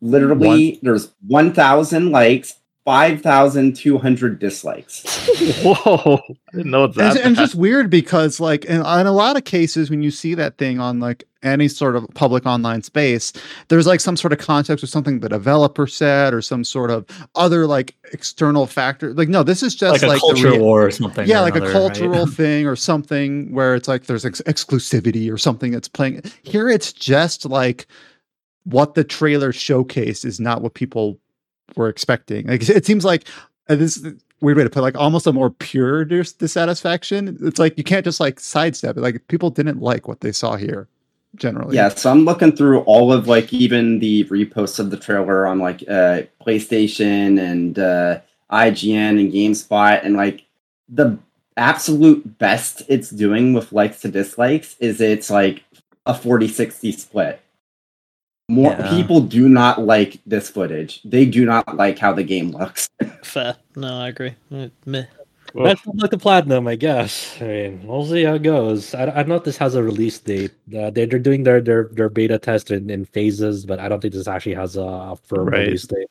literally 0.00 0.78
there's 0.82 1.12
1,000 1.26 2.10
likes, 2.10 2.56
5,200 2.84 4.38
dislikes. 4.38 5.04
Whoa! 5.64 6.20
I 6.52 6.56
didn't 6.56 6.70
know 6.70 6.84
it's 6.84 6.96
And 6.98 7.06
that. 7.06 7.16
it's, 7.16 7.24
and 7.26 7.36
just 7.36 7.54
weird 7.54 7.88
because 7.88 8.40
like 8.40 8.64
in, 8.66 8.76
in 8.76 9.06
a 9.06 9.12
lot 9.12 9.36
of 9.36 9.44
cases 9.44 9.88
when 9.90 10.02
you 10.02 10.10
see 10.10 10.34
that 10.34 10.58
thing 10.58 10.78
on 10.80 11.00
like 11.00 11.24
any 11.42 11.68
sort 11.68 11.94
of 11.96 12.06
public 12.14 12.46
online 12.46 12.82
space 12.82 13.32
there's 13.68 13.86
like 13.86 14.00
some 14.00 14.16
sort 14.16 14.32
of 14.32 14.38
context 14.38 14.82
or 14.82 14.86
something 14.86 15.20
the 15.20 15.28
developer 15.28 15.86
said 15.86 16.32
or 16.32 16.40
some 16.40 16.64
sort 16.64 16.90
of 16.90 17.04
other 17.34 17.66
like 17.66 17.94
external 18.14 18.66
factor 18.66 19.12
like 19.12 19.28
no 19.28 19.42
this 19.42 19.62
is 19.62 19.74
just 19.74 19.92
like 19.92 20.02
a 20.02 20.06
like 20.06 20.16
the 20.16 20.26
culture 20.26 20.50
rea- 20.52 20.58
war 20.58 20.86
or 20.86 20.90
something. 20.90 21.26
yeah 21.28 21.40
or 21.40 21.42
like 21.42 21.56
a 21.56 21.70
cultural 21.70 22.24
right? 22.24 22.28
thing 22.34 22.66
or 22.66 22.74
something 22.76 23.52
where 23.52 23.74
it's 23.74 23.88
like 23.88 24.04
there's 24.04 24.24
ex- 24.24 24.40
exclusivity 24.42 25.30
or 25.30 25.36
something 25.36 25.70
that's 25.70 25.88
playing 25.88 26.22
here 26.42 26.68
it's 26.70 26.92
just 26.94 27.44
like 27.44 27.86
what 28.64 28.94
the 28.94 29.04
trailer 29.04 29.52
showcase 29.52 30.24
is 30.24 30.40
not 30.40 30.62
what 30.62 30.72
people 30.72 31.18
were 31.76 31.88
expecting. 31.88 32.46
Like 32.46 32.68
it 32.68 32.86
seems 32.86 33.04
like 33.04 33.26
this 33.68 34.04
weird 34.40 34.56
way 34.56 34.64
to 34.64 34.70
put 34.70 34.80
it, 34.80 34.82
like 34.82 34.96
almost 34.96 35.26
a 35.26 35.32
more 35.32 35.50
pure 35.50 36.04
dis- 36.04 36.32
dissatisfaction. 36.32 37.38
It's 37.42 37.58
like 37.58 37.76
you 37.78 37.84
can't 37.84 38.04
just 38.04 38.20
like 38.20 38.40
sidestep 38.40 38.96
it. 38.96 39.00
Like 39.00 39.26
people 39.28 39.50
didn't 39.50 39.80
like 39.80 40.06
what 40.06 40.20
they 40.20 40.32
saw 40.32 40.56
here 40.56 40.88
generally. 41.34 41.76
Yeah, 41.76 41.88
so 41.88 42.10
I'm 42.10 42.24
looking 42.24 42.54
through 42.54 42.80
all 42.80 43.12
of 43.12 43.26
like 43.26 43.52
even 43.52 43.98
the 43.98 44.24
reposts 44.24 44.78
of 44.78 44.90
the 44.90 44.96
trailer 44.96 45.46
on 45.46 45.58
like 45.58 45.82
uh 45.88 46.22
PlayStation 46.44 47.40
and 47.40 47.78
uh 47.78 48.20
IGN 48.50 49.18
and 49.20 49.32
GameSpot 49.32 50.04
and 50.04 50.16
like 50.16 50.44
the 50.88 51.18
absolute 51.56 52.38
best 52.38 52.82
it's 52.88 53.10
doing 53.10 53.52
with 53.52 53.72
likes 53.72 54.00
to 54.02 54.08
dislikes 54.08 54.76
is 54.78 55.00
it's 55.00 55.30
like 55.30 55.64
a 56.06 56.12
40-60 56.12 56.98
split. 56.98 57.40
More 58.48 58.72
Yeah. 58.72 58.90
people 58.90 59.20
do 59.20 59.48
not 59.48 59.80
like 59.82 60.20
this 60.26 60.50
footage. 60.50 61.00
They 61.04 61.24
do 61.24 61.44
not 61.46 61.76
like 61.76 61.98
how 61.98 62.12
the 62.12 62.22
game 62.24 62.50
looks. 62.50 62.90
fair. 63.22 63.56
No, 63.74 64.00
I 64.00 64.08
agree. 64.08 64.34
Uh, 64.52 64.68
meh. 64.84 65.06
Whoa. 65.54 65.64
That's 65.64 65.86
not 65.86 65.96
like 65.96 66.10
the 66.10 66.18
platinum, 66.18 66.66
I 66.66 66.74
guess. 66.74 67.36
I 67.40 67.44
mean, 67.46 67.86
we'll 67.86 68.04
see 68.04 68.24
how 68.24 68.34
it 68.34 68.42
goes. 68.42 68.92
I, 68.94 69.04
I 69.04 69.06
don't 69.06 69.28
know 69.28 69.36
if 69.36 69.44
this 69.44 69.56
has 69.58 69.76
a 69.76 69.82
release 69.82 70.18
date. 70.18 70.50
Uh, 70.76 70.90
they're, 70.90 71.06
they're 71.06 71.18
doing 71.20 71.44
their, 71.44 71.60
their 71.60 71.84
their 71.92 72.08
beta 72.08 72.38
test 72.38 72.70
in, 72.72 72.90
in 72.90 73.04
phases, 73.04 73.64
but 73.64 73.78
I 73.78 73.88
don't 73.88 74.00
think 74.00 74.14
this 74.14 74.26
actually 74.28 74.56
has 74.56 74.76
a 74.76 75.16
firm 75.22 75.46
Right. 75.48 75.60
release 75.66 75.86
date. 75.86 76.08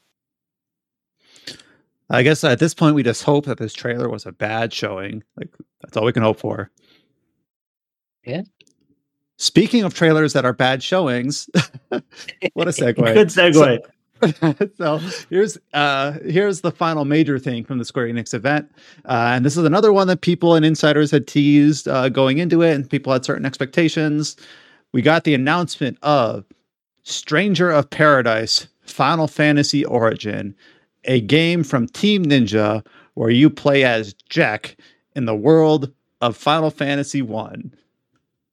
i 2.09 2.21
guess 2.23 2.43
at 2.43 2.59
this 2.59 2.73
point 2.73 2.95
we 2.95 3.03
just 3.03 3.23
hope 3.23 3.45
that 3.45 3.57
this 3.57 3.73
trailer 3.73 4.09
was 4.09 4.25
a 4.25 4.31
bad 4.31 4.71
showing 4.73 5.23
like 5.37 5.49
that's 5.81 5.95
all 5.97 6.05
we 6.05 6.11
can 6.13 6.21
hope 6.23 6.37
for 6.39 6.69
Yeah. 8.25 8.43
Speaking 9.43 9.83
of 9.83 9.93
trailers 9.93 10.31
that 10.33 10.45
are 10.45 10.53
bad 10.53 10.81
showings 10.81 11.49
what 11.89 12.67
a 12.67 12.71
segue 12.71 12.95
Good 12.95 13.27
segue. 13.27 13.79
so 14.77 14.99
here's 15.29 15.57
uh 15.73 16.13
here's 16.25 16.61
the 16.61 16.71
final 16.71 17.03
major 17.03 17.37
thing 17.37 17.65
from 17.65 17.77
the 17.77 17.83
Square 17.83 18.07
Enix 18.07 18.33
event, 18.33 18.71
uh, 19.05 19.31
and 19.33 19.45
this 19.45 19.57
is 19.57 19.65
another 19.65 19.91
one 19.91 20.07
that 20.07 20.21
people 20.21 20.55
and 20.55 20.65
insiders 20.65 21.11
had 21.11 21.27
teased 21.27 21.89
uh, 21.89 22.07
going 22.07 22.37
into 22.37 22.61
it, 22.61 22.73
and 22.73 22.89
people 22.89 23.11
had 23.11 23.25
certain 23.25 23.45
expectations. 23.45 24.37
We 24.93 25.01
got 25.01 25.25
the 25.25 25.33
announcement 25.33 25.97
of 26.03 26.45
Stranger 27.03 27.69
of 27.69 27.89
Paradise: 27.89 28.67
Final 28.83 29.27
Fantasy 29.27 29.83
Origin, 29.83 30.55
a 31.03 31.19
game 31.19 31.65
from 31.65 31.87
Team 31.87 32.23
Ninja 32.23 32.85
where 33.15 33.29
you 33.29 33.49
play 33.49 33.83
as 33.83 34.13
Jack 34.29 34.77
in 35.17 35.25
the 35.25 35.35
world 35.35 35.91
of 36.21 36.37
Final 36.37 36.71
Fantasy 36.71 37.21
One. 37.21 37.73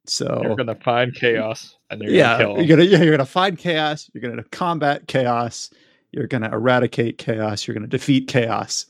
So 0.05 0.41
You're 0.43 0.55
gonna 0.55 0.75
find 0.75 1.13
chaos, 1.13 1.75
and 1.89 2.01
you're 2.01 2.11
yeah, 2.11 2.37
gonna 2.37 2.55
kill. 2.55 2.57
you're 2.65 2.77
gonna 2.77 2.89
yeah, 2.89 3.03
you're 3.03 3.11
gonna 3.15 3.25
find 3.25 3.57
chaos. 3.57 4.09
You're 4.13 4.29
gonna 4.29 4.43
combat 4.51 5.07
chaos. 5.07 5.69
You're 6.13 6.27
going 6.27 6.41
to 6.41 6.51
eradicate 6.51 7.17
chaos. 7.19 7.65
You're 7.65 7.73
going 7.73 7.89
to 7.89 7.97
defeat 7.97 8.27
chaos. 8.27 8.85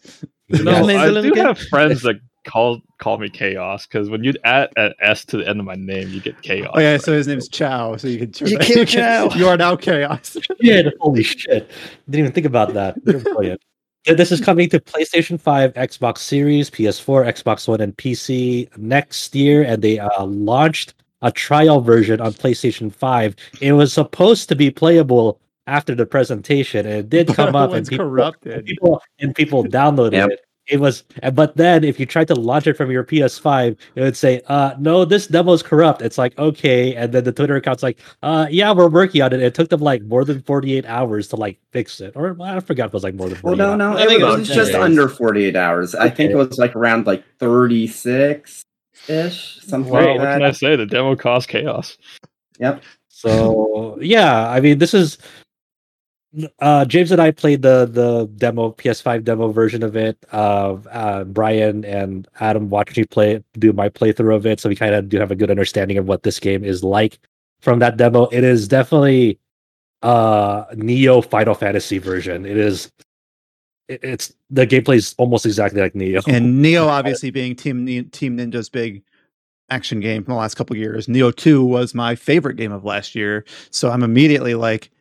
No, 0.50 0.88
Yes. 0.88 1.18
I 1.18 1.22
do 1.22 1.32
get- 1.36 1.46
have 1.46 1.60
friends 1.60 2.02
that 2.02 2.16
call 2.48 2.82
call 3.00 3.20
me 3.20 3.30
chaos 3.30 3.86
because 3.86 4.10
when 4.10 4.24
you 4.24 4.34
add 4.44 4.70
an 4.76 4.92
S 5.00 5.24
to 5.26 5.38
the 5.38 5.48
end 5.48 5.60
of 5.60 5.66
my 5.68 5.76
name, 5.76 6.10
you 6.10 6.20
get 6.20 6.42
chaos. 6.42 6.72
Oh 6.74 6.80
yeah, 6.80 6.98
so 6.98 7.14
his 7.14 7.28
name's 7.28 7.48
Chow. 7.48 7.96
So 7.98 8.08
you 8.08 8.18
can 8.18 8.32
turn 8.32 8.48
You 8.48 8.58
that- 8.58 8.66
kill 8.66 8.86
can- 8.88 9.30
Chow. 9.30 9.36
You 9.38 9.48
are 9.50 9.56
now 9.56 9.76
chaos. 9.76 10.36
shit, 10.64 10.94
holy 11.00 11.22
shit. 11.22 11.70
Didn't 12.10 12.20
even 12.22 12.32
think 12.32 12.48
about 12.48 12.74
that. 12.74 12.96
You're 13.06 13.20
brilliant. 13.20 13.62
This 14.08 14.32
is 14.32 14.42
coming 14.42 14.68
to 14.70 14.80
PlayStation 14.80 15.40
5, 15.40 15.74
Xbox 15.74 16.18
Series, 16.18 16.72
PS4, 16.72 17.28
Xbox 17.34 17.68
One, 17.68 17.82
and 17.82 17.96
PC 17.98 18.76
next 18.80 19.36
year, 19.36 19.62
and 19.62 19.84
they 19.84 20.00
uh, 20.00 20.26
launched 20.26 20.96
a 21.22 21.32
trial 21.32 21.82
version 21.82 22.20
on 22.22 22.34
PlayStation 22.34 22.92
5. 22.94 23.36
It 23.62 23.74
was 23.74 23.94
supposed 23.94 24.50
to 24.50 24.56
be 24.56 24.72
playable 24.72 25.40
after 25.68 25.94
the 25.96 26.06
presentation, 26.06 26.86
and 26.86 26.96
it 26.96 27.10
did 27.10 27.28
come 27.36 27.56
up, 27.56 27.72
and 27.74 27.88
people, 27.88 28.06
corrupted. 28.06 28.54
and 28.54 28.66
people 28.66 29.02
and 29.20 29.36
people 29.36 29.64
downloaded 29.64 30.14
Yep. 30.14 30.30
it. 30.32 30.40
It 30.68 30.80
was, 30.80 31.04
but 31.34 31.58
then 31.58 31.84
if 31.84 32.00
you 32.00 32.06
tried 32.06 32.28
to 32.30 32.36
launch 32.36 32.68
it 32.68 32.78
from 32.78 32.92
your 32.92 33.04
PS5, 33.04 33.76
it 33.96 34.02
would 34.02 34.16
say, 34.16 34.42
"Uh, 34.48 34.74
no, 34.80 35.04
this 35.06 35.26
demo 35.28 35.54
is 35.54 35.64
corrupt." 35.64 36.02
It's 36.04 36.20
like, 36.20 36.38
okay, 36.38 36.96
and 36.96 37.12
then 37.12 37.24
the 37.24 37.32
Twitter 37.32 37.56
account's 37.56 37.82
like, 37.84 37.98
"Uh, 38.22 38.46
yeah, 38.50 38.72
we're 38.72 38.88
working 38.88 39.22
on 39.24 39.34
it." 39.34 39.42
It 39.42 39.56
took 39.56 39.70
them 39.70 39.82
like 39.82 40.04
more 40.04 40.24
than 40.24 40.42
48 40.44 40.86
hours 40.86 41.28
to 41.30 41.36
like 41.36 41.58
fix 41.72 42.00
it, 42.00 42.14
or 42.16 42.34
well, 42.34 42.56
I 42.58 42.60
forgot 42.62 42.86
if 42.86 42.90
it 42.92 42.94
was 42.94 43.04
like 43.04 43.16
more 43.16 43.28
than. 43.28 43.40
Well, 43.44 43.56
48 43.56 43.58
no, 43.58 43.76
no, 43.76 43.90
hours. 43.92 44.02
I 44.02 44.06
think 44.08 44.22
it 44.22 44.24
it 44.24 44.28
was 44.28 44.40
was 44.40 44.48
10 44.50 44.58
just 44.58 44.72
days. 44.72 44.82
under 44.82 45.10
48 45.10 45.56
hours. 45.56 45.96
I 45.96 46.10
think 46.10 46.32
it 46.32 46.36
was 46.36 46.58
like 46.60 46.76
around 46.76 47.08
like 47.08 47.24
36 47.40 48.64
ish, 49.08 49.60
something 49.62 49.92
Well, 49.92 50.10
like 50.18 50.20
what 50.20 50.26
can. 50.34 50.44
I 50.44 50.52
say? 50.52 50.76
The 50.76 50.86
demo 50.86 51.16
caused 51.16 51.50
chaos. 51.50 51.98
Yep. 52.60 52.84
So 53.10 53.98
yeah, 54.02 54.50
I 54.50 54.60
mean, 54.60 54.78
this 54.80 54.94
is 54.94 55.18
uh 56.60 56.86
James 56.86 57.12
and 57.12 57.22
I 57.22 57.32
played 57.32 57.62
the 57.62 57.86
the 57.92 58.30
demo 58.38 58.72
PS5 58.72 59.24
demo 59.24 59.50
version 59.52 59.84
of 59.84 59.96
it. 59.98 60.18
Uh, 60.32 60.78
uh 60.90 61.24
Brian 61.26 61.84
and 61.84 62.28
Adam 62.40 62.70
watched 62.70 62.96
me 62.98 63.04
play 63.04 63.44
do 63.60 63.74
my 63.74 63.90
playthrough 63.90 64.36
of 64.36 64.46
it, 64.46 64.60
so 64.60 64.70
we 64.70 64.76
kind 64.76 64.96
of 64.96 65.10
do 65.10 65.20
have 65.20 65.32
a 65.32 65.36
good 65.36 65.52
understanding 65.52 65.98
of 65.98 66.08
what 66.08 66.24
this 66.24 66.40
game 66.40 66.64
is 66.64 66.84
like 66.84 67.20
from 67.62 67.80
that 67.80 67.98
demo. 67.98 68.26
It 68.28 68.44
is 68.44 68.68
definitely 68.68 69.40
uh 70.04 70.66
Nioh 70.74 71.24
Final 71.28 71.54
Fantasy 71.54 71.98
version. 71.98 72.46
It 72.46 72.58
is 72.58 72.86
it- 72.86 73.06
it's 74.02 74.34
the 74.50 74.66
gameplay 74.68 74.96
is 74.96 75.16
almost 75.18 75.46
exactly 75.46 75.82
like 75.82 75.94
Nioh. 75.94 76.26
And 76.28 76.64
Nioh, 76.66 76.88
obviously 76.88 77.30
being 77.32 77.56
Team 77.56 77.86
Team 78.12 78.38
Ninja's 78.38 78.70
big 78.70 79.04
action 79.70 80.00
game 80.00 80.24
from 80.24 80.34
the 80.34 80.40
last 80.40 80.56
couple 80.56 80.76
years, 80.76 81.08
Nioh 81.08 81.36
Two 81.36 81.64
was 81.64 81.94
my 81.94 82.16
favorite 82.16 82.56
game 82.58 82.72
of 82.72 82.84
last 82.86 83.16
year. 83.16 83.46
So 83.70 83.90
I'm 83.90 84.04
immediately 84.04 84.56
like, 84.56 84.92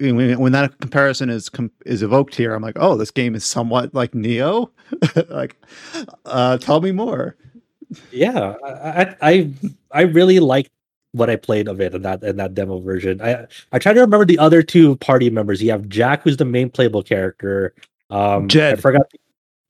when, 0.00 0.38
when 0.38 0.52
that 0.52 0.78
comparison 0.80 1.30
is 1.30 1.48
com- 1.48 1.70
is 1.86 2.02
evoked 2.02 2.34
here, 2.34 2.54
I'm 2.54 2.62
like, 2.62 2.76
oh, 2.78 2.96
this 2.96 3.10
game 3.10 3.34
is 3.34 3.44
somewhat 3.44 3.94
like 3.94 4.12
Nioh. 4.12 4.70
like, 5.30 5.56
uh, 6.26 6.58
tell 6.58 6.80
me 6.80 6.92
more. 6.92 7.36
yeah 8.10 8.54
I, 8.64 8.70
I 8.70 9.16
i 9.30 9.50
i 9.92 10.00
really 10.02 10.40
liked 10.40 10.70
what 11.12 11.30
i 11.30 11.36
played 11.36 11.68
of 11.68 11.80
it 11.80 11.94
in 11.94 12.02
that 12.02 12.22
in 12.22 12.36
that 12.36 12.54
demo 12.54 12.80
version 12.80 13.20
i 13.20 13.46
i 13.72 13.78
try 13.78 13.92
to 13.92 14.00
remember 14.00 14.24
the 14.24 14.38
other 14.38 14.62
two 14.62 14.96
party 14.96 15.30
members 15.30 15.62
you 15.62 15.70
have 15.70 15.88
jack 15.88 16.22
who's 16.22 16.36
the 16.36 16.44
main 16.44 16.70
playable 16.70 17.02
character 17.02 17.74
um 18.10 18.44
i 18.44 18.46
Jed. 18.46 18.80
forgot 18.82 19.06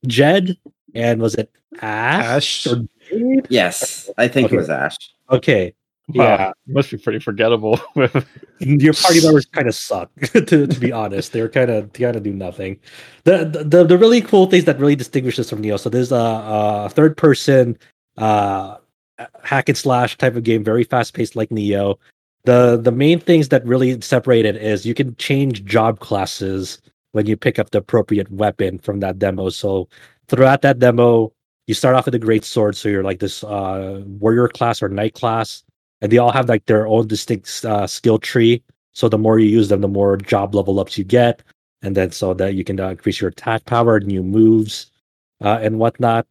jed 0.07 0.57
and 0.93 1.21
was 1.21 1.35
it 1.35 1.51
ash, 1.81 2.65
Ash. 2.65 2.67
or 2.67 2.85
Yes, 3.49 4.09
I 4.17 4.27
think 4.27 4.47
Okay. 4.47 4.55
it 4.55 4.59
was 4.59 4.69
Ash. 4.69 4.95
okay 5.29 5.73
Wow, 6.09 6.23
Yeah. 6.37 6.51
must 6.67 6.91
be 6.91 6.97
pretty 6.97 7.17
forgettable. 7.19 7.79
your 8.59 8.93
party 8.93 9.21
members 9.23 9.45
kind 9.47 9.67
of 9.67 9.73
suck 9.75 10.11
to, 10.21 10.67
to 10.67 10.79
be 10.79 10.91
honest 10.91 11.31
they're 11.33 11.49
kind 11.49 11.69
of 11.71 11.91
kind 11.93 12.15
of 12.15 12.23
do 12.23 12.31
nothing 12.33 12.79
the, 13.23 13.45
the- 13.45 13.63
the 13.63 13.83
the 13.83 13.97
really 13.97 14.21
cool 14.21 14.45
things 14.47 14.65
that 14.65 14.79
really 14.79 14.95
distinguish 14.95 15.37
this 15.37 15.49
from 15.49 15.61
Nioh 15.63 15.79
so 15.79 15.89
there's 15.89 16.11
a, 16.11 16.15
a 16.15 16.89
third 16.89 17.17
person 17.17 17.77
uh 18.17 18.77
hack 19.43 19.67
and 19.69 19.77
slash 19.77 20.17
type 20.17 20.35
of 20.35 20.43
game 20.43 20.63
very 20.63 20.83
fast 20.83 21.13
paced 21.13 21.35
like 21.35 21.49
Nioh 21.49 21.97
the 22.45 22.77
the 22.77 22.91
main 22.91 23.19
things 23.19 23.49
that 23.49 23.65
really 23.65 23.99
separate 24.01 24.45
it 24.45 24.55
is 24.57 24.85
you 24.85 24.93
can 24.93 25.15
change 25.17 25.65
job 25.65 25.99
classes 25.99 26.79
when 27.15 27.25
you 27.25 27.35
pick 27.37 27.57
up 27.57 27.71
the 27.71 27.79
appropriate 27.79 28.29
weapon 28.31 28.77
from 28.79 28.99
that 28.99 29.17
demo 29.17 29.49
so 29.49 29.87
throughout 30.27 30.61
that 30.61 30.79
demo 30.79 31.31
you 31.67 31.73
start 31.73 31.95
off 31.95 32.05
with 32.05 32.15
a 32.15 32.19
great 32.19 32.43
sword 32.45 32.75
so 32.75 32.89
you're 32.89 33.03
like 33.03 33.19
this 33.19 33.43
uh 33.43 34.03
warrior 34.19 34.47
class 34.47 34.83
or 34.83 34.89
knight 34.89 35.13
class 35.13 35.63
and 36.01 36.11
they 36.11 36.17
all 36.17 36.31
have 36.31 36.49
like 36.49 36.65
their 36.65 36.87
own 36.87 37.07
distinct 37.07 37.65
uh, 37.65 37.87
skill 37.87 38.19
tree. 38.19 38.61
So 38.93 39.09
the 39.09 39.17
more 39.17 39.39
you 39.39 39.49
use 39.49 39.69
them, 39.69 39.81
the 39.81 39.87
more 39.87 40.17
job 40.17 40.55
level 40.55 40.79
ups 40.79 40.97
you 40.97 41.03
get, 41.03 41.41
and 41.81 41.95
then 41.95 42.11
so 42.11 42.33
that 42.35 42.55
you 42.55 42.63
can 42.63 42.79
uh, 42.79 42.89
increase 42.89 43.19
your 43.19 43.29
attack 43.29 43.65
power, 43.65 43.99
new 43.99 44.23
moves, 44.23 44.91
uh, 45.41 45.59
and 45.61 45.79
whatnot. 45.79 46.25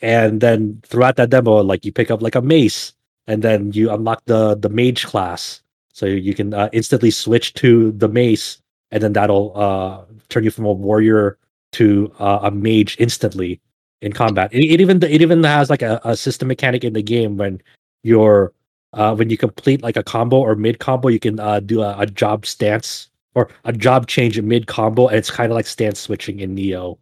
And 0.00 0.40
then 0.40 0.80
throughout 0.86 1.16
that 1.16 1.30
demo, 1.30 1.62
like 1.62 1.84
you 1.84 1.92
pick 1.92 2.10
up 2.10 2.22
like 2.22 2.34
a 2.34 2.40
mace, 2.42 2.94
and 3.26 3.42
then 3.42 3.72
you 3.72 3.90
unlock 3.90 4.22
the 4.26 4.54
the 4.54 4.68
mage 4.68 5.04
class, 5.04 5.62
so 5.92 6.06
you 6.06 6.34
can 6.34 6.54
uh, 6.54 6.68
instantly 6.72 7.10
switch 7.10 7.54
to 7.54 7.92
the 7.92 8.08
mace, 8.08 8.62
and 8.90 9.02
then 9.02 9.12
that'll 9.12 9.52
uh, 9.56 10.04
turn 10.28 10.44
you 10.44 10.50
from 10.50 10.64
a 10.64 10.72
warrior 10.72 11.38
to 11.72 12.12
uh, 12.18 12.40
a 12.42 12.50
mage 12.50 12.96
instantly 12.98 13.60
in 14.00 14.12
combat. 14.12 14.52
It, 14.52 14.64
it 14.64 14.80
even 14.80 15.02
it 15.02 15.22
even 15.22 15.42
has 15.44 15.70
like 15.70 15.82
a, 15.82 16.00
a 16.04 16.16
system 16.16 16.48
mechanic 16.48 16.84
in 16.84 16.92
the 16.92 17.02
game 17.02 17.36
when 17.36 17.60
you're 18.02 18.52
uh, 18.94 19.14
when 19.14 19.28
you 19.30 19.36
complete 19.36 19.82
like 19.82 19.96
a 19.96 20.02
combo 20.02 20.38
or 20.38 20.54
mid 20.54 20.78
combo, 20.78 21.08
you 21.08 21.20
can 21.20 21.38
uh, 21.38 21.60
do 21.60 21.82
a, 21.82 21.98
a 21.98 22.06
job 22.06 22.46
stance 22.46 23.10
or 23.34 23.48
a 23.64 23.72
job 23.72 24.06
change 24.06 24.40
mid 24.40 24.66
combo, 24.66 25.08
and 25.08 25.16
it's 25.16 25.30
kind 25.30 25.52
of 25.52 25.56
like 25.56 25.66
stance 25.66 26.00
switching 26.00 26.40
in 26.40 26.56
Nioh, 26.56 26.98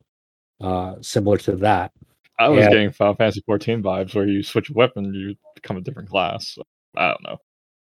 uh, 0.60 0.96
similar 1.00 1.38
to 1.38 1.52
that. 1.56 1.92
I 2.38 2.48
was 2.48 2.64
Yeah. 2.64 2.70
getting 2.70 2.90
Final 2.90 3.14
Fantasy 3.14 3.42
14 3.46 3.82
vibes 3.82 4.14
where 4.14 4.26
you 4.26 4.42
switch 4.42 4.68
a 4.68 4.72
weapon, 4.74 5.14
you 5.14 5.36
become 5.54 5.76
a 5.76 5.80
different 5.80 6.08
class. 6.08 6.48
So, 6.48 6.62
I 6.96 7.08
don't 7.08 7.22
know. 7.22 7.38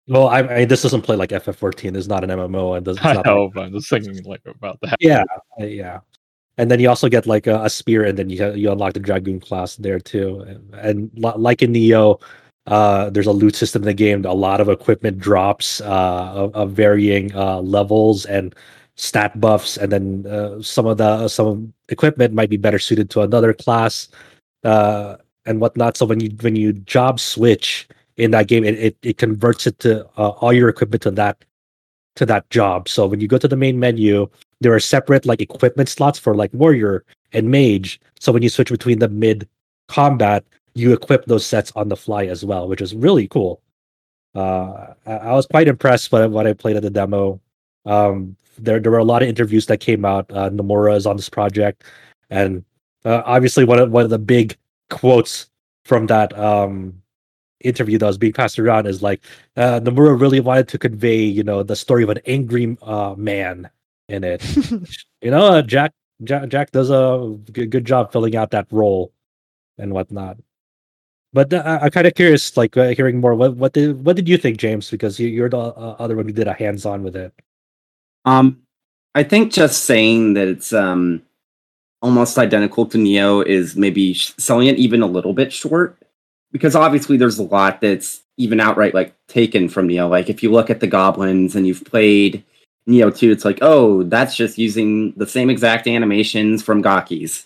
Well, 0.09 0.27
I, 0.27 0.39
I 0.39 0.65
this 0.65 0.81
doesn't 0.81 1.03
play 1.03 1.15
like 1.15 1.29
FF14. 1.29 1.95
It's 1.95 2.07
not 2.07 2.23
an 2.23 2.31
MMO, 2.31 2.75
and 2.75 2.87
it's 2.87 2.99
I 3.05 3.13
not 3.13 3.25
know, 3.25 3.51
but 3.53 3.65
I'm 3.65 3.73
just 3.73 3.89
thinking 3.89 4.21
like 4.23 4.41
about 4.45 4.79
that. 4.81 4.97
yeah, 4.99 5.23
uh, 5.61 5.65
yeah. 5.65 5.99
And 6.57 6.69
then 6.69 6.79
you 6.79 6.89
also 6.89 7.07
get 7.07 7.27
like 7.27 7.45
a, 7.45 7.63
a 7.63 7.69
spear, 7.69 8.03
and 8.03 8.17
then 8.17 8.29
you 8.29 8.53
you 8.53 8.71
unlock 8.71 8.93
the 8.93 8.99
dragoon 8.99 9.39
class 9.39 9.75
there 9.75 9.99
too. 9.99 10.41
And, 10.41 10.75
and 10.75 11.11
like 11.15 11.61
in 11.61 11.73
Nioh, 11.73 12.19
uh, 12.65 13.11
there's 13.11 13.27
a 13.27 13.31
loot 13.31 13.55
system 13.55 13.83
in 13.83 13.85
the 13.85 13.93
game. 13.93 14.25
A 14.25 14.33
lot 14.33 14.59
of 14.59 14.67
equipment 14.67 15.19
drops 15.19 15.79
uh, 15.81 16.31
of, 16.33 16.55
of 16.55 16.71
varying 16.71 17.33
uh, 17.35 17.61
levels 17.61 18.25
and 18.25 18.55
stat 18.95 19.39
buffs, 19.39 19.77
and 19.77 19.91
then 19.91 20.25
uh, 20.25 20.59
some 20.59 20.87
of 20.87 20.97
the 20.97 21.27
some 21.27 21.71
equipment 21.89 22.33
might 22.33 22.49
be 22.49 22.57
better 22.57 22.79
suited 22.79 23.11
to 23.11 23.21
another 23.21 23.53
class 23.53 24.07
uh, 24.63 25.17
and 25.45 25.61
whatnot. 25.61 25.97
So 25.97 26.07
when 26.07 26.19
you 26.19 26.31
when 26.41 26.55
you 26.55 26.73
job 26.73 27.19
switch 27.19 27.87
in 28.19 28.31
that 28.31 28.47
game, 28.47 28.63
it 28.63 28.75
it, 28.75 28.97
it 29.01 29.17
converts 29.17 29.67
it 29.67 29.79
to 29.79 30.05
uh, 30.17 30.29
all 30.29 30.53
your 30.53 30.69
equipment 30.69 31.01
to 31.03 31.11
that 31.11 31.43
to 32.15 32.25
that 32.25 32.49
job. 32.49 32.89
So 32.89 33.07
when 33.07 33.21
you 33.21 33.27
go 33.27 33.37
to 33.37 33.47
the 33.47 33.55
main 33.55 33.79
menu, 33.79 34.29
there 34.61 34.73
are 34.73 34.79
separate 34.79 35.25
like 35.25 35.41
equipment 35.41 35.89
slots 35.89 36.19
for 36.19 36.35
like 36.35 36.53
warrior 36.53 37.05
and 37.33 37.49
mage. 37.49 37.99
So 38.19 38.31
when 38.31 38.43
you 38.43 38.49
switch 38.49 38.69
between 38.69 38.99
the 38.99 39.09
mid 39.09 39.47
combat, 39.87 40.43
you 40.73 40.93
equip 40.93 41.25
those 41.25 41.45
sets 41.45 41.71
on 41.75 41.89
the 41.89 41.95
fly 41.95 42.25
as 42.25 42.43
well, 42.43 42.67
which 42.67 42.81
is 42.81 42.93
really 42.93 43.27
cool. 43.27 43.61
Uh, 44.35 44.93
I, 45.05 45.13
I 45.13 45.31
was 45.33 45.47
quite 45.47 45.67
impressed 45.67 46.11
by 46.11 46.25
what 46.27 46.45
I 46.45 46.53
played 46.53 46.75
at 46.75 46.83
the 46.83 46.89
demo. 46.89 47.39
Um, 47.85 48.35
there 48.57 48.79
there 48.79 48.91
were 48.91 48.97
a 48.97 49.03
lot 49.03 49.23
of 49.23 49.29
interviews 49.29 49.65
that 49.67 49.79
came 49.79 50.05
out. 50.05 50.29
Uh, 50.31 50.49
Nomura 50.49 50.95
is 50.95 51.05
on 51.05 51.15
this 51.15 51.29
project, 51.29 51.83
and 52.29 52.63
uh, 53.05 53.21
obviously 53.25 53.63
one 53.63 53.79
of 53.79 53.91
one 53.91 54.03
of 54.03 54.09
the 54.09 54.19
big 54.19 54.57
quotes 54.89 55.49
from 55.85 56.07
that 56.07 56.37
um 56.37 57.01
interview 57.61 57.97
that 57.97 58.05
was 58.05 58.17
being 58.17 58.33
passed 58.33 58.59
around 58.59 58.87
is 58.87 59.01
like 59.01 59.21
uh, 59.57 59.79
Nomura 59.81 60.19
really 60.19 60.39
wanted 60.39 60.67
to 60.69 60.77
convey, 60.77 61.21
you 61.21 61.43
know, 61.43 61.63
the 61.63 61.75
story 61.75 62.03
of 62.03 62.09
an 62.09 62.19
angry 62.25 62.77
uh, 62.81 63.15
man 63.17 63.69
in 64.07 64.23
it. 64.23 64.43
you 65.21 65.31
know, 65.31 65.45
uh, 65.45 65.61
Jack, 65.61 65.93
Jack 66.23 66.49
Jack 66.49 66.71
does 66.71 66.89
a 66.89 67.37
good, 67.51 67.69
good 67.71 67.85
job 67.85 68.11
filling 68.11 68.35
out 68.35 68.51
that 68.51 68.67
role 68.71 69.11
and 69.77 69.93
whatnot. 69.93 70.37
But 71.33 71.53
uh, 71.53 71.63
I- 71.65 71.85
I'm 71.85 71.91
kind 71.91 72.07
of 72.07 72.15
curious, 72.15 72.57
like 72.57 72.75
uh, 72.77 72.89
hearing 72.89 73.19
more. 73.19 73.35
What 73.35 73.55
what 73.55 73.73
did 73.73 74.03
what 74.03 74.15
did 74.15 74.27
you 74.27 74.37
think, 74.37 74.57
James? 74.57 74.89
Because 74.89 75.19
you, 75.19 75.27
you're 75.27 75.49
the 75.49 75.57
uh, 75.59 75.95
other 75.99 76.15
one 76.15 76.25
who 76.25 76.31
did 76.33 76.47
a 76.47 76.53
hands 76.53 76.85
on 76.85 77.03
with 77.03 77.15
it. 77.15 77.33
Um, 78.25 78.61
I 79.15 79.23
think 79.23 79.53
just 79.53 79.85
saying 79.85 80.33
that 80.33 80.47
it's 80.47 80.73
um 80.73 81.21
almost 82.01 82.37
identical 82.37 82.85
to 82.87 82.97
Nioh 82.97 83.45
is 83.45 83.75
maybe 83.75 84.13
selling 84.13 84.67
it 84.67 84.77
even 84.77 85.01
a 85.01 85.07
little 85.07 85.33
bit 85.33 85.51
short 85.51 85.97
because 86.51 86.75
obviously 86.75 87.17
there's 87.17 87.39
a 87.39 87.43
lot 87.43 87.81
that's 87.81 88.21
even 88.37 88.59
outright 88.59 88.93
like 88.93 89.13
taken 89.27 89.69
from 89.69 89.87
Nioh. 89.87 90.09
Like 90.09 90.29
if 90.29 90.41
you 90.41 90.51
look 90.51 90.69
at 90.69 90.79
the 90.79 90.87
goblins 90.87 91.55
and 91.55 91.67
you've 91.67 91.83
played 91.85 92.43
Nioh 92.87 93.15
2, 93.15 93.31
it's 93.31 93.45
like, 93.45 93.59
oh, 93.61 94.03
that's 94.03 94.35
just 94.35 94.57
using 94.57 95.13
the 95.17 95.27
same 95.27 95.49
exact 95.49 95.87
animations 95.87 96.63
from 96.63 96.81
Gaki's. 96.81 97.45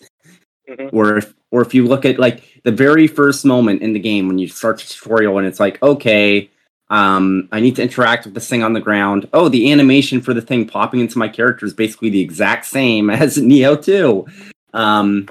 Mhm. 0.69 0.89
Or 0.93 1.17
if 1.17 1.34
or 1.51 1.61
if 1.61 1.73
you 1.73 1.85
look 1.85 2.05
at 2.05 2.17
like 2.19 2.61
the 2.63 2.71
very 2.71 3.07
first 3.07 3.43
moment 3.45 3.81
in 3.81 3.93
the 3.93 3.99
game 3.99 4.27
when 4.27 4.38
you 4.38 4.47
start 4.47 4.77
the 4.80 4.85
tutorial 4.85 5.38
and 5.38 5.47
it's 5.47 5.59
like, 5.59 5.81
okay, 5.84 6.49
Um, 6.89 7.47
I 7.51 7.59
need 7.59 7.75
to 7.77 7.81
interact 7.81 8.25
with 8.25 8.35
this 8.35 8.47
thing 8.47 8.61
on 8.61 8.73
the 8.73 8.80
ground. 8.81 9.27
Oh, 9.34 9.49
the 9.49 9.71
animation 9.71 10.21
for 10.21 10.34
the 10.34 10.41
thing 10.41 10.67
popping 10.67 10.99
into 10.99 11.17
my 11.17 11.27
character 11.27 11.65
is 11.65 11.73
basically 11.73 12.11
the 12.11 12.21
exact 12.21 12.65
same 12.65 13.09
as 13.23 13.38
Nioh 13.38 13.81
2. 13.84 14.25
Um, 14.73 15.27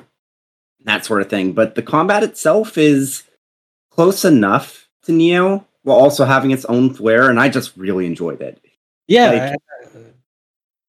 that 0.85 1.05
sort 1.05 1.23
of 1.23 1.29
thing. 1.31 1.53
But 1.53 1.77
the 1.77 1.83
combat 1.83 2.25
itself 2.25 2.77
is 2.77 3.23
close 3.95 4.25
enough 4.25 4.89
to 5.05 5.13
Nioh 5.13 5.65
while 5.83 5.99
also 5.99 6.25
having 6.25 6.51
its 6.51 6.65
own 6.67 6.95
flair, 6.95 7.29
and 7.31 7.39
I 7.39 7.49
just 7.49 7.77
really 7.77 8.07
enjoyed 8.07 8.41
it. 8.41 8.61
Yeah. 9.09 9.31
Like- 9.31 9.43
I- 9.43 9.57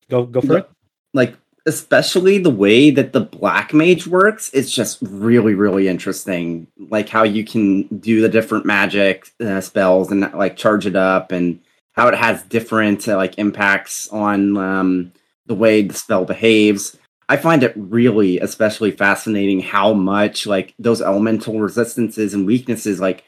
go 0.10 0.26
go 0.26 0.42
for 0.42 0.58
it. 0.58 0.70
Like, 1.14 1.36
especially 1.66 2.38
the 2.40 2.50
way 2.50 2.90
that 2.92 3.14
the 3.14 3.22
black 3.22 3.74
mage 3.74 4.08
works, 4.08 4.50
it's 4.54 4.72
just 4.72 4.98
really, 5.02 5.54
really 5.54 5.88
interesting. 5.88 6.68
Like 6.78 7.10
how 7.10 7.24
you 7.24 7.44
can 7.46 7.84
do 8.00 8.22
the 8.22 8.30
different 8.30 8.66
magic 8.66 9.28
uh, 9.40 9.62
spells 9.62 10.12
and 10.12 10.32
like 10.34 10.58
charge 10.58 10.86
it 10.86 10.96
up, 10.96 11.32
and 11.32 11.60
how 11.94 12.08
it 12.08 12.16
has 12.16 12.44
different 12.44 13.08
uh, 13.08 13.16
like 13.16 13.38
impacts 13.38 14.08
on 14.10 14.58
um, 14.58 15.14
the 15.46 15.56
way 15.56 15.82
the 15.84 15.94
spell 15.94 16.26
behaves. 16.26 16.98
I 17.30 17.38
find 17.38 17.64
it 17.64 17.74
really 17.76 18.40
especially 18.40 18.92
fascinating 18.92 19.62
how 19.62 19.94
much 19.94 20.46
like 20.46 20.74
those 20.78 21.02
elemental 21.02 21.60
resistances 21.60 22.34
and 22.34 22.46
weaknesses 22.46 23.00
like 23.00 23.24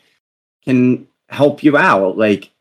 can 0.63 1.07
help 1.29 1.63
you 1.63 1.77
out. 1.77 2.17
Like 2.17 2.51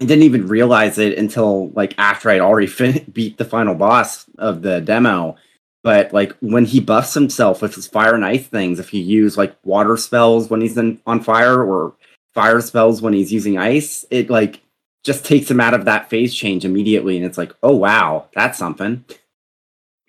I 0.00 0.04
didn't 0.04 0.24
even 0.24 0.46
realize 0.48 0.98
it 0.98 1.18
until 1.18 1.70
like 1.70 1.94
after 1.98 2.30
I'd 2.30 2.40
already 2.40 2.66
fin- 2.68 3.10
beat 3.12 3.38
the 3.38 3.44
final 3.44 3.74
boss 3.74 4.26
of 4.38 4.62
the 4.62 4.80
demo. 4.80 5.36
But 5.82 6.12
like 6.12 6.36
when 6.40 6.64
he 6.64 6.78
buffs 6.80 7.14
himself 7.14 7.60
with 7.60 7.74
his 7.74 7.88
fire 7.88 8.14
and 8.14 8.24
ice 8.24 8.46
things, 8.46 8.78
if 8.78 8.94
you 8.94 9.02
use 9.02 9.36
like 9.36 9.56
water 9.64 9.96
spells 9.96 10.48
when 10.48 10.60
he's 10.60 10.78
in, 10.78 11.00
on 11.06 11.20
fire 11.20 11.62
or 11.62 11.94
fire 12.34 12.60
spells 12.60 13.02
when 13.02 13.12
he's 13.12 13.32
using 13.32 13.58
ice, 13.58 14.04
it 14.10 14.30
like 14.30 14.60
just 15.02 15.24
takes 15.24 15.50
him 15.50 15.60
out 15.60 15.74
of 15.74 15.84
that 15.84 16.08
phase 16.08 16.34
change 16.34 16.64
immediately, 16.64 17.16
and 17.16 17.26
it's 17.26 17.38
like, 17.38 17.52
oh 17.62 17.74
wow, 17.74 18.28
that's 18.34 18.58
something. 18.58 19.04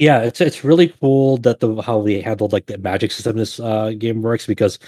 Yeah 0.04 0.20
it's 0.20 0.42
it's 0.42 0.64
really 0.64 0.90
cool 1.02 1.38
that 1.38 1.60
the 1.60 1.82
how 1.82 2.02
they 2.02 2.22
handled 2.22 2.54
like 2.54 2.66
the 2.68 2.78
magic 2.78 3.12
system 3.12 3.38
this 3.38 3.60
uh 3.60 3.92
game 3.98 4.22
works 4.22 4.46
because 4.46 4.80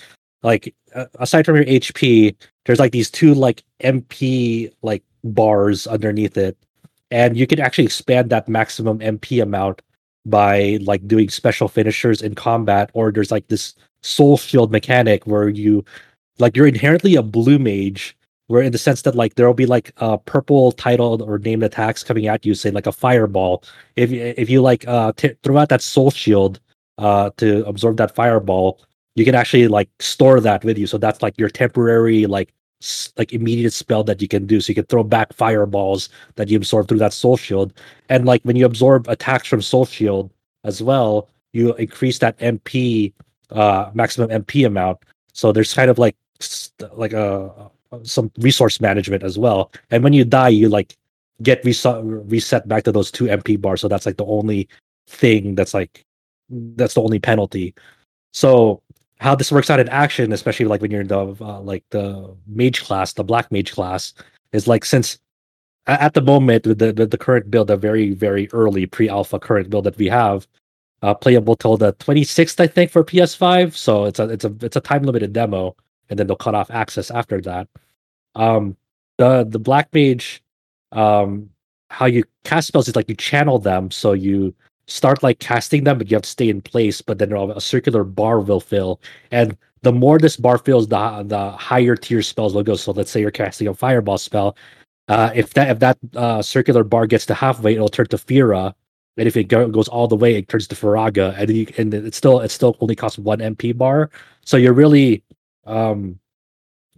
like 0.44 0.74
aside 1.20 1.46
from 1.46 1.56
your 1.56 1.66
hp 1.66 2.36
there's 2.66 2.80
like 2.80 2.92
these 2.92 3.10
two 3.10 3.34
like 3.34 3.64
mp 3.82 4.72
like 4.82 5.04
bars 5.26 5.88
underneath 5.88 6.38
it. 6.38 6.58
And 7.12 7.38
you 7.38 7.48
can 7.48 7.60
actually 7.60 7.86
expand 7.86 8.30
that 8.30 8.48
maximum 8.48 9.00
mp 9.00 9.42
amount 9.42 9.82
by 10.26 10.80
like 10.82 11.08
doing 11.08 11.30
special 11.30 11.68
finishers 11.68 12.22
in 12.22 12.36
combat 12.36 12.90
or 12.94 13.12
there's 13.12 13.32
like 13.32 13.48
this 13.48 13.76
soul 14.02 14.38
shield 14.38 14.72
mechanic 14.72 15.26
where 15.28 15.50
you 15.50 15.84
like 16.40 16.56
you're 16.56 16.68
inherently 16.68 17.16
a 17.16 17.24
blue 17.24 17.60
mage 17.60 18.18
where 18.48 18.62
in 18.62 18.72
the 18.72 18.78
sense 18.78 19.02
that 19.04 19.16
like 19.16 19.36
there'll 19.36 19.54
be 19.54 19.66
like 19.66 19.92
uh 19.98 20.18
purple 20.18 20.72
titled 20.72 21.22
or 21.22 21.40
named 21.40 21.64
attacks 21.64 22.04
coming 22.04 22.28
at 22.28 22.46
you 22.46 22.54
say 22.56 22.72
like 22.72 22.88
a 22.88 22.92
fireball. 22.92 23.64
If 23.96 24.12
you 24.12 24.34
if 24.38 24.50
you 24.50 24.62
like 24.62 24.88
uh 24.88 25.14
t- 25.16 25.36
throw 25.44 25.58
out 25.58 25.70
that 25.70 25.82
soul 25.82 26.12
shield 26.12 26.60
uh 26.98 27.32
to 27.38 27.66
absorb 27.66 27.98
that 27.98 28.16
fireball 28.16 28.80
you 29.16 29.26
can 29.26 29.36
actually 29.36 29.68
like 29.68 29.90
store 30.00 30.40
that 30.42 30.64
with 30.64 30.78
you. 30.78 30.88
So 30.88 30.98
that's 30.98 31.22
like 31.22 31.38
your 31.40 31.50
temporary 31.50 32.26
like 32.26 32.54
s- 32.82 33.14
like 33.18 33.34
immediate 33.34 33.72
spell 33.74 34.04
that 34.04 34.22
you 34.22 34.28
can 34.28 34.46
do. 34.46 34.60
So 34.62 34.72
you 34.72 34.76
can 34.76 34.86
throw 34.86 35.04
back 35.04 35.34
fireballs 35.34 36.10
that 36.36 36.50
you 36.50 36.58
absorb 36.58 36.88
through 36.88 37.00
that 37.00 37.14
soul 37.14 37.38
shield. 37.38 37.74
And 38.10 38.26
like 38.26 38.42
when 38.44 38.56
you 38.58 38.66
absorb 38.66 39.08
attacks 39.08 39.48
from 39.48 39.62
soul 39.62 39.86
shield 39.86 40.32
as 40.64 40.82
well 40.84 41.30
you 41.54 41.74
increase 41.76 42.20
that 42.20 42.38
mp 42.40 43.14
uh 43.52 43.90
maximum 43.94 44.30
mp 44.44 44.66
amount. 44.68 45.00
So 45.34 45.52
there's 45.52 45.74
kind 45.74 45.90
of 45.90 45.98
like 45.98 46.16
like 46.94 47.14
a 47.14 47.72
some 48.04 48.32
resource 48.40 48.80
management 48.82 49.24
as 49.24 49.38
well 49.38 49.72
and 49.92 50.04
when 50.04 50.14
you 50.14 50.26
die 50.26 50.50
you 50.50 50.70
like 50.70 50.96
get 51.42 51.64
reset 51.66 52.04
reset 52.04 52.68
back 52.68 52.84
to 52.84 52.92
those 52.92 53.12
two 53.12 53.26
MP 53.26 53.60
bars. 53.60 53.82
So 53.82 53.88
that's 53.88 54.06
like 54.06 54.18
the 54.18 54.26
only 54.26 54.68
thing 55.08 55.56
that's 55.56 55.74
like 55.74 56.04
that's 56.50 56.94
the 56.94 57.02
only 57.02 57.20
penalty. 57.20 57.74
So 58.34 58.82
how 59.20 59.36
this 59.36 59.52
works 59.52 59.70
out 59.70 59.80
in 59.80 59.90
action, 59.90 60.32
especially 60.32 60.66
like 60.66 60.82
when 60.82 60.92
you're 60.92 61.02
in 61.02 61.08
the 61.08 61.36
uh, 61.42 61.62
like 61.62 61.84
the 61.90 62.36
mage 62.48 62.84
class, 62.84 63.14
the 63.14 63.24
black 63.24 63.52
mage 63.52 63.74
class, 63.74 64.14
is 64.52 64.68
like 64.68 64.86
since 64.86 65.20
at 65.88 66.14
the 66.14 66.22
moment 66.22 66.66
with 66.66 66.80
the 66.80 66.94
the 66.94 67.18
current 67.18 67.52
build, 67.52 67.68
the 67.68 67.78
very 67.78 68.14
very 68.14 68.50
early 68.52 68.86
pre-alpha 68.86 69.40
current 69.40 69.70
build 69.70 69.86
that 69.86 69.98
we 69.98 70.08
have, 70.08 70.48
uh, 71.02 71.14
playable 71.14 71.56
till 71.56 71.78
the 71.78 71.94
26th, 71.94 72.60
I 72.60 72.68
think, 72.68 72.92
for 72.92 73.04
PS5. 73.04 73.76
So 73.76 74.06
it's 74.06 74.20
a 74.20 74.30
it's 74.30 74.46
a 74.46 74.56
it's 74.62 74.76
a 74.76 74.82
time 74.82 75.04
limited 75.04 75.34
demo, 75.34 75.76
and 76.10 76.18
then 76.20 76.28
they'll 76.28 76.36
cut 76.38 76.56
off 76.56 76.72
access 76.72 77.12
after 77.12 77.42
that. 77.42 77.68
Um, 78.36 78.76
the 79.18 79.46
the 79.50 79.60
black 79.60 79.90
mage 79.94 80.42
um 80.92 81.50
how 81.90 82.06
you 82.06 82.24
cast 82.44 82.68
spells 82.68 82.88
is 82.88 82.96
like 82.96 83.10
you 83.10 83.16
channel 83.16 83.60
them. 83.60 83.92
So 83.92 84.14
you 84.14 84.54
start 84.88 85.24
like 85.24 85.40
casting 85.40 85.84
them 85.84 85.98
but 85.98 86.10
you 86.12 86.16
have 86.16 86.24
to 86.24 86.30
stay 86.30 86.50
in 86.50 86.62
place 86.62 87.02
but 87.02 87.18
then 87.20 87.32
a 87.34 87.62
circular 87.62 88.04
bar 88.04 88.40
will 88.40 88.60
fill. 88.60 89.02
And 89.32 89.58
the 89.84 89.94
more 89.94 90.18
this 90.20 90.38
bar 90.38 90.58
fills 90.58 90.88
the 90.88 91.24
the 91.26 91.52
higher 91.52 91.96
tier 91.96 92.22
spells 92.22 92.54
will 92.54 92.64
go. 92.64 92.76
So 92.76 92.92
let's 92.92 93.12
say 93.12 93.22
you're 93.22 93.32
casting 93.32 93.68
a 93.68 93.74
fireball 93.74 94.18
spell. 94.18 94.58
Uh 95.08 95.32
if 95.36 95.54
that 95.54 95.70
if 95.72 95.80
that 95.80 95.98
uh 96.16 96.42
circular 96.42 96.84
bar 96.84 97.08
gets 97.08 97.26
to 97.28 97.34
halfway 97.34 97.74
it'll 97.76 97.90
turn 97.90 98.08
to 98.08 98.18
Fira. 98.18 98.74
And 99.18 99.28
if 99.28 99.38
it 99.38 99.46
go, 99.46 99.70
goes 99.70 99.88
all 99.88 100.08
the 100.10 100.16
way 100.18 100.36
it 100.36 100.50
turns 100.50 100.68
to 100.68 100.76
Firaga 100.76 101.34
and 101.38 101.50
you 101.50 101.68
and 101.78 101.94
it's 101.94 102.18
still 102.18 102.42
it 102.42 102.52
still 102.52 102.76
only 102.82 102.96
costs 102.96 103.18
one 103.20 103.40
MP 103.40 103.78
bar. 103.78 104.10
So 104.46 104.58
you're 104.58 104.74
really 104.74 105.24
um 105.66 106.20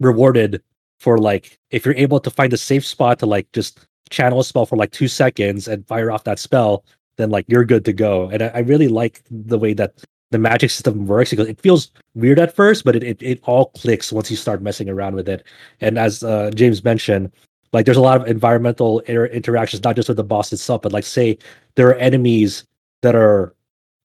rewarded 0.00 0.62
for 0.98 1.18
like 1.18 1.58
if 1.70 1.84
you're 1.84 1.94
able 1.94 2.20
to 2.20 2.30
find 2.30 2.52
a 2.52 2.56
safe 2.56 2.84
spot 2.84 3.18
to 3.20 3.26
like 3.26 3.50
just 3.52 3.86
channel 4.10 4.40
a 4.40 4.44
spell 4.44 4.66
for 4.66 4.76
like 4.76 4.92
two 4.92 5.08
seconds 5.08 5.68
and 5.68 5.86
fire 5.86 6.10
off 6.10 6.24
that 6.24 6.38
spell, 6.38 6.84
then 7.16 7.30
like 7.30 7.44
you're 7.48 7.64
good 7.64 7.84
to 7.84 7.92
go. 7.92 8.28
And 8.30 8.42
I, 8.42 8.46
I 8.48 8.58
really 8.60 8.88
like 8.88 9.22
the 9.30 9.58
way 9.58 9.74
that 9.74 9.94
the 10.30 10.38
magic 10.38 10.70
system 10.70 11.06
works 11.06 11.30
because 11.30 11.48
it 11.48 11.60
feels 11.60 11.90
weird 12.14 12.38
at 12.38 12.54
first, 12.54 12.84
but 12.84 12.96
it, 12.96 13.02
it, 13.02 13.22
it 13.22 13.40
all 13.44 13.66
clicks 13.76 14.12
once 14.12 14.30
you 14.30 14.36
start 14.36 14.62
messing 14.62 14.88
around 14.88 15.14
with 15.14 15.28
it. 15.28 15.44
And 15.80 15.98
as 15.98 16.22
uh, 16.22 16.50
James 16.54 16.84
mentioned, 16.84 17.32
like 17.72 17.84
there's 17.84 17.96
a 17.96 18.02
lot 18.02 18.20
of 18.20 18.26
environmental 18.26 19.00
inter- 19.00 19.26
interactions, 19.26 19.84
not 19.84 19.96
just 19.96 20.08
with 20.08 20.16
the 20.16 20.24
boss 20.24 20.52
itself, 20.52 20.82
but 20.82 20.92
like 20.92 21.04
say 21.04 21.38
there 21.76 21.88
are 21.88 21.94
enemies 21.94 22.64
that 23.02 23.14
are 23.14 23.54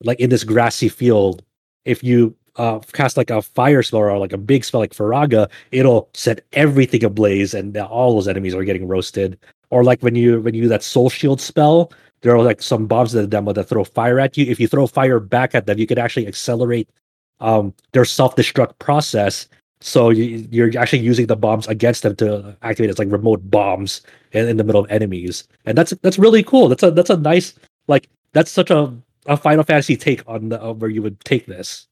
like 0.01 0.19
in 0.19 0.29
this 0.29 0.43
grassy 0.43 0.89
field. 0.89 1.43
If 1.85 2.03
you 2.03 2.35
uh, 2.55 2.79
cast 2.93 3.17
like 3.17 3.29
a 3.29 3.41
fire 3.41 3.83
spell 3.83 4.01
or 4.01 4.17
like 4.17 4.33
a 4.33 4.37
big 4.37 4.63
spell 4.63 4.81
like 4.81 4.93
Firaga, 4.93 5.49
it'll 5.71 6.09
set 6.13 6.41
everything 6.53 7.03
ablaze 7.03 7.53
and 7.53 7.75
all 7.77 8.15
those 8.15 8.27
enemies 8.27 8.53
are 8.53 8.63
getting 8.63 8.87
roasted. 8.87 9.37
Or 9.69 9.83
like 9.83 10.01
when 10.01 10.15
you 10.15 10.41
when 10.41 10.53
you 10.53 10.63
do 10.63 10.67
that 10.69 10.83
soul 10.83 11.09
shield 11.09 11.41
spell, 11.41 11.91
there 12.21 12.35
are 12.35 12.43
like 12.43 12.61
some 12.61 12.85
bombs 12.85 13.13
in 13.13 13.21
the 13.21 13.27
demo 13.27 13.53
that 13.53 13.65
throw 13.65 13.83
fire 13.83 14.19
at 14.19 14.37
you. 14.37 14.45
If 14.45 14.59
you 14.59 14.67
throw 14.67 14.87
fire 14.87 15.19
back 15.19 15.55
at 15.55 15.65
them, 15.65 15.79
you 15.79 15.87
can 15.87 15.97
actually 15.97 16.27
accelerate 16.27 16.89
um, 17.39 17.73
their 17.91 18.05
self 18.05 18.35
destruct 18.35 18.77
process. 18.79 19.47
So 19.81 20.11
you, 20.11 20.47
you're 20.49 20.79
actually 20.79 20.99
using 20.99 21.27
the 21.27 21.35
bombs 21.35 21.67
against 21.67 22.03
them 22.03 22.15
to 22.17 22.55
activate 22.61 22.89
as 22.89 22.99
like 22.99 23.11
remote 23.11 23.51
bombs 23.51 24.01
in, 24.31 24.47
in 24.47 24.57
the 24.57 24.63
middle 24.63 24.85
of 24.85 24.89
enemies, 24.89 25.45
and 25.65 25.77
that's 25.77 25.91
that's 26.01 26.17
really 26.17 26.43
cool. 26.43 26.69
That's 26.69 26.83
a 26.83 26.91
that's 26.91 27.09
a 27.09 27.17
nice 27.17 27.53
like 27.87 28.07
that's 28.31 28.51
such 28.51 28.71
a 28.71 28.93
a 29.25 29.37
Final 29.37 29.63
Fantasy 29.63 29.97
take 29.97 30.21
on 30.27 30.49
the, 30.49 30.63
uh, 30.63 30.73
where 30.73 30.89
you 30.89 31.01
would 31.01 31.19
take 31.21 31.45
this. 31.45 31.87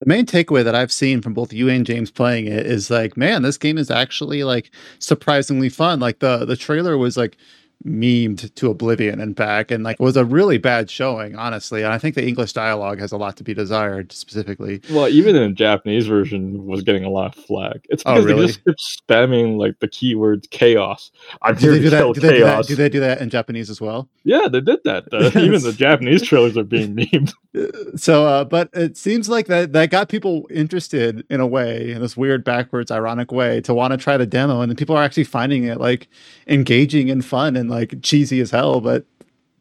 The 0.00 0.06
main 0.06 0.26
takeaway 0.26 0.62
that 0.62 0.74
I've 0.74 0.92
seen 0.92 1.22
from 1.22 1.32
both 1.32 1.52
you 1.54 1.70
and 1.70 1.86
James 1.86 2.10
playing 2.10 2.46
it 2.46 2.66
is 2.66 2.90
like, 2.90 3.16
man, 3.16 3.42
this 3.42 3.56
game 3.56 3.78
is 3.78 3.90
actually 3.90 4.44
like 4.44 4.70
surprisingly 4.98 5.70
fun. 5.70 6.00
Like 6.00 6.18
the 6.18 6.44
the 6.44 6.56
trailer 6.56 6.98
was 6.98 7.16
like 7.16 7.38
memed 7.86 8.52
to 8.56 8.68
oblivion 8.70 9.20
and 9.20 9.34
back 9.36 9.70
and 9.70 9.84
like 9.84 9.94
it 10.00 10.02
was 10.02 10.16
a 10.16 10.24
really 10.24 10.58
bad 10.58 10.90
showing 10.90 11.36
honestly 11.36 11.82
and 11.82 11.92
i 11.92 11.98
think 11.98 12.14
the 12.16 12.26
english 12.26 12.52
dialogue 12.52 12.98
has 12.98 13.12
a 13.12 13.16
lot 13.16 13.36
to 13.36 13.44
be 13.44 13.54
desired 13.54 14.10
specifically 14.12 14.80
Well, 14.90 15.08
even 15.08 15.36
in 15.36 15.50
the 15.50 15.54
Japanese 15.54 16.06
version 16.08 16.66
was 16.66 16.82
getting 16.82 17.04
a 17.04 17.10
lot 17.10 17.36
of 17.36 17.44
flack 17.44 17.86
It's 17.88 18.02
Oh, 18.04 18.16
really? 18.22 18.40
they 18.42 18.46
just 18.48 18.64
kept 18.64 18.80
spamming 19.08 19.56
like 19.58 19.78
the 19.78 19.88
keywords 19.88 20.50
chaos. 20.50 21.10
I'm 21.42 21.54
do 21.54 21.60
here 21.60 21.72
they 21.72 21.78
to 21.78 21.84
do 21.84 21.90
that 21.90 22.14
do 22.14 22.20
they 22.20 22.28
do 22.38 22.44
that, 22.44 22.50
chaos. 22.50 22.66
do 22.66 22.74
they 22.74 22.88
do 22.88 23.00
that 23.00 23.20
in 23.20 23.30
japanese 23.30 23.70
as 23.70 23.80
well 23.80 24.08
Yeah, 24.24 24.48
they 24.50 24.60
did 24.60 24.80
that. 24.84 25.04
Uh, 25.12 25.30
even 25.40 25.62
the 25.62 25.72
Japanese 25.72 26.22
trailers 26.22 26.56
are 26.56 26.64
being 26.64 26.96
memed. 26.96 27.32
so 27.98 28.26
uh 28.26 28.44
but 28.44 28.68
it 28.74 28.96
seems 28.96 29.28
like 29.28 29.46
that 29.46 29.72
that 29.72 29.90
got 29.90 30.08
people 30.08 30.46
interested 30.50 31.24
in 31.30 31.40
a 31.40 31.46
way 31.46 31.92
in 31.92 32.00
this 32.02 32.16
weird 32.16 32.44
backwards 32.44 32.90
ironic 32.90 33.30
way 33.32 33.60
to 33.62 33.72
want 33.72 33.92
to 33.92 33.96
try 33.96 34.16
the 34.16 34.26
demo 34.26 34.60
and 34.60 34.70
then 34.70 34.76
people 34.76 34.96
are 34.96 35.02
actually 35.02 35.24
finding 35.24 35.64
it 35.64 35.78
like 35.80 36.08
engaging 36.48 37.10
and 37.10 37.24
fun 37.24 37.56
and 37.56 37.70
like 37.70 37.75
cheesy 38.02 38.40
as 38.40 38.50
hell 38.50 38.80
but 38.80 39.04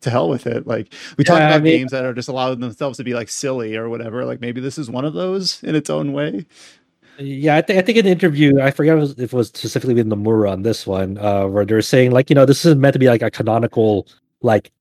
to 0.02 0.10
hell 0.10 0.30
with 0.30 0.46
it. 0.48 0.68
Like 0.68 0.94
we 1.18 1.24
talk 1.24 1.40
Yeah, 1.40 1.46
I 1.48 1.50
about 1.52 1.64
mean- 1.64 1.80
games 1.80 1.92
that 1.92 2.06
are 2.06 2.14
just 2.14 2.30
allowing 2.30 2.60
themselves 2.60 2.98
to 2.98 3.04
be 3.04 3.14
like 3.14 3.28
silly 3.30 3.76
or 3.76 3.90
whatever. 3.90 4.24
Like 4.26 4.40
maybe 4.42 4.62
this 4.62 4.78
is 4.78 4.90
one 4.90 5.04
of 5.06 5.14
those 5.14 5.62
in 5.64 5.76
its 5.76 5.90
own 5.90 6.14
way. 6.14 6.46
Yeah, 7.18 7.56
I, 7.56 7.62
think 7.62 7.80
I 7.80 7.82
think 7.82 7.98
in 7.98 8.04
the 8.06 8.12
interview, 8.12 8.60
I 8.60 8.72
forget 8.72 8.94
if 8.94 8.98
it 8.98 9.02
was, 9.02 9.12
if 9.14 9.34
it 9.34 9.34
was 9.34 9.48
specifically 9.48 9.94
with 9.94 10.06
Nomura 10.08 10.52
on 10.52 10.64
this 10.64 10.86
one, 10.86 11.18
uh, 11.18 11.48
where 11.48 11.64
they're 11.66 11.82
saying 11.82 12.12
like, 12.12 12.30
you 12.30 12.36
know, 12.36 12.46
this 12.46 12.66
isn't 12.66 12.82
meant 12.82 12.92
to 12.92 13.00
be 13.00 13.08
like 13.08 13.22
a 13.22 13.32
canonical 13.32 14.06
like 14.42 14.72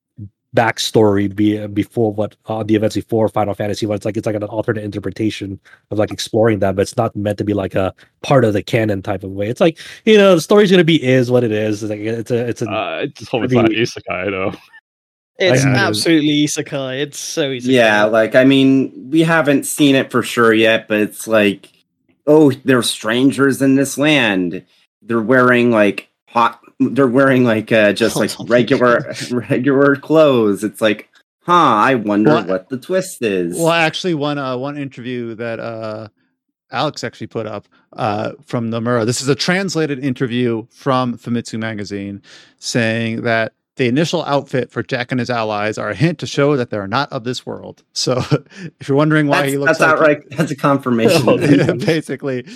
backstory 0.54 1.34
be, 1.34 1.66
before 1.66 2.12
what 2.12 2.36
uh, 2.46 2.62
the 2.62 2.74
events 2.76 2.94
before 2.94 3.28
Final 3.28 3.54
Fantasy 3.54 3.86
one. 3.86 3.96
It's 3.96 4.04
like 4.04 4.16
it's 4.16 4.26
like 4.26 4.36
an 4.36 4.44
alternate 4.44 4.84
interpretation 4.84 5.58
of 5.90 5.98
like 5.98 6.12
exploring 6.12 6.60
that, 6.60 6.76
but 6.76 6.82
it's 6.82 6.96
not 6.96 7.14
meant 7.16 7.38
to 7.38 7.44
be 7.44 7.54
like 7.54 7.74
a 7.74 7.94
part 8.22 8.44
of 8.44 8.52
the 8.52 8.62
canon 8.62 9.02
type 9.02 9.24
of 9.24 9.30
way. 9.32 9.48
It's 9.48 9.60
like 9.60 9.78
you 10.04 10.16
know 10.16 10.36
the 10.36 10.40
story's 10.40 10.70
gonna 10.70 10.84
be 10.84 11.02
is 11.02 11.30
what 11.30 11.44
it 11.44 11.52
is. 11.52 11.82
It's 11.82 11.90
like 11.90 12.00
it's 12.00 12.30
a 12.30 12.48
it's 12.48 12.62
a 12.62 12.70
Uh, 12.70 13.00
I 13.02 13.06
just 13.06 13.30
hope 13.30 13.44
it's 13.44 13.52
not 13.52 13.66
isekai 13.66 14.30
though. 14.30 14.52
It's 15.38 15.64
Yeah, 15.64 15.70
it 15.70 15.74
is. 15.74 15.78
absolutely 15.80 16.44
isekai. 16.44 17.02
It's 17.02 17.18
so 17.18 17.50
isekai. 17.50 17.66
Yeah, 17.66 18.04
like 18.04 18.34
I 18.34 18.44
mean, 18.44 19.10
we 19.10 19.22
haven't 19.22 19.64
seen 19.66 19.96
it 19.96 20.10
for 20.10 20.22
sure 20.22 20.54
yet, 20.54 20.86
but 20.86 21.00
it's 21.00 21.26
like, 21.26 21.68
oh, 22.26 22.52
they're 22.64 22.82
strangers 22.82 23.60
in 23.60 23.74
this 23.74 23.98
land. 23.98 24.64
They're 25.02 25.20
wearing 25.20 25.72
like 25.72 26.08
hot. 26.34 26.60
They're 26.80 27.06
wearing 27.06 27.44
like 27.44 27.72
uh, 27.72 27.92
just 27.92 28.16
like 28.16 28.30
regular 28.48 29.14
regular 29.30 29.96
clothes. 29.96 30.64
It's 30.64 30.80
like, 30.80 31.08
huh? 31.42 31.52
I 31.52 31.94
wonder 31.94 32.30
Well, 32.30 32.46
what 32.46 32.68
the 32.68 32.78
twist 32.78 33.22
is. 33.22 33.56
Well, 33.56 33.70
actually, 33.70 34.14
one 34.14 34.38
uh, 34.38 34.56
one 34.56 34.76
interview 34.76 35.34
that 35.36 35.60
uh, 35.60 36.08
Alex 36.70 37.04
actually 37.04 37.28
put 37.28 37.46
up 37.46 37.68
uh, 37.94 38.32
from 38.44 38.70
Nomura. 38.70 39.06
This 39.06 39.22
is 39.22 39.28
a 39.28 39.34
translated 39.34 40.04
interview 40.04 40.66
from 40.70 41.16
Famitsu 41.16 41.58
magazine, 41.58 42.20
saying 42.58 43.22
that 43.22 43.54
the 43.76 43.86
initial 43.88 44.24
outfit 44.24 44.70
for 44.70 44.84
Jack 44.84 45.10
and 45.10 45.18
his 45.18 45.30
allies 45.30 45.78
are 45.78 45.90
a 45.90 45.94
hint 45.94 46.20
to 46.20 46.26
show 46.26 46.56
that 46.56 46.70
they're 46.70 46.86
not 46.86 47.12
of 47.12 47.24
this 47.24 47.44
world. 47.44 47.82
So, 47.92 48.22
if 48.80 48.88
you're 48.88 48.96
wondering 48.96 49.26
why 49.26 49.42
that's, 49.42 49.52
he 49.52 49.58
looks 49.58 49.78
that's 49.78 49.80
like 49.80 50.18
outright. 50.18 50.30
That's 50.30 50.50
a 50.50 50.56
confirmation. 50.56 51.22
Oh, 51.28 51.74
basically 51.76 52.46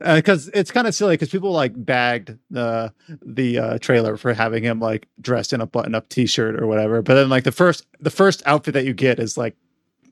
because 0.00 0.48
it's 0.48 0.70
kind 0.70 0.86
of 0.86 0.94
silly 0.94 1.14
because 1.14 1.28
people 1.30 1.50
like 1.50 1.72
bagged 1.76 2.36
the 2.50 2.92
the 3.22 3.58
uh, 3.58 3.78
trailer 3.78 4.16
for 4.16 4.32
having 4.34 4.62
him 4.62 4.80
like 4.80 5.08
dressed 5.20 5.52
in 5.52 5.60
a 5.60 5.66
button 5.66 5.94
up 5.94 6.08
t-shirt 6.08 6.60
or 6.60 6.66
whatever 6.66 7.02
but 7.02 7.14
then 7.14 7.28
like 7.28 7.44
the 7.44 7.52
first 7.52 7.86
the 8.00 8.10
first 8.10 8.42
outfit 8.46 8.74
that 8.74 8.84
you 8.84 8.92
get 8.92 9.18
is 9.18 9.36
like 9.36 9.56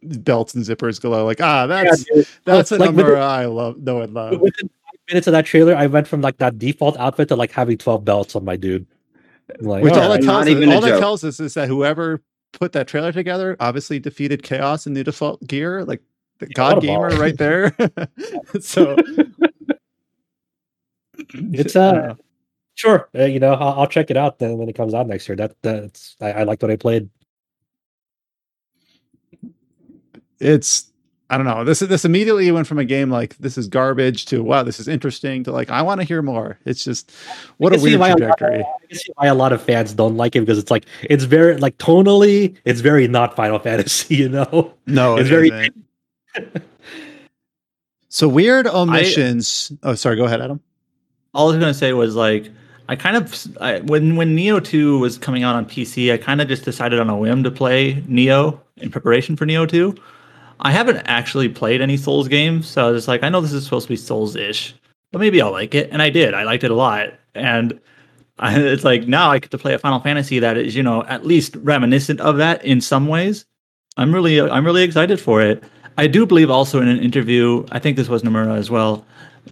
belts 0.02 0.54
and 0.54 0.64
zippers 0.64 1.00
galore 1.00 1.22
like 1.22 1.40
ah 1.40 1.66
that's 1.66 2.04
Yeah, 2.14 2.22
that's 2.44 2.72
a 2.72 2.78
like, 2.78 2.88
number 2.88 3.04
within- 3.04 3.22
i 3.22 3.44
love 3.46 3.78
know 3.78 4.00
and 4.00 4.12
love 4.14 4.40
within 4.40 4.68
five 4.68 4.98
minutes 5.08 5.26
of 5.26 5.32
that 5.32 5.46
trailer, 5.46 5.74
I 5.74 5.86
went 5.86 6.08
from 6.08 6.20
like 6.20 6.38
that 6.38 6.58
default 6.58 6.96
outfit 6.98 7.28
to 7.28 7.36
like 7.36 7.52
having 7.52 7.78
twelve 7.78 8.04
belts 8.04 8.34
on 8.34 8.44
my 8.44 8.56
dude. 8.56 8.86
Like, 9.60 9.84
which 9.84 9.92
all 9.92 10.00
all 10.02 10.08
right. 10.10 10.20
that 10.20 10.26
tells 10.26 10.48
us, 10.48 10.74
all 10.74 10.80
that 10.80 10.98
tells 10.98 11.24
us 11.24 11.38
is 11.38 11.54
that 11.54 11.68
whoever 11.68 12.20
put 12.52 12.72
that 12.72 12.88
trailer 12.88 13.12
together 13.12 13.56
obviously 13.60 13.98
defeated 14.00 14.42
chaos 14.42 14.86
in 14.86 14.94
the 14.94 15.04
default 15.04 15.46
gear 15.46 15.84
like 15.84 16.02
the 16.38 16.46
god 16.46 16.80
gamer 16.80 17.10
right 17.10 17.36
there 17.38 17.76
so 18.60 18.96
It's, 21.52 21.76
I 21.76 21.96
uh, 21.96 22.14
sure, 22.74 23.08
uh, 23.14 23.24
you 23.24 23.40
know, 23.40 23.54
I'll, 23.54 23.80
I'll 23.80 23.86
check 23.86 24.10
it 24.10 24.16
out 24.16 24.38
then 24.38 24.56
when 24.58 24.68
it 24.68 24.74
comes 24.74 24.94
out 24.94 25.06
next 25.06 25.28
year. 25.28 25.36
That 25.36 25.54
that's 25.62 26.16
I, 26.20 26.32
I 26.32 26.42
liked 26.44 26.62
what 26.62 26.70
I 26.70 26.76
played. 26.76 27.08
it's 30.40 30.90
I 31.28 31.36
don't 31.36 31.46
know. 31.46 31.64
This 31.64 31.80
this 31.80 32.04
immediately 32.04 32.50
went 32.52 32.68
from 32.68 32.78
a 32.78 32.84
game 32.84 33.10
like 33.10 33.36
this 33.38 33.58
is 33.58 33.66
garbage 33.66 34.26
to 34.26 34.42
wow, 34.44 34.62
this 34.62 34.78
is 34.78 34.86
interesting 34.86 35.42
to 35.44 35.50
like 35.52 35.70
I 35.70 35.82
want 35.82 36.00
to 36.00 36.06
hear 36.06 36.22
more. 36.22 36.58
It's 36.64 36.84
just 36.84 37.10
what 37.56 37.74
a 37.76 37.80
weird 37.82 37.98
why 37.98 38.08
a 38.08 38.10
lot- 38.12 38.18
trajectory. 38.18 38.60
I 38.60 38.86
can 38.88 38.98
see 38.98 39.12
why 39.16 39.26
a 39.26 39.34
lot 39.34 39.52
of 39.52 39.60
fans 39.60 39.92
don't 39.92 40.16
like 40.16 40.36
it 40.36 40.40
because 40.40 40.58
it's 40.58 40.70
like 40.70 40.86
it's 41.02 41.24
very 41.24 41.56
like 41.56 41.76
tonally, 41.78 42.56
it's 42.64 42.80
very 42.80 43.08
not 43.08 43.34
Final 43.34 43.58
Fantasy, 43.68 44.14
you 44.16 44.28
know. 44.28 44.72
No, 44.86 45.16
It's 45.16 45.28
it 45.28 45.32
very- 45.32 45.70
so 48.08 48.28
weird 48.28 48.66
omissions. 48.68 49.72
oh, 49.82 49.94
sorry. 49.94 50.16
Go 50.16 50.26
ahead, 50.26 50.40
Adam. 50.40 50.60
All 51.36 51.48
I 51.48 51.52
was 51.52 51.60
gonna 51.60 51.74
say 51.74 51.92
was 51.92 52.16
like 52.16 52.50
I 52.88 52.96
kind 52.96 53.16
of 53.16 53.46
I, 53.60 53.80
when 53.80 54.16
when 54.16 54.36
Nioh 54.36 54.64
Two 54.64 54.98
was 54.98 55.18
coming 55.18 55.42
out 55.42 55.54
on 55.54 55.66
PC, 55.66 56.12
I 56.12 56.16
kind 56.16 56.40
of 56.40 56.48
just 56.48 56.64
decided 56.64 56.98
on 56.98 57.10
a 57.10 57.16
whim 57.16 57.42
to 57.44 57.50
play 57.50 58.02
Nioh 58.02 58.58
in 58.78 58.90
preparation 58.90 59.36
for 59.36 59.44
Nioh 59.44 59.68
Two. 59.68 59.94
I 60.60 60.72
haven't 60.72 60.98
actually 61.04 61.48
played 61.48 61.80
any 61.82 61.96
Souls 61.96 62.28
games, 62.28 62.66
so 62.66 62.86
I 62.86 62.90
was 62.90 62.98
just 63.02 63.08
like, 63.08 63.22
I 63.22 63.28
know 63.28 63.40
this 63.42 63.52
is 63.52 63.64
supposed 63.64 63.86
to 63.86 63.92
be 63.92 63.96
Souls-ish, 63.96 64.74
but 65.12 65.18
maybe 65.18 65.42
I'll 65.42 65.52
like 65.52 65.74
it, 65.74 65.90
and 65.92 66.00
I 66.00 66.08
did. 66.08 66.32
I 66.32 66.44
liked 66.44 66.64
it 66.64 66.70
a 66.70 66.74
lot, 66.74 67.10
and 67.34 67.78
I, 68.38 68.58
it's 68.60 68.84
like 68.84 69.06
now 69.06 69.30
I 69.30 69.38
get 69.38 69.50
to 69.50 69.58
play 69.58 69.74
a 69.74 69.78
Final 69.78 70.00
Fantasy 70.00 70.38
that 70.38 70.56
is, 70.56 70.74
you 70.74 70.82
know, 70.82 71.04
at 71.04 71.26
least 71.26 71.56
reminiscent 71.56 72.20
of 72.20 72.38
that 72.38 72.64
in 72.64 72.80
some 72.80 73.06
ways. 73.06 73.44
I'm 73.98 74.14
really, 74.14 74.40
I'm 74.40 74.64
really 74.64 74.82
excited 74.82 75.20
for 75.20 75.42
it. 75.42 75.62
I 75.98 76.06
do 76.06 76.24
believe 76.24 76.50
also 76.50 76.80
in 76.80 76.88
an 76.88 77.00
interview, 77.00 77.66
I 77.70 77.78
think 77.78 77.96
this 77.96 78.08
was 78.08 78.22
Nomura 78.22 78.56
as 78.56 78.70
well, 78.70 79.04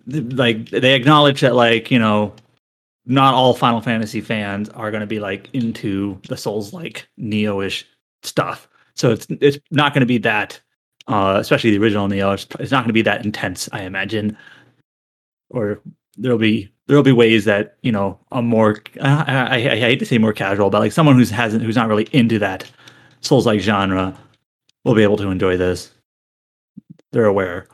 like 0.06 0.70
they 0.70 0.94
acknowledge 0.94 1.40
that 1.40 1.54
like 1.54 1.90
you 1.90 1.98
know 1.98 2.34
not 3.06 3.34
all 3.34 3.54
final 3.54 3.80
fantasy 3.80 4.20
fans 4.20 4.68
are 4.70 4.90
going 4.90 5.00
to 5.00 5.06
be 5.06 5.20
like 5.20 5.48
into 5.52 6.20
the 6.28 6.36
souls 6.36 6.72
like 6.72 7.06
Nioh-ish 7.18 7.86
stuff. 8.22 8.68
So 8.94 9.10
it's 9.10 9.26
it's 9.28 9.58
not 9.70 9.92
going 9.92 10.00
to 10.00 10.06
be 10.06 10.18
that 10.18 10.60
uh 11.06 11.36
especially 11.38 11.70
the 11.70 11.78
original 11.78 12.08
Nioh 12.08 12.34
it's, 12.34 12.46
it's 12.58 12.70
not 12.70 12.78
going 12.78 12.88
to 12.88 12.94
be 12.94 13.02
that 13.02 13.24
intense 13.24 13.68
i 13.72 13.82
imagine. 13.82 14.36
Or 15.50 15.80
there'll 16.16 16.38
be 16.38 16.72
there'll 16.86 17.02
be 17.02 17.12
ways 17.12 17.44
that 17.44 17.76
you 17.82 17.92
know 17.92 18.18
a 18.32 18.40
more 18.40 18.76
I, 19.00 19.08
I, 19.24 19.54
I 19.72 19.78
hate 19.78 19.98
to 19.98 20.06
say 20.06 20.18
more 20.18 20.32
casual 20.32 20.70
but 20.70 20.80
like 20.80 20.92
someone 20.92 21.16
who's 21.16 21.30
hasn't 21.30 21.62
who's 21.62 21.76
not 21.76 21.88
really 21.88 22.08
into 22.12 22.38
that 22.38 22.70
souls 23.20 23.46
like 23.46 23.60
genre 23.60 24.16
will 24.84 24.94
be 24.94 25.02
able 25.02 25.16
to 25.16 25.30
enjoy 25.30 25.56
this. 25.56 25.90
They're 27.12 27.24
aware 27.24 27.68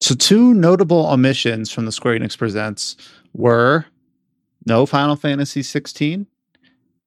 So 0.00 0.14
two 0.14 0.54
notable 0.54 1.06
omissions 1.06 1.70
from 1.70 1.86
the 1.86 1.92
Square 1.92 2.18
Enix 2.18 2.36
Presents 2.36 2.96
were 3.32 3.86
no 4.66 4.86
Final 4.86 5.16
Fantasy 5.16 5.62
16 5.62 6.26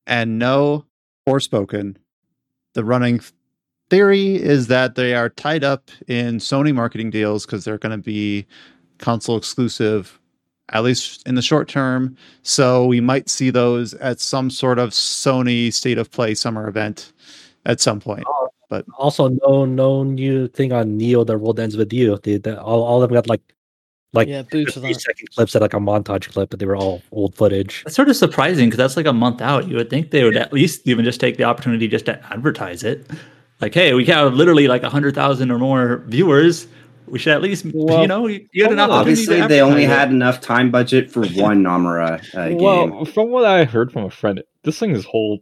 and 0.08 0.40
no 0.40 0.86
Forspoken. 1.28 1.98
The 2.74 2.84
running 2.84 3.22
theory 3.90 4.36
is 4.36 4.68
that 4.68 4.96
they 4.96 5.14
are 5.14 5.30
tied 5.30 5.64
up 5.64 5.92
in 6.08 6.38
Sony 6.38 6.74
marketing 6.74 7.10
deals 7.10 7.46
because 7.46 7.66
they're 7.66 7.78
going 7.78 7.98
to 7.98 8.04
be 8.04 8.46
console 8.98 9.38
exclusive, 9.38 10.20
at 10.70 10.84
least 10.84 11.28
in 11.28 11.36
the 11.36 11.42
short 11.42 11.68
term. 11.68 12.16
So 12.44 12.86
we 12.86 13.02
might 13.02 13.30
see 13.30 13.50
those 13.50 13.94
at 13.96 14.20
some 14.20 14.50
sort 14.50 14.80
of 14.80 14.92
Sony 14.92 15.74
State 15.74 15.98
of 15.98 16.12
Play 16.12 16.36
summer 16.36 16.68
event 16.68 17.12
at 17.66 17.80
some 17.80 18.00
point. 18.00 18.24
Oh, 18.28 18.49
But 18.70 18.86
also, 18.98 19.30
no 19.30 19.66
no 19.66 20.04
new 20.04 20.48
thing 20.48 20.72
on 20.72 20.96
Neo. 20.96 21.24
The 21.24 21.38
world 21.38 21.60
ends 21.60 21.76
with 21.76 21.92
you. 21.92 22.20
They, 22.22 22.38
they, 22.38 22.56
all, 22.56 22.84
all 22.84 23.02
of 23.02 23.10
them 23.10 23.16
got 23.16 23.28
like 23.28 23.42
like 24.14 24.28
yeah, 24.28 24.44
boots 24.44 24.74
for 24.74 24.80
three 24.80 24.94
that. 24.94 25.02
second 25.02 25.28
clips 25.36 25.56
at 25.56 25.62
like 25.62 25.74
a 25.74 25.80
montage 25.80 26.32
clip, 26.32 26.50
but 26.50 26.60
they 26.60 26.66
were 26.66 26.76
all 26.76 27.02
old 27.12 27.36
footage. 27.36 27.84
That's 27.84 27.96
sort 27.96 28.10
of 28.10 28.16
surprising 28.16 28.68
because 28.68 28.78
that's 28.78 28.98
like 28.98 29.06
a 29.06 29.14
month 29.14 29.42
out. 29.42 29.68
You 29.68 29.76
would 29.78 29.90
think 29.90 30.12
they 30.12 30.24
would 30.24 30.38
at 30.38 30.54
least 30.54 30.88
even 30.88 31.06
just 31.06 31.20
take 31.20 31.38
the 31.38 31.44
opportunity 31.44 31.88
just 31.88 32.06
to 32.06 32.24
advertise 32.32 32.84
it. 32.84 33.10
Like, 33.62 33.74
hey, 33.74 33.94
we 33.94 34.06
have 34.06 34.34
literally 34.34 34.68
like 34.68 34.84
a 34.84 34.90
hundred 34.90 35.16
thousand 35.16 35.52
or 35.52 35.60
more 35.60 36.04
viewers. 36.08 36.68
We 37.08 37.18
should 37.18 37.34
at 37.34 37.42
least, 37.42 37.66
Well, 37.74 38.02
you 38.02 38.08
know, 38.08 38.28
you 38.28 38.48
you 38.52 38.64
had 38.64 38.72
an 38.72 38.80
opportunity. 38.80 39.00
Obviously, 39.00 39.42
to 39.42 39.48
they 39.48 39.62
only 39.62 39.86
advertise 39.86 39.98
had 39.98 40.12
enough 40.12 40.42
time 40.42 40.70
budget 40.70 41.12
for 41.12 41.26
one 41.26 41.64
Nomura 41.64 42.24
uh, 42.36 42.50
game. 42.50 42.58
Well, 42.60 43.06
from 43.06 43.30
what 43.30 43.46
I 43.46 43.66
heard 43.66 43.92
from 43.92 44.06
a 44.06 44.12
friend, 44.12 44.44
this 44.64 44.78
thing 44.78 44.92
is 44.92 45.06
whole 45.06 45.40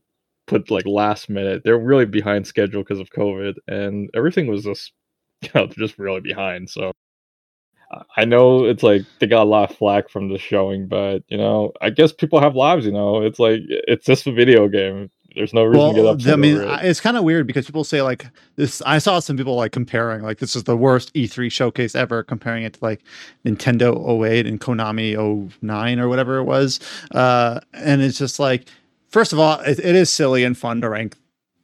put 0.47 0.71
like 0.71 0.85
last 0.85 1.29
minute. 1.29 1.61
They're 1.63 1.77
really 1.77 2.05
behind 2.05 2.47
schedule 2.47 2.81
because 2.81 2.99
of 2.99 3.09
COVID, 3.11 3.55
and 3.67 4.09
everything 4.15 4.47
was 4.47 4.63
just, 4.63 4.91
you 5.41 5.49
know, 5.53 5.67
they're 5.67 5.87
just 5.87 5.99
really 5.99 6.21
behind. 6.21 6.69
So 6.69 6.91
I- 8.15 8.25
know 8.25 8.65
it's 8.65 8.83
like 8.83 9.03
they 9.19 9.27
got 9.27 9.43
a 9.43 9.49
lot 9.49 9.71
of 9.71 9.77
flack 9.77 10.09
from 10.09 10.29
the 10.29 10.37
showing, 10.37 10.87
but 10.87 11.23
you 11.27 11.37
know, 11.37 11.71
I 11.81 11.89
guess 11.89 12.11
people 12.11 12.39
have 12.39 12.55
lives. 12.55 12.85
You 12.85 12.91
know, 12.91 13.21
it's 13.21 13.39
like 13.39 13.61
it's 13.67 14.05
just 14.05 14.27
a 14.27 14.31
video 14.31 14.67
game. 14.67 15.09
There's 15.35 15.53
no 15.53 15.63
reason 15.65 15.89
to 15.89 15.93
get 15.93 15.99
up. 15.99 16.05
Well, 16.05 16.13
upset. 16.15 16.33
I 16.33 16.35
mean, 16.35 16.57
it. 16.57 16.85
It's 16.85 16.99
kind 16.99 17.15
of 17.15 17.23
weird 17.23 17.45
because 17.45 17.65
people 17.67 17.83
say 17.83 18.01
like 18.01 18.25
this. 18.55 18.81
I 18.85 18.97
saw 18.97 19.19
some 19.19 19.37
people 19.37 19.55
like 19.55 19.71
comparing 19.71 20.23
like 20.23 20.39
this 20.39 20.55
is 20.55 20.63
the 20.63 20.75
worst 20.75 21.13
E3 21.13 21.51
showcase 21.51 21.95
ever, 21.95 22.23
comparing 22.23 22.63
it 22.63 22.73
to 22.73 22.79
like 22.83 23.03
Nintendo 23.45 24.25
08 24.25 24.47
and 24.47 24.59
Konami 24.59 25.15
09 25.61 25.99
or 25.99 26.09
whatever 26.09 26.37
it 26.37 26.45
was. 26.45 26.79
Uh, 27.11 27.59
and 27.73 28.01
it's 28.01 28.17
just 28.17 28.39
like, 28.39 28.67
first 29.09 29.33
of 29.33 29.39
all, 29.39 29.59
it, 29.61 29.79
it 29.79 29.95
is 29.95 30.09
silly 30.09 30.43
and 30.43 30.57
fun 30.57 30.81
to 30.81 30.89
rank 30.89 31.15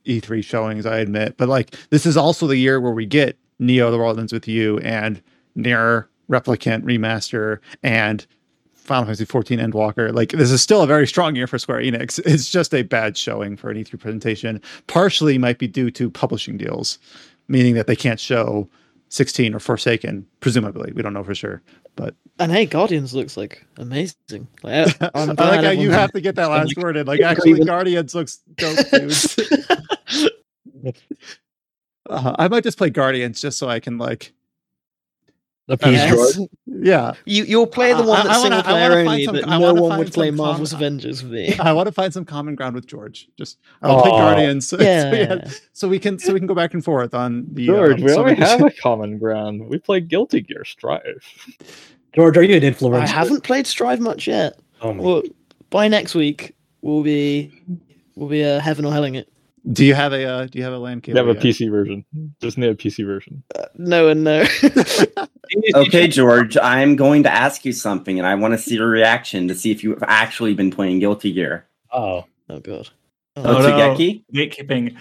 E3 0.05 0.43
showings, 0.43 0.85
I 0.85 0.97
admit, 0.97 1.37
but 1.37 1.49
like 1.49 1.75
this 1.89 2.05
is 2.05 2.17
also 2.17 2.47
the 2.47 2.57
year 2.57 2.79
where 2.81 2.91
we 2.91 3.05
get 3.05 3.37
Neo: 3.59 3.91
The 3.91 3.97
World 3.97 4.19
Ends 4.19 4.33
with 4.33 4.47
You 4.47 4.79
and 4.79 5.21
Nier 5.55 6.09
Replicant 6.29 6.83
Remaster 6.83 7.59
and 7.83 8.25
Final 8.73 9.05
Fantasy 9.05 9.25
14 9.25 9.59
Endwalker. 9.59 10.13
Like 10.13 10.31
this 10.31 10.51
is 10.51 10.61
still 10.61 10.81
a 10.81 10.87
very 10.87 11.07
strong 11.07 11.35
year 11.35 11.47
for 11.47 11.57
Square 11.57 11.81
Enix. 11.81 12.19
It's 12.25 12.49
just 12.49 12.73
a 12.73 12.83
bad 12.83 13.17
showing 13.17 13.55
for 13.55 13.69
an 13.69 13.77
E3 13.77 13.99
presentation. 13.99 14.61
Partially 14.87 15.37
might 15.37 15.57
be 15.57 15.67
due 15.67 15.91
to 15.91 16.09
publishing 16.09 16.57
deals, 16.57 16.99
meaning 17.47 17.75
that 17.75 17.87
they 17.87 17.95
can't 17.95 18.19
show 18.19 18.69
16 19.09 19.53
or 19.53 19.59
Forspoken. 19.59 20.25
Presumably, 20.41 20.91
we 20.93 21.01
don't 21.01 21.13
know 21.13 21.23
for 21.23 21.35
sure. 21.35 21.61
But 21.95 22.15
And 22.39 22.51
hey, 22.51 22.65
Guardians 22.65 23.13
looks 23.13 23.37
like 23.37 23.65
amazing. 23.77 24.47
Like, 24.63 25.01
I- 25.01 25.09
I 25.15 25.25
like 25.25 25.63
how 25.63 25.71
you 25.71 25.91
have 25.91 26.11
to 26.13 26.21
get 26.21 26.35
that 26.35 26.49
last 26.49 26.75
word 26.77 26.97
in. 26.97 27.05
Like 27.05 27.21
actually, 27.21 27.59
Guardians 27.59 28.15
looks 28.15 28.37
dope, 28.55 28.77
dudes. 28.91 29.37
uh, 32.09 32.35
I 32.37 32.47
might 32.47 32.63
just 32.63 32.77
play 32.77 32.89
Guardians 32.89 33.41
just 33.41 33.57
so 33.57 33.69
I 33.69 33.79
can 33.79 33.97
like 33.97 34.33
Appease 35.69 35.93
Yes. 35.93 36.35
George. 36.35 36.49
Yeah, 36.67 37.13
You 37.25 37.45
you'll 37.45 37.67
play 37.67 37.93
the 37.93 38.03
one 38.03 38.19
I 38.19 38.23
that's 38.27 38.43
wanna- 38.43 38.55
single 38.57 38.75
I 38.75 38.81
wanna 38.81 38.93
player 38.95 39.07
only, 39.07 39.25
some- 39.25 39.35
but 39.35 39.47
no 39.47 39.73
one 39.73 39.97
would 39.97 40.11
play 40.11 40.27
some 40.27 40.37
com- 40.37 40.45
Marvel's 40.45 40.73
Avengers 40.73 41.23
with 41.23 41.31
me. 41.31 41.55
I 41.59 41.71
want 41.71 41.87
to 41.87 41.93
find 41.93 42.11
some 42.13 42.25
common 42.25 42.55
ground 42.55 42.75
with 42.75 42.85
George. 42.85 43.29
Just 43.37 43.59
I'll 43.81 44.01
play 44.01 44.11
Guardians, 44.11 44.67
so, 44.67 44.77
so, 44.79 44.83
Yeah. 44.83 45.13
yeah, 45.15 45.49
so 45.71 45.87
we 45.87 45.99
can 45.99 46.19
so 46.19 46.33
we 46.33 46.39
can 46.39 46.47
go 46.47 46.53
back 46.55 46.73
and 46.73 46.83
forth 46.83 47.13
on 47.13 47.45
the 47.53 47.65
George, 47.67 47.99
um, 47.99 48.01
we 48.03 48.09
so 48.09 48.19
already 48.19 48.41
have 48.41 48.61
a 48.61 48.71
common 48.71 49.17
ground. 49.17 49.69
We 49.69 49.77
play 49.79 50.01
Guilty 50.01 50.41
Gear 50.41 50.65
Strive. 50.65 51.23
George, 52.13 52.35
are 52.37 52.43
you 52.43 52.55
an 52.57 52.61
influencer? 52.61 52.99
I 52.99 53.07
haven't 53.07 53.43
played 53.43 53.65
Strive 53.65 54.01
much 54.01 54.27
yet. 54.27 54.59
Oh 54.81 54.93
my 54.93 55.01
Well, 55.03 55.21
by 55.69 55.87
next 55.87 56.13
week 56.13 56.55
we'll 56.81 57.03
be 57.03 57.51
we'll 58.15 58.27
be 58.29 58.43
uh, 58.43 58.59
heaven 58.59 58.83
or 58.83 58.91
helling 58.91 59.15
it. 59.15 59.29
Do 59.71 59.85
you 59.85 59.93
have 59.93 60.11
a 60.11 60.25
uh, 60.25 60.45
Do 60.47 60.57
you 60.59 60.63
have 60.65 60.73
a 60.73 60.77
LAN 60.77 60.97
We 60.97 61.01
cable? 61.01 61.17
have 61.19 61.27
a 61.29 61.33
yet? 61.33 61.41
PC 61.43 61.71
version. 61.71 62.03
Just 62.41 62.57
need 62.57 62.67
a 62.69 62.75
PC 62.75 63.05
version. 63.05 63.43
No 63.77 64.09
and 64.09 64.23
no. 64.23 64.45
Okay, 65.75 66.07
George, 66.07 66.57
I'm 66.57 66.95
going 66.95 67.23
to 67.23 67.31
ask 67.31 67.63
you 67.63 67.73
something, 67.73 68.17
and 68.17 68.25
I 68.27 68.33
want 68.33 68.53
to 68.53 68.57
see 68.57 68.73
your 68.75 68.87
reaction 68.89 69.47
to 69.49 69.55
see 69.55 69.69
if 69.71 69.83
you've 69.83 70.01
actually 70.07 70.55
been 70.55 70.71
playing 70.71 70.97
Guilty 70.99 71.31
Gear. 71.31 71.65
Oh, 71.91 72.25
oh 72.49 72.59
god. 72.59 72.89
Oh, 73.35 73.43
Oh, 73.57 73.61
no. 73.61 73.69
Otsugeki? 73.69 74.23
Gatekeeping. 74.33 74.95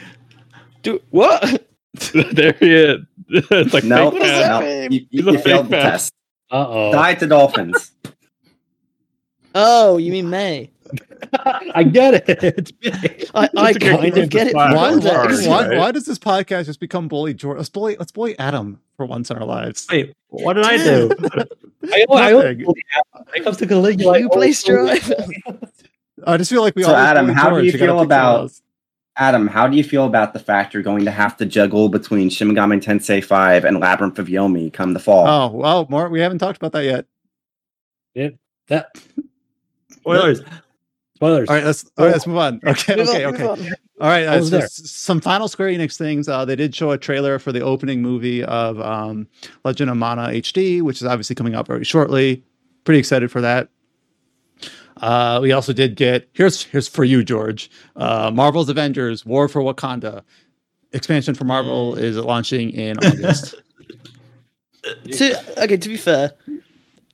do 0.82 1.00
what? 1.10 1.66
there 2.32 2.52
he 2.60 2.72
is. 2.74 3.00
it's 3.28 3.72
like 3.72 3.84
No, 3.84 4.10
fake 4.10 4.20
What 4.20 4.26
does 4.26 4.38
that 4.40 4.60
fan. 4.60 4.90
mean? 4.90 4.90
no, 4.90 4.96
you, 4.96 5.06
He's 5.10 5.24
you 5.24 5.28
a 5.30 5.32
fake 5.34 5.44
failed 5.44 5.66
the 5.66 5.76
test. 5.76 6.12
uh 6.50 6.66
oh. 6.68 6.92
Die 6.92 7.14
to 7.14 7.26
dolphins. 7.26 7.92
Oh, 9.54 9.96
you 9.96 10.12
mean 10.12 10.28
May? 10.28 10.70
I 11.74 11.82
get 11.84 12.28
it. 12.28 12.72
I, 12.84 12.90
big. 13.00 13.30
I, 13.34 13.48
I 13.56 13.70
a 13.70 13.74
good 13.74 13.80
kind 14.00 14.18
of 14.18 14.28
get 14.30 14.46
it. 14.48 14.54
Why- 14.54 14.72
from 14.72 15.00
Why, 15.00 15.46
why, 15.46 15.68
right? 15.68 15.78
why 15.78 15.92
does 15.92 16.04
this 16.06 16.18
podcast 16.18 16.66
just 16.66 16.80
become 16.80 17.08
bully 17.08 17.34
George? 17.34 17.56
Let's 17.58 17.68
bully 17.68 17.96
Let's 17.98 18.12
bully 18.12 18.38
Adam 18.38 18.80
for 18.96 19.06
once 19.06 19.30
in 19.30 19.36
our 19.38 19.44
lives. 19.46 19.86
Wait, 19.90 20.14
what 20.28 20.54
did 20.54 20.64
I 20.64 20.76
do? 20.76 21.10
I, 21.84 22.04
I, 22.10 22.28
I, 22.28 22.32
Nothing. 22.32 22.64
when 22.66 22.74
it 23.34 23.44
comes 23.44 23.56
to 23.58 23.66
Caligula, 23.66 24.18
You 24.18 24.26
I 24.26 24.28
play 24.28 24.36
always- 24.36 24.64
I 26.24 26.36
just 26.36 26.50
feel 26.50 26.62
like 26.62 26.76
we 26.76 26.82
So, 26.84 26.90
all 26.90 26.96
Adam, 26.96 27.28
how 27.28 27.50
do 27.50 27.64
you 27.64 27.72
feel 27.72 28.00
about- 28.00 28.52
Adam, 29.16 29.46
how 29.46 29.66
do 29.66 29.76
you 29.76 29.84
feel 29.84 30.06
about 30.06 30.32
the 30.32 30.38
fact 30.38 30.72
you're 30.72 30.82
going 30.82 31.04
to 31.04 31.10
have 31.10 31.36
to 31.36 31.44
juggle 31.44 31.90
between 31.90 32.30
Shin 32.30 32.48
Megami 32.48 32.80
Tensei 32.82 33.22
5 33.22 33.64
and 33.66 33.78
Labyrinth 33.78 34.18
of 34.18 34.28
Yomi 34.28 34.72
come 34.72 34.94
the 34.94 35.00
fall? 35.00 35.26
Oh 35.26 35.54
well, 35.54 35.86
more 35.90 36.08
we 36.08 36.20
haven't 36.20 36.38
talked 36.38 36.56
about 36.56 36.72
that 36.72 36.84
yet. 36.84 37.04
Yeah, 38.14 38.28
That 38.68 38.88
Spoilers. 39.90 40.40
Spoilers. 41.22 41.48
All 41.48 41.54
right, 41.54 41.64
let's 41.64 41.90
all 41.96 42.06
right, 42.06 42.12
let's 42.12 42.26
move 42.26 42.36
on. 42.36 42.60
Okay, 42.66 42.96
Move 42.96 43.08
okay, 43.08 43.26
move 43.26 43.34
okay. 43.34 43.46
on. 43.46 43.58
All 44.00 44.08
right, 44.08 44.24
uh, 44.24 44.42
so 44.42 44.60
some 44.68 45.20
final 45.20 45.46
Square 45.46 45.68
Enix 45.70 45.96
things. 45.96 46.28
Uh, 46.28 46.44
they 46.44 46.56
did 46.56 46.74
show 46.74 46.90
a 46.90 46.98
trailer 46.98 47.38
for 47.38 47.52
the 47.52 47.60
opening 47.60 48.02
movie 48.02 48.42
of 48.42 48.80
um, 48.80 49.28
Legend 49.64 49.90
of 49.90 49.96
Mana 49.96 50.28
HD, 50.28 50.82
which 50.82 50.96
is 50.96 51.04
obviously 51.06 51.36
coming 51.36 51.54
out 51.54 51.66
very 51.66 51.84
shortly. 51.84 52.42
Pretty 52.84 52.98
excited 52.98 53.30
for 53.30 53.40
that. 53.40 53.68
Uh, 54.96 55.38
we 55.40 55.52
also 55.52 55.72
did 55.72 55.94
get 55.94 56.28
here's 56.32 56.64
here's 56.64 56.88
for 56.88 57.04
you, 57.04 57.22
George. 57.22 57.70
Uh, 57.94 58.30
Marvel's 58.32 58.68
Avengers: 58.68 59.24
War 59.24 59.48
for 59.48 59.62
Wakanda 59.62 60.22
expansion 60.92 61.34
for 61.34 61.44
Marvel 61.44 61.94
is 61.94 62.16
launching 62.16 62.70
in 62.70 62.98
August. 62.98 63.54
to 65.04 65.62
okay, 65.62 65.76
to 65.76 65.88
be 65.88 65.96
fair, 65.96 66.32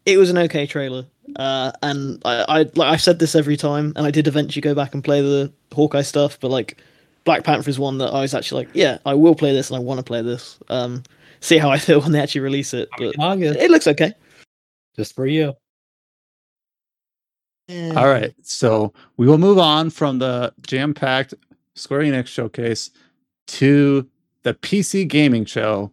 it 0.07 0.17
was 0.17 0.31
an 0.31 0.39
okay 0.39 0.67
trailer. 0.67 1.07
Uh, 1.37 1.73
and 1.83 2.21
I, 2.25 2.45
I 2.49 2.59
like 2.75 2.93
I've 2.93 3.03
said 3.03 3.19
this 3.19 3.35
every 3.35 3.57
time, 3.57 3.93
and 3.97 4.07
I 4.07 4.11
did 4.11 4.27
eventually 4.27 4.61
go 4.61 4.75
back 4.75 4.95
and 4.95 5.03
play 5.03 5.21
the 5.21 5.53
Hawkeye 5.73 6.03
stuff, 6.03 6.39
but 6.41 6.51
like 6.51 6.79
Black 7.25 7.45
Panther 7.45 7.71
is 7.71 7.79
one 7.79 7.99
that 7.99 8.13
I 8.13 8.23
was 8.23 8.35
actually 8.35 8.65
like, 8.65 8.75
yeah, 8.75 8.99
I 9.05 9.15
will 9.15 9.35
play 9.35 9.53
this 9.53 9.71
and 9.71 9.77
I 9.77 9.81
want 9.81 9.99
to 9.99 10.05
play 10.05 10.23
this. 10.23 10.59
Um, 10.69 11.03
see 11.41 11.59
how 11.59 11.71
I 11.71 11.79
feel 11.79 12.01
when 12.01 12.13
they 12.13 12.21
actually 12.21 12.41
release 12.43 12.75
it, 12.75 12.89
but 12.99 13.15
August, 13.19 13.59
it 13.61 13.71
looks 13.71 13.87
okay. 13.87 14.13
just 14.97 15.15
for 15.15 15.27
you. 15.27 15.55
All 17.71 18.09
right, 18.09 18.35
so 18.41 18.95
we 19.19 19.27
will 19.27 19.37
move 19.37 19.59
on 19.59 19.91
from 19.91 20.19
the 20.21 20.55
jam-packed 20.67 21.35
Square 21.75 22.01
Enix 22.01 22.29
showcase 22.29 22.91
to 23.49 24.09
the 24.43 24.55
PC 24.55 25.07
gaming 25.07 25.45
show, 25.45 25.93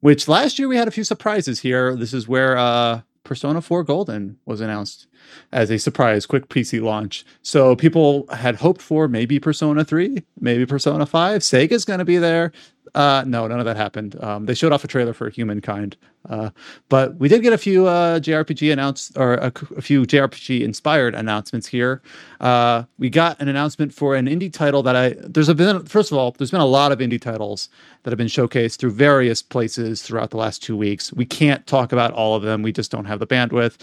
which 0.00 0.28
last 0.28 0.56
year 0.56 0.68
we 0.68 0.76
had 0.76 0.86
a 0.86 0.92
few 0.92 1.02
surprises 1.02 1.58
here. 1.58 1.96
This 1.96 2.14
is 2.14 2.28
where 2.28 2.56
uh, 2.56 3.00
Persona 3.28 3.60
4 3.60 3.84
Golden 3.84 4.38
was 4.46 4.62
announced 4.62 5.06
as 5.52 5.70
a 5.70 5.78
surprise, 5.78 6.26
quick 6.26 6.48
PC 6.48 6.82
launch. 6.82 7.24
So 7.42 7.76
people 7.76 8.26
had 8.32 8.56
hoped 8.56 8.82
for 8.82 9.08
maybe 9.08 9.38
Persona 9.38 9.84
3, 9.84 10.22
maybe 10.40 10.66
Persona 10.66 11.06
5. 11.06 11.40
Sega's 11.42 11.84
going 11.84 11.98
to 11.98 12.04
be 12.04 12.18
there. 12.18 12.52
Uh, 12.94 13.24
no, 13.26 13.46
none 13.46 13.58
of 13.58 13.64
that 13.64 13.76
happened. 13.76 14.22
Um, 14.22 14.46
they 14.46 14.54
showed 14.54 14.72
off 14.72 14.84
a 14.84 14.88
trailer 14.88 15.12
for 15.12 15.28
Humankind, 15.30 15.96
uh, 16.28 16.50
but 16.88 17.16
we 17.16 17.28
did 17.28 17.42
get 17.42 17.52
a 17.52 17.58
few 17.58 17.86
uh, 17.86 18.18
JRPG 18.20 18.72
announced 18.72 19.16
or 19.16 19.34
a 19.34 19.82
few 19.82 20.02
JRPG 20.02 20.62
inspired 20.62 21.14
announcements 21.14 21.66
here. 21.66 22.02
Uh, 22.40 22.84
we 22.98 23.10
got 23.10 23.40
an 23.40 23.48
announcement 23.48 23.92
for 23.92 24.14
an 24.14 24.26
indie 24.26 24.52
title 24.52 24.82
that 24.82 24.96
I 24.96 25.14
there's 25.18 25.48
a 25.48 25.54
been 25.54 25.84
first 25.86 26.12
of 26.12 26.18
all 26.18 26.32
there's 26.32 26.50
been 26.50 26.60
a 26.60 26.66
lot 26.66 26.92
of 26.92 26.98
indie 26.98 27.20
titles 27.20 27.68
that 28.02 28.10
have 28.10 28.18
been 28.18 28.26
showcased 28.26 28.78
through 28.78 28.92
various 28.92 29.42
places 29.42 30.02
throughout 30.02 30.30
the 30.30 30.36
last 30.36 30.62
two 30.62 30.76
weeks. 30.76 31.12
We 31.12 31.24
can't 31.24 31.66
talk 31.66 31.92
about 31.92 32.12
all 32.12 32.34
of 32.34 32.42
them. 32.42 32.62
We 32.62 32.72
just 32.72 32.90
don't 32.90 33.06
have 33.06 33.18
the 33.18 33.26
bandwidth. 33.26 33.76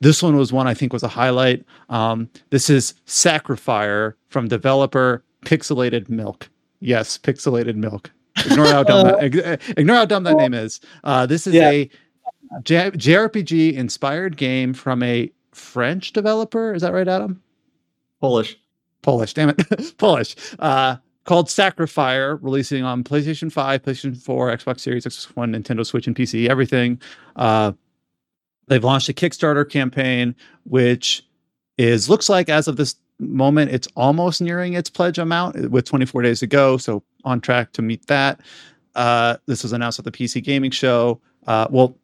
This 0.00 0.22
one 0.22 0.36
was 0.36 0.52
one 0.52 0.66
I 0.66 0.74
think 0.82 0.92
was 0.92 1.04
a 1.04 1.08
highlight. 1.08 1.64
Um, 1.90 2.28
this 2.50 2.68
is 2.68 2.94
Sacrifire 3.06 4.14
from 4.30 4.48
developer 4.48 5.22
Pixelated 5.44 6.08
Milk. 6.08 6.48
Yes, 6.80 7.16
Pixelated 7.18 7.76
Milk. 7.76 8.10
Ignore 8.44 8.66
how 8.66 8.82
dumb 8.82 9.06
that, 9.06 9.60
ignore 9.76 9.96
how 9.96 10.04
dumb 10.04 10.24
that 10.24 10.36
name 10.36 10.54
is. 10.54 10.80
Uh, 11.04 11.24
this 11.26 11.46
is 11.46 11.54
Yeah. 11.54 11.70
a 11.70 11.90
J- 12.64 12.90
JRPG 12.90 13.74
inspired 13.74 14.36
game 14.36 14.74
from 14.74 15.02
a 15.04 15.30
French 15.52 16.12
developer. 16.12 16.74
Is 16.74 16.82
that 16.82 16.92
right, 16.92 17.06
Adam? 17.06 17.40
Polish. 18.20 18.58
Polish, 19.02 19.34
damn 19.34 19.50
it, 19.50 19.94
Polish. 19.98 20.34
Uh, 20.58 20.96
called 21.24 21.46
Sacrifire, 21.46 22.38
releasing 22.42 22.82
on 22.84 23.04
PlayStation 23.04 23.50
5, 23.52 23.82
PlayStation 23.82 24.16
4, 24.20 24.56
Xbox 24.56 24.80
Series, 24.80 25.04
Xbox 25.04 25.36
One, 25.36 25.52
Nintendo 25.52 25.86
Switch, 25.86 26.06
and 26.08 26.16
PC, 26.16 26.48
everything. 26.48 27.00
Uh, 27.36 27.72
they've 28.68 28.84
launched 28.84 29.08
a 29.08 29.12
Kickstarter 29.12 29.68
campaign, 29.68 30.34
which 30.64 31.24
is 31.78 32.08
looks 32.08 32.28
like 32.28 32.48
as 32.48 32.68
of 32.68 32.76
this 32.76 32.96
moment, 33.18 33.70
it's 33.70 33.88
almost 33.96 34.40
nearing 34.40 34.74
its 34.74 34.90
pledge 34.90 35.18
amount 35.18 35.70
with 35.70 35.84
24 35.84 36.22
days 36.22 36.40
to 36.40 36.46
go. 36.46 36.76
So 36.76 37.02
on 37.24 37.40
track 37.40 37.72
to 37.72 37.82
meet 37.82 38.06
that. 38.06 38.40
Uh, 38.94 39.36
this 39.46 39.62
was 39.62 39.72
announced 39.72 39.98
at 39.98 40.04
the 40.04 40.12
PC 40.12 40.42
Gaming 40.42 40.70
Show. 40.70 41.20
Uh, 41.46 41.66
well, 41.70 41.96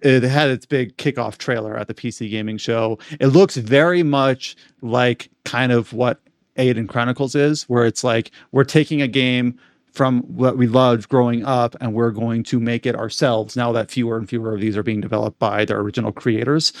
it 0.00 0.22
had 0.22 0.50
its 0.50 0.64
big 0.64 0.96
kickoff 0.96 1.36
trailer 1.38 1.76
at 1.76 1.86
the 1.88 1.94
PC 1.94 2.30
Gaming 2.30 2.56
Show. 2.56 2.98
It 3.20 3.28
looks 3.28 3.56
very 3.56 4.02
much 4.02 4.56
like 4.80 5.30
kind 5.44 5.70
of 5.72 5.92
what 5.92 6.20
Eiyuden 6.56 6.88
Chronicles 6.88 7.34
is, 7.34 7.64
where 7.64 7.84
it's 7.84 8.04
like 8.04 8.30
we're 8.52 8.64
taking 8.64 9.02
a 9.02 9.08
game 9.08 9.58
from 9.94 10.22
what 10.22 10.56
we 10.58 10.66
loved 10.66 11.08
growing 11.08 11.44
up 11.44 11.76
and 11.80 11.94
we're 11.94 12.10
going 12.10 12.42
to 12.42 12.58
make 12.58 12.84
it 12.84 12.96
ourselves 12.96 13.54
now 13.56 13.70
that 13.72 13.90
fewer 13.90 14.16
and 14.18 14.28
fewer 14.28 14.52
of 14.52 14.60
these 14.60 14.76
are 14.76 14.82
being 14.82 15.00
developed 15.00 15.38
by 15.38 15.64
their 15.64 15.78
original 15.78 16.10
creators. 16.12 16.72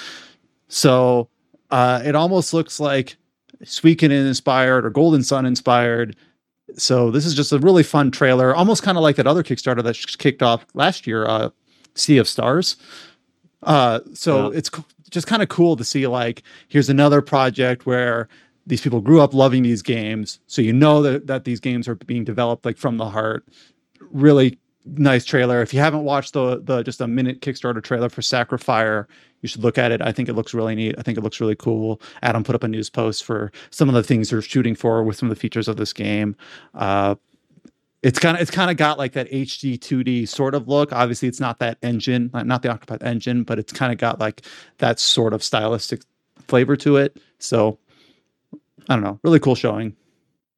So 0.68 1.28
uh, 1.70 2.02
it 2.04 2.14
almost 2.16 2.52
looks 2.52 2.80
like 2.80 3.16
Suikoden 3.62 4.10
inspired 4.26 4.84
or 4.84 4.90
Golden 4.90 5.22
Sun 5.22 5.46
inspired. 5.46 6.16
So 6.76 7.10
this 7.10 7.24
is 7.24 7.34
just 7.34 7.52
a 7.52 7.58
really 7.58 7.82
fun 7.84 8.10
trailer, 8.10 8.54
almost 8.54 8.82
kind 8.82 8.98
of 8.98 9.02
like 9.02 9.16
that 9.16 9.26
other 9.26 9.42
Kickstarter 9.44 9.82
that 9.84 9.94
sh- 9.94 10.16
kicked 10.16 10.42
off 10.42 10.66
last 10.74 11.06
year, 11.06 11.24
uh, 11.26 11.50
Sea 11.94 12.18
of 12.18 12.26
Stars. 12.28 12.76
Uh, 13.62 14.00
so 14.12 14.50
Yeah. 14.50 14.58
it's 14.58 14.68
co- 14.70 14.84
just 15.10 15.26
kind 15.28 15.42
of 15.42 15.48
cool 15.48 15.76
to 15.76 15.84
see 15.84 16.06
like 16.08 16.42
here's 16.68 16.90
another 16.90 17.22
project 17.22 17.86
where 17.86 18.28
these 18.66 18.80
people 18.80 19.00
grew 19.00 19.20
up 19.20 19.34
loving 19.34 19.62
these 19.62 19.82
games, 19.82 20.40
so 20.46 20.62
you 20.62 20.72
know 20.72 21.02
that 21.02 21.26
that 21.26 21.44
these 21.44 21.60
games 21.60 21.88
are 21.88 21.94
being 21.94 22.24
developed 22.24 22.64
like 22.64 22.78
from 22.78 22.96
the 22.96 23.08
heart. 23.08 23.44
Really 24.10 24.58
nice 24.84 25.24
trailer. 25.24 25.62
If 25.62 25.72
you 25.72 25.80
haven't 25.80 26.04
watched 26.04 26.32
the 26.32 26.60
the 26.62 26.82
just 26.82 27.00
a 27.00 27.06
minute 27.06 27.40
Kickstarter 27.40 27.82
trailer 27.82 28.08
for 28.08 28.20
Sacrifire, 28.20 29.06
you 29.42 29.48
should 29.48 29.62
look 29.62 29.78
at 29.78 29.92
it. 29.92 30.00
I 30.02 30.12
think 30.12 30.28
it 30.28 30.34
looks 30.34 30.54
really 30.54 30.74
neat. 30.74 30.94
I 30.98 31.02
think 31.02 31.18
it 31.18 31.22
looks 31.22 31.40
really 31.40 31.56
cool. 31.56 32.00
Adam 32.22 32.44
put 32.44 32.54
up 32.54 32.62
a 32.62 32.68
news 32.68 32.90
post 32.90 33.24
for 33.24 33.52
some 33.70 33.88
of 33.88 33.94
the 33.94 34.02
things 34.02 34.30
they're 34.30 34.42
shooting 34.42 34.74
for 34.74 35.02
with 35.02 35.16
some 35.16 35.30
of 35.30 35.36
the 35.36 35.40
features 35.40 35.68
of 35.68 35.76
this 35.76 35.92
game. 35.92 36.36
Uh, 36.74 37.14
it's 38.02 38.18
kind 38.18 38.36
of 38.36 38.42
it's 38.42 38.50
kind 38.50 38.70
of 38.70 38.76
got 38.76 38.98
like 38.98 39.12
that 39.12 39.30
HD 39.30 39.78
2D 39.78 40.28
sort 40.28 40.54
of 40.54 40.68
look. 40.68 40.92
Obviously, 40.92 41.26
it's 41.26 41.40
not 41.40 41.58
that 41.58 41.78
engine, 41.82 42.30
not 42.34 42.46
not 42.46 42.62
the 42.62 42.68
Octopath 42.68 43.02
engine, 43.02 43.44
but 43.44 43.58
it's 43.58 43.72
kind 43.72 43.92
of 43.92 43.98
got 43.98 44.20
like 44.20 44.42
that 44.78 44.98
sort 44.98 45.32
of 45.32 45.42
stylistic 45.42 46.02
flavor 46.46 46.76
to 46.76 46.96
it. 46.96 47.16
So 47.38 47.78
I 48.88 48.94
don't 48.96 49.04
know, 49.04 49.18
really 49.24 49.40
cool 49.40 49.54
showing. 49.54 49.96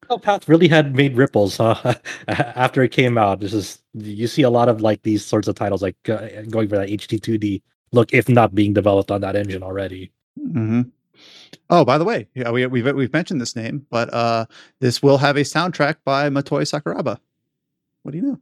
Oh, 0.08 0.18
Path 0.18 0.48
really 0.48 0.68
had 0.68 0.94
made 0.94 1.16
ripples, 1.16 1.56
huh? 1.56 1.94
After 2.28 2.82
it 2.82 2.90
came 2.92 3.18
out, 3.18 3.40
this 3.40 3.52
is 3.52 3.80
you 3.94 4.26
see 4.28 4.42
a 4.42 4.50
lot 4.50 4.68
of 4.68 4.80
like 4.80 5.02
these 5.02 5.24
sorts 5.24 5.48
of 5.48 5.56
titles 5.56 5.82
like 5.82 5.96
uh, 6.08 6.28
going 6.50 6.68
for 6.68 6.76
that 6.76 6.88
HD2D 6.88 7.62
look, 7.92 8.12
if 8.12 8.28
not 8.28 8.54
being 8.54 8.72
developed 8.72 9.10
on 9.10 9.20
that 9.22 9.36
engine 9.36 9.62
already. 9.62 10.10
hmm 10.40 10.82
Oh, 11.70 11.84
by 11.84 11.96
the 11.98 12.04
way, 12.04 12.28
yeah, 12.34 12.50
we, 12.50 12.66
we've 12.66 12.94
we've 12.94 13.12
mentioned 13.12 13.40
this 13.40 13.56
name, 13.56 13.86
but 13.90 14.12
uh, 14.12 14.44
this 14.80 15.02
will 15.02 15.18
have 15.18 15.36
a 15.36 15.40
soundtrack 15.40 15.96
by 16.04 16.28
Motoi 16.28 16.62
Sakuraba. 16.62 17.18
What 18.02 18.12
do 18.12 18.18
you 18.18 18.24
know? 18.24 18.40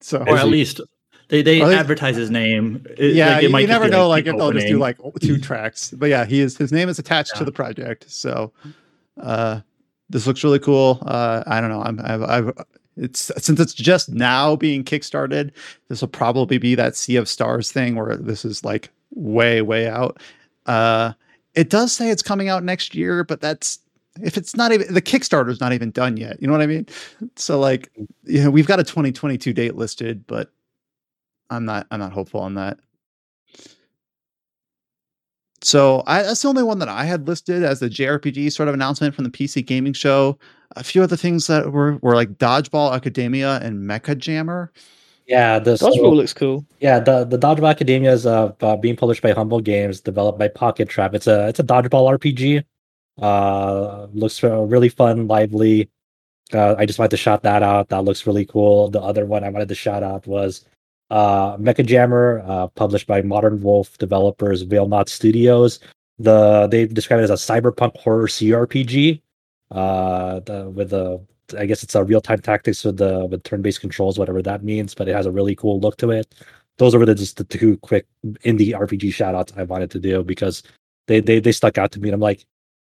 So 0.00 0.18
Or 0.26 0.36
at 0.36 0.48
least 0.48 0.80
They 1.28 1.40
they 1.42 1.60
Well, 1.60 1.68
they- 1.70 1.76
advertise 1.76 2.16
his 2.16 2.30
name. 2.30 2.84
It- 2.98 3.14
yeah, 3.14 3.28
like, 3.34 3.38
it 3.38 3.42
you, 3.44 3.50
might 3.50 3.68
never 3.68 3.88
know 3.88 4.08
like 4.08 4.24
keep 4.24 4.34
if 4.34 4.38
they'll 4.38 4.52
just 4.52 4.66
do 4.66 4.78
like 4.78 4.98
two 5.20 5.38
tracks. 5.38 5.92
But 5.92 6.10
yeah, 6.10 6.24
he 6.26 6.40
is 6.40 6.56
his 6.58 6.72
name 6.72 6.88
is 6.88 6.98
attached 6.98 7.36
to 7.36 7.44
the 7.44 7.52
project. 7.52 8.10
So 8.10 8.52
uh 9.20 9.60
this 10.08 10.26
looks 10.26 10.44
really 10.44 10.58
cool. 10.58 11.00
Uh 11.06 11.42
I 11.46 11.60
don't 11.60 11.70
know. 11.70 11.82
I'm 11.82 12.00
I've, 12.04 12.22
I've 12.22 12.52
it's 12.96 13.30
since 13.38 13.60
it's 13.60 13.74
just 13.74 14.08
now 14.08 14.56
being 14.56 14.84
kickstarted, 14.84 15.50
this 15.88 16.00
will 16.00 16.08
probably 16.08 16.58
be 16.58 16.74
that 16.74 16.96
Sea 16.96 17.16
of 17.16 17.28
Stars 17.28 17.70
thing 17.72 17.96
where 17.96 18.16
this 18.16 18.44
is 18.44 18.64
like 18.64 18.90
way, 19.14 19.62
way 19.62 19.88
out. 19.88 20.20
Uh 20.66 21.12
it 21.54 21.70
does 21.70 21.92
say 21.92 22.10
it's 22.10 22.22
coming 22.22 22.48
out 22.48 22.62
next 22.64 22.94
year, 22.94 23.24
but 23.24 23.40
that's 23.40 23.78
if 24.22 24.36
it's 24.36 24.56
not 24.56 24.72
even 24.72 24.92
the 24.94 25.02
Kickstarter's 25.02 25.60
not 25.60 25.72
even 25.72 25.90
done 25.90 26.16
yet. 26.16 26.40
You 26.40 26.46
know 26.46 26.52
what 26.52 26.62
I 26.62 26.66
mean? 26.66 26.86
So 27.36 27.58
like, 27.58 27.90
you 28.24 28.42
know, 28.44 28.50
we've 28.50 28.66
got 28.66 28.80
a 28.80 28.84
2022 28.84 29.52
date 29.52 29.74
listed, 29.76 30.26
but 30.26 30.50
I'm 31.50 31.64
not 31.64 31.86
I'm 31.90 32.00
not 32.00 32.12
hopeful 32.12 32.40
on 32.40 32.54
that. 32.54 32.78
So 35.66 36.04
I, 36.06 36.22
that's 36.22 36.42
the 36.42 36.48
only 36.48 36.62
one 36.62 36.78
that 36.78 36.88
I 36.88 37.02
had 37.06 37.26
listed 37.26 37.64
as 37.64 37.80
the 37.80 37.88
JRPG 37.88 38.52
sort 38.52 38.68
of 38.68 38.74
announcement 38.74 39.16
from 39.16 39.24
the 39.24 39.30
PC 39.30 39.66
gaming 39.66 39.94
show. 39.94 40.38
A 40.76 40.84
few 40.84 41.02
other 41.02 41.16
things 41.16 41.48
that 41.48 41.72
were 41.72 41.96
were 42.02 42.14
like 42.14 42.38
Dodgeball 42.38 42.94
Academia 42.94 43.58
and 43.60 43.80
Mecha 43.80 44.16
Jammer. 44.16 44.70
Yeah, 45.26 45.58
the 45.58 45.76
so- 45.76 45.90
Dodgeball 45.90 46.14
looks 46.14 46.32
cool. 46.32 46.64
Yeah, 46.78 47.00
the 47.00 47.24
the 47.24 47.36
Dodgeball 47.36 47.68
Academia 47.68 48.12
is 48.12 48.26
uh, 48.26 48.52
uh 48.60 48.76
being 48.76 48.94
published 48.94 49.22
by 49.22 49.32
Humble 49.32 49.58
Games, 49.58 50.00
developed 50.00 50.38
by 50.38 50.46
Pocket 50.46 50.88
Trap. 50.88 51.16
It's 51.16 51.26
a 51.26 51.48
it's 51.48 51.58
a 51.58 51.64
dodgeball 51.64 52.16
RPG. 52.16 52.62
Uh, 53.20 54.06
looks 54.12 54.44
uh, 54.44 54.60
really 54.60 54.88
fun, 54.88 55.26
lively. 55.26 55.90
Uh, 56.54 56.76
I 56.78 56.86
just 56.86 57.00
wanted 57.00 57.10
to 57.10 57.16
shout 57.16 57.42
that 57.42 57.64
out. 57.64 57.88
That 57.88 58.04
looks 58.04 58.24
really 58.24 58.44
cool. 58.44 58.88
The 58.88 59.00
other 59.00 59.26
one 59.26 59.42
I 59.42 59.48
wanted 59.48 59.68
to 59.70 59.74
shout 59.74 60.04
out 60.04 60.28
was 60.28 60.64
uh 61.10 61.56
Mecha 61.58 61.84
Jammer, 61.84 62.42
uh, 62.46 62.66
published 62.68 63.06
by 63.06 63.22
Modern 63.22 63.60
Wolf 63.60 63.96
developers 63.98 64.64
Whalenought 64.64 65.08
Studios. 65.08 65.80
The 66.18 66.66
they 66.68 66.86
describe 66.86 67.20
it 67.20 67.24
as 67.24 67.30
a 67.30 67.34
cyberpunk 67.34 67.96
horror 67.98 68.26
CRPG. 68.26 69.20
Uh, 69.70 70.40
the, 70.40 70.70
with 70.70 70.92
a 70.92 71.20
I 71.56 71.66
guess 71.66 71.82
it's 71.82 71.94
a 71.94 72.04
real 72.04 72.20
time 72.20 72.40
tactics 72.40 72.84
with 72.84 72.96
the 72.96 73.26
with 73.26 73.42
turn 73.44 73.62
based 73.62 73.80
controls, 73.80 74.18
whatever 74.18 74.42
that 74.42 74.64
means. 74.64 74.94
But 74.94 75.08
it 75.08 75.14
has 75.14 75.26
a 75.26 75.30
really 75.30 75.54
cool 75.54 75.80
look 75.80 75.96
to 75.98 76.10
it. 76.10 76.34
Those 76.78 76.94
are 76.94 77.04
the, 77.04 77.14
just 77.14 77.36
the 77.36 77.44
two 77.44 77.78
quick 77.78 78.06
indie 78.44 78.72
RPG 78.72 79.12
shout 79.14 79.34
outs 79.34 79.52
I 79.56 79.62
wanted 79.62 79.90
to 79.92 80.00
do 80.00 80.22
because 80.22 80.62
they 81.06 81.20
they 81.20 81.38
they 81.40 81.52
stuck 81.52 81.78
out 81.78 81.92
to 81.92 82.00
me. 82.00 82.08
And 82.08 82.14
I'm 82.14 82.20
like, 82.20 82.44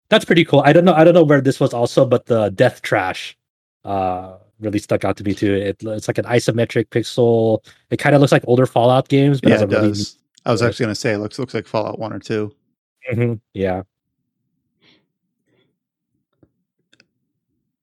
that's 0.08 0.24
pretty 0.24 0.44
cool. 0.44 0.62
I 0.64 0.72
don't 0.72 0.84
know 0.84 0.94
I 0.94 1.04
don't 1.04 1.14
know 1.14 1.24
where 1.24 1.40
this 1.40 1.60
was 1.60 1.74
also, 1.74 2.06
but 2.06 2.26
the 2.26 2.50
Death 2.50 2.82
Trash 2.82 3.36
uh 3.84 4.36
really 4.60 4.78
stuck 4.78 5.04
out 5.04 5.16
to 5.16 5.24
me 5.24 5.34
too. 5.34 5.54
It, 5.54 5.76
it's 5.82 6.08
like 6.08 6.18
an 6.18 6.24
isometric 6.24 6.86
pixel. 6.88 7.64
It 7.90 7.98
kind 7.98 8.14
of 8.14 8.20
looks 8.20 8.32
like 8.32 8.44
older 8.46 8.66
Fallout 8.66 9.08
games, 9.08 9.40
but 9.40 9.50
Yeah, 9.50 9.62
it 9.62 9.68
really 9.70 9.88
does. 9.88 10.18
I 10.44 10.52
was 10.52 10.62
actually 10.62 10.84
gonna 10.84 10.94
say 10.94 11.12
it 11.12 11.18
looks 11.18 11.38
looks 11.38 11.54
like 11.54 11.66
Fallout 11.66 11.98
One 11.98 12.12
or 12.12 12.18
Two. 12.18 12.54
Mhm, 13.12 13.40
yeah. 13.52 13.82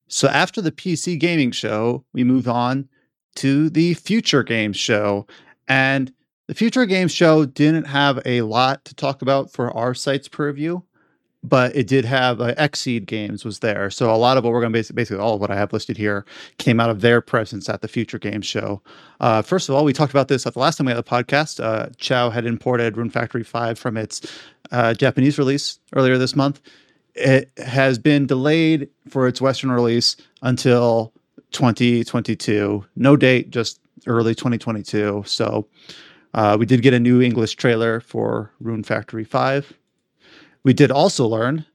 So 0.07 0.27
after 0.27 0.61
the 0.61 0.71
PC 0.71 1.17
gaming 1.17 1.51
show, 1.51 2.03
we 2.13 2.23
move 2.23 2.47
on 2.47 2.89
to 3.35 3.69
the 3.69 3.93
Future 3.93 4.43
Games 4.43 4.75
show. 4.75 5.25
And 5.69 6.11
the 6.47 6.53
Future 6.53 6.85
Games 6.85 7.13
show 7.13 7.45
didn't 7.45 7.85
have 7.85 8.19
a 8.25 8.41
lot 8.41 8.83
to 8.85 8.95
talk 8.95 9.21
about 9.21 9.53
for 9.53 9.71
our 9.71 9.93
site's 9.93 10.27
purview, 10.27 10.81
but 11.43 11.75
it 11.75 11.87
did 11.87 12.05
have 12.05 12.39
uh, 12.39 12.53
Xseed 12.55 13.05
Games 13.05 13.43
was 13.43 13.59
there. 13.59 13.89
So 13.89 14.13
a 14.13 14.15
lot 14.15 14.37
of 14.37 14.43
what 14.43 14.53
we're 14.53 14.61
going 14.61 14.71
to 14.71 14.77
basically, 14.77 15.01
basically 15.01 15.21
all 15.21 15.35
of 15.35 15.41
what 15.41 15.51
I 15.51 15.55
have 15.55 15.73
listed 15.73 15.97
here 15.97 16.25
came 16.57 16.79
out 16.79 16.89
of 16.89 17.01
their 17.01 17.21
presence 17.21 17.67
at 17.67 17.81
the 17.81 17.87
Future 17.87 18.19
Games 18.19 18.45
show. 18.45 18.81
Uh, 19.19 19.41
first 19.41 19.67
of 19.69 19.75
all, 19.75 19.83
we 19.83 19.93
talked 19.93 20.13
about 20.13 20.27
this 20.27 20.45
at 20.45 20.53
the 20.53 20.59
last 20.59 20.77
time 20.77 20.85
we 20.85 20.91
had 20.91 21.03
the 21.03 21.09
podcast. 21.09 21.63
Uh, 21.63 21.89
Chow 21.97 22.29
had 22.29 22.45
imported 22.45 22.97
Rune 22.97 23.09
Factory 23.09 23.43
5 23.43 23.79
from 23.79 23.97
its 23.97 24.21
uh, 24.71 24.93
Japanese 24.93 25.37
release 25.37 25.79
earlier 25.93 26.17
this 26.17 26.35
month 26.35 26.61
it 27.15 27.51
has 27.57 27.97
been 27.99 28.25
delayed 28.25 28.89
for 29.09 29.27
its 29.27 29.41
Western 29.41 29.71
release 29.71 30.15
until 30.41 31.13
2022. 31.51 32.85
No 32.95 33.15
date, 33.15 33.49
just 33.49 33.79
early 34.07 34.33
2022. 34.33 35.23
So 35.25 35.67
uh, 36.33 36.57
we 36.59 36.65
did 36.65 36.81
get 36.81 36.93
a 36.93 36.99
new 36.99 37.21
English 37.21 37.55
trailer 37.55 37.99
for 37.99 38.51
Rune 38.59 38.83
Factory 38.83 39.23
5. 39.23 39.73
We 40.63 40.73
did 40.73 40.91
also 40.91 41.27
learn 41.27 41.65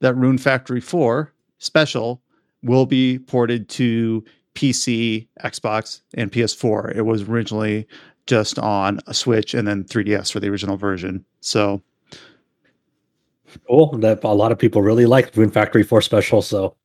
that 0.00 0.14
Rune 0.14 0.38
Factory 0.38 0.80
4 0.80 1.32
Special 1.58 2.20
will 2.62 2.86
be 2.86 3.18
ported 3.20 3.68
to 3.70 4.24
PC, 4.54 5.28
Xbox, 5.44 6.00
and 6.14 6.30
PS4. 6.30 6.94
It 6.96 7.02
was 7.02 7.22
originally 7.22 7.86
just 8.26 8.58
on 8.58 8.98
a 9.06 9.14
Switch 9.14 9.54
and 9.54 9.66
then 9.66 9.84
3DS 9.84 10.32
for 10.32 10.40
the 10.40 10.48
original 10.48 10.76
version. 10.76 11.24
So 11.40 11.82
Cool. 13.66 13.98
That 13.98 14.24
a 14.24 14.28
lot 14.28 14.52
of 14.52 14.58
people 14.58 14.82
really 14.82 15.06
like 15.06 15.36
Rune 15.36 15.50
Factory 15.50 15.82
4 15.82 16.02
Special. 16.02 16.42
So 16.42 16.76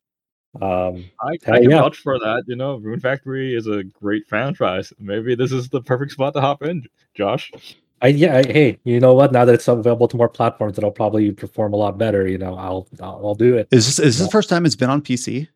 um 0.61 1.05
I, 1.21 1.33
I 1.51 1.59
can 1.59 1.69
yeah. 1.69 1.81
vouch 1.81 1.97
for 1.97 2.19
that. 2.19 2.43
You 2.47 2.55
know, 2.55 2.77
Rune 2.77 2.99
Factory 2.99 3.55
is 3.55 3.67
a 3.67 3.83
great 3.83 4.27
franchise. 4.27 4.91
Maybe 4.99 5.35
this 5.35 5.51
is 5.51 5.69
the 5.69 5.81
perfect 5.81 6.11
spot 6.11 6.33
to 6.33 6.41
hop 6.41 6.63
in, 6.63 6.83
Josh. 7.13 7.51
I 8.01 8.07
yeah, 8.09 8.37
I, 8.37 8.43
hey, 8.43 8.79
you 8.83 8.99
know 8.99 9.13
what? 9.13 9.31
Now 9.31 9.43
that 9.45 9.55
it's 9.55 9.67
available 9.67 10.07
to 10.09 10.17
more 10.17 10.29
platforms, 10.29 10.77
it'll 10.77 10.91
probably 10.91 11.31
perform 11.31 11.73
a 11.73 11.77
lot 11.77 11.97
better. 11.97 12.27
You 12.27 12.37
know, 12.37 12.55
I'll 12.55 12.87
I'll, 13.01 13.21
I'll 13.23 13.35
do 13.35 13.57
it. 13.57 13.67
is 13.71 13.85
this, 13.87 13.99
is 13.99 14.17
this 14.19 14.27
the 14.27 14.31
first 14.31 14.49
time 14.49 14.65
it's 14.65 14.75
been 14.75 14.89
on 14.89 15.01
PC? 15.01 15.47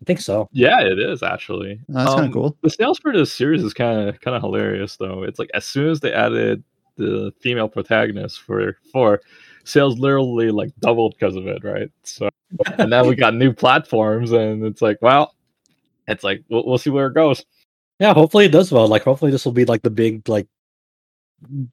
I 0.00 0.04
think 0.04 0.20
so. 0.20 0.48
Yeah, 0.52 0.80
it 0.80 0.98
is 0.98 1.22
actually. 1.22 1.80
Oh, 1.90 1.92
that's 1.92 2.14
kinda 2.14 2.26
Um, 2.28 2.32
cool. 2.32 2.56
The 2.62 2.70
sales 2.70 2.98
for 3.00 3.12
this 3.12 3.32
series 3.32 3.62
is 3.64 3.74
kind 3.74 4.08
of 4.08 4.20
kind 4.20 4.36
of 4.36 4.42
hilarious, 4.42 4.96
though. 4.96 5.24
It's 5.24 5.38
like 5.38 5.50
as 5.54 5.64
soon 5.66 5.90
as 5.90 6.00
they 6.00 6.12
added 6.12 6.62
the 6.96 7.32
female 7.40 7.68
protagonist 7.68 8.40
for 8.40 8.76
four, 8.92 9.20
sales 9.64 9.98
literally 9.98 10.50
like 10.50 10.70
doubled 10.80 11.14
because 11.18 11.36
of 11.36 11.46
it, 11.48 11.62
right? 11.64 11.90
So, 12.04 12.30
and 12.78 12.88
now 12.90 13.04
we 13.04 13.14
got 13.14 13.34
new 13.34 13.52
platforms, 13.52 14.32
and 14.32 14.64
it's 14.64 14.80
like, 14.80 14.98
well, 15.02 15.34
it's 16.06 16.24
like 16.24 16.44
we'll, 16.48 16.64
we'll 16.64 16.78
see 16.78 16.90
where 16.90 17.08
it 17.08 17.14
goes. 17.14 17.44
Yeah, 17.98 18.14
hopefully 18.14 18.44
it 18.46 18.52
does 18.52 18.70
well. 18.72 18.86
Like, 18.88 19.02
hopefully 19.02 19.32
this 19.32 19.44
will 19.44 19.52
be 19.52 19.66
like 19.66 19.82
the 19.82 19.90
big 19.90 20.26
like. 20.28 20.46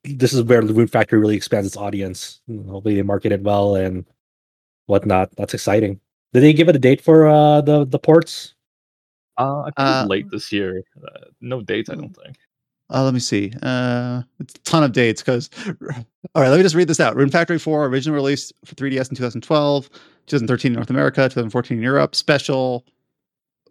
This 0.04 0.34
is 0.34 0.44
where 0.44 0.62
the 0.62 0.74
Rune 0.74 0.88
Factory 0.88 1.20
really 1.20 1.36
expands 1.36 1.68
its 1.68 1.78
audience. 1.78 2.42
Hopefully 2.70 2.96
they 2.96 3.02
market 3.02 3.32
it 3.32 3.42
well 3.42 3.76
and 3.76 4.06
whatnot. 4.86 5.36
That's 5.38 5.54
exciting. 5.54 6.00
Did 6.34 6.42
they 6.42 6.54
give 6.54 6.70
it 6.70 6.76
a 6.76 6.80
date 6.80 7.02
for 7.02 7.28
uh 7.28 7.62
the 7.62 7.86
the 7.86 8.00
ports? 8.00 8.54
Uh, 9.38 9.62
I 9.62 9.66
think 9.66 9.74
Uh, 9.78 10.06
late 10.08 10.30
this 10.32 10.52
year. 10.52 10.82
Uh, 11.06 11.26
no 11.42 11.62
dates, 11.62 11.90
I 11.90 11.96
don't 11.96 12.16
think. 12.16 12.38
Uh, 12.94 13.04
let 13.04 13.14
me 13.14 13.20
see. 13.20 13.52
Uh, 13.64 14.22
it's 14.40 14.56
a 14.56 14.60
ton 14.60 14.84
of 14.84 14.92
dates 14.94 15.22
because. 15.22 15.50
All 16.36 16.42
right, 16.42 16.50
let 16.50 16.58
me 16.58 16.64
just 16.64 16.76
read 16.76 16.88
this 16.88 17.00
out. 17.00 17.16
Rune 17.16 17.30
Factory 17.32 17.60
4 17.60 17.86
original 17.88 18.16
release 18.16 18.54
for 18.64 18.76
3DS 18.76 19.10
in 19.10 19.16
2012, 19.16 19.90
2013 20.28 20.72
in 20.72 20.76
North 20.76 20.90
America, 20.90 21.24
2014 21.24 21.78
in 21.78 21.84
Europe. 21.84 22.16
Special 22.16 22.86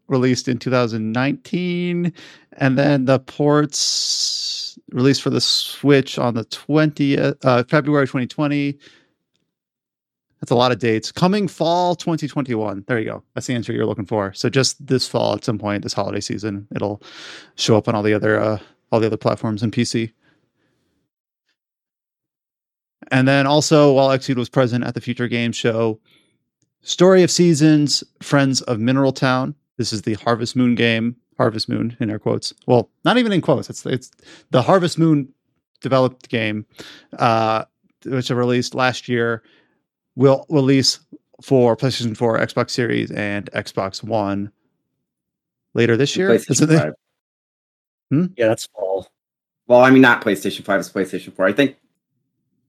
released 0.08 0.48
in 0.48 0.58
2019, 0.58 2.12
and 2.58 2.78
then 2.78 3.04
the 3.06 3.18
ports 3.20 4.73
released 4.94 5.22
for 5.22 5.30
the 5.30 5.40
Switch 5.40 6.18
on 6.18 6.34
the 6.34 6.44
20th 6.46 7.36
uh, 7.44 7.64
February 7.64 8.06
2020. 8.06 8.78
That's 10.40 10.50
a 10.50 10.54
lot 10.54 10.72
of 10.72 10.78
dates. 10.78 11.10
Coming 11.10 11.48
fall 11.48 11.96
2021. 11.96 12.84
There 12.86 12.98
you 12.98 13.06
go. 13.06 13.22
That's 13.34 13.46
the 13.46 13.54
answer 13.54 13.72
you're 13.72 13.86
looking 13.86 14.06
for. 14.06 14.32
So 14.34 14.48
just 14.48 14.84
this 14.86 15.08
fall 15.08 15.34
at 15.34 15.44
some 15.44 15.58
point 15.58 15.82
this 15.82 15.92
holiday 15.92 16.20
season, 16.20 16.68
it'll 16.74 17.02
show 17.56 17.76
up 17.76 17.88
on 17.88 17.94
all 17.94 18.02
the 18.02 18.14
other 18.14 18.38
uh, 18.38 18.58
all 18.92 19.00
the 19.00 19.06
other 19.06 19.16
platforms 19.16 19.62
and 19.62 19.72
PC. 19.72 20.12
And 23.10 23.26
then 23.28 23.46
also, 23.46 23.92
while 23.92 24.08
Xseed 24.08 24.36
was 24.36 24.48
present 24.48 24.84
at 24.84 24.94
the 24.94 25.00
Future 25.00 25.28
Games 25.28 25.56
Show, 25.56 26.00
Story 26.82 27.22
of 27.22 27.30
Seasons, 27.30 28.04
Friends 28.22 28.62
of 28.62 28.78
Mineral 28.80 29.12
Town. 29.12 29.54
This 29.76 29.92
is 29.92 30.02
the 30.02 30.14
Harvest 30.14 30.56
Moon 30.56 30.74
game. 30.74 31.16
Harvest 31.36 31.68
Moon 31.68 31.96
in 32.00 32.10
air 32.10 32.18
quotes. 32.18 32.52
Well, 32.66 32.90
not 33.04 33.18
even 33.18 33.32
in 33.32 33.40
quotes. 33.40 33.68
It's 33.70 33.84
it's 33.86 34.10
the 34.50 34.62
Harvest 34.62 34.98
Moon 34.98 35.28
developed 35.80 36.28
game, 36.28 36.64
uh, 37.18 37.64
which 38.04 38.30
I 38.30 38.34
released 38.34 38.74
last 38.74 39.08
year. 39.08 39.42
Will 40.16 40.46
release 40.48 41.00
for 41.42 41.76
PlayStation 41.76 42.16
4, 42.16 42.38
Xbox 42.38 42.70
Series, 42.70 43.10
and 43.10 43.50
Xbox 43.52 44.02
One 44.04 44.52
later 45.74 45.96
this 45.96 46.16
year. 46.16 46.30
PlayStation 46.30 46.50
Isn't 46.50 46.70
it? 46.70 46.94
5. 48.12 48.30
Yeah, 48.36 48.46
that's 48.48 48.66
fall. 48.66 49.08
Well, 49.66 49.80
I 49.80 49.90
mean, 49.90 50.02
not 50.02 50.22
PlayStation 50.22 50.62
5, 50.62 50.80
it's 50.80 50.88
PlayStation 50.92 51.32
4. 51.32 51.46
I 51.46 51.52
think 51.52 51.76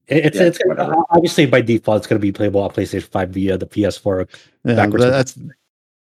It's 0.07 0.35
Yeah, 0.37 0.43
it's 0.45 0.59
whatever. 0.65 0.95
obviously 1.11 1.45
by 1.45 1.61
default 1.61 1.97
it's 1.97 2.07
going 2.07 2.19
to 2.19 2.21
be 2.25 2.31
playable 2.31 2.61
on 2.61 2.71
PlayStation 2.71 3.03
5 3.03 3.29
via 3.29 3.57
the 3.57 3.67
PS4. 3.67 4.27
Yeah, 4.63 4.75
Backwards 4.75 5.05
but 5.05 5.11
that's 5.11 5.37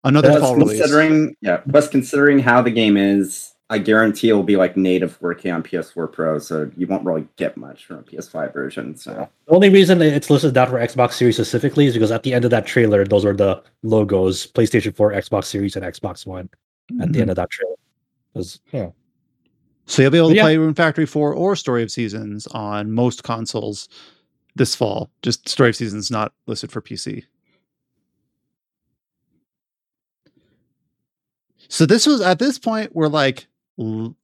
another 0.05 0.29
Plus 0.31 0.41
fall 0.41 0.57
release. 0.57 0.79
considering, 0.81 1.37
yeah, 1.41 1.59
plus 1.59 1.89
considering 1.89 2.39
how 2.39 2.63
the 2.63 2.71
game 2.71 2.97
is, 2.97 3.53
I 3.69 3.79
guarantee 3.79 4.31
it 4.31 4.33
will 4.33 4.43
be 4.43 4.57
like 4.57 4.77
native 4.77 5.17
working 5.21 5.53
on 5.53 5.63
PS4 5.63 6.11
Pro, 6.13 6.39
so 6.41 6.71
you 6.77 6.87
won't 6.89 7.05
really 7.05 7.27
get 7.37 7.57
much 7.57 7.85
from 7.87 7.99
a 7.99 8.03
PS5 8.03 8.53
version. 8.53 8.97
So 8.97 9.29
The 9.47 9.55
only 9.55 9.71
reason 9.71 10.03
it's 10.03 10.29
listed 10.29 10.55
down 10.55 10.69
for 10.69 10.79
Xbox 10.79 11.13
Series 11.13 11.37
specifically 11.37 11.87
is 11.87 11.95
because 11.95 12.11
at 12.11 12.25
the 12.25 12.35
end 12.35 12.45
of 12.45 12.51
that 12.51 12.67
trailer, 12.67 13.05
those 13.05 13.25
were 13.25 13.33
the 13.37 13.63
logos: 13.85 14.49
PlayStation 14.49 14.95
4, 14.95 15.13
Xbox 15.13 15.45
Series, 15.45 15.77
and 15.77 15.85
Xbox 15.85 16.27
One. 16.27 16.49
At 17.01 17.13
the 17.13 17.19
Mhm. 17.19 17.23
end 17.23 17.31
of 17.31 17.37
that 17.37 17.51
trailer, 17.51 17.77
'Cause, 18.35 18.59
you 18.73 18.79
yeah. 18.81 18.89
So 19.87 20.03
you'll 20.03 20.11
be 20.11 20.19
able 20.19 20.31
to 20.31 20.35
Yeah. 20.37 20.43
play 20.43 20.57
Rune 20.57 20.75
Factory 20.75 21.07
4 21.07 21.33
or 21.35 21.55
Story 21.57 21.83
of 21.85 21.91
Seasons 21.91 22.47
on 22.49 22.91
most 22.93 23.23
consoles 23.25 23.89
this 24.57 24.75
fall. 24.75 25.11
Just 25.23 25.49
Story 25.49 25.71
of 25.71 25.77
Seasons 25.77 26.11
not 26.11 26.33
listed 26.47 26.71
for 26.73 26.81
PC. 26.81 27.25
So 31.71 31.87
this 31.87 32.05
was 32.05 32.21
at 32.21 32.41
this 32.41 32.59
point 32.59 32.95
we're 32.95 33.09
like 33.09 33.47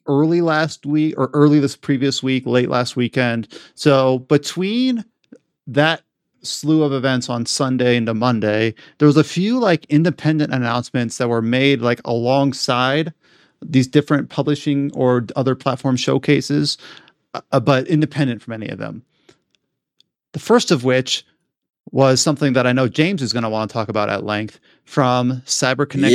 early 0.07 0.43
last 0.43 0.85
week 0.85 1.15
or 1.17 1.31
early 1.33 1.61
this 1.61 1.77
previous 1.77 2.23
week, 2.23 2.45
late 2.45 2.69
last 2.69 2.97
weekend. 2.97 3.49
So 3.75 4.19
between 4.19 5.05
that 5.67 6.03
slew 6.43 6.83
of 6.83 6.93
events 6.93 7.31
on 7.31 7.47
Sunday 7.47 7.97
into 7.97 8.13
Monday, 8.15 8.75
there 8.99 9.07
was 9.07 9.17
a 9.17 9.25
few 9.25 9.59
like 9.59 9.87
independent 9.87 10.53
announcements 10.53 11.19
that 11.19 11.29
were 11.29 11.41
made 11.41 11.81
like 11.81 12.01
alongside 12.05 13.15
these 13.63 13.87
different 13.87 14.29
publishing 14.29 14.91
or 14.95 15.25
other 15.37 15.55
platform 15.55 15.97
showcases, 15.97 16.77
uh, 17.53 17.61
but 17.61 17.87
independent 17.87 18.43
from 18.43 18.53
any 18.53 18.69
of 18.69 18.79
them. 18.79 19.03
The 20.33 20.41
first 20.41 20.71
of 20.71 20.85
which 20.85 21.25
was 21.93 22.21
something 22.21 22.53
that 22.55 22.67
I 22.67 22.73
know 22.73 22.89
James 22.89 23.23
is 23.23 23.33
going 23.33 23.45
to 23.45 23.49
want 23.49 23.71
to 23.71 23.73
talk 23.73 23.89
about 23.89 24.11
at 24.11 24.25
length 24.25 24.59
from 24.85 25.43
CyberConnect 25.47 26.11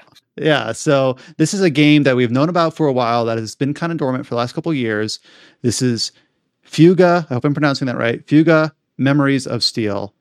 2. 0.00 0.16
Yeah. 0.36 0.72
So 0.72 1.16
this 1.38 1.54
is 1.54 1.60
a 1.62 1.70
game 1.70 2.02
that 2.02 2.16
we've 2.16 2.30
known 2.30 2.48
about 2.48 2.74
for 2.76 2.86
a 2.86 2.92
while 2.92 3.24
that 3.24 3.38
has 3.38 3.54
been 3.54 3.74
kind 3.74 3.90
of 3.92 3.98
dormant 3.98 4.26
for 4.26 4.30
the 4.30 4.36
last 4.38 4.52
couple 4.54 4.70
of 4.70 4.76
years. 4.76 5.18
This 5.62 5.80
is 5.82 6.12
Fuga. 6.62 7.26
I 7.30 7.34
hope 7.34 7.44
I'm 7.44 7.54
pronouncing 7.54 7.86
that 7.86 7.96
right. 7.96 8.26
Fuga 8.28 8.74
Memories 8.98 9.46
of 9.46 9.62
Steel. 9.62 10.12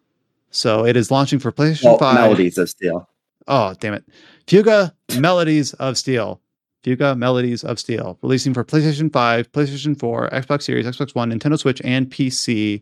So 0.51 0.85
it 0.85 0.95
is 0.95 1.11
launching 1.11 1.39
for 1.39 1.51
PlayStation 1.51 1.83
Well, 1.85 1.97
5. 1.97 2.15
melodies 2.15 2.57
of 2.57 2.69
steel. 2.69 3.09
Oh, 3.47 3.73
damn 3.79 3.93
it. 3.93 4.05
Fuga 4.47 4.93
Melodies 5.19 5.73
of 5.73 5.97
Steel. 5.97 6.39
Fuga 6.83 7.15
Melodies 7.15 7.63
of 7.63 7.77
Steel. 7.79 8.17
Releasing 8.21 8.53
for 8.53 8.63
PlayStation 8.63 9.11
5, 9.11 9.51
PlayStation 9.51 9.99
4, 9.99 10.29
Xbox 10.29 10.61
Series, 10.63 10.85
Xbox 10.85 11.13
One, 11.13 11.31
Nintendo 11.31 11.57
Switch, 11.59 11.81
and 11.83 12.09
PC 12.09 12.81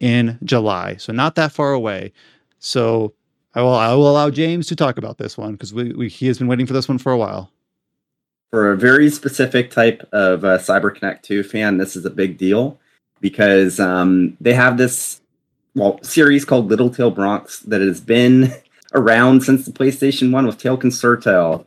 in 0.00 0.38
July. 0.44 0.96
So 0.96 1.12
not 1.12 1.34
that 1.36 1.50
far 1.50 1.72
away. 1.72 2.12
So 2.58 3.14
I 3.54 3.62
will 3.62 3.74
I 3.74 3.94
will 3.94 4.08
allow 4.10 4.30
James 4.30 4.66
to 4.68 4.76
talk 4.76 4.98
about 4.98 5.18
this 5.18 5.36
one 5.36 5.52
because 5.52 5.74
we, 5.74 5.92
we 5.92 6.08
he 6.08 6.26
has 6.26 6.38
been 6.38 6.48
waiting 6.48 6.66
for 6.66 6.72
this 6.72 6.88
one 6.88 6.98
for 6.98 7.12
a 7.12 7.18
while. 7.18 7.50
for 8.52 8.70
a 8.70 8.76
very 8.76 9.10
specific 9.10 9.70
type 9.70 10.06
of 10.12 10.44
uh, 10.44 10.58
CyberConnect 10.58 11.22
2 11.22 11.42
fan, 11.42 11.78
this 11.78 11.96
is 11.96 12.04
a 12.04 12.10
big 12.10 12.36
deal 12.36 12.78
because 13.20 13.80
um, 13.80 14.36
they 14.40 14.52
have 14.52 14.76
this 14.76 15.20
well 15.74 15.98
series 16.02 16.44
called 16.44 16.68
Little 16.68 16.90
Tail 16.90 17.10
Bronx 17.10 17.60
that 17.60 17.80
has 17.80 18.00
been 18.00 18.52
around 18.94 19.42
since 19.42 19.64
the 19.64 19.72
PlayStation 19.72 20.30
1 20.30 20.46
with 20.46 20.58
Tail 20.58 20.76
Concerto. 20.76 21.66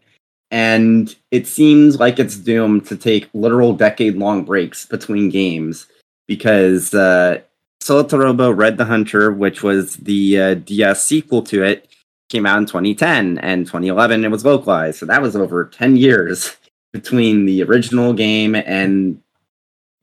And 0.52 1.14
it 1.32 1.48
seems 1.48 2.00
like 2.00 2.20
it's 2.20 2.38
doomed 2.38 2.86
to 2.86 2.96
take 2.96 3.30
literal 3.34 3.74
decade 3.74 4.16
long 4.16 4.46
breaks 4.46 4.86
between 4.86 5.30
games 5.30 5.88
because 6.28 6.94
uh, 6.94 7.42
Solatorobo 7.86 8.56
Red 8.58 8.78
the 8.78 8.86
Hunter, 8.86 9.32
which 9.32 9.62
was 9.62 9.98
the 9.98 10.40
uh, 10.42 10.54
DS 10.56 11.06
sequel 11.06 11.44
to 11.44 11.64
it, 11.64 11.88
came 12.30 12.48
out 12.48 12.58
in 12.58 12.66
2010 12.66 13.38
and 13.38 13.68
2011 13.68 14.26
it 14.26 14.32
was 14.32 14.44
localized. 14.44 14.98
So 14.98 15.06
that 15.06 15.22
was 15.22 15.36
over 15.36 15.66
10 15.66 15.96
years 15.96 16.58
between 16.94 17.46
the 17.46 17.62
original 17.62 18.12
game 18.14 18.56
and 18.56 19.22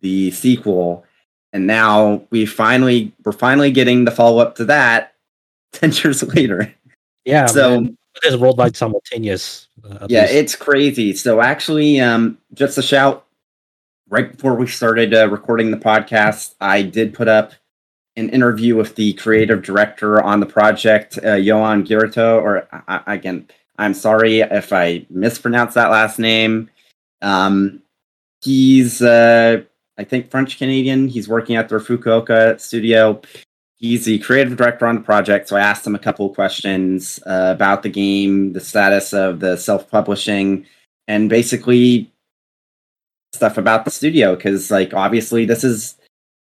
the 0.00 0.30
sequel 0.30 1.04
and 1.52 1.66
now 1.66 2.22
we 2.30 2.44
finally 2.46 3.12
we're 3.24 3.32
finally 3.32 3.70
getting 3.70 4.04
the 4.04 4.10
follow-up 4.10 4.54
to 4.56 4.64
that 4.64 5.14
10 5.72 5.92
years 6.04 6.22
later 6.34 6.72
Yeah, 7.24 7.46
so 7.46 7.80
man, 7.80 7.96
it 8.16 8.28
is 8.28 8.36
worldwide 8.36 8.76
simultaneous. 8.76 9.68
uh, 9.88 10.06
yeah 10.10 10.22
least. 10.22 10.34
it's 10.34 10.56
crazy 10.56 11.14
so 11.14 11.40
actually 11.40 12.00
um 12.00 12.36
just 12.52 12.76
a 12.78 12.82
shout 12.82 13.24
right 14.08 14.32
before 14.32 14.54
we 14.56 14.66
started 14.66 15.14
uh, 15.14 15.28
recording 15.30 15.70
the 15.70 15.76
podcast 15.76 16.54
i 16.60 16.82
did 16.82 17.14
put 17.14 17.28
up 17.28 17.52
an 18.16 18.28
interview 18.28 18.76
with 18.76 18.94
the 18.96 19.14
creative 19.14 19.62
director 19.62 20.22
on 20.22 20.40
the 20.40 20.46
project 20.46 21.18
uh, 21.24 21.34
johan 21.34 21.84
girito 21.84 22.40
or 22.42 22.68
I- 22.88 23.14
again 23.14 23.48
i'm 23.78 23.94
sorry 23.94 24.40
if 24.40 24.72
i 24.72 25.06
mispronounced 25.10 25.74
that 25.74 25.90
last 25.90 26.18
name. 26.18 26.70
Um 27.22 27.82
he's 28.42 29.00
uh 29.00 29.62
i 29.98 30.04
think 30.04 30.30
french 30.30 30.58
canadian. 30.58 31.08
He's 31.08 31.28
working 31.28 31.56
at 31.56 31.68
their 31.68 31.80
fukuoka 31.80 32.60
studio. 32.60 33.20
He's 33.76 34.04
the 34.04 34.18
creative 34.20 34.56
director 34.56 34.86
on 34.86 34.96
the 34.96 35.00
project 35.00 35.48
so 35.48 35.56
i 35.56 35.60
asked 35.60 35.86
him 35.86 35.94
a 35.94 35.98
couple 35.98 36.26
of 36.26 36.34
questions 36.34 37.18
uh, 37.26 37.52
about 37.54 37.82
the 37.82 37.88
game 37.88 38.52
the 38.52 38.60
status 38.60 39.12
of 39.12 39.40
the 39.40 39.56
self-publishing 39.56 40.66
and 41.08 41.28
basically 41.28 42.12
stuff 43.32 43.58
about 43.58 43.84
the 43.84 43.90
studio 43.90 44.36
because 44.36 44.70
like 44.70 44.92
obviously 44.94 45.44
this 45.44 45.64
is 45.64 45.96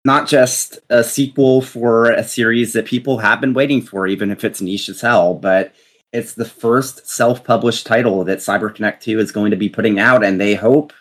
not 0.06 0.28
just 0.28 0.80
a 0.90 1.04
sequel 1.04 1.62
for 1.62 2.12
a 2.12 2.24
series 2.24 2.74
that 2.74 2.86
people 2.86 3.18
have 3.18 3.42
been 3.42 3.54
waiting 3.54 3.82
for 3.82 4.08
even 4.08 4.32
if 4.32 4.44
it's 4.44 4.62
niche 4.62 4.90
as 4.90 5.02
hell 5.02 5.34
but 5.34 5.74
it's 6.14 6.34
the 6.34 6.46
first 6.46 7.08
self-published 7.08 7.86
title 7.86 8.24
that 8.24 8.40
cyberconnect 8.40 9.02
2 9.02 9.20
is 9.20 9.32
going 9.32 9.52
to 9.52 9.58
be 9.58 9.70
putting 9.70 10.00
out 10.00 10.24
and 10.24 10.40
they 10.40 10.56
hope 10.56 10.94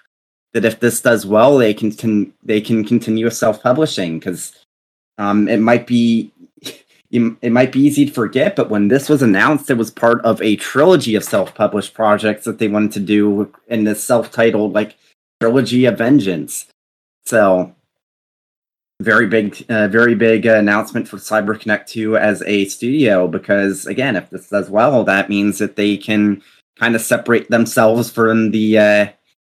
that 0.52 0.64
if 0.64 0.80
this 0.80 1.00
does 1.00 1.26
well 1.26 1.58
they 1.58 1.74
can, 1.74 1.92
can 1.92 2.32
they 2.42 2.60
can 2.60 2.84
continue 2.84 3.28
self-publishing 3.30 4.18
because 4.18 4.52
um, 5.18 5.48
it 5.48 5.60
might 5.60 5.86
be 5.86 6.32
it 7.10 7.52
might 7.52 7.72
be 7.72 7.80
easy 7.80 8.06
to 8.06 8.12
forget, 8.12 8.56
but 8.56 8.68
when 8.68 8.88
this 8.88 9.08
was 9.08 9.22
announced, 9.22 9.70
it 9.70 9.78
was 9.78 9.90
part 9.90 10.20
of 10.22 10.42
a 10.42 10.56
trilogy 10.56 11.14
of 11.14 11.24
self-published 11.24 11.94
projects 11.94 12.44
that 12.44 12.58
they 12.58 12.68
wanted 12.68 12.92
to 12.92 13.00
do 13.00 13.52
in 13.68 13.84
this 13.84 14.02
self-titled 14.02 14.72
like 14.72 14.96
trilogy 15.40 15.84
of 15.84 15.98
vengeance. 15.98 16.66
So, 17.24 17.74
very 19.00 19.26
big, 19.26 19.64
uh, 19.68 19.88
very 19.88 20.14
big 20.14 20.46
uh, 20.46 20.54
announcement 20.54 21.06
for 21.06 21.18
CyberConnect 21.18 21.86
2 21.86 22.16
as 22.16 22.42
a 22.42 22.64
studio 22.66 23.28
because 23.28 23.86
again, 23.86 24.16
if 24.16 24.30
this 24.30 24.48
does 24.48 24.70
well, 24.70 25.04
that 25.04 25.28
means 25.28 25.58
that 25.58 25.76
they 25.76 25.96
can 25.96 26.42
kind 26.78 26.94
of 26.94 27.00
separate 27.00 27.50
themselves 27.50 28.10
from 28.10 28.50
the 28.50 28.78
uh, 28.78 29.06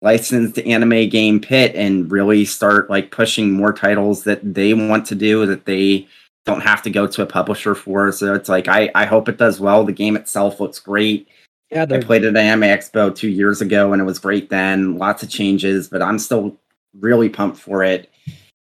licensed 0.01 0.59
anime 0.59 1.09
game 1.09 1.39
pit 1.39 1.75
and 1.75 2.11
really 2.11 2.45
start 2.45 2.89
like 2.89 3.11
pushing 3.11 3.51
more 3.51 3.73
titles 3.73 4.23
that 4.23 4.39
they 4.53 4.73
want 4.73 5.05
to 5.07 5.15
do 5.15 5.45
that 5.45 5.65
they 5.65 6.07
don't 6.45 6.61
have 6.61 6.81
to 6.81 6.89
go 6.89 7.05
to 7.05 7.21
a 7.21 7.25
publisher 7.25 7.75
for. 7.75 8.11
So 8.11 8.33
it's 8.33 8.49
like 8.49 8.67
I, 8.67 8.89
I 8.95 9.05
hope 9.05 9.27
it 9.27 9.37
does 9.37 9.59
well. 9.59 9.83
The 9.83 9.91
game 9.91 10.15
itself 10.15 10.59
looks 10.59 10.79
great. 10.79 11.27
yeah, 11.69 11.85
I 11.89 11.99
played 11.99 12.23
at 12.23 12.37
Anime 12.37 12.61
Expo 12.61 13.13
two 13.13 13.29
years 13.29 13.61
ago 13.61 13.91
and 13.91 14.01
it 14.01 14.05
was 14.05 14.19
great 14.19 14.49
then. 14.49 14.97
Lots 14.97 15.23
of 15.23 15.29
changes, 15.29 15.89
but 15.89 16.01
I'm 16.01 16.17
still 16.17 16.57
really 16.97 17.29
pumped 17.29 17.57
for 17.57 17.83
it. 17.83 18.09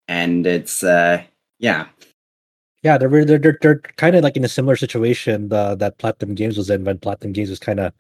And 0.09 0.47
it's 0.47 0.83
uh 0.83 1.23
yeah. 1.59 1.87
yeah, 2.83 2.99
they're 2.99 3.25
they're 3.25 3.39
they're, 3.39 3.59
they're 3.61 3.79
kind 3.97 4.17
of 4.17 4.23
like 4.23 4.37
in 4.37 4.45
a 4.45 4.49
similar 4.49 4.77
situation 4.77 5.53
uh, 5.53 5.75
that 5.77 5.99
Platinum 5.99 6.35
Games 6.35 6.59
was 6.59 6.71
in 6.71 6.85
when 6.85 6.99
Platinum 6.99 7.33
Games 7.33 7.51
was 7.51 7.59
kind 7.59 7.81
of 7.81 7.93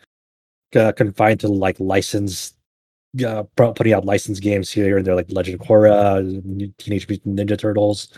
uh, 0.76 0.92
confined 0.92 1.41
to 1.41 1.49
like 1.49 1.78
licensed, 1.81 2.57
uh, 3.24 3.44
putting 3.57 3.92
out 3.92 4.05
licensed 4.05 4.42
games 4.42 4.70
here 4.70 4.97
and 4.97 5.07
there, 5.07 5.15
like 5.15 5.31
Legend 5.31 5.60
of 5.60 5.66
Korra, 5.66 6.76
Teenage 6.78 7.08
Mutant 7.08 7.36
Ninja 7.39 7.58
Turtles, 7.58 8.08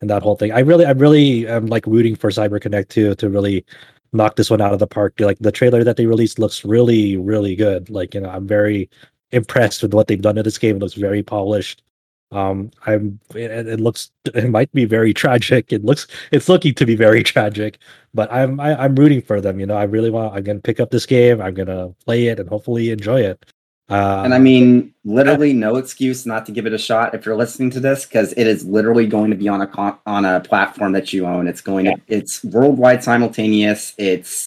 and 0.00 0.10
that 0.10 0.22
whole 0.22 0.36
thing. 0.36 0.52
I 0.52 0.60
really, 0.60 0.84
I 0.84 0.92
really 0.92 1.46
am 1.46 1.66
like 1.66 1.86
rooting 1.86 2.16
for 2.16 2.30
CyberConnect 2.30 2.88
2 2.88 3.14
to 3.16 3.28
really 3.28 3.64
knock 4.12 4.36
this 4.36 4.50
one 4.50 4.60
out 4.60 4.72
of 4.72 4.78
the 4.78 4.86
park. 4.86 5.14
Like 5.20 5.38
the 5.38 5.52
trailer 5.52 5.84
that 5.84 5.96
they 5.96 6.06
released 6.06 6.38
looks 6.38 6.64
really, 6.64 7.16
really 7.16 7.54
good. 7.54 7.90
Like 7.90 8.14
you 8.14 8.20
know, 8.20 8.30
I'm 8.30 8.46
very 8.46 8.88
impressed 9.32 9.82
with 9.82 9.94
what 9.94 10.06
they've 10.08 10.20
done 10.20 10.36
to 10.36 10.42
this 10.42 10.58
game. 10.58 10.76
It 10.76 10.80
looks 10.80 10.94
very 10.94 11.22
polished. 11.22 11.82
Um, 12.32 12.70
I'm. 12.86 13.20
It, 13.34 13.50
it 13.50 13.80
looks. 13.80 14.10
It 14.34 14.50
might 14.50 14.72
be 14.72 14.84
very 14.84 15.14
tragic. 15.14 15.72
It 15.72 15.84
looks. 15.84 16.06
It's 16.32 16.48
looking 16.48 16.74
to 16.74 16.86
be 16.86 16.96
very 16.96 17.22
tragic. 17.22 17.78
But 18.14 18.32
I'm. 18.32 18.58
I, 18.58 18.74
I'm 18.82 18.94
rooting 18.96 19.22
for 19.22 19.40
them. 19.40 19.60
You 19.60 19.66
know, 19.66 19.76
I 19.76 19.84
really 19.84 20.10
want. 20.10 20.34
I'm 20.34 20.42
gonna 20.42 20.60
pick 20.60 20.80
up 20.80 20.90
this 20.90 21.06
game. 21.06 21.40
I'm 21.40 21.54
gonna 21.54 21.94
play 22.04 22.26
it 22.26 22.40
and 22.40 22.48
hopefully 22.48 22.90
enjoy 22.90 23.22
it. 23.22 23.44
Uh, 23.88 24.22
And 24.24 24.34
I 24.34 24.38
mean, 24.38 24.92
literally 25.04 25.52
no 25.52 25.76
excuse 25.76 26.26
not 26.26 26.44
to 26.46 26.52
give 26.52 26.66
it 26.66 26.72
a 26.72 26.78
shot 26.78 27.14
if 27.14 27.24
you're 27.24 27.36
listening 27.36 27.70
to 27.70 27.80
this 27.80 28.04
because 28.04 28.32
it 28.32 28.46
is 28.46 28.64
literally 28.64 29.06
going 29.06 29.30
to 29.30 29.36
be 29.36 29.48
on 29.48 29.60
a 29.60 29.66
con- 29.66 29.98
on 30.06 30.24
a 30.24 30.40
platform 30.40 30.92
that 30.92 31.12
you 31.12 31.24
own. 31.24 31.46
It's 31.46 31.60
going 31.60 31.84
to 31.84 31.94
it's 32.08 32.42
worldwide 32.42 33.04
simultaneous. 33.04 33.94
It's 33.96 34.46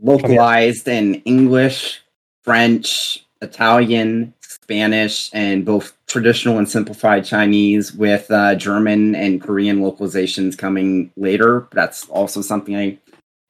localized 0.00 0.86
in 0.86 1.16
English, 1.24 2.02
French, 2.44 3.26
Italian, 3.40 4.32
Spanish, 4.72 5.28
and 5.34 5.66
both 5.66 5.92
traditional 6.06 6.56
and 6.56 6.68
simplified 6.68 7.26
Chinese 7.26 7.92
with 7.92 8.30
uh, 8.30 8.54
German 8.54 9.14
and 9.14 9.42
Korean 9.42 9.80
localizations 9.80 10.56
coming 10.56 11.12
later. 11.14 11.68
That's 11.72 12.08
also 12.08 12.40
something 12.40 12.74
I 12.74 12.98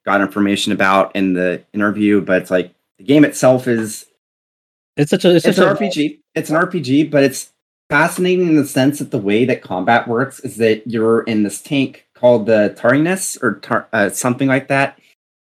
got 0.05 0.19
information 0.19 0.73
about 0.73 1.15
in 1.15 1.31
the 1.33 1.63
interview. 1.71 2.19
But 2.19 2.41
it's 2.41 2.51
like 2.51 2.75
the 2.97 3.05
game 3.05 3.23
itself 3.23 3.69
is 3.69 4.05
it's 4.97 5.11
such 5.11 5.23
a. 5.23 5.35
It's, 5.35 5.45
it's 5.45 5.55
such 5.55 5.65
an 5.65 5.71
a, 5.71 5.79
RPG. 5.79 6.19
It's 6.35 6.49
an 6.49 6.57
RPG, 6.57 7.09
but 7.09 7.23
it's 7.23 7.53
fascinating 7.89 8.49
in 8.49 8.55
the 8.57 8.67
sense 8.67 8.99
that 8.99 9.11
the 9.11 9.17
way 9.17 9.45
that 9.45 9.61
combat 9.61 10.09
works 10.09 10.41
is 10.41 10.57
that 10.57 10.85
you're 10.85 11.21
in 11.21 11.43
this 11.43 11.61
tank 11.61 12.05
called 12.15 12.47
the 12.47 12.75
Taranis 12.77 13.41
or 13.41 13.59
tar- 13.59 13.87
uh, 13.93 14.09
something 14.09 14.49
like 14.49 14.67
that, 14.67 14.99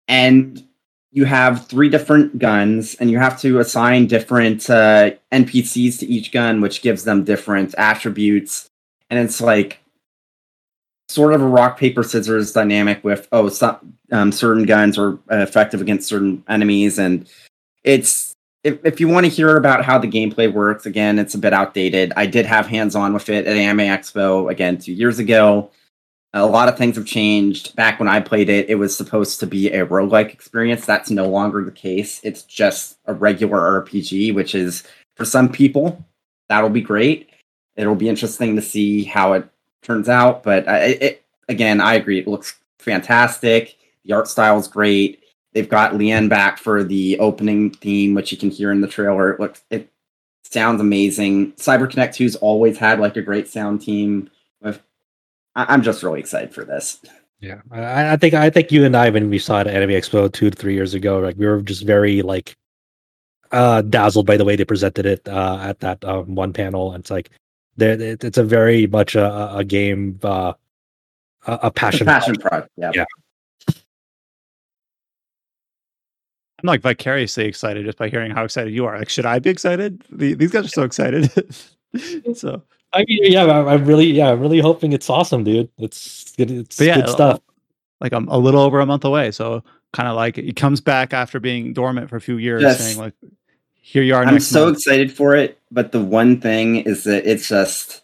and 0.09 0.65
you 1.13 1.25
have 1.25 1.67
three 1.67 1.89
different 1.89 2.39
guns, 2.39 2.95
and 2.97 3.11
you 3.11 3.19
have 3.19 3.41
to 3.41 3.59
assign 3.59 4.07
different 4.07 4.69
uh, 4.71 5.11
NPCs 5.33 5.99
to 6.01 6.07
each 6.07 6.31
gun, 6.33 6.61
which 6.61 6.83
gives 6.83 7.05
them 7.05 7.25
different 7.25 7.75
attributes. 7.77 8.69
And 9.09 9.19
it's 9.19 9.41
like 9.41 9.81
sort 11.09 11.35
of 11.35 11.43
a 11.43 11.47
rock 11.47 11.79
paper 11.79 12.05
scissors 12.05 12.53
dynamic 12.53 13.03
with 13.03 13.27
oh, 13.33 13.49
some 13.49 13.97
um, 14.13 14.31
certain 14.31 14.65
guns 14.65 14.97
are 14.99 15.19
effective 15.31 15.81
against 15.81 16.09
certain 16.09 16.45
enemies, 16.49 16.99
and 16.99 17.29
it's 17.83 18.31
if, 18.63 18.79
if 18.85 19.01
you 19.01 19.09
want 19.09 19.27
to 19.27 19.31
hear 19.31 19.57
about 19.57 19.85
how 19.85 19.99
the 19.99 20.07
gameplay 20.07 20.53
works, 20.53 20.87
again, 20.87 21.19
it's 21.19 21.35
a 21.35 21.39
bit 21.39 21.53
outdated. 21.53 22.13
I 22.17 22.27
did 22.27 22.47
have 22.47 22.67
hands 22.67 22.95
on 22.95 23.15
with 23.15 23.29
it 23.29 23.47
at 23.47 23.57
Anime 23.57 23.87
Expo 23.87 24.51
again 24.51 24.79
two 24.79 24.93
years 24.93 25.19
ago. 25.19 25.71
A 26.33 26.47
lot 26.47 26.69
of 26.69 26.79
things 26.79 26.97
have 26.97 27.07
changed. 27.07 27.75
Back 27.75 27.99
when 27.99 28.09
I 28.09 28.21
played 28.21 28.49
it, 28.49 28.71
it 28.71 28.77
was 28.77 28.97
supposed 28.97 29.41
to 29.41 29.47
be 29.47 29.73
a 29.73 29.85
roguelike 29.85 30.33
experience. 30.33 30.87
That's 30.87 31.11
no 31.11 31.29
longer 31.29 31.65
the 31.65 31.73
case. 31.73 32.21
It's 32.23 32.43
just 32.43 32.99
a 33.07 33.15
regular 33.15 33.59
RPG, 33.59 34.35
which 34.35 34.55
is 34.55 34.85
for 35.17 35.25
some 35.25 35.51
people, 35.51 36.05
that'll 36.49 36.71
be 36.71 36.83
great. 36.83 37.31
It'll 37.77 37.97
be 37.97 38.09
interesting 38.09 38.55
to 38.57 38.63
see 38.63 39.05
how 39.05 39.33
it 39.33 39.49
turns 39.83 40.09
out. 40.09 40.43
But 40.43 40.69
I, 40.69 40.79
it, 40.79 41.25
again, 41.49 41.81
I 41.81 41.95
agree. 41.95 42.21
It 42.21 42.29
looks 42.29 42.55
fantastic. 42.79 43.77
The 44.05 44.13
art 44.13 44.29
style 44.29 44.59
is 44.59 44.69
great. 44.69 45.23
They've 45.53 45.69
got 45.69 45.95
Leanne 45.95 46.29
back 46.29 46.59
for 46.59 46.85
the 46.85 47.19
opening 47.19 47.71
theme, 47.71 48.15
which 48.15 48.31
you 48.31 48.39
can 48.39 48.51
hear 48.51 48.71
in 48.71 48.81
the 48.81 48.89
trailer. 48.89 49.33
It 49.33 49.41
looks 49.41 49.63
it 49.71 49.91
sounds 50.45 50.81
amazing. 50.81 51.53
CyberConnect 51.53 52.11
2's 52.11 52.37
always 52.37 52.79
had 52.79 53.01
like 53.01 53.17
a 53.17 53.23
great 53.23 53.49
sound 53.49 53.83
team. 53.83 54.31
With 54.63 54.81
I, 55.55 55.75
am 55.75 55.83
just 55.83 56.03
really 56.03 56.21
excited 56.21 56.55
for 56.55 56.65
this. 56.65 57.01
Yeah, 57.41 57.61
I, 57.71 58.13
I, 58.13 58.17
think 58.17 58.35
I 58.35 58.51
think 58.51 58.71
you 58.71 58.85
and 58.85 58.97
I 58.97 59.11
when 59.11 59.31
we 59.31 59.39
saw 59.39 59.61
it 59.61 59.67
at 59.67 59.75
Anime 59.75 59.91
Expo 59.91 60.33
two 60.33 60.51
to 60.51 60.57
three 60.57 60.75
years 60.75 60.95
ago, 60.95 61.19
like 61.21 61.37
we 61.37 61.47
were 61.47 61.63
just 61.63 61.85
very 61.85 62.23
like 62.23 62.55
uh 63.53 63.83
dazzled 63.83 64.27
by 64.27 64.37
the 64.37 64.45
way 64.45 64.55
they 64.55 64.65
presented 64.65 65.07
it 65.07 65.27
uh 65.29 65.59
at 65.61 65.81
that 65.81 66.05
um, 66.05 66.35
one 66.35 66.53
panel. 66.53 66.93
And 66.93 67.03
it's 67.03 67.11
like 67.11 67.31
there 67.77 67.97
it's 68.01 68.39
a 68.39 68.45
very 68.45 68.87
much 68.87 69.15
a, 69.15 69.57
a 69.57 69.65
game 69.65 70.21
uh 70.23 70.53
a, 71.47 71.53
a 71.65 71.71
passion 71.71 72.07
a 72.07 72.11
passion 72.11 72.37
project. 72.37 72.71
Yeah. 72.77 72.93
yeah. 72.95 73.05
I'm 76.63 76.67
like 76.67 76.83
vicariously 76.83 77.47
excited 77.47 77.87
just 77.87 77.97
by 77.97 78.09
hearing 78.11 78.33
how 78.33 78.45
excited 78.45 78.75
you 78.75 78.85
are. 78.85 78.99
Like, 78.99 79.09
should 79.09 79.25
I 79.25 79.39
be 79.39 79.49
excited? 79.49 80.05
The, 80.11 80.35
these 80.35 80.51
guys 80.51 80.67
are 80.67 80.69
so 80.69 80.83
excited. 80.83 81.31
so 82.35 82.63
I 82.93 83.05
mean, 83.07 83.33
yeah, 83.33 83.45
I'm 83.45 83.85
really, 83.85 84.07
yeah, 84.07 84.33
I'm 84.33 84.41
really 84.41 84.61
hoping 84.61 84.93
it's 84.93 85.09
awesome, 85.09 85.45
dude. 85.45 85.69
It's 85.79 86.33
good, 86.37 86.51
it's 86.51 86.81
yeah, 86.81 86.97
good 86.97 87.09
stuff. 87.09 87.41
Like 88.01 88.13
I'm 88.13 88.29
a 88.29 88.39
little 88.39 88.61
over 88.61 88.81
a 88.81 88.87
month 88.87 89.05
away, 89.05 89.31
so 89.31 89.63
kind 89.93 90.09
of 90.09 90.17
like 90.17 90.39
it 90.39 90.57
comes 90.57 90.81
back 90.81 91.13
after 91.13 91.39
being 91.39 91.73
dormant 91.73 92.09
for 92.09 92.17
a 92.17 92.21
few 92.21 92.39
years, 92.39 92.63
yes. 92.63 92.81
saying 92.81 92.99
like, 92.99 93.15
"Here 93.81 94.03
you 94.03 94.15
are." 94.15 94.25
I'm 94.25 94.41
so 94.41 94.67
month. 94.67 94.79
excited 94.79 95.13
for 95.13 95.37
it, 95.37 95.59
but 95.71 95.93
the 95.93 96.01
one 96.01 96.41
thing 96.41 96.77
is 96.77 97.05
that 97.05 97.31
it's 97.31 97.49
just. 97.49 98.03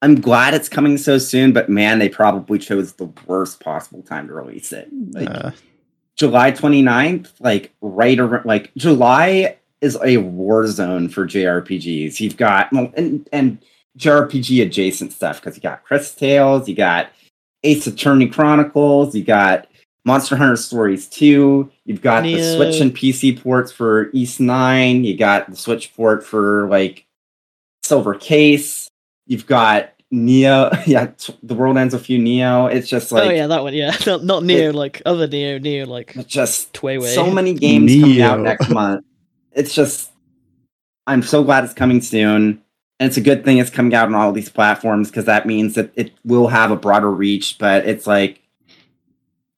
I'm 0.00 0.20
glad 0.20 0.52
it's 0.52 0.68
coming 0.68 0.98
so 0.98 1.16
soon, 1.16 1.52
but 1.52 1.68
man, 1.68 2.00
they 2.00 2.08
probably 2.08 2.58
chose 2.58 2.94
the 2.94 3.08
worst 3.26 3.60
possible 3.60 4.02
time 4.02 4.26
to 4.26 4.34
release 4.34 4.72
it. 4.72 4.88
Like, 5.12 5.30
uh, 5.30 5.52
July 6.16 6.50
29th, 6.50 7.30
like 7.38 7.72
right 7.80 8.18
around 8.18 8.44
like 8.44 8.74
July 8.76 9.56
is 9.80 9.96
a 10.02 10.16
war 10.16 10.66
zone 10.66 11.08
for 11.08 11.26
JRPGs. 11.26 12.18
You've 12.18 12.36
got 12.36 12.72
well, 12.72 12.92
and 12.96 13.28
and 13.32 13.58
JRPG 13.98 14.62
adjacent 14.62 15.12
stuff 15.12 15.40
because 15.40 15.56
you 15.56 15.62
got 15.62 15.84
Cris 15.84 16.14
Tales, 16.14 16.68
you 16.68 16.74
got 16.74 17.10
Ace 17.62 17.86
Attorney 17.86 18.28
Chronicles, 18.28 19.14
you 19.14 19.22
got 19.22 19.68
Monster 20.04 20.36
Hunter 20.36 20.56
Stories 20.56 21.06
2, 21.08 21.70
you've 21.84 22.02
got 22.02 22.22
the 22.22 22.42
Switch 22.56 22.80
and 22.80 22.94
PC 22.94 23.40
ports 23.40 23.70
for 23.70 24.10
Ys 24.12 24.40
9, 24.40 25.04
you 25.04 25.16
got 25.16 25.48
the 25.48 25.56
Switch 25.56 25.94
port 25.94 26.24
for 26.24 26.68
like 26.68 27.06
Silver 27.84 28.14
Case, 28.14 28.88
you've 29.26 29.46
got 29.46 29.92
Neo, 30.10 30.70
yeah, 30.86 31.06
t- 31.06 31.38
the 31.42 31.54
world 31.54 31.76
ends 31.76 31.94
with 31.94 32.10
you, 32.10 32.18
Neo. 32.18 32.66
It's 32.66 32.88
just 32.88 33.12
oh, 33.12 33.16
like, 33.16 33.28
oh 33.28 33.32
yeah, 33.32 33.46
that 33.46 33.62
one, 33.62 33.74
yeah, 33.74 33.96
not, 34.06 34.24
not 34.24 34.42
Neo, 34.42 34.70
it, 34.70 34.74
like 34.74 35.02
other 35.06 35.26
Neo, 35.26 35.58
Neo, 35.58 35.86
like 35.86 36.26
just 36.26 36.72
TWEWY. 36.72 37.14
So 37.14 37.30
many 37.30 37.54
games 37.54 37.92
Neo. 37.92 38.02
coming 38.02 38.22
out 38.22 38.40
next 38.40 38.70
month. 38.70 39.04
It's 39.52 39.74
just, 39.74 40.10
I'm 41.06 41.22
so 41.22 41.44
glad 41.44 41.64
it's 41.64 41.74
coming 41.74 42.00
soon, 42.00 42.62
and 42.98 43.08
it's 43.08 43.16
a 43.16 43.22
good 43.22 43.44
thing 43.44 43.58
it's 43.58 43.70
coming 43.70 43.94
out 43.94 44.06
on 44.06 44.14
all 44.14 44.32
these 44.32 44.48
platforms 44.48 45.10
because 45.10 45.24
that 45.24 45.46
means 45.46 45.74
that 45.74 45.90
it 45.96 46.12
will 46.24 46.48
have 46.48 46.70
a 46.70 46.76
broader 46.76 47.10
reach. 47.10 47.58
But 47.58 47.86
it's 47.86 48.06
like, 48.06 48.40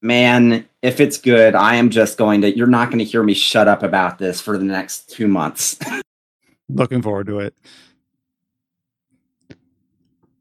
man, 0.01 0.67
if 0.81 0.99
it's 0.99 1.17
good, 1.17 1.55
I 1.55 1.75
am 1.75 1.89
just 1.89 2.17
going 2.17 2.41
to. 2.41 2.55
You're 2.55 2.67
not 2.67 2.89
going 2.89 2.99
to 2.99 3.05
hear 3.05 3.23
me 3.23 3.33
shut 3.33 3.67
up 3.67 3.83
about 3.83 4.17
this 4.17 4.41
for 4.41 4.57
the 4.57 4.63
next 4.63 5.09
two 5.09 5.27
months. 5.27 5.77
Looking 6.69 7.01
forward 7.01 7.27
to 7.27 7.39
it. 7.39 7.55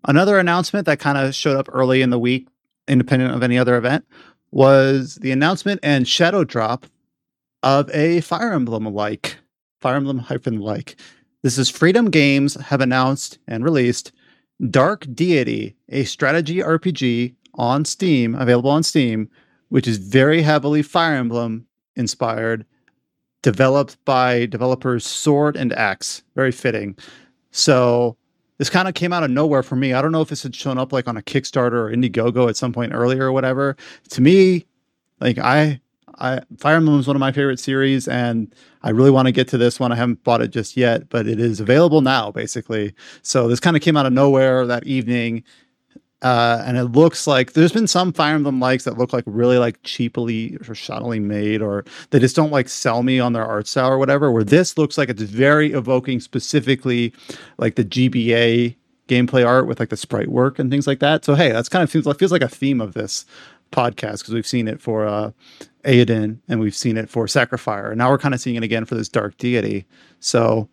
Another 0.07 0.39
announcement 0.39 0.87
that 0.87 0.99
kind 0.99 1.17
of 1.17 1.35
showed 1.35 1.57
up 1.57 1.69
early 1.73 2.03
in 2.03 2.11
the 2.11 2.19
week, 2.19 2.49
independent 2.89 3.35
of 3.35 3.43
any 3.43 3.59
other 3.59 3.77
event, 3.77 4.07
was 4.51 5.17
the 5.17 5.33
announcement 5.33 5.81
and 5.83 6.07
shadow 6.07 6.45
drop 6.45 6.87
of 7.63 7.91
a 7.91 8.21
Fire 8.21 8.53
Emblem 8.53 8.85
like, 8.85 9.39
Fire 9.81 9.97
Emblem 9.97 10.19
hyphen 10.19 10.61
like. 10.61 10.97
This 11.45 11.59
is 11.59 11.69
Freedom 11.69 12.09
Games 12.09 12.55
have 12.55 12.81
announced 12.81 13.39
and 13.47 13.63
released 13.65 14.13
Dark 14.71 15.07
Deity, 15.13 15.77
a 15.91 16.05
strategy 16.05 16.61
RPG 16.61 17.35
on 17.57 17.85
Steam, 17.85 18.35
available 18.35 18.71
on 18.71 18.83
Steam, 18.83 19.29
which 19.69 19.87
is 19.87 19.99
very 19.99 20.41
heavily 20.41 20.81
Fire 20.81 21.17
Emblem 21.17 21.67
inspired, 21.97 22.65
developed 23.43 24.03
by 24.07 24.47
developers 24.47 25.07
Sword 25.07 25.55
and 25.55 25.75
Axe. 25.75 26.23
Very 26.35 26.51
fitting. 26.51 26.97
So 27.51 28.17
this 28.57 28.71
kind 28.71 28.89
of 28.89 28.95
came 28.95 29.13
out 29.13 29.23
of 29.23 29.31
nowhere 29.31 29.63
for 29.63 29.77
me. 29.77 29.93
I 29.93 30.01
don't 30.01 30.13
know 30.13 30.23
if 30.23 30.31
this 30.31 30.45
had 30.45 30.57
shown 30.57 30.79
up 30.79 30.95
like 30.95 31.09
on 31.09 31.19
a 31.19 31.23
Kickstarter 31.23 31.73
or 31.73 31.93
Indiegogo 31.95 32.49
at 32.49 32.57
some 32.57 32.73
point 32.73 32.95
earlier 32.95 33.25
or 33.25 33.33
whatever. 33.33 33.77
To 34.13 34.23
me, 34.23 34.65
like 35.21 35.37
I, 35.37 35.83
I 36.19 36.41
Fire 36.57 36.77
Emblem 36.77 37.01
is 37.01 37.07
one 37.07 37.17
of 37.17 37.21
my 37.21 37.33
favorite 37.33 37.61
series, 37.61 38.09
and 38.09 38.51
I 38.85 38.91
really 38.91 39.11
want 39.11 39.27
to 39.27 39.33
get 39.33 39.49
to 39.49 39.59
this 39.59 39.81
one. 39.81 39.93
I 39.93 39.97
haven't 39.97 40.23
bought 40.25 40.43
it 40.43 40.49
just 40.49 40.77
yet, 40.77 41.09
but 41.09 41.27
it 41.27 41.41
is 41.41 41.59
available 41.59 42.03
now, 42.03 42.31
basically. 42.31 42.95
So 43.23 43.49
this 43.49 43.59
kind 43.59 43.77
of 43.77 43.83
came 43.83 43.97
out 43.97 44.05
of 44.05 44.13
nowhere 44.13 44.67
that 44.67 44.87
evening, 44.87 45.43
uh, 46.21 46.63
and 46.67 46.77
it 46.77 46.85
looks 46.85 47.27
like 47.27 47.55
there's 47.55 47.73
been 47.73 47.87
some 47.87 48.13
Fire 48.13 48.35
Emblem 48.35 48.61
likes 48.61 48.85
that 48.85 48.99
look 48.99 49.15
like 49.15 49.25
really 49.27 49.57
like 49.57 49.83
cheaply 49.85 50.57
or 50.57 50.75
shoddily 50.75 51.21
made, 51.21 51.63
or 51.63 51.87
they 52.11 52.19
just 52.19 52.37
don't 52.37 52.53
like 52.53 52.69
sell 52.69 53.03
me 53.03 53.19
on 53.19 53.33
their 53.33 53.47
art 53.47 53.67
style 53.67 53.91
or 53.91 53.99
whatever. 53.99 54.31
Where 54.31 54.45
this 54.45 54.77
looks 54.77 54.99
like 54.99 55.09
it's 55.09 55.23
very 55.23 55.73
evoking 55.73 56.21
specifically 56.21 57.15
like 57.57 57.77
the 57.77 57.85
GBA 57.85 58.77
gameplay 59.09 59.47
art 59.47 59.67
with 59.67 59.81
like 59.81 59.89
the 59.89 59.97
sprite 59.97 60.29
work 60.29 60.59
and 60.59 60.71
things 60.71 60.87
like 60.87 61.01
that. 61.01 61.25
So 61.25 61.35
hey, 61.35 61.53
that's 61.53 61.71
kind 61.71 61.83
of 61.83 61.91
feels 61.91 62.05
like 62.05 62.19
feels 62.19 62.33
like 62.33 62.43
a 62.43 62.49
theme 62.49 62.83
of 62.83 62.93
this 62.93 63.25
podcast 63.73 64.19
because 64.19 64.35
we've 64.35 64.47
seen 64.47 64.69
it 64.69 64.81
for 64.81 65.07
uh 65.07 65.31
Eiyuden 65.85 66.39
and 66.49 66.61
we've 66.61 66.75
seen 66.75 66.97
it 66.97 67.09
for 67.09 67.27
Sacrifire, 67.27 67.91
and 67.91 67.99
now 67.99 68.11
we're 68.11 68.19
kind 68.19 68.35
of 68.35 68.41
seeing 68.41 68.57
it 68.57 68.63
again 68.63 68.85
for 68.85 68.95
this 68.95 69.09
Dark 69.09 69.37
Deity. 69.39 69.85
So 70.21 70.69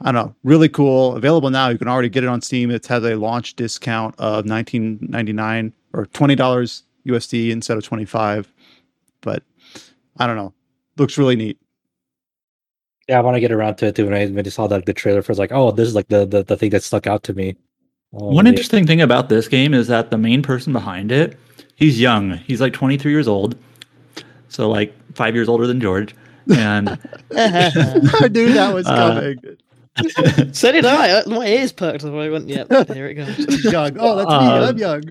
I 0.00 0.12
don't 0.12 0.14
know, 0.14 0.34
really 0.44 0.68
cool. 0.68 1.16
Available 1.16 1.50
now. 1.50 1.68
You 1.68 1.78
can 1.78 1.88
already 1.88 2.08
get 2.08 2.24
it 2.24 2.28
on 2.28 2.42
Steam. 2.42 2.70
It 2.70 2.86
has 2.86 3.04
a 3.04 3.14
launch 3.16 3.54
discount 3.54 4.14
of 4.18 4.44
nineteen 4.44 4.98
ninety 5.00 5.32
nine 5.32 5.72
or 5.92 6.06
twenty 6.06 6.34
dollars 6.34 6.82
USD 7.06 7.50
instead 7.50 7.78
of 7.78 7.84
twenty 7.84 8.04
five. 8.04 8.52
But 9.20 9.42
I 10.18 10.26
don't 10.26 10.36
know. 10.36 10.52
Looks 10.96 11.18
really 11.18 11.36
neat. 11.36 11.58
Yeah, 13.08 13.18
I 13.18 13.22
want 13.22 13.36
to 13.36 13.40
get 13.40 13.52
around 13.52 13.76
to 13.76 13.86
it 13.86 13.96
too. 13.96 14.04
When 14.04 14.14
I, 14.14 14.26
when 14.26 14.44
I 14.44 14.48
saw 14.48 14.66
that 14.66 14.84
the 14.84 14.92
trailer 14.92 15.22
for, 15.22 15.32
like, 15.34 15.52
oh, 15.52 15.70
this 15.70 15.88
is 15.88 15.94
like 15.94 16.08
the 16.08 16.26
the, 16.26 16.42
the 16.42 16.56
thing 16.56 16.70
that 16.70 16.82
stuck 16.82 17.06
out 17.06 17.22
to 17.24 17.34
me. 17.34 17.56
Um, 18.12 18.34
One 18.34 18.46
interesting 18.46 18.86
thing 18.86 19.00
about 19.00 19.28
this 19.28 19.48
game 19.48 19.74
is 19.74 19.86
that 19.88 20.10
the 20.10 20.18
main 20.18 20.42
person 20.42 20.72
behind 20.72 21.12
it, 21.12 21.38
he's 21.76 22.00
young. 22.00 22.32
He's 22.38 22.60
like 22.60 22.72
23 22.72 23.12
years 23.12 23.28
old, 23.28 23.56
so 24.48 24.68
like 24.68 24.94
five 25.14 25.34
years 25.34 25.48
older 25.48 25.66
than 25.66 25.80
George. 25.80 26.14
And 26.54 26.90
I 27.36 28.28
knew 28.30 28.52
that 28.52 28.70
was 28.72 28.86
uh, 28.86 28.96
coming. 28.96 29.38
Uh, 29.96 30.44
so 30.52 30.72
did 30.72 30.84
I. 30.84 31.24
My 31.26 31.46
ears 31.46 31.72
perked. 31.72 32.04
up. 32.04 32.14
I 32.14 32.28
went, 32.28 32.48
"Yep, 32.48 32.68
here 32.92 33.08
it 33.08 33.14
goes." 33.14 33.64
young. 33.64 33.96
Oh, 33.98 34.16
that's 34.16 34.30
me. 34.30 34.36
I'm 34.36 34.62
um, 34.62 34.78
young. 34.78 35.02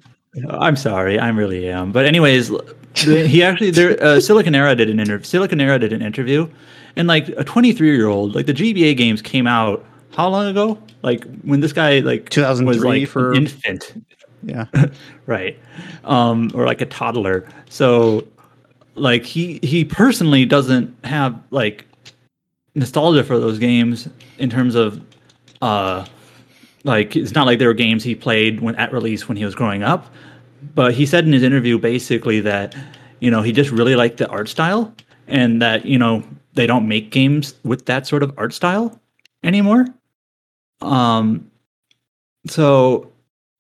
I'm 0.50 0.76
sorry. 0.76 1.20
I 1.20 1.30
really 1.30 1.70
am. 1.70 1.92
But 1.92 2.06
anyways, 2.06 2.52
he 2.96 3.44
actually 3.44 3.72
there. 3.72 3.92
Uh, 4.02 4.18
Siliconera 4.18 4.78
did 4.78 4.90
an 4.90 5.00
interview. 5.00 5.26
Siliconera 5.26 5.80
did 5.80 5.92
an 5.92 6.02
interview, 6.02 6.48
and 6.96 7.08
like 7.08 7.30
a 7.30 7.44
23 7.44 7.96
year 7.96 8.08
old, 8.08 8.36
like 8.36 8.46
the 8.46 8.54
GBA 8.54 8.96
games 8.96 9.22
came 9.22 9.48
out 9.48 9.86
how 10.16 10.30
long 10.30 10.48
ago? 10.48 10.78
Like 11.02 11.26
when 11.42 11.60
this 11.60 11.74
guy 11.74 12.00
like 12.00 12.30
2003 12.30 12.66
was 12.66 12.84
like 12.84 13.08
for 13.08 13.34
infant. 13.34 14.04
Yeah. 14.44 14.66
right. 15.26 15.58
Um, 16.04 16.52
or 16.54 16.66
like 16.66 16.82
a 16.82 16.86
toddler. 16.86 17.48
So 17.70 18.26
like 18.96 19.26
he 19.26 19.60
he 19.62 19.86
personally 19.86 20.46
doesn't 20.46 20.96
have 21.06 21.40
like 21.52 21.86
nostalgia 22.74 23.24
for 23.24 23.40
those 23.40 23.60
games 23.60 24.10
in 24.38 24.50
terms 24.50 24.76
of 24.76 25.02
uh 25.62 26.06
like 26.84 27.16
it's 27.16 27.34
not 27.34 27.46
like 27.46 27.60
there 27.60 27.68
were 27.68 27.74
games 27.74 28.04
he 28.04 28.16
played 28.16 28.60
when 28.60 28.76
at 28.76 28.92
release 28.92 29.28
when 29.28 29.38
he 29.38 29.46
was 29.46 29.56
growing 29.56 29.84
up 29.84 30.14
but 30.74 30.94
he 30.94 31.06
said 31.06 31.26
in 31.26 31.34
his 31.34 31.44
interview 31.44 31.78
basically 31.78 32.40
that 32.40 32.76
you 33.20 33.30
know 33.30 33.42
he 33.42 33.52
just 33.52 33.72
really 33.72 33.96
liked 33.96 34.18
the 34.18 34.28
art 34.28 34.50
style 34.50 34.94
and 35.28 35.62
that 35.62 35.86
you 35.86 35.98
know 35.98 36.24
they 36.56 36.66
don't 36.66 36.88
make 36.88 37.12
games 37.12 37.54
with 37.64 37.86
that 37.86 38.08
sort 38.08 38.24
of 38.24 38.34
art 38.38 38.54
style 38.54 39.00
anymore. 39.44 39.86
Um, 40.82 41.52
so 42.48 43.12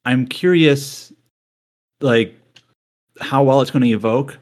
I'm 0.05 0.25
curious, 0.25 1.14
like 2.01 2.33
how 3.22 3.43
well 3.43 3.61
it's 3.61 3.72
going 3.72 3.83
to 3.83 3.89
evoke 3.89 4.38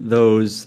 those 0.00 0.66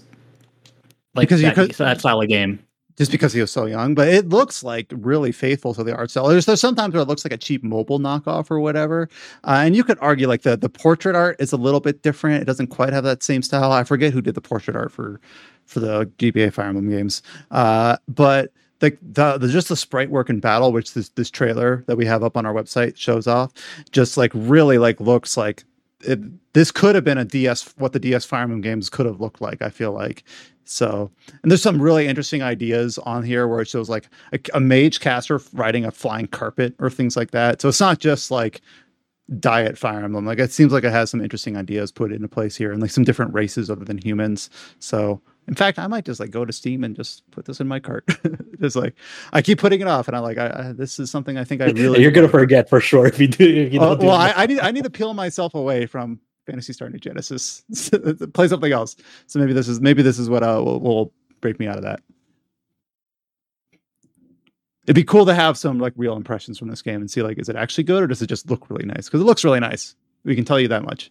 like 1.14 1.28
Because 1.28 1.40
you 1.42 1.48
that, 1.48 1.54
could- 1.54 1.70
that 1.72 2.00
style 2.00 2.20
of 2.20 2.28
game. 2.28 2.58
just 2.96 3.10
because 3.10 3.32
he 3.32 3.40
was 3.40 3.50
so 3.50 3.66
young, 3.66 3.94
but 3.94 4.08
it 4.08 4.28
looks 4.28 4.62
like 4.62 4.86
really 4.94 5.32
faithful 5.32 5.74
to 5.74 5.82
the 5.84 5.94
art 5.94 6.10
style. 6.10 6.28
There's, 6.28 6.46
there's 6.46 6.60
sometimes 6.60 6.94
where 6.94 7.02
it 7.02 7.08
looks 7.08 7.24
like 7.24 7.32
a 7.32 7.36
cheap 7.36 7.62
mobile 7.64 7.98
knockoff 7.98 8.50
or 8.50 8.60
whatever, 8.60 9.08
uh, 9.44 9.62
and 9.64 9.74
you 9.76 9.82
could 9.84 9.98
argue 10.00 10.26
like 10.28 10.42
the 10.42 10.56
the 10.56 10.68
portrait 10.68 11.16
art 11.16 11.36
is 11.40 11.52
a 11.52 11.56
little 11.56 11.80
bit 11.80 12.02
different. 12.02 12.42
It 12.42 12.46
doesn't 12.46 12.68
quite 12.68 12.92
have 12.92 13.04
that 13.04 13.22
same 13.22 13.42
style. 13.42 13.72
I 13.72 13.84
forget 13.84 14.12
who 14.12 14.20
did 14.22 14.34
the 14.34 14.40
portrait 14.40 14.76
art 14.76 14.92
for 14.92 15.20
for 15.66 15.80
the 15.80 16.06
GBA 16.18 16.52
Fire 16.52 16.66
Emblem 16.68 16.88
games, 16.90 17.22
uh, 17.50 17.96
but 18.06 18.52
the, 18.80 18.96
the 19.02 19.38
the 19.38 19.48
just 19.48 19.68
the 19.68 19.76
sprite 19.76 20.10
work 20.10 20.28
in 20.30 20.38
battle, 20.40 20.72
which 20.72 20.94
this 20.94 21.08
this 21.10 21.30
trailer 21.30 21.82
that 21.86 21.96
we 21.96 22.06
have 22.06 22.22
up 22.22 22.36
on 22.36 22.44
our 22.46 22.52
website 22.54 22.96
shows 22.96 23.26
off, 23.26 23.52
just 23.92 24.16
like 24.16 24.30
really 24.34 24.78
like 24.78 25.00
looks 25.00 25.36
like. 25.36 25.64
It, 26.06 26.52
this 26.52 26.70
could 26.70 26.94
have 26.94 27.04
been 27.04 27.18
a 27.18 27.24
DS, 27.24 27.74
what 27.78 27.92
the 27.92 27.98
DS 27.98 28.24
Fire 28.24 28.42
Emblem 28.42 28.60
games 28.60 28.88
could 28.88 29.06
have 29.06 29.20
looked 29.20 29.40
like. 29.40 29.62
I 29.62 29.68
feel 29.70 29.92
like 29.92 30.24
so, 30.64 31.10
and 31.42 31.50
there's 31.50 31.62
some 31.62 31.80
really 31.80 32.06
interesting 32.06 32.42
ideas 32.42 32.98
on 32.98 33.22
here 33.22 33.46
where 33.46 33.60
it 33.60 33.68
shows 33.68 33.90
like 33.90 34.08
a, 34.32 34.38
a 34.54 34.60
mage 34.60 35.00
caster 35.00 35.40
riding 35.52 35.84
a 35.84 35.90
flying 35.90 36.26
carpet 36.26 36.74
or 36.78 36.88
things 36.88 37.16
like 37.16 37.32
that. 37.32 37.60
So 37.60 37.68
it's 37.68 37.80
not 37.80 37.98
just 37.98 38.30
like 38.30 38.62
diet 39.38 39.78
Fire 39.78 40.04
Emblem. 40.04 40.26
Like 40.26 40.38
it 40.38 40.52
seems 40.52 40.72
like 40.72 40.84
it 40.84 40.92
has 40.92 41.10
some 41.10 41.20
interesting 41.20 41.56
ideas 41.56 41.92
put 41.92 42.12
into 42.12 42.28
place 42.28 42.56
here 42.56 42.72
and 42.72 42.80
like 42.80 42.90
some 42.90 43.04
different 43.04 43.34
races 43.34 43.70
other 43.70 43.84
than 43.84 43.98
humans. 43.98 44.50
So, 44.78 45.20
in 45.46 45.54
fact, 45.54 45.78
I 45.78 45.86
might 45.86 46.04
just 46.04 46.20
like 46.20 46.30
go 46.30 46.44
to 46.44 46.52
Steam 46.52 46.84
and 46.84 46.96
just 46.96 47.28
put 47.30 47.44
this 47.44 47.60
in 47.60 47.68
my 47.68 47.80
cart. 47.80 48.04
just 48.60 48.76
like 48.76 48.94
I 49.32 49.42
keep 49.42 49.58
putting 49.58 49.80
it 49.80 49.86
off, 49.86 50.08
and 50.08 50.16
I'm 50.16 50.22
like, 50.22 50.38
I, 50.38 50.68
I, 50.68 50.72
this 50.72 50.98
is 50.98 51.10
something 51.10 51.36
I 51.36 51.44
think 51.44 51.60
I 51.62 51.66
really. 51.70 52.02
You're 52.02 52.10
gonna 52.10 52.28
forget 52.28 52.68
for 52.68 52.80
sure 52.80 53.06
if 53.06 53.18
you 53.20 53.28
do. 53.28 53.44
If 53.44 53.72
you 53.72 53.80
Uh, 53.80 53.94
don't 53.94 54.06
well. 54.06 54.16
I, 54.16 54.32
I 54.36 54.46
need 54.46 54.60
I 54.60 54.70
need 54.70 54.84
to 54.84 54.90
peel 54.90 55.12
myself 55.14 55.54
away 55.54 55.86
from 55.86 56.20
Phantasy 56.46 56.72
Star 56.72 56.88
New 56.88 56.98
Genesis. 56.98 57.62
Play 58.34 58.48
something 58.48 58.72
else. 58.72 58.96
So 59.26 59.38
maybe 59.38 59.52
this 59.52 59.68
is 59.68 59.80
maybe 59.80 60.02
this 60.02 60.18
is 60.18 60.30
what 60.30 60.42
uh, 60.42 60.62
will, 60.64 60.80
will 60.80 61.12
break 61.40 61.58
me 61.58 61.66
out 61.66 61.76
of 61.76 61.82
that. 61.82 62.00
It'd 64.84 64.94
be 64.96 65.04
cool 65.04 65.26
to 65.26 65.34
have 65.34 65.56
some 65.56 65.78
like 65.78 65.94
real 65.96 66.16
impressions 66.16 66.58
from 66.58 66.68
this 66.68 66.82
game 66.82 67.00
and 67.00 67.10
see 67.10 67.22
like 67.22 67.38
is 67.38 67.48
it 67.48 67.56
actually 67.56 67.84
good 67.84 68.02
or 68.02 68.06
does 68.06 68.22
it 68.22 68.26
just 68.28 68.50
look 68.50 68.70
really 68.70 68.84
nice? 68.86 69.06
Because 69.06 69.20
it 69.20 69.24
looks 69.24 69.44
really 69.44 69.60
nice. 69.60 69.94
We 70.24 70.34
can 70.34 70.44
tell 70.44 70.60
you 70.60 70.68
that 70.68 70.82
much. 70.84 71.10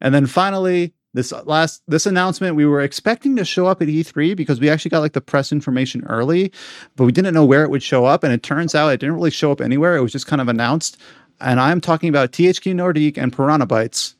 And 0.00 0.14
then 0.14 0.26
finally, 0.26 0.94
this 1.18 1.32
last 1.46 1.82
this 1.88 2.06
announcement 2.06 2.54
we 2.54 2.64
were 2.64 2.80
expecting 2.80 3.34
to 3.34 3.44
show 3.44 3.66
up 3.66 3.82
at 3.82 3.88
E3 3.88 4.36
because 4.36 4.60
we 4.60 4.70
actually 4.70 4.90
got 4.90 5.00
like 5.00 5.14
the 5.14 5.20
press 5.20 5.50
information 5.50 6.04
early, 6.06 6.52
but 6.94 7.06
we 7.06 7.12
didn't 7.12 7.34
know 7.34 7.44
where 7.44 7.64
it 7.64 7.70
would 7.70 7.82
show 7.82 8.04
up. 8.04 8.22
And 8.22 8.32
it 8.32 8.44
turns 8.44 8.72
out 8.72 8.90
it 8.90 9.00
didn't 9.00 9.16
really 9.16 9.32
show 9.32 9.50
up 9.50 9.60
anywhere. 9.60 9.96
It 9.96 10.00
was 10.00 10.12
just 10.12 10.28
kind 10.28 10.40
of 10.40 10.48
announced. 10.48 10.96
And 11.40 11.58
I'm 11.58 11.80
talking 11.80 12.08
about 12.08 12.30
THQ 12.30 12.72
Nordic 12.74 13.18
and 13.18 13.32
Piranha 13.32 13.66
Bytes 13.66 14.14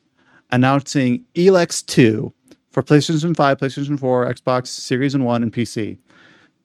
announcing 0.51 1.23
Elex 1.35 1.85
2 1.85 2.33
for 2.71 2.83
PlayStation 2.83 3.35
5, 3.35 3.57
PlayStation 3.57 3.97
4, 3.97 4.33
Xbox 4.33 4.67
Series 4.67 5.15
and 5.15 5.25
One, 5.25 5.41
and 5.41 5.53
PC. 5.53 5.97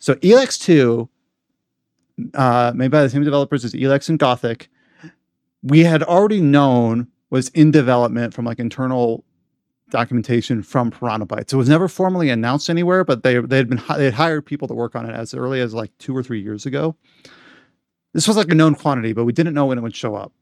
So 0.01 0.15
Elex 0.17 0.61
2, 0.61 1.09
uh, 2.35 2.73
made 2.75 2.91
by 2.91 3.03
the 3.03 3.09
same 3.11 3.23
developers 3.23 3.65
as 3.65 3.73
Elex 3.73 4.09
and 4.09 4.19
Gothic, 4.19 4.69
we 5.63 5.85
had 5.85 6.03
already 6.03 6.41
known 6.41 7.07
was 7.31 7.49
in 7.51 7.71
development 7.71 8.35
from 8.35 8.45
like 8.45 8.59
internal 8.59 9.25
documentation 9.95 10.61
from 10.61 10.91
Piranha 10.91 11.25
Bytes. 11.25 11.53
It 11.53 11.57
was 11.57 11.69
never 11.69 11.87
formally 11.87 12.29
announced 12.29 12.69
anywhere, 12.69 13.05
but 13.05 13.23
they 13.23 13.39
they 13.39 13.59
had 13.59 13.69
been 13.69 13.81
they 13.97 14.07
had 14.07 14.15
hired 14.15 14.45
people 14.45 14.67
to 14.69 14.75
work 14.75 14.97
on 14.97 15.09
it 15.09 15.15
as 15.15 15.33
early 15.33 15.61
as 15.61 15.73
like 15.73 15.97
two 15.99 16.15
or 16.17 16.23
three 16.23 16.43
years 16.43 16.67
ago. 16.67 16.97
This 18.13 18.27
was 18.27 18.37
like 18.37 18.51
a 18.51 18.55
known 18.55 18.75
quantity, 18.75 19.13
but 19.13 19.25
we 19.25 19.33
didn't 19.33 19.55
know 19.55 19.67
when 19.67 19.79
it 19.79 19.83
would 19.83 19.95
show 19.95 20.17
up. 20.17 20.33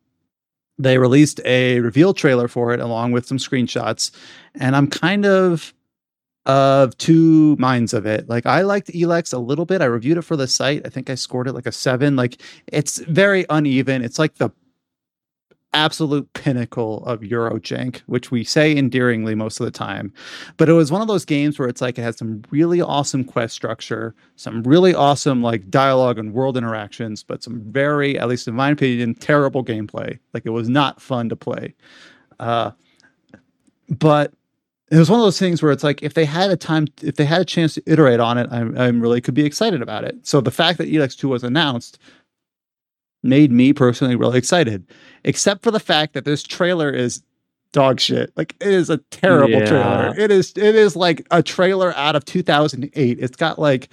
They 0.79 0.97
released 0.97 1.41
a 1.45 1.81
reveal 1.81 2.15
trailer 2.15 2.49
for 2.49 2.73
it 2.73 2.81
along 2.81 3.13
with 3.13 3.27
some 3.27 3.37
screenshots, 3.37 4.11
and 4.55 4.75
I'm 4.75 4.89
kind 4.89 5.27
of 5.27 5.75
of 6.47 6.97
two 6.97 7.55
minds 7.57 7.93
of 7.93 8.07
it. 8.07 8.29
Like 8.29 8.47
I 8.47 8.63
liked 8.63 8.89
Elex 8.89 9.35
a 9.35 9.39
little 9.39 9.67
bit. 9.67 9.83
I 9.83 9.85
reviewed 9.85 10.17
it 10.17 10.23
for 10.23 10.37
the 10.37 10.49
site. 10.49 10.83
I 10.87 10.89
think 10.89 11.11
I 11.11 11.15
scored 11.15 11.47
it 11.47 11.53
like 11.53 11.67
a 11.67 11.73
seven. 11.73 12.17
Like 12.17 12.41
it's 12.67 12.99
very 13.01 13.45
uneven. 13.51 14.03
It's 14.03 14.19
like 14.19 14.37
the 14.37 14.51
absolute 15.75 16.33
pinnacle 16.33 17.05
of 17.07 17.21
Eurojank, 17.21 18.01
which 18.07 18.31
we 18.31 18.45
say 18.45 18.77
endearingly 18.77 19.35
most 19.35 19.61
of 19.61 19.65
the 19.65 19.71
time. 19.71 20.13
But 20.57 20.69
it 20.69 20.75
was 20.75 20.93
one 20.93 21.03
of 21.03 21.09
those 21.09 21.25
games 21.25 21.59
where 21.59 21.69
it's 21.69 21.81
like 21.81 21.99
it 21.99 22.03
has 22.03 22.17
some 22.17 22.43
really 22.51 22.81
awesome 22.81 23.25
quest 23.25 23.55
structure, 23.55 24.15
some 24.37 24.63
really 24.63 24.95
awesome 24.95 25.43
like 25.43 25.71
dialogue 25.71 26.19
and 26.19 26.35
world 26.35 26.57
interactions, 26.57 27.23
but 27.23 27.43
some 27.43 27.61
very, 27.73 28.19
at 28.19 28.29
least 28.29 28.49
in 28.49 28.55
my 28.55 28.71
opinion, 28.71 29.15
terrible 29.15 29.65
gameplay. 29.65 30.19
Like 30.35 30.47
it 30.47 30.51
was 30.51 30.69
not 30.69 31.01
fun 31.01 31.29
to 31.29 31.37
play. 31.37 31.75
Uh, 32.39 32.73
but 33.89 34.33
it 34.91 34.99
was 34.99 35.09
one 35.09 35.19
of 35.19 35.25
those 35.25 35.39
things 35.39 35.63
where 35.63 35.73
it's 35.73 35.83
like 35.83 36.03
if 36.03 36.13
they 36.13 36.27
had 36.27 36.51
a 36.51 36.57
time, 36.57 36.87
if 37.03 37.17
they 37.17 37.25
had 37.25 37.41
a 37.41 37.47
chance 37.47 37.75
to 37.75 37.83
iterate 37.87 38.21
on 38.21 38.37
it, 38.37 38.47
I, 38.53 38.59
I 38.59 38.89
really 38.89 39.23
could 39.23 39.33
be 39.33 39.45
excited 39.45 39.81
about 39.81 40.05
it. 40.05 40.27
So 40.27 40.43
the 40.43 40.51
fact 40.51 40.77
that 40.79 40.89
Elex 40.89 41.17
2 41.17 41.29
was 41.29 41.43
announced 41.43 41.99
made 43.23 43.53
me 43.53 43.73
personally 43.73 44.17
really 44.17 44.39
excited, 44.39 44.87
except 45.25 45.63
for 45.63 45.71
the 45.71 45.81
fact 45.81 46.15
that 46.15 46.25
this 46.25 46.43
trailer 46.43 46.91
is 46.91 47.23
dog 47.73 48.01
shit. 48.01 48.33
Like 48.37 48.55
it 48.61 48.69
is 48.69 48.91
a 48.91 48.99
terrible 49.11 49.61
Yeah. 49.61 49.65
trailer. 49.67 50.15
It 50.19 50.31
is 50.31 50.53
it 50.57 50.75
is 50.75 50.95
like 50.97 51.27
a 51.31 51.43
trailer 51.43 51.95
out 51.97 52.17
of 52.17 52.25
2008. 52.25 53.19
It's 53.21 53.37
got 53.37 53.59
like 53.59 53.89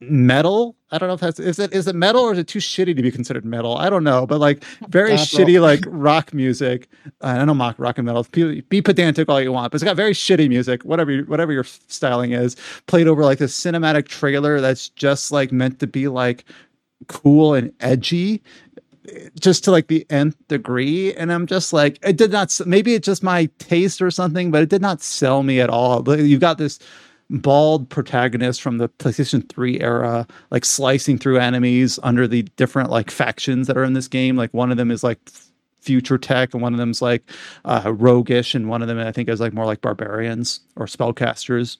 metal. 0.00 0.74
I 0.90 0.98
don't 0.98 1.08
know 1.08 1.14
if 1.14 1.20
that's 1.20 1.38
is 1.38 1.58
it 1.58 1.72
is 1.72 1.86
it 1.86 1.94
metal 1.94 2.22
or 2.22 2.32
is 2.32 2.38
it 2.38 2.48
too 2.48 2.58
shitty 2.58 2.96
to 2.96 3.02
be 3.02 3.10
considered 3.10 3.44
metal? 3.44 3.76
I 3.76 3.88
don't 3.88 4.02
know, 4.04 4.26
but 4.26 4.40
like 4.40 4.64
very 4.88 5.10
Bad 5.10 5.20
shitty 5.20 5.60
like 5.60 5.84
rock 5.86 6.34
music. 6.34 6.88
I 7.20 7.36
don't 7.36 7.46
know 7.46 7.54
mock 7.54 7.76
rock 7.78 7.98
and 7.98 8.06
metal. 8.06 8.26
Be, 8.32 8.62
be 8.62 8.82
pedantic 8.82 9.28
all 9.28 9.40
you 9.40 9.52
want, 9.52 9.70
but 9.70 9.76
it's 9.76 9.84
got 9.84 9.96
very 9.96 10.12
shitty 10.12 10.48
music. 10.48 10.84
Whatever 10.84 11.12
you- 11.12 11.24
whatever 11.24 11.52
your 11.52 11.64
styling 11.64 12.32
is, 12.32 12.56
played 12.88 13.06
over 13.06 13.22
like 13.24 13.38
this 13.38 13.58
cinematic 13.58 14.08
trailer 14.08 14.60
that's 14.60 14.88
just 14.88 15.30
like 15.30 15.52
meant 15.52 15.78
to 15.80 15.86
be 15.86 16.08
like 16.08 16.44
cool 17.08 17.54
and 17.54 17.72
edgy 17.80 18.42
just 19.38 19.64
to 19.64 19.70
like 19.70 19.88
the 19.88 20.06
nth 20.10 20.36
degree. 20.48 21.14
And 21.14 21.32
i'm 21.32 21.46
just 21.46 21.72
like 21.72 21.98
it 22.02 22.16
did 22.16 22.32
not 22.32 22.58
maybe 22.66 22.94
it's 22.94 23.06
just 23.06 23.22
my 23.22 23.46
taste 23.58 24.00
or 24.00 24.10
something 24.10 24.50
but 24.50 24.62
it 24.62 24.68
did 24.68 24.82
not 24.82 25.02
sell 25.02 25.42
me 25.42 25.60
at 25.60 25.70
all. 25.70 26.04
You've 26.18 26.40
got 26.40 26.58
this 26.58 26.78
bald 27.30 27.88
protagonist 27.88 28.60
from 28.60 28.78
the 28.78 28.88
playstation 28.88 29.48
3 29.48 29.80
era 29.80 30.26
like 30.50 30.64
slicing 30.64 31.18
through 31.18 31.38
enemies 31.38 31.98
under 32.02 32.28
the 32.28 32.42
different 32.56 32.90
like 32.90 33.10
factions 33.10 33.66
that 33.66 33.76
are 33.76 33.84
in 33.84 33.94
this 33.94 34.08
game. 34.08 34.36
Like 34.36 34.52
one 34.52 34.70
of 34.70 34.76
them 34.76 34.90
is 34.90 35.02
like 35.02 35.18
future 35.80 36.18
tech 36.18 36.54
and 36.54 36.62
one 36.62 36.72
of 36.72 36.78
them's 36.78 37.02
like 37.02 37.28
uh 37.64 37.92
roguish 37.96 38.54
and 38.54 38.68
one 38.68 38.82
of 38.82 38.88
them 38.88 38.98
i 38.98 39.10
think 39.10 39.28
is 39.28 39.40
like 39.40 39.52
more 39.52 39.64
like 39.64 39.80
barbarians 39.80 40.60
or 40.76 40.86
spellcasters. 40.86 41.76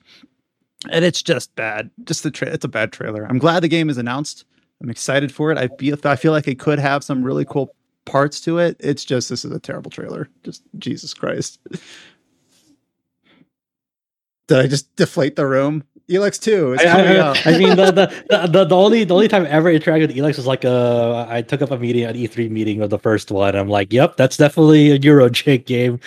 And 0.91 1.05
it's 1.05 1.21
just 1.21 1.55
bad. 1.55 1.89
Just 2.03 2.23
the 2.23 2.31
tra- 2.31 2.49
it's 2.49 2.65
a 2.65 2.67
bad 2.67 2.91
trailer. 2.91 3.25
I'm 3.25 3.37
glad 3.37 3.63
the 3.63 3.69
game 3.69 3.89
is 3.89 3.97
announced 3.97 4.43
I'm 4.83 4.89
excited 4.89 5.33
for 5.33 5.51
it. 5.51 5.57
I 5.57 5.69
feel 5.79 5.97
I 6.03 6.17
feel 6.17 6.33
like 6.33 6.47
it 6.47 6.59
could 6.59 6.77
have 6.77 7.03
some 7.03 7.23
really 7.23 7.45
cool 7.45 7.73
parts 8.05 8.41
to 8.41 8.59
it. 8.59 8.75
It's 8.79 9.05
just 9.05 9.29
this 9.29 9.45
is 9.45 9.51
a 9.51 9.59
terrible 9.59 9.89
trailer. 9.89 10.29
Just 10.43 10.61
Jesus 10.77 11.13
Christ. 11.13 11.59
Did 14.47 14.59
I 14.59 14.67
just 14.67 14.93
deflate 14.97 15.37
the 15.37 15.47
room? 15.47 15.85
Elex 16.09 16.37
2 16.41 16.73
is 16.73 16.81
I, 16.81 17.15
I-. 17.15 17.41
I 17.45 17.57
mean, 17.57 17.77
the, 17.77 17.91
the, 18.29 18.47
the, 18.47 18.65
the 18.65 18.75
only 18.75 19.05
the 19.05 19.13
only 19.13 19.29
time 19.29 19.43
I 19.45 19.49
ever 19.49 19.71
interacted 19.71 20.07
with 20.07 20.17
Elex 20.17 20.35
was 20.35 20.45
like 20.45 20.65
uh, 20.65 21.25
I 21.29 21.41
took 21.41 21.61
up 21.61 21.71
a 21.71 21.77
meeting 21.77 22.03
at 22.03 22.15
E3 22.15 22.49
meeting 22.51 22.81
of 22.81 22.89
the 22.89 22.99
first 22.99 23.31
one. 23.31 23.55
I'm 23.55 23.69
like, 23.69 23.93
yep, 23.93 24.17
that's 24.17 24.35
definitely 24.35 24.91
a 24.91 24.99
Eurojank 24.99 25.65
game. 25.65 26.01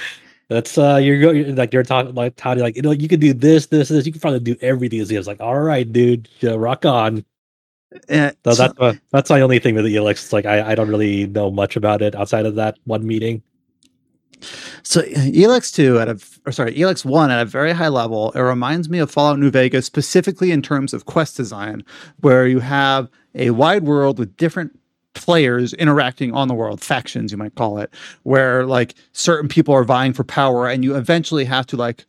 That's 0.49 0.77
uh, 0.77 0.97
you're 0.97 1.19
going 1.19 1.57
like 1.57 1.73
you're 1.73 1.83
talking 1.83 2.15
like 2.15 2.37
Tony, 2.37 2.61
like 2.61 2.77
you 2.77 2.83
know, 2.83 2.91
you 2.91 3.09
can 3.09 3.21
do 3.21 3.33
this, 3.33 3.67
this, 3.67 3.89
this. 3.89 4.05
You 4.05 4.13
can 4.13 4.21
probably 4.21 4.41
do 4.41 4.57
everything. 4.61 5.01
I 5.01 5.19
was 5.19 5.27
like, 5.27 5.41
all 5.41 5.59
right, 5.59 5.91
dude, 5.91 6.29
rock 6.43 6.85
on. 6.85 7.25
Eh, 8.08 8.31
So 8.44 8.52
so- 8.52 8.62
that's 8.62 8.78
my, 8.78 9.00
that's 9.10 9.31
my 9.31 9.41
only 9.41 9.58
thing 9.58 9.75
with 9.75 9.84
the 9.84 9.97
Elex. 9.97 10.12
It's 10.12 10.33
like 10.33 10.47
I, 10.47 10.73
I 10.73 10.75
don't 10.75 10.89
really 10.89 11.26
know 11.26 11.50
much 11.50 11.76
about 11.76 12.02
it 12.02 12.15
outside 12.15 12.47
of 12.47 12.55
that 12.57 12.76
one 12.84 13.07
meeting. 13.07 13.42
So 14.83 15.00
Elex 15.02 15.75
2 15.75 15.99
at 15.99 16.08
a 16.08 16.18
or 16.44 16.52
sorry, 16.52 16.75
Elex 16.75 17.05
1 17.05 17.31
at 17.31 17.41
a 17.41 17.44
very 17.47 17.73
high 17.73 17.89
level, 17.89 18.33
it 18.33 18.41
reminds 18.41 18.89
me 18.89 18.99
of 18.99 19.10
Fallout 19.10 19.39
New 19.39 19.50
Vegas 19.50 19.86
specifically 19.86 20.50
in 20.52 20.60
terms 20.62 20.92
of 20.92 21.07
quest 21.07 21.36
design, 21.36 21.83
where 22.20 22.47
you 22.47 22.60
have 22.60 23.08
a 23.34 23.50
wide 23.50 23.84
world 23.84 24.18
with 24.18 24.36
different 24.36 24.78
players 25.15 25.73
interacting 25.75 26.34
on 26.34 26.49
the 26.49 26.55
world, 26.55 26.83
factions 26.83 27.33
you 27.33 27.39
might 27.39 27.55
call 27.55 27.78
it, 27.78 27.91
where 28.25 28.66
like 28.66 28.94
certain 29.12 29.49
people 29.49 29.75
are 29.75 29.84
vying 29.84 30.12
for 30.12 30.25
power 30.25 30.68
and 30.68 30.84
you 30.84 30.94
eventually 30.94 31.47
have 31.47 31.66
to 31.66 31.76
like 31.76 32.05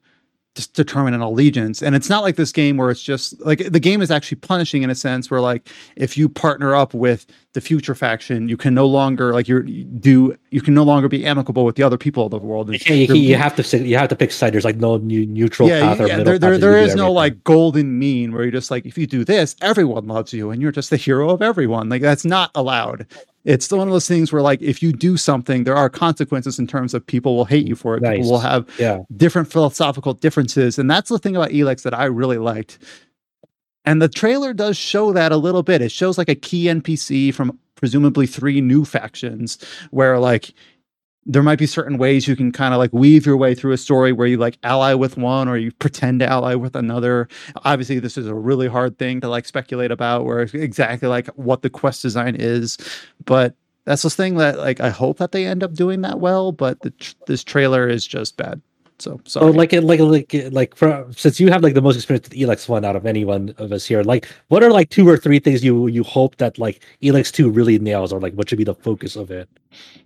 just 0.57 0.73
determine 0.73 1.13
an 1.13 1.21
allegiance. 1.21 1.83
And 1.83 1.95
it's 1.95 2.09
not 2.09 2.23
like 2.23 2.35
this 2.35 2.51
game 2.51 2.77
where 2.77 2.89
it's 2.89 3.01
just 3.01 3.39
like 3.45 3.59
the 3.71 3.79
game 3.79 4.01
is 4.01 4.09
actually 4.09 4.39
punishing 4.39 4.81
in 4.81 4.89
a 4.89 4.95
sense 4.95 5.29
where 5.29 5.39
like 5.39 5.69
if 5.95 6.17
you 6.17 6.27
partner 6.27 6.75
up 6.75 6.95
with 6.95 7.27
the 7.53 7.61
future 7.61 7.93
faction, 7.93 8.49
you 8.49 8.57
can 8.57 8.73
no 8.73 8.87
longer 8.87 9.33
like 9.33 9.47
you're 9.47 9.63
you 9.65 9.83
do 9.83 10.35
you 10.49 10.61
can 10.61 10.73
no 10.73 10.83
longer 10.83 11.07
be 11.07 11.25
amicable 11.25 11.63
with 11.63 11.75
the 11.75 11.83
other 11.83 11.97
people 11.97 12.25
of 12.25 12.31
the 12.31 12.39
world. 12.39 12.69
Yeah, 12.71 12.93
you, 12.93 13.13
you 13.13 13.35
have 13.35 13.55
to 13.55 13.63
sit, 13.63 13.83
you 13.83 13.97
have 13.97 14.09
to 14.09 14.15
pick 14.15 14.31
side. 14.31 14.53
There's 14.53 14.65
like 14.65 14.77
no 14.77 14.97
new 14.97 15.25
neutral 15.27 15.69
yeah, 15.69 15.81
path 15.81 15.99
or 15.99 16.07
yeah, 16.07 16.17
middle 16.17 16.25
there, 16.25 16.39
there, 16.39 16.57
there 16.57 16.77
is 16.77 16.95
no 16.95 17.11
like 17.11 17.43
golden 17.43 17.99
mean 17.99 18.31
where 18.33 18.41
you're 18.41 18.51
just 18.51 18.71
like 18.71 18.85
if 18.85 18.97
you 18.97 19.05
do 19.05 19.23
this, 19.23 19.55
everyone 19.61 20.07
loves 20.07 20.33
you 20.33 20.49
and 20.49 20.59
you're 20.61 20.71
just 20.71 20.89
the 20.89 20.97
hero 20.97 21.29
of 21.29 21.43
everyone. 21.43 21.87
Like 21.87 22.01
that's 22.01 22.25
not 22.25 22.49
allowed. 22.55 23.05
It's 23.47 23.71
one 23.71 23.87
of 23.87 23.93
those 23.93 24.09
things 24.09 24.33
where 24.33 24.41
like 24.41 24.61
if 24.61 24.83
you 24.83 24.91
do 24.91 25.15
something, 25.15 25.63
there 25.63 25.75
are 25.75 25.89
consequences 25.89 26.59
in 26.59 26.67
terms 26.67 26.93
of 26.93 27.07
people 27.07 27.37
will 27.37 27.45
hate 27.45 27.65
you 27.65 27.77
for 27.77 27.95
it. 27.95 28.03
Nice. 28.03 28.17
People 28.17 28.31
will 28.31 28.39
have 28.39 28.69
yeah. 28.77 28.99
different 29.15 29.49
philosophical 29.49 30.13
differences. 30.13 30.77
And 30.77 30.91
that's 30.91 31.09
the 31.09 31.17
thing 31.17 31.37
about 31.37 31.51
Elex 31.51 31.83
that 31.83 31.93
I 31.93 32.05
really 32.05 32.37
liked. 32.37 32.77
And 33.85 34.01
the 34.01 34.09
trailer 34.09 34.53
does 34.53 34.75
show 34.75 35.13
that 35.13 35.31
a 35.31 35.37
little 35.37 35.63
bit. 35.63 35.81
It 35.81 35.93
shows 35.93 36.17
like 36.17 36.27
a 36.27 36.35
key 36.35 36.65
NPC 36.65 37.33
from 37.33 37.57
presumably 37.75 38.27
three 38.27 38.59
new 38.59 38.83
factions 38.83 39.57
where 39.91 40.19
like 40.19 40.53
there 41.29 41.43
might 41.43 41.59
be 41.59 41.67
certain 41.67 41.97
ways 41.97 42.25
you 42.25 42.37
can 42.37 42.53
kind 42.53 42.73
of 42.73 42.77
like 42.77 42.93
weave 42.93 43.25
your 43.25 43.35
way 43.35 43.53
through 43.53 43.73
a 43.73 43.77
story 43.77 44.13
where 44.13 44.27
you 44.27 44.37
like 44.37 44.57
ally 44.63 44.93
with 44.93 45.17
one 45.17 45.49
or 45.49 45.57
you 45.57 45.71
pretend 45.73 46.21
to 46.21 46.25
ally 46.25 46.55
with 46.55 46.75
another. 46.75 47.27
Obviously, 47.65 47.99
this 47.99 48.17
is 48.17 48.27
a 48.27 48.33
really 48.33 48.67
hard 48.67 48.97
thing 48.97 49.19
to 49.21 49.27
like 49.27 49.45
speculate 49.45 49.91
about 49.91 50.25
where 50.25 50.39
exactly 50.39 51.09
like 51.09 51.27
what 51.35 51.61
the 51.61 51.69
quest 51.69 52.01
design 52.01 52.35
is. 52.39 52.77
But 53.25 53.55
that's 53.83 54.03
the 54.03 54.09
thing 54.09 54.35
that 54.35 54.57
like 54.57 54.79
I 54.79 54.89
hope 54.89 55.17
that 55.17 55.33
they 55.33 55.45
end 55.45 55.63
up 55.63 55.73
doing 55.73 56.01
that 56.01 56.19
well. 56.19 56.53
But 56.53 56.79
the 56.81 56.91
tr- 56.91 57.13
this 57.27 57.43
trailer 57.43 57.87
is 57.89 58.07
just 58.07 58.37
bad. 58.37 58.61
So 58.99 59.21
So 59.25 59.51
sorry. 59.51 59.53
like 59.53 59.73
like 59.73 59.99
like 59.99 60.33
like 60.51 60.75
for, 60.75 61.05
since 61.15 61.39
you 61.39 61.51
have 61.51 61.61
like 61.63 61.75
the 61.75 61.81
most 61.81 61.95
experience 61.95 62.29
with 62.29 62.37
Elex 62.37 62.67
one 62.67 62.83
out 62.83 62.95
of 62.95 63.05
anyone 63.05 63.53
of 63.57 63.71
us 63.71 63.85
here, 63.85 64.03
like 64.03 64.27
what 64.47 64.63
are 64.63 64.71
like 64.71 64.89
two 64.89 65.07
or 65.07 65.17
three 65.17 65.39
things 65.39 65.63
you 65.63 65.87
you 65.87 66.03
hope 66.03 66.37
that 66.37 66.57
like 66.57 66.81
Elex 67.03 67.31
two 67.31 67.49
really 67.49 67.77
nails, 67.79 68.11
or 68.11 68.19
like 68.19 68.33
what 68.33 68.49
should 68.49 68.57
be 68.57 68.63
the 68.63 68.75
focus 68.75 69.15
of 69.15 69.31
it? 69.31 69.49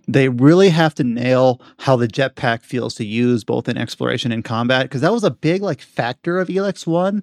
they 0.08 0.28
really 0.28 0.68
have 0.68 0.94
to 0.94 1.04
nail 1.04 1.60
how 1.78 1.96
the 1.96 2.08
jetpack 2.08 2.62
feels 2.62 2.94
to 2.96 3.04
use 3.04 3.44
both 3.44 3.68
in 3.68 3.78
exploration 3.78 4.32
and 4.32 4.44
combat 4.44 4.84
because 4.84 5.00
that 5.00 5.12
was 5.12 5.24
a 5.24 5.30
big 5.30 5.62
like 5.62 5.80
factor 5.80 6.38
of 6.40 6.48
Elex 6.48 6.86
1 6.86 7.22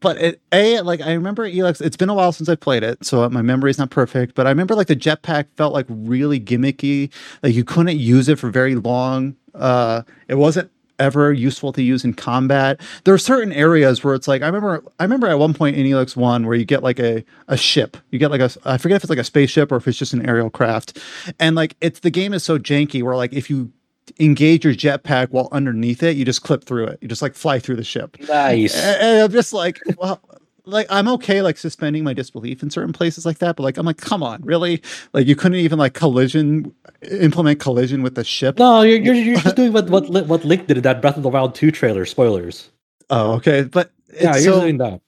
but 0.00 0.16
it 0.18 0.40
a 0.52 0.80
like 0.82 1.00
I 1.00 1.12
remember 1.14 1.48
Elex 1.48 1.80
it's 1.80 1.96
been 1.96 2.10
a 2.10 2.14
while 2.14 2.32
since 2.32 2.48
I 2.48 2.54
played 2.54 2.82
it 2.82 3.04
so 3.04 3.28
my 3.30 3.42
memory 3.42 3.70
is 3.70 3.78
not 3.78 3.90
perfect 3.90 4.34
but 4.34 4.46
I 4.46 4.50
remember 4.50 4.74
like 4.74 4.88
the 4.88 4.96
jetpack 4.96 5.46
felt 5.56 5.72
like 5.72 5.86
really 5.88 6.38
gimmicky 6.38 7.10
like 7.42 7.54
you 7.54 7.64
couldn't 7.64 7.98
use 7.98 8.28
it 8.28 8.38
for 8.38 8.50
very 8.50 8.74
long 8.74 9.34
uh 9.54 10.02
it 10.28 10.34
wasn't 10.36 10.70
ever 10.98 11.32
useful 11.32 11.72
to 11.72 11.82
use 11.82 12.04
in 12.04 12.14
combat. 12.14 12.80
There 13.04 13.14
are 13.14 13.18
certain 13.18 13.52
areas 13.52 14.02
where 14.02 14.14
it's 14.14 14.28
like 14.28 14.42
I 14.42 14.46
remember 14.46 14.82
I 14.98 15.04
remember 15.04 15.26
at 15.26 15.38
one 15.38 15.54
point 15.54 15.76
in 15.76 15.86
Elex 15.86 16.16
1 16.16 16.46
where 16.46 16.56
you 16.56 16.64
get 16.64 16.82
like 16.82 16.98
a 16.98 17.24
a 17.48 17.56
ship. 17.56 17.96
You 18.10 18.18
get 18.18 18.30
like 18.30 18.40
a 18.40 18.50
I 18.64 18.78
forget 18.78 18.96
if 18.96 19.04
it's 19.04 19.10
like 19.10 19.18
a 19.18 19.24
spaceship 19.24 19.72
or 19.72 19.76
if 19.76 19.88
it's 19.88 19.98
just 19.98 20.12
an 20.12 20.28
aerial 20.28 20.50
craft. 20.50 20.98
And 21.38 21.56
like 21.56 21.76
it's 21.80 22.00
the 22.00 22.10
game 22.10 22.32
is 22.32 22.42
so 22.42 22.58
janky 22.58 23.02
where 23.02 23.16
like 23.16 23.32
if 23.32 23.50
you 23.50 23.72
engage 24.18 24.64
your 24.64 24.74
jetpack 24.74 25.28
while 25.30 25.48
underneath 25.52 26.02
it, 26.02 26.16
you 26.16 26.24
just 26.24 26.42
clip 26.42 26.64
through 26.64 26.86
it. 26.86 26.98
You 27.00 27.08
just 27.08 27.22
like 27.22 27.34
fly 27.34 27.58
through 27.58 27.76
the 27.76 27.84
ship. 27.84 28.16
Nice. 28.28 28.74
And, 28.74 29.02
and 29.02 29.22
I'm 29.22 29.30
just 29.30 29.52
like, 29.52 29.80
well, 29.98 30.20
like 30.68 30.86
I'm 30.90 31.08
okay 31.08 31.42
like 31.42 31.56
suspending 31.58 32.04
my 32.04 32.12
disbelief 32.12 32.62
in 32.62 32.70
certain 32.70 32.92
places 32.92 33.26
like 33.26 33.38
that, 33.38 33.56
but 33.56 33.62
like 33.62 33.76
I'm 33.78 33.86
like, 33.86 33.96
come 33.98 34.22
on, 34.22 34.42
really? 34.42 34.82
Like 35.12 35.26
you 35.26 35.34
couldn't 35.36 35.58
even 35.58 35.78
like 35.78 35.94
collision 35.94 36.74
implement 37.10 37.60
collision 37.60 38.02
with 38.02 38.14
the 38.14 38.24
ship. 38.24 38.58
No, 38.58 38.82
you're 38.82 39.00
you're, 39.00 39.14
you're 39.14 39.36
just 39.38 39.56
doing 39.56 39.72
what 39.72 39.88
what 39.90 40.08
what 40.26 40.44
Link 40.44 40.66
did 40.66 40.76
in 40.76 40.82
that 40.84 41.00
Breath 41.00 41.16
of 41.16 41.22
the 41.22 41.28
Wild 41.28 41.54
two 41.54 41.70
trailer. 41.70 42.04
Spoilers. 42.04 42.70
Oh, 43.10 43.32
okay. 43.34 43.62
But 43.62 43.90
Yeah, 44.14 44.32
you're 44.34 44.52
so, 44.54 44.60
doing 44.60 44.78
that. 44.78 45.00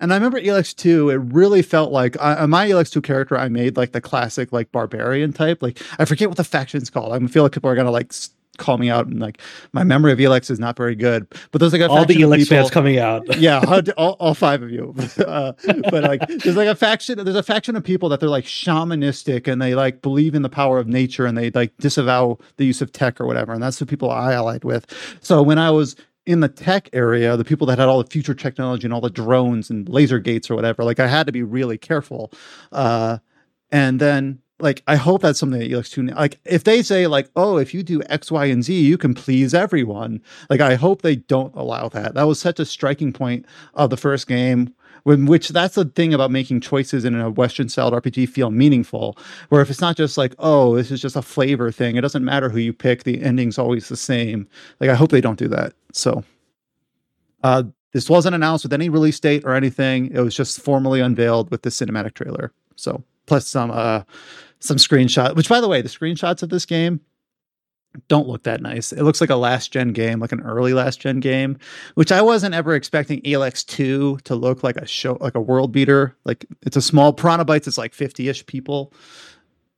And 0.00 0.12
I 0.12 0.16
remember 0.16 0.40
Elex 0.40 0.74
2, 0.74 1.10
it 1.10 1.14
really 1.14 1.62
felt 1.62 1.92
like 1.92 2.20
I, 2.20 2.34
on 2.36 2.50
my 2.50 2.66
Elex 2.68 2.90
2 2.90 3.00
character, 3.00 3.38
I 3.38 3.48
made 3.48 3.76
like 3.76 3.92
the 3.92 4.00
classic 4.00 4.52
like 4.52 4.72
barbarian 4.72 5.32
type. 5.32 5.62
Like 5.62 5.80
I 5.98 6.04
forget 6.04 6.28
what 6.28 6.36
the 6.36 6.44
faction's 6.44 6.90
called. 6.90 7.12
I 7.12 7.26
feel 7.28 7.42
like 7.42 7.52
people 7.52 7.70
are 7.70 7.74
gonna 7.76 7.90
like 7.92 8.08
s- 8.10 8.30
call 8.58 8.78
me 8.78 8.90
out 8.90 9.06
and 9.06 9.20
like 9.20 9.40
my 9.72 9.84
memory 9.84 10.12
of 10.12 10.18
Elex 10.18 10.50
is 10.50 10.58
not 10.58 10.76
very 10.76 10.94
good. 10.94 11.26
But 11.50 11.60
there's 11.60 11.72
like 11.72 11.82
a 11.82 11.88
All 11.88 12.04
the 12.04 12.14
Elex 12.14 12.38
people- 12.38 12.56
fans 12.56 12.70
coming 12.70 12.98
out. 12.98 13.36
yeah, 13.38 13.62
all, 13.66 13.80
all, 13.96 14.16
all 14.20 14.34
five 14.34 14.62
of 14.62 14.70
you. 14.70 14.94
uh, 15.26 15.52
but 15.90 16.04
like, 16.04 16.26
there's 16.28 16.56
like 16.56 16.68
a 16.68 16.74
faction. 16.74 17.22
There's 17.22 17.36
a 17.36 17.42
faction 17.42 17.76
of 17.76 17.84
people 17.84 18.08
that 18.08 18.20
they're 18.20 18.28
like 18.28 18.44
shamanistic 18.44 19.46
and 19.50 19.60
they 19.60 19.74
like 19.74 20.02
believe 20.02 20.34
in 20.34 20.42
the 20.42 20.48
power 20.48 20.78
of 20.78 20.86
nature 20.86 21.26
and 21.26 21.36
they 21.36 21.50
like 21.50 21.76
disavow 21.78 22.38
the 22.56 22.64
use 22.64 22.80
of 22.80 22.92
tech 22.92 23.20
or 23.20 23.26
whatever. 23.26 23.52
And 23.52 23.62
that's 23.62 23.78
the 23.78 23.86
people 23.86 24.10
I 24.10 24.32
allied 24.34 24.64
with. 24.64 24.86
So 25.20 25.42
when 25.42 25.58
I 25.58 25.70
was 25.70 25.96
in 26.26 26.40
the 26.40 26.48
tech 26.48 26.88
area, 26.92 27.36
the 27.36 27.44
people 27.44 27.66
that 27.66 27.78
had 27.78 27.88
all 27.88 28.02
the 28.02 28.08
future 28.10 28.34
technology 28.34 28.86
and 28.86 28.94
all 28.94 29.00
the 29.00 29.10
drones 29.10 29.68
and 29.68 29.88
laser 29.88 30.18
gates 30.18 30.50
or 30.50 30.54
whatever, 30.54 30.82
like 30.82 30.98
I 30.98 31.06
had 31.06 31.26
to 31.26 31.32
be 31.32 31.42
really 31.42 31.76
careful. 31.76 32.32
Uh, 32.72 33.18
and 33.70 34.00
then 34.00 34.38
like 34.60 34.82
I 34.86 34.96
hope 34.96 35.22
that's 35.22 35.38
something 35.38 35.58
that 35.58 35.70
Elex 35.70 35.90
2 35.90 36.02
like 36.14 36.38
if 36.44 36.64
they 36.64 36.82
say 36.82 37.06
like 37.06 37.28
oh 37.36 37.58
if 37.58 37.74
you 37.74 37.82
do 37.82 38.02
X 38.08 38.30
Y 38.30 38.46
and 38.46 38.62
Z 38.62 38.78
you 38.78 38.96
can 38.96 39.14
please 39.14 39.52
everyone 39.52 40.22
like 40.48 40.60
I 40.60 40.74
hope 40.74 41.02
they 41.02 41.16
don't 41.16 41.54
allow 41.54 41.88
that. 41.90 42.14
That 42.14 42.24
was 42.24 42.40
such 42.40 42.60
a 42.60 42.64
striking 42.64 43.12
point 43.12 43.46
of 43.74 43.90
the 43.90 43.96
first 43.96 44.26
game 44.26 44.72
when 45.02 45.26
which 45.26 45.48
that's 45.48 45.74
the 45.74 45.84
thing 45.84 46.14
about 46.14 46.30
making 46.30 46.60
choices 46.60 47.04
in 47.04 47.18
a 47.18 47.30
Western 47.30 47.68
styled 47.68 47.94
RPG 47.94 48.28
feel 48.28 48.50
meaningful 48.50 49.18
where 49.48 49.60
if 49.60 49.70
it's 49.70 49.80
not 49.80 49.96
just 49.96 50.16
like 50.16 50.34
oh 50.38 50.76
this 50.76 50.90
is 50.90 51.02
just 51.02 51.16
a 51.16 51.22
flavor 51.22 51.72
thing 51.72 51.96
it 51.96 52.02
doesn't 52.02 52.24
matter 52.24 52.48
who 52.48 52.58
you 52.58 52.72
pick 52.72 53.02
the 53.02 53.22
ending's 53.22 53.58
always 53.58 53.88
the 53.88 53.96
same. 53.96 54.48
Like 54.80 54.90
I 54.90 54.94
hope 54.94 55.10
they 55.10 55.20
don't 55.20 55.38
do 55.38 55.48
that. 55.48 55.72
So 55.92 56.22
uh 57.42 57.64
this 57.92 58.10
wasn't 58.10 58.34
announced 58.34 58.64
with 58.64 58.72
any 58.72 58.88
release 58.88 59.20
date 59.20 59.44
or 59.44 59.54
anything. 59.54 60.10
It 60.12 60.20
was 60.20 60.34
just 60.34 60.60
formally 60.60 61.00
unveiled 61.00 61.50
with 61.50 61.62
the 61.62 61.70
cinematic 61.70 62.14
trailer. 62.14 62.52
So 62.74 63.04
plus 63.26 63.46
some 63.46 63.70
uh 63.70 64.02
some 64.60 64.76
screenshot 64.76 65.36
which 65.36 65.48
by 65.48 65.60
the 65.60 65.68
way 65.68 65.82
the 65.82 65.88
screenshots 65.88 66.42
of 66.42 66.48
this 66.48 66.66
game 66.66 67.00
don't 68.08 68.28
look 68.28 68.42
that 68.44 68.60
nice. 68.60 68.92
It 68.92 69.02
looks 69.02 69.20
like 69.20 69.30
a 69.30 69.36
last 69.36 69.72
gen 69.72 69.92
game 69.92 70.20
like 70.20 70.32
an 70.32 70.40
early 70.42 70.72
last 70.72 71.00
gen 71.00 71.20
game 71.20 71.58
which 71.94 72.10
i 72.10 72.20
wasn't 72.20 72.54
ever 72.54 72.74
expecting 72.74 73.20
elex 73.22 73.64
2 73.64 74.18
to 74.24 74.34
look 74.34 74.62
like 74.62 74.76
a 74.76 74.86
show 74.86 75.16
like 75.20 75.34
a 75.34 75.40
world 75.40 75.72
beater. 75.72 76.16
Like 76.24 76.44
it's 76.62 76.76
a 76.76 76.82
small 76.82 77.12
piranha 77.12 77.44
bytes 77.44 77.66
it's 77.66 77.78
like 77.78 77.92
50ish 77.92 78.46
people 78.46 78.92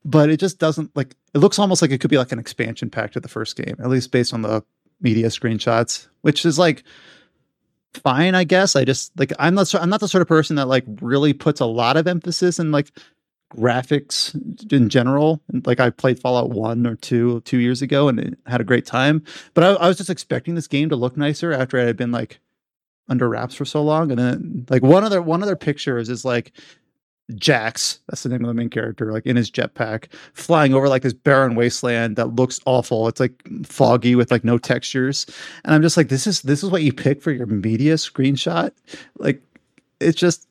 but 0.05 0.31
it 0.31 0.39
just 0.39 0.59
doesn't 0.59 0.95
like 0.97 1.15
it 1.35 1.39
looks 1.39 1.59
almost 1.59 1.83
like 1.83 1.91
it 1.91 2.01
could 2.01 2.11
be 2.11 2.19
like 2.19 2.33
an 2.33 2.39
expansion 2.39 2.91
pack 2.91 3.13
to 3.13 3.21
the 3.21 3.29
first 3.29 3.57
game 3.57 3.77
at 3.81 3.89
least 3.89 4.13
based 4.13 4.33
on 4.33 4.43
the 4.43 4.63
media 5.01 5.29
screenshots 5.29 6.09
which 6.23 6.47
is 6.47 6.59
like 6.59 6.85
fine 7.95 8.35
i 8.35 8.45
guess. 8.45 8.77
I 8.77 8.85
just 8.85 9.19
like 9.19 9.33
i'm 9.39 9.55
not 9.55 9.75
i'm 9.75 9.91
not 9.91 10.01
the 10.01 10.09
sort 10.09 10.23
of 10.23 10.29
person 10.29 10.57
that 10.57 10.67
like 10.67 10.85
really 11.01 11.33
puts 11.33 11.61
a 11.61 11.67
lot 11.67 11.97
of 11.97 12.07
emphasis 12.07 12.59
in 12.59 12.71
like 12.71 12.93
graphics 13.57 14.35
in 14.73 14.89
general 14.89 15.41
like 15.65 15.81
i 15.81 15.91
played 15.91 16.19
fallout 16.19 16.51
1 16.51 16.87
or 16.87 16.97
2 16.97 17.41
two 17.41 17.59
years 17.59 17.83
ago 17.83 18.09
and 18.09 18.21
it 18.21 18.39
had 18.47 18.61
a 18.61 18.65
great 18.65 18.87
time 18.87 19.23
but 19.55 19.65
I, 19.65 19.69
I 19.85 19.89
was 19.89 19.97
just 19.97 20.11
expecting 20.11 20.55
this 20.55 20.67
game 20.67 20.89
to 20.91 20.97
look 20.97 21.17
nicer 21.17 21.53
after 21.53 21.79
it 21.79 21.87
had 21.87 21.97
been 21.97 22.13
like 22.13 22.41
under 23.09 23.29
wraps 23.29 23.55
for 23.55 23.65
so 23.65 23.83
long 23.83 24.11
and 24.11 24.19
then 24.19 24.67
like 24.69 24.83
one 24.83 25.05
other 25.05 25.23
one 25.23 25.43
other 25.43 25.57
pictures 25.57 26.09
is 26.09 26.25
like 26.25 26.53
Jax, 27.35 27.99
that's 28.09 28.23
the 28.23 28.29
name 28.29 28.45
of 28.45 28.47
the 28.47 28.55
main 28.55 28.71
character, 28.71 29.13
like 29.13 29.27
in 29.27 29.35
his 29.35 29.51
jetpack, 29.51 30.13
flying 30.33 30.75
over 30.75 30.89
like 30.89 31.03
this 31.03 31.13
barren 31.13 31.57
wasteland 31.57 32.15
that 32.17 32.37
looks 32.37 32.61
awful. 32.67 33.09
It's 33.09 33.19
like 33.19 33.43
foggy 33.65 34.15
with 34.15 34.31
like 34.31 34.45
no 34.45 34.59
textures. 34.59 35.27
And 35.65 35.75
I'm 35.75 35.83
just 35.83 35.97
like, 35.97 36.09
this 36.09 36.29
is 36.29 36.43
this 36.43 36.63
is 36.63 36.71
what 36.71 36.85
you 36.85 36.93
pick 36.93 37.21
for 37.21 37.33
your 37.33 37.47
media 37.47 37.95
screenshot. 37.95 38.71
Like 39.19 39.43
it's 39.99 40.17
just 40.17 40.47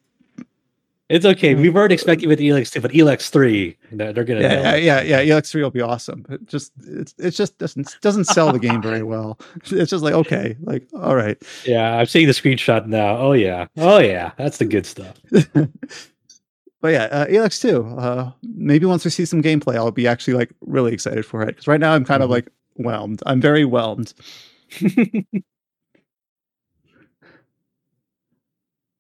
It's 1.08 1.24
okay. 1.26 1.54
We 1.54 1.70
weren't 1.70 1.92
expecting 1.92 2.28
with 2.30 2.40
Elex 2.40 2.72
two, 2.72 2.82
but 2.82 2.90
Elex 2.92 3.30
three, 3.30 3.78
they're, 3.92 4.12
gonna. 4.12 4.42
yeah, 4.42 4.74
it. 4.74 4.84
yeah, 4.84 5.02
yeah, 5.02 5.22
yeah. 5.22 5.36
EX 5.36 5.52
three 5.52 5.62
will 5.62 5.70
be 5.70 5.82
awesome. 5.82 6.26
It 6.30 6.48
just 6.48 6.72
it's 6.88 7.14
it's 7.20 7.38
just 7.38 7.58
doesn't 7.60 7.96
doesn't 8.02 8.24
sell 8.26 8.52
the 8.52 8.58
game 8.58 8.82
very 8.82 9.04
well. 9.04 9.38
It's 9.72 9.92
just 9.92 10.04
like 10.04 10.16
okay, 10.16 10.58
like 10.62 10.88
all 11.00 11.16
right. 11.16 11.38
Yeah, 11.64 11.98
I'm 12.00 12.08
seeing 12.08 12.26
the 12.26 12.34
screenshot 12.34 12.88
now. 12.88 13.18
Oh 13.18 13.34
yeah, 13.34 13.68
oh 13.78 14.00
yeah, 14.00 14.32
that's 14.38 14.58
the 14.58 14.66
good 14.66 14.88
stuff. 14.88 15.16
but 15.30 16.90
yeah, 16.92 17.04
uh, 17.12 17.26
Elex 17.28 17.62
two. 17.62 17.86
Uh, 18.00 18.32
maybe 18.42 18.88
once 18.88 19.06
we 19.06 19.12
see 19.12 19.26
some 19.26 19.44
gameplay, 19.44 19.76
I'll 19.76 19.92
be 19.92 20.08
actually 20.08 20.34
like 20.34 20.52
really 20.62 20.92
excited 20.94 21.24
for 21.24 21.44
it. 21.44 21.48
Because 21.50 21.68
right 21.68 21.80
now 21.80 21.94
I'm 21.94 22.04
kind 22.06 22.24
of 22.24 22.30
Mhm. 22.30 22.34
like 22.34 22.50
whelmed. 22.78 23.22
I'm 23.28 23.40
very 23.40 23.64
whelmed. 23.66 24.12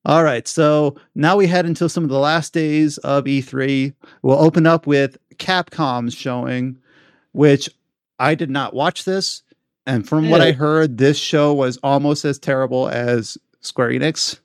All 0.06 0.24
right, 0.24 0.48
so 0.48 0.96
now 1.16 1.36
we 1.36 1.48
head 1.48 1.66
into 1.66 1.90
some 1.90 2.04
of 2.04 2.10
the 2.10 2.20
last 2.20 2.54
days 2.54 2.98
of 3.00 3.24
E3. 3.26 3.94
We'll 4.22 4.38
open 4.40 4.68
up 4.68 4.86
with 4.86 5.18
Capcom's 5.38 6.14
showing, 6.14 6.78
which 7.32 7.68
I 8.20 8.36
did 8.36 8.52
not 8.52 8.74
watch 8.76 9.04
this, 9.06 9.42
and 9.88 10.08
from 10.08 10.30
what 10.30 10.42
I 10.42 10.52
heard, 10.52 10.98
this 10.98 11.18
show 11.18 11.54
was 11.54 11.78
almost 11.78 12.24
as 12.26 12.38
terrible 12.40 12.88
as 12.90 13.38
Square 13.62 13.90
Enix. 13.92 14.40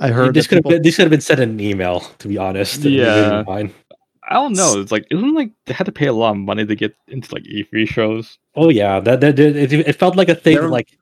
I 0.00 0.08
heard 0.08 0.34
this 0.34 0.46
that 0.46 0.48
could 0.48 0.64
have 0.64 0.70
been 0.70 0.82
this 0.82 0.96
could 0.96 1.02
have 1.02 1.10
been 1.10 1.20
sent 1.20 1.38
in 1.40 1.50
an 1.50 1.60
email, 1.60 2.00
to 2.18 2.28
be 2.28 2.36
honest. 2.36 2.80
Yeah. 2.82 3.42
didn't. 3.46 3.74
I 4.28 4.34
don't 4.34 4.54
know. 4.56 4.80
It's 4.80 4.90
like 4.90 5.06
isn't 5.10 5.34
like 5.34 5.50
they 5.66 5.74
had 5.74 5.84
to 5.86 5.92
pay 5.92 6.06
a 6.06 6.12
lot 6.12 6.30
of 6.30 6.38
money 6.38 6.64
to 6.66 6.74
get 6.74 6.96
into 7.08 7.32
like 7.34 7.44
E3 7.44 7.86
shows. 7.86 8.38
Oh 8.56 8.68
yeah, 8.70 8.98
that, 9.00 9.20
that, 9.20 9.36
that- 9.36 9.56
it, 9.56 9.72
it 9.72 9.96
felt 9.96 10.16
like 10.16 10.28
a 10.28 10.34
thing 10.34 10.56
There- 10.56 10.68
like 10.68 10.96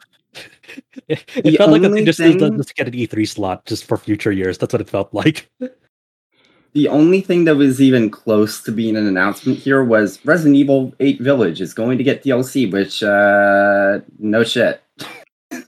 It, 1.09 1.25
it 1.37 1.45
The 1.45 1.57
felt 1.57 1.71
like 1.71 1.83
that 1.83 1.91
they 1.91 2.05
just, 2.05 2.19
thing- 2.19 2.39
just 2.39 2.69
to 2.69 2.75
get 2.75 2.89
an 2.89 2.95
E3 2.95 3.29
slot 3.29 3.67
just 3.67 3.85
for 3.85 3.97
future 3.97 4.33
years. 4.33 4.59
That's 4.59 4.73
what 4.73 4.81
it 4.81 4.89
felt 4.89 5.13
like. 5.13 5.51
The 6.75 6.89
only 6.89 7.21
thing 7.21 7.45
that 7.45 7.57
was 7.57 7.83
even 7.83 8.09
close 8.11 8.63
to 8.63 8.73
being 8.73 8.97
an 8.97 9.07
announcement 9.07 9.59
here 9.59 9.85
was 9.85 10.25
Resident 10.25 10.57
Evil 10.57 10.95
8 11.01 11.21
Village 11.21 11.61
is 11.61 11.75
going 11.75 11.99
to 11.99 12.05
get 12.05 12.25
DLC, 12.25 12.73
which 12.73 13.03
uh 13.03 14.01
no 14.19 14.43
shit. 14.43 14.83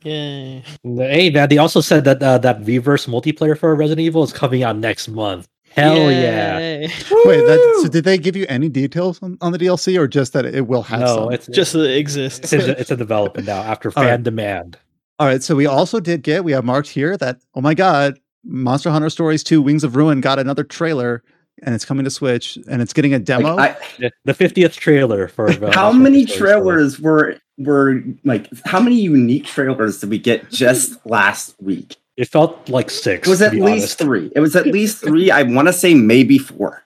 Yay. 0.02 0.62
Hey 0.82 1.30
man, 1.30 1.48
they 1.50 1.58
also 1.58 1.82
said 1.82 2.04
that 2.04 2.22
uh, 2.22 2.38
that 2.38 2.64
Re:Verse 2.64 3.04
multiplayer 3.06 3.56
for 3.58 3.74
Resident 3.74 4.00
Evil 4.06 4.22
is 4.22 4.32
coming 4.32 4.62
out 4.62 4.78
next 4.78 5.08
month. 5.08 5.46
Hell 5.74 6.10
yeah! 6.10 6.58
Wait, 6.78 6.90
that, 7.10 7.78
so 7.82 7.88
did 7.88 8.04
they 8.04 8.16
give 8.18 8.36
you 8.36 8.46
any 8.48 8.68
details 8.68 9.22
on, 9.22 9.36
on 9.40 9.52
the 9.52 9.58
DLC, 9.58 9.98
or 9.98 10.06
just 10.06 10.32
that 10.32 10.44
it 10.44 10.66
will 10.68 10.82
have 10.82 11.00
No, 11.00 11.06
some? 11.06 11.32
it's 11.32 11.46
Just 11.48 11.72
that 11.72 11.90
it 11.90 11.96
exists. 11.98 12.52
it's 12.52 12.64
a, 12.66 12.78
it's 12.80 12.90
in 12.90 12.98
development 12.98 13.46
now 13.48 13.60
after 13.62 13.90
fan 13.90 14.04
right. 14.06 14.22
demand. 14.22 14.78
All 15.18 15.26
right, 15.26 15.42
so 15.42 15.54
we 15.56 15.66
also 15.66 16.00
did 16.00 16.22
get 16.22 16.44
we 16.44 16.52
have 16.52 16.64
marked 16.64 16.88
here 16.88 17.16
that 17.16 17.38
oh 17.54 17.60
my 17.60 17.74
god, 17.74 18.18
Monster 18.44 18.90
Hunter 18.90 19.10
Stories 19.10 19.42
2 19.44 19.60
Wings 19.62 19.84
of 19.84 19.96
Ruin 19.96 20.20
got 20.20 20.38
another 20.38 20.64
trailer 20.64 21.22
and 21.62 21.74
it's 21.74 21.84
coming 21.84 22.04
to 22.04 22.10
Switch 22.10 22.58
and 22.68 22.82
it's 22.82 22.92
getting 22.92 23.14
a 23.14 23.18
demo. 23.18 23.54
Like, 23.56 23.78
The- 23.98 24.10
The 24.24 24.34
fiftieth 24.34 24.76
trailer 24.76 25.28
for 25.28 25.48
uh, 25.48 25.72
how 25.72 25.92
Monster 25.92 25.98
many 26.02 26.18
Hunter 26.20 26.34
Stories 26.34 26.38
four. 26.38 26.38
trailers 26.38 27.00
were 27.00 27.36
were 27.58 28.02
like 28.24 28.48
how 28.64 28.80
many 28.80 28.96
unique 29.00 29.44
trailers 29.46 30.00
did 30.00 30.10
we 30.10 30.18
get 30.18 30.50
just 30.50 31.04
last 31.06 31.54
week? 31.60 31.96
It 32.16 32.28
felt 32.28 32.68
like 32.68 32.90
six. 32.90 33.26
It 33.26 33.30
was 33.30 33.42
at 33.42 33.52
least 33.52 33.66
honest. 33.66 33.98
three. 33.98 34.32
It 34.36 34.40
was 34.40 34.54
at 34.54 34.66
least 34.66 35.02
three. 35.02 35.30
I 35.30 35.42
want 35.42 35.68
to 35.68 35.72
say 35.72 35.94
maybe 35.94 36.38
four. 36.38 36.84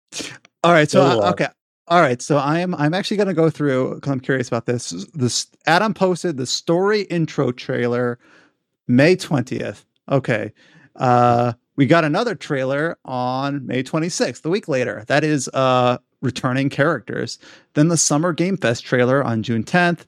All 0.64 0.72
right, 0.72 0.90
so 0.90 1.02
uh, 1.02 1.30
okay. 1.30 1.48
All 1.88 2.00
right, 2.00 2.22
so 2.22 2.38
I 2.38 2.60
am 2.60 2.74
I'm 2.76 2.94
actually 2.94 3.16
going 3.18 3.28
to 3.28 3.34
go 3.34 3.50
through 3.50 4.00
cuz 4.00 4.10
I'm 4.10 4.20
curious 4.20 4.48
about 4.48 4.66
this. 4.66 4.90
This 5.12 5.46
Adam 5.66 5.92
posted 5.92 6.36
the 6.36 6.46
story 6.46 7.02
intro 7.02 7.52
trailer 7.52 8.18
May 8.88 9.16
20th. 9.16 9.84
Okay. 10.10 10.52
Uh 10.96 11.52
we 11.76 11.86
got 11.86 12.04
another 12.04 12.34
trailer 12.34 12.98
on 13.04 13.66
May 13.66 13.82
26th, 13.82 14.42
the 14.42 14.50
week 14.50 14.68
later. 14.68 15.04
That 15.08 15.24
is 15.24 15.48
uh 15.48 15.98
returning 16.22 16.70
characters. 16.70 17.38
Then 17.74 17.88
the 17.88 17.96
Summer 17.96 18.32
Game 18.32 18.56
Fest 18.56 18.84
trailer 18.84 19.22
on 19.22 19.42
June 19.42 19.64
10th. 19.64 20.06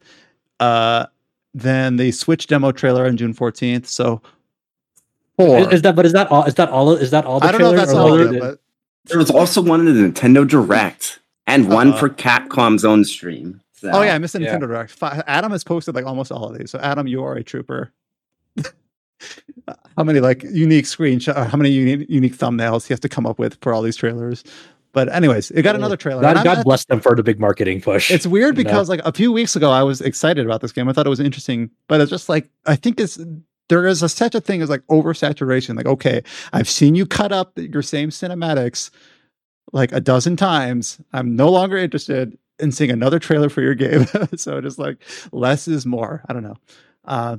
Uh 0.60 1.06
then 1.54 1.96
the 1.96 2.12
Switch 2.12 2.46
demo 2.46 2.72
trailer 2.72 3.06
on 3.06 3.16
June 3.16 3.34
14th. 3.34 3.86
So 3.86 4.22
four. 5.36 5.58
Is, 5.58 5.66
is 5.68 5.82
that 5.82 5.96
but 5.96 6.06
is 6.06 6.12
that 6.12 6.30
all? 6.30 6.44
Is 6.44 6.54
that 6.54 6.70
all? 6.70 6.92
Is 6.92 7.10
that 7.10 7.24
all? 7.24 7.40
The 7.40 7.46
I 7.46 7.52
don't 7.52 7.60
know 7.60 7.70
if 7.70 7.76
that's 7.76 7.92
all 7.92 8.14
of 8.14 8.20
it- 8.20 8.36
it, 8.36 8.40
but 8.40 8.60
There 9.06 9.18
was 9.18 9.30
also 9.30 9.60
one 9.62 9.86
in 9.86 9.94
the 9.94 10.08
Nintendo 10.08 10.46
Direct 10.48 11.20
and 11.46 11.68
one 11.68 11.92
for 11.92 12.08
Capcom's 12.08 12.84
own 12.84 13.04
stream. 13.04 13.60
So, 13.72 13.90
Oh 13.92 14.02
yeah, 14.02 14.14
I 14.14 14.18
missed 14.18 14.32
the 14.32 14.42
Yeah. 14.42 14.56
Nintendo 14.56 14.68
Direct. 14.68 14.90
Fi- 14.92 15.22
Adam 15.26 15.52
has 15.52 15.62
posted 15.64 15.94
like 15.94 16.06
almost 16.06 16.32
all 16.32 16.48
of 16.50 16.58
these. 16.58 16.70
So 16.70 16.78
Adam, 16.78 17.06
you 17.06 17.22
are 17.22 17.34
a 17.34 17.42
trooper. 17.42 17.92
how 19.96 20.04
many 20.04 20.20
like 20.20 20.42
unique 20.42 20.84
screenshot? 20.84 21.46
How 21.48 21.56
many 21.56 21.70
unique, 21.70 22.08
unique 22.08 22.36
thumbnails 22.36 22.86
he 22.86 22.92
has 22.92 23.00
to 23.00 23.08
come 23.08 23.26
up 23.26 23.38
with 23.38 23.58
for 23.60 23.72
all 23.72 23.82
these 23.82 23.96
trailers? 23.96 24.44
But 24.92 25.12
anyways, 25.12 25.50
it 25.50 25.62
got 25.62 25.74
oh, 25.74 25.78
another 25.78 25.96
trailer. 25.96 26.22
God, 26.22 26.36
and 26.36 26.44
God 26.44 26.62
bless 26.64 26.84
them 26.84 27.00
for 27.00 27.16
the 27.16 27.22
big 27.24 27.40
marketing 27.40 27.80
push. 27.80 28.10
it's 28.12 28.26
weird 28.26 28.56
you 28.56 28.62
know? 28.62 28.70
because 28.70 28.88
like 28.88 29.00
a 29.04 29.12
few 29.12 29.32
weeks 29.32 29.56
ago 29.56 29.70
I 29.70 29.82
was 29.82 30.00
excited 30.00 30.46
about 30.46 30.60
this 30.60 30.72
game. 30.72 30.88
I 30.88 30.92
thought 30.92 31.06
it 31.06 31.10
was 31.10 31.20
interesting, 31.20 31.70
but 31.88 32.00
it's 32.00 32.10
just 32.10 32.28
like 32.28 32.48
I 32.64 32.76
think 32.76 33.00
it's 33.00 33.18
there 33.68 33.86
is 33.86 34.02
a 34.02 34.08
such 34.08 34.34
a 34.34 34.40
thing 34.40 34.62
as 34.62 34.70
like 34.70 34.86
oversaturation. 34.88 35.76
Like 35.76 35.86
okay, 35.86 36.22
I've 36.52 36.68
seen 36.68 36.94
you 36.94 37.06
cut 37.06 37.32
up 37.32 37.52
your 37.56 37.82
same 37.82 38.10
cinematics 38.10 38.90
like 39.72 39.92
a 39.92 40.00
dozen 40.00 40.36
times. 40.36 41.00
I'm 41.12 41.36
no 41.36 41.50
longer 41.50 41.76
interested 41.76 42.38
in 42.58 42.72
seeing 42.72 42.90
another 42.90 43.18
trailer 43.18 43.48
for 43.48 43.60
your 43.62 43.74
game. 43.74 44.06
so 44.36 44.60
just 44.60 44.78
like 44.78 44.98
less 45.32 45.68
is 45.68 45.86
more. 45.86 46.22
I 46.28 46.32
don't 46.32 46.42
know. 46.42 46.56
Uh, 47.04 47.36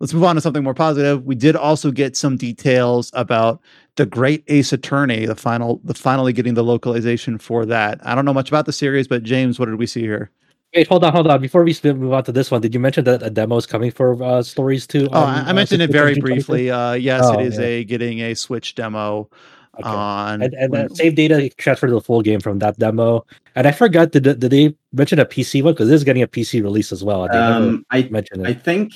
let's 0.00 0.12
move 0.12 0.24
on 0.24 0.34
to 0.34 0.40
something 0.40 0.64
more 0.64 0.74
positive. 0.74 1.24
We 1.24 1.34
did 1.34 1.56
also 1.56 1.90
get 1.90 2.16
some 2.16 2.36
details 2.36 3.10
about 3.14 3.60
the 3.96 4.06
Great 4.06 4.44
Ace 4.48 4.72
Attorney, 4.72 5.26
the 5.26 5.36
final, 5.36 5.80
the 5.84 5.94
finally 5.94 6.32
getting 6.32 6.54
the 6.54 6.64
localization 6.64 7.38
for 7.38 7.64
that. 7.66 8.04
I 8.06 8.14
don't 8.14 8.24
know 8.24 8.34
much 8.34 8.48
about 8.48 8.66
the 8.66 8.72
series, 8.72 9.08
but 9.08 9.22
James, 9.22 9.58
what 9.58 9.66
did 9.66 9.76
we 9.76 9.86
see 9.86 10.02
here? 10.02 10.30
Wait, 10.76 10.86
hold 10.88 11.04
on, 11.04 11.12
hold 11.12 11.26
on. 11.26 11.40
Before 11.40 11.64
we 11.64 11.74
move 11.84 12.12
on 12.12 12.22
to 12.24 12.32
this 12.32 12.50
one, 12.50 12.60
did 12.60 12.74
you 12.74 12.80
mention 12.80 13.04
that 13.04 13.22
a 13.22 13.30
demo 13.30 13.56
is 13.56 13.64
coming 13.64 13.90
for 13.90 14.22
uh, 14.22 14.42
Stories 14.42 14.86
too? 14.86 15.08
Oh, 15.10 15.22
on, 15.22 15.28
I, 15.28 15.46
I 15.46 15.50
uh, 15.50 15.54
mentioned 15.54 15.80
it 15.80 15.90
very 15.90 16.10
on 16.10 16.14
June 16.16 16.22
25th? 16.22 16.26
briefly. 16.26 16.70
Uh, 16.70 16.92
yes, 16.92 17.22
Oh, 17.24 17.38
it 17.40 17.46
is 17.46 17.58
yeah. 17.58 17.64
a 17.64 17.84
getting 17.84 18.20
a 18.20 18.34
Switch 18.34 18.74
demo 18.74 19.30
Okay. 19.78 19.88
on. 19.88 20.42
and 20.42 20.52
and 20.54 20.72
when- 20.72 20.84
uh, 20.86 20.88
save 20.94 21.14
data 21.14 21.48
transfer 21.56 21.86
to 21.86 21.92
the 21.94 22.00
full 22.02 22.20
game 22.20 22.40
from 22.40 22.58
that 22.58 22.78
demo. 22.78 23.24
And 23.54 23.66
I 23.66 23.72
forgot 23.72 24.12
did 24.12 24.24
did 24.24 24.40
they 24.40 24.74
mention 24.92 25.18
a 25.18 25.24
PC 25.24 25.62
one 25.62 25.72
because 25.72 25.88
this 25.88 25.96
is 25.96 26.04
getting 26.04 26.22
a 26.22 26.26
PC 26.26 26.62
release 26.62 26.92
as 26.92 27.02
well. 27.02 27.22
They 27.26 27.38
never 27.38 27.52
Um, 27.68 27.86
I 27.90 28.02
mentioned 28.10 28.46
I 28.46 28.52
think 28.52 28.92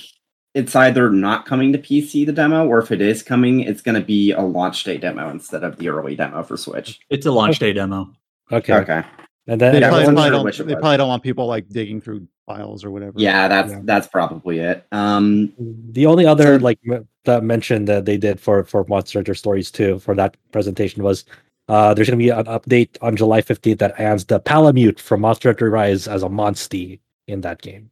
it's 0.55 0.77
either 0.77 1.09
not 1.11 1.47
coming 1.47 1.73
to 1.73 1.79
PC 1.79 2.27
the 2.27 2.33
demo, 2.33 2.67
or 2.67 2.79
if 2.79 2.91
it 2.91 3.01
is 3.01 3.23
coming, 3.23 3.61
it's 3.61 3.81
going 3.81 3.95
to 3.95 4.01
be 4.05 4.33
a 4.33 4.43
launch 4.43 4.85
day 4.85 4.99
demo 4.99 5.31
instead 5.31 5.65
of 5.65 5.77
the 5.79 5.89
early 5.89 6.15
demo 6.17 6.43
for 6.43 6.57
Switch. 6.59 6.99
It's 7.09 7.25
a 7.25 7.31
launch 7.33 7.59
day 7.59 7.73
demo. 7.73 8.11
Okay. 8.53 8.75
Okay. 8.75 9.03
And 9.47 9.61
then 9.61 9.73
they 9.75 9.81
probably, 9.81 10.05
probably 10.05 10.53
sure 10.53 10.65
don't, 10.65 10.75
they 10.75 10.81
probably 10.81 10.97
don't 10.99 11.09
want 11.09 11.23
people 11.23 11.47
like 11.47 11.69
digging 11.69 12.01
through 12.01 12.29
files 12.47 12.85
or 12.85 12.91
whatever. 12.91 13.15
Yeah, 13.17 13.49
that's 13.49 13.71
Yeah. 13.73 13.81
that's 13.85 14.07
probably 14.07 14.59
it. 14.59 14.85
Um, 14.93 15.53
the 15.59 16.07
only 16.07 16.27
other 16.27 16.59
So- 16.59 16.65
like 16.65 16.79
m- 16.89 17.09
that 17.25 17.43
mention 17.45 17.85
that 17.87 18.05
they 18.05 18.17
did 18.17 18.39
for 18.41 18.65
for 18.65 18.85
Monster 18.89 19.19
Hunter 19.19 19.35
Stories 19.35 19.71
2 19.71 19.99
for 19.99 20.15
that 20.15 20.37
presentation 20.53 21.03
was 21.03 21.25
uh 21.69 21.95
there's 21.95 22.09
gonna 22.09 22.17
be 22.19 22.31
an 22.31 22.45
update 22.47 22.97
on 23.03 23.17
July 23.17 23.41
15th 23.43 23.79
that 23.79 23.99
adds 24.01 24.25
the 24.27 24.41
Palamute 24.41 24.99
from 25.01 25.21
Monster 25.23 25.51
Hunter 25.51 25.71
Rise 25.71 26.07
as 26.09 26.23
a 26.23 26.29
Monstie 26.29 27.01
in 27.27 27.41
that 27.43 27.61
game. 27.63 27.91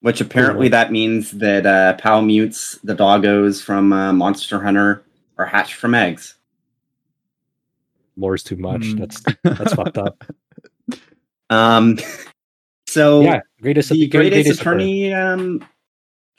which 0.00 0.20
apparently 0.20 0.68
that 0.68 0.90
means 0.90 1.30
that 1.32 1.64
uh, 1.64 1.96
Palamutes, 1.96 2.76
the 2.82 2.94
doggos 2.94 3.62
from 3.62 3.92
uh, 3.92 4.12
Monster 4.12 4.60
Hunter, 4.60 5.04
are 5.38 5.46
hatched 5.46 5.74
from 5.74 5.94
eggs. 5.94 6.34
More 8.22 8.34
is 8.36 8.44
too 8.44 8.56
much. 8.56 8.86
Hmm. 8.86 8.98
That's 8.98 9.20
that's 9.42 9.74
fucked 9.74 9.98
up. 9.98 10.24
Um, 11.50 11.98
so 12.86 13.20
yeah, 13.20 13.40
greatest 13.60 13.90
the 13.90 14.08
great- 14.08 14.10
Great 14.10 14.32
greatest 14.32 14.60
Attorney 14.60 15.12
um, 15.12 15.62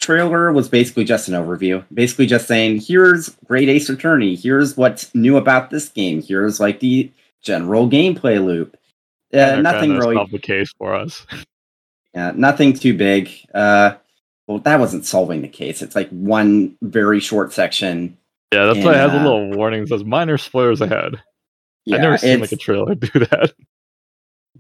trailer 0.02 0.52
was 0.52 0.68
basically 0.70 1.04
just 1.04 1.28
an 1.28 1.36
overview. 1.36 1.84
Basically, 1.94 2.26
just 2.26 2.48
saying, 2.48 2.82
here's 2.82 3.30
Great 3.46 3.70
Ace 3.70 3.90
Attorney. 3.90 4.34
Here's 4.36 4.76
what's 4.76 5.14
new 5.14 5.38
about 5.38 5.70
this 5.70 5.88
game. 5.90 6.24
Here's 6.24 6.60
like 6.60 6.80
the 6.80 7.12
general 7.44 7.88
gameplay 7.88 8.44
loop. 8.44 8.76
Uh, 9.32 9.38
And 9.38 9.64
nothing 9.64 9.92
really. 9.96 10.16
solve 10.16 10.32
the 10.32 10.40
case 10.40 10.74
for 10.78 10.96
us. 10.96 11.26
Yeah, 12.16 12.32
nothing 12.36 12.74
too 12.74 12.96
big. 12.96 13.32
Uh, 13.56 13.96
well, 14.46 14.60
that 14.60 14.80
wasn't 14.80 15.04
solving 15.06 15.42
the 15.42 15.48
case. 15.48 15.82
It's 15.82 15.96
like 15.96 16.10
one 16.10 16.76
very 16.84 17.20
short 17.20 17.52
section. 17.54 18.18
Yeah, 18.54 18.66
that's 18.66 18.86
why 18.86 18.94
it 18.94 18.98
has 18.98 19.14
a 19.14 19.20
uh, 19.20 19.24
little 19.24 19.52
warning 19.52 19.82
that 19.82 19.90
says 19.90 20.04
minor 20.04 20.38
spoilers 20.38 20.80
ahead. 20.82 21.16
Yeah, 21.86 21.96
I've 21.96 22.02
never 22.02 22.18
seen 22.18 22.40
like 22.40 22.52
a 22.52 22.56
trailer 22.58 22.96
do 22.96 23.20
that. 23.20 23.54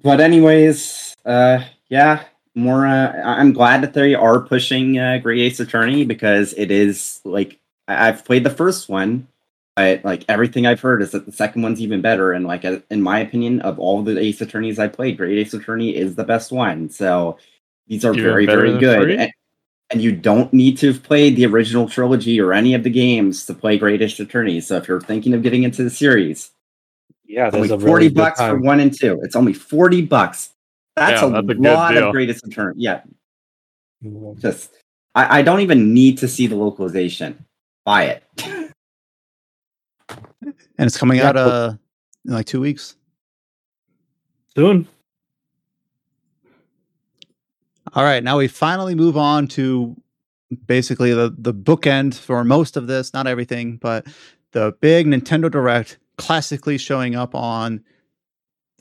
but 0.02 0.19
anyways, 0.19 1.16
uh, 1.26 1.64
yeah, 1.90 2.24
more. 2.56 2.85
Uh, 2.85 3.14
I'm 3.24 3.53
glad 3.53 3.82
that 3.84 3.93
they 3.93 4.16
are 4.16 4.42
pushing 4.42 5.00
uh, 5.00 5.19
Great 5.22 5.40
Ace 5.42 5.60
Attorney 5.60 6.06
because 6.06 6.53
it 6.53 6.72
is 6.72 7.22
like 7.24 7.60
I- 7.88 8.10
I've 8.10 8.26
played 8.26 8.43
the 8.43 8.50
first 8.50 8.90
one, 8.90 9.27
but 9.76 10.03
like 10.03 10.26
everything 10.27 10.66
I've 10.68 10.82
heard 10.82 11.02
is 11.02 11.11
that 11.11 11.26
the 11.26 11.32
second 11.32 11.61
one's 11.61 11.82
even 11.82 12.02
better. 12.02 12.34
And 12.34 12.45
like 12.45 12.66
uh, 12.66 12.80
in 12.90 13.02
my 13.02 13.19
opinion, 13.19 13.61
of 13.61 13.80
all 13.80 14.02
the 14.03 14.19
Ace 14.19 14.42
Attorneys 14.42 14.80
I 14.80 14.88
played, 14.88 15.18
Great 15.18 15.38
Ace 15.38 15.53
Attorney 15.53 15.95
is 15.95 16.16
the 16.16 16.24
best 16.26 16.52
one. 16.52 16.90
So 16.90 17.38
these 17.88 18.03
are 18.06 18.14
Even 18.14 18.24
very 18.24 18.45
very 18.45 18.77
good. 18.77 19.11
And, 19.11 19.32
and 19.90 20.02
you 20.02 20.11
don't 20.11 20.52
need 20.53 20.77
to 20.80 20.88
have 20.88 21.03
played 21.03 21.35
the 21.35 21.45
original 21.45 21.88
trilogy 21.88 22.42
or 22.42 22.52
any 22.53 22.74
of 22.74 22.84
the 22.84 22.90
games 22.90 23.45
to 23.45 23.53
play 23.53 23.77
Great 23.77 24.02
Ace 24.02 24.19
Attorney. 24.19 24.60
So 24.61 24.77
if 24.77 24.88
you're 24.88 25.02
thinking 25.02 25.34
of 25.34 25.43
getting 25.43 25.64
into 25.64 25.84
the 25.84 25.90
series, 25.90 26.52
Yeah, 27.26 27.50
only 27.53 27.68
there's 27.68 27.72
a 27.72 27.80
40 27.80 27.85
really 27.93 28.10
good 28.10 28.16
bucks 28.16 28.40
for 28.40 28.60
one 28.60 28.80
and 28.80 28.98
two. 28.98 29.19
It's 29.24 29.35
only 29.35 29.53
40 29.53 30.03
bucks. 30.03 30.50
That's, 30.95 31.22
Yeah, 31.22 31.27
a, 31.27 31.42
that's 31.42 31.58
a 31.58 31.61
lot 31.61 31.93
deal. 31.93 32.08
of 32.10 32.14
greatest 32.14 32.45
return. 32.45 32.74
Yeah, 32.77 33.02
just 34.38 34.72
I, 35.16 35.40
I 35.40 35.42
don't 35.42 35.61
even 35.61 35.93
need 35.93 36.18
to 36.19 36.27
see 36.27 36.48
the 36.48 36.56
localization. 36.56 37.45
Buy 37.85 38.03
it. 38.06 38.24
and 40.42 40.56
it's 40.77 40.98
coming 40.98 41.18
Yeah, 41.18 41.30
out 41.30 41.38
uh 41.38 41.74
in 42.26 42.34
like 42.34 42.45
two 42.45 42.61
weeks. 42.61 42.95
soon. 44.56 44.88
All 47.95 48.03
right, 48.03 48.24
now 48.24 48.38
we 48.38 48.48
finally 48.48 48.95
move 48.95 49.18
on 49.18 49.48
to 49.50 49.95
basically 50.68 51.14
the 51.14 51.34
the 51.38 51.53
bookend 51.53 52.16
for 52.18 52.43
most 52.43 52.77
of 52.77 52.88
this, 52.88 53.14
not 53.14 53.27
everything, 53.27 53.77
but 53.77 54.06
the 54.52 54.76
big 54.82 55.08
Nintendo 55.08 55.50
Direct 55.50 55.98
classically 56.17 56.77
showing 56.77 57.16
up 57.16 57.35
on 57.35 57.83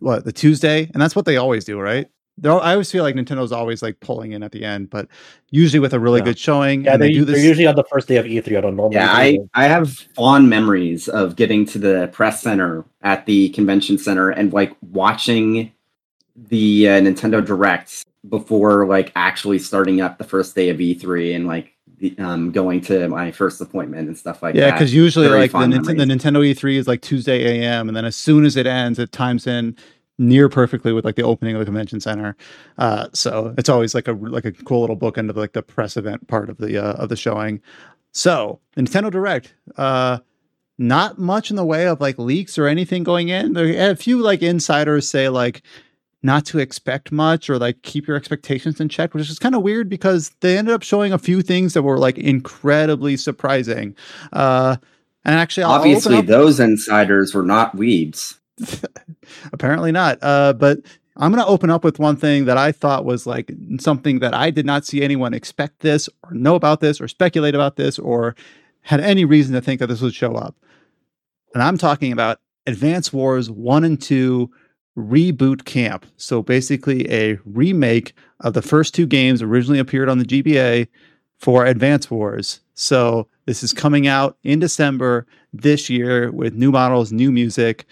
what 0.01 0.25
the 0.25 0.33
Tuesday, 0.33 0.91
and 0.93 1.01
that's 1.03 1.15
what 1.17 1.25
they 1.25 1.37
always 1.37 1.65
do, 1.65 1.79
right? 1.81 2.09
They're, 2.39 2.53
I 2.53 2.73
always 2.73 2.91
feel 2.91 3.05
like 3.05 3.15
Nintendo's 3.15 3.53
always 3.53 3.83
like 3.83 4.01
pulling 4.01 4.33
in 4.33 4.43
at 4.43 4.53
the 4.53 4.65
end, 4.65 4.89
but 4.91 5.07
usually 5.51 5.81
with 5.81 5.93
a 5.93 6.01
really 6.01 6.21
Yeah. 6.21 6.25
good 6.25 6.39
showing. 6.39 6.85
Yeah, 6.85 6.95
and 6.95 7.03
they, 7.03 7.09
they 7.09 7.13
do 7.15 7.25
they're 7.27 7.35
this. 7.37 7.45
usually 7.45 7.67
on 7.67 7.77
the 7.77 7.85
first 7.85 8.09
day 8.09 8.17
of 8.17 8.25
E3. 8.25 8.57
I 8.57 8.61
don't 8.63 8.75
normally. 8.77 8.97
Yeah, 8.97 9.13
I. 9.13 9.39
I 9.55 9.65
have 9.65 9.91
fond 9.91 10.49
memories 10.49 11.09
of 11.09 11.37
getting 11.37 11.67
to 11.67 11.79
the 11.79 12.09
press 12.13 12.43
center 12.43 12.85
at 13.03 13.27
the 13.27 13.51
convention 13.51 13.99
center 13.99 14.31
and 14.31 14.53
like 14.53 14.73
watching 14.81 15.71
the 16.35 16.89
uh, 16.89 16.93
Nintendo 17.01 17.45
Direct 17.45 18.05
before 18.29 18.87
like 18.87 19.13
actually 19.15 19.59
starting 19.59 20.01
up 20.01 20.17
the 20.17 20.25
first 20.25 20.55
day 20.55 20.71
of 20.71 20.79
E3 20.79 21.37
and 21.37 21.47
like 21.47 21.73
the, 21.82 21.82
um, 22.19 22.51
going 22.51 22.81
to 22.83 23.09
my 23.09 23.31
first 23.31 23.61
appointment 23.61 24.09
and 24.09 24.17
stuff 24.17 24.43
like 24.43 24.55
yeah, 24.55 24.63
that. 24.63 24.67
Yeah, 24.67 24.73
because 24.75 24.95
usually 24.95 25.29
Very 25.29 25.41
like 25.41 25.53
the, 25.53 25.59
Nint- 25.59 25.85
the 25.85 26.05
Nintendo 26.05 26.41
E3 26.41 26.77
is 26.77 26.89
like 26.89 27.01
Tuesday 27.01 27.61
AM, 27.61 27.89
and 27.89 27.97
then 27.97 28.05
as 28.05 28.17
soon 28.17 28.45
as 28.45 28.57
it 28.57 28.67
ends, 28.67 28.99
it 28.99 29.13
times 29.13 29.47
in 29.47 29.77
near 30.19 30.49
perfectly 30.49 30.93
with 30.93 31.05
like 31.05 31.17
the 31.17 31.23
opening 31.23 31.55
of 31.55 31.61
the 31.61 31.65
convention 31.65 32.01
center. 32.01 32.37
Uh, 32.79 33.09
so 33.13 33.55
it's 33.59 33.69
always 33.69 33.95
like 33.95 34.09
a 34.09 34.13
like 34.13 34.45
a 34.45 34.53
cool 34.53 34.81
little 34.81 34.97
bookend 34.97 35.31
of 35.31 35.37
like 35.37 35.53
the 35.53 35.63
press 35.63 35.97
event 35.97 36.27
part 36.29 36.51
of 36.51 36.59
the 36.59 36.83
uh, 36.83 36.93
of 36.95 37.09
the 37.09 37.17
showing. 37.17 37.61
So 38.13 38.61
Nintendo 38.77 39.11
Direct, 39.11 39.55
uh, 39.77 40.19
not 40.79 41.19
much 41.19 41.51
in 41.51 41.57
the 41.57 41.65
way 41.65 41.87
of 41.87 42.01
like 42.01 42.19
leaks 42.19 42.59
or 42.59 42.67
anything 42.67 43.03
going 43.03 43.29
in. 43.29 43.55
There 43.55 43.91
a 43.91 43.97
few 43.97 44.19
like 44.19 44.43
insiders 44.43 45.09
say 45.09 45.29
like 45.29 45.63
not 46.23 46.47
to 46.47 46.59
expect 46.59 47.11
much 47.11 47.51
or 47.51 47.59
like 47.59 47.83
keep 47.83 48.07
your 48.07 48.17
expectations 48.17 48.81
in 48.81 48.89
check, 48.89 49.15
which 49.15 49.29
is 49.29 49.39
kind 49.39 49.55
of 49.55 49.63
weird 49.63 49.89
because 49.89 50.31
they 50.41 50.57
ended 50.57 50.75
up 50.75 50.83
showing 50.83 51.13
a 51.13 51.19
few 51.19 51.43
things 51.43 51.75
that 51.75 51.83
were 51.83 51.99
like 51.99 52.19
incredibly 52.19 53.17
surprising. 53.17 53.97
Uh, 54.33 54.77
and 55.25 55.35
actually, 55.35 55.65
I'll 55.65 55.73
Obviously, 55.73 56.17
up- 56.17 56.27
those 56.27 56.61
insiders 56.61 57.35
were 57.35 57.43
not 57.43 57.77
weebs. 57.77 58.39
apparently 59.53 59.93
not. 59.93 60.19
Uh, 60.23 60.53
but 60.53 60.79
I'm 61.17 61.33
going 61.33 61.45
to 61.45 61.51
open 61.51 61.71
up 61.71 61.85
with 61.85 61.99
one 61.99 62.17
thing 62.17 62.47
that 62.47 62.57
I 62.57 62.73
thought 62.73 63.05
was 63.05 63.27
like 63.27 63.53
something 63.79 64.21
that 64.21 64.35
I 64.35 64.51
did 64.51 64.67
not 64.67 64.87
see 64.87 65.03
anyone 65.03 65.35
expect 65.35 65.81
this 65.81 66.09
or 66.25 66.33
know 66.33 66.55
about 66.55 66.81
this 66.81 67.01
or 67.01 67.09
speculate 67.09 67.55
about 67.55 67.77
this 67.77 67.99
or 67.99 68.35
had 68.83 69.01
any 69.01 69.25
reason 69.25 69.55
to 69.55 69.61
think 69.61 69.81
that 69.81 69.89
this 69.89 70.01
would 70.01 70.15
show 70.15 70.35
up. 70.35 70.57
And 71.55 71.63
I'm 71.63 71.79
talking 71.79 72.13
about 72.13 72.41
Advance 72.67 73.13
Wars 73.13 73.51
1 73.51 73.85
and 73.85 74.01
2 74.01 74.51
Reboot 74.97 75.65
Camp. 75.65 76.07
So 76.17 76.43
basically, 76.43 77.11
a 77.13 77.39
remake 77.45 78.15
of 78.41 78.55
the 78.55 78.63
first 78.63 78.95
two 78.95 79.07
games 79.07 79.43
originally 79.43 79.79
appeared 79.79 80.09
on 80.09 80.19
the 80.19 80.25
GBA 80.25 80.89
for 81.39 81.65
Advance 81.67 82.11
Wars. 82.11 82.61
So 82.75 83.27
this 83.47 83.63
is 83.63 83.73
coming 83.73 84.07
out 84.07 84.37
in 84.45 84.59
December 84.59 85.27
this 85.53 85.89
year 85.91 86.31
with 86.31 86.55
new 86.55 86.71
models, 86.71 87.13
new 87.13 87.33
music. 87.33 87.87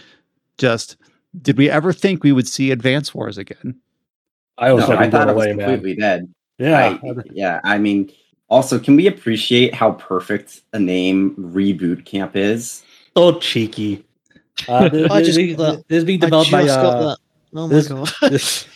Just 0.58 0.96
did 1.42 1.56
we 1.58 1.70
ever 1.70 1.92
think 1.92 2.22
we 2.22 2.32
would 2.32 2.48
see 2.48 2.70
Advance 2.70 3.14
Wars 3.14 3.38
again? 3.38 3.76
I 4.58 4.72
was 4.72 4.88
no, 4.88 4.96
I 4.96 5.08
thought 5.08 5.26
blown 5.26 5.28
it 5.28 5.34
was 5.34 5.46
away, 5.46 5.52
man. 5.54 5.68
completely 5.70 6.00
dead. 6.00 6.34
Yeah, 6.58 6.98
I- 7.02 7.14
yeah. 7.32 7.60
I 7.64 7.78
mean, 7.78 8.10
also, 8.50 8.78
can 8.78 8.96
we 8.96 9.06
appreciate 9.06 9.74
how 9.74 9.92
perfect 9.92 10.60
a 10.72 10.78
name 10.78 11.34
Reboot 11.36 12.04
Camp 12.04 12.36
is? 12.36 12.82
so 13.16 13.38
cheeky. 13.40 14.04
Uh, 14.68 14.88
this, 14.90 15.10
I 15.10 15.22
just 15.22 15.36
this, 15.36 15.56
got 15.56 15.88
this 15.88 15.98
is 15.98 16.04
being 16.04 16.20
developed 16.20 16.50
by 16.50 16.64
uh. 16.68 17.16
Oh 17.54 17.66
my 17.66 17.74
this- 17.74 17.88
god. 17.88 18.08
this, 18.30 18.66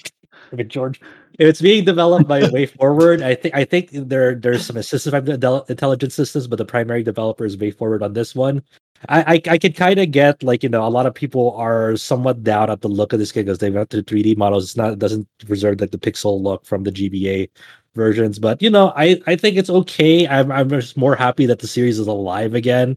okay, 0.53 0.65
George. 0.65 1.01
It's 1.39 1.61
being 1.61 1.85
developed 1.85 2.29
by 2.29 2.49
Way 2.51 2.67
Forward. 2.67 3.21
I 3.21 3.35
think 3.35 3.55
I 3.55 3.65
think 3.65 3.91
there 3.93 4.37
there's 4.37 4.65
some 4.65 4.77
assistive 4.77 5.21
intel- 5.27 5.69
Intelligent 5.69 6.13
Systems, 6.13 6.47
but 6.47 6.57
the 6.57 6.65
primary 6.65 7.03
developer 7.03 7.45
is 7.45 7.57
Way 7.57 7.73
Forward 7.73 8.03
on 8.03 8.13
this 8.13 8.35
one. 8.35 8.63
I 9.09 9.35
I, 9.35 9.55
I 9.55 9.59
could 9.59 9.75
kind 9.75 9.99
of 9.99 10.13
get 10.13 10.43
like 10.45 10.63
you 10.63 10.69
know 10.69 10.87
a 10.87 10.91
lot 10.91 11.07
of 11.07 11.15
people 11.15 11.53
are 11.57 11.97
somewhat 11.97 12.45
down 12.45 12.71
at 12.71 12.83
the 12.83 12.89
look 12.89 13.13
of 13.13 13.19
this 13.19 13.33
game 13.33 13.47
because 13.47 13.59
they've 13.59 13.75
got 13.75 13.91
the 13.91 14.03
3D 14.03 14.37
models. 14.37 14.65
It's 14.65 14.77
not 14.77 14.93
it 14.93 14.99
doesn't 15.01 15.27
preserve 15.45 15.81
like 15.81 15.91
the 15.91 15.99
pixel 15.99 16.41
look 16.41 16.65
from 16.65 16.85
the 16.85 16.93
GBA 16.93 17.51
versions, 17.97 18.39
but 18.39 18.63
you 18.63 18.71
know 18.71 18.93
I 18.95 19.21
I 19.27 19.35
think 19.35 19.57
it's 19.57 19.71
okay. 19.71 20.29
I'm 20.29 20.53
I'm 20.53 20.69
just 20.69 20.97
more 20.97 21.17
happy 21.17 21.47
that 21.47 21.59
the 21.59 21.67
series 21.67 21.99
is 21.99 22.07
alive 22.07 22.55
again 22.55 22.97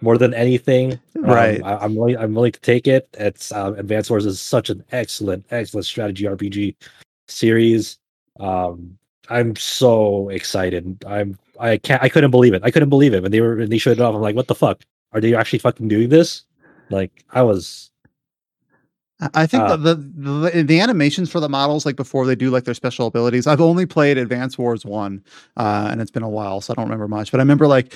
more 0.00 0.18
than 0.18 0.34
anything. 0.34 0.92
Um, 1.16 1.24
Right. 1.24 1.62
I, 1.64 1.76
I'm 1.78 1.94
willing. 1.96 2.16
I'm 2.16 2.34
willing 2.34 2.52
to 2.52 2.60
take 2.60 2.86
it. 2.86 3.08
It's 3.18 3.52
uh, 3.52 3.72
Advance 3.76 4.10
Wars 4.10 4.26
is 4.26 4.40
such 4.40 4.70
an 4.70 4.84
excellent, 4.92 5.44
excellent 5.50 5.86
strategy 5.86 6.24
RPG 6.24 6.74
series. 7.28 7.98
Um, 8.38 8.98
I'm 9.28 9.56
so 9.56 10.28
excited. 10.28 11.04
I'm. 11.06 11.38
I 11.58 11.78
can't. 11.78 12.02
I 12.02 12.08
couldn't 12.08 12.30
believe 12.30 12.54
it. 12.54 12.62
I 12.64 12.70
couldn't 12.70 12.90
believe 12.90 13.14
it 13.14 13.22
when 13.22 13.32
they 13.32 13.40
were 13.40 13.56
when 13.56 13.70
they 13.70 13.78
showed 13.78 13.98
it 13.98 14.00
off. 14.00 14.14
I'm 14.14 14.20
like, 14.20 14.36
what 14.36 14.46
the 14.48 14.54
fuck? 14.54 14.82
Are 15.12 15.20
they 15.20 15.34
actually 15.34 15.58
fucking 15.60 15.88
doing 15.88 16.10
this? 16.10 16.44
Like, 16.90 17.24
I 17.30 17.42
was. 17.42 17.90
I- 19.32 19.46
think 19.46 19.62
Uh, 19.62 19.76
the, 19.76 19.94
the 19.94 20.50
the 20.50 20.62
the 20.62 20.80
animations 20.80 21.30
for 21.32 21.40
the 21.40 21.48
models, 21.48 21.86
like 21.86 21.96
before 21.96 22.26
they 22.26 22.34
do 22.36 22.50
like 22.50 22.64
their 22.64 22.74
special 22.74 23.06
abilities. 23.06 23.46
I've 23.46 23.62
only 23.62 23.86
played 23.86 24.18
Advance 24.18 24.58
Wars 24.58 24.84
one, 24.84 25.24
uh, 25.56 25.88
and 25.90 26.02
it's 26.02 26.10
been 26.10 26.22
a 26.22 26.28
while, 26.28 26.60
so 26.60 26.72
I 26.72 26.74
don't 26.74 26.84
remember 26.84 27.08
much. 27.08 27.30
But 27.30 27.40
I 27.40 27.42
remember 27.42 27.66
like 27.66 27.94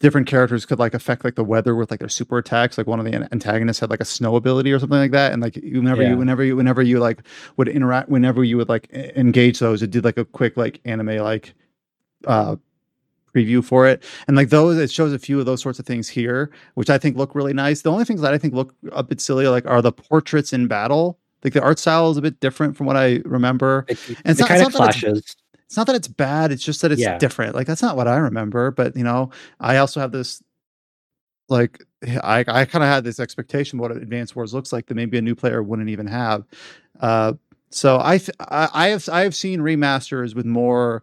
different 0.00 0.26
characters 0.26 0.66
could 0.66 0.78
like 0.78 0.94
affect 0.94 1.24
like 1.24 1.34
the 1.36 1.44
weather 1.44 1.74
with 1.74 1.90
like 1.90 2.00
their 2.00 2.08
super 2.08 2.38
attacks. 2.38 2.76
Like 2.78 2.86
one 2.86 2.98
of 2.98 3.04
the 3.06 3.14
antagonists 3.32 3.78
had 3.80 3.90
like 3.90 4.00
a 4.00 4.04
snow 4.04 4.36
ability 4.36 4.72
or 4.72 4.78
something 4.78 4.98
like 4.98 5.12
that, 5.12 5.32
and 5.32 5.42
like 5.42 5.54
whenever 5.56 6.02
Yeah. 6.02 6.10
you 6.10 6.16
whenever 6.16 6.44
you 6.44 6.56
whenever 6.56 6.82
you 6.82 6.98
like 6.98 7.20
would 7.56 7.68
interact, 7.68 8.08
whenever 8.08 8.42
you 8.44 8.56
would 8.56 8.68
like 8.68 8.88
engage 8.92 9.58
those, 9.58 9.82
it 9.82 9.90
did 9.90 10.04
like 10.04 10.16
a 10.18 10.24
quick 10.24 10.56
like 10.56 10.80
anime 10.84 11.16
like 11.18 11.54
uh 12.26 12.56
preview 13.34 13.62
for 13.62 13.86
it 13.86 14.02
and 14.28 14.36
like 14.36 14.48
those 14.48 14.78
it 14.78 14.90
shows 14.90 15.12
a 15.12 15.18
few 15.18 15.38
of 15.38 15.44
those 15.44 15.60
sorts 15.60 15.78
of 15.78 15.84
things 15.84 16.08
here 16.08 16.50
which 16.72 16.88
i 16.88 16.96
think 16.96 17.18
look 17.18 17.34
really 17.34 17.52
nice 17.52 17.82
the 17.82 17.90
only 17.92 18.02
things 18.02 18.22
that 18.22 18.32
i 18.32 18.38
think 18.38 18.54
look 18.54 18.74
a 18.92 19.02
bit 19.02 19.20
silly 19.20 19.46
like 19.46 19.66
are 19.66 19.82
the 19.82 19.92
portraits 19.92 20.54
in 20.54 20.66
battle 20.66 21.18
like 21.44 21.52
the 21.52 21.60
art 21.60 21.78
style 21.78 22.10
is 22.10 22.16
a 22.16 22.22
bit 22.22 22.40
different 22.40 22.74
from 22.74 22.86
what 22.86 22.96
i 22.96 23.20
remember 23.26 23.84
It, 23.88 23.98
And 24.08 24.16
it's 24.24 24.40
it 24.40 24.44
not- 24.44 24.48
kind 24.48 24.60
it's 24.62 24.68
of 24.70 24.74
clashes. 24.74 25.36
It's 25.66 25.76
not 25.76 25.86
that 25.88 25.96
it's 25.96 26.08
bad 26.08 26.52
it's 26.52 26.62
just 26.64 26.80
that 26.82 26.92
it's 26.92 27.00
Yeah. 27.02 27.18
different 27.18 27.54
like 27.54 27.66
that's 27.66 27.82
not 27.82 27.96
what 27.96 28.06
i 28.08 28.16
remember 28.16 28.70
but 28.70 28.96
you 28.96 29.02
know 29.04 29.30
i 29.60 29.78
also 29.78 29.98
have 30.00 30.12
this 30.12 30.42
like 31.48 31.82
i, 32.22 32.44
I 32.46 32.64
kind 32.64 32.84
of 32.84 32.88
had 32.88 33.02
this 33.04 33.18
expectation 33.20 33.78
of 33.78 33.82
what 33.82 33.90
Advance 33.90 34.34
Wars 34.36 34.54
looks 34.54 34.72
like 34.72 34.86
that 34.86 34.94
maybe 34.94 35.18
a 35.18 35.22
new 35.22 35.34
player 35.34 35.62
wouldn't 35.62 35.88
even 35.90 36.06
have 36.06 36.44
uh 37.00 37.32
so 37.70 37.98
i 38.02 38.18
th- 38.18 38.30
I, 38.40 38.68
I 38.72 38.88
have 38.88 39.08
i 39.08 39.20
have 39.22 39.34
seen 39.34 39.60
remasters 39.60 40.34
with 40.36 40.46
more 40.46 41.02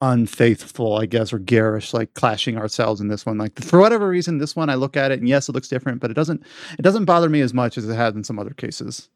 unfaithful, 0.00 0.96
I 0.96 1.06
guess, 1.06 1.32
or 1.32 1.38
garish, 1.40 1.92
like 1.92 2.14
clashing 2.14 2.56
ourselves 2.56 3.00
in 3.00 3.08
this 3.08 3.26
one. 3.26 3.36
Like 3.36 3.58
for 3.60 3.80
whatever 3.80 4.08
reason, 4.08 4.38
this 4.38 4.54
one 4.54 4.70
I 4.70 4.76
look 4.76 4.96
at 4.96 5.10
it 5.10 5.18
and 5.18 5.28
yes, 5.28 5.48
it 5.48 5.56
looks 5.56 5.66
different, 5.68 6.00
but 6.00 6.10
it 6.10 6.14
doesn't 6.14 6.42
it 6.78 6.82
doesn't 6.82 7.04
bother 7.04 7.28
me 7.28 7.40
as 7.40 7.52
much 7.52 7.76
as 7.76 7.88
it 7.88 7.94
has 7.94 8.14
in 8.14 8.22
some 8.24 8.38
other 8.38 8.54
cases. 8.54 9.08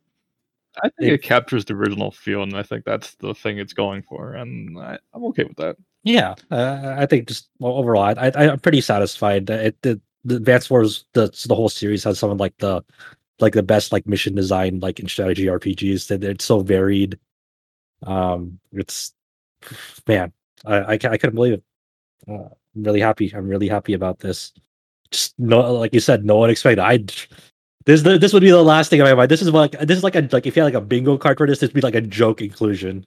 I 0.79 0.89
think 0.89 0.95
Yeah. 1.01 1.13
it 1.15 1.23
captures 1.23 1.65
the 1.65 1.75
original 1.75 2.11
feel, 2.11 2.43
and 2.43 2.57
I 2.57 2.63
think 2.63 2.85
that's 2.85 3.15
the 3.17 3.35
thing 3.35 3.59
it's 3.59 3.73
going 3.75 4.03
for, 4.03 4.35
and 4.35 4.79
I, 4.79 4.99
I'm 5.13 5.25
okay 5.27 5.45
with 5.45 5.57
that. 5.59 5.77
Yeah, 6.05 6.35
uh, 6.51 6.95
I 6.99 7.07
think 7.07 7.29
just 7.29 7.49
well, 7.59 7.75
overall, 7.75 8.03
I, 8.05 8.13
I 8.35 8.51
I'm 8.51 8.59
pretty 8.61 8.81
satisfied. 8.81 9.47
that 9.47 9.65
It 9.67 9.83
the, 9.83 10.01
the 10.25 10.37
Advance 10.37 10.71
Wars 10.71 11.05
the 11.13 11.29
the 11.47 11.55
whole 11.55 11.69
series 11.69 12.05
has 12.05 12.19
some 12.19 12.31
of 12.31 12.41
like 12.41 12.57
the 12.59 12.83
like 13.41 13.53
the 13.55 13.63
best 13.63 13.93
like 13.93 14.07
mission 14.07 14.35
design 14.35 14.81
like 14.81 14.99
in 15.01 15.09
strategy 15.09 15.47
RPGs. 15.47 16.09
That 16.09 16.25
it's 16.25 16.45
so 16.45 16.61
varied. 16.61 17.19
Um, 18.05 18.59
it's 18.73 19.13
man, 20.09 20.33
I 20.67 20.77
I, 20.77 20.93
I 20.95 20.99
couldn't 20.99 21.35
believe 21.35 21.55
it. 21.55 21.65
Uh, 22.29 22.49
I'm 22.77 22.83
really 22.83 23.01
happy. 23.01 23.33
I'm 23.35 23.49
really 23.49 23.69
happy 23.69 23.93
about 23.95 24.19
this. 24.21 24.53
Just 25.11 25.39
no, 25.39 25.73
like 25.75 25.93
you 25.95 26.01
said, 26.01 26.25
no 26.25 26.37
one 26.37 26.51
expected. 26.51 26.81
I 26.81 27.05
this 27.85 28.03
this 28.03 28.33
would 28.33 28.43
be 28.43 28.51
the 28.51 28.63
last 28.63 28.91
thing 28.91 29.01
in 29.01 29.07
my 29.07 29.15
mind. 29.15 29.31
This 29.31 29.43
is 29.43 29.49
like 29.51 29.73
this 29.73 29.99
is 29.99 30.05
like 30.05 30.17
a 30.17 30.29
like 30.33 30.47
if 30.47 30.57
you 30.57 30.63
had 30.63 30.75
like 30.75 30.83
a 30.83 30.85
bingo 30.85 31.17
card 31.19 31.39
for 31.39 31.47
this, 31.47 31.61
this 31.61 31.69
would 31.69 31.75
be 31.75 31.81
like 31.81 31.95
a 31.95 32.01
joke 32.01 32.41
inclusion. 32.41 33.07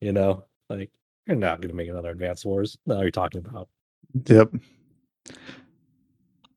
You 0.00 0.12
know, 0.12 0.44
like 0.68 0.90
you're 1.26 1.36
not 1.36 1.60
gonna 1.60 1.74
make 1.74 1.88
another 1.88 2.10
Advance 2.10 2.44
Wars. 2.44 2.76
Are 2.90 3.02
you're 3.02 3.10
talking 3.10 3.44
about. 3.44 3.68
Yep. 4.26 4.52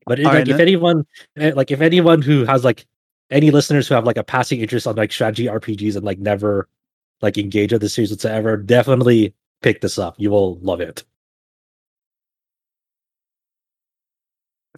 But 0.06 0.20
like, 0.20 0.32
right, 0.32 0.48
if 0.48 0.56
then- 0.56 0.60
anyone, 0.60 1.06
eh, 1.36 1.52
like, 1.54 1.70
if 1.70 1.80
anyone 1.80 2.22
who 2.22 2.44
has 2.44 2.64
like 2.64 2.86
any 3.30 3.50
listeners 3.50 3.88
who 3.88 3.94
have 3.94 4.04
like 4.04 4.16
a 4.16 4.24
passing 4.24 4.60
interest 4.60 4.86
on 4.86 4.94
like 4.94 5.10
strategy 5.12 5.46
RPGs 5.46 5.96
and 5.96 6.04
like 6.04 6.18
never 6.18 6.68
like 7.22 7.38
engage 7.38 7.72
with 7.72 7.80
the 7.80 7.88
series 7.88 8.10
whatsoever, 8.10 8.56
definitely 8.56 9.34
pick 9.62 9.80
this 9.80 9.98
up. 9.98 10.14
You 10.18 10.30
will 10.30 10.58
love 10.58 10.80
it. 10.80 11.04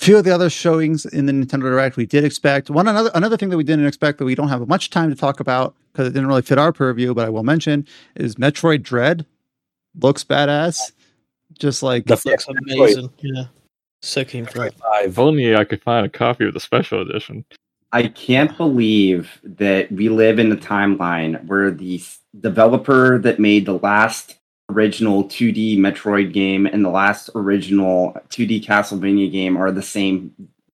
A 0.01 0.05
few 0.05 0.17
of 0.17 0.25
the 0.25 0.31
other 0.31 0.49
showings 0.49 1.07
in 1.07 1.27
the 1.27 1.33
Nintendo 1.33 1.63
Direct 1.63 1.97
we 1.97 2.07
did 2.07 2.25
expect. 2.25 2.71
One 2.71 2.87
another 2.87 3.11
another 3.15 3.37
thing 3.37 3.49
that 3.49 3.57
we 3.57 3.65
didn't 3.65 3.87
expect 3.87 4.19
that 4.19 4.25
we 4.25 4.37
don't 4.37 4.49
have 4.49 4.67
much 4.69 4.91
time 4.91 5.11
to 5.11 5.17
talk 5.17 5.41
about 5.41 5.75
because 5.93 6.07
it 6.07 6.13
didn't 6.13 6.29
really 6.29 6.43
fit 6.43 6.57
our 6.57 6.73
purview, 6.73 7.15
but 7.15 7.27
I 7.27 7.31
will 7.31 7.43
mention 7.43 7.85
is 8.15 8.37
Metroid 8.37 8.83
Dread. 8.85 9.27
Looks 10.01 10.23
badass. 10.23 10.93
Just 11.59 11.83
like 11.83 12.07
The 12.07 12.21
Looks 12.25 12.47
amazing. 12.47 13.11
Yeah. 13.19 13.45
So 14.03 14.25
keen 14.25 14.47
for. 14.47 14.71
If 15.03 15.19
only 15.19 15.57
I 15.57 15.65
could 15.65 15.83
find 15.83 16.07
a 16.07 16.09
copy 16.09 16.47
of 16.47 16.55
the 16.55 16.61
special 16.61 17.03
edition. 17.03 17.45
I 17.91 18.07
can't 18.07 18.57
believe 18.57 19.41
that 19.43 19.91
we 19.91 20.11
live 20.11 20.39
in 20.39 20.53
a 20.53 20.57
timeline 20.57 21.45
where 21.47 21.73
the 21.73 22.01
developer 22.39 23.19
that 23.19 23.41
made 23.41 23.67
the 23.67 23.79
last 23.79 24.38
original 24.71 25.25
2D 25.25 25.79
Metroid 25.79 26.33
game 26.33 26.67
and 26.67 26.85
the 26.85 26.91
last 26.91 27.31
original 27.35 28.15
2D 28.29 28.65
Castlevania 28.65 29.31
game 29.31 29.57
are 29.57 29.71
the 29.73 29.83
same 29.83 30.33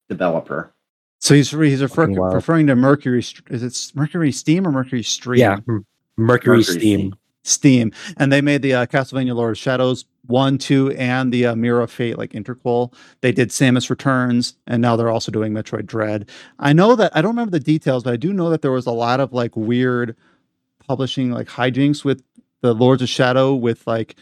developer. 0.08 0.73
so 1.20 1.34
he's 1.34 1.50
he's 1.50 1.81
refer- 1.82 2.02
Fucking 2.02 2.16
wild. 2.20 2.34
referring 2.34 2.66
to 2.66 2.74
Mercury. 2.76 3.20
Is 3.50 3.62
it 3.62 3.92
Mercury 3.97 4.32
Steam 4.32 4.66
or 4.66 4.73
Mercury 4.73 5.02
Stream? 5.02 5.39
Yeah, 5.40 5.56
Mercury, 5.66 5.84
Mercury 6.16 6.62
Steam. 6.62 6.78
Steam. 6.81 7.14
Steam, 7.47 7.92
and 8.16 8.32
they 8.32 8.40
made 8.40 8.62
the 8.62 8.73
uh, 8.73 8.86
Castlevania 8.86 9.34
Lord 9.34 9.50
of 9.50 9.58
Shadows 9.58 10.06
one, 10.26 10.56
two, 10.56 10.92
and 10.92 11.31
the 11.31 11.44
uh, 11.44 11.55
Mirror 11.55 11.82
of 11.82 11.90
Fate 11.90 12.16
like 12.16 12.31
interquel. 12.32 12.94
They 13.20 13.32
did 13.32 13.50
Samus 13.50 13.90
Returns, 13.90 14.55
and 14.66 14.81
now 14.81 14.97
they're 14.97 15.10
also 15.10 15.31
doing 15.31 15.52
Metroid 15.52 15.84
Dread. 15.84 16.31
I 16.58 16.73
know 16.73 16.97
that 16.97 17.14
I 17.14 17.20
don't 17.20 17.32
remember 17.32 17.50
the 17.50 17.60
details, 17.60 18.02
but 18.02 18.14
I 18.14 18.16
do 18.16 18.32
know 18.32 18.48
that 18.48 18.62
there 18.62 18.73
was 18.73 18.86
a 18.86 18.92
lot 18.92 19.20
of 19.20 19.34
like 19.34 19.55
weird 19.56 20.16
publishing 20.86 21.32
like 21.32 21.47
hijinks 21.48 22.02
with 22.02 22.23
the 22.65 22.75
Lords 22.75 23.02
of 23.02 23.09
Shadow 23.10 23.55
with 23.55 23.86
like 23.86 24.17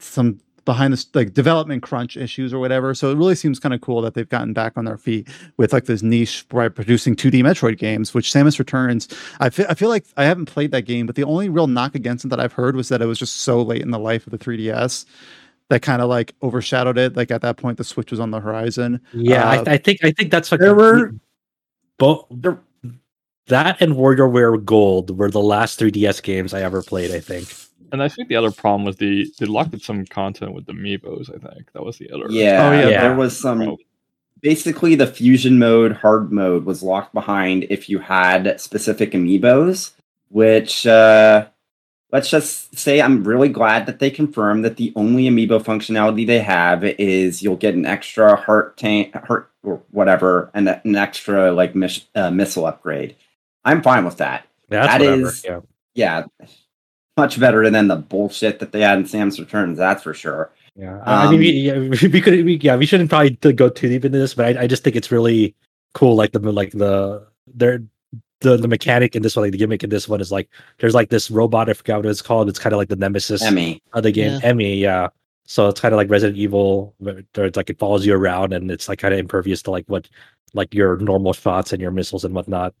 some 0.00 0.40
behind 0.64 0.92
the 0.94 1.06
like 1.14 1.32
development 1.32 1.82
crunch 1.82 2.16
issues 2.16 2.52
or 2.52 2.58
whatever. 2.58 2.92
So 2.94 3.10
it 3.12 3.16
really 3.16 3.34
seems 3.36 3.60
kind 3.60 3.72
of 3.74 3.80
cool 3.82 4.00
that 4.02 4.14
they've 4.14 4.28
gotten 4.28 4.52
back 4.52 4.72
on 4.76 4.84
their 4.84 4.96
feet 4.98 5.28
with 5.58 5.72
like 5.72 5.84
this 5.84 6.02
niche 6.02 6.44
by 6.48 6.68
producing 6.68 7.14
2D 7.14 7.42
Metroid 7.42 7.78
games, 7.78 8.12
which 8.12 8.32
Samus 8.32 8.58
Returns. 8.58 9.06
I 9.38 9.48
feel 9.50 9.66
I 9.68 9.74
feel 9.74 9.90
like 9.90 10.06
I 10.16 10.24
haven't 10.24 10.46
played 10.46 10.72
that 10.72 10.82
game, 10.86 11.06
but 11.06 11.14
the 11.14 11.22
only 11.24 11.48
real 11.48 11.68
knock 11.68 11.94
against 11.94 12.24
it 12.24 12.28
that 12.28 12.40
I've 12.40 12.52
heard 12.52 12.74
was 12.74 12.88
that 12.88 13.00
it 13.00 13.06
was 13.06 13.18
just 13.20 13.42
so 13.42 13.62
late 13.62 13.82
in 13.82 13.92
the 13.92 13.98
life 13.98 14.26
of 14.26 14.32
the 14.32 14.38
3DS 14.38 15.04
that 15.68 15.82
kind 15.82 16.02
of 16.02 16.08
like 16.08 16.34
overshadowed 16.42 16.98
it. 16.98 17.16
Like 17.16 17.30
at 17.30 17.42
that 17.42 17.58
point, 17.58 17.78
the 17.78 17.84
Switch 17.84 18.10
was 18.10 18.18
on 18.18 18.32
the 18.32 18.40
horizon. 18.40 19.00
Yeah, 19.12 19.48
Uh, 19.48 19.64
I, 19.68 19.72
I 19.74 19.76
think 19.76 20.00
I 20.02 20.10
think 20.10 20.32
that's 20.32 20.50
like 20.50 20.60
there 20.60 20.74
were- 20.74 21.12
both 21.98 22.26
there- 22.30 22.58
that 23.48 23.82
and 23.82 23.92
WarioWare 23.92 24.64
Gold 24.64 25.16
were 25.18 25.30
the 25.30 25.40
last 25.42 25.78
3DS 25.78 26.22
games 26.22 26.54
I 26.54 26.62
ever 26.62 26.82
played. 26.82 27.10
I 27.10 27.20
think. 27.20 27.54
And 27.94 28.02
I 28.02 28.08
think 28.08 28.28
the 28.28 28.34
other 28.36 28.50
problem 28.50 28.84
was 28.84 28.96
the 28.96 29.32
they 29.38 29.46
locked 29.46 29.72
in 29.72 29.78
some 29.80 30.04
content 30.04 30.52
with 30.52 30.66
the 30.66 30.72
amiibos. 30.72 31.30
I 31.30 31.38
think 31.54 31.72
that 31.72 31.84
was 31.84 31.96
the 31.96 32.10
other. 32.10 32.26
Yeah, 32.28 32.68
Oh, 32.68 32.72
yeah. 32.88 33.00
there 33.02 33.14
was 33.14 33.38
some. 33.38 33.58
problem. 33.58 33.76
Basically, 34.42 34.94
the 34.96 35.06
fusion 35.06 35.58
mode, 35.60 35.92
hard 35.92 36.32
mode, 36.32 36.64
was 36.64 36.82
locked 36.82 37.14
behind 37.14 37.66
if 37.70 37.88
you 37.88 38.00
had 38.00 38.60
specific 38.60 39.12
amiibos. 39.12 39.92
Which, 40.28 40.86
uh, 40.88 41.46
let's 42.10 42.28
just 42.28 42.76
say, 42.76 43.00
I'm 43.00 43.22
really 43.22 43.48
glad 43.48 43.86
that 43.86 44.00
they 44.00 44.10
confirmed 44.10 44.64
that 44.64 44.76
the 44.76 44.92
only 44.96 45.24
amiibo 45.24 45.62
functionality 45.62 46.26
they 46.26 46.40
have 46.40 46.82
is 46.84 47.42
you'll 47.44 47.56
get 47.56 47.74
an 47.74 47.86
extra 47.86 48.34
heart 48.34 48.76
tank, 48.76 49.14
heart 49.14 49.50
or 49.62 49.80
whatever, 49.92 50.50
and 50.52 50.68
an 50.68 50.96
extra 50.96 51.52
like 51.52 51.76
miss, 51.76 52.04
uh, 52.16 52.30
missile 52.32 52.66
upgrade. 52.66 53.14
I'm 53.64 53.82
fine 53.82 54.04
with 54.04 54.16
that. 54.16 54.46
Yeah, 54.68 54.80
that's 54.86 54.92
That 54.94 55.00
whatever. 55.00 55.28
is- 55.28 55.44
yeah. 55.44 55.60
Yeah, 55.94 56.24
much 57.16 57.38
better 57.38 57.68
than 57.70 57.88
the 57.88 57.96
bullshit 57.96 58.58
that 58.58 58.72
they 58.72 58.80
had 58.80 58.98
in 58.98 59.04
Samus 59.04 59.38
Returns. 59.38 59.78
That's 59.78 60.02
for 60.02 60.14
sure. 60.14 60.50
Yeah, 60.76 61.00
I 61.04 61.26
mean, 61.26 61.34
Um, 61.34 61.38
we, 61.38 61.50
yeah, 61.50 61.78
we 62.12 62.20
could, 62.20 62.44
we, 62.44 62.56
yeah, 62.56 62.76
we 62.76 62.86
shouldn't 62.86 63.08
probably 63.10 63.30
go 63.52 63.68
too 63.68 63.88
deep 63.88 64.04
into 64.04 64.18
this, 64.18 64.34
but 64.34 64.56
I, 64.56 64.62
I 64.62 64.66
just 64.66 64.82
think 64.82 64.96
it's 64.96 65.12
really 65.12 65.54
cool. 65.92 66.16
Like 66.16 66.32
the, 66.32 66.40
like 66.40 66.72
the, 66.72 67.24
their, 67.46 67.80
the, 68.40 68.56
the 68.56 68.66
mechanic 68.66 69.14
in 69.14 69.22
this 69.22 69.36
one, 69.36 69.44
like 69.44 69.52
the 69.52 69.58
gimmick 69.58 69.84
in 69.84 69.90
this 69.90 70.08
one 70.08 70.20
is 70.20 70.32
like, 70.32 70.50
there's 70.78 70.94
like 70.94 71.10
this 71.10 71.30
robot. 71.30 71.70
I 71.70 71.74
forgot 71.74 71.98
what 71.98 72.06
it's 72.06 72.20
called. 72.20 72.48
It's 72.48 72.58
kind 72.58 72.72
of 72.72 72.78
like 72.78 72.88
the 72.88 72.96
nemesis 72.96 73.42
Emmy. 73.42 73.80
of 73.92 74.02
the 74.02 74.10
game, 74.10 74.32
Yeah. 74.32 74.40
Emmy. 74.42 74.76
Yeah. 74.76 75.08
So 75.46 75.68
it's 75.68 75.80
kind 75.80 75.94
of 75.94 75.98
like 75.98 76.10
Resident 76.10 76.38
Evil, 76.38 76.94
where 76.98 77.22
where 77.34 77.46
it's 77.46 77.56
like 77.56 77.70
it 77.70 77.78
follows 77.78 78.04
you 78.04 78.14
around 78.14 78.52
and 78.52 78.70
it's 78.70 78.88
like 78.88 78.98
kind 78.98 79.14
of 79.14 79.20
impervious 79.20 79.62
to 79.62 79.70
like 79.70 79.84
what, 79.86 80.08
like 80.54 80.74
your 80.74 80.96
normal 80.96 81.32
shots 81.34 81.72
and 81.72 81.80
your 81.80 81.90
missiles 81.90 82.24
and 82.24 82.34
whatnot. 82.34 82.74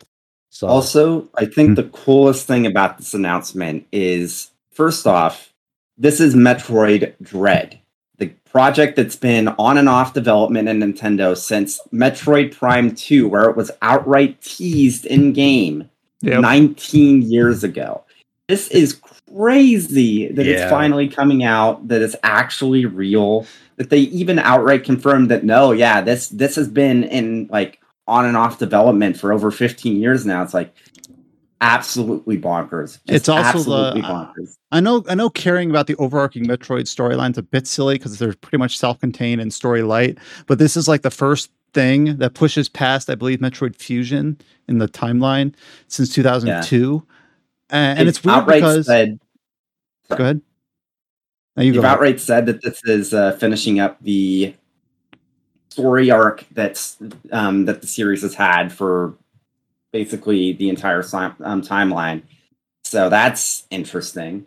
So 0.54 0.68
Also, 0.68 1.28
I 1.36 1.46
think 1.46 1.70
Hmm. 1.70 1.74
the 1.74 1.82
coolest 1.82 2.46
thing 2.46 2.64
about 2.64 2.96
this 2.96 3.12
announcement 3.12 3.86
is 3.90 4.50
first 4.70 5.04
off, 5.04 5.52
this 5.98 6.20
is 6.20 6.36
Metroid 6.36 7.12
Dread, 7.20 7.80
the 8.18 8.30
project 8.52 8.94
that's 8.94 9.16
been 9.16 9.48
on 9.58 9.78
and 9.78 9.88
off 9.88 10.14
development 10.14 10.68
in 10.68 10.78
Nintendo 10.78 11.36
since 11.36 11.80
Metroid 11.92 12.56
Prime 12.56 12.94
2, 12.94 13.26
where 13.26 13.50
it 13.50 13.56
was 13.56 13.72
outright 13.82 14.40
teased 14.42 15.06
in 15.06 15.32
game 15.32 15.88
Yep. 16.22 16.40
19 16.40 17.22
years 17.22 17.64
ago. 17.64 18.02
This 18.48 18.68
is 18.68 19.00
crazy 19.34 20.28
that 20.28 20.46
Yeah. 20.46 20.52
it's 20.52 20.70
finally 20.70 21.08
coming 21.08 21.42
out, 21.42 21.88
that 21.88 22.00
it's 22.00 22.14
actually 22.22 22.86
real, 22.86 23.44
that 23.76 23.90
they 23.90 24.00
even 24.00 24.38
outright 24.38 24.84
confirmed 24.84 25.32
that 25.32 25.42
no, 25.42 25.72
yeah, 25.72 26.00
this 26.00 26.28
this 26.28 26.54
has 26.54 26.68
been 26.68 27.02
in 27.02 27.48
like 27.50 27.80
on 28.06 28.26
and 28.26 28.36
off 28.36 28.58
development 28.58 29.18
for 29.18 29.32
over 29.32 29.50
15 29.50 29.96
years 29.96 30.26
now. 30.26 30.42
It's 30.42 30.54
like 30.54 30.74
absolutely 31.60 32.38
bonkers. 32.38 32.98
Just 33.06 33.08
It's 33.08 33.28
also 33.28 33.92
the- 33.94 34.00
bonkers. 34.00 34.56
I 34.72 34.80
know 34.80 35.04
I 35.08 35.14
know 35.14 35.30
caring 35.30 35.70
about 35.70 35.86
the 35.86 35.94
overarching 35.96 36.44
Metroid 36.46 36.82
storyline's 36.82 37.38
a 37.38 37.42
bit 37.42 37.66
silly 37.66 37.94
because 37.96 38.18
they're 38.18 38.34
pretty 38.34 38.58
much 38.58 38.76
self-contained 38.76 39.40
and 39.40 39.52
story 39.54 39.82
light, 39.82 40.18
but 40.46 40.58
this 40.58 40.76
is 40.76 40.88
like 40.88 41.02
the 41.02 41.10
first 41.10 41.50
thing 41.72 42.16
that 42.18 42.34
pushes 42.34 42.68
past, 42.68 43.08
I 43.10 43.14
believe, 43.14 43.38
Metroid 43.40 43.76
Fusion 43.76 44.38
in 44.68 44.78
the 44.78 44.88
timeline 44.88 45.54
since 45.88 46.12
2002. 46.12 47.04
And, 47.70 47.98
and 47.98 47.98
They've 48.00 48.08
it's 48.08 48.22
weird 48.24 48.46
because 48.46 48.86
said, 48.86 49.18
go 50.10 50.16
ahead. 50.16 50.40
Now 51.56 51.62
you 51.62 51.72
ahead. 51.72 51.84
outright 51.84 52.20
said 52.20 52.46
that 52.46 52.62
this 52.62 52.80
is 52.84 53.14
uh, 53.14 53.32
finishing 53.32 53.80
up 53.80 54.00
the 54.02 54.54
story 55.74 56.08
arc 56.08 56.44
that's 56.52 56.96
um, 57.32 57.64
that 57.64 57.80
the 57.80 57.86
series 57.88 58.22
has 58.22 58.34
had 58.34 58.72
for 58.72 59.14
basically 59.92 60.52
the 60.52 60.68
entire 60.68 61.02
si- 61.02 61.16
um, 61.16 61.62
timeline. 61.62 62.22
So 62.84 63.08
that's 63.08 63.66
interesting. 63.70 64.46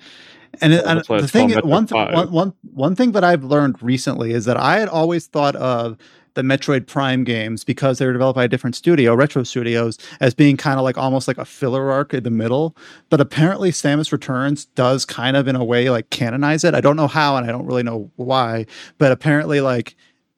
And, 0.61 0.73
it, 0.73 0.85
and 0.85 1.03
the 1.03 1.27
thing, 1.27 1.51
one, 1.59 1.85
th- 1.85 2.13
one, 2.13 2.31
one, 2.31 2.53
one 2.73 2.95
thing 2.95 3.11
that 3.11 3.25
I've 3.25 3.43
learned 3.43 3.83
recently 3.83 4.31
is 4.31 4.45
that 4.45 4.55
I 4.57 4.79
had 4.79 4.87
always 4.87 5.27
thought 5.27 5.55
of 5.57 5.97
the 6.33 6.43
Metroid 6.43 6.87
Prime 6.87 7.23
games 7.23 7.63
because 7.63 7.97
they 7.97 8.05
were 8.05 8.13
developed 8.13 8.35
by 8.35 8.43
a 8.43 8.47
different 8.47 8.75
studio, 8.75 9.15
Retro 9.15 9.43
Studios, 9.43 9.97
as 10.19 10.33
being 10.33 10.55
kind 10.55 10.79
of 10.79 10.83
like 10.83 10.97
almost 10.97 11.27
like 11.27 11.39
a 11.39 11.45
filler 11.45 11.91
arc 11.91 12.13
in 12.13 12.23
the 12.23 12.29
middle. 12.29 12.77
But 13.09 13.19
apparently, 13.19 13.71
Samus 13.71 14.11
Returns 14.11 14.65
does 14.65 15.03
kind 15.03 15.35
of 15.35 15.47
in 15.47 15.55
a 15.55 15.63
way 15.63 15.89
like 15.89 16.09
canonize 16.11 16.63
it. 16.63 16.75
I 16.75 16.79
don't 16.79 16.95
know 16.95 17.07
how, 17.07 17.35
and 17.35 17.45
I 17.47 17.51
don't 17.51 17.65
really 17.65 17.83
know 17.83 18.11
why, 18.15 18.67
but 18.97 19.11
apparently, 19.11 19.61
like 19.61 19.95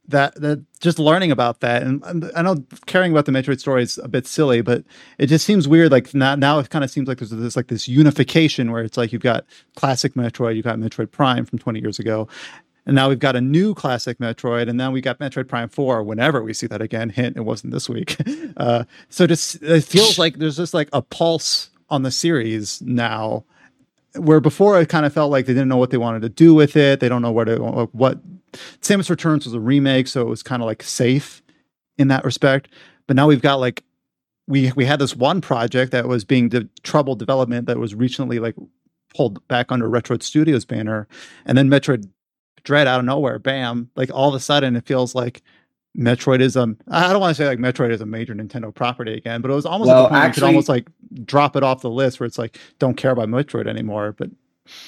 that 0.09 0.35
that 0.41 0.63
just 0.79 0.99
learning 0.99 1.31
about 1.31 1.59
that 1.59 1.83
and, 1.83 2.03
I 2.35 2.41
know 2.41 2.63
caring 2.85 3.11
about 3.11 3.25
the 3.25 3.31
Metroid 3.31 3.59
story 3.59 3.83
is 3.83 3.97
a 3.97 4.07
bit 4.07 4.27
silly, 4.27 4.61
but 4.61 4.83
it 5.17 5.27
just 5.27 5.45
seems 5.45 5.67
weird. 5.67 5.91
Like 5.91 6.13
now, 6.13 6.35
now 6.35 6.59
it 6.59 6.69
kind 6.69 6.83
of 6.83 6.91
seems 6.91 7.07
like 7.07 7.19
there's 7.19 7.31
this 7.31 7.55
like 7.55 7.67
this 7.67 7.87
unification 7.87 8.71
where 8.71 8.83
it's 8.83 8.97
like 8.97 9.11
you've 9.11 9.21
got 9.21 9.45
classic 9.75 10.13
Metroid, 10.13 10.55
you've 10.55 10.65
got 10.65 10.77
Metroid 10.77 11.11
Prime 11.11 11.45
from 11.45 11.59
20 11.59 11.79
years 11.79 11.99
ago, 11.99 12.27
and 12.85 12.95
now 12.95 13.09
we've 13.09 13.19
got 13.19 13.35
a 13.35 13.41
new 13.41 13.75
classic 13.75 14.17
Metroid, 14.19 14.69
and 14.69 14.79
then 14.79 14.91
we 14.91 15.01
got 15.01 15.19
Metroid 15.19 15.47
Prime 15.47 15.69
4. 15.69 16.03
Whenever 16.03 16.41
we 16.41 16.53
see 16.53 16.67
that 16.67 16.81
again, 16.81 17.09
hint 17.09 17.37
it 17.37 17.41
wasn't 17.41 17.71
this 17.73 17.89
week. 17.89 18.17
Uh, 18.57 18.83
so 19.07 19.25
just 19.25 19.61
it 19.61 19.85
feels 19.85 20.19
like 20.19 20.37
there's 20.37 20.57
just 20.57 20.73
like 20.73 20.89
a 20.91 21.01
pulse 21.01 21.69
on 21.89 22.03
the 22.03 22.11
series 22.11 22.81
now 22.81 23.45
where 24.15 24.39
before 24.39 24.79
it 24.79 24.89
kind 24.89 25.05
of 25.05 25.13
felt 25.13 25.31
like 25.31 25.45
they 25.45 25.53
didn't 25.53 25.69
know 25.69 25.77
what 25.77 25.91
they 25.91 25.97
wanted 25.97 26.21
to 26.23 26.29
do 26.29 26.53
with 26.53 26.75
it. 26.75 26.99
They 26.99 27.09
don't 27.09 27.21
know 27.21 27.31
where 27.31 27.45
to 27.45 27.63
uh, 27.63 27.85
what. 27.91 28.19
Samus 28.81 29.11
Returns 29.11 29.45
was 29.45 29.53
a 29.53 29.59
remake, 29.59 30.07
so 30.07 30.21
it 30.21 30.27
was 30.27 30.41
kind 30.41 30.61
of 30.61 30.65
like 30.65 30.81
safe 30.81 31.43
in 31.99 32.07
that 32.07 32.25
respect. 32.25 32.69
But 33.05 33.15
now 33.15 33.27
we've 33.27 33.41
got 33.41 33.59
like 33.59 33.83
we 34.47 34.71
we 34.75 34.85
had 34.85 34.99
this 34.99 35.15
one 35.15 35.41
project 35.41 35.91
that 35.91 36.07
was 36.07 36.25
being 36.25 36.49
de- 36.49 36.67
troubled 36.83 37.19
development 37.19 37.67
that 37.67 37.77
was 37.77 37.93
recently 37.93 38.39
like 38.39 38.55
pulled 39.15 39.47
back 39.47 39.71
under 39.71 39.87
Retro 39.87 40.17
Studios 40.19 40.65
banner, 40.65 41.07
and 41.45 41.57
then 41.57 41.69
Metroid 41.69 42.09
Dread 42.63 42.87
out 42.87 42.99
of 42.99 43.05
nowhere, 43.05 43.39
bam! 43.39 43.89
Like 43.95 44.09
all 44.13 44.29
of 44.29 44.35
a 44.35 44.39
sudden, 44.39 44.75
it 44.75 44.85
feels 44.85 45.15
like 45.15 45.41
Metroid 45.99 46.39
is 46.39 46.55
um 46.55 46.77
I 46.87 47.11
don't 47.11 47.19
want 47.19 47.35
to 47.35 47.43
say 47.43 47.47
like 47.47 47.59
Metroid 47.59 47.91
is 47.91 48.01
a 48.01 48.05
major 48.05 48.33
Nintendo 48.33 48.73
property 48.73 49.13
again, 49.13 49.41
but 49.41 49.51
it 49.51 49.53
was 49.53 49.65
almost 49.65 49.89
Well, 49.89 49.97
at 49.97 50.03
the 50.03 50.09
point 50.09 50.21
where 50.21 50.27
you 50.27 50.33
could 50.33 50.43
almost 50.43 50.69
like 50.69 50.87
drop 51.25 51.55
it 51.55 51.63
off 51.63 51.81
the 51.81 51.89
list 51.89 52.19
where 52.19 52.27
it's 52.27 52.37
like 52.37 52.57
don't 52.79 52.95
care 52.95 53.11
about 53.11 53.27
Metroid 53.27 53.67
anymore. 53.67 54.15
But 54.17 54.29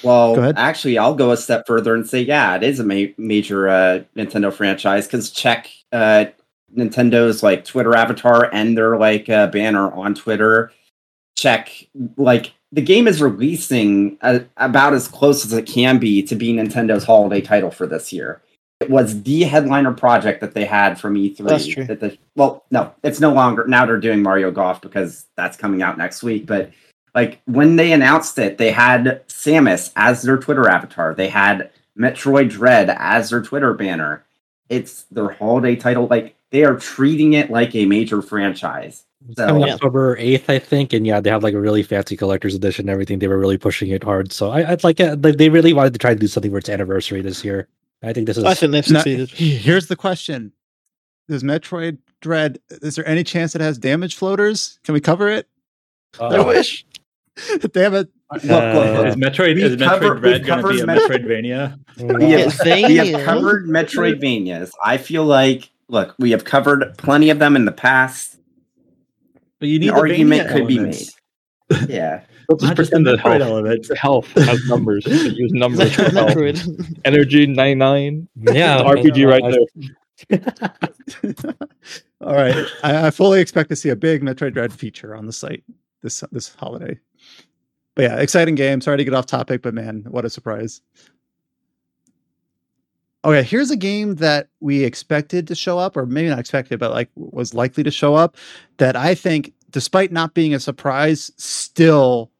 Well, 0.02 0.52
actually, 0.56 0.96
I'll 0.96 1.14
go 1.14 1.30
a 1.30 1.36
step 1.36 1.66
further 1.66 1.94
and 1.94 2.08
say, 2.08 2.22
yeah, 2.22 2.56
it 2.56 2.62
is 2.62 2.80
a 2.80 2.84
ma- 2.84 3.12
major 3.18 3.68
uh, 3.68 4.02
Nintendo 4.16 4.52
franchise 4.52 5.06
because 5.06 5.30
check 5.30 5.68
uh, 5.92 6.26
Nintendo's 6.74 7.42
like 7.42 7.64
Twitter 7.66 7.94
avatar 7.94 8.48
and 8.52 8.76
their 8.76 8.96
like 8.96 9.28
uh, 9.28 9.48
banner 9.48 9.92
on 9.92 10.14
Twitter. 10.14 10.72
Check 11.36 11.88
like 12.16 12.52
the 12.72 12.80
game 12.80 13.06
is 13.06 13.20
releasing 13.20 14.16
uh, 14.22 14.40
about 14.56 14.94
as 14.94 15.08
close 15.08 15.44
as 15.44 15.52
it 15.52 15.66
can 15.66 15.98
be 15.98 16.22
to 16.22 16.34
be 16.34 16.54
Nintendo's 16.54 17.04
holiday 17.04 17.42
title 17.42 17.70
for 17.70 17.86
this 17.86 18.14
year. 18.14 18.40
It 18.82 18.90
was 18.90 19.22
the 19.22 19.42
headliner 19.44 19.92
project 19.92 20.40
that 20.40 20.54
they 20.54 20.64
had 20.64 20.98
from 21.00 21.14
E3. 21.14 21.36
That's 21.48 21.66
true. 21.66 21.84
That 21.84 22.00
the, 22.00 22.18
well, 22.34 22.64
no, 22.70 22.92
it's 23.04 23.20
no 23.20 23.32
longer. 23.32 23.64
Now 23.66 23.86
they're 23.86 24.00
doing 24.00 24.22
Mario 24.22 24.50
Golf 24.50 24.80
because 24.80 25.26
that's 25.36 25.56
coming 25.56 25.82
out 25.82 25.96
next 25.98 26.22
week. 26.24 26.46
But 26.46 26.72
like 27.14 27.40
when 27.44 27.76
they 27.76 27.92
announced 27.92 28.38
it, 28.38 28.58
they 28.58 28.72
had 28.72 29.22
Samus 29.28 29.92
as 29.94 30.22
their 30.22 30.36
Twitter 30.36 30.68
avatar. 30.68 31.14
They 31.14 31.28
had 31.28 31.70
Metroid 31.96 32.50
Dread 32.50 32.90
as 32.98 33.30
their 33.30 33.42
Twitter 33.42 33.72
banner. 33.74 34.24
It's 34.68 35.02
their 35.04 35.28
holiday 35.28 35.76
title. 35.76 36.06
Like 36.08 36.34
they 36.50 36.64
are 36.64 36.76
treating 36.76 37.34
it 37.34 37.50
like 37.50 37.74
a 37.74 37.86
major 37.86 38.20
franchise. 38.20 39.04
So- 39.36 39.46
coming 39.46 39.66
Yeah. 39.68 39.74
October 39.74 40.16
eighth, 40.18 40.50
I 40.50 40.58
think, 40.58 40.92
and 40.92 41.06
yeah, 41.06 41.20
they 41.20 41.30
have 41.30 41.44
like 41.44 41.54
a 41.54 41.60
really 41.60 41.84
fancy 41.84 42.16
collector's 42.16 42.56
edition. 42.56 42.84
and 42.88 42.90
Everything 42.90 43.20
they 43.20 43.28
were 43.28 43.38
really 43.38 43.58
pushing 43.58 43.90
it 43.90 44.02
hard. 44.02 44.32
So 44.32 44.50
I, 44.50 44.72
I'd 44.72 44.82
like 44.82 44.98
uh, 45.00 45.14
they 45.14 45.30
they 45.30 45.48
really 45.48 45.72
wanted 45.72 45.92
to 45.92 45.98
try 46.00 46.12
to 46.14 46.18
do 46.18 46.26
something 46.26 46.50
for 46.50 46.58
its 46.58 46.68
anniversary 46.68 47.20
this 47.22 47.44
year. 47.44 47.68
I 48.02 48.12
think 48.12 48.26
this 48.26 48.36
is. 48.36 48.44
I 48.44 48.54
think 48.54 48.72
they've 48.72 48.90
Now, 48.90 49.02
here's 49.04 49.86
the 49.86 49.96
question: 49.96 50.52
Does 51.28 51.42
Metroid 51.42 51.98
Dread? 52.20 52.58
Is 52.70 52.96
there 52.96 53.06
any 53.06 53.24
chance 53.24 53.54
it 53.54 53.60
has 53.60 53.78
damage 53.78 54.16
floaters? 54.16 54.78
Can 54.84 54.92
we 54.94 55.00
cover 55.00 55.28
it? 55.28 55.48
uh, 56.20 56.26
I 56.26 56.40
wish. 56.46 56.84
Damn 57.72 57.94
it! 57.94 58.08
Look, 58.32 58.44
look, 58.44 58.74
look. 58.74 59.06
Is 59.06 59.16
Metroid 59.16 59.54
We've 59.54 59.64
is 59.64 59.76
Metroid 59.76 59.84
covered- 59.88 60.20
Dread 60.20 60.38
we've 60.40 60.46
going 60.46 60.62
to 60.62 60.68
be 60.68 60.80
a 60.80 60.86
Met- 60.86 61.10
Metroidvania? 61.10 61.78
Mm. 61.96 62.18
We 62.18 62.30
have, 62.32 62.88
we 62.88 62.96
have 62.96 63.24
covered 63.24 63.66
Metroidvanias. 63.66 64.70
I 64.84 64.96
feel 64.98 65.24
like, 65.24 65.70
look, 65.88 66.14
we 66.18 66.30
have 66.32 66.44
covered 66.44 66.96
plenty 66.98 67.30
of 67.30 67.38
them 67.38 67.56
in 67.56 67.64
the 67.64 67.72
past. 67.72 68.38
But 69.60 69.68
you 69.68 69.78
need 69.78 69.90
the 69.90 69.94
argument 69.94 70.48
Vania 70.48 70.52
could 70.52 70.66
be 70.66 70.78
made. 70.80 71.08
Yeah. 71.88 72.24
Let's 72.60 72.62
just 72.62 72.70
Not 72.70 72.76
just 72.76 72.90
the 72.90 72.96
pretend 72.96 73.06
that 73.06 73.18
Metroid 73.24 73.40
health, 73.40 73.50
elements. 73.50 73.90
health 73.98 74.26
has 74.32 74.66
numbers. 74.66 75.06
Use 75.06 75.52
numbers 75.54 75.94
for 75.94 76.02
health. 76.10 76.30
Metroid. 76.30 76.98
Energy 77.04 77.46
99. 77.46 78.28
Yeah, 78.52 78.82
RPG 78.82 79.28
right 79.28 79.42
I- 79.44 79.50
there. 79.50 79.66
All 82.20 82.34
right, 82.34 82.54
I, 82.84 83.06
I 83.08 83.10
fully 83.10 83.40
expect 83.40 83.68
to 83.70 83.76
see 83.76 83.88
a 83.88 83.96
big 83.96 84.22
Metroid 84.22 84.52
Dread 84.54 84.72
feature 84.72 85.16
on 85.16 85.26
the 85.26 85.32
site 85.32 85.64
this 86.02 86.22
this 86.30 86.54
holiday. 86.54 86.98
But 87.96 88.02
yeah, 88.02 88.20
exciting 88.20 88.54
game. 88.54 88.80
Sorry 88.80 88.96
to 88.98 89.04
get 89.04 89.14
off 89.14 89.26
topic, 89.26 89.62
but 89.62 89.74
man, 89.74 90.04
what 90.08 90.24
a 90.24 90.30
surprise! 90.30 90.80
Okay, 93.24 93.42
here's 93.42 93.70
a 93.70 93.76
game 93.76 94.14
that 94.16 94.48
we 94.60 94.84
expected 94.84 95.46
to 95.48 95.54
show 95.54 95.78
up, 95.78 95.96
or 95.96 96.06
maybe 96.06 96.28
not 96.28 96.38
expected, 96.38 96.78
but 96.78 96.92
like 96.92 97.10
was 97.16 97.54
likely 97.54 97.82
to 97.82 97.90
show 97.90 98.14
up. 98.14 98.36
That 98.78 98.94
I 98.96 99.14
think, 99.16 99.52
despite 99.70 100.12
not 100.12 100.34
being 100.34 100.54
a 100.54 100.60
surprise, 100.60 101.32
still, 101.36 102.30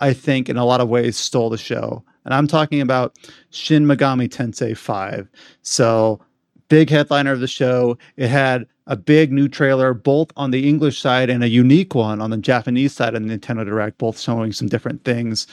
I 0.00 0.12
think 0.12 0.48
in 0.48 0.56
a 0.56 0.64
lot 0.64 0.80
of 0.80 0.88
ways 0.88 1.16
stole 1.16 1.50
the 1.50 1.58
show. 1.58 2.04
And 2.24 2.34
I'm 2.34 2.46
talking 2.46 2.80
about 2.80 3.16
Shin 3.50 3.86
Megami 3.86 4.28
Tensei 4.28 4.76
5. 4.76 5.28
So 5.62 6.20
big 6.68 6.90
headliner 6.90 7.32
of 7.32 7.40
the 7.40 7.46
show. 7.46 7.96
It 8.16 8.28
had 8.28 8.66
a 8.86 8.96
big 8.96 9.32
new 9.32 9.48
trailer, 9.48 9.94
both 9.94 10.30
on 10.36 10.50
the 10.50 10.68
English 10.68 11.00
side 11.00 11.30
and 11.30 11.42
a 11.42 11.48
unique 11.48 11.94
one 11.94 12.20
on 12.20 12.30
the 12.30 12.36
Japanese 12.36 12.92
side 12.92 13.14
of 13.14 13.26
the 13.26 13.38
Nintendo 13.38 13.64
Direct, 13.64 13.98
both 13.98 14.18
showing 14.18 14.52
some 14.52 14.68
different 14.68 15.04
things. 15.04 15.46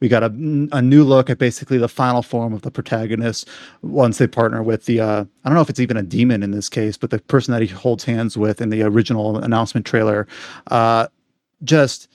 We 0.00 0.08
got 0.08 0.22
a, 0.22 0.26
a 0.72 0.80
new 0.80 1.04
look 1.04 1.28
at 1.28 1.38
basically 1.38 1.76
the 1.76 1.88
final 1.88 2.22
form 2.22 2.54
of 2.54 2.62
the 2.62 2.70
protagonist 2.70 3.48
once 3.82 4.16
they 4.16 4.26
partner 4.26 4.62
with 4.62 4.86
the, 4.86 5.00
uh, 5.00 5.24
I 5.44 5.48
don't 5.48 5.54
know 5.54 5.60
if 5.60 5.68
it's 5.68 5.80
even 5.80 5.98
a 5.98 6.02
demon 6.02 6.42
in 6.42 6.52
this 6.52 6.70
case, 6.70 6.96
but 6.96 7.10
the 7.10 7.18
person 7.18 7.52
that 7.52 7.60
he 7.60 7.68
holds 7.68 8.04
hands 8.04 8.36
with 8.36 8.62
in 8.62 8.70
the 8.70 8.82
original 8.82 9.36
announcement 9.38 9.84
trailer. 9.84 10.26
Uh, 10.68 11.08
just 11.64 12.08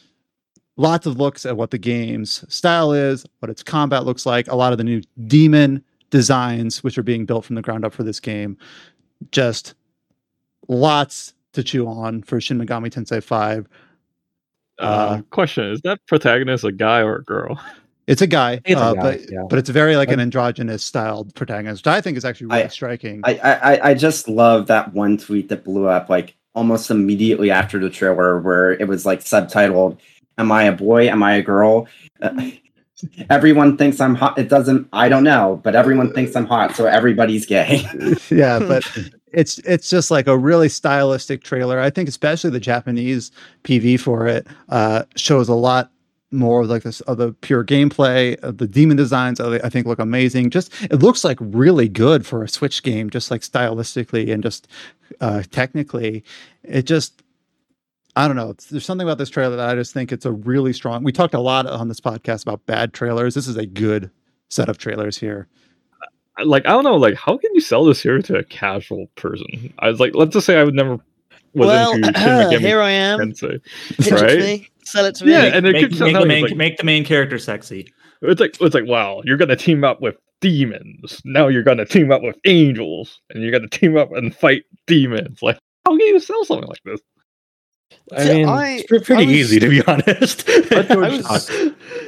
lots 0.78 1.06
of 1.06 1.18
looks 1.18 1.46
at 1.46 1.58
what 1.58 1.72
the 1.72 1.78
game's 1.78 2.44
style 2.54 2.92
is, 2.92 3.26
what 3.40 3.50
its 3.50 3.64
combat 3.64 4.06
looks 4.06 4.26
like, 4.26 4.48
a 4.48 4.56
lot 4.56 4.72
of 4.72 4.78
the 4.78 4.84
new 4.84 5.02
demon 5.28 5.84
designs 6.10 6.84
which 6.84 6.98
are 6.98 7.04
being 7.04 7.26
built 7.26 7.46
from 7.46 7.56
the 7.56 7.62
ground 7.62 7.86
up 7.86 7.94
for 7.94 8.04
this 8.04 8.20
game. 8.20 8.58
Just 9.32 9.74
lots 10.68 11.34
to 11.54 11.64
chew 11.64 11.88
on 11.88 12.22
for 12.24 12.40
Shin 12.42 12.58
Megami 12.60 12.90
Tensei 12.92 13.24
5. 13.24 13.68
Uh, 14.78 14.84
Uh, 14.84 15.22
question: 15.30 15.66
Is 15.72 15.82
that 15.82 16.00
protagonist 16.06 16.64
a 16.66 16.72
guy 16.72 17.00
or 17.02 17.18
a 17.18 17.24
girl? 17.24 17.60
It's 18.08 18.22
a 18.22 18.28
guy, 18.28 18.60
It's 18.66 18.80
a 18.80 18.84
uh, 18.84 18.94
guy, 18.94 19.02
but 19.02 19.32
yeah. 19.32 19.44
but 19.50 19.58
it's 19.58 19.70
very 19.70 19.96
like 19.96 20.12
an 20.12 20.20
androgynous 20.20 20.84
styled 20.84 21.34
protagonist, 21.34 21.86
which 21.86 21.92
I 21.92 22.02
think 22.02 22.18
is 22.18 22.26
actually 22.26 22.48
really 22.48 22.64
I- 22.64 22.68
striking. 22.68 23.22
I, 23.24 23.40
I 23.40 23.90
I 23.90 23.94
just 23.96 24.28
love 24.28 24.68
that 24.68 24.94
one 24.94 25.18
tweet 25.18 25.50
that 25.50 25.64
blew 25.64 25.88
up 25.88 26.08
like 26.10 26.36
almost 26.54 26.92
immediately 26.92 27.50
after 27.50 27.80
the 27.80 27.90
trailer, 27.90 28.40
where 28.40 28.74
it 28.74 28.88
was 28.88 29.06
like 29.08 29.22
subtitled, 29.22 29.98
"Am 30.38 30.52
I 30.52 30.64
a 30.64 30.72
boy? 30.72 31.08
Am 31.10 31.24
I 31.24 31.36
a 31.36 31.42
girl?" 31.42 31.88
Uh, 32.22 32.52
everyone 33.30 33.78
thinks 33.78 34.00
I'm 34.00 34.16
hot. 34.16 34.38
It 34.38 34.50
doesn't. 34.50 34.88
I 34.94 35.10
don't 35.10 35.24
know, 35.24 35.60
but 35.64 35.76
everyone 35.76 36.14
thinks 36.14 36.36
I'm 36.36 36.46
hot, 36.46 36.76
so 36.76 36.86
everybody's 36.86 37.46
gay. 37.46 37.86
yeah, 38.30 38.60
but 38.60 38.84
it's 39.32 39.60
it's 39.60 39.90
just 39.90 40.12
like 40.12 40.28
a 40.28 40.38
really 40.38 40.70
stylistic 40.70 41.44
trailer. 41.44 41.80
I 41.80 41.90
think 41.90 42.10
especially 42.10 42.50
the 42.50 42.60
Japanese 42.60 43.32
PV 43.64 44.00
for 44.00 44.28
it 44.28 44.48
uh, 44.70 45.04
shows 45.16 45.50
a 45.50 45.56
lot 45.56 45.92
more 46.32 46.62
of 46.62 46.70
like 46.70 46.84
this 46.84 47.02
of 47.02 47.18
the 47.18 47.34
pure 47.34 47.64
gameplay. 47.64 48.40
The 48.42 48.68
demon 48.68 48.98
designs 48.98 49.40
I 49.40 49.70
think 49.70 49.86
look 49.86 50.00
amazing. 50.00 50.50
Just 50.50 50.72
it 50.84 51.02
looks 51.02 51.24
like 51.24 51.38
really 51.42 51.90
good 51.90 52.26
for 52.26 52.44
a 52.44 52.50
Switch 52.50 52.82
game, 52.84 53.10
just 53.10 53.30
like 53.30 53.42
stylistically 53.42 54.34
and 54.34 54.42
just 54.42 54.68
uh, 55.22 55.44
technically. 55.52 56.24
It 56.64 56.84
just 56.84 57.22
I 58.16 58.28
don't 58.28 58.38
know. 58.38 58.52
It's, 58.52 58.68
there's 58.68 58.86
something 58.86 59.06
about 59.06 59.18
this 59.18 59.30
trailer 59.30 59.58
that 59.58 59.70
I 59.70 59.76
just 59.76 59.94
think 59.94 60.12
it's 60.12 60.26
a 60.26 60.32
really 60.32 60.72
strong. 60.72 61.04
We 61.04 61.12
talked 61.12 61.34
a 61.34 61.40
lot 61.40 61.68
on 61.68 61.90
this 61.90 62.00
podcast 62.00 62.44
about 62.44 62.66
bad 62.66 62.94
trailers. 62.94 63.36
This 63.36 63.48
is 63.48 63.58
a 63.58 63.66
good 63.66 64.10
set 64.50 64.70
of 64.70 64.78
trailers 64.78 65.18
here. 65.18 65.48
Like 66.44 66.66
I 66.66 66.70
don't 66.70 66.84
know. 66.84 66.96
Like 66.96 67.16
how 67.16 67.38
can 67.38 67.54
you 67.54 67.62
sell 67.62 67.86
this 67.86 68.02
here 68.02 68.22
to 68.22 68.38
a 68.38 68.44
casual 68.44 69.08
person? 69.16 69.74
I 69.80 69.90
was 69.90 70.00
like, 70.00 70.16
let's 70.16 70.34
just 70.34 70.46
say 70.46 70.58
I 70.58 70.64
would 70.64 70.74
never. 70.74 71.00
Was 71.54 71.68
well, 71.68 71.94
into 71.94 72.08
Shin 72.20 72.26
Megami 72.26 72.60
here 72.60 72.82
I 72.82 72.92
am. 72.92 73.20
Tensei. 73.20 73.64
Pitch 73.98 74.08
it 74.08 74.18
to 74.18 74.26
right? 74.26 74.40
me. 74.40 74.70
Sell 74.84 75.06
it 75.06 75.16
to 75.16 75.26
me. 75.26 75.32
Yeah, 75.32 75.44
and 75.46 75.66
it 75.66 75.72
make, 75.72 75.90
keeps 75.90 76.00
make 76.02 76.14
the 76.14 76.26
main, 76.26 76.44
like- 76.44 76.56
make 76.58 76.78
the 76.78 76.84
main 76.84 77.06
character 77.06 77.40
sexy. 77.40 77.94
It's 78.22 78.42
like 78.42 78.58
it's 78.60 78.76
like 78.76 78.86
wow, 78.86 79.22
you're 79.24 79.38
gonna 79.38 79.56
team 79.56 79.84
up 79.84 80.02
with 80.02 80.16
demons. 80.42 81.22
Now 81.24 81.48
you're 81.48 81.64
gonna 81.64 81.86
team 81.86 82.12
up 82.12 82.22
with 82.22 82.36
angels, 82.46 83.22
and 83.30 83.42
you're 83.42 83.52
gonna 83.52 83.70
team 83.70 83.98
up 83.98 84.12
and 84.12 84.36
fight 84.36 84.64
demons. 84.88 85.42
Like 85.42 85.58
how 85.86 85.92
can 85.98 86.08
you 86.08 86.20
sell 86.20 86.44
something 86.44 86.68
like 86.68 86.84
this? 86.84 87.00
I 88.16 88.24
mean, 88.34 88.48
I- 88.48 88.70
it's 88.74 88.88
pre- 88.88 89.00
pretty 89.00 89.24
I 89.24 89.26
was- 89.26 89.36
easy 89.36 89.60
to 89.60 89.70
be 89.70 89.82
honest. 89.88 90.48
I 90.50 91.10
was, 91.30 91.50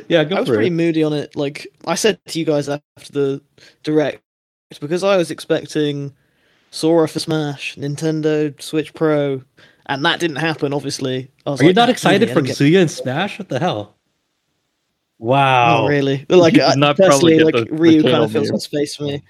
yeah, 0.08 0.24
go 0.24 0.36
I 0.38 0.40
was 0.42 0.50
pretty 0.50 0.68
it. 0.68 0.72
moody 0.72 1.04
on 1.04 1.14
it. 1.14 1.36
Like 1.36 1.68
I 1.86 1.96
said 1.96 2.20
to 2.28 2.40
you 2.40 2.46
guys 2.46 2.70
after 2.70 3.12
the 3.12 3.42
direct, 3.84 4.22
because 4.80 5.04
I 5.04 5.18
was 5.18 5.32
expecting 5.32 6.14
Sora 6.72 7.08
for 7.08 7.20
Smash, 7.20 7.76
Nintendo 7.78 8.60
Switch 8.62 8.94
Pro, 8.94 9.42
and 9.88 10.06
that 10.06 10.20
didn't 10.20 10.36
happen. 10.38 10.74
Obviously, 10.74 11.32
I 11.46 11.52
was 11.52 11.62
Are 11.62 11.66
you 11.66 11.74
not 11.74 11.90
"Ah, 11.90 11.94
excited 11.94 12.30
for 12.30 12.36
don't 12.36 12.46
get- 12.46 12.58
Kazuya 12.58 12.82
and 12.82 12.92
Smash? 12.92 13.40
What 13.40 13.50
the 13.50 13.60
hell? 13.60 13.96
Wow. 15.20 15.82
Not 15.82 15.88
really. 15.90 16.26
Like 16.30 16.54
You 16.54 16.60
did 16.60 16.66
I, 16.70 16.76
not 16.76 16.96
probably 16.96 17.38
personally, 17.38 17.40
like 17.44 17.56
the- 17.56 17.66
the 17.66 17.74
Ryu 17.82 18.04
kind 18.04 18.24
of 18.24 18.32
fills 18.32 18.52
meme. 18.52 18.60
space 18.60 18.96
for 18.96 19.04
me. 19.04 19.24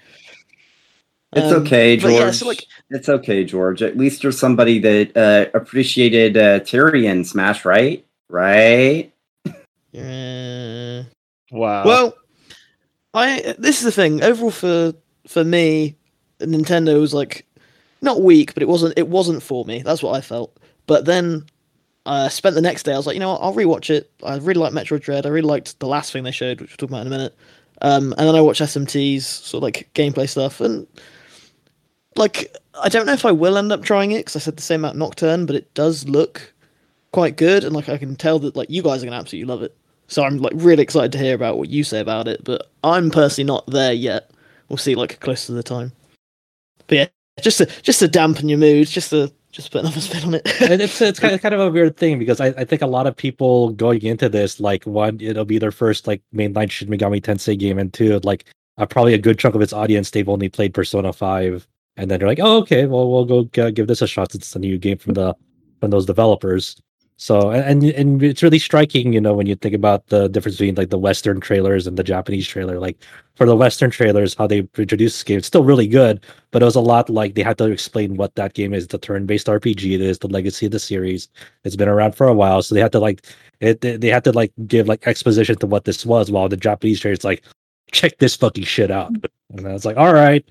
It's 1.34 1.52
Um, 1.52 1.62
okay, 1.62 1.96
George. 1.96 2.12
yeah, 2.14 2.30
so, 2.30 2.46
like- 2.46 2.64
it's 2.90 3.08
okay, 3.08 3.44
George. 3.44 3.82
At 3.82 3.98
least 3.98 4.22
you're 4.22 4.32
somebody 4.32 4.78
that 4.78 5.16
uh, 5.16 5.50
appreciated 5.56 6.36
uh, 6.36 6.60
Tyrion 6.60 7.24
Smash, 7.26 7.64
right? 7.64 8.04
Right? 8.30 9.12
Yeah. 9.92 11.04
Wow. 11.50 11.84
Well, 11.84 12.14
I 13.14 13.54
this 13.58 13.78
is 13.78 13.84
the 13.84 13.92
thing. 13.92 14.22
Overall, 14.22 14.50
for 14.50 14.92
for 15.26 15.44
me, 15.44 15.96
Nintendo 16.40 17.00
was 17.00 17.14
like 17.14 17.46
not 18.02 18.22
weak, 18.22 18.54
but 18.54 18.62
it 18.62 18.68
wasn't 18.68 18.94
it 18.98 19.08
wasn't 19.08 19.42
for 19.42 19.64
me. 19.64 19.82
That's 19.82 20.02
what 20.02 20.14
I 20.16 20.20
felt. 20.20 20.56
But 20.86 21.04
then 21.04 21.44
I 22.06 22.28
spent 22.28 22.54
the 22.54 22.60
next 22.62 22.82
day. 22.84 22.92
I 22.94 22.96
was 22.96 23.06
like, 23.06 23.14
you 23.14 23.20
know 23.20 23.32
what? 23.32 23.42
I'll 23.42 23.54
rewatch 23.54 23.90
it. 23.90 24.10
I 24.22 24.36
really 24.36 24.60
like 24.60 24.72
Metroid 24.72 25.00
Dread. 25.02 25.26
I 25.26 25.30
really 25.30 25.46
liked 25.48 25.78
the 25.80 25.86
last 25.88 26.12
thing 26.12 26.22
they 26.22 26.30
showed, 26.30 26.60
which 26.60 26.70
we'll 26.70 26.76
talk 26.76 26.90
about 26.90 27.02
in 27.02 27.06
a 27.08 27.10
minute. 27.10 27.36
Um, 27.82 28.12
and 28.18 28.26
then 28.28 28.34
I 28.34 28.40
watched 28.40 28.60
SMT's 28.60 29.26
sort 29.26 29.58
of 29.60 29.62
like 29.62 29.88
gameplay 29.94 30.28
stuff, 30.28 30.60
and 30.60 30.86
like 32.16 32.54
I 32.80 32.88
don't 32.88 33.06
know 33.06 33.12
if 33.12 33.24
I 33.24 33.32
will 33.32 33.58
end 33.58 33.72
up 33.72 33.82
trying 33.82 34.12
it 34.12 34.18
because 34.18 34.36
I 34.36 34.40
said 34.40 34.56
the 34.56 34.62
same 34.62 34.84
about 34.84 34.96
Nocturne, 34.96 35.46
but 35.46 35.56
it 35.56 35.72
does 35.74 36.08
look 36.08 36.52
quite 37.12 37.36
good, 37.36 37.64
and 37.64 37.74
like 37.74 37.88
I 37.88 37.98
can 37.98 38.16
tell 38.16 38.38
that 38.40 38.56
like 38.56 38.70
you 38.70 38.82
guys 38.82 39.02
are 39.02 39.06
gonna 39.06 39.16
absolutely 39.16 39.48
love 39.48 39.62
it. 39.62 39.76
So 40.08 40.24
I'm 40.24 40.38
like 40.38 40.52
really 40.56 40.82
excited 40.82 41.12
to 41.12 41.18
hear 41.18 41.34
about 41.34 41.58
what 41.58 41.68
you 41.68 41.84
say 41.84 42.00
about 42.00 42.28
it, 42.28 42.42
but 42.44 42.70
I'm 42.82 43.10
personally 43.10 43.46
not 43.46 43.66
there 43.66 43.92
yet. 43.92 44.30
We'll 44.68 44.78
see 44.78 44.94
like 44.94 45.20
close 45.20 45.46
to 45.46 45.52
the 45.52 45.62
time. 45.62 45.92
But 46.86 46.94
yeah, 46.96 47.06
just 47.42 47.58
to 47.58 47.66
just 47.82 48.00
to 48.00 48.08
dampen 48.08 48.48
your 48.48 48.58
mood, 48.58 48.88
just 48.88 49.10
to 49.10 49.32
just 49.52 49.70
put 49.70 49.80
another 49.82 50.00
spin 50.00 50.24
on 50.24 50.34
it. 50.34 50.62
And 50.62 50.80
it's 50.80 51.00
it's 51.00 51.20
kind 51.20 51.34
of, 51.34 51.42
kind 51.42 51.54
of 51.54 51.60
a 51.60 51.70
weird 51.70 51.96
thing 51.96 52.18
because 52.18 52.40
I, 52.40 52.48
I 52.48 52.64
think 52.64 52.82
a 52.82 52.86
lot 52.86 53.06
of 53.06 53.16
people 53.16 53.70
going 53.70 54.02
into 54.02 54.28
this 54.28 54.60
like 54.60 54.84
one 54.84 55.20
it'll 55.20 55.44
be 55.44 55.58
their 55.58 55.72
first 55.72 56.06
like 56.06 56.22
mainline 56.34 56.70
Shin 56.70 56.88
Megami 56.88 57.20
Tensei 57.20 57.58
game 57.58 57.78
and 57.78 57.92
two 57.92 58.18
like 58.20 58.44
uh, 58.78 58.86
probably 58.86 59.14
a 59.14 59.18
good 59.18 59.38
chunk 59.38 59.54
of 59.54 59.60
its 59.60 59.72
audience 59.72 60.10
they've 60.10 60.28
only 60.28 60.48
played 60.48 60.72
Persona 60.72 61.12
Five 61.12 61.66
and 61.98 62.10
then 62.10 62.18
they're 62.18 62.28
like 62.28 62.40
oh 62.40 62.58
okay 62.58 62.86
well 62.86 63.10
we'll 63.10 63.24
go 63.26 63.44
g- 63.44 63.72
give 63.72 63.88
this 63.88 64.00
a 64.00 64.06
shot 64.06 64.34
it's 64.34 64.56
a 64.56 64.58
new 64.58 64.78
game 64.78 64.96
from 64.96 65.14
the 65.14 65.34
from 65.80 65.90
those 65.90 66.06
developers. 66.06 66.80
So 67.20 67.50
and 67.50 67.82
and- 67.82 68.22
it's 68.22 68.42
really 68.44 68.60
striking 68.60 69.12
you 69.12 69.20
know 69.20 69.34
when 69.34 69.46
you 69.46 69.56
think 69.56 69.74
about 69.74 70.06
the 70.06 70.28
difference 70.28 70.56
between 70.56 70.76
like 70.76 70.90
the 70.90 70.98
Western 70.98 71.40
trailers 71.40 71.86
and 71.86 71.96
the 71.96 72.04
Japanese 72.04 72.46
trailer. 72.46 72.78
Like 72.78 72.96
for 73.34 73.44
the 73.46 73.56
Western 73.56 73.90
trailers 73.90 74.34
how 74.34 74.46
they 74.46 74.60
introduced 74.78 75.16
this 75.16 75.24
game 75.24 75.38
it's 75.38 75.48
still 75.48 75.64
really 75.64 75.88
good 75.88 76.24
but 76.52 76.62
it 76.62 76.64
was 76.64 76.76
a 76.76 76.80
lot 76.80 77.10
like 77.10 77.34
they 77.34 77.42
had 77.42 77.58
to 77.58 77.64
explain 77.64 78.16
what 78.16 78.34
that 78.36 78.54
game 78.54 78.72
is. 78.72 78.86
The 78.86 78.98
turn-based 78.98 79.48
rpg 79.48 79.94
it 79.94 80.00
is 80.00 80.18
the 80.20 80.28
legacy 80.28 80.66
of 80.66 80.72
the 80.72 80.78
series. 80.78 81.28
It's 81.64 81.76
been 81.76 81.88
around 81.88 82.14
for 82.14 82.28
a 82.28 82.34
while. 82.34 82.62
So 82.62 82.74
they 82.74 82.80
had 82.80 82.92
to 82.92 83.00
like 83.00 83.26
it 83.60 83.80
they 83.80 84.08
had 84.08 84.22
to 84.24 84.32
like 84.32 84.52
give 84.66 84.86
like 84.86 85.04
exposition 85.06 85.56
to 85.58 85.66
what 85.66 85.84
this 85.84 86.06
was 86.06 86.30
while 86.30 86.48
the 86.48 86.56
japanese 86.56 87.00
trailer, 87.00 87.16
trailer's 87.16 87.24
like 87.24 87.42
check 87.90 88.18
this 88.18 88.36
fucking 88.36 88.64
shit 88.64 88.90
out. 88.92 89.10
And 89.50 89.66
i 89.66 89.72
was 89.72 89.84
like 89.84 89.96
all 89.96 90.12
right 90.14 90.44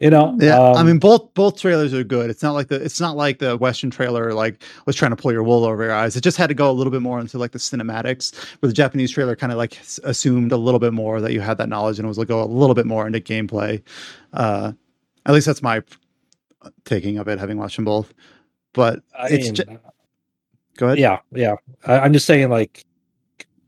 you 0.00 0.10
know 0.10 0.36
Yeah, 0.38 0.60
I 0.74 0.82
um, 0.82 0.84
mean 0.84 0.98
both 0.98 1.32
both 1.34 1.60
trailers 1.60 1.94
are 1.94 2.04
good. 2.04 2.30
It's 2.30 2.42
not 2.42 2.52
like 2.54 2.68
the 2.68 2.82
it's 2.82 3.00
not 3.00 3.16
like 3.16 3.38
the 3.38 3.56
Western 3.58 3.90
trailer 3.90 4.34
like 4.34 4.62
was 4.86 4.96
trying 4.96 5.10
to 5.12 5.16
pull 5.16 5.32
your 5.32 5.42
wool 5.44 5.64
over 5.64 5.82
your 5.84 5.92
eyes. 5.94 6.16
It 6.16 6.22
just 6.22 6.36
had 6.38 6.48
to 6.48 6.54
go 6.54 6.70
a 6.70 6.72
little 6.72 6.90
bit 6.90 7.02
more 7.02 7.20
into 7.20 7.38
like 7.38 7.52
the 7.52 7.58
cinematics, 7.58 8.34
where 8.60 8.68
the 8.68 8.74
Japanese 8.74 9.10
trailer 9.12 9.36
kind 9.36 9.52
of 9.52 9.58
like 9.58 9.78
s- 9.80 10.00
assumed 10.04 10.52
a 10.52 10.56
little 10.56 10.80
bit 10.80 10.92
more 10.94 11.20
that 11.20 11.32
you 11.32 11.40
had 11.40 11.58
that 11.58 11.68
knowledge 11.68 11.98
and 11.98 12.06
it 12.06 12.08
was 12.08 12.18
like 12.18 12.28
go 12.28 12.42
a 12.42 12.46
little 12.46 12.74
bit 12.74 12.86
more 12.86 13.06
into 13.06 13.20
gameplay. 13.20 13.82
Uh, 14.32 14.72
at 15.26 15.34
least 15.34 15.46
that's 15.46 15.62
my 15.62 15.82
taking 16.84 17.18
of 17.18 17.28
it, 17.28 17.38
having 17.38 17.58
watched 17.58 17.76
them 17.76 17.84
both. 17.86 18.14
But 18.74 19.02
I 19.18 19.28
it's 19.28 19.52
mean, 19.52 19.54
ju- 19.54 19.64
go 20.78 20.86
ahead. 20.88 21.00
yeah 21.00 21.20
yeah 21.32 21.54
I, 21.86 22.00
i'm 22.00 22.12
just 22.12 22.26
saying 22.26 22.50
like 22.50 22.84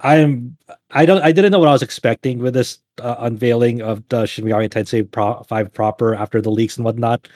i'm 0.00 0.56
i 0.92 1.04
don't 1.04 1.22
i 1.22 1.32
didn't 1.32 1.52
know 1.52 1.58
what 1.58 1.68
i 1.68 1.72
was 1.72 1.82
expecting 1.82 2.38
with 2.38 2.54
this 2.54 2.78
uh, 3.00 3.16
unveiling 3.18 3.82
of 3.82 4.02
the 4.08 4.26
shin 4.26 4.44
megami 4.44 4.68
tensei 4.68 5.10
Pro- 5.10 5.42
5 5.42 5.72
proper 5.72 6.14
after 6.14 6.40
the 6.40 6.50
leaks 6.50 6.76
and 6.76 6.84
whatnot 6.84 7.28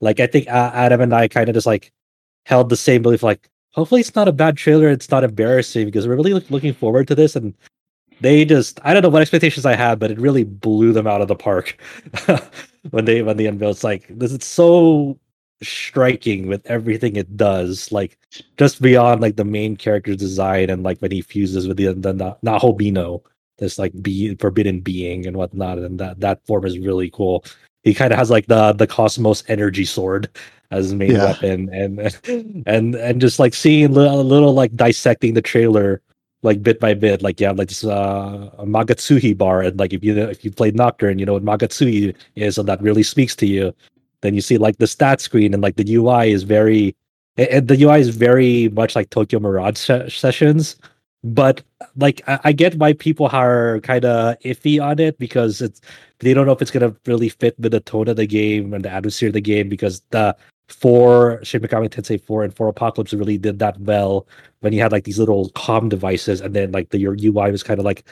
like 0.00 0.20
i 0.20 0.26
think 0.26 0.48
uh, 0.48 0.70
adam 0.74 1.00
and 1.00 1.14
i 1.14 1.28
kind 1.28 1.48
of 1.48 1.54
just 1.54 1.66
like 1.66 1.92
held 2.44 2.68
the 2.68 2.76
same 2.76 3.02
belief 3.02 3.22
like 3.22 3.48
hopefully 3.72 4.00
it's 4.00 4.14
not 4.14 4.28
a 4.28 4.32
bad 4.32 4.56
trailer. 4.56 4.88
It's 4.88 5.10
not 5.10 5.24
embarrassing 5.24 5.86
because 5.86 6.06
we're 6.06 6.16
really 6.16 6.34
look, 6.34 6.50
looking 6.50 6.74
forward 6.74 7.08
to 7.08 7.14
this. 7.14 7.34
And 7.36 7.54
they 8.20 8.44
just, 8.44 8.78
I 8.84 8.94
don't 8.94 9.02
know 9.02 9.08
what 9.08 9.22
expectations 9.22 9.66
I 9.66 9.74
had, 9.74 9.98
but 9.98 10.10
it 10.10 10.18
really 10.18 10.44
blew 10.44 10.92
them 10.92 11.06
out 11.06 11.20
of 11.20 11.28
the 11.28 11.34
park 11.34 11.76
when 12.90 13.04
they 13.04 13.22
when 13.22 13.36
they 13.36 13.46
unveiled. 13.46 13.76
It's 13.76 13.84
like 13.84 14.06
this 14.08 14.32
is 14.32 14.44
so 14.44 15.18
striking 15.62 16.46
with 16.46 16.64
everything 16.66 17.16
it 17.16 17.36
does. 17.36 17.90
Like 17.92 18.18
just 18.56 18.82
beyond 18.82 19.20
like 19.20 19.36
the 19.36 19.44
main 19.44 19.76
character's 19.76 20.16
design 20.16 20.70
and 20.70 20.82
like 20.82 20.98
when 21.00 21.10
he 21.10 21.22
fuses 21.22 21.68
with 21.68 21.76
the 21.76 21.92
the 21.92 22.12
Na- 22.12 22.36
Nahobino, 22.44 23.22
this 23.58 23.78
like 23.78 23.92
be 24.02 24.34
forbidden 24.36 24.80
being 24.80 25.26
and 25.26 25.36
whatnot, 25.36 25.78
and 25.78 25.98
that 26.00 26.20
that 26.20 26.44
form 26.46 26.64
is 26.64 26.78
really 26.78 27.10
cool. 27.10 27.44
He 27.84 27.94
kind 27.94 28.12
of 28.12 28.18
has 28.18 28.30
like 28.30 28.46
the 28.46 28.72
the 28.72 28.86
cosmos 28.86 29.44
energy 29.48 29.84
sword 29.84 30.28
as 30.70 30.86
his 30.86 30.94
main 30.94 31.12
Yeah. 31.12 31.24
weapon, 31.26 31.68
and 31.72 32.00
and 32.66 32.94
and 32.94 33.20
just 33.20 33.38
like 33.38 33.54
seeing 33.54 33.92
little, 33.92 34.22
little 34.24 34.52
like 34.54 34.74
dissecting 34.76 35.34
the 35.34 35.42
trailer 35.42 36.00
like 36.44 36.62
bit 36.62 36.80
by 36.80 36.92
bit, 36.94 37.22
like 37.22 37.40
yeah, 37.40 37.52
like 37.52 37.68
this 37.68 37.84
uh 37.84 38.50
a 38.58 38.66
Magatsuhi 38.66 39.36
bar, 39.36 39.62
and 39.62 39.78
like 39.78 39.92
if 39.92 40.02
you 40.02 40.16
if 40.18 40.44
you 40.44 40.50
played 40.50 40.74
Nocturne, 40.74 41.18
you 41.18 41.26
know 41.26 41.34
what 41.34 41.44
Magatsuhi 41.44 42.14
is, 42.36 42.58
and 42.58 42.68
that 42.68 42.82
really 42.82 43.02
speaks 43.04 43.36
to 43.36 43.46
you. 43.46 43.72
Then 44.22 44.34
you 44.34 44.40
see 44.40 44.58
like 44.58 44.78
the 44.78 44.86
stat 44.86 45.20
screen 45.20 45.52
and 45.52 45.62
like 45.62 45.76
the 45.76 45.94
UI 45.94 46.32
is 46.32 46.42
very, 46.44 46.96
and 47.36 47.68
the 47.68 47.80
UI 47.82 48.00
is 48.00 48.08
very 48.08 48.68
much 48.70 48.96
like 48.96 49.10
Tokyo 49.10 49.40
Mirage 49.40 49.78
se- 49.78 50.10
sessions, 50.10 50.76
but 51.24 51.62
like 51.96 52.22
I, 52.26 52.40
I 52.44 52.52
get 52.52 52.76
why 52.76 52.94
people 52.94 53.28
are 53.32 53.80
kind 53.80 54.04
of 54.04 54.38
iffy 54.40 54.82
on 54.82 54.98
it 54.98 55.18
because 55.18 55.60
it's 55.60 55.80
they 56.20 56.34
don't 56.34 56.46
know 56.46 56.52
if 56.52 56.62
it's 56.62 56.70
gonna 56.70 56.94
really 57.06 57.28
fit 57.28 57.58
with 57.58 57.72
the 57.72 57.80
tone 57.80 58.08
of 58.08 58.16
the 58.16 58.26
game 58.26 58.72
and 58.74 58.84
the 58.84 58.90
atmosphere 58.90 59.28
of 59.28 59.34
the 59.34 59.40
game 59.40 59.68
because 59.68 60.02
the 60.10 60.36
four 60.68 61.40
Shin 61.44 61.60
Megami 61.60 61.88
Tensei 61.88 62.20
4 62.20 62.44
and 62.44 62.54
4 62.54 62.68
Apocalypse 62.68 63.12
really 63.12 63.38
did 63.38 63.58
that 63.58 63.78
well 63.80 64.26
when 64.60 64.72
you 64.72 64.80
had 64.80 64.92
like 64.92 65.04
these 65.04 65.18
little 65.18 65.50
comm 65.50 65.88
devices 65.88 66.40
and 66.40 66.54
then 66.54 66.72
like 66.72 66.90
the 66.90 66.98
your 66.98 67.14
UI 67.14 67.50
was 67.50 67.62
kind 67.62 67.78
of 67.78 67.84
like 67.84 68.04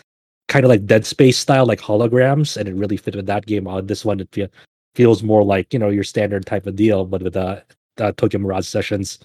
kind 0.48 0.64
of 0.64 0.68
like 0.68 0.84
Dead 0.84 1.06
Space 1.06 1.38
style 1.38 1.64
like 1.64 1.80
holograms 1.80 2.56
and 2.56 2.68
it 2.68 2.74
really 2.74 2.96
fit 2.96 3.16
with 3.16 3.26
that 3.26 3.46
game 3.46 3.66
on 3.66 3.86
this 3.86 4.04
one. 4.04 4.20
It 4.20 4.52
feels 4.94 5.22
more 5.22 5.44
like 5.44 5.72
you 5.72 5.78
know 5.78 5.88
your 5.88 6.04
standard 6.04 6.46
type 6.46 6.66
of 6.66 6.76
deal 6.76 7.04
but 7.04 7.22
with 7.22 7.34
the, 7.34 7.62
the 7.96 8.12
Tokyo 8.12 8.40
Mirage 8.40 8.66
sessions 8.66 9.18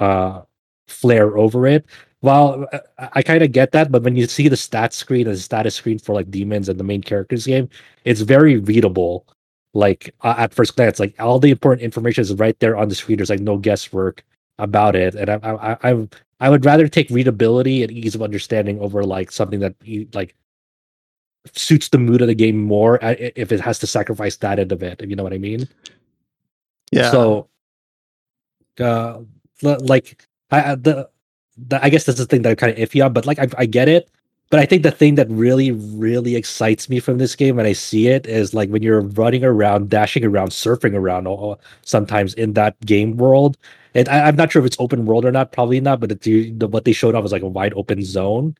uh 0.00 0.42
flair 0.88 1.36
over 1.36 1.66
it. 1.66 1.86
While 2.20 2.66
uh, 2.72 2.80
I, 2.98 3.08
I 3.14 3.22
kind 3.22 3.42
of 3.42 3.52
get 3.52 3.72
that 3.72 3.90
but 3.92 4.02
when 4.02 4.16
you 4.16 4.26
see 4.26 4.48
the 4.48 4.56
stats 4.56 4.94
screen 4.94 5.26
and 5.26 5.36
the 5.36 5.40
status 5.40 5.74
screen 5.74 5.98
for 5.98 6.14
like 6.14 6.30
demons 6.30 6.68
and 6.68 6.78
the 6.78 6.84
main 6.84 7.02
characters 7.02 7.46
game 7.46 7.68
it's 8.04 8.20
very 8.20 8.58
readable. 8.58 9.26
Like 9.72 10.14
uh, 10.22 10.34
at 10.36 10.52
first 10.52 10.76
glance 10.76 10.98
like 10.98 11.14
all 11.20 11.38
the 11.38 11.50
important 11.50 11.82
information 11.84 12.22
is 12.22 12.34
right 12.34 12.58
there 12.58 12.76
on 12.76 12.88
the 12.88 12.94
screen. 12.94 13.18
There's 13.18 13.30
like 13.30 13.40
no 13.40 13.56
guesswork 13.56 14.24
about 14.58 14.96
it. 14.96 15.14
And 15.14 15.30
i 15.30 15.36
i 15.36 15.90
i, 15.90 16.08
I 16.40 16.50
would 16.50 16.64
rather 16.64 16.88
take 16.88 17.10
readability 17.10 17.82
and 17.82 17.92
ease 17.92 18.14
of 18.14 18.22
understanding 18.22 18.80
over 18.80 19.04
like 19.04 19.30
something 19.30 19.60
that 19.60 19.74
like 20.14 20.34
suits 21.54 21.88
the 21.88 21.98
mood 21.98 22.20
of 22.20 22.28
the 22.28 22.34
game 22.34 22.58
more 22.58 23.02
uh, 23.02 23.14
if 23.18 23.50
it 23.52 23.60
has 23.60 23.78
to 23.78 23.86
sacrifice 23.86 24.36
that 24.36 24.58
end 24.58 24.72
of 24.72 24.82
it 24.82 25.00
if 25.00 25.08
you 25.08 25.16
know 25.16 25.22
what 25.22 25.32
i 25.32 25.38
mean. 25.38 25.68
Yeah. 26.92 27.10
so 27.10 27.48
uh 28.78 29.20
like 29.62 30.26
i 30.50 30.74
the, 30.74 31.08
the 31.56 31.84
i 31.84 31.88
guess 31.88 32.04
that's 32.04 32.18
the 32.18 32.26
thing 32.26 32.42
that 32.42 32.50
i'm 32.50 32.56
kind 32.56 32.72
of 32.72 32.78
iffy 32.78 33.04
on 33.04 33.12
but 33.12 33.26
like 33.26 33.38
I, 33.38 33.48
I 33.58 33.66
get 33.66 33.88
it. 33.88 34.08
But 34.50 34.58
i 34.58 34.66
think 34.66 34.82
the 34.82 34.90
thing 34.90 35.14
that 35.14 35.30
really 35.30 35.70
really 35.70 36.34
excites 36.36 36.88
me 36.88 36.98
from 36.98 37.18
this 37.18 37.36
game 37.36 37.56
when 37.56 37.66
i 37.66 37.72
see 37.72 38.08
it 38.08 38.26
is 38.26 38.52
like 38.52 38.68
when 38.68 38.82
you're 38.82 39.02
running 39.02 39.44
around 39.44 39.88
dashing 39.88 40.24
around 40.24 40.50
surfing 40.50 40.94
around 40.94 41.26
all, 41.26 41.60
sometimes 41.82 42.34
in 42.34 42.54
that 42.54 42.78
game 42.84 43.16
world. 43.16 43.56
And 43.94 44.08
I, 44.08 44.26
i'm 44.26 44.36
not 44.36 44.50
sure 44.52 44.60
if 44.60 44.66
it's 44.66 44.80
open 44.80 45.06
world 45.06 45.24
or 45.24 45.32
not 45.32 45.52
probably 45.52 45.80
not 45.80 46.00
but 46.00 46.12
it's, 46.12 46.24
the, 46.24 46.66
what 46.66 46.84
they 46.84 46.92
showed 46.92 47.14
off 47.14 47.22
was 47.22 47.32
like 47.32 47.42
a 47.42 47.48
wide 47.48 47.72
open 47.76 48.04
zone 48.04 48.56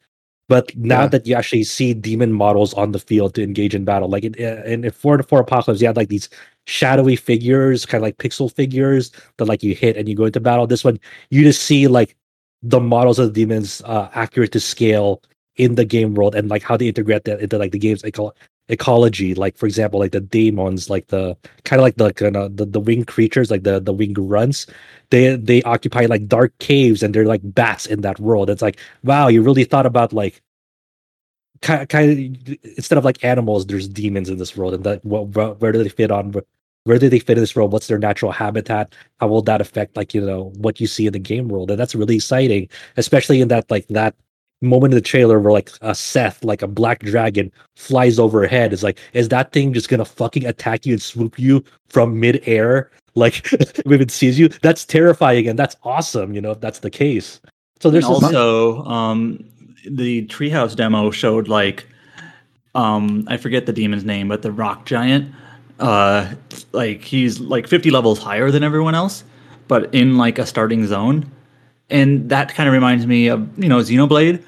but 0.51 0.75
now 0.77 1.03
Yeah. 1.03 1.07
that 1.13 1.27
you 1.29 1.35
actually 1.41 1.65
see 1.65 1.95
demon 1.95 2.33
models 2.45 2.75
on 2.75 2.93
the 2.93 2.99
field 2.99 3.31
to 3.37 3.43
engage 3.49 3.75
in 3.79 3.85
battle 3.91 4.09
like 4.15 4.25
in, 4.29 4.35
in, 4.35 4.85
in 4.85 4.91
4 4.91 5.17
to 5.19 5.23
4 5.23 5.41
apocalypse 5.47 5.81
you 5.81 5.87
had 5.87 5.97
like 5.97 6.09
these 6.11 6.29
shadowy 6.67 7.17
figures 7.17 7.87
kind 7.87 8.01
of 8.03 8.07
like 8.09 8.19
pixel 8.19 8.53
figures 8.61 9.13
that 9.37 9.47
like 9.47 9.63
you 9.63 9.75
hit 9.75 9.97
and 9.97 10.09
you 10.09 10.15
go 10.17 10.27
into 10.31 10.41
battle 10.41 10.67
this 10.67 10.85
one 10.85 10.99
you 11.31 11.43
just 11.43 11.63
see 11.63 11.87
like 11.87 12.17
the 12.63 12.81
models 12.81 13.19
of 13.19 13.27
the 13.29 13.37
demons 13.41 13.81
uh 13.87 14.09
accurate 14.23 14.53
to 14.53 14.61
scale 14.61 15.23
in 15.57 15.75
the 15.77 15.85
game 15.85 16.15
world 16.15 16.35
and 16.35 16.49
like 16.49 16.63
how 16.63 16.77
they 16.77 16.89
integrate 16.89 17.25
that 17.25 17.41
into 17.41 17.57
like 17.59 17.73
the 17.73 17.79
game's 17.79 18.05
eco- 18.05 18.35
ecology 18.71 19.35
like 19.35 19.57
for 19.57 19.67
example 19.67 19.99
like 19.99 20.13
the 20.13 20.21
demons 20.21 20.89
like 20.89 21.09
the 21.09 21.37
kind 21.65 21.81
of 21.81 21.83
like 21.83 21.97
the 21.97 22.13
kind 22.15 22.37
of 22.37 22.57
the, 22.57 22.65
the 22.65 22.81
winged 22.81 23.09
creatures 23.09 23.51
like 23.51 23.65
the 23.65 23.81
the 23.81 23.93
winged 23.93 24.15
grunts 24.15 24.67
they 25.11 25.37
they 25.37 25.63
occupy 25.65 26.07
like 26.07 26.27
dark 26.29 26.57
caves 26.61 27.03
and 27.03 27.15
they're 27.15 27.27
like 27.27 27.41
bats 27.43 27.87
in 27.87 28.01
that 28.03 28.19
world. 28.21 28.49
It's 28.49 28.63
like 28.63 28.79
wow 29.03 29.29
you 29.29 29.43
really 29.43 29.65
thought 29.65 29.87
about 29.87 30.13
like 30.13 30.41
kind 31.63 31.89
kind 31.89 32.11
of 32.49 32.59
instead 32.77 32.97
of 32.97 33.05
like 33.05 33.23
animals 33.25 33.67
there's 33.67 33.89
demons 33.89 34.31
in 34.31 34.39
this 34.39 34.57
world 34.57 34.73
and 34.73 34.85
that 34.85 35.05
what 35.05 35.61
where 35.61 35.73
do 35.73 35.83
they 35.83 35.89
fit 35.89 36.11
on 36.11 36.33
where 36.85 36.99
do 36.99 37.11
they 37.11 37.19
fit 37.19 37.37
in 37.37 37.43
this 37.43 37.55
world? 37.55 37.73
What's 37.73 37.89
their 37.89 37.99
natural 37.99 38.33
habitat? 38.33 38.95
How 39.21 39.29
will 39.29 39.43
that 39.43 39.61
affect 39.61 39.97
like 39.97 40.15
you 40.15 40.21
know 40.21 40.53
what 40.57 40.81
you 40.81 40.87
see 40.87 41.07
in 41.07 41.13
the 41.13 41.19
game 41.19 41.49
world? 41.49 41.71
And 41.71 41.79
that's 41.79 41.95
really 41.95 42.17
exciting 42.17 42.69
especially 42.97 43.41
in 43.41 43.49
that 43.49 43.71
like 43.71 43.87
that 43.89 44.15
moment 44.63 44.93
in 44.93 44.97
the 44.97 45.03
trailer 45.03 45.39
where 45.41 45.53
like 45.53 45.71
a 45.81 45.95
Seth, 45.95 46.45
like 46.45 46.63
a 46.63 46.69
black 46.69 47.01
dragon, 47.01 47.51
flies 47.77 48.19
overhead. 48.19 48.73
It's 48.73 48.83
like, 48.83 48.99
is 49.13 49.29
that 49.29 49.53
thing 49.53 49.73
just 49.73 49.89
gonna 49.89 50.05
fucking 50.05 50.47
attack 50.47 50.87
you 50.87 50.95
and 50.95 51.03
swoop 51.03 51.39
you 51.39 51.65
from 51.89 52.21
midair? 52.21 52.91
Like 53.15 53.53
if 53.53 53.87
it 53.87 54.11
sees 54.11 54.39
you, 54.39 54.49
that's 54.63 54.85
terrifying 54.85 55.49
and 55.49 55.59
that's 55.59 55.77
awesome, 55.83 56.35
you 56.35 56.41
know, 56.41 56.53
if 56.53 56.61
that's 56.61 56.81
the 56.81 56.91
case. 56.91 57.41
So 57.81 57.91
there's 57.91 58.05
also 58.05 58.85
um, 58.85 59.45
the 59.87 60.27
treehouse 60.27 60.77
demo 60.77 61.11
showed 61.11 61.49
like 61.49 61.87
um, 62.75 63.25
I 63.27 63.37
forget 63.37 63.67
the 63.67 63.73
demon's 63.73 64.05
name, 64.05 64.29
but 64.29 64.43
the 64.43 64.53
rock 64.53 64.87
giant. 64.87 65.35
Uh, 65.79 66.35
like 66.73 67.03
he's 67.03 67.41
like 67.41 67.67
50 67.67 67.91
levels 67.91 68.19
higher 68.19 68.51
than 68.51 68.63
everyone 68.63 68.95
else, 68.95 69.25
but 69.67 69.93
in 69.95 70.19
like 70.19 70.39
a 70.39 70.45
starting 70.45 70.87
zone, 70.87 71.31
and 71.89 72.29
that 72.29 72.55
kind 72.55 72.69
of 72.69 72.75
reminds 72.75 73.07
me 73.07 73.29
of 73.29 73.59
you 73.59 73.69
know 73.69 73.79
Xenoblade, 73.79 74.45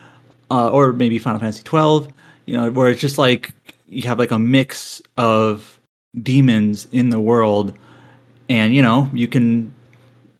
uh, 0.52 0.68
or 0.68 0.92
maybe 0.92 1.18
Final 1.18 1.40
Fantasy 1.40 1.62
12. 1.62 2.08
You 2.47 2.56
know, 2.56 2.70
where 2.70 2.90
it's 2.90 3.00
just 3.00 3.18
like 3.18 3.52
you 3.89 4.02
have 4.02 4.18
like 4.18 4.31
a 4.31 4.39
mix 4.39 5.00
of 5.16 5.81
demons 6.22 6.86
in 6.92 7.10
the 7.10 7.20
world, 7.20 7.76
and 8.48 8.74
you 8.74 8.82
know 8.82 9.08
you 9.12 9.28
can 9.28 9.72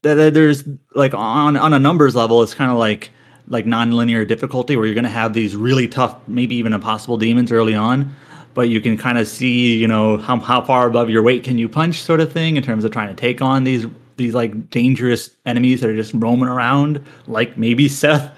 th- 0.03 0.17
th- 0.17 0.35
there's 0.35 0.65
like 0.95 1.15
on 1.15 1.57
on 1.57 1.73
a 1.73 1.79
numbers 1.79 2.15
level 2.15 2.43
it's 2.43 2.55
kind 2.55 2.71
of 2.71 2.77
like 2.77 3.11
like 3.49 3.67
non-linear 3.67 4.25
difficulty 4.25 4.77
where 4.77 4.87
you're 4.87 4.95
going 4.95 5.05
to 5.05 5.11
have 5.11 5.33
these 5.33 5.57
really 5.57 5.89
tough 5.89 6.17
maybe 6.29 6.55
even 6.55 6.73
impossible 6.73 7.17
demons 7.17 7.51
early 7.51 7.75
on 7.75 8.15
but 8.55 8.69
you 8.69 8.81
can 8.81 8.97
kind 8.97 9.19
of 9.19 9.27
see 9.27 9.77
you 9.77 9.89
know 9.89 10.17
how, 10.19 10.39
how 10.39 10.61
far 10.61 10.87
above 10.87 11.11
your 11.11 11.23
weight 11.23 11.43
can 11.45 11.59
you 11.59 11.69
punch 11.69 12.01
sort 12.01 12.21
of 12.21 12.33
thing 12.33 12.57
in 12.57 12.63
terms 12.63 12.85
of 12.85 12.93
trying 12.93 13.09
to 13.09 13.15
take 13.15 13.43
on 13.43 13.65
these 13.65 13.87
these 14.17 14.35
like 14.35 14.71
dangerous 14.71 15.31
enemies 15.47 15.81
that 15.81 15.91
are 15.91 15.97
just 15.97 16.13
roaming 16.15 16.49
around 16.49 17.05
like 17.27 17.57
maybe 17.57 17.89
seth 17.89 18.31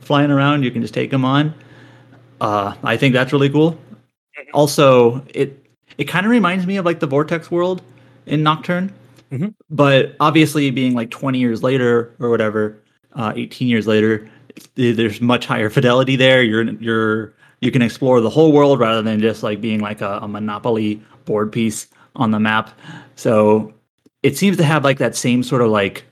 flying 0.00 0.30
around 0.30 0.62
you 0.62 0.70
can 0.70 0.82
just 0.82 0.94
take 0.94 1.10
them 1.10 1.24
on. 1.24 1.54
Uh 2.40 2.74
i 2.84 2.96
think 2.96 3.14
that's 3.14 3.32
really 3.32 3.48
cool. 3.50 3.78
Also 4.52 5.22
it 5.34 5.62
it 5.98 6.04
kind 6.04 6.26
of 6.26 6.30
reminds 6.30 6.66
me 6.66 6.76
of 6.76 6.84
like 6.84 7.00
the 7.00 7.06
vortex 7.06 7.50
world 7.50 7.82
in 8.26 8.42
nocturne. 8.42 8.92
Mhm. 9.32 9.54
but 9.70 10.14
obviously 10.20 10.70
being 10.70 10.94
like 10.94 11.10
20 11.10 11.40
years 11.40 11.60
later 11.64 12.14
or 12.20 12.30
whatever 12.30 12.78
uh 13.14 13.32
18 13.34 13.66
years 13.66 13.86
later 13.88 14.30
there's 14.76 15.20
much 15.20 15.46
higher 15.46 15.68
fidelity 15.68 16.16
there. 16.16 16.42
You're 16.42 16.64
you're 16.80 17.34
you 17.60 17.70
can 17.72 17.82
explore 17.82 18.20
the 18.20 18.30
whole 18.30 18.52
world 18.52 18.78
rather 18.78 19.02
than 19.02 19.18
just 19.20 19.42
like 19.42 19.60
being 19.60 19.80
like 19.80 20.00
a, 20.00 20.18
a 20.22 20.28
monopoly 20.28 21.02
board 21.24 21.50
piece 21.52 21.88
on 22.14 22.30
the 22.30 22.38
map. 22.38 22.70
So 23.16 23.72
it 24.22 24.36
seems 24.36 24.56
to 24.58 24.64
have 24.64 24.84
like 24.84 24.98
that 24.98 25.16
same 25.16 25.42
sort 25.42 25.60
of 25.62 25.70
like 25.70 26.04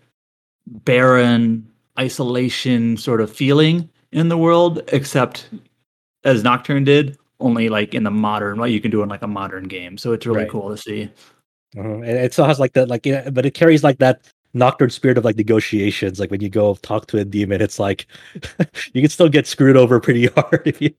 barren 0.67 1.67
isolation 1.99 2.97
sort 2.97 3.21
of 3.21 3.31
feeling 3.31 3.89
in 4.13 4.29
the 4.29 4.39
world 4.39 4.83
except 4.93 5.49
as 6.25 6.43
nocturne 6.43 6.85
did 6.85 7.17
only 7.41 7.69
like 7.69 7.95
in 7.95 8.03
the 8.05 8.11
modern 8.11 8.59
what 8.59 8.71
you 8.71 8.81
can 8.81 8.91
do 8.91 9.03
in 9.03 9.09
like 9.09 9.23
a 9.23 9.27
modern 9.27 9.65
game 9.65 9.97
so 9.99 10.13
it's 10.13 10.27
really 10.27 10.41
Right. 10.41 10.51
cool 10.51 10.71
to 10.71 10.77
see 10.77 11.11
Uh-huh. 11.77 11.89
And 12.07 12.17
it 12.25 12.33
still 12.33 12.45
has 12.47 12.61
like 12.61 12.73
that, 12.75 12.87
like, 12.89 13.05
yeah, 13.05 13.31
but 13.31 13.45
it 13.45 13.55
carries 13.55 13.83
like 13.83 13.99
that 13.99 14.21
nocturne 14.55 14.91
spirit 14.91 15.19
of 15.19 15.25
like 15.25 15.35
negotiations. 15.37 16.21
Like 16.21 16.31
when 16.31 16.41
you 16.41 16.49
go 16.49 16.77
talk 16.83 17.09
to 17.09 17.19
a 17.19 17.25
demon, 17.25 17.61
it's 17.61 17.81
like 17.81 18.07
you 18.95 19.03
can 19.03 19.11
still 19.11 19.29
get 19.29 19.47
screwed 19.49 19.77
over 19.77 19.99
pretty 19.99 20.27
hard 20.39 20.63
if 20.67 20.81
you, 20.81 20.91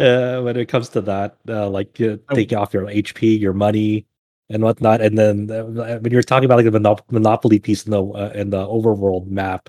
uh, 0.00 0.40
when 0.40 0.56
it 0.56 0.68
comes 0.72 0.88
to 0.96 1.02
that. 1.02 1.36
Uh, 1.46 1.68
like 1.68 1.98
you 2.00 2.18
take 2.32 2.52
off 2.54 2.72
your 2.72 2.86
HP, 2.88 3.38
your 3.38 3.52
money, 3.52 4.06
and 4.48 4.62
whatnot. 4.62 5.02
And 5.02 5.18
then 5.18 5.50
uh, 5.50 5.98
when 6.00 6.10
you're 6.12 6.22
talking 6.22 6.46
about 6.46 6.64
like 6.64 6.72
the 6.72 6.78
monop- 6.78 7.04
monopoly 7.12 7.58
piece 7.58 7.84
in 7.84 7.90
the 7.92 8.02
uh, 8.02 8.32
in 8.34 8.48
the 8.48 8.64
overworld 8.66 9.26
map, 9.28 9.68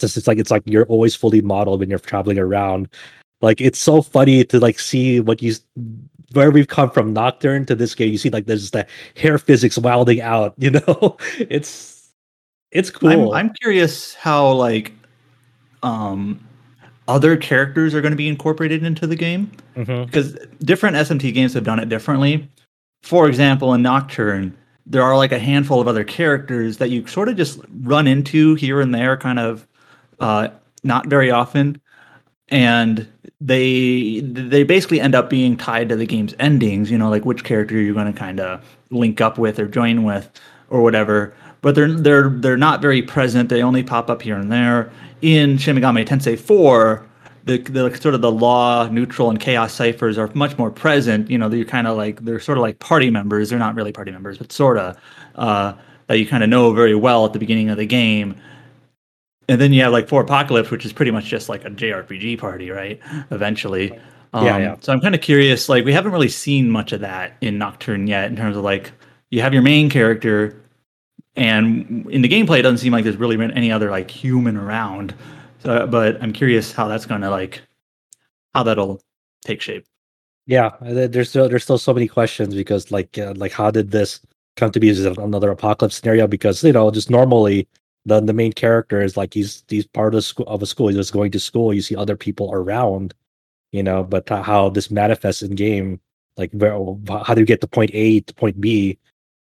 just 0.00 0.16
it's 0.16 0.26
like 0.26 0.38
it's 0.38 0.50
like 0.50 0.62
you're 0.66 0.86
always 0.86 1.14
fully 1.14 1.40
modeled 1.40 1.80
when 1.80 1.90
you're 1.90 1.98
traveling 1.98 2.38
around. 2.38 2.88
Like 3.40 3.60
it's 3.60 3.78
so 3.78 4.02
funny 4.02 4.44
to 4.44 4.58
like 4.58 4.78
see 4.78 5.20
what 5.20 5.42
you 5.42 5.54
where 6.32 6.50
we've 6.50 6.68
come 6.68 6.90
from 6.90 7.12
Nocturne 7.12 7.64
to 7.66 7.74
this 7.74 7.94
game. 7.94 8.10
You 8.10 8.18
see 8.18 8.30
like 8.30 8.46
there's 8.46 8.70
the 8.72 8.86
hair 9.16 9.38
physics 9.38 9.78
wilding 9.78 10.20
out. 10.20 10.54
You 10.58 10.70
know, 10.70 11.16
it's 11.38 12.10
it's 12.72 12.90
cool. 12.90 13.32
I'm, 13.34 13.48
I'm 13.48 13.54
curious 13.54 14.14
how 14.14 14.50
like 14.52 14.92
um, 15.82 16.40
other 17.08 17.36
characters 17.36 17.94
are 17.94 18.00
going 18.00 18.12
to 18.12 18.16
be 18.16 18.28
incorporated 18.28 18.82
into 18.82 19.06
the 19.06 19.16
game 19.16 19.50
Mhm. 19.76 20.06
because 20.06 20.34
different 20.60 20.96
SMT 20.96 21.32
games 21.34 21.52
have 21.54 21.64
done 21.64 21.78
it 21.78 21.88
differently. 21.88 22.48
For 23.02 23.28
example, 23.28 23.74
in 23.74 23.82
Nocturne, 23.82 24.56
there 24.86 25.02
are 25.02 25.16
like 25.16 25.32
a 25.32 25.38
handful 25.38 25.80
of 25.80 25.86
other 25.88 26.04
characters 26.04 26.78
that 26.78 26.88
you 26.90 27.06
sort 27.06 27.28
of 27.28 27.36
just 27.36 27.60
run 27.82 28.06
into 28.06 28.54
here 28.54 28.80
and 28.80 28.94
there, 28.94 29.16
kind 29.16 29.38
of 29.38 29.66
uh, 30.20 30.48
not 30.82 31.06
very 31.06 31.30
often, 31.30 31.80
and 32.48 33.08
they 33.40 34.20
they 34.20 34.62
basically 34.62 35.00
end 35.00 35.14
up 35.14 35.28
being 35.30 35.56
tied 35.56 35.88
to 35.88 35.96
the 35.96 36.06
game's 36.06 36.34
endings. 36.38 36.90
You 36.90 36.98
know, 36.98 37.10
like 37.10 37.24
which 37.24 37.44
character 37.44 37.80
you're 37.80 37.94
going 37.94 38.12
to 38.12 38.18
kind 38.18 38.40
of 38.40 38.64
link 38.90 39.20
up 39.20 39.38
with 39.38 39.58
or 39.58 39.66
join 39.66 40.04
with 40.04 40.30
or 40.70 40.82
whatever. 40.82 41.34
But 41.60 41.74
they're 41.74 41.92
they're 41.92 42.28
they're 42.28 42.56
not 42.56 42.82
very 42.82 43.02
present. 43.02 43.48
They 43.48 43.62
only 43.62 43.82
pop 43.82 44.10
up 44.10 44.22
here 44.22 44.36
and 44.36 44.50
there. 44.52 44.90
In 45.22 45.56
Shin 45.56 45.76
Megami 45.76 46.04
Tensei 46.04 46.38
4, 46.38 47.06
the, 47.44 47.58
the 47.58 47.94
sort 47.96 48.14
of 48.14 48.20
the 48.20 48.30
law, 48.30 48.88
neutral, 48.88 49.30
and 49.30 49.38
chaos 49.40 49.72
ciphers 49.72 50.18
are 50.18 50.30
much 50.34 50.58
more 50.58 50.70
present. 50.70 51.30
You 51.30 51.38
know, 51.38 51.48
they're 51.48 51.64
kind 51.64 51.86
of 51.86 51.96
like 51.96 52.24
they're 52.24 52.40
sort 52.40 52.58
of 52.58 52.62
like 52.62 52.78
party 52.78 53.10
members. 53.10 53.50
They're 53.50 53.58
not 53.58 53.74
really 53.74 53.92
party 53.92 54.10
members, 54.10 54.38
but 54.38 54.52
sort 54.52 54.78
of 54.78 54.98
uh, 55.34 55.74
that 56.06 56.18
you 56.18 56.26
kind 56.26 56.42
of 56.42 56.50
know 56.50 56.72
very 56.72 56.94
well 56.94 57.24
at 57.24 57.32
the 57.32 57.38
beginning 57.38 57.70
of 57.70 57.76
the 57.76 57.86
game. 57.86 58.36
And 59.48 59.60
then 59.60 59.72
you 59.72 59.82
have 59.82 59.92
like 59.92 60.08
Four 60.08 60.22
Apocalypse, 60.22 60.70
which 60.70 60.84
is 60.86 60.92
pretty 60.92 61.10
much 61.10 61.26
just 61.26 61.48
like 61.48 61.64
a 61.64 61.70
JRPG 61.70 62.38
party, 62.38 62.70
right? 62.70 63.00
Eventually. 63.30 63.98
Um, 64.32 64.46
Yeah, 64.46 64.58
yeah. 64.58 64.76
So 64.80 64.92
I'm 64.92 65.00
kind 65.00 65.14
of 65.14 65.20
curious. 65.20 65.68
Like, 65.68 65.84
we 65.84 65.92
haven't 65.92 66.12
really 66.12 66.28
seen 66.28 66.70
much 66.70 66.92
of 66.92 67.00
that 67.00 67.36
in 67.40 67.58
Nocturne 67.58 68.06
yet, 68.06 68.30
in 68.30 68.36
terms 68.36 68.56
of 68.56 68.64
like 68.64 68.92
you 69.30 69.40
have 69.42 69.52
your 69.52 69.62
main 69.62 69.90
character, 69.90 70.60
and 71.36 72.06
in 72.10 72.22
the 72.22 72.28
gameplay, 72.28 72.60
it 72.60 72.62
doesn't 72.62 72.78
seem 72.78 72.92
like 72.92 73.04
there's 73.04 73.16
really 73.16 73.36
been 73.36 73.50
any 73.50 73.72
other 73.72 73.90
like 73.90 74.10
human 74.10 74.56
around. 74.56 75.14
So, 75.62 75.86
but 75.86 76.22
I'm 76.22 76.32
curious 76.32 76.72
how 76.72 76.88
that's 76.88 77.06
going 77.06 77.22
to 77.22 77.30
like 77.30 77.62
how 78.54 78.62
that'll 78.62 79.00
take 79.44 79.60
shape. 79.60 79.84
Yeah, 80.46 80.66
uh, 80.80 81.08
there's 81.08 81.30
still 81.30 81.48
there's 81.48 81.64
still 81.64 81.78
so 81.78 81.94
many 81.94 82.06
questions 82.06 82.54
because 82.54 82.90
like 82.90 83.18
uh, 83.18 83.34
like 83.36 83.52
how 83.52 83.70
did 83.70 83.90
this 83.90 84.20
come 84.56 84.70
to 84.72 84.80
be 84.80 84.90
as 84.90 85.04
another 85.04 85.50
apocalypse 85.50 85.96
scenario? 85.96 86.26
Because 86.26 86.62
you 86.62 86.72
know 86.72 86.90
just 86.90 87.10
normally 87.10 87.66
the 88.06 88.20
the 88.20 88.32
main 88.32 88.52
character 88.52 89.00
is 89.00 89.16
like 89.16 89.34
he's 89.34 89.64
he's 89.68 89.86
part 89.86 90.14
of 90.14 90.24
school 90.24 90.46
of 90.46 90.62
a 90.62 90.66
school. 90.66 90.88
He's 90.88 90.96
just 90.96 91.12
going 91.12 91.30
to 91.32 91.40
school. 91.40 91.72
You 91.72 91.82
see 91.82 91.96
other 91.96 92.16
people 92.16 92.50
around, 92.52 93.14
you 93.72 93.82
know. 93.82 94.04
But 94.04 94.28
how 94.28 94.68
this 94.68 94.90
manifests 94.90 95.42
in 95.42 95.54
game, 95.54 96.00
like 96.36 96.50
where, 96.52 96.74
how 97.24 97.34
do 97.34 97.40
you 97.40 97.46
get 97.46 97.60
to 97.62 97.66
point 97.66 97.90
A 97.94 98.20
to 98.20 98.34
point 98.34 98.60
B? 98.60 98.98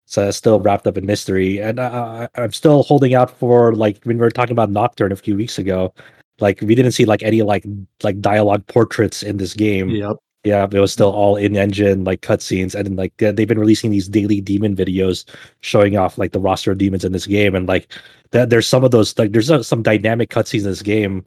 So 0.07 0.29
it's 0.29 0.39
still 0.39 0.59
wrapped 0.59 0.87
up 0.87 0.97
in 0.97 1.05
mystery. 1.07 1.59
And 1.59 1.79
I, 1.79 2.29
I'm 2.35 2.53
still 2.53 2.83
holding 2.83 3.15
out 3.15 3.31
for 3.39 3.75
like 3.75 4.03
when 4.05 4.17
we 4.17 4.23
were 4.23 4.31
talking 4.31 4.53
about 4.53 4.71
Nocturne 4.71 5.13
a 5.13 5.17
few 5.17 5.37
weeks 5.37 5.59
ago. 5.59 5.95
Like 6.41 6.61
we 6.61 6.75
didn't 6.75 6.93
see 6.93 7.05
like 7.05 7.23
any 7.23 7.43
like 7.43 7.65
like 8.03 8.21
dialogue 8.21 8.67
portraits 8.69 9.23
in 9.23 9.37
this 9.37 9.55
game. 9.55 9.91
Yep. 9.91 10.17
Yeah, 10.45 10.65
it 10.71 10.79
was 10.79 10.93
still 10.93 11.11
all 11.11 11.37
in 11.37 11.57
engine 11.57 12.05
like 12.05 12.21
cutscenes, 12.23 12.75
and 12.75 12.97
like 12.97 13.13
they- 13.19 13.33
they've 13.33 13.49
been 13.49 13.59
releasing 13.59 13.91
these 13.91 14.09
daily 14.09 14.41
demon 14.41 14.77
videos 14.77 15.25
showing 15.61 15.97
off 15.97 16.17
like 16.17 16.33
the 16.33 16.41
roster 16.41 16.73
of 16.73 16.79
demons 16.79 17.05
in 17.05 17.13
this 17.13 17.27
game, 17.27 17.55
and 17.55 17.67
like 17.69 17.93
that 18.31 18.49
there's 18.51 18.67
some 18.67 18.85
of 18.85 18.91
those 18.93 19.19
like 19.19 19.33
there's 19.33 19.51
uh, 19.51 19.63
some 19.63 19.83
dynamic 19.83 20.31
cutscenes 20.31 20.61
in 20.61 20.71
this 20.71 20.83
game. 20.83 21.25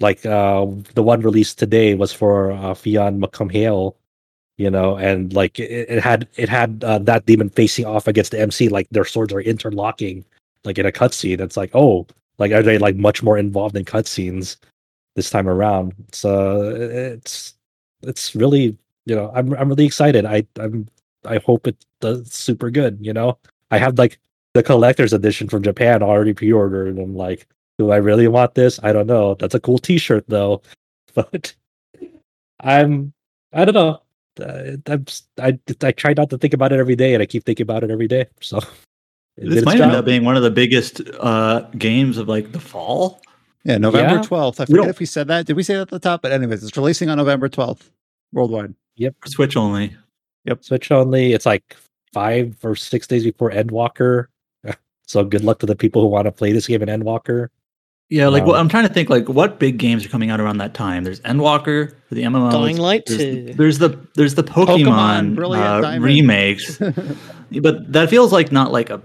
Like 0.00 0.24
uh 0.26 0.66
the 0.94 1.02
one 1.02 1.20
released 1.20 1.58
today 1.58 1.94
was 1.94 2.12
for 2.12 2.52
uh, 2.52 2.74
Fionn 2.74 3.20
mac 3.20 3.30
Cumhaill, 3.32 3.94
you 4.58 4.70
know, 4.70 4.96
and 4.96 5.32
like 5.34 5.58
it, 5.60 5.88
it 5.90 6.02
had 6.02 6.28
it 6.36 6.48
had 6.48 6.82
uh, 6.84 6.98
that 7.00 7.26
demon 7.26 7.50
facing 7.50 7.86
off 7.86 8.08
against 8.08 8.32
the 8.32 8.40
MC, 8.40 8.68
like 8.68 8.88
their 8.90 9.04
swords 9.04 9.32
are 9.32 9.40
interlocking, 9.40 10.24
like 10.64 10.78
in 10.78 10.86
a 10.86 10.92
cutscene. 10.92 11.40
It's 11.40 11.56
like 11.56 11.70
oh, 11.74 12.06
like 12.38 12.52
are 12.52 12.62
they 12.62 12.78
like 12.78 12.96
much 12.96 13.22
more 13.22 13.38
involved 13.38 13.76
in 13.76 13.84
cutscenes 13.84 14.56
this 15.16 15.30
time 15.30 15.48
around? 15.48 15.94
So 16.12 16.60
it's 16.76 17.54
it's 18.04 18.34
really 18.34 18.76
you 19.06 19.14
know 19.14 19.30
i'm 19.34 19.52
i'm 19.54 19.68
really 19.68 19.86
excited. 19.86 20.24
I 20.24 20.46
i'm 20.58 20.88
i 21.24 21.38
hope 21.38 21.66
it 21.66 21.76
does 22.00 22.32
super 22.32 22.70
good 22.70 22.98
you 23.00 23.12
know? 23.12 23.38
I 23.70 23.78
have 23.78 23.98
like 23.98 24.18
the 24.54 24.62
collector's 24.62 25.12
edition 25.12 25.48
from 25.48 25.62
japan 25.62 26.02
already 26.02 26.32
pre-ordered 26.32 26.88
and 26.88 26.98
i'm 26.98 27.16
like 27.16 27.46
do 27.78 27.90
i 27.90 27.96
really 27.96 28.28
want 28.28 28.54
this? 28.54 28.78
I 28.82 28.92
don't 28.92 29.08
know. 29.08 29.34
That's 29.34 29.54
a 29.54 29.60
cool 29.60 29.78
t-shirt 29.78 30.24
though. 30.28 30.62
But 31.14 31.54
i'm 32.60 33.12
i 33.52 33.64
don't 33.64 33.74
know. 33.74 34.00
Uh, 34.40 34.76
I'm, 34.86 35.04
I, 35.40 35.58
I 35.80 35.92
try 35.92 36.12
not 36.12 36.28
to 36.30 36.38
think 36.38 36.54
about 36.54 36.72
it 36.72 36.80
every 36.80 36.96
day 36.96 37.14
and 37.14 37.22
i 37.22 37.26
keep 37.26 37.44
thinking 37.44 37.62
about 37.62 37.84
it 37.84 37.90
every 37.90 38.08
day 38.08 38.26
so. 38.40 38.60
This 39.36 39.64
might 39.64 39.80
end 39.80 39.92
up 39.92 40.04
being 40.04 40.24
one 40.24 40.36
of 40.36 40.44
the 40.44 40.50
biggest 40.50 41.00
uh, 41.18 41.62
games 41.76 42.18
of 42.18 42.28
like 42.28 42.52
the 42.52 42.60
fall. 42.60 43.20
Yeah, 43.64 43.78
November 43.78 44.16
Yeah. 44.16 44.20
12th. 44.22 44.60
I 44.60 44.64
forget 44.66 44.76
don't- 44.76 44.88
if 44.90 44.98
we 45.00 45.06
said 45.06 45.28
that. 45.28 45.46
Did 45.46 45.56
we 45.56 45.62
say 45.62 45.74
that 45.74 45.82
at 45.82 45.88
the 45.88 45.98
top? 45.98 46.22
But 46.22 46.32
anyways, 46.32 46.62
it's 46.62 46.76
releasing 46.76 47.08
on 47.08 47.16
November 47.18 47.48
12th 47.48 47.90
worldwide. 48.32 48.74
Yep, 48.96 49.14
Switch 49.26 49.56
only. 49.56 49.96
Yep, 50.44 50.64
Switch 50.64 50.90
only. 50.90 51.32
It's 51.32 51.46
like 51.46 51.76
five 52.12 52.56
or 52.62 52.76
six 52.76 53.06
days 53.06 53.24
before 53.24 53.50
Endwalker. 53.50 54.26
So 55.06 55.22
good 55.22 55.44
luck 55.44 55.58
to 55.58 55.66
the 55.66 55.76
people 55.76 56.00
who 56.00 56.08
want 56.08 56.24
to 56.24 56.32
play 56.32 56.52
this 56.52 56.66
game 56.66 56.80
in 56.82 56.88
Endwalker. 56.88 57.48
Yeah, 58.08 58.28
like 58.28 58.42
Um, 58.44 58.48
what 58.48 58.56
I'm 58.58 58.70
trying 58.70 58.88
to 58.88 58.92
think 58.94 59.10
like 59.10 59.28
what 59.28 59.58
big 59.58 59.76
games 59.76 60.04
are 60.04 60.08
coming 60.08 60.30
out 60.30 60.40
around 60.40 60.56
that 60.58 60.72
time. 60.72 61.04
There's 61.04 61.20
Endwalker 61.20 61.92
for 62.08 62.14
the 62.14 62.22
MMO. 62.22 62.50
Dying 62.50 62.78
Light 62.78 63.04
There's, 63.06 63.18
2. 63.20 63.54
there's 63.54 63.78
the 63.78 63.98
there's 64.14 64.34
the 64.34 64.42
Pokemon, 64.44 65.34
Pokemon 65.36 65.96
uh, 65.98 66.00
remakes, 66.00 66.78
but 67.60 67.92
that 67.92 68.08
feels 68.08 68.32
like 68.32 68.50
not 68.50 68.72
like 68.72 68.88
a 68.88 69.02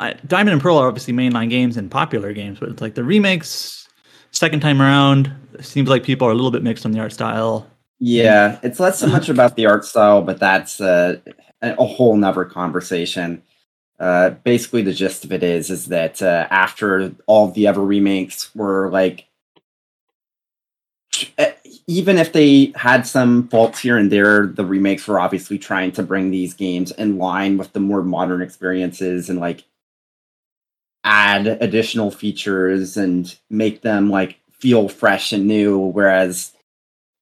I, 0.00 0.14
Diamond 0.26 0.54
and 0.54 0.62
Pearl 0.62 0.78
are 0.78 0.88
obviously 0.88 1.12
mainline 1.12 1.50
games 1.50 1.76
and 1.76 1.90
popular 1.90 2.32
games, 2.32 2.58
but 2.58 2.70
it's 2.70 2.80
like 2.80 2.94
the 2.94 3.04
remakes 3.04 3.86
second 4.30 4.60
time 4.60 4.80
around. 4.80 5.30
Seems 5.60 5.90
like 5.90 6.02
people 6.04 6.26
are 6.26 6.30
a 6.30 6.34
little 6.34 6.50
bit 6.50 6.62
mixed 6.62 6.86
on 6.86 6.92
the 6.92 6.98
art 6.98 7.12
style. 7.12 7.66
Yeah, 7.98 8.58
it's 8.62 8.80
less 8.80 8.98
so 8.98 9.06
much 9.06 9.28
about 9.28 9.56
the 9.56 9.66
art 9.66 9.84
style, 9.84 10.22
but 10.22 10.40
that's 10.40 10.80
a, 10.80 11.20
a 11.60 11.84
whole 11.84 12.16
nother 12.16 12.46
conversation. 12.46 13.42
Uh, 13.98 14.30
basically, 14.30 14.80
the 14.80 14.94
gist 14.94 15.26
of 15.26 15.32
it 15.32 15.42
is 15.42 15.68
is 15.68 15.86
that 15.86 16.22
uh, 16.22 16.46
after 16.50 17.12
all 17.26 17.50
the 17.50 17.66
other 17.66 17.82
remakes 17.82 18.54
were 18.54 18.88
like, 18.90 19.26
eh, 21.36 21.52
even 21.86 22.16
if 22.16 22.32
they 22.32 22.72
had 22.74 23.06
some 23.06 23.48
faults 23.48 23.80
here 23.80 23.98
and 23.98 24.10
there, 24.10 24.46
the 24.46 24.64
remakes 24.64 25.06
were 25.06 25.20
obviously 25.20 25.58
trying 25.58 25.92
to 25.92 26.02
bring 26.02 26.30
these 26.30 26.54
games 26.54 26.90
in 26.92 27.18
line 27.18 27.58
with 27.58 27.74
the 27.74 27.80
more 27.80 28.02
modern 28.02 28.40
experiences 28.40 29.28
and 29.28 29.38
like 29.38 29.64
add 31.04 31.46
additional 31.46 32.10
features 32.10 32.96
and 32.96 33.36
make 33.48 33.82
them 33.82 34.10
like 34.10 34.38
feel 34.52 34.88
fresh 34.88 35.32
and 35.32 35.46
new. 35.46 35.78
Whereas 35.78 36.52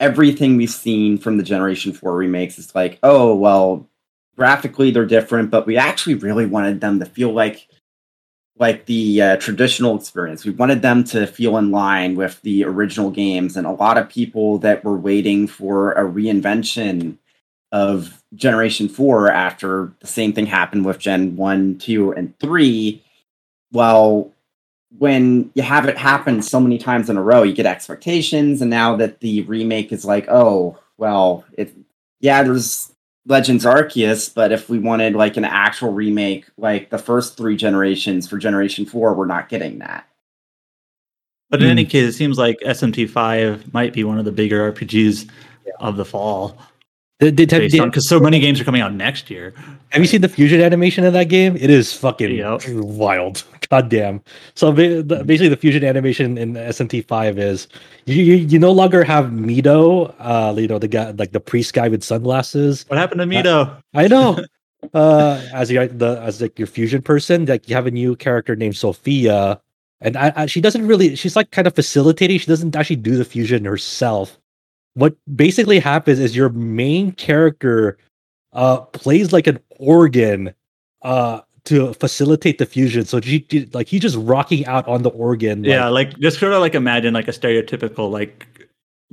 everything 0.01 0.57
we've 0.57 0.71
seen 0.71 1.19
from 1.19 1.37
the 1.37 1.43
Generation 1.43 1.93
4 1.93 2.15
remakes 2.15 2.59
is 2.59 2.75
like, 2.75 2.99
oh, 3.03 3.35
well, 3.35 3.89
graphically 4.37 4.91
they're 4.91 5.07
different, 5.07 5.51
but 5.51 5.67
we 5.67 5.77
actually 5.77 6.15
really 6.15 6.47
wanted 6.47 6.81
them 6.81 6.99
to 7.01 7.07
feel 7.07 7.33
like 7.33 7.69
like 8.59 8.87
the 8.87 9.23
uh, 9.23 9.37
traditional 9.37 9.97
experience. 9.97 10.45
We 10.45 10.51
wanted 10.51 10.83
them 10.83 11.05
to 11.05 11.29
feel 11.29 11.57
in 11.59 11.71
line 11.71 12.17
with 12.17 12.43
the 12.43 12.65
original 12.65 13.11
games, 13.11 13.57
and 13.57 13.67
a 13.67 13.73
lot 13.73 13.99
of 13.99 14.09
people 14.09 14.59
that 14.59 14.85
were 14.85 14.97
waiting 14.97 15.47
for 15.47 15.93
a 15.93 16.03
reinvention 16.03 17.19
of 17.71 18.23
Generation 18.35 18.89
4 18.89 19.31
after 19.31 19.93
the 20.01 20.07
same 20.07 20.33
thing 20.33 20.47
happened 20.47 20.85
with 20.85 20.99
Gen 20.99 21.37
1, 21.37 21.79
2, 21.79 22.13
and 22.13 22.39
3. 22.41 23.05
Well, 23.73 24.33
when 24.99 25.51
you 25.55 25.63
have 25.63 25.87
it 25.87 25.99
happen 25.99 26.41
so 26.43 26.61
many 26.61 26.79
times 26.79 27.11
in 27.11 27.17
a 27.17 27.23
row, 27.23 27.43
you 27.43 27.53
get 27.53 27.67
expectations, 27.67 28.61
and 28.63 28.71
now 28.71 28.97
that 28.97 29.21
the 29.21 29.43
remake 29.43 29.93
is 29.93 30.05
like, 30.05 30.27
oh, 30.29 30.79
well, 30.97 31.45
it 31.53 31.75
yeah, 32.21 32.43
there's 32.43 32.93
Legends 33.27 33.65
Arceus, 33.67 34.33
but 34.35 34.51
if 34.53 34.69
we 34.71 34.79
wanted 34.79 35.15
like 35.15 35.37
an 35.37 35.45
actual 35.45 35.93
remake, 35.93 36.47
like 36.57 36.89
the 36.91 36.99
first 36.99 37.37
three 37.37 37.57
generations 37.57 38.27
for 38.27 38.39
Generation 38.39 38.87
Four, 38.87 39.15
we're 39.15 39.27
not 39.27 39.49
getting 39.51 39.79
that. 39.81 40.09
But 41.51 41.61
in 41.61 41.67
Hmm. 41.69 41.73
any 41.73 41.85
case, 41.85 42.09
it 42.09 42.13
seems 42.17 42.39
like 42.39 42.59
SMT5 42.65 43.73
might 43.73 43.93
be 43.93 44.05
one 44.05 44.19
of 44.19 44.25
the 44.25 44.33
bigger 44.33 44.61
RPGs 44.73 45.29
of 45.81 45.97
the 45.97 46.05
fall 46.05 46.59
Did, 47.21 47.37
did, 47.37 47.51
have, 47.53 47.71
did- 47.71 47.85
because 47.85 48.09
so 48.09 48.19
many 48.21 48.39
games 48.41 48.61
are 48.61 48.65
coming 48.65 48.81
out 48.83 48.93
next 48.95 49.31
year. 49.31 49.55
have 49.91 50.01
you 50.03 50.07
seen 50.09 50.21
the 50.23 50.29
fusion 50.29 50.61
animation 50.61 51.05
in 51.05 51.13
that 51.13 51.29
game? 51.29 51.57
It 51.57 51.71
is 51.71 51.93
fucking 51.93 52.35
Yep. 52.35 52.63
wild. 52.69 53.45
God 53.71 53.91
damn. 53.91 54.23
So 54.55 54.73
basically, 54.73 55.49
the 55.49 55.57
fusion 55.57 55.85
animation 55.85 56.39
in 56.39 56.55
SMT5 56.55 57.39
is 57.39 57.69
you, 58.07 58.23
you 58.23 58.35
you 58.37 58.59
no 58.59 58.73
longer 58.73 59.05
have 59.05 59.27
Mido, 59.27 60.15
uh, 60.19 60.55
you 60.59 60.67
know 60.67 60.79
the 60.79 60.89
guy 60.89 61.11
like 61.11 61.33
the 61.33 61.41
priest 61.41 61.75
guy 61.75 61.89
with 61.89 62.03
sunglasses. 62.03 62.87
What 62.89 62.99
happened 62.99 63.21
to 63.21 63.27
Mido? 63.27 63.83
I 63.95 64.09
know. 64.09 64.39
uh, 64.95 65.43
as 65.53 65.71
your 65.71 65.87
the 65.87 66.21
as 66.23 66.41
like 66.41 66.59
your 66.59 66.67
fusion 66.67 67.03
person, 67.03 67.45
like 67.45 67.69
you 67.69 67.75
have 67.75 67.87
a 67.87 67.91
new 67.91 68.17
character 68.17 68.57
named 68.57 68.77
Sophia, 68.77 69.61
and 70.01 70.17
I, 70.17 70.33
I, 70.35 70.47
she 70.47 70.63
doesn't 70.63 70.87
really. 70.87 71.15
She's 71.15 71.37
like 71.37 71.51
kind 71.51 71.67
of 71.67 71.75
facilitating. 71.75 72.39
She 72.39 72.47
doesn't 72.47 72.75
actually 72.75 72.97
do 72.97 73.17
the 73.17 73.25
fusion 73.25 73.67
herself. 73.67 74.39
What 74.95 75.15
basically 75.37 75.79
happens 75.79 76.19
is 76.19 76.35
your 76.35 76.49
main 76.49 77.13
character 77.13 77.99
uh 78.55 78.81
plays 78.81 79.31
like 79.31 79.47
an 79.47 79.59
organ 79.79 80.55
uh 81.03 81.41
to 81.69 81.93
facilitate 81.95 82.59
the 82.59 82.67
fusion. 82.67 83.05
So 83.05 83.21
he 83.21 83.47
he- 83.51 83.69
like 83.73 83.87
he's 83.89 84.01
just 84.03 84.17
rocking 84.19 84.67
out 84.67 84.87
on 84.89 85.03
the 85.03 85.11
organ. 85.11 85.63
like- 85.63 85.69
yeah, 85.71 85.89
like 85.89 86.19
just 86.19 86.39
sort 86.39 86.53
of 86.53 86.61
like 86.61 86.75
imagine 86.75 87.15
like 87.15 87.29
a 87.29 87.33
stereotypical 87.33 88.11
like 88.11 88.47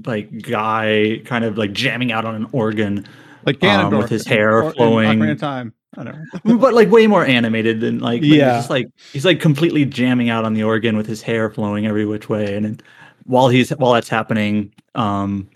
like 0.06 0.42
guy 0.42 1.22
kind 1.26 1.46
of 1.46 1.58
like 1.58 1.72
jamming 1.72 2.12
out 2.12 2.26
on 2.26 2.36
an 2.36 2.48
organ, 2.52 3.08
Like 3.46 3.64
um, 3.64 3.98
with 3.98 4.10
his 4.10 4.26
hair 4.28 4.62
or 4.64 4.72
flowing. 4.74 5.20
Ocarina 5.20 5.32
of 5.32 5.40
Time. 5.40 5.74
I 5.98 6.04
don't 6.04 6.44
know. 6.44 6.58
but 6.58 6.74
like 6.74 6.90
way 6.92 7.08
more 7.08 7.26
animated 7.26 7.80
than 7.80 8.00
like 8.00 8.20
but 8.22 8.28
he's 8.28 8.36
Yeah. 8.38 8.58
just 8.58 8.70
like 8.70 8.88
he's 9.14 9.24
like 9.24 9.40
completely 9.40 9.86
jamming 9.86 10.30
out 10.30 10.44
on 10.44 10.54
the 10.54 10.64
organ 10.64 10.98
with 10.98 11.08
his 11.08 11.22
hair 11.22 11.50
flowing 11.50 11.86
every 11.88 12.06
which 12.06 12.28
way 12.28 12.54
and 12.56 12.66
then 12.66 12.80
while 13.24 13.48
he's 13.48 13.70
while 13.72 13.94
that's 13.94 14.10
happening 14.10 14.74
um 14.96 15.48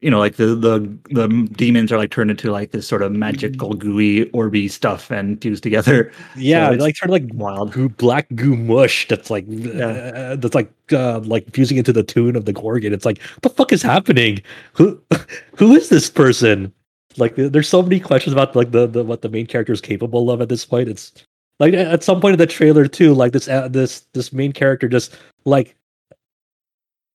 you 0.00 0.10
know 0.10 0.18
like 0.18 0.36
the 0.36 0.54
the 0.54 0.98
the 1.10 1.48
demons 1.56 1.90
are 1.90 1.96
like 1.96 2.10
turned 2.10 2.30
into 2.30 2.50
like 2.50 2.70
this 2.70 2.86
sort 2.86 3.02
of 3.02 3.12
magical 3.12 3.72
gooey 3.74 4.26
orby 4.26 4.70
stuff 4.70 5.10
and 5.10 5.40
fused 5.40 5.62
together 5.62 6.12
yeah, 6.36 6.70
So 6.70 6.76
like 6.76 6.96
sort 6.96 7.10
of 7.10 7.12
like 7.12 7.30
wild 7.34 7.72
goo, 7.72 7.88
black 7.88 8.26
goo 8.34 8.56
mush 8.56 9.08
that's 9.08 9.30
like 9.30 9.44
uh, 9.46 10.36
that's 10.36 10.54
like 10.54 10.70
uh, 10.92 11.20
like 11.20 11.50
fusing 11.52 11.78
into 11.78 11.92
the 11.92 12.02
tune 12.02 12.36
of 12.36 12.44
the 12.44 12.52
gorgon 12.52 12.92
It's 12.92 13.06
like 13.06 13.20
what 13.20 13.42
the 13.42 13.50
fuck 13.50 13.72
is 13.72 13.82
happening? 13.82 14.42
Who 14.74 15.00
who 15.56 15.74
is 15.74 15.88
this 15.88 16.10
person? 16.10 16.72
Like 17.16 17.34
there's 17.36 17.68
so 17.68 17.82
many 17.82 17.98
questions 17.98 18.34
about 18.34 18.54
like 18.54 18.72
the, 18.72 18.86
the 18.86 19.02
what 19.02 19.22
the 19.22 19.30
main 19.30 19.46
character 19.46 19.72
is 19.72 19.80
capable 19.80 20.30
of 20.30 20.42
at 20.42 20.50
this 20.50 20.66
point. 20.66 20.88
It's 20.88 21.12
like 21.58 21.72
at 21.72 22.04
some 22.04 22.20
point 22.20 22.34
in 22.34 22.38
the 22.38 22.46
trailer 22.46 22.86
too, 22.86 23.14
like 23.14 23.32
this 23.32 23.48
uh, 23.48 23.68
this 23.68 24.00
this 24.12 24.32
main 24.32 24.52
character 24.52 24.88
just 24.88 25.16
like 25.46 25.74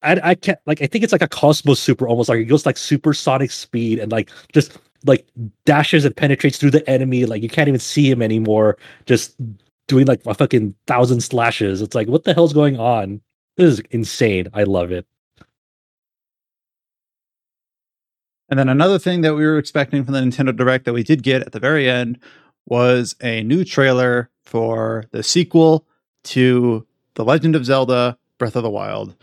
I 0.04 0.20
I 0.24 0.36
can't 0.36 0.60
like 0.66 0.82
I 0.82 0.88
think 0.88 1.04
it's 1.04 1.12
like 1.12 1.22
a 1.22 1.28
Cosmos 1.28 1.80
Super 1.80 2.08
almost 2.08 2.30
like 2.30 2.40
it 2.40 2.46
goes 2.46 2.66
like 2.66 2.78
supersonic 2.78 3.52
speed 3.52 4.00
and 4.00 4.12
like 4.12 4.30
just 4.54 4.78
like 5.06 5.28
dashes 5.66 6.06
and 6.06 6.16
penetrates 6.16 6.58
through 6.58 6.72
the 6.72 6.88
enemy 6.90 7.26
like 7.26 7.42
you 7.42 7.50
can't 7.50 7.68
even 7.68 7.80
see 7.80 8.10
him 8.10 8.22
anymore 8.22 8.78
just 9.06 9.36
doing 9.88 10.06
like 10.06 10.22
a 10.26 10.34
fucking 10.34 10.76
thousand 10.88 11.22
slashes. 11.22 11.82
It's 11.82 11.96
like 11.96 12.08
what 12.08 12.24
the 12.24 12.34
hell's 12.34 12.54
going 12.54 12.80
on? 12.80 13.22
This 13.58 13.74
is 13.74 13.82
insane. 13.92 14.48
I 14.54 14.64
love 14.64 14.92
it. 14.92 15.06
And 18.50 18.60
then 18.60 18.68
another 18.68 19.00
thing 19.00 19.22
that 19.22 19.34
we 19.34 19.46
were 19.46 19.58
expecting 19.58 20.04
from 20.04 20.14
the 20.14 20.20
Nintendo 20.20 20.56
Direct 20.56 20.84
that 20.84 20.94
we 20.94 21.04
did 21.04 21.24
get 21.24 21.42
at 21.44 21.54
the 21.54 21.60
very 21.60 21.90
end 21.90 22.20
was 22.66 23.16
a 23.22 23.44
new 23.44 23.64
trailer 23.64 24.30
for 24.44 25.06
the 25.12 25.24
sequel 25.24 25.88
to 26.26 26.86
The 27.16 27.24
Legend 27.24 27.56
of 27.56 27.66
Zelda 27.66 28.18
Breath 28.38 28.58
of 28.58 28.64
the 28.64 28.70
Wild. 28.70 29.16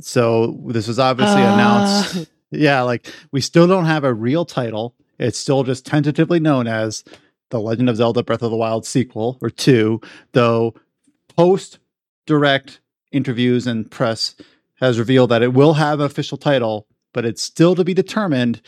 So 0.00 0.60
this 0.66 0.86
was 0.88 0.98
obviously 0.98 1.42
Ah. 1.42 1.54
announced. 1.54 2.30
Yeah, 2.50 2.82
like 2.82 3.12
we 3.32 3.40
still 3.40 3.66
don't 3.66 3.84
have 3.86 4.04
a 4.04 4.14
real 4.14 4.44
title. 4.44 4.94
It's 5.18 5.38
still 5.38 5.64
just 5.64 5.84
tentatively 5.84 6.40
known 6.40 6.66
as 6.66 7.04
The 7.50 7.60
Legend 7.60 7.90
of 7.90 7.96
Zelda 7.96 8.22
Breath 8.22 8.42
of 8.42 8.50
the 8.50 8.56
Wild 8.56 8.86
sequel 8.86 9.38
or 9.42 9.50
2, 9.50 10.00
though 10.32 10.74
post 11.36 11.78
direct 12.26 12.80
interviews 13.12 13.66
and 13.66 13.90
press 13.90 14.34
has 14.76 14.98
revealed 14.98 15.30
that 15.30 15.42
it 15.42 15.52
will 15.54 15.74
have 15.74 15.98
an 16.00 16.06
official 16.06 16.38
title, 16.38 16.86
but 17.12 17.24
it's 17.24 17.42
still 17.42 17.74
to 17.74 17.84
be 17.84 17.94
determined. 17.94 18.60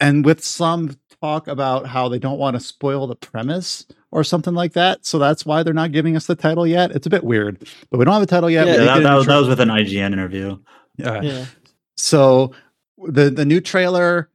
And 0.00 0.24
with 0.24 0.44
some 0.44 0.96
talk 1.20 1.48
about 1.48 1.86
how 1.88 2.08
they 2.08 2.18
don't 2.18 2.38
want 2.38 2.54
to 2.54 2.60
spoil 2.60 3.06
the 3.06 3.16
premise 3.16 3.86
or 4.14 4.22
something 4.22 4.54
like 4.54 4.74
that. 4.74 5.04
So 5.04 5.18
that's 5.18 5.44
why 5.44 5.64
they're 5.64 5.74
not 5.74 5.90
giving 5.90 6.16
us 6.16 6.26
the 6.26 6.36
title 6.36 6.64
yet. 6.64 6.92
It's 6.92 7.04
a 7.06 7.10
bit 7.10 7.24
weird, 7.24 7.58
but 7.90 7.98
we 7.98 8.04
don't 8.04 8.14
have 8.14 8.22
a 8.22 8.26
title 8.26 8.48
yet. 8.48 8.68
Yeah, 8.68 8.78
We 8.78 8.84
yeah, 8.84 8.94
did 8.94 9.04
that, 9.04 9.08
that 9.08 9.14
was, 9.16 9.26
that 9.26 9.36
was 9.36 9.48
with 9.48 9.60
an 9.60 9.70
ign 9.70 10.12
interview 10.12 10.56
Yeah. 10.96 11.20
yeah. 11.20 11.46
So 11.96 12.52
the 12.96 13.28
the 13.28 13.44
new 13.44 13.60
trailer, 13.60 14.30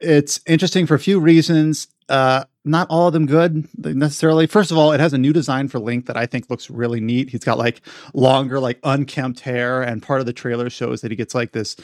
it's 0.00 0.40
interesting 0.46 0.86
for 0.86 0.94
a 0.94 0.98
few 0.98 1.20
reasons. 1.20 1.88
Uh, 2.08 2.44
not 2.64 2.86
all 2.88 3.06
of 3.06 3.12
them 3.12 3.26
good 3.26 3.68
necessarily. 3.76 4.46
First 4.46 4.70
of 4.70 4.78
all, 4.78 4.92
it 4.92 5.00
has 5.00 5.12
a 5.12 5.18
new 5.18 5.34
design 5.34 5.68
for 5.68 5.78
Link 5.78 6.06
that 6.06 6.16
I 6.16 6.24
think 6.24 6.48
looks 6.48 6.70
really 6.70 7.00
neat. 7.00 7.28
He's 7.28 7.44
got 7.44 7.58
like 7.58 7.82
longer, 8.14 8.60
like 8.60 8.78
unkempt 8.82 9.40
hair, 9.40 9.82
and 9.82 10.02
part 10.02 10.20
of 10.20 10.26
the 10.26 10.32
trailer 10.32 10.70
shows 10.70 11.02
that 11.02 11.10
he 11.10 11.16
gets 11.16 11.34
like 11.34 11.52
this 11.52 11.76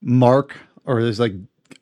mark 0.00 0.56
or 0.86 1.02
there's 1.02 1.20
like 1.20 1.34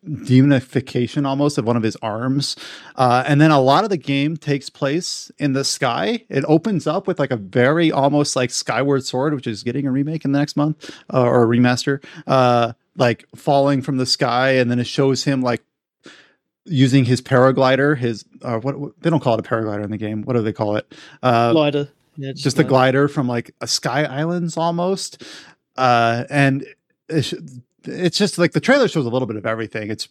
demonification 0.06 1.26
almost 1.26 1.58
of 1.58 1.64
one 1.64 1.76
of 1.76 1.82
his 1.82 1.96
arms. 2.02 2.56
Uh, 2.96 3.22
and 3.26 3.40
then 3.40 3.50
a 3.50 3.60
lot 3.60 3.84
of 3.84 3.90
the 3.90 3.96
game 3.96 4.36
takes 4.36 4.68
place 4.68 5.30
in 5.38 5.52
the 5.52 5.64
sky. 5.64 6.24
It 6.28 6.44
opens 6.46 6.86
up 6.86 7.06
with 7.06 7.18
like 7.18 7.30
a 7.30 7.36
very 7.36 7.92
almost 7.92 8.34
like 8.34 8.50
Skyward 8.50 9.04
Sword, 9.04 9.34
which 9.34 9.46
is 9.46 9.62
getting 9.62 9.86
a 9.86 9.90
remake 9.90 10.24
in 10.24 10.32
the 10.32 10.38
next 10.38 10.56
month 10.56 10.90
uh, 11.12 11.22
or 11.22 11.44
a 11.44 11.46
remaster, 11.46 12.04
uh, 12.26 12.72
like 12.96 13.24
falling 13.34 13.82
from 13.82 13.96
the 13.96 14.06
sky. 14.06 14.52
And 14.52 14.70
then 14.70 14.78
it 14.78 14.86
shows 14.86 15.24
him 15.24 15.40
like 15.42 15.62
using 16.64 17.04
his 17.04 17.20
paraglider, 17.20 17.96
his, 17.96 18.24
uh, 18.42 18.58
what, 18.58 18.78
what 18.78 19.00
they 19.02 19.10
don't 19.10 19.20
call 19.20 19.34
it 19.34 19.46
a 19.46 19.48
paraglider 19.48 19.84
in 19.84 19.90
the 19.90 19.98
game. 19.98 20.22
What 20.22 20.34
do 20.34 20.42
they 20.42 20.52
call 20.52 20.76
it? 20.76 20.92
Uh, 21.22 21.52
Glider. 21.52 21.88
Yeah, 22.16 22.32
just 22.32 22.58
a 22.58 22.64
glider. 22.64 22.68
glider 22.68 23.08
from 23.08 23.26
like 23.26 23.54
a 23.62 23.66
sky 23.66 24.04
islands 24.04 24.58
almost 24.58 25.22
uh 25.78 26.24
and 26.28 26.66
it's 27.84 28.18
just 28.18 28.38
like 28.38 28.52
the 28.52 28.60
trailer 28.60 28.88
shows 28.88 29.06
a 29.06 29.10
little 29.10 29.26
bit 29.26 29.36
of 29.36 29.46
everything. 29.46 29.90
It's 29.90 30.08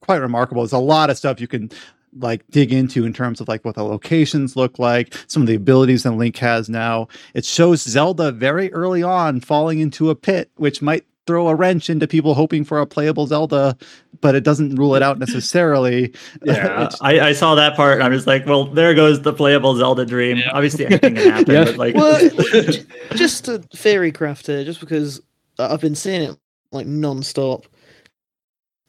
quite 0.00 0.16
remarkable. 0.16 0.62
There's 0.62 0.72
a 0.72 0.78
lot 0.78 1.10
of 1.10 1.16
stuff 1.16 1.40
you 1.40 1.48
can 1.48 1.70
like 2.18 2.46
dig 2.50 2.72
into 2.72 3.04
in 3.04 3.12
terms 3.12 3.40
of 3.40 3.48
like 3.48 3.64
what 3.64 3.74
the 3.74 3.82
locations 3.82 4.54
look 4.54 4.78
like 4.78 5.16
some 5.26 5.42
of 5.42 5.48
the 5.48 5.54
abilities 5.56 6.04
that 6.04 6.12
link 6.12 6.36
has 6.36 6.68
now. 6.68 7.08
It 7.34 7.44
shows 7.44 7.82
zelda 7.82 8.30
very 8.30 8.72
early 8.72 9.02
on 9.02 9.40
falling 9.40 9.80
into 9.80 10.10
a 10.10 10.14
pit 10.14 10.48
which 10.54 10.80
might 10.80 11.04
throw 11.26 11.48
a 11.48 11.54
wrench 11.56 11.90
into 11.90 12.06
people 12.06 12.34
hoping 12.34 12.64
for 12.64 12.78
a 12.80 12.86
playable 12.86 13.26
zelda 13.26 13.76
but 14.20 14.36
it 14.36 14.44
doesn't 14.44 14.76
rule 14.76 14.94
it 14.94 15.02
out 15.02 15.18
necessarily. 15.18 16.14
Yeah 16.44 16.88
I, 17.00 17.18
I 17.18 17.32
saw 17.32 17.56
that 17.56 17.74
part 17.74 17.94
and 17.94 18.02
i'm 18.04 18.12
just 18.12 18.28
like 18.28 18.46
well 18.46 18.66
there 18.66 18.94
goes 18.94 19.22
the 19.22 19.32
playable 19.32 19.74
zelda 19.74 20.06
dream. 20.06 20.40
Obviously 20.52 20.86
anything 20.86 21.16
can 21.16 21.30
happen 21.32 21.52
Yeah. 21.54 21.64
but 21.64 21.76
like 21.78 21.94
Well, 21.96 22.30
just 23.16 23.48
a 23.48 23.58
theory 23.74 24.12
craft 24.12 24.46
here, 24.46 24.62
just 24.64 24.78
because 24.78 25.20
uh, 25.58 25.68
I've 25.72 25.80
been 25.80 25.96
seeing 25.96 26.30
it 26.30 26.38
like 26.74 26.86
non-stop. 26.86 27.66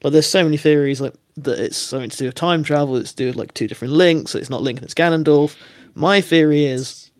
But 0.00 0.12
there's 0.12 0.26
so 0.26 0.44
many 0.44 0.56
theories 0.56 1.00
like 1.00 1.14
that 1.36 1.58
it's 1.58 1.76
something 1.76 2.10
to 2.10 2.16
do 2.16 2.26
with 2.26 2.34
time 2.34 2.62
travel. 2.62 2.96
It's 2.96 3.10
to 3.10 3.16
do 3.16 3.26
with 3.26 3.36
like 3.36 3.54
two 3.54 3.66
different 3.66 3.94
links. 3.94 4.32
So 4.32 4.38
It's 4.38 4.50
not 4.50 4.62
Link 4.62 4.78
and 4.78 4.84
it's 4.84 4.94
Ganondorf. 4.94 5.56
My 5.94 6.20
theory 6.20 6.66
is, 6.66 7.10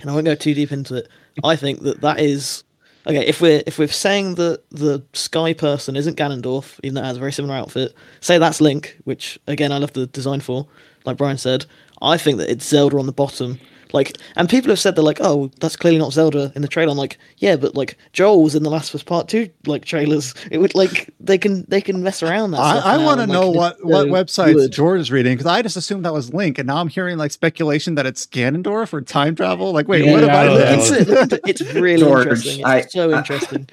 and 0.00 0.10
I 0.10 0.14
won't 0.14 0.24
go 0.24 0.34
too 0.34 0.54
deep 0.54 0.72
into 0.72 0.96
it. 0.96 1.08
I 1.44 1.56
think 1.56 1.82
that 1.82 2.00
that 2.00 2.20
is 2.20 2.64
okay. 3.06 3.26
If 3.26 3.40
we're 3.40 3.62
if 3.66 3.78
we're 3.78 3.88
saying 3.88 4.36
that 4.36 4.62
the 4.70 5.04
sky 5.12 5.52
person 5.52 5.96
isn't 5.96 6.18
Ganondorf, 6.18 6.78
even 6.82 6.94
though 6.94 7.02
it 7.02 7.06
has 7.06 7.16
a 7.16 7.20
very 7.20 7.32
similar 7.32 7.54
outfit, 7.54 7.94
say 8.20 8.38
that's 8.38 8.60
Link, 8.60 8.98
which 9.04 9.38
again 9.46 9.72
I 9.72 9.78
love 9.78 9.92
the 9.92 10.06
design 10.06 10.40
for. 10.40 10.66
Like 11.04 11.16
Brian 11.16 11.38
said, 11.38 11.66
I 12.00 12.16
think 12.16 12.38
that 12.38 12.50
it's 12.50 12.66
Zelda 12.66 12.98
on 12.98 13.06
the 13.06 13.12
bottom. 13.12 13.58
Like, 13.92 14.16
and 14.36 14.48
people 14.48 14.70
have 14.70 14.78
said 14.78 14.96
they're 14.96 15.04
like, 15.04 15.20
oh, 15.20 15.50
that's 15.60 15.76
clearly 15.76 15.98
not 15.98 16.12
Zelda 16.12 16.50
in 16.54 16.62
the 16.62 16.68
trailer. 16.68 16.92
I'm 16.92 16.98
like, 16.98 17.18
yeah, 17.38 17.56
but 17.56 17.74
like 17.74 17.96
Joel 18.12 18.42
was 18.42 18.54
in 18.54 18.62
the 18.62 18.70
Last 18.70 18.90
of 18.90 18.94
Us 18.96 19.02
Part 19.02 19.28
Two 19.28 19.50
like 19.66 19.84
trailers. 19.84 20.34
It 20.50 20.58
would 20.58 20.74
like 20.74 21.10
they 21.20 21.38
can 21.38 21.64
they 21.68 21.80
can 21.80 22.02
mess 22.02 22.22
around 22.22 22.52
that. 22.52 22.60
I, 22.60 22.94
I 22.94 23.04
want 23.04 23.20
to 23.20 23.26
know 23.26 23.50
like, 23.50 23.56
what 23.56 23.72
it's 24.04 24.10
what 24.10 24.30
so 24.30 24.44
websites 24.46 24.54
good. 24.54 24.72
George 24.72 25.00
is 25.00 25.10
reading 25.12 25.34
because 25.34 25.46
I 25.46 25.62
just 25.62 25.76
assumed 25.76 26.04
that 26.04 26.12
was 26.12 26.32
Link, 26.32 26.58
and 26.58 26.66
now 26.66 26.76
I'm 26.78 26.88
hearing 26.88 27.18
like 27.18 27.32
speculation 27.32 27.94
that 27.96 28.06
it's 28.06 28.26
Ganondorf 28.26 28.92
or 28.92 29.00
time 29.02 29.34
travel. 29.34 29.72
Like, 29.72 29.88
wait, 29.88 30.04
Yeah, 30.04 30.12
what 30.12 30.24
am 30.24 30.30
I 30.30 30.34
I 30.40 30.44
don't 30.44 30.54
Look 30.56 30.66
doing? 30.66 30.78
know. 30.78 30.84
into 30.84 31.00
it, 31.00 31.08
look 31.08 31.22
into 31.22 31.34
it. 31.36 31.42
It's 31.48 31.74
really 31.74 32.02
George, 32.02 32.22
interesting. 32.26 32.60
It's 32.60 32.64
I- 32.68 32.80
so 32.88 33.10
I- 33.12 33.18
interesting. 33.18 33.68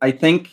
I 0.00 0.10
think 0.10 0.50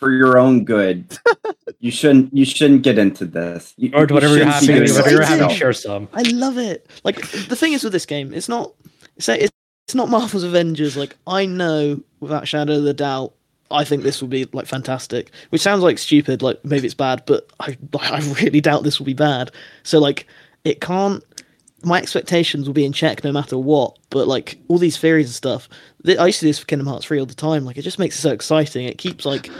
for 0.00 0.10
your 0.10 0.38
own 0.38 0.64
good, 0.64 1.16
you 1.78 1.90
shouldn't 1.90 2.34
you 2.34 2.46
shouldn't 2.46 2.82
get 2.82 2.98
into 2.98 3.26
this. 3.26 3.74
You, 3.76 3.90
or 3.92 4.06
you 4.06 4.14
whatever 4.14 4.36
you're 4.36 4.50
shouldn't 4.50 4.68
having 4.68 4.82
whatever 4.82 5.10
you're 5.10 5.22
having 5.22 5.50
yourself. 5.50 5.58
share 5.58 5.72
some 5.74 6.08
I 6.14 6.22
love 6.22 6.58
it. 6.58 6.88
Like 7.04 7.20
the 7.20 7.54
thing 7.54 7.74
is 7.74 7.84
with 7.84 7.92
this 7.92 8.06
game, 8.06 8.32
it's 8.32 8.48
not 8.48 8.72
say 9.18 9.38
it's, 9.38 9.52
it's 9.86 9.94
not 9.94 10.08
Marvel's 10.08 10.42
Avengers. 10.42 10.96
Like 10.96 11.16
I 11.26 11.46
know 11.46 12.00
without 12.18 12.48
shadow 12.48 12.78
of 12.78 12.86
a 12.86 12.94
doubt, 12.94 13.34
I 13.70 13.84
think 13.84 14.02
this 14.02 14.20
will 14.20 14.28
be 14.28 14.46
like 14.52 14.66
fantastic. 14.66 15.30
Which 15.50 15.60
sounds 15.60 15.82
like 15.82 15.98
stupid, 15.98 16.42
like 16.42 16.64
maybe 16.64 16.86
it's 16.86 16.94
bad, 16.94 17.22
but 17.26 17.48
I 17.60 17.76
I 18.00 18.20
really 18.40 18.62
doubt 18.62 18.82
this 18.82 18.98
will 18.98 19.06
be 19.06 19.14
bad. 19.14 19.52
So 19.82 19.98
like 19.98 20.26
it 20.64 20.80
can't. 20.80 21.22
My 21.82 21.98
expectations 21.98 22.66
will 22.66 22.74
be 22.74 22.84
in 22.84 22.92
check 22.92 23.24
no 23.24 23.32
matter 23.32 23.56
what. 23.58 23.98
But 24.10 24.28
like 24.28 24.58
all 24.68 24.78
these 24.78 24.98
theories 24.98 25.26
and 25.26 25.34
stuff, 25.34 25.68
I 26.06 26.26
used 26.26 26.40
to 26.40 26.46
do 26.46 26.50
this 26.50 26.58
for 26.58 26.66
Kingdom 26.66 26.88
Hearts 26.88 27.04
three 27.04 27.20
all 27.20 27.26
the 27.26 27.34
time. 27.34 27.64
Like 27.64 27.78
it 27.78 27.82
just 27.82 27.98
makes 27.98 28.18
it 28.18 28.22
so 28.22 28.32
exciting. 28.32 28.86
It 28.86 28.98
keeps 28.98 29.24
like 29.24 29.50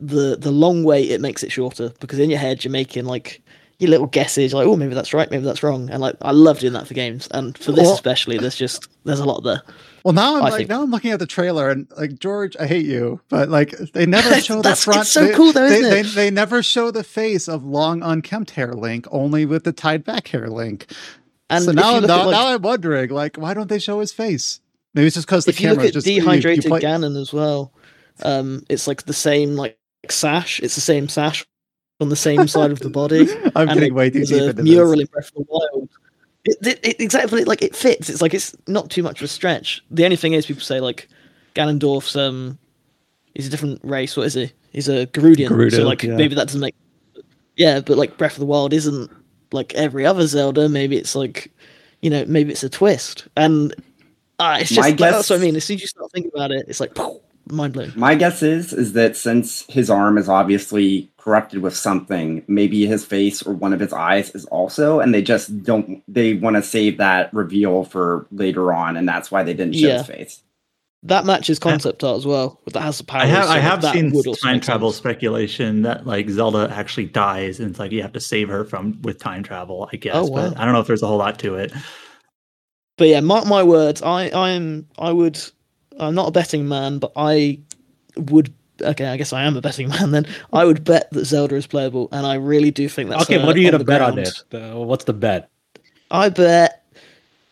the 0.00 0.36
the 0.36 0.50
long 0.50 0.84
way 0.84 1.02
it 1.02 1.20
makes 1.20 1.42
it 1.42 1.50
shorter 1.52 1.92
because 2.00 2.18
in 2.18 2.30
your 2.30 2.38
head 2.38 2.64
you're 2.64 2.70
making 2.72 3.04
like 3.06 3.42
your 3.78 3.90
little 3.90 4.06
guesses 4.06 4.54
like 4.54 4.66
oh 4.66 4.76
maybe 4.76 4.94
that's 4.94 5.12
right 5.12 5.30
maybe 5.30 5.44
that's 5.44 5.62
wrong 5.62 5.88
and 5.90 6.00
like 6.00 6.14
I 6.22 6.32
love 6.32 6.58
doing 6.60 6.72
that 6.74 6.86
for 6.86 6.94
games 6.94 7.28
and 7.30 7.56
for 7.58 7.72
this 7.72 7.84
Well- 7.84 7.94
especially 7.94 8.38
there's 8.38 8.56
just 8.56 8.88
there's 9.04 9.20
a 9.20 9.24
lot 9.24 9.40
there 9.40 9.62
Well, 10.04 10.14
now 10.14 10.36
I'm 10.36 10.42
I 10.42 10.48
like 10.48 10.54
think- 10.56 10.68
now 10.70 10.82
I'm 10.82 10.90
looking 10.90 11.10
at 11.12 11.18
the 11.18 11.26
trailer 11.26 11.68
and 11.70 11.86
like 11.96 12.18
George, 12.18 12.56
I 12.58 12.66
hate 12.66 12.86
you, 12.86 13.20
but 13.28 13.48
like 13.48 13.70
they 13.92 14.06
never 14.06 14.40
show 14.40 14.62
the 14.62 14.74
front. 14.76 15.00
it's 15.02 15.10
so 15.12 15.24
they, 15.26 15.32
cool 15.34 15.52
though, 15.52 15.68
they, 15.68 15.78
isn't 15.78 15.90
they, 15.90 16.00
it? 16.00 16.14
they 16.14 16.30
never 16.30 16.62
show 16.62 16.90
the 16.90 17.04
face 17.04 17.48
of 17.48 17.64
long 17.64 18.02
unkempt 18.02 18.52
hair 18.52 18.72
Link, 18.74 19.06
only 19.10 19.44
with 19.46 19.64
the 19.64 19.72
tied 19.72 20.04
back 20.04 20.28
hair 20.28 20.48
Link. 20.48 20.86
and 21.50 21.64
so 21.64 21.72
now, 21.72 21.96
you 22.00 22.06
now, 22.06 22.24
like, 22.26 22.30
now 22.32 22.48
I'm 22.48 22.62
wondering, 22.62 23.10
like, 23.10 23.36
why 23.36 23.52
don't 23.54 23.68
they 23.68 23.78
show 23.78 24.00
his 24.00 24.12
face? 24.12 24.60
Maybe 24.94 25.06
it's 25.08 25.14
just 25.16 25.26
because 25.26 25.44
the 25.44 25.52
you 25.52 25.58
camera 25.58 25.90
just 25.90 26.06
you- 26.06 26.14
you 26.14 26.20
dehydrated 26.22 26.64
play- 26.66 26.80
Ganon 26.80 27.20
as 27.20 27.32
well 27.32 27.72
um 28.22 28.64
it's 28.70 28.86
like 28.86 29.02
the 29.02 29.12
same 29.12 29.56
like 29.56 29.76
sash 30.12 30.60
it's 30.60 30.74
the 30.74 30.80
same 30.80 31.08
sash 31.08 31.44
on 32.00 32.08
the 32.10 32.16
same 32.16 32.46
side 32.46 32.70
of 32.70 32.80
the 32.80 32.90
body 32.90 33.26
I'm 33.56 33.68
and 33.68 33.78
getting 33.80 33.94
way 33.94 34.10
too 34.10 34.24
deep 34.24 34.40
into 34.50 34.62
mural 34.62 34.90
this. 34.90 35.00
in 35.00 35.06
Breath 35.06 35.28
of 35.28 35.34
the 35.34 35.46
Wild 35.48 35.88
It, 36.44 36.58
it, 36.66 36.80
it- 36.82 37.00
exactly 37.00 37.44
like 37.44 37.62
it 37.62 37.74
fits. 37.74 38.08
It's 38.08 38.22
like 38.22 38.34
it's 38.34 38.54
not 38.68 38.90
too 38.90 39.02
much 39.02 39.20
of 39.20 39.24
a 39.24 39.28
stretch. 39.28 39.82
The 39.90 40.04
only 40.04 40.16
thing 40.16 40.34
is, 40.34 40.46
people 40.46 40.62
say 40.62 40.78
like 40.80 41.08
Ganondorf's 41.54 42.14
um, 42.16 42.58
he's 43.34 43.46
a 43.46 43.50
different 43.50 43.80
race. 43.82 44.16
What 44.16 44.26
is 44.26 44.34
he? 44.34 44.52
He's 44.72 44.88
a 44.88 45.06
Garudian. 45.06 45.48
Gerudo, 45.48 45.76
so 45.76 45.82
like 45.84 46.02
yeah. 46.02 46.14
maybe 46.16 46.34
that 46.34 46.46
doesn't 46.46 46.60
make. 46.60 46.74
Yeah, 47.56 47.80
but 47.80 47.96
like 47.96 48.16
Breath 48.18 48.34
of 48.34 48.40
the 48.40 48.46
Wild 48.46 48.72
isn't 48.72 49.10
like 49.52 49.74
every 49.74 50.04
other 50.06 50.26
Zelda. 50.26 50.68
Maybe 50.68 50.96
it's 50.96 51.16
like, 51.16 51.50
you 52.02 52.10
know, 52.10 52.24
maybe 52.26 52.52
it's 52.52 52.62
a 52.62 52.68
twist, 52.68 53.26
and 53.36 53.74
uh, 54.38 54.58
it's 54.60 54.68
just 54.68 54.80
like, 54.80 54.98
that's 54.98 55.30
what 55.30 55.40
I 55.40 55.42
mean. 55.42 55.56
As 55.56 55.64
soon 55.64 55.76
as 55.76 55.80
you 55.80 55.86
start 55.88 56.12
thinking 56.12 56.30
about 56.34 56.52
it, 56.52 56.66
it's 56.68 56.78
like 56.78 56.94
mind 57.50 57.72
blowing. 57.72 57.92
My 57.96 58.14
guess 58.14 58.42
is 58.42 58.72
is 58.72 58.92
that 58.94 59.16
since 59.16 59.64
his 59.68 59.88
arm 59.90 60.18
is 60.18 60.28
obviously 60.28 61.10
corrupted 61.18 61.60
with 61.62 61.76
something, 61.76 62.44
maybe 62.46 62.86
his 62.86 63.04
face 63.04 63.42
or 63.42 63.52
one 63.54 63.72
of 63.72 63.80
his 63.80 63.92
eyes 63.92 64.34
is 64.34 64.44
also, 64.46 65.00
and 65.00 65.12
they 65.14 65.22
just 65.22 65.62
don't. 65.62 66.02
They 66.08 66.34
want 66.34 66.56
to 66.56 66.62
save 66.62 66.98
that 66.98 67.32
reveal 67.34 67.84
for 67.84 68.26
later 68.30 68.72
on, 68.72 68.96
and 68.96 69.08
that's 69.08 69.30
why 69.30 69.42
they 69.42 69.54
didn't 69.54 69.74
show 69.74 69.86
Yeah. 69.88 69.98
his 69.98 70.06
face. 70.06 70.42
That 71.02 71.24
matches 71.24 71.60
concept 71.60 72.02
art 72.02 72.16
as 72.16 72.26
well, 72.26 72.58
but 72.64 72.72
that 72.74 72.80
has 72.80 72.98
the 72.98 73.04
power. 73.04 73.20
I 73.20 73.26
have 73.26 73.44
so 73.44 73.50
I 73.50 73.58
have 73.58 73.84
seen 73.84 74.10
time 74.42 74.58
travel 74.60 74.90
sense. 74.90 74.98
speculation 74.98 75.82
that 75.82 76.04
like 76.04 76.28
Zelda 76.28 76.68
actually 76.72 77.06
dies 77.06 77.60
and 77.60 77.70
it's 77.70 77.78
like 77.78 77.92
you 77.92 78.02
have 78.02 78.14
to 78.14 78.20
save 78.20 78.48
her 78.48 78.64
from 78.64 79.00
with 79.02 79.18
time 79.18 79.44
travel. 79.44 79.88
I 79.92 79.96
guess, 79.98 80.16
Oh, 80.16 80.28
but. 80.30 80.58
I 80.58 80.64
don't 80.64 80.72
know 80.72 80.80
if 80.80 80.88
there's 80.88 81.02
a 81.04 81.06
whole 81.06 81.18
lot 81.18 81.38
to 81.40 81.54
it. 81.56 81.72
But 82.98 83.08
yeah, 83.08 83.20
mark 83.20 83.46
my 83.46 83.62
words. 83.62 84.02
I 84.02 84.30
I'm 84.34 84.88
I 84.98 85.12
would. 85.12 85.38
I'm 85.98 86.14
not 86.14 86.28
a 86.28 86.30
betting 86.30 86.68
man, 86.68 86.98
but 86.98 87.12
I 87.16 87.60
would. 88.16 88.52
Okay, 88.80 89.06
I 89.06 89.16
guess 89.16 89.32
I 89.32 89.44
am 89.44 89.56
a 89.56 89.60
betting 89.60 89.88
man. 89.90 90.10
Then 90.10 90.26
I 90.52 90.64
would 90.64 90.84
bet 90.84 91.10
that 91.12 91.24
Zelda 91.24 91.56
is 91.56 91.66
playable, 91.66 92.08
and 92.12 92.26
I 92.26 92.34
really 92.34 92.70
do 92.70 92.88
think 92.88 93.10
that's 93.10 93.22
okay, 93.22 93.36
uh, 93.36 93.46
what 93.46 93.56
are 93.56 93.58
you 93.58 93.70
gonna 93.70 93.78
the 93.78 93.84
bet 93.84 94.02
on 94.02 94.18
it? 94.18 94.42
Uh, 94.52 94.76
what's 94.76 95.04
the 95.04 95.14
bet? 95.14 95.50
I 96.10 96.28
bet 96.28 96.86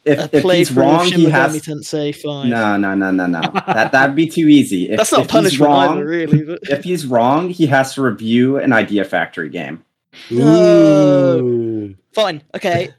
a 0.06 0.12
If, 0.12 0.34
if 0.34 0.44
he's 0.44 0.72
wrong, 0.72 1.06
of 1.06 1.12
he 1.12 1.24
has. 1.30 1.56
Megami 1.56 1.62
Tensei 1.62 2.14
Five. 2.14 2.46
No, 2.48 2.76
no, 2.76 2.94
no, 2.94 3.10
no, 3.10 3.26
no. 3.26 3.40
That 3.66 3.92
that'd 3.92 4.14
be 4.14 4.28
too 4.28 4.48
easy. 4.48 4.90
If, 4.90 4.98
that's 4.98 5.12
not 5.12 5.22
if 5.22 5.28
punishment 5.28 5.68
wrong, 5.68 5.96
either, 5.96 6.06
really. 6.06 6.42
But 6.44 6.60
If 6.64 6.84
he's 6.84 7.06
wrong, 7.06 7.48
he 7.48 7.66
has 7.66 7.94
to 7.94 8.02
review 8.02 8.58
an 8.58 8.72
Idea 8.72 9.04
Factory 9.04 9.48
game. 9.48 9.84
No. 10.30 11.38
Ooh. 11.38 11.94
fine, 12.12 12.42
okay, 12.54 12.90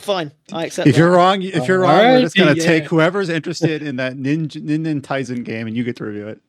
fine. 0.00 0.32
I 0.52 0.66
accept. 0.66 0.88
If 0.88 0.96
you're 0.96 1.10
wrong, 1.10 1.42
if 1.42 1.68
you're 1.68 1.84
All 1.84 1.90
wrong, 1.92 2.04
we're 2.14 2.20
just 2.22 2.36
gonna 2.36 2.54
yeah. 2.54 2.64
take 2.64 2.84
whoever's 2.84 3.28
interested 3.28 3.82
in 3.82 3.96
that 3.96 4.14
Ninja 4.16 4.62
Ninja 4.64 5.00
Taisen 5.00 5.44
game, 5.44 5.66
and 5.66 5.76
you 5.76 5.84
get 5.84 5.96
to 5.96 6.04
review 6.04 6.28
it. 6.28 6.40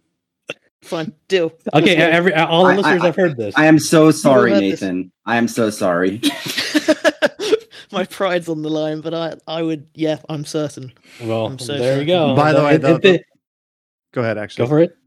fine, 0.83 1.13
deal. 1.27 1.51
Okay, 1.73 1.95
every 1.95 2.33
all 2.33 2.63
the 2.65 2.71
I- 2.71 2.75
listeners 2.77 3.01
I- 3.01 3.05
have 3.05 3.15
heard 3.15 3.37
this. 3.37 3.53
I 3.57 3.65
am 3.65 3.79
so 3.79 4.11
sorry, 4.11 4.51
heard 4.51 4.63
this. 4.63 4.81
Nathan. 4.81 5.11
I 5.25 5.37
am 5.37 5.47
so 5.47 5.69
sorry. 5.69 6.21
My 7.91 8.05
pride's 8.05 8.47
on 8.47 8.61
the 8.61 8.69
line, 8.69 9.01
but 9.01 9.13
I 9.13 9.35
I 9.47 9.61
would. 9.61 9.87
Yeah, 9.93 10.19
I'm 10.29 10.45
certain. 10.45 10.93
well, 11.21 11.45
I'm 11.45 11.59
so 11.59 11.77
there 11.77 11.99
you 11.99 12.05
go. 12.05 12.35
By 12.35 12.53
the 12.53 12.63
way, 12.63 12.75
If- 12.75 12.81
the- 12.81 12.95
if 12.95 13.05
it- 13.05 13.25
Go 14.13 14.21
ahead, 14.21 14.37
actually. 14.37 14.65
go 14.65 14.69
for 14.69 14.79
it. 14.79 14.97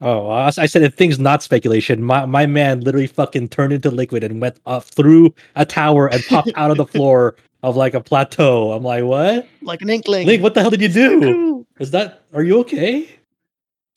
Oh, 0.00 0.28
I 0.28 0.46
I 0.48 0.66
said 0.66 0.82
if 0.82 0.94
things 0.94 1.18
not 1.18 1.42
speculation, 1.42 2.02
my, 2.02 2.24
my 2.26 2.44
man 2.46 2.80
literally 2.80 3.06
fucking 3.06 3.48
turned 3.48 3.72
into 3.72 3.90
liquid 3.90 4.22
and 4.24 4.40
went 4.42 4.58
up 4.66 4.84
through 4.84 5.34
a 5.56 5.64
tower 5.66 6.06
and 6.08 6.22
popped 6.24 6.50
out 6.54 6.70
of 6.70 6.76
the 6.76 6.86
floor 6.86 7.36
of 7.66 7.76
like 7.76 7.94
a 7.94 8.00
plateau. 8.00 8.72
I'm 8.72 8.84
like, 8.84 9.02
what? 9.02 9.48
Like 9.60 9.82
an 9.82 9.90
inkling. 9.90 10.26
Link, 10.26 10.40
what 10.40 10.54
the 10.54 10.60
hell 10.60 10.70
did 10.70 10.80
you 10.80 10.88
do? 10.88 11.66
Is 11.80 11.90
that? 11.90 12.22
Are 12.32 12.44
you 12.44 12.60
okay? 12.60 13.08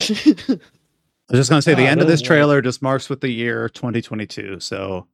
I 0.02 0.08
was 1.30 1.38
just 1.38 1.50
gonna 1.50 1.62
say 1.62 1.74
the 1.74 1.86
end 1.86 2.00
of 2.00 2.08
this 2.08 2.20
way. 2.20 2.26
trailer 2.26 2.60
just 2.60 2.82
marks 2.82 3.08
with 3.08 3.20
the 3.20 3.28
year 3.28 3.68
2022. 3.68 4.58
So 4.58 5.06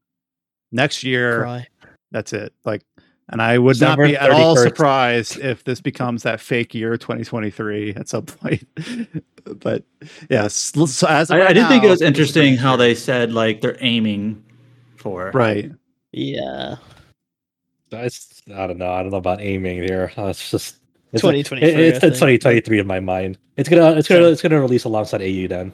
next 0.72 1.04
year, 1.04 1.42
Cry. 1.42 1.66
that's 2.10 2.32
it. 2.32 2.54
Like, 2.64 2.82
and 3.28 3.42
I 3.42 3.58
would 3.58 3.74
December 3.74 4.04
not 4.04 4.08
be 4.08 4.16
at 4.16 4.30
all 4.30 4.56
surprised 4.56 5.38
if 5.38 5.64
this 5.64 5.82
becomes 5.82 6.22
that 6.22 6.40
fake 6.40 6.74
year 6.74 6.96
2023 6.96 7.94
at 7.94 8.08
some 8.08 8.22
point. 8.24 8.66
but 9.60 9.84
yes, 10.30 10.54
so 10.54 11.06
as 11.06 11.30
of 11.30 11.36
I, 11.36 11.40
I 11.40 11.44
right 11.44 11.52
did 11.52 11.68
think 11.68 11.84
it 11.84 11.90
was 11.90 12.00
interesting 12.00 12.56
how 12.56 12.76
they 12.76 12.94
said 12.94 13.34
like 13.34 13.60
they're 13.60 13.76
aiming 13.80 14.42
for 14.96 15.30
right. 15.34 15.70
Yeah. 16.12 16.76
It's, 17.92 18.42
I 18.54 18.66
don't 18.66 18.78
know. 18.78 18.90
I 18.90 19.02
don't 19.02 19.10
know 19.10 19.18
about 19.18 19.40
aiming 19.40 19.82
here. 19.82 20.12
Uh, 20.16 20.26
it's 20.26 20.50
just 20.50 20.76
it's 21.12 21.22
2023, 21.22 21.68
It, 21.68 21.80
it's 21.80 22.04
it's 22.04 22.18
2023 22.18 22.80
in 22.80 22.86
my 22.86 23.00
mind. 23.00 23.38
It's 23.56 23.68
gonna 23.68 23.92
it's 23.92 24.08
gonna 24.08 24.24
Same. 24.24 24.32
it's 24.32 24.42
gonna 24.42 24.60
release 24.60 24.84
alongside 24.84 25.22
AU 25.22 25.46
then. 25.48 25.72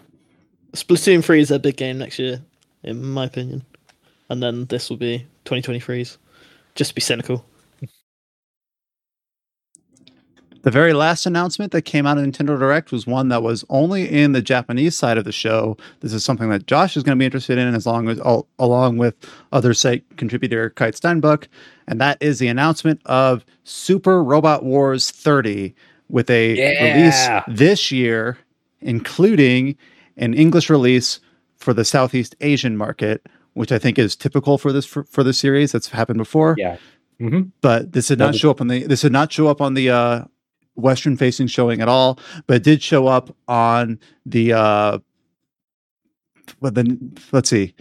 Splatoon 0.73 1.23
3 1.23 1.41
is 1.41 1.51
a 1.51 1.59
big 1.59 1.77
game 1.77 1.99
next 1.99 2.19
year, 2.19 2.41
in 2.83 3.03
my 3.05 3.27
opinion. 3.27 3.63
And 4.31 4.43
then 4.43 4.65
this 4.67 4.89
will 4.89 4.97
be 4.97 5.27
2023's. 5.45 6.17
Just 6.75 6.91
to 6.91 6.95
be 6.95 7.03
cynical. 7.03 7.45
The 10.63 10.71
very 10.71 10.93
last 10.93 11.27
announcement 11.27 11.73
that 11.73 11.83
came 11.83 12.07
out 12.07 12.19
of 12.19 12.25
Nintendo 12.25 12.57
Direct 12.57 12.93
was 12.93 13.05
one 13.05 13.29
that 13.29 13.43
was 13.43 13.65
only 13.69 14.09
in 14.09 14.31
the 14.31 14.41
Japanese 14.41 14.97
side 14.97 15.19
of 15.19 15.25
the 15.25 15.33
show. 15.33 15.77
This 16.01 16.13
is 16.13 16.25
something 16.25 16.49
that 16.51 16.69
Josh 16.69 16.97
is 16.97 17.03
going 17.03 17.19
to 17.19 17.21
be 17.21 17.25
interested 17.25 17.59
in, 17.59 17.75
as 17.75 17.85
long 17.85 18.09
as 18.09 18.21
along 18.61 18.97
with 18.97 19.17
other 19.51 19.75
site 19.75 20.05
contributor 20.17 20.71
Kite 20.71 20.95
Steinbuck, 20.95 21.49
and 21.93 22.01
that 22.01 22.17
is 22.23 22.39
the 22.39 22.49
announcement 22.49 23.03
of 23.05 23.45
Super 23.65 24.25
Robot 24.25 24.65
Wars 24.65 25.11
30 25.11 25.75
with 26.09 26.31
a 26.31 26.57
Yeah. 26.57 26.83
release 26.83 27.29
this 27.47 27.93
year, 27.93 28.39
including 28.81 29.77
an 30.17 30.33
English 30.33 30.71
release 30.71 31.21
for 31.59 31.75
the 31.75 31.85
Southeast 31.85 32.35
Asian 32.41 32.79
market, 32.79 33.27
which 33.53 33.71
I 33.71 33.79
think 33.79 33.99
is 33.99 34.17
typical 34.17 34.57
for 34.57 34.73
this 34.73 34.87
for, 34.87 35.05
for 35.05 35.23
the 35.23 35.35
series. 35.35 35.73
That's 35.73 35.89
happened 35.91 36.17
before 36.19 36.55
Yeah. 36.59 36.79
hmm 37.21 37.43
but 37.61 37.93
this 37.93 38.09
did 38.09 38.19
not 38.19 38.35
show 38.35 38.51
up 38.51 38.63
on 38.63 38.69
the 38.69 38.87
this 38.87 39.03
did 39.03 39.13
not 39.13 39.31
show 39.31 39.49
up 39.49 39.61
on 39.61 39.75
the 39.75 39.91
uh 39.91 40.25
western 40.77 41.19
facing 41.19 41.47
showing 41.47 41.83
at 41.83 41.89
all 41.89 42.19
but 42.47 42.57
it 42.57 42.63
did 42.63 42.83
show 42.83 43.07
up 43.07 43.37
on 43.47 43.99
the 44.25 44.55
uh 44.55 44.99
well 46.61 46.73
then 46.73 47.13
let's 47.33 47.51
see 47.51 47.75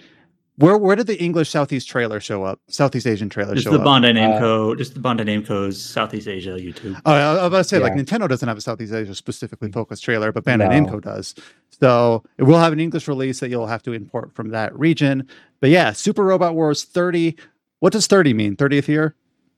where 0.61 0.77
where 0.77 0.95
did 0.95 1.07
the 1.07 1.21
english 1.21 1.49
southeast 1.49 1.89
trailer 1.89 2.19
show 2.19 2.43
up 2.43 2.59
southeast 2.69 3.05
asian 3.07 3.27
trailer 3.29 3.49
show 3.49 3.51
up. 3.51 3.55
just 3.55 3.65
show 3.65 3.71
the 3.71 3.79
up 3.79 3.85
Bandai 3.85 4.13
Namco, 4.13 4.71
uh, 4.71 4.75
just 4.75 4.93
the 4.93 4.99
Bandai 4.99 5.25
Namco's 5.25 5.81
Southeast 5.81 6.27
Asia 6.27 6.51
YouTube. 6.51 6.99
Oh, 7.05 7.11
I 7.13 7.19
I 7.21 7.33
was 7.33 7.43
about 7.47 7.57
to 7.57 7.63
say, 7.65 7.79
like 7.79 7.93
Nintendo 7.93 8.27
doesn't 8.29 8.47
have 8.47 8.57
a 8.57 8.61
Southeast 8.61 8.93
Asia 8.93 9.13
specifically 9.15 9.67
mm. 9.69 9.73
focused 9.73 10.03
trailer, 10.03 10.31
but 10.31 10.43
Bandai 10.45 10.69
No. 10.69 10.69
Namco 10.69 11.01
does. 11.01 11.35
So 11.79 12.23
it 12.37 12.43
will 12.43 12.59
have 12.59 12.73
an 12.73 12.79
English 12.79 13.07
release 13.07 13.39
that 13.39 13.49
you'll 13.49 13.67
have 13.67 13.83
to 13.83 13.93
import 13.93 14.33
from 14.33 14.49
that 14.49 14.77
region. 14.77 15.27
But 15.59 15.69
yeah, 15.71 15.91
Super 15.91 16.23
Robot 16.23 16.55
Wars 16.55 16.83
30. 16.83 17.35
What 17.79 17.93
does 17.93 18.07
30 18.07 18.33
mean? 18.33 18.55
30th 18.55 18.87
year? 18.87 19.15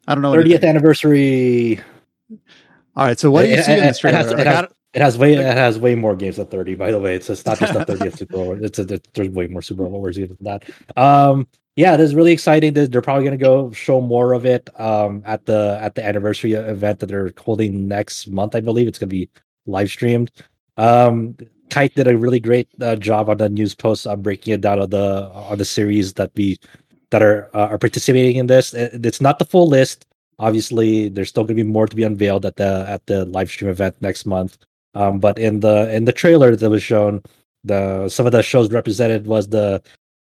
I 0.07 0.15
don't 0.15 0.22
know. 0.22 0.32
30th 0.33 0.45
anything. 0.45 0.69
anniversary. 0.69 1.80
All 2.95 3.06
right. 3.06 3.19
So 3.19 3.30
what 3.32 3.43
do 3.43 3.49
you 3.49 3.56
It- 3.56 3.65
see 3.65 3.73
in 3.73 3.80
it- 3.80 3.82
this 3.88 4.03
it 4.03 4.14
has- 4.14 4.32
it 4.32 4.38
has- 4.40 4.48
I 4.48 4.61
don't- 4.61 4.73
It 4.93 5.01
has 5.01 5.17
way 5.17 5.33
it 5.33 5.57
has 5.57 5.80
way 5.80 5.95
more 5.95 6.15
games 6.15 6.35
than 6.38 6.45
30. 6.47 6.75
By 6.75 6.91
the 6.91 6.99
way, 6.99 7.15
it's, 7.15 7.30
it's 7.30 7.45
not 7.45 7.57
just 7.59 7.73
the 7.73 7.80
30th 7.95 8.17
Super 8.17 8.33
Bowl. 8.33 8.63
It's 8.63 8.77
a, 8.80 8.85
there's 8.85 9.30
way 9.30 9.47
more 9.47 9.61
Super 9.61 9.83
Bowl 9.83 9.99
Wars 9.99 10.17
than 10.17 10.38
that. 10.41 10.63
Um, 10.95 11.47
yeah, 11.75 11.97
this 11.97 12.05
is 12.09 12.15
really 12.15 12.31
exciting. 12.31 12.73
They're 12.73 12.85
they're 12.88 13.01
probably 13.01 13.23
gonna 13.25 13.38
go 13.38 13.72
show 13.72 13.99
more 13.99 14.33
of 14.33 14.45
it 14.45 14.69
um 14.80 15.23
at 15.25 15.45
the 15.47 15.80
at 15.81 15.95
the 15.95 16.05
anniversary 16.05 16.53
event 16.53 16.99
that 16.99 17.07
they're 17.07 17.33
holding 17.38 17.88
next 17.88 18.27
month. 18.27 18.53
I 18.55 18.61
believe 18.61 18.88
it's 18.88 18.99
gonna 18.99 19.09
be 19.09 19.30
live 19.65 19.89
streamed. 19.89 20.30
Um, 20.77 21.35
Kite 21.72 21.95
did 21.95 22.07
a 22.07 22.15
really 22.15 22.39
great 22.39 22.67
uh, 22.81 22.95
job 22.95 23.30
on 23.30 23.38
the 23.38 23.49
news 23.49 23.73
post 23.73 24.05
on 24.05 24.22
breaking 24.22 24.53
it 24.53 24.61
down 24.61 24.80
on 24.80 24.91
the 24.91 25.31
on 25.33 25.57
the 25.57 25.65
series 25.65 26.13
that 26.13 26.30
we 26.35 26.59
that 27.09 27.23
are 27.23 27.49
uh, 27.55 27.67
are 27.69 27.80
participating 27.80 28.35
in 28.35 28.45
this. 28.45 28.75
It- 28.75 29.03
It's 29.03 29.22
not 29.22 29.39
the 29.39 29.45
full 29.45 29.67
list. 29.67 30.05
Obviously, 30.39 31.09
there's 31.09 31.30
still 31.30 31.43
going 31.43 31.57
to 31.57 31.63
be 31.63 31.69
more 31.69 31.88
to 31.88 31.95
be 31.95 32.03
unveiled 32.03 32.45
at 32.45 32.57
the 32.57 32.85
at 32.88 33.05
the 33.07 33.25
live 33.25 33.49
stream 33.49 33.72
event 33.72 33.95
next 34.01 34.25
month. 34.27 34.57
Um, 34.93 35.19
but 35.19 35.39
in 35.39 35.59
the 35.59 35.93
in 35.93 36.05
the 36.05 36.11
trailer 36.11 36.55
that 36.55 36.69
was 36.69 36.83
shown, 36.83 37.22
the 37.63 38.09
some 38.09 38.25
of 38.25 38.31
the 38.31 38.43
shows 38.43 38.72
represented 38.72 39.25
was 39.25 39.47
the 39.47 39.81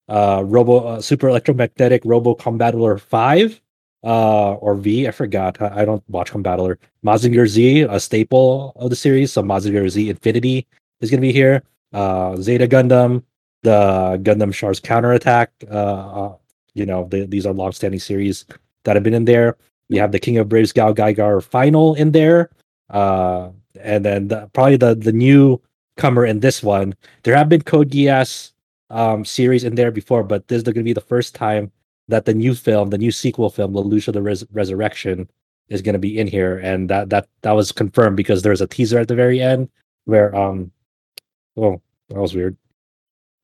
uh 0.09 0.43
Robo 0.45 0.79
uh, 0.87 1.01
Super 1.01 1.29
Electromagnetic 1.29 2.03
Robo 2.05 2.35
Combattler 2.35 3.01
Five, 3.01 3.61
uh 4.05 4.55
or 4.55 4.75
V. 4.75 5.09
I 5.09 5.11
forgot. 5.11 5.61
I, 5.61 5.83
I 5.83 5.85
don't 5.85 6.03
watch 6.09 6.31
Combattler. 6.31 6.79
Mazinger 7.05 7.47
Z, 7.47 7.83
a 7.83 7.99
staple 7.99 8.73
of 8.77 8.91
the 8.91 8.97
series. 8.97 9.33
So 9.33 9.43
Mazinger 9.43 9.89
Z 9.89 10.11
Infinity 10.11 10.67
is 11.01 11.11
going 11.11 11.21
to 11.21 11.27
be 11.27 11.33
here. 11.33 11.63
Uh, 11.93 12.37
Zeta 12.37 12.67
Gundam, 12.67 13.23
the 13.63 14.19
Gundam 14.23 14.53
Char's 14.55 14.81
Counterattack. 14.81 15.51
Uh, 15.71 15.75
uh, 15.75 16.37
you 16.75 16.87
know, 16.87 17.07
the, 17.11 17.27
these 17.27 17.45
are 17.45 17.53
long-standing 17.53 18.01
series 18.01 18.47
that 18.85 18.97
have 18.97 19.03
been 19.03 19.15
in 19.15 19.25
there. 19.25 19.57
We 19.91 19.99
have 19.99 20.11
the 20.11 20.19
King 20.19 20.39
of 20.39 20.49
Braves 20.49 20.73
GaoGaiGar 20.73 21.43
final 21.43 21.95
in 21.95 22.13
there. 22.13 22.51
Uh, 22.89 23.51
and 23.81 24.05
then 24.05 24.29
the, 24.29 24.49
probably 24.53 24.77
the 24.77 24.95
the 24.95 25.13
newcomer 25.13 26.27
in 26.27 26.41
this 26.41 26.63
one. 26.63 26.95
There 27.23 27.37
have 27.37 27.49
been 27.49 27.63
Code 27.63 27.91
Geass 27.91 28.53
um, 28.91 29.25
series 29.25 29.65
in 29.65 29.75
there 29.75 29.91
before, 29.91 30.23
but 30.23 30.49
this 30.49 30.59
is 30.59 30.63
going 30.65 30.75
to 30.75 30.83
be 30.83 30.93
the 30.93 31.01
first 31.01 31.35
time 31.35 31.71
that 32.09 32.25
the 32.25 32.35
new 32.35 32.55
film, 32.55 32.91
the 32.91 32.99
new 32.99 33.11
sequel 33.11 33.51
film, 33.51 33.73
Lelouch 33.73 34.13
the 34.13 34.23
Res- 34.23 34.45
Resurrection, 34.53 35.29
is 35.69 35.83
going 35.83 35.95
to 35.95 35.99
be 35.99 36.19
in 36.19 36.27
here, 36.27 36.59
and 36.59 36.91
that 36.91 37.11
that 37.11 37.29
that 37.43 37.53
was 37.53 37.73
confirmed 37.73 38.17
because 38.17 38.43
there's 38.43 38.61
a 38.61 38.67
teaser 38.67 38.99
at 38.99 39.09
the 39.09 39.15
very 39.15 39.41
end 39.41 39.69
where 40.05 40.35
um, 40.35 40.71
oh, 41.57 41.81
that 42.09 42.21
was 42.21 42.35
weird. 42.35 42.57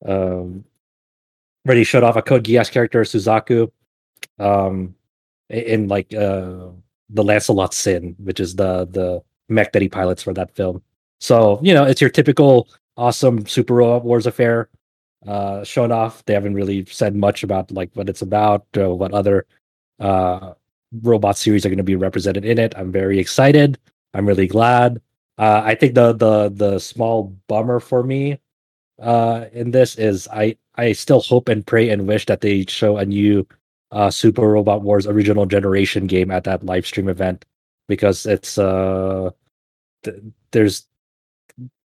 Um, 0.05 0.65
where 1.65 1.77
he 1.77 1.85
showed 1.85 2.05
off 2.05 2.17
a 2.17 2.23
Code 2.23 2.45
Geass 2.45 2.71
character, 2.71 3.03
Suzaku, 3.03 3.71
um, 4.39 4.95
in, 5.49 5.63
in 5.63 5.89
like 5.89 6.15
uh 6.15 6.69
the 7.11 7.25
Lancelot 7.25 7.75
Sin, 7.75 8.15
which 8.19 8.41
is 8.41 8.55
the 8.57 8.87
the 8.87 9.23
mech 9.49 9.73
that 9.73 9.83
he 9.83 9.89
pilots 9.89 10.23
for 10.23 10.33
that 10.35 10.55
film. 10.55 10.83
So 11.21 11.59
you 11.63 11.75
know, 11.75 11.85
it's 11.85 12.01
your 12.01 12.11
typical 12.11 12.69
awesome 12.97 13.47
Super 13.47 13.75
Robot 13.75 14.05
Wars 14.05 14.27
affair 14.27 14.69
uh, 15.27 15.65
shown 15.65 15.93
off. 15.93 16.25
They 16.25 16.35
haven't 16.35 16.55
really 16.55 16.85
said 16.87 17.15
much 17.15 17.43
about 17.43 17.71
like 17.71 17.91
what 17.95 18.09
it's 18.09 18.23
about 18.23 18.67
or 18.77 18.97
what 18.97 19.13
other 19.13 19.47
uh, 20.01 20.55
robot 21.03 21.37
series 21.37 21.65
are 21.67 21.69
going 21.69 21.79
to 21.79 21.85
be 21.85 21.97
represented 21.97 22.45
in 22.45 22.59
it. 22.59 22.75
I'm 22.77 22.93
very 22.93 23.19
excited. 23.19 23.79
I'm 24.15 24.27
really 24.27 24.47
glad. 24.47 25.01
Uh, 25.39 25.63
I 25.65 25.75
think 25.75 25.95
the 25.95 26.13
the 26.13 26.51
the 26.51 26.79
small 26.79 27.37
bummer 27.47 27.81
for 27.81 28.03
me 28.03 28.39
uh, 29.01 29.47
in 29.53 29.71
this 29.71 29.97
is 29.97 30.29
I 30.33 30.57
I 30.75 30.93
still 30.93 31.21
hope 31.21 31.49
and 31.49 31.67
pray 31.67 31.91
and 31.91 32.07
wish 32.07 32.27
that 32.27 32.41
they 32.41 32.65
show 32.67 32.97
a 32.97 33.07
new 33.07 33.47
uh, 33.91 34.11
Super 34.11 34.49
Robot 34.49 34.83
Wars 34.83 35.07
original 35.07 35.47
generation 35.47 36.07
game 36.07 36.31
at 36.31 36.45
that 36.45 36.65
live 36.65 36.87
stream 36.87 37.09
event 37.09 37.45
because 37.89 38.27
it's 38.27 38.59
uh 38.59 39.31
th- 40.05 40.23
there's 40.53 40.87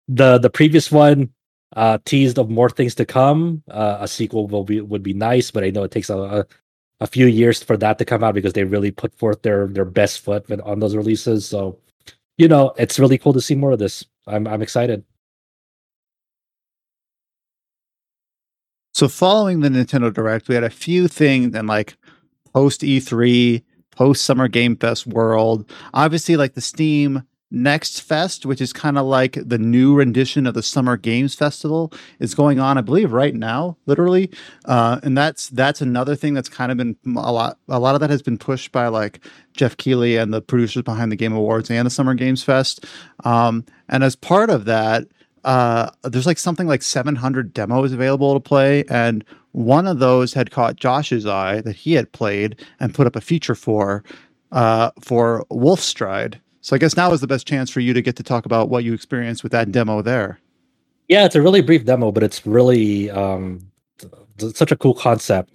the 0.08 0.38
the 0.38 0.50
previous 0.50 0.92
one 0.92 1.30
uh 1.76 1.98
teased 2.06 2.38
of 2.38 2.50
more 2.50 2.70
things 2.70 2.96
to 2.96 3.06
come. 3.06 3.64
Uh, 3.70 3.98
a 4.02 4.08
sequel 4.08 4.48
will 4.48 4.64
be 4.64 4.82
would 4.82 5.04
be 5.04 5.14
nice 5.14 5.52
but 5.52 5.64
i 5.64 5.70
know 5.70 5.84
it 5.84 5.92
takes 5.92 6.10
a, 6.10 6.18
a, 6.18 6.46
a 7.02 7.08
few 7.08 7.28
years 7.28 7.62
for 7.64 7.78
that 7.78 7.98
to 7.98 8.06
come 8.06 8.24
out 8.24 8.34
because 8.34 8.54
they 8.54 8.64
really 8.64 8.92
put 8.92 9.14
forth 9.16 9.42
their 9.42 9.68
their 9.68 9.86
best 9.86 10.22
foot 10.22 10.50
on 10.62 10.80
those 10.80 10.96
releases. 10.96 11.46
So 11.48 11.80
you 12.38 12.48
know 12.48 12.74
it's 12.78 13.00
really 13.00 13.18
cool 13.18 13.34
to 13.34 13.42
see 13.42 13.56
more 13.56 13.72
of 13.72 13.80
this. 13.80 14.06
I'm 14.28 14.48
i'm 14.48 14.62
excited. 14.62 15.04
So 18.94 19.10
following 19.10 19.60
the 19.60 19.68
Nintendo 19.68 20.12
Direct, 20.14 20.48
we 20.48 20.56
had 20.56 20.64
a 20.64 20.70
few 20.70 21.10
things 21.10 21.54
in 21.54 21.68
like 21.68 21.98
post 22.54 22.80
E3, 22.82 23.62
post 23.96 24.26
Summer 24.26 24.48
Game 24.48 24.76
Fest 24.76 25.08
world. 25.08 25.70
Obviously, 25.94 26.36
like 26.36 26.54
the 26.54 26.62
Steam 26.62 27.24
Next 27.52 28.02
Fest, 28.02 28.46
which 28.46 28.60
is 28.60 28.74
kind 28.74 28.98
of 28.98 29.06
like 29.06 29.38
the 29.42 29.60
new 29.60 29.96
rendition 29.96 30.48
of 30.48 30.56
the 30.56 30.64
Summer 30.64 30.98
Games 30.98 31.36
Festival, 31.36 31.94
is 32.20 32.34
going 32.34 32.60
on, 32.60 32.78
I 32.78 32.82
believe, 32.82 33.14
right 33.14 33.36
now, 33.36 33.78
literally. 33.86 34.32
Uh, 34.66 35.00
and 35.04 35.18
that's 35.18 35.50
that's 35.50 35.80
another 35.80 36.16
thing 36.16 36.34
that's 36.34 36.50
kind 36.50 36.72
of 36.72 36.78
been 36.78 36.98
a 37.16 37.32
lot. 37.32 37.60
A 37.70 37.80
lot 37.80 37.96
of 37.96 38.02
that 38.02 38.10
has 38.10 38.22
been 38.22 38.38
pushed 38.38 38.72
by 38.72 38.88
like 38.88 39.20
Geoff 39.54 39.78
Keighley 39.78 40.18
and 40.18 40.34
the 40.34 40.42
producers 40.42 40.84
behind 40.84 41.12
the 41.12 41.16
Game 41.16 41.34
Awards 41.34 41.70
and 41.70 41.86
the 41.86 41.92
Summer 41.92 42.16
Games 42.16 42.44
Fest. 42.44 42.84
Um, 43.24 43.64
and 43.88 44.04
as 44.04 44.16
part 44.16 44.50
of 44.50 44.66
that, 44.66 45.08
uh, 45.46 45.92
there's 46.04 46.26
like 46.26 46.40
something 46.40 46.68
like 46.68 46.82
700 46.82 47.54
demos 47.54 47.94
available 47.94 48.34
to 48.34 48.40
play, 48.40 48.84
and 48.90 49.24
one 49.56 49.88
of 49.88 50.00
those 50.00 50.34
had 50.34 50.52
caught 50.52 50.76
Josh's 50.76 51.26
eye 51.26 51.62
that 51.62 51.78
he 51.78 51.94
had 51.94 52.12
played 52.12 52.62
and 52.82 52.94
put 52.94 53.08
up 53.08 53.16
a 53.16 53.22
feature 53.22 53.56
for 53.56 54.04
uh, 54.52 54.92
for 55.00 55.46
Wolfstride. 55.50 56.36
So 56.60 56.76
I 56.76 56.80
guess 56.80 56.98
now 56.98 57.12
is 57.14 57.22
the 57.22 57.28
best 57.28 57.48
chance 57.48 57.70
for 57.70 57.80
you 57.80 57.94
to 57.94 58.02
get 58.02 58.18
to 58.18 58.24
talk 58.24 58.46
about 58.46 58.70
what 58.70 58.84
you 58.84 58.94
experienced 58.94 59.44
with 59.44 59.52
that 59.54 59.72
demo 59.72 60.02
there. 60.02 60.40
Yeah, 61.08 61.26
it's 61.26 61.36
a 61.36 61.42
really 61.42 61.62
brief 61.62 61.86
demo, 61.86 62.12
but 62.12 62.24
it's 62.24 62.46
really 62.46 63.10
um, 63.12 63.62
such 64.38 64.72
a 64.72 64.76
cool 64.76 64.94
concept. 64.94 65.52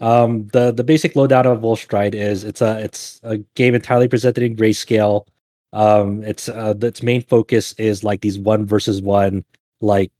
Um, 0.00 0.48
the 0.48 0.72
the 0.72 0.82
basic 0.82 1.14
lowdown 1.14 1.46
of 1.46 1.60
Wolfstride 1.60 2.14
is 2.14 2.42
it's 2.42 2.60
a 2.60 2.80
it's 2.80 3.20
a 3.22 3.38
game 3.54 3.76
entirely 3.76 4.08
presented 4.08 4.42
in 4.42 4.56
grayscale. 4.56 5.26
Um, 5.72 6.24
it's 6.24 6.48
uh, 6.48 6.74
its 6.82 7.04
main 7.04 7.22
focus 7.22 7.72
is 7.74 8.02
like 8.02 8.20
these 8.20 8.38
one 8.38 8.66
versus 8.66 9.00
one 9.00 9.44
like 9.80 10.10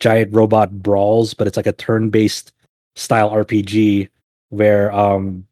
giant 0.00 0.34
robot 0.34 0.82
brawls, 0.82 1.32
but 1.32 1.46
it's 1.46 1.56
like 1.56 1.66
a 1.66 1.72
turn 1.72 2.10
based 2.10 2.51
style 2.96 3.30
RPG 3.30 4.08
where 4.50 4.92
um 4.92 5.46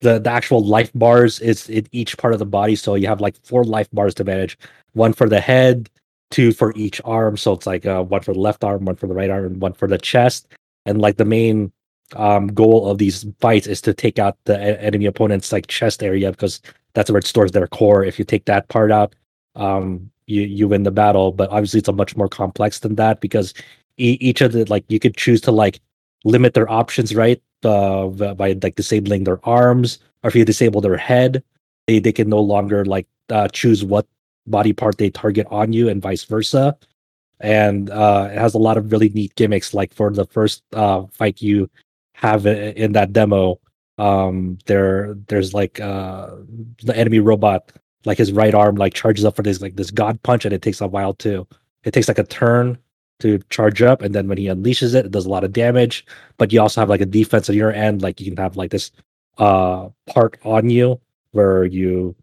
the 0.00 0.18
the 0.20 0.30
actual 0.30 0.64
life 0.64 0.92
bars 0.94 1.40
is 1.40 1.68
in 1.68 1.88
each 1.90 2.16
part 2.18 2.32
of 2.32 2.38
the 2.38 2.46
body. 2.46 2.76
So 2.76 2.94
you 2.94 3.08
have 3.08 3.20
like 3.20 3.36
four 3.44 3.64
life 3.64 3.88
bars 3.92 4.14
to 4.14 4.24
manage, 4.24 4.56
one 4.92 5.12
for 5.12 5.28
the 5.28 5.40
head, 5.40 5.90
two 6.30 6.52
for 6.52 6.72
each 6.76 7.00
arm. 7.04 7.36
So 7.36 7.52
it's 7.52 7.66
like 7.66 7.86
uh, 7.86 8.02
one 8.02 8.20
for 8.20 8.34
the 8.34 8.40
left 8.40 8.62
arm, 8.62 8.84
one 8.84 8.96
for 8.96 9.06
the 9.08 9.14
right 9.14 9.30
arm, 9.30 9.46
and 9.46 9.60
one 9.60 9.72
for 9.72 9.88
the 9.88 9.98
chest. 9.98 10.46
And 10.86 11.00
like 11.00 11.16
the 11.16 11.24
main 11.24 11.72
um, 12.16 12.48
goal 12.48 12.88
of 12.90 12.98
these 12.98 13.26
fights 13.40 13.66
is 13.66 13.80
to 13.82 13.94
take 13.94 14.18
out 14.18 14.36
the 14.44 14.58
enemy 14.80 15.06
opponent's 15.06 15.52
like 15.52 15.66
chest 15.66 16.02
area 16.02 16.30
because 16.30 16.60
that's 16.92 17.10
where 17.10 17.18
it 17.18 17.26
stores 17.26 17.52
their 17.52 17.66
core. 17.66 18.04
If 18.04 18.18
you 18.18 18.24
take 18.24 18.44
that 18.44 18.68
part 18.68 18.92
out, 18.92 19.14
um, 19.56 20.10
you 20.26 20.42
you 20.42 20.68
win 20.68 20.82
the 20.82 20.90
battle. 20.90 21.32
But 21.32 21.50
obviously, 21.50 21.78
it's 21.78 21.88
a 21.88 21.92
much 21.92 22.16
more 22.16 22.28
complex 22.28 22.80
than 22.80 22.96
that 22.96 23.20
because 23.20 23.54
each 23.96 24.40
of 24.40 24.52
the 24.52 24.64
like 24.66 24.84
you 24.88 24.98
could 24.98 25.16
choose 25.16 25.40
to 25.42 25.52
like 25.52 25.80
limit 26.24 26.54
their 26.54 26.70
options, 26.70 27.14
right? 27.14 27.42
Uh, 27.62 28.08
by 28.34 28.52
like 28.62 28.74
disabling 28.74 29.24
their 29.24 29.40
arms, 29.46 29.98
or 30.22 30.28
if 30.28 30.34
you 30.34 30.44
disable 30.44 30.80
their 30.80 30.96
head, 30.96 31.42
they 31.86 31.98
they 31.98 32.12
can 32.12 32.28
no 32.28 32.40
longer 32.40 32.84
like 32.84 33.06
uh, 33.30 33.48
choose 33.48 33.84
what 33.84 34.06
body 34.46 34.72
part 34.72 34.98
they 34.98 35.10
target 35.10 35.46
on 35.50 35.72
you, 35.72 35.88
and 35.88 36.02
vice 36.02 36.24
versa. 36.24 36.76
And 37.40 37.90
uh, 37.90 38.28
it 38.30 38.38
has 38.38 38.54
a 38.54 38.58
lot 38.58 38.76
of 38.76 38.92
really 38.92 39.08
neat 39.10 39.34
gimmicks. 39.34 39.74
Like 39.74 39.94
for 39.94 40.10
the 40.10 40.26
first 40.26 40.62
uh, 40.74 41.04
fight 41.12 41.40
you 41.40 41.70
have 42.14 42.46
in 42.46 42.92
that 42.92 43.12
demo, 43.12 43.58
um 43.98 44.58
there 44.66 45.14
there's 45.28 45.54
like 45.54 45.80
uh 45.80 46.30
the 46.82 46.96
enemy 46.96 47.20
robot 47.20 47.72
like 48.04 48.18
his 48.18 48.32
right 48.32 48.54
arm 48.54 48.74
like 48.74 48.92
charges 48.92 49.24
up 49.24 49.36
for 49.36 49.42
this 49.42 49.60
like 49.60 49.76
this 49.76 49.90
god 49.90 50.20
punch 50.22 50.44
and 50.44 50.52
it 50.52 50.62
takes 50.62 50.80
a 50.80 50.86
while 50.86 51.14
to 51.14 51.46
it 51.84 51.92
takes 51.92 52.08
like 52.08 52.18
a 52.18 52.24
turn 52.24 52.76
to 53.24 53.38
charge 53.50 53.82
up 53.82 54.02
and 54.02 54.14
then 54.14 54.28
when 54.28 54.38
he 54.38 54.46
unleashes 54.46 54.94
it 54.94 55.06
it 55.06 55.10
does 55.10 55.26
a 55.26 55.30
lot 55.30 55.44
of 55.44 55.52
damage 55.52 56.06
but 56.38 56.52
you 56.52 56.60
also 56.60 56.80
have 56.80 56.88
like 56.88 57.00
a 57.00 57.06
defense 57.06 57.48
on 57.50 57.56
your 57.56 57.72
end 57.72 58.02
like 58.02 58.20
you 58.20 58.26
can 58.26 58.36
have 58.36 58.56
like 58.56 58.70
this 58.70 58.92
uh 59.38 59.88
part 60.06 60.38
on 60.44 60.70
you 60.70 61.00
where 61.32 61.64
you 61.64 62.14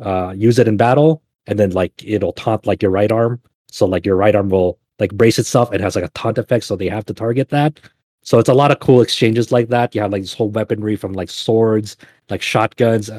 uh 0.00 0.34
use 0.36 0.58
it 0.58 0.68
in 0.68 0.76
battle 0.76 1.22
and 1.46 1.58
then 1.58 1.70
like 1.70 1.92
it'll 2.04 2.34
taunt 2.34 2.66
like 2.66 2.82
your 2.82 2.90
right 2.90 3.12
arm 3.12 3.40
so 3.68 3.86
like 3.86 4.04
your 4.04 4.16
right 4.16 4.34
arm 4.34 4.50
will 4.50 4.78
like 4.98 5.12
brace 5.14 5.38
itself 5.38 5.72
it 5.72 5.80
has 5.80 5.94
like 5.96 6.04
a 6.04 6.10
taunt 6.10 6.36
effect 6.36 6.64
so 6.64 6.76
they 6.76 6.88
have 6.88 7.06
to 7.06 7.14
target 7.14 7.48
that 7.48 7.80
so 8.28 8.38
it's 8.38 8.48
a 8.50 8.54
lot 8.54 8.70
of 8.70 8.80
cool 8.80 9.00
exchanges 9.00 9.52
like 9.52 9.68
that. 9.68 9.94
You 9.94 10.02
have 10.02 10.12
like 10.12 10.20
this 10.20 10.34
whole 10.34 10.50
weaponry 10.50 10.96
from 10.96 11.14
like 11.14 11.30
swords, 11.30 11.96
like 12.28 12.42
shotguns, 12.42 13.10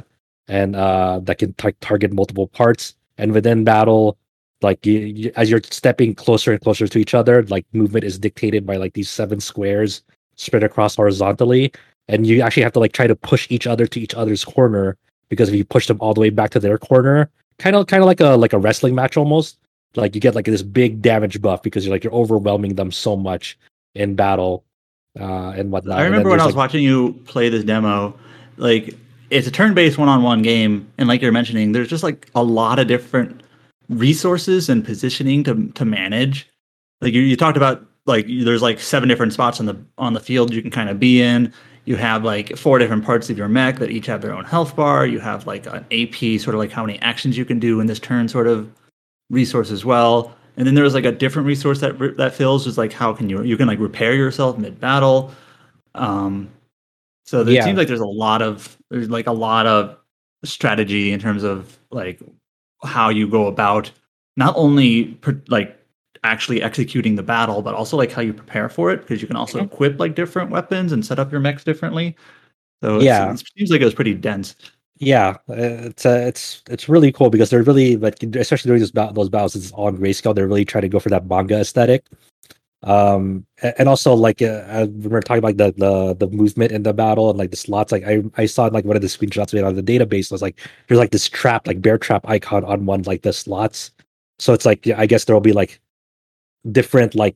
and 0.47 0.75
uh, 0.75 1.19
that 1.23 1.39
can 1.39 1.53
tar- 1.53 1.73
target 1.81 2.13
multiple 2.13 2.47
parts. 2.47 2.93
And 3.17 3.31
within 3.31 3.63
battle, 3.63 4.19
like 4.61 4.85
you, 4.85 4.99
you, 4.99 5.31
as 5.35 5.49
you're 5.49 5.61
stepping 5.63 6.13
closer 6.13 6.51
and 6.51 6.61
closer 6.61 6.87
to 6.87 6.99
each 6.99 7.13
other, 7.13 7.43
like 7.43 7.65
movement 7.73 8.03
is 8.03 8.19
dictated 8.19 8.65
by 8.65 8.77
like 8.77 8.93
these 8.93 9.09
seven 9.09 9.39
squares 9.39 10.03
spread 10.35 10.63
across 10.63 10.95
horizontally, 10.95 11.71
and 12.07 12.27
you 12.27 12.41
actually 12.41 12.63
have 12.63 12.73
to 12.73 12.79
like 12.79 12.91
try 12.91 13.07
to 13.07 13.15
push 13.15 13.47
each 13.49 13.67
other 13.67 13.87
to 13.87 13.99
each 13.99 14.13
other's 14.13 14.43
corner 14.43 14.97
because 15.29 15.49
if 15.49 15.55
you 15.55 15.63
push 15.63 15.87
them 15.87 15.97
all 16.01 16.13
the 16.13 16.21
way 16.21 16.29
back 16.29 16.49
to 16.51 16.59
their 16.59 16.77
corner, 16.77 17.29
kind 17.57 17.75
of 17.75 17.87
kind 17.87 18.03
of 18.03 18.07
like 18.07 18.19
a 18.19 18.35
like 18.35 18.53
a 18.53 18.59
wrestling 18.59 18.95
match 18.95 19.15
almost. 19.17 19.57
Like 19.95 20.13
you 20.13 20.21
get 20.21 20.35
like 20.35 20.45
this 20.45 20.61
big 20.61 21.01
damage 21.01 21.41
buff 21.41 21.63
because 21.63 21.85
you're 21.85 21.93
like 21.93 22.03
you're 22.03 22.13
overwhelming 22.13 22.75
them 22.75 22.91
so 22.91 23.15
much 23.15 23.57
in 23.95 24.15
battle 24.15 24.63
uh, 25.19 25.49
and 25.55 25.71
whatnot. 25.71 25.99
I 25.99 26.03
remember 26.03 26.29
when 26.29 26.39
I 26.39 26.45
was 26.45 26.55
like- 26.55 26.67
watching 26.67 26.83
you 26.83 27.13
play 27.25 27.49
this 27.49 27.63
demo, 27.63 28.17
like 28.57 28.95
it's 29.29 29.47
a 29.47 29.51
turn-based 29.51 29.97
one-on-one 29.97 30.41
game, 30.41 30.91
and 30.97 31.07
like 31.07 31.21
you're 31.21 31.31
mentioning, 31.31 31.71
there's 31.71 31.87
just 31.87 32.03
like 32.03 32.29
a 32.35 32.43
lot 32.43 32.79
of 32.79 32.87
different 32.87 33.41
resources 33.89 34.69
and 34.69 34.83
positioning 34.85 35.43
to 35.43 35.67
to 35.73 35.85
manage. 35.85 36.47
Like 37.01 37.13
you, 37.13 37.21
you 37.21 37.35
talked 37.35 37.57
about, 37.57 37.85
like 38.05 38.27
there's 38.27 38.61
like 38.61 38.79
seven 38.79 39.07
different 39.09 39.33
spots 39.33 39.59
on 39.59 39.65
the 39.65 39.77
on 39.97 40.13
the 40.13 40.19
field 40.19 40.53
you 40.53 40.61
can 40.61 40.71
kind 40.71 40.89
of 40.89 40.99
be 40.99 41.21
in. 41.21 41.53
You 41.85 41.95
have 41.95 42.23
like 42.23 42.55
four 42.57 42.77
different 42.77 43.03
parts 43.03 43.29
of 43.29 43.37
your 43.37 43.47
mech 43.47 43.79
that 43.79 43.89
each 43.89 44.05
have 44.05 44.21
their 44.21 44.33
own 44.33 44.45
health 44.45 44.75
bar. 44.75 45.07
You 45.07 45.19
have 45.19 45.47
like 45.47 45.65
an 45.65 45.85
AP, 45.91 46.39
sort 46.39 46.53
of 46.53 46.59
like 46.59 46.71
how 46.71 46.85
many 46.85 46.99
actions 46.99 47.37
you 47.37 47.45
can 47.45 47.57
do 47.59 47.79
in 47.79 47.87
this 47.87 47.99
turn, 47.99 48.27
sort 48.27 48.47
of 48.47 48.69
resource 49.29 49.71
as 49.71 49.85
well. 49.85 50.35
And 50.57 50.67
then 50.67 50.75
there's 50.75 50.93
like 50.93 51.05
a 51.05 51.11
different 51.11 51.47
resource 51.47 51.79
that 51.79 52.17
that 52.17 52.35
fills 52.35 52.67
is 52.67 52.77
like 52.77 52.91
how 52.93 53.13
can 53.13 53.29
you 53.29 53.41
you 53.43 53.57
can 53.57 53.67
like 53.67 53.79
repair 53.79 54.13
yourself 54.13 54.57
mid 54.57 54.79
battle. 54.79 55.31
Um, 55.95 56.49
so 57.25 57.43
there, 57.43 57.53
Yeah. 57.55 57.61
it 57.61 57.63
seems 57.63 57.77
like 57.77 57.87
there's 57.87 57.99
a 58.01 58.05
lot 58.05 58.41
of 58.41 58.77
there's 58.89 59.09
like 59.09 59.27
a 59.27 59.31
lot 59.31 59.65
of 59.65 59.97
strategy 60.43 61.11
in 61.11 61.19
terms 61.19 61.43
of 61.43 61.77
like 61.91 62.19
how 62.83 63.09
you 63.09 63.27
go 63.27 63.47
about 63.47 63.91
not 64.37 64.53
only 64.57 65.05
per, 65.21 65.41
like 65.49 65.75
actually 66.23 66.61
executing 66.61 67.15
the 67.15 67.23
battle, 67.23 67.61
but 67.61 67.75
also 67.75 67.97
like 67.97 68.11
how 68.11 68.21
you 68.21 68.33
prepare 68.33 68.69
for 68.69 68.91
it 68.91 69.01
because 69.01 69.21
you 69.21 69.27
can 69.27 69.35
also 69.37 69.59
equip 69.63 69.99
like 69.99 70.15
different 70.15 70.49
weapons 70.51 70.91
and 70.91 71.05
set 71.05 71.19
up 71.19 71.31
your 71.31 71.41
mechs 71.41 71.63
differently. 71.63 72.15
So 72.83 72.99
Yeah. 73.01 73.31
it 73.33 73.43
seems 73.57 73.69
like 73.71 73.81
it 73.81 73.85
was 73.85 73.93
pretty 73.93 74.13
dense. 74.13 74.55
yeah, 75.01 75.37
uh, 75.49 75.87
it's 75.87 76.05
uh, 76.05 76.23
it's 76.27 76.61
it's 76.69 76.89
really 76.89 77.09
cool 77.11 77.29
because 77.29 77.49
they're 77.49 77.63
really 77.63 77.95
like 77.95 78.21
especially 78.35 78.67
during 78.69 78.81
this 78.81 78.91
bat- 78.91 79.15
those 79.15 79.29
battles 79.29 79.55
it's 79.55 79.71
on 79.73 79.97
grayscale. 79.97 80.35
They're 80.35 80.47
really 80.47 80.65
trying 80.65 80.81
to 80.81 80.89
go 80.89 80.99
for 80.99 81.09
that 81.09 81.25
manga 81.25 81.59
aesthetic. 81.59 82.05
Um, 82.83 83.45
and 83.61 83.89
also 83.89 84.13
like 84.13 84.41
uh, 84.41 84.63
I 84.69 84.81
remember 84.81 85.21
talking 85.21 85.43
about 85.43 85.57
the 85.57 85.73
the 85.77 86.27
the 86.27 86.35
movement 86.35 86.71
in 86.71 86.83
the 86.83 86.93
battle 86.93 87.29
and 87.29 87.37
like 87.37 87.51
the 87.51 87.57
slots. 87.57 87.91
Like 87.91 88.03
I 88.05 88.23
I 88.37 88.45
saw 88.45 88.65
like 88.65 88.85
one 88.85 88.95
of 88.95 89.01
the 89.01 89.07
screenshots 89.07 89.51
we 89.51 89.59
had 89.59 89.67
on 89.67 89.75
the 89.75 89.83
database 89.83 90.31
was 90.31 90.41
like 90.41 90.59
there's 90.87 90.99
like 90.99 91.11
this 91.11 91.27
trap 91.27 91.67
like 91.67 91.81
bear 91.81 91.97
trap 91.97 92.27
icon 92.27 92.63
on 92.63 92.85
one 92.85 93.03
like 93.03 93.23
the 93.23 93.33
slots. 93.33 93.91
So 94.39 94.53
it's 94.53 94.65
like 94.65 94.85
yeah, 94.85 94.99
I 94.99 95.05
guess 95.05 95.25
there 95.25 95.35
will 95.35 95.41
be 95.41 95.53
like 95.53 95.79
different 96.71 97.15
like 97.15 97.35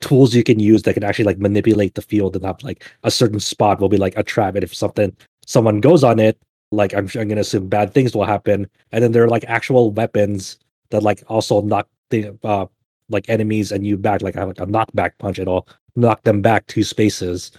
tools 0.00 0.34
you 0.34 0.42
can 0.42 0.58
use 0.58 0.82
that 0.82 0.94
can 0.94 1.04
actually 1.04 1.24
like 1.26 1.38
manipulate 1.38 1.94
the 1.94 2.02
field 2.02 2.34
and 2.34 2.44
have 2.44 2.62
like 2.62 2.84
a 3.04 3.10
certain 3.10 3.40
spot 3.40 3.80
will 3.80 3.88
be 3.88 3.96
like 3.96 4.16
a 4.16 4.24
trap 4.24 4.54
and 4.56 4.64
if 4.64 4.74
something 4.74 5.16
someone 5.46 5.80
goes 5.80 6.02
on 6.02 6.18
it 6.18 6.36
like 6.70 6.94
I'm, 6.94 7.08
I'm 7.14 7.28
gonna 7.28 7.40
assume 7.40 7.68
bad 7.68 7.94
things 7.94 8.14
will 8.14 8.24
happen, 8.24 8.68
and 8.92 9.02
then 9.02 9.12
there 9.12 9.24
are 9.24 9.28
like 9.28 9.44
actual 9.44 9.90
weapons 9.90 10.58
that 10.90 11.02
like 11.02 11.22
also 11.28 11.62
knock 11.62 11.88
the 12.10 12.36
uh 12.44 12.66
like 13.08 13.28
enemies 13.28 13.72
and 13.72 13.86
you 13.86 13.96
back 13.96 14.22
like 14.22 14.36
a, 14.36 14.46
like 14.46 14.60
a 14.60 14.66
knockback 14.66 15.12
punch. 15.18 15.38
It'll 15.38 15.68
knock 15.96 16.22
them 16.24 16.42
back 16.42 16.66
two 16.66 16.84
spaces 16.84 17.52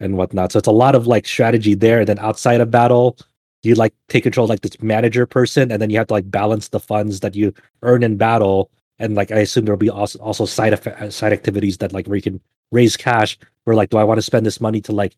and 0.00 0.16
whatnot. 0.16 0.52
So 0.52 0.58
it's 0.58 0.68
a 0.68 0.72
lot 0.72 0.94
of 0.94 1.06
like 1.06 1.26
strategy 1.26 1.74
there. 1.74 2.00
And 2.00 2.08
then 2.08 2.18
outside 2.18 2.60
of 2.60 2.70
battle, 2.70 3.16
you 3.62 3.74
like 3.74 3.94
take 4.08 4.24
control 4.24 4.46
like 4.46 4.60
this 4.60 4.80
manager 4.82 5.24
person, 5.24 5.70
and 5.70 5.80
then 5.80 5.88
you 5.88 5.98
have 5.98 6.08
to 6.08 6.14
like 6.14 6.30
balance 6.30 6.68
the 6.68 6.80
funds 6.80 7.20
that 7.20 7.36
you 7.36 7.54
earn 7.82 8.02
in 8.02 8.16
battle. 8.16 8.70
And 8.98 9.14
like 9.14 9.30
I 9.30 9.38
assume 9.38 9.64
there'll 9.64 9.78
be 9.78 9.90
also 9.90 10.18
also 10.18 10.46
side 10.46 10.72
effect, 10.72 11.12
side 11.12 11.32
activities 11.32 11.78
that 11.78 11.92
like 11.92 12.06
where 12.06 12.16
you 12.16 12.22
can 12.22 12.40
raise 12.72 12.96
cash. 12.96 13.38
Where 13.64 13.76
like, 13.76 13.90
do 13.90 13.98
I 13.98 14.04
want 14.04 14.18
to 14.18 14.22
spend 14.22 14.44
this 14.44 14.60
money 14.60 14.80
to 14.82 14.92
like 14.92 15.16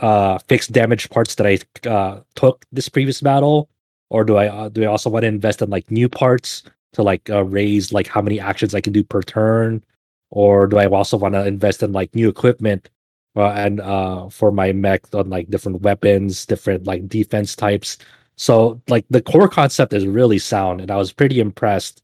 uh 0.00 0.38
fix 0.48 0.66
damaged 0.66 1.10
parts 1.10 1.36
that 1.36 1.46
I 1.46 1.88
uh 1.88 2.20
took 2.34 2.64
this 2.72 2.88
previous 2.88 3.20
battle, 3.20 3.68
or 4.10 4.24
do 4.24 4.36
I 4.36 4.48
uh, 4.48 4.68
do 4.68 4.82
I 4.82 4.86
also 4.86 5.08
want 5.08 5.22
to 5.22 5.28
invest 5.28 5.62
in 5.62 5.70
like 5.70 5.88
new 5.90 6.08
parts 6.08 6.64
to 6.92 7.02
like 7.02 7.28
uh, 7.30 7.44
raise 7.44 7.92
like 7.92 8.06
how 8.06 8.22
many 8.22 8.40
actions 8.40 8.74
I 8.74 8.80
can 8.80 8.92
do 8.92 9.04
per 9.04 9.22
turn, 9.22 9.82
or 10.30 10.66
do 10.66 10.78
I 10.78 10.86
also 10.86 11.16
want 11.16 11.34
to 11.34 11.46
invest 11.46 11.82
in 11.82 11.92
like 11.92 12.14
new 12.14 12.28
equipment 12.28 12.90
uh, 13.36 13.50
and 13.52 13.80
uh 13.80 14.28
for 14.28 14.52
my 14.52 14.72
mech 14.72 15.02
on 15.14 15.30
like 15.30 15.50
different 15.50 15.82
weapons, 15.82 16.46
different 16.46 16.86
like 16.86 17.08
defense 17.08 17.56
types. 17.56 17.98
So 18.36 18.80
like 18.88 19.06
the 19.10 19.22
core 19.22 19.48
concept 19.48 19.92
is 19.92 20.06
really 20.06 20.38
sound, 20.38 20.80
and 20.80 20.90
I 20.90 20.96
was 20.96 21.12
pretty 21.12 21.40
impressed 21.40 22.02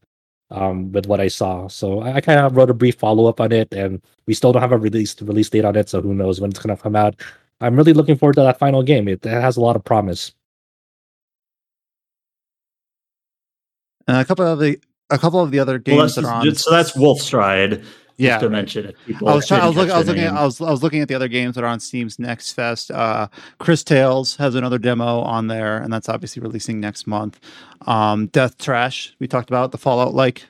um 0.51 0.91
with 0.91 1.05
what 1.07 1.19
I 1.21 1.27
saw. 1.27 1.67
So 1.67 2.01
I, 2.01 2.15
I 2.15 2.21
kind 2.21 2.39
of 2.39 2.55
wrote 2.55 2.69
a 2.69 2.73
brief 2.73 2.95
follow 2.97 3.27
up 3.27 3.39
on 3.41 3.51
it, 3.51 3.73
and 3.73 4.01
we 4.27 4.33
still 4.33 4.51
don't 4.51 4.61
have 4.61 4.71
a 4.71 4.77
release 4.77 5.21
release 5.21 5.49
date 5.49 5.65
on 5.65 5.75
it, 5.75 5.89
so 5.89 6.01
who 6.01 6.13
knows 6.13 6.41
when 6.41 6.49
it's 6.51 6.59
gonna 6.59 6.77
come 6.77 6.95
out. 6.95 7.21
I'm 7.61 7.75
really 7.75 7.93
looking 7.93 8.17
forward 8.17 8.35
to 8.35 8.41
that 8.41 8.59
final 8.59 8.83
game. 8.83 9.07
It, 9.07 9.25
it 9.25 9.29
has 9.29 9.57
a 9.57 9.61
lot 9.61 9.75
of 9.75 9.83
promise. 9.83 10.33
And 14.09 14.17
a 14.17 14.25
couple 14.25 14.45
of 14.45 14.59
the 14.59 14.79
a 15.11 15.17
couple 15.17 15.39
of 15.39 15.51
the 15.51 15.59
other 15.59 15.77
games 15.79 15.97
Well, 15.97 16.07
that 16.07 16.25
are 16.39 16.43
just- 16.45 16.67
on. 16.67 16.71
so 16.71 16.71
that's 16.71 16.91
Wolfstride. 16.97 17.83
yeah, 18.17 18.31
just 18.31 18.41
to 18.43 18.49
mention 18.49 18.85
it. 18.87 18.95
People 19.05 19.29
I 19.29 19.35
was 19.35 19.47
trying. 19.47 19.61
I 19.61 19.67
was 19.67 19.75
didn't 19.75 19.87
looking. 19.87 19.95
I 19.95 19.97
was 19.99 20.07
looking. 20.07 20.23
At. 20.23 20.33
I 20.33 20.43
was. 20.45 20.61
I 20.61 20.71
was 20.71 20.83
looking 20.83 21.01
at 21.01 21.07
the 21.07 21.15
other 21.15 21.27
games 21.27 21.55
that 21.55 21.63
are 21.63 21.67
on 21.67 21.79
Steam's 21.79 22.19
Next 22.19 22.53
Fest. 22.53 22.91
Uh, 22.91 23.27
Cris 23.59 23.83
Tales 23.83 24.35
has 24.37 24.55
another 24.55 24.77
demo 24.77 25.21
on 25.21 25.47
there, 25.47 25.77
and 25.77 25.91
that's 25.93 26.09
obviously 26.09 26.41
releasing 26.41 26.79
next 26.79 27.07
month. 27.07 27.39
Um, 27.87 28.27
Death 28.27 28.57
Trash 28.57 29.15
we 29.19 29.27
talked 29.27 29.49
about 29.49 29.71
the 29.71 29.77
Fallout 29.77 30.13
like 30.13 30.47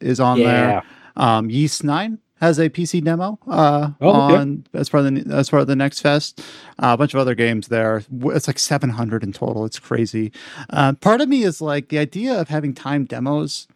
is 0.00 0.18
on 0.20 0.38
there. 0.38 0.82
Um, 1.16 1.50
Ys 1.50 1.82
Nine 1.84 2.18
has 2.40 2.58
a 2.58 2.70
PC 2.70 3.04
demo 3.04 3.38
uh, 3.46 3.90
Oh, 4.00 4.10
on 4.10 4.64
as 4.72 4.88
part 4.88 5.04
of 5.06 5.14
the 5.14 5.34
as 5.34 5.50
part 5.50 5.60
of 5.60 5.66
the 5.68 5.76
Next 5.76 6.00
Fest. 6.00 6.40
Uh, 6.78 6.90
a 6.92 6.96
bunch 6.96 7.14
of 7.14 7.20
other 7.20 7.34
games 7.34 7.68
there. 7.68 8.02
It's 8.24 8.46
like 8.46 8.58
seven 8.58 8.90
hundred 8.90 9.22
in 9.22 9.32
total. 9.32 9.64
It's 9.64 9.78
crazy. 9.78 10.32
Uh, 10.70 10.94
part 10.94 11.20
of 11.20 11.28
me 11.28 11.42
is 11.42 11.60
like 11.60 11.88
the 11.88 11.98
idea 11.98 12.40
of 12.40 12.48
having 12.48 12.74
timed 12.74 13.08
demos 13.08 13.68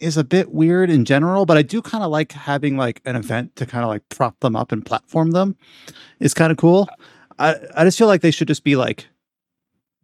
is 0.00 0.16
a 0.16 0.24
bit 0.24 0.52
weird 0.52 0.90
in 0.90 1.04
general, 1.04 1.44
but 1.44 1.56
I 1.56 1.62
do 1.62 1.82
kind 1.82 2.04
of 2.04 2.10
like 2.10 2.32
having 2.32 2.76
like 2.76 3.00
an 3.04 3.16
event 3.16 3.56
to 3.56 3.66
kind 3.66 3.82
of 3.84 3.88
like 3.88 4.08
prop 4.08 4.38
them 4.40 4.54
up 4.54 4.70
and 4.72 4.84
platform 4.84 5.32
them. 5.32 5.56
It's 6.20 6.34
kind 6.34 6.50
of 6.52 6.58
cool. 6.58 6.88
I 7.38 7.56
I 7.74 7.84
just 7.84 7.98
feel 7.98 8.06
like 8.08 8.20
they 8.22 8.30
should 8.32 8.48
just 8.48 8.64
be 8.64 8.76
like 8.76 9.06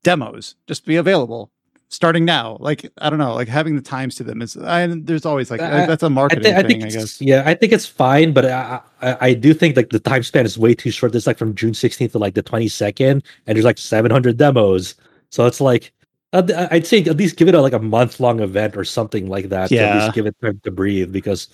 demos, 0.03 0.55
just 0.67 0.85
be 0.86 0.97
available 0.97 1.51
starting 1.89 2.25
now. 2.25 2.57
Like 2.61 2.91
I 2.99 3.11
don't 3.11 3.19
know, 3.19 3.35
like 3.35 3.49
having 3.49 3.77
the 3.77 3.83
times 3.83 4.15
to 4.17 4.25
them 4.25 4.43
is. 4.43 4.57
I 4.57 4.87
there's 4.87 5.25
always 5.27 5.51
like 5.51 5.61
I- 5.61 5.87
that's 5.87 6.03
a 6.03 6.11
marketing 6.11 6.55
I 6.55 6.63
thing, 6.63 6.81
think 6.81 6.85
I 6.85 6.89
guess. 6.91 7.21
yeah, 7.21 7.43
I 7.47 7.55
think 7.55 7.73
it's 7.73 7.87
fine, 7.87 8.33
but 8.33 8.45
I, 8.47 8.81
I 9.03 9.17
I 9.29 9.35
do 9.35 9.55
think 9.55 9.77
like 9.77 9.91
the 9.91 10.01
time 10.01 10.23
span 10.23 10.45
is 10.47 10.59
way 10.59 10.75
too 10.75 10.91
short. 10.91 11.15
It's 11.15 11.27
like 11.27 11.39
from 11.39 11.55
June 11.55 11.73
16th 11.73 12.13
to 12.13 12.19
like 12.19 12.35
the 12.35 12.43
22nd, 12.43 13.11
and 13.13 13.23
there's 13.57 13.65
like 13.65 13.79
700 13.79 14.37
demos. 14.37 14.95
So 15.31 15.47
it's 15.47 15.61
like 15.61 15.93
uh, 16.33 16.43
I'd, 16.45 16.53
I'd 16.73 16.87
say 16.87 17.03
at 17.05 17.17
least 17.17 17.37
give 17.37 17.49
it 17.49 17.55
a, 17.55 17.61
like 17.61 17.73
a 17.73 17.79
month 17.79 18.19
long 18.21 18.41
event 18.41 18.77
or 18.77 18.85
something 18.85 19.29
like 19.29 19.49
that. 19.51 19.69
To 19.69 19.77
at 19.77 19.81
Yeah. 19.81 20.03
least 20.05 20.15
give 20.15 20.27
it 20.27 20.37
time 20.43 20.61
to 20.65 20.71
breathe 20.71 21.13
because 21.13 21.49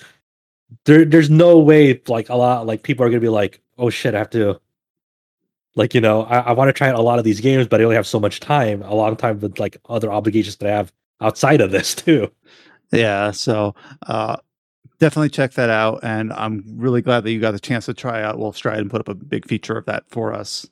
there 0.84 1.04
there's 1.04 1.30
no 1.30 1.58
way 1.58 2.00
like 2.08 2.28
a 2.28 2.36
lot 2.36 2.66
like 2.66 2.82
people 2.82 3.04
are 3.04 3.08
gonna 3.10 3.20
be 3.20 3.28
like, 3.28 3.60
oh 3.78 3.90
shit, 3.90 4.14
I 4.14 4.18
have 4.18 4.30
to. 4.30 4.60
Like 5.80 5.94
you 5.94 6.00
know, 6.02 6.24
I, 6.24 6.40
I 6.40 6.52
want 6.52 6.68
to 6.68 6.74
try 6.74 6.90
out 6.90 6.96
a 6.96 7.00
lot 7.00 7.18
of 7.18 7.24
these 7.24 7.40
games, 7.40 7.66
but 7.66 7.80
I 7.80 7.84
only 7.84 7.96
have 7.96 8.06
so 8.06 8.20
much 8.20 8.38
time. 8.38 8.82
A 8.82 8.94
long 8.94 9.16
time 9.16 9.40
with 9.40 9.58
like 9.58 9.78
other 9.88 10.12
obligations 10.12 10.56
that 10.56 10.70
I 10.70 10.76
have 10.76 10.92
outside 11.22 11.62
of 11.62 11.70
this 11.70 11.94
too. 12.06 12.30
Yeah, 12.92 13.30
so 13.30 13.74
uh, 14.06 14.36
definitely 14.98 15.30
check 15.30 15.52
that 15.52 15.70
out, 15.70 16.00
and 16.02 16.34
I'm 16.34 16.62
really 16.76 17.00
glad 17.00 17.24
that 17.24 17.32
you 17.32 17.40
got 17.40 17.52
the 17.52 17.58
chance 17.58 17.86
to 17.86 17.94
try 17.94 18.22
out 18.22 18.36
Wolfstride 18.36 18.76
and 18.76 18.90
put 18.90 19.00
up 19.00 19.08
a 19.08 19.14
big 19.14 19.46
feature 19.46 19.78
of 19.78 19.86
that 19.86 20.04
for 20.10 20.34
us. 20.34 20.68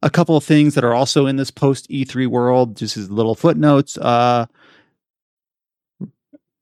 A 0.00 0.10
couple 0.10 0.36
of 0.36 0.44
things 0.44 0.76
that 0.76 0.84
are 0.84 0.94
also 0.94 1.26
in 1.26 1.34
this 1.34 1.50
post 1.50 1.90
E3 1.90 2.28
world, 2.28 2.76
just 2.76 2.96
as 2.96 3.10
little 3.10 3.34
footnotes. 3.34 3.98
Uh, 3.98 4.46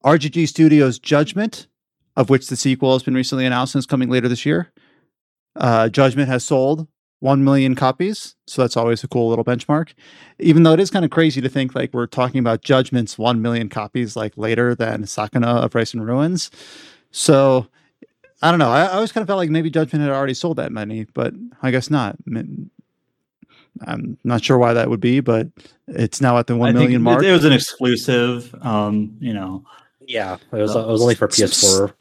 RGG 0.07 0.49
Studios 0.49 0.99
Judgment, 0.99 1.67
of 2.17 2.31
which 2.31 2.47
the 2.47 2.57
sequel 2.57 2.94
has 2.94 3.02
been 3.02 3.12
recently 3.12 3.44
announced 3.44 3.75
and 3.75 3.81
is 3.81 3.86
coming 3.86 4.09
later 4.09 4.28
this 4.28 4.47
year. 4.47 4.72
Uh, 5.56 5.89
Judgment 5.89 6.28
has 6.28 6.44
sold 6.44 6.89
1 7.20 7.44
million 7.44 7.74
copies. 7.74 8.34
So 8.47 8.62
that's 8.62 8.76
always 8.76 9.05
a 9.05 9.08
cool 9.08 9.28
little 9.28 9.44
benchmark. 9.44 9.92
Even 10.40 10.64
though 10.64 10.72
it 10.72 10.81
is 10.81 10.90
kind 10.90 11.05
of 11.05 11.10
crazy 11.10 11.40
to 11.40 11.48
think 11.48 11.74
like 11.74 11.92
we're 11.92 12.06
talking 12.06 12.40
about 12.40 12.62
Judgment's 12.62 13.16
1 13.16 13.40
million 13.40 13.68
copies 13.68 14.16
like 14.16 14.32
later 14.36 14.74
than 14.74 15.05
Sakuna 15.05 15.62
of 15.64 15.74
Rice 15.74 15.94
and 15.94 16.05
Ruins. 16.06 16.50
So 17.12 17.68
I 18.42 18.50
don't 18.50 18.58
know. 18.58 18.70
I, 18.70 18.82
I 18.82 18.94
always 18.94 19.12
kind 19.12 19.22
of 19.22 19.28
felt 19.28 19.39
like 19.39 19.50
maybe 19.50 19.70
Judgment 19.70 20.02
had 20.02 20.10
already 20.12 20.34
sold 20.34 20.56
that 20.56 20.72
many, 20.72 21.05
but 21.14 21.32
I 21.62 21.70
guess 21.70 21.90
not. 21.90 22.16
I 22.26 22.31
mean, 22.31 22.70
I'm 23.86 24.18
not 24.24 24.42
sure 24.42 24.58
why 24.58 24.72
that 24.74 24.90
would 24.90 25.00
be, 25.00 25.20
but 25.20 25.47
it's 25.86 26.20
now 26.20 26.39
at 26.39 26.48
the 26.48 26.56
one 26.56 26.72
think 26.72 26.81
million 26.81 27.00
it- 27.02 27.05
mark. 27.05 27.22
It, 27.22 27.32
was 27.32 27.44
an 27.44 27.52
exclusive. 27.52 28.52
Um, 28.62 29.16
you 29.20 29.32
know, 29.32 29.64
Yeah, 30.00 30.39
it 30.52 30.56
was 30.56 30.74
it 30.74 30.86
was 30.86 31.00
only 31.00 31.14
for 31.14 31.28
PS4. 31.28 31.92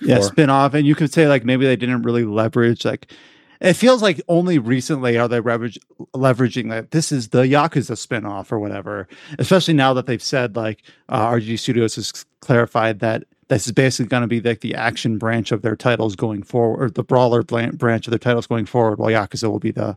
Yeah, 0.00 0.20
spin 0.20 0.50
off. 0.50 0.74
And 0.74 0.86
you 0.86 0.94
could 0.94 1.12
say 1.12 1.26
like 1.26 1.44
maybe 1.44 1.66
they 1.66 1.76
didn't 1.76 2.02
really 2.02 2.24
leverage 2.24 2.84
like 2.84 3.12
it 3.60 3.74
feels 3.74 4.02
like 4.02 4.20
only 4.28 4.58
recently 4.58 5.16
are 5.16 5.28
they 5.28 5.40
leverage, 5.40 5.78
leveraging 6.14 6.70
that 6.70 6.90
this 6.90 7.10
is 7.10 7.28
the 7.28 7.42
Yakuza 7.42 7.96
spin-off 7.96 8.52
or 8.52 8.58
whatever. 8.58 9.08
Especially 9.38 9.74
now 9.74 9.94
that 9.94 10.06
they've 10.06 10.22
said 10.22 10.56
like 10.56 10.82
uh, 11.08 11.26
RGG 11.28 11.58
Studios 11.58 11.96
has 11.96 12.24
clarified 12.40 13.00
that 13.00 13.24
this 13.48 13.66
is 13.66 13.72
basically 13.72 14.08
going 14.08 14.22
to 14.22 14.26
be 14.26 14.40
like 14.40 14.60
the 14.60 14.74
action 14.74 15.18
branch 15.18 15.52
of 15.52 15.62
their 15.62 15.76
titles 15.76 16.16
going 16.16 16.42
forward, 16.42 16.82
or 16.82 16.90
the 16.90 17.04
brawler 17.04 17.42
branch 17.42 18.06
of 18.06 18.10
their 18.10 18.18
titles 18.18 18.46
going 18.46 18.66
forward, 18.66 18.98
while 18.98 19.10
Yakuza 19.10 19.50
will 19.50 19.60
be 19.60 19.70
the 19.70 19.96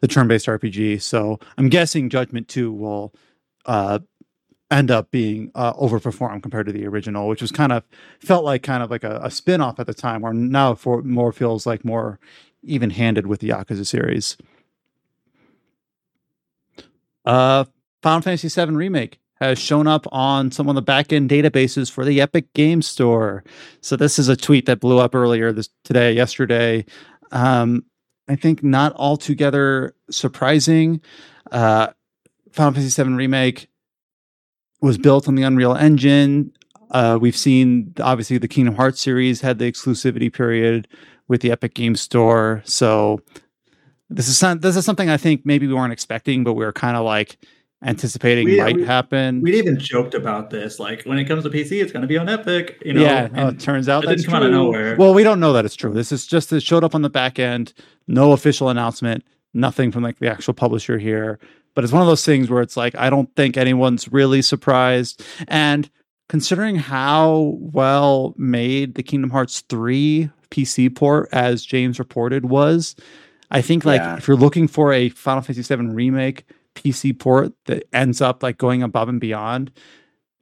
the 0.00 0.08
turn-based 0.08 0.46
RPG. 0.46 1.00
So 1.00 1.38
I'm 1.56 1.68
guessing 1.68 2.10
Judgment 2.10 2.48
Two 2.48 2.72
will 2.72 3.14
uh, 3.66 4.00
end 4.70 4.90
up 4.90 5.10
being 5.10 5.50
uh, 5.54 5.72
overperformed 5.74 6.42
compared 6.42 6.66
to 6.66 6.72
the 6.72 6.86
original, 6.86 7.28
which 7.28 7.40
was 7.40 7.52
kind 7.52 7.72
of 7.72 7.84
felt 8.20 8.44
like 8.44 8.62
kind 8.62 8.82
of 8.82 8.90
like 8.90 9.04
a, 9.04 9.20
a 9.22 9.30
spin-off 9.30 9.80
at 9.80 9.86
the 9.86 9.94
time, 9.94 10.20
where 10.20 10.32
now 10.32 10.74
for 10.74 11.02
more 11.02 11.32
feels 11.32 11.66
like 11.66 11.84
more 11.84 12.18
even-handed 12.62 13.26
with 13.26 13.40
the 13.40 13.48
Yakuza 13.50 13.86
series. 13.86 14.36
Uh, 17.24 17.64
Final 18.02 18.22
Fantasy 18.22 18.48
VII 18.48 18.72
Remake 18.72 19.18
has 19.40 19.58
shown 19.58 19.86
up 19.86 20.06
on 20.10 20.50
some 20.50 20.68
of 20.68 20.74
the 20.74 20.82
back-end 20.82 21.30
databases 21.30 21.90
for 21.90 22.04
the 22.04 22.20
Epic 22.20 22.52
Game 22.54 22.82
Store. 22.82 23.44
So 23.80 23.96
this 23.96 24.18
is 24.18 24.28
a 24.28 24.36
tweet 24.36 24.66
that 24.66 24.80
blew 24.80 24.98
up 24.98 25.14
earlier 25.14 25.52
this 25.52 25.68
today, 25.84 26.12
yesterday. 26.12 26.84
Um, 27.30 27.84
I 28.28 28.36
think 28.36 28.62
not 28.62 28.92
altogether 28.96 29.94
surprising. 30.10 31.00
Uh, 31.50 31.88
Final 32.52 32.72
Fantasy 32.72 33.02
VII 33.02 33.10
Remake 33.10 33.68
was 34.80 34.98
built 34.98 35.28
on 35.28 35.34
the 35.34 35.42
Unreal 35.42 35.74
Engine. 35.74 36.52
Uh, 36.90 37.18
we've 37.20 37.36
seen 37.36 37.92
obviously 38.00 38.38
the 38.38 38.48
Kingdom 38.48 38.74
Hearts 38.74 39.00
series 39.00 39.40
had 39.40 39.58
the 39.58 39.70
exclusivity 39.70 40.32
period 40.32 40.88
with 41.28 41.40
the 41.42 41.50
Epic 41.50 41.74
Game 41.74 41.96
Store. 41.96 42.62
So 42.64 43.20
this 44.08 44.28
is 44.28 44.38
some, 44.38 44.60
this 44.60 44.76
is 44.76 44.84
something 44.84 45.10
I 45.10 45.16
think 45.18 45.44
maybe 45.44 45.66
we 45.66 45.74
weren't 45.74 45.92
expecting, 45.92 46.44
but 46.44 46.54
we 46.54 46.64
were 46.64 46.72
kind 46.72 46.96
of 46.96 47.04
like 47.04 47.38
anticipating 47.82 48.46
We- 48.46 48.58
might 48.60 48.76
we- 48.76 48.84
happen. 48.86 49.40
We'd 49.42 49.54
even 49.56 49.78
joked 49.78 50.14
about 50.14 50.50
this. 50.50 50.80
Like 50.80 51.02
when 51.04 51.18
it 51.18 51.24
comes 51.26 51.44
to 51.44 51.50
PC, 51.50 51.82
it's 51.82 51.92
going 51.92 52.02
to 52.02 52.08
be 52.08 52.16
on 52.16 52.28
Epic. 52.28 52.80
You 52.84 52.94
know, 52.94 53.02
yeah, 53.02 53.28
oh, 53.36 53.48
it 53.48 53.60
turns 53.60 53.88
out 53.88 54.04
it 54.04 54.06
that's 54.08 54.22
didn't 54.22 54.32
come 54.32 54.42
out 54.42 54.46
of 54.46 54.52
nowhere. 54.52 54.96
Well, 54.96 55.12
we 55.12 55.22
don't 55.22 55.40
know 55.40 55.52
that 55.52 55.64
it's 55.64 55.76
true. 55.76 55.92
This 55.92 56.10
is 56.10 56.26
just 56.26 56.52
it 56.52 56.62
showed 56.62 56.84
up 56.84 56.94
on 56.94 57.02
the 57.02 57.10
back 57.10 57.38
end. 57.38 57.74
No 58.06 58.32
official 58.32 58.70
announcement. 58.70 59.24
Nothing 59.54 59.92
from 59.92 60.02
like 60.02 60.18
the 60.18 60.30
actual 60.30 60.54
publisher 60.54 60.98
here. 60.98 61.38
But 61.78 61.84
it's 61.84 61.92
one 61.92 62.02
of 62.02 62.08
those 62.08 62.24
things 62.24 62.50
where 62.50 62.60
it's 62.60 62.76
like 62.76 62.96
I 62.96 63.08
don't 63.08 63.32
think 63.36 63.56
anyone's 63.56 64.10
really 64.10 64.42
surprised. 64.42 65.22
And 65.46 65.88
considering 66.28 66.74
how 66.74 67.56
well 67.60 68.34
made 68.36 68.96
the 68.96 69.04
Kingdom 69.04 69.30
Hearts 69.30 69.60
three 69.68 70.28
PC 70.50 70.92
port, 70.92 71.28
as 71.30 71.64
James 71.64 72.00
reported, 72.00 72.46
was, 72.46 72.96
I 73.52 73.62
think 73.62 73.84
like 73.84 74.00
Yeah. 74.00 74.16
if 74.16 74.26
you're 74.26 74.36
looking 74.36 74.66
for 74.66 74.92
a 74.92 75.10
Final 75.10 75.40
Fantasy 75.40 75.72
VII 75.76 75.86
remake 75.90 76.46
PC 76.74 77.16
port 77.16 77.52
that 77.66 77.84
ends 77.92 78.20
up 78.20 78.42
like 78.42 78.58
going 78.58 78.82
above 78.82 79.08
and 79.08 79.20
beyond, 79.20 79.70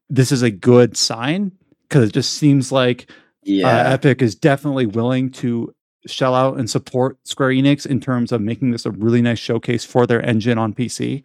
this 0.09 0.33
is 0.33 0.41
a 0.41 0.51
good 0.51 0.97
sign 0.97 1.53
because 1.83 2.09
it 2.09 2.13
just 2.15 2.33
seems 2.33 2.73
like 2.73 3.11
Yeah. 3.43 3.69
uh, 3.69 3.91
Epic 3.93 4.23
is 4.23 4.35
definitely 4.35 4.87
willing 4.87 5.29
to 5.33 5.75
shell 6.07 6.35
out 6.35 6.59
and 6.59 6.69
support 6.69 7.19
Square 7.25 7.51
Enix 7.51 7.87
in 7.87 8.01
terms 8.01 8.33
of 8.33 8.41
making 8.41 8.71
this 8.71 8.87
a 8.87 8.91
really 8.91 9.23
nice 9.23 9.39
showcase 9.39 9.85
for 9.85 10.07
their 10.07 10.23
engine 10.25 10.59
on 10.59 10.73
PC. 10.75 11.25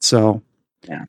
So, 0.00 0.42
Yeah. 0.88 1.04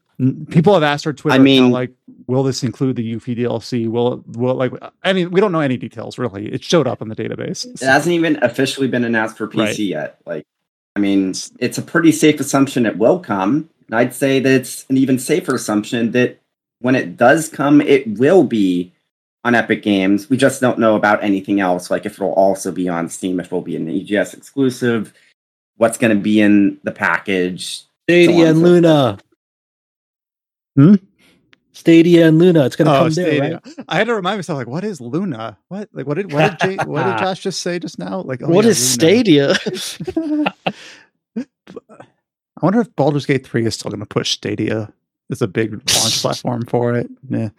people 0.49 0.73
have 0.73 0.83
asked 0.83 1.07
our 1.07 1.13
Twitter 1.13 1.35
I 1.35 1.39
mean- 1.39 1.71
like, 1.71 1.91
will 2.27 2.43
this 2.43 2.63
include 2.63 2.95
the 2.95 3.13
Yuffie 3.15 3.35
DLC? 3.37 3.87
Will 3.87 4.13
it, 4.13 4.37
will 4.37 4.51
it, 4.51 4.71
like, 4.71 4.91
I 5.03 5.13
mean, 5.13 5.31
we 5.31 5.41
don't 5.41 5.51
know 5.51 5.59
any 5.61 5.77
details 5.77 6.17
really. 6.17 6.51
It 6.53 6.63
showed 6.63 6.87
up 6.87 7.01
in 7.01 7.09
the 7.09 7.15
database. 7.15 7.65
It 7.65 7.85
hasn't 7.85 8.13
even 8.13 8.37
officially 8.43 8.87
been 8.87 9.03
announced 9.03 9.37
for 9.37 9.47
PC 9.47 9.59
Right. 9.59 9.79
yet. 9.79 10.19
Like, 10.25 10.43
I 10.95 10.99
mean, 10.99 11.33
it's 11.59 11.77
a 11.77 11.81
pretty 11.81 12.11
safe 12.11 12.39
assumption 12.39 12.85
it 12.85 12.97
will 12.97 13.19
come. 13.19 13.69
And 13.87 13.95
I'd 13.95 14.13
say 14.13 14.39
that 14.39 14.51
it's 14.51 14.85
an 14.89 14.97
even 14.97 15.17
safer 15.17 15.55
assumption 15.55 16.11
that 16.11 16.39
when 16.79 16.95
it 16.95 17.17
does 17.17 17.49
come, 17.49 17.81
it 17.81 18.17
will 18.19 18.43
be 18.43 18.91
on 19.43 19.55
Epic 19.55 19.83
Games. 19.83 20.29
We 20.29 20.37
just 20.37 20.61
don't 20.61 20.79
know 20.79 20.95
about 20.95 21.23
anything 21.23 21.59
else, 21.59 21.91
like 21.91 22.05
if 22.05 22.13
it'll 22.13 22.33
also 22.33 22.71
be 22.71 22.87
on 22.89 23.09
Steam, 23.09 23.39
if 23.39 23.47
it'll 23.47 23.61
be 23.61 23.75
an 23.75 23.89
EGS 23.89 24.33
exclusive, 24.33 25.13
what's 25.77 25.97
going 25.97 26.15
to 26.15 26.21
be 26.21 26.39
in 26.41 26.79
the 26.83 26.91
package. 26.91 27.83
Stadia 28.07 28.31
on 28.33 28.39
and 28.39 28.47
and 28.47 28.57
so 28.57 28.63
Luna. 28.63 29.17
Hmm? 30.75 30.95
Stadia 31.75 32.27
and 32.27 32.37
Luna. 32.39 32.65
It's 32.65 32.75
gonna 32.75 32.91
Oh, 32.91 32.99
come 33.03 33.11
there, 33.13 33.25
Stadia. 33.25 33.61
right? 33.65 33.85
I 33.89 33.97
had 33.97 34.07
to 34.07 34.13
remind 34.13 34.37
myself, 34.37 34.57
like, 34.57 34.67
what 34.67 34.83
is 34.83 35.01
Luna? 35.01 35.57
What, 35.69 35.89
like, 35.91 36.05
what 36.05 36.15
did, 36.17 36.31
what 36.31 36.59
did, 36.59 36.77
Jay, 36.79 36.83
what 36.85 37.03
did 37.03 37.17
Josh 37.19 37.41
just 37.41 37.61
say 37.61 37.79
just 37.79 37.97
now? 37.97 38.21
Like, 38.21 38.41
oh, 38.43 38.47
what 38.49 38.63
yeah, 38.65 38.71
is 38.71 38.97
Luna. 39.01 39.55
Stadia? 39.55 39.55
I 41.37 41.45
wonder 42.61 42.79
if 42.79 42.95
Baldur's 42.95 43.25
Gate 43.25 43.45
3 43.45 43.65
is 43.65 43.73
still 43.75 43.89
going 43.91 43.99
to 43.99 44.05
push 44.05 44.31
Stadia. 44.31 44.91
It's 45.29 45.41
a 45.41 45.47
big 45.47 45.71
launch 45.73 46.21
platform 46.21 46.65
for 46.67 46.95
it. 46.95 47.09
Yeah. 47.27 47.49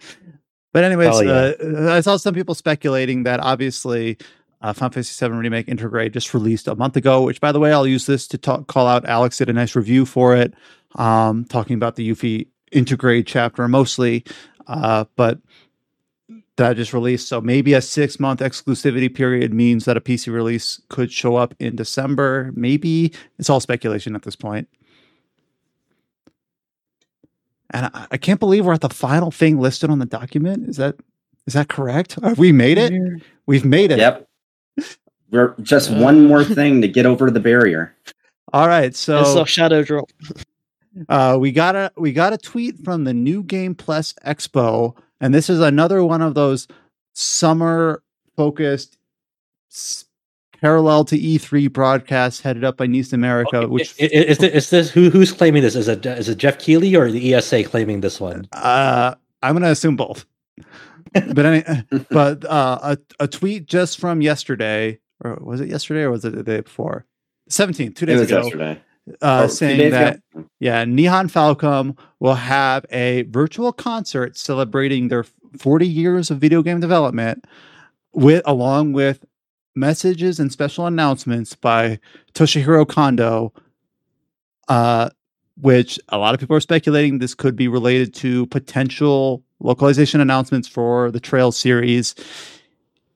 But 0.75 0.83
anyways, 0.83 1.23
yeah. 1.23 1.53
uh, 1.62 1.93
I 1.93 2.01
saw 2.01 2.17
some 2.17 2.35
people 2.35 2.57
speculating 2.57 3.23
that 3.23 3.39
obviously 3.39 4.19
uh, 4.61 4.73
Final 4.73 4.91
Fantasy 4.91 5.25
VII 5.25 5.33
Remake 5.33 5.69
Intergrade 5.69 6.12
just 6.12 6.35
released 6.35 6.67
a 6.67 6.75
month 6.75 6.97
ago, 6.97 7.23
which 7.23 7.41
by 7.41 7.53
the 7.53 7.61
way, 7.61 7.73
I'll 7.73 7.86
use 7.86 8.07
this 8.07 8.27
to 8.27 8.39
talk, 8.39 8.67
call 8.67 8.89
out. 8.89 9.05
Alex 9.05 9.39
did 9.39 9.49
a 9.49 9.53
nice 9.53 9.77
review 9.77 10.05
for 10.05 10.35
it, 10.35 10.53
um, 10.97 11.44
talking 11.44 11.77
about 11.77 11.94
the 11.94 12.11
Yuffie 12.11 12.49
Intergrade 12.73 13.23
chapter 13.25 13.69
mostly. 13.69 14.25
Uh, 14.67 15.05
but 15.15 15.39
that 16.57 16.75
just 16.75 16.93
released. 16.93 17.28
So 17.28 17.41
maybe 17.41 17.73
a 17.75 17.81
six 17.81 18.19
month 18.19 18.41
exclusivity 18.41 19.15
period 19.15 19.55
means 19.55 19.85
that 19.85 19.97
a 19.97 20.01
PC 20.01 20.33
release 20.33 20.83
could 20.89 21.12
show 21.12 21.36
up 21.36 21.55
in 21.61 21.77
December. 21.77 22.51
Maybe 22.57 23.12
it's 23.39 23.49
all 23.49 23.61
speculation 23.61 24.17
at 24.17 24.23
this 24.23 24.35
point. 24.35 24.69
And 27.70 27.86
I, 27.86 28.07
I 28.12 28.17
can't 28.17 28.41
believe 28.41 28.67
we're 28.67 28.75
at 28.75 28.81
the 28.83 28.89
final 28.89 29.31
thing 29.31 29.59
listed 29.59 29.91
on 29.91 29.99
the 29.99 30.07
document. 30.07 30.68
Is 30.68 30.76
that 30.76 30.97
is 31.47 31.55
that 31.55 31.68
correct? 31.68 32.15
Have 32.23 32.39
we 32.39 32.52
made 32.52 32.78
it? 32.78 32.93
We've 33.47 33.65
made 33.65 33.91
it. 33.91 33.99
Yep. 33.99 34.28
We're 35.31 35.55
just 35.62 35.91
Uh. 35.91 35.97
one 35.97 36.26
more 36.26 36.44
thing 36.44 36.81
to 36.83 36.89
get 36.89 37.07
over 37.07 37.31
the 37.31 37.41
barrier. 37.41 37.94
All 38.52 38.68
right. 38.68 38.84
it's 38.84 38.99
So 39.01 39.39
our 39.41 39.47
shadow 39.47 39.83
drop. 39.83 40.10
Uh, 41.09 41.36
we 41.41 41.51
got 41.51 41.75
a 41.75 41.91
we 41.97 42.12
got 42.12 42.33
a 42.33 42.39
tweet 42.39 42.78
from 42.84 43.02
the 43.02 43.12
New 43.12 43.43
Game 43.43 43.75
Plus 43.75 44.12
Expo, 44.25 44.97
and 45.20 45.34
this 45.34 45.51
is 45.51 45.59
another 45.59 46.05
one 46.05 46.23
of 46.23 46.34
those 46.36 46.68
summer 47.15 48.01
focused 48.36 48.97
s- 49.73 50.03
parallel 50.68 51.05
to 51.05 51.18
E3 51.18 51.70
broadcasts 51.70 52.41
headed 52.41 52.65
up 52.65 52.78
by 52.78 52.86
NIS 52.86 53.12
America. 53.12 53.59
Okay, 53.59 53.67
Which 53.67 53.94
i- 54.01 54.05
i- 54.05 54.07
is, 54.33 54.39
this, 54.39 54.52
is 54.55 54.70
this 54.70 54.91
who 54.91 55.10
who's 55.10 55.31
claiming 55.31 55.62
this? 55.62 55.75
Is 55.76 55.89
it 55.89 56.07
is 56.07 56.28
it 56.31 56.39
Geoff 56.39 56.59
Keighley 56.59 56.97
or 56.97 57.10
the 57.10 57.34
ESA 57.34 57.65
claiming 57.65 58.01
this 58.01 58.18
one? 58.18 58.49
uh, 58.52 59.15
I'm 59.43 59.52
going 59.52 59.62
to 59.62 59.68
assume 59.70 59.97
both. 59.97 60.25
but 61.12 61.44
any, 61.44 61.62
but 62.10 62.44
uh, 62.47 62.78
a 62.83 62.99
a 63.20 63.28
tweet 63.28 63.67
just 63.67 64.01
from 64.01 64.23
yesterday, 64.23 64.99
or 65.23 65.39
was 65.43 65.60
it 65.60 65.68
yesterday, 65.68 66.01
or 66.01 66.10
was 66.10 66.25
it 66.25 66.34
the 66.34 66.43
day 66.43 66.60
before? 66.62 67.05
17th, 67.51 67.94
two 67.97 68.05
It 68.05 68.07
days 68.07 68.20
was 68.20 68.31
ago, 68.31 68.43
yesterday. 68.44 68.81
uh, 69.20 69.43
Oh, 69.43 69.47
two 69.47 69.52
saying 69.52 69.78
days 69.78 69.93
that 69.93 70.20
ago? 70.34 70.47
Yeah, 70.60 70.83
Nihon 70.86 71.31
Falcom 71.31 71.99
will 72.20 72.36
have 72.36 72.86
a 72.91 73.23
virtual 73.28 73.70
concert 73.70 74.39
celebrating 74.39 75.09
their 75.09 75.25
40 75.59 75.86
years 75.86 76.31
of 76.31 76.39
video 76.39 76.62
game 76.62 76.81
development 76.81 77.44
with 78.15 78.43
along 78.47 78.94
with 78.94 79.25
messages 79.75 80.39
and 80.39 80.53
special 80.53 80.86
announcements 80.86 81.55
by 81.55 81.99
Toshihiro 82.35 82.89
Kondo 82.89 83.53
uh 84.69 85.11
which 85.61 85.99
a 86.09 86.19
lot 86.19 86.35
of 86.35 86.41
people 86.41 86.57
are 86.57 86.61
speculating 86.61 87.19
this 87.19 87.35
could 87.35 87.57
be 87.57 87.69
related 87.69 88.15
to 88.15 88.47
potential 88.47 89.43
localization 89.61 90.20
announcements 90.20 90.69
for 90.69 91.11
the 91.11 91.20
Trail 91.20 91.53
series. 91.53 92.15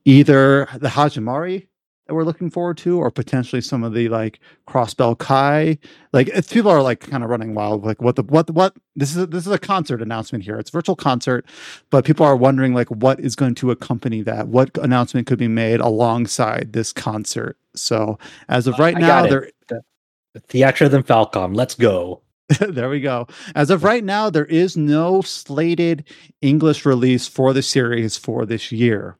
Either 0.05 0.69
the 0.77 0.89
Hajimari 0.89 1.68
that 2.09 2.15
we're 2.15 2.25
looking 2.25 2.51
forward 2.51 2.79
to 2.79 2.99
or 2.99 3.11
potentially 3.11 3.61
some 3.61 3.85
of 3.85 3.93
the 3.93 4.09
like 4.09 4.41
Crossbell 4.67 5.19
Kai 5.19 5.79
like 6.13 6.29
if 6.29 6.51
people 6.51 6.71
are 6.71 6.83
like 6.83 7.01
kind 7.01 7.23
of 7.23 7.29
running 7.29 7.55
wild 7.55 7.85
like 7.85 8.01
what 8.01 8.17
the 8.17 8.23
what 8.25 8.47
the, 8.47 8.55
what 8.55 8.75
this 8.97 9.11
is 9.11 9.19
a, 9.19 9.27
this 9.27 9.47
is 9.47 9.53
a 9.53 9.59
concert 9.59 10.01
announcement 10.01 10.43
here. 10.43 10.59
It's 10.59 10.71
a 10.71 10.73
virtual 10.73 10.97
concert 10.97 11.47
but 11.91 12.07
people 12.07 12.25
are 12.25 12.35
wondering 12.35 12.75
like 12.75 12.89
what 12.89 13.21
is 13.21 13.37
going 13.37 13.55
to 13.57 13.71
accompany 13.71 14.23
that? 14.23 14.49
What 14.49 14.77
announcement 14.79 15.27
could 15.27 15.39
be 15.39 15.49
made 15.49 15.81
alongside 15.81 16.73
this 16.73 16.93
concert? 16.93 17.59
So 17.77 18.19
as 18.49 18.67
of 18.67 18.79
right 18.79 18.97
I 18.97 19.01
now 19.01 19.23
there 19.27 19.43
it. 19.43 19.55
Theatra 20.49 20.91
than 20.91 21.03
Falcom. 21.03 21.55
Let's 21.55 21.75
go. 21.75 22.23
there 22.61 22.89
we 22.89 23.01
go. 23.01 23.27
As 23.55 23.71
of 23.71 23.85
right 23.85 24.05
now 24.05 24.31
there 24.31 24.47
is 24.47 24.79
no 24.79 25.21
slated 25.21 26.05
english 26.41 26.87
release 26.87 27.29
for 27.29 27.53
the 27.53 27.63
series 27.63 28.17
for 28.17 28.47
this 28.47 28.73
year 28.73 29.19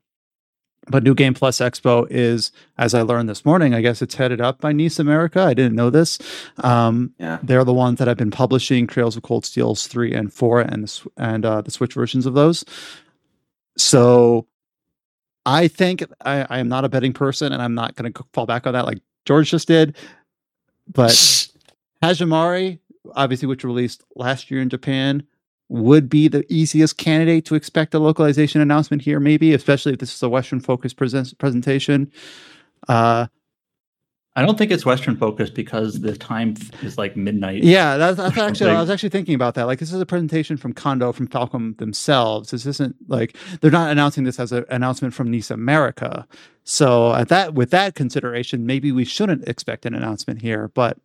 but 0.91 1.03
new 1.03 1.15
game 1.15 1.35
plus 1.35 1.59
expo 1.59 2.07
is 2.11 2.51
as 2.79 2.95
i 2.95 3.03
learned 3.03 3.29
this 3.29 3.45
morning 3.45 3.75
i 3.75 3.81
guess 3.81 4.01
it's 4.03 4.15
headed 4.15 4.41
up 4.41 4.61
by 4.61 4.73
NIS 4.73 4.99
America 4.99 5.41
i 5.43 5.55
didn't 5.55 5.75
know 5.75 5.91
this 5.91 6.19
um, 6.59 7.13
Yeah. 7.19 7.39
they're 7.43 7.65
the 7.65 7.75
ones 7.75 7.99
that 7.99 8.09
have 8.09 8.17
been 8.17 8.31
publishing 8.31 8.87
Trails 8.87 9.17
of 9.17 9.23
Cold 9.23 9.45
Steels 9.45 9.87
three 9.87 10.13
and 10.15 10.33
four 10.33 10.61
and 10.61 10.85
the, 10.85 11.11
and 11.17 11.45
uh, 11.45 11.61
the 11.63 11.71
Switch 11.71 11.95
versions 11.95 12.27
of 12.27 12.35
those. 12.35 12.65
So, 13.77 14.47
I 15.47 15.69
think 15.69 16.03
I, 16.25 16.47
I 16.51 16.59
am 16.59 16.69
not 16.69 16.85
a 16.85 16.89
betting 16.89 17.13
person, 17.13 17.53
and 17.53 17.63
I'm 17.63 17.75
not 17.75 17.95
going 17.95 18.13
to 18.13 18.25
fall 18.33 18.45
back 18.47 18.67
on 18.67 18.73
that 18.73 18.85
like 18.87 18.99
George 19.25 19.51
just 19.51 19.69
did. 19.69 19.97
But 20.93 21.11
Hajimari, 22.03 22.81
obviously, 23.15 23.47
which 23.49 23.65
released 23.65 24.03
last 24.17 24.51
year 24.51 24.61
in 24.61 24.69
Japan, 24.69 25.23
would 25.69 26.09
be 26.09 26.29
the 26.29 26.45
easiest 26.53 26.97
candidate 26.99 27.45
to 27.47 27.55
expect 27.55 27.95
a 27.95 27.99
localization 27.99 28.61
announcement 28.61 29.03
here, 29.03 29.21
maybe, 29.21 29.55
especially 29.55 29.93
if 29.93 29.99
this 29.99 30.15
is 30.15 30.23
a 30.23 30.29
Western 30.29 30.61
focused 30.61 30.97
present- 30.97 31.37
presentation. 31.39 32.11
Uh, 32.89 33.27
I 34.39 34.43
don't 34.43 34.57
think 34.57 34.71
it's 34.71 34.87
Western 34.87 35.17
focused 35.17 35.55
because 35.55 36.01
the 36.01 36.17
time 36.17 36.55
is 36.83 36.97
like 36.97 37.17
midnight. 37.17 37.65
Yeah, 37.65 37.97
that's, 37.97 38.17
that's 38.19 38.39
actually 38.39 38.71
I 38.71 38.81
was 38.81 38.89
actually 38.89 39.09
thinking 39.09 39.35
about 39.35 39.57
that. 39.57 39.65
Like 39.65 39.81
this 39.81 39.93
is 39.93 40.01
a 40.01 40.07
presentation 40.07 40.57
from 40.57 40.73
Kondo 40.75 41.11
from 41.11 41.27
Falcom 41.27 41.77
themselves. 41.79 42.53
This 42.53 42.65
isn't 42.65 42.95
like 43.09 43.37
they're 43.61 43.73
not 43.73 43.91
announcing 43.91 44.23
this 44.23 44.39
as 44.39 44.53
an 44.53 44.65
announcement 44.71 45.13
from 45.13 45.29
NIS 45.29 45.51
America. 45.51 46.25
So 46.63 47.13
at 47.15 47.29
that 47.31 47.55
with 47.55 47.71
that 47.73 47.97
consideration, 47.97 48.65
maybe 48.65 48.93
we 48.93 49.05
shouldn't 49.05 49.49
expect 49.49 49.85
an 49.87 49.93
announcement 49.95 50.41
here. 50.41 50.69
But 50.73 50.99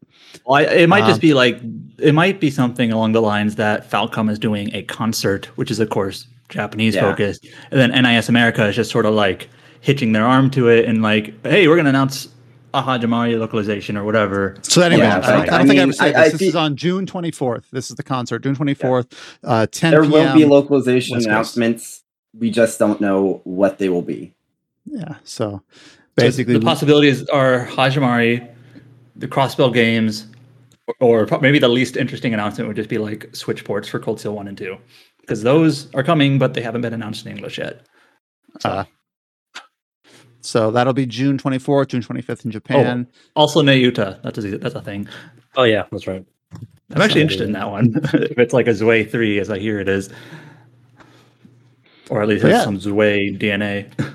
Well, 0.45 0.57
I, 0.59 0.71
it 0.71 0.87
might 0.87 1.01
Um, 1.01 1.09
just 1.09 1.21
be 1.21 1.33
like 1.33 1.59
it 1.97 2.13
might 2.13 2.39
be 2.39 2.51
something 2.51 2.91
along 2.91 3.13
the 3.13 3.21
lines 3.21 3.55
that 3.55 3.89
Falcom 3.89 4.29
is 4.29 4.37
doing 4.37 4.69
a 4.75 4.83
concert, 4.83 5.45
which 5.55 5.71
is 5.71 5.79
of 5.79 5.89
course 5.89 6.27
Japanese 6.49 6.93
Yeah. 6.93 7.01
focused, 7.09 7.47
and 7.71 7.79
then 7.79 8.03
NIS 8.03 8.29
America 8.29 8.63
is 8.67 8.75
just 8.75 8.91
sort 8.91 9.07
of 9.07 9.15
like 9.15 9.49
hitching 9.81 10.11
their 10.11 10.23
arm 10.25 10.51
to 10.51 10.69
it 10.69 10.85
and 10.85 11.01
like, 11.01 11.33
hey, 11.43 11.67
we're 11.67 11.75
gonna 11.75 11.89
announce 11.89 12.27
a 12.73 12.81
Hajimari 12.81 13.37
localization 13.39 13.95
or 13.97 14.03
whatever. 14.03 14.55
so 14.61 14.81
anyway, 14.81 15.03
Yeah, 15.03 15.17
I 15.17 15.19
don't, 15.19 15.21
but 15.21 15.33
I 15.33 15.45
don't 15.45 15.53
I 15.53 15.57
think 15.59 15.69
I 15.69 15.73
mean, 15.73 15.79
ever 15.81 15.93
said 15.93 16.05
I- 16.05 16.09
this. 16.09 16.17
I 16.17 16.29
this 16.29 16.39
feel- 16.39 16.49
is 16.49 16.55
on 16.55 16.75
June 16.75 17.05
twenty 17.05 17.31
fourth. 17.31 17.65
This 17.71 17.89
is 17.89 17.95
the 17.95 18.03
concert, 18.03 18.39
June 18.43 18.55
twenty 18.55 18.73
fourth, 18.73 19.07
uh, 19.43 19.67
ten 19.71 19.91
There 19.91 20.01
p.m. 20.01 20.11
will 20.11 20.33
be 20.33 20.45
localization 20.45 21.17
announcements. 21.17 22.03
We 22.37 22.49
just 22.49 22.79
don't 22.79 22.99
know 22.99 23.41
what 23.43 23.77
they 23.77 23.89
will 23.89 24.01
be. 24.01 24.33
yeah. 24.85 25.15
So 25.23 25.61
So 25.61 25.61
basically, 26.15 26.53
the 26.55 26.59
possibilities 26.61 27.27
are 27.29 27.67
Hajimari, 27.67 28.47
the 29.15 29.27
Crossbell 29.27 29.71
games, 29.73 30.27
or, 30.99 31.27
or 31.31 31.39
maybe 31.41 31.59
the 31.59 31.69
least 31.69 31.95
interesting 31.95 32.33
announcement 32.33 32.67
would 32.67 32.75
just 32.75 32.89
be 32.89 32.97
like 32.97 33.35
Switch 33.35 33.63
ports 33.63 33.87
for 33.87 33.99
Cold 33.99 34.19
Steel 34.19 34.33
One 34.35 34.47
and 34.47 34.57
Two, 34.57 34.77
because 35.21 35.43
those 35.43 35.93
are 35.93 36.03
coming, 36.03 36.39
but 36.39 36.53
they 36.55 36.61
haven't 36.61 36.81
been 36.81 36.93
announced 36.93 37.25
in 37.25 37.31
English 37.31 37.59
yet. 37.59 37.85
So, 38.61 38.69
Uh, 38.69 38.83
so 40.43 40.69
that'll 40.71 40.93
be 40.93 41.05
June 41.05 41.37
twenty 41.37 41.57
fourth, 41.57 41.87
June 41.89 42.01
twenty 42.01 42.21
fifth 42.21 42.45
in 42.45 42.51
Japan. 42.51 43.07
also 43.35 43.61
Nayuta, 43.61 44.21
that's 44.21 44.37
a, 44.37 44.57
that's 44.57 44.75
a 44.75 44.81
thing. 44.81 45.07
Oh 45.55 45.63
yeah, 45.63 45.85
that's 45.91 46.05
right. 46.05 46.25
I'm 46.93 47.01
actually 47.01 47.21
interested 47.21 47.47
in 47.47 47.53
that 47.53 47.69
one. 47.69 47.93
if 48.13 48.37
it's 48.37 48.53
like 48.53 48.67
a 48.67 48.73
Zwei 48.73 49.03
three, 49.05 49.39
as 49.39 49.49
I 49.49 49.57
hear 49.57 49.79
it 49.79 49.87
is, 49.89 50.09
or 52.09 52.21
at 52.21 52.27
least 52.27 52.43
But 52.43 52.51
has 52.51 52.59
yeah. 52.59 52.63
some 52.65 52.79
Zwei 52.79 53.31
DNA. 53.37 54.13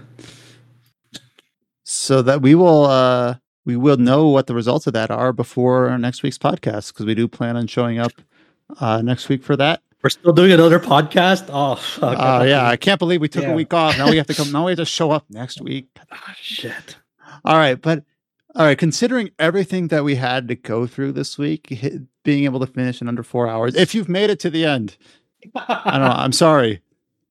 so 1.85 2.23
that 2.23 2.43
we 2.43 2.55
will 2.55 2.85
uh 2.85 3.37
we 3.65 3.77
will 3.77 3.97
know 3.97 4.29
what 4.29 4.47
the 4.47 4.55
results 4.55 4.87
of 4.87 4.93
that 4.93 5.11
are 5.11 5.33
before 5.33 5.97
next 5.99 6.23
week's 6.23 6.39
podcast 6.39 6.93
because 6.93 7.07
we 7.07 7.15
do 7.15 7.27
plan 7.27 7.57
on 7.57 7.67
showing 7.67 7.99
up 7.99 8.13
uh 8.81 9.01
next 9.03 9.29
week 9.29 9.43
for 9.43 9.57
that 9.57 9.83
We're 10.03 10.11
still 10.11 10.33
doing 10.33 10.53
another 10.53 10.79
podcast. 10.79 11.47
Oh 11.49 11.75
fuck. 11.75 12.17
uh 12.19 12.45
yeah 12.45 12.69
i 12.69 12.77
can't 12.77 12.99
believe 12.99 13.21
we 13.21 13.29
took 13.29 13.43
Yeah. 13.43 13.51
a 13.51 13.55
week 13.55 13.75
off 13.75 13.99
now 13.99 14.09
we 14.11 14.17
have 14.17 14.27
to 14.29 14.35
come 14.35 14.53
now 14.53 14.65
we 14.67 14.73
have 14.73 14.79
to 14.79 14.85
show 14.99 15.11
up 15.11 15.25
next 15.31 15.61
week 15.61 15.89
Ah, 16.13 16.35
shit. 16.41 16.97
All 17.45 17.57
right, 17.57 17.81
but 17.81 18.05
all 18.55 18.65
right, 18.65 18.79
considering 18.79 19.31
everything 19.39 19.89
that 19.89 20.03
we 20.05 20.15
had 20.17 20.49
to 20.49 20.55
go 20.57 20.87
through 20.87 21.13
this 21.13 21.39
week, 21.39 21.69
being 22.25 22.45
able 22.45 22.59
to 22.61 22.67
finish 22.67 23.01
in 23.01 23.07
under 23.09 23.23
four 23.23 23.47
hours, 23.47 23.77
if 23.77 23.95
you've 23.95 24.09
made 24.09 24.31
it 24.31 24.41
to 24.41 24.51
the 24.51 24.65
end, 24.65 24.97
I 25.55 25.93
don't 25.99 26.01
know. 26.09 26.15
I'm 26.17 26.33
sorry. 26.33 26.81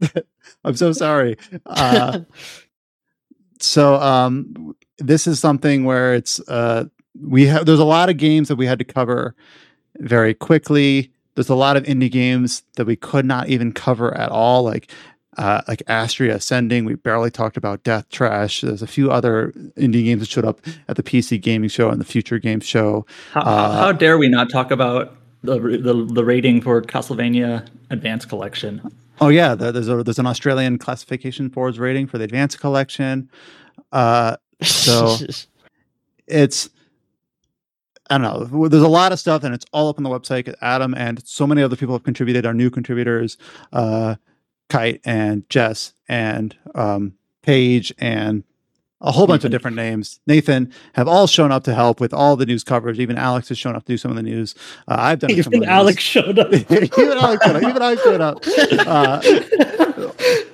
I'm 0.64 0.76
so 0.76 0.94
sorry. 0.94 1.38
Uh, 1.66 2.20
so 3.60 3.96
um, 3.96 4.76
this 5.00 5.28
is 5.28 5.40
something 5.40 5.84
where 5.84 6.14
it's 6.14 6.40
uh, 6.48 6.86
we 7.20 7.48
have 7.48 7.66
there's 7.66 7.80
a 7.80 7.84
lot 7.86 8.10
of 8.10 8.18
games 8.18 8.48
that 8.48 8.56
we 8.56 8.66
had 8.68 8.80
to 8.80 8.86
cover 8.86 9.36
very 9.98 10.34
quickly. 10.34 11.12
There's 11.38 11.50
a 11.50 11.56
lot 11.56 11.78
of 11.78 11.84
indie 11.84 12.10
games 12.10 12.64
that 12.78 12.88
we 12.88 12.96
could 12.96 13.24
not 13.24 13.48
even 13.48 13.72
cover 13.72 14.12
at 14.18 14.30
all, 14.30 14.64
like 14.64 14.90
uh, 15.38 15.62
like 15.68 15.84
Astria 15.86 16.34
Ascending. 16.38 16.84
We 16.84 16.96
barely 16.96 17.30
talked 17.30 17.58
about 17.58 17.84
Death 17.84 18.10
Trash. 18.10 18.62
There's 18.62 18.82
a 18.82 18.88
few 18.88 19.12
other 19.12 19.54
indie 19.78 20.04
games 20.04 20.22
that 20.22 20.30
showed 20.30 20.46
up 20.46 20.60
at 20.88 20.96
the 20.96 21.04
PC 21.04 21.40
Gaming 21.40 21.70
Show 21.70 21.92
and 21.92 22.02
the 22.02 22.06
Future 22.06 22.40
Games 22.40 22.66
Show. 22.66 23.06
How, 23.34 23.42
Uh, 23.42 23.78
how 23.78 23.92
dare 23.92 24.18
we 24.18 24.30
not 24.30 24.50
talk 24.50 24.72
about 24.72 25.16
the, 25.44 25.60
the 25.60 26.08
the 26.12 26.26
rating 26.26 26.60
for 26.60 26.82
Castlevania 26.82 27.68
Advanced 27.92 28.30
Collection? 28.30 28.82
Oh 29.22 29.28
yeah, 29.30 29.54
there- 29.54 29.72
there's 29.72 29.90
a 29.90 30.02
there's 30.02 30.18
an 30.18 30.26
Australian 30.26 30.80
classification 30.80 31.50
boards 31.50 31.78
rating 31.78 32.08
for 32.08 32.18
the 32.18 32.24
Advanced 32.24 32.60
Collection. 32.60 33.30
Uh, 33.92 34.38
So- 34.64 35.18
it's 36.28 36.72
I 38.10 38.18
don't 38.18 38.52
know. 38.52 38.68
There's 38.68 38.84
a 38.84 38.88
lot 38.88 39.12
of 39.12 39.20
stuff, 39.20 39.44
and 39.44 39.54
it's 39.54 39.66
all 39.74 39.90
up 39.90 39.98
on 39.98 40.04
the 40.04 40.10
website. 40.10 40.54
Adam 40.62 40.94
and 40.96 41.26
so 41.28 41.46
many 41.46 41.62
other 41.62 41.76
people 41.76 41.96
have 41.96 42.04
contributed. 42.04 42.46
Our 42.46 42.54
new 42.54 42.70
contributors, 42.70 43.38
uh, 43.74 44.16
Kite 44.70 45.02
and 45.06 45.50
Jess 45.50 45.94
and 46.08 46.56
um, 46.76 47.14
Paige 47.42 47.94
and 47.98 48.44
a 49.02 49.12
whole 49.12 49.28
bunch 49.28 49.44
of 49.44 49.52
different 49.52 49.76
names. 49.76 50.20
Nathan 50.26 50.74
have 50.94 51.08
all 51.08 51.28
shown 51.28 51.52
up 51.52 51.64
to 51.66 51.74
help 51.74 52.00
with 52.00 52.14
all 52.14 52.36
the 52.36 52.46
news 52.46 52.64
coverage. 52.64 53.00
Even 53.00 53.18
Alex 53.18 53.50
has 53.50 53.58
shown 53.58 53.76
up 53.76 53.86
to 53.86 53.94
do 53.94 53.98
some 53.98 54.10
of 54.10 54.18
the 54.18 54.24
news. 54.24 54.56
Uh, 54.88 54.96
I've 54.98 55.20
done 55.20 55.30
some 55.44 55.54
Even. 55.54 55.70
Alex 55.70 56.02
showed 56.02 56.40
up. 56.40 56.52
even 56.54 56.90
Alex 57.18 57.46
showed 57.46 57.56
up. 57.56 57.64
Even 57.64 57.82
I 57.82 57.96
showed 57.96 58.22
up. 58.22 58.44
Uh, 58.88 59.22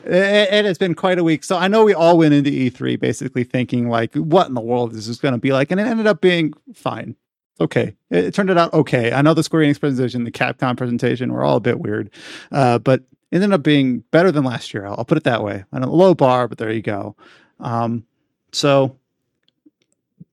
it, 0.06 0.54
it 0.54 0.66
has 0.66 0.78
been 0.78 0.96
quite 0.96 1.18
a 1.18 1.24
week. 1.24 1.44
So 1.44 1.58
I 1.58 1.68
know 1.68 1.84
we 1.84 1.94
all 1.94 2.18
went 2.18 2.34
into 2.34 2.50
E3 2.50 3.00
basically 3.00 3.44
thinking 3.44 3.90
like, 3.90 4.14
what 4.16 4.48
in 4.48 4.54
the 4.54 4.62
world 4.62 4.94
is 4.94 5.08
this 5.08 5.18
going 5.18 5.34
to 5.34 5.38
be 5.38 5.54
like? 5.54 5.72
And 5.72 5.80
it 5.80 5.88
ended 5.88 6.08
up 6.08 6.22
being 6.22 6.54
fine. 6.74 7.16
Okay. 7.62 7.96
It, 8.10 8.26
it 8.26 8.34
turned 8.34 8.50
it 8.50 8.58
out 8.58 8.74
okay. 8.74 9.12
I 9.14 9.22
know 9.22 9.34
the 9.34 9.44
Square 9.44 9.64
Enix 9.64 9.80
presentation, 9.80 10.24
the 10.24 10.32
Capcom 10.32 10.76
presentation 10.78 11.32
were 11.32 11.44
all 11.44 11.58
a 11.58 11.62
bit 11.62 11.80
weird, 11.80 12.10
uh, 12.52 12.80
but 12.80 13.02
it 13.32 13.36
ended 13.38 13.54
up 13.54 13.64
being 13.64 14.00
better 14.12 14.32
than 14.32 14.44
last 14.44 14.74
year. 14.74 14.86
I'll, 14.86 14.96
I'll 15.00 15.06
put 15.06 15.18
it 15.18 15.24
that 15.26 15.44
way. 15.44 15.64
I'm 15.72 15.84
on 15.84 15.90
a 15.90 15.92
low 15.92 16.14
bar, 16.14 16.48
but 16.48 16.58
there 16.58 16.72
you 16.72 16.82
go. 16.82 17.16
Um, 17.60 18.06
so 18.52 18.98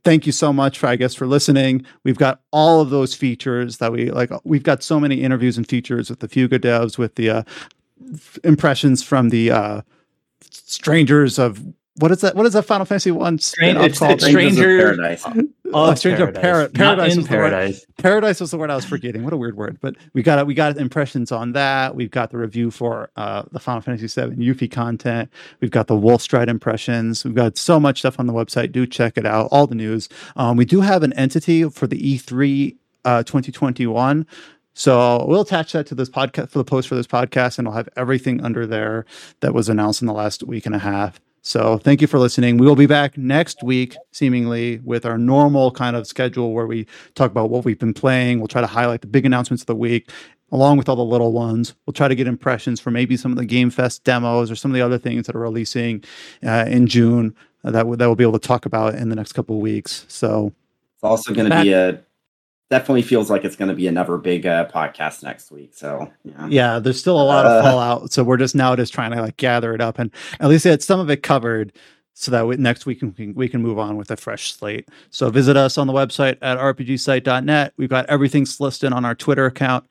thank 0.03 0.25
you 0.25 0.33
so 0.33 0.51
much 0.51 0.79
for 0.79 0.87
i 0.87 0.97
guess 0.97 1.15
for 1.15 1.27
listening 1.27 1.85
we've 2.05 2.17
got 2.17 2.41
all 2.53 2.81
of 2.81 2.89
those 2.89 3.15
features 3.15 3.77
that 3.77 3.93
we 3.93 4.11
like 4.11 4.31
we've 4.45 4.63
got 4.63 4.83
so 4.83 4.99
many 4.99 5.17
interviews 5.23 5.59
and 5.59 5.69
features 5.69 6.09
with 6.09 6.21
the 6.21 6.29
fuga 6.29 6.59
devs 6.59 6.97
with 6.97 7.17
the 7.17 7.29
uh, 7.29 7.43
f- 8.15 8.39
impressions 8.43 9.03
from 9.03 9.29
the 9.29 9.51
uh 9.51 9.83
strangers 10.51 11.39
of 11.39 11.63
what 11.97 12.11
is 12.11 12.23
that 12.23 12.35
what 12.35 12.47
is 12.47 12.55
that 12.55 12.63
final 12.65 12.87
fantasy 12.87 13.11
one 13.11 13.39
Strange- 13.39 13.77
it's- 13.77 13.99
called? 13.99 14.13
it's 14.13 14.25
Strangers 14.25 14.53
of 14.59 14.65
Stranger- 14.65 14.97
Paradise. 14.97 15.27
Oh, 15.73 15.95
Stranger 15.95 16.33
Paradise, 16.33 16.73
Paradise 16.75 16.99
not 16.99 17.11
in 17.11 17.17
was 17.19 17.27
paradise. 17.29 17.87
Paradise 17.99 18.41
was 18.41 18.51
the 18.51 18.59
word 18.59 18.71
I 18.71 18.77
was 18.77 18.85
forgetting. 18.85 19.25
What 19.25 19.33
a 19.33 19.37
weird 19.37 19.57
word. 19.57 19.79
But 19.81 19.97
we 20.13 20.23
got 20.23 20.47
we 20.47 20.55
got 20.55 20.77
impressions 20.77 21.33
on 21.33 21.53
that. 21.53 21.95
We've 21.95 22.11
got 22.11 22.31
the 22.31 22.39
review 22.39 22.71
for 22.71 23.11
uh, 23.17 23.43
the 23.53 23.61
Final 23.61 23.81
Fantasy 23.81 24.07
VII 24.07 24.37
Yuffie 24.37 24.71
content. 24.71 25.31
We've 25.61 25.71
got 25.71 25.87
the 25.87 25.95
Wolfstride 25.95 26.49
impressions. 26.49 27.25
We've 27.25 27.35
got 27.35 27.57
so 27.57 27.81
much 27.81 28.01
stuff 28.01 28.19
on 28.19 28.27
the 28.27 28.33
website. 28.33 28.73
Do 28.73 28.87
check 28.87 29.17
it 29.17 29.27
out. 29.27 29.49
All 29.51 29.67
the 29.67 29.75
news. 29.75 30.09
Um, 30.37 30.57
we 30.57 30.65
do 30.65 30.81
have 30.81 31.03
an 31.03 31.13
entity 31.15 31.69
for 31.69 31.87
the 31.87 31.99
E3 32.19 32.77
uh, 33.05 33.23
2021. 33.23 34.27
So 34.73 35.27
we'll 35.27 35.43
attach 35.43 35.73
that 35.73 35.87
to 35.89 35.95
this 35.95 36.09
podcast 36.09 36.51
for 36.51 36.59
the 36.59 36.65
post 36.65 36.89
for 36.89 36.95
this 36.95 37.07
podcast, 37.07 37.59
and 37.59 37.67
I'll 37.69 37.75
have 37.75 37.89
everything 37.97 38.43
under 38.43 38.67
there 38.67 39.05
that 39.41 39.53
was 39.53 39.69
announced 39.69 40.01
in 40.01 40.07
the 40.07 40.15
last 40.15 40.43
week 40.45 40.65
and 40.65 40.75
a 40.75 40.79
half. 40.79 41.21
So 41.43 41.79
thank 41.79 42.01
you 42.03 42.07
for 42.07 42.19
listening. 42.19 42.59
We 42.59 42.67
will 42.67 42.77
be 42.77 42.87
back 42.87 43.17
next 43.17 43.63
week, 43.63 43.97
seemingly 44.13 44.79
with 44.85 45.07
our 45.07 45.17
normal 45.17 45.71
kind 45.71 45.97
of 45.97 46.07
schedule 46.07 46.53
where 46.53 46.67
we 46.67 46.87
talk 47.15 47.31
about 47.31 47.49
what 47.49 47.65
we've 47.65 47.79
been 47.79 47.95
playing. 47.95 48.39
We'll 48.41 48.49
try 48.49 48.61
to 48.61 48.67
highlight 48.67 49.01
the 49.01 49.07
big 49.07 49.25
announcements 49.25 49.63
of 49.63 49.67
the 49.67 49.75
week, 49.75 50.11
along 50.53 50.77
with 50.77 50.89
all 50.89 50.97
the 50.97 51.03
little 51.05 51.33
ones. 51.33 51.75
We'll 51.87 51.95
try 51.95 52.09
to 52.09 52.15
get 52.15 52.27
impressions 52.27 52.79
for 52.79 52.91
maybe 52.91 53.17
some 53.17 53.33
of 53.33 53.39
the 53.39 53.47
Game 53.47 53.71
Fest 53.71 54.05
demos 54.05 54.51
or 54.51 54.55
some 54.57 54.71
of 54.71 54.75
the 54.75 54.83
other 54.83 54.99
things 54.99 55.27
that 55.27 55.35
are 55.35 55.41
releasing 55.41 56.05
uh, 56.47 56.67
in 56.69 56.87
June 56.87 57.35
uh, 57.65 57.71
that, 57.71 57.87
we- 57.87 57.97
that 57.97 58.07
we'll 58.07 58.17
be 58.17 58.25
able 58.25 58.39
to 58.39 58.47
talk 58.47 58.67
about 58.67 58.95
in 58.95 59.09
the 59.09 59.17
next 59.17 59.33
couple 59.33 59.57
of 59.57 59.63
weeks. 59.63 60.05
So 60.09 60.53
It's 60.97 61.05
also 61.05 61.33
going 61.33 61.49
to 61.49 61.63
be 61.63 61.73
a 61.73 62.01
definitely 62.71 63.03
feels 63.03 63.29
like 63.29 63.45
it's 63.45 63.57
going 63.57 63.69
to 63.69 63.75
be 63.75 63.87
another 63.89 64.17
big 64.17 64.47
uh, 64.47 64.67
podcast 64.69 65.23
next 65.23 65.51
week. 65.51 65.73
So 65.75 66.11
yeah, 66.25 66.47
yeah, 66.49 66.79
there's 66.79 66.99
still 67.01 67.21
a 67.21 67.25
lot 67.25 67.45
of 67.45 67.53
Uh. 67.53 67.63
fallout. 67.71 68.13
So 68.13 68.23
we're 68.25 68.37
just 68.37 68.55
now 68.55 68.75
just 68.77 68.93
trying 68.95 69.11
to 69.11 69.21
like 69.21 69.37
gather 69.37 69.75
it 69.75 69.81
up 69.81 69.99
and 69.99 70.11
at 70.39 70.49
least 70.49 70.65
get 70.65 70.83
some 70.83 71.01
of 71.01 71.11
it 71.11 71.23
covered 71.23 71.73
so 72.15 72.31
that 72.31 72.47
we, 72.47 72.57
next 72.57 72.87
week 72.87 73.03
we 73.03 73.11
can, 73.13 73.35
we 73.35 73.49
can 73.49 73.61
move 73.63 73.79
on 73.79 73.97
with 73.97 74.11
a 74.11 74.17
fresh 74.17 74.53
slate. 74.53 74.89
So 75.11 75.31
visit 75.31 75.57
us 75.57 75.79
on 75.79 75.87
the 75.87 75.93
website 75.93 76.39
at 76.43 76.59
rpgsite.net. 76.59 77.73
We've 77.77 77.89
got 77.89 78.07
everything 78.07 78.47
listed 78.59 78.93
on 78.93 79.05
our 79.05 79.15
Twitter 79.15 79.47
account, 79.47 79.85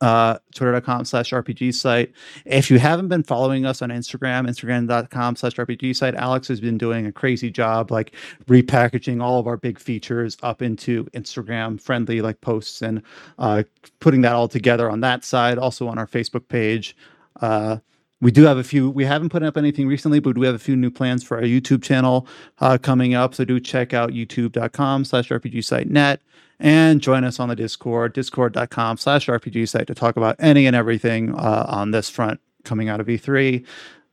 uh, 0.00 0.38
twitter.com 0.54 1.04
slash 1.04 1.30
RPG 1.30 1.74
site. 1.74 2.12
If 2.44 2.70
you 2.70 2.78
haven't 2.78 3.08
been 3.08 3.22
following 3.22 3.64
us 3.64 3.80
on 3.82 3.90
Instagram, 3.90 4.48
instagram.com 4.48 5.36
slash 5.36 5.54
RPG 5.54 5.96
site, 5.96 6.14
Alex 6.14 6.48
has 6.48 6.60
been 6.60 6.78
doing 6.78 7.06
a 7.06 7.12
crazy 7.12 7.50
job, 7.50 7.90
like 7.90 8.14
repackaging 8.46 9.22
all 9.22 9.38
of 9.38 9.46
our 9.46 9.56
big 9.56 9.78
features 9.78 10.36
up 10.42 10.60
into 10.62 11.04
Instagram 11.06 11.80
friendly 11.80 12.20
like 12.20 12.40
posts 12.40 12.82
and 12.82 13.02
uh, 13.38 13.62
putting 14.00 14.20
that 14.22 14.32
all 14.32 14.48
together 14.48 14.90
on 14.90 15.00
that 15.00 15.24
side, 15.24 15.58
also 15.58 15.88
on 15.88 15.98
our 15.98 16.06
Facebook 16.06 16.48
page. 16.48 16.96
Uh, 17.40 17.78
we 18.20 18.30
do 18.30 18.44
have 18.44 18.56
a 18.56 18.64
few, 18.64 18.90
we 18.90 19.04
haven't 19.04 19.28
put 19.28 19.42
up 19.42 19.56
anything 19.56 19.86
recently, 19.86 20.20
but 20.20 20.38
we 20.38 20.46
have 20.46 20.54
a 20.54 20.58
few 20.58 20.74
new 20.74 20.90
plans 20.90 21.22
for 21.22 21.36
our 21.36 21.42
YouTube 21.42 21.82
channel 21.82 22.26
uh, 22.60 22.78
coming 22.78 23.14
up. 23.14 23.34
So 23.34 23.44
do 23.44 23.60
check 23.60 23.92
out 23.92 24.10
youtube.com 24.10 25.04
slash 25.04 25.28
RPG 25.28 25.64
site 25.64 25.90
net 25.90 26.22
and 26.58 27.00
join 27.00 27.24
us 27.24 27.38
on 27.38 27.48
the 27.48 27.56
Discord, 27.56 28.12
discord.com 28.12 28.96
slash 28.96 29.26
RPG 29.26 29.68
site 29.68 29.86
to 29.86 29.94
talk 29.94 30.16
about 30.16 30.36
any 30.38 30.66
and 30.66 30.74
everything 30.74 31.34
uh, 31.34 31.66
on 31.68 31.90
this 31.90 32.08
front 32.08 32.40
coming 32.64 32.88
out 32.88 33.00
of 33.00 33.06
E3. 33.06 33.64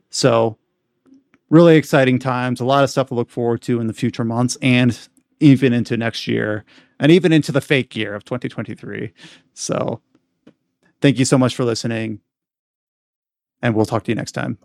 So 0.10 0.58
really 1.50 1.76
exciting 1.78 2.20
times, 2.20 2.60
a 2.60 2.66
lot 2.66 2.84
of 2.84 2.90
stuff 2.90 3.08
to 3.08 3.14
look 3.14 3.30
forward 3.30 3.62
to 3.64 3.80
in 3.80 3.88
the 3.88 3.94
future 3.94 4.24
months 4.24 4.58
and 4.62 5.08
even 5.40 5.74
into 5.74 5.98
next 5.98 6.28
year 6.28 6.66
and 7.00 7.12
even 7.12 7.32
into 7.32 7.52
the 7.52 7.62
fake 7.62 7.96
year 7.96 8.16
of 8.16 8.24
2023. 8.24 9.14
So 9.54 10.02
thank 11.02 11.20
you 11.20 11.26
so 11.26 11.38
much 11.38 11.56
for 11.56 11.64
listening. 11.64 12.20
And 13.62 13.76
we'll 13.76 13.86
talk 13.86 14.04
to 14.04 14.12
you 14.12 14.16
next 14.16 14.34
time. 14.34 14.58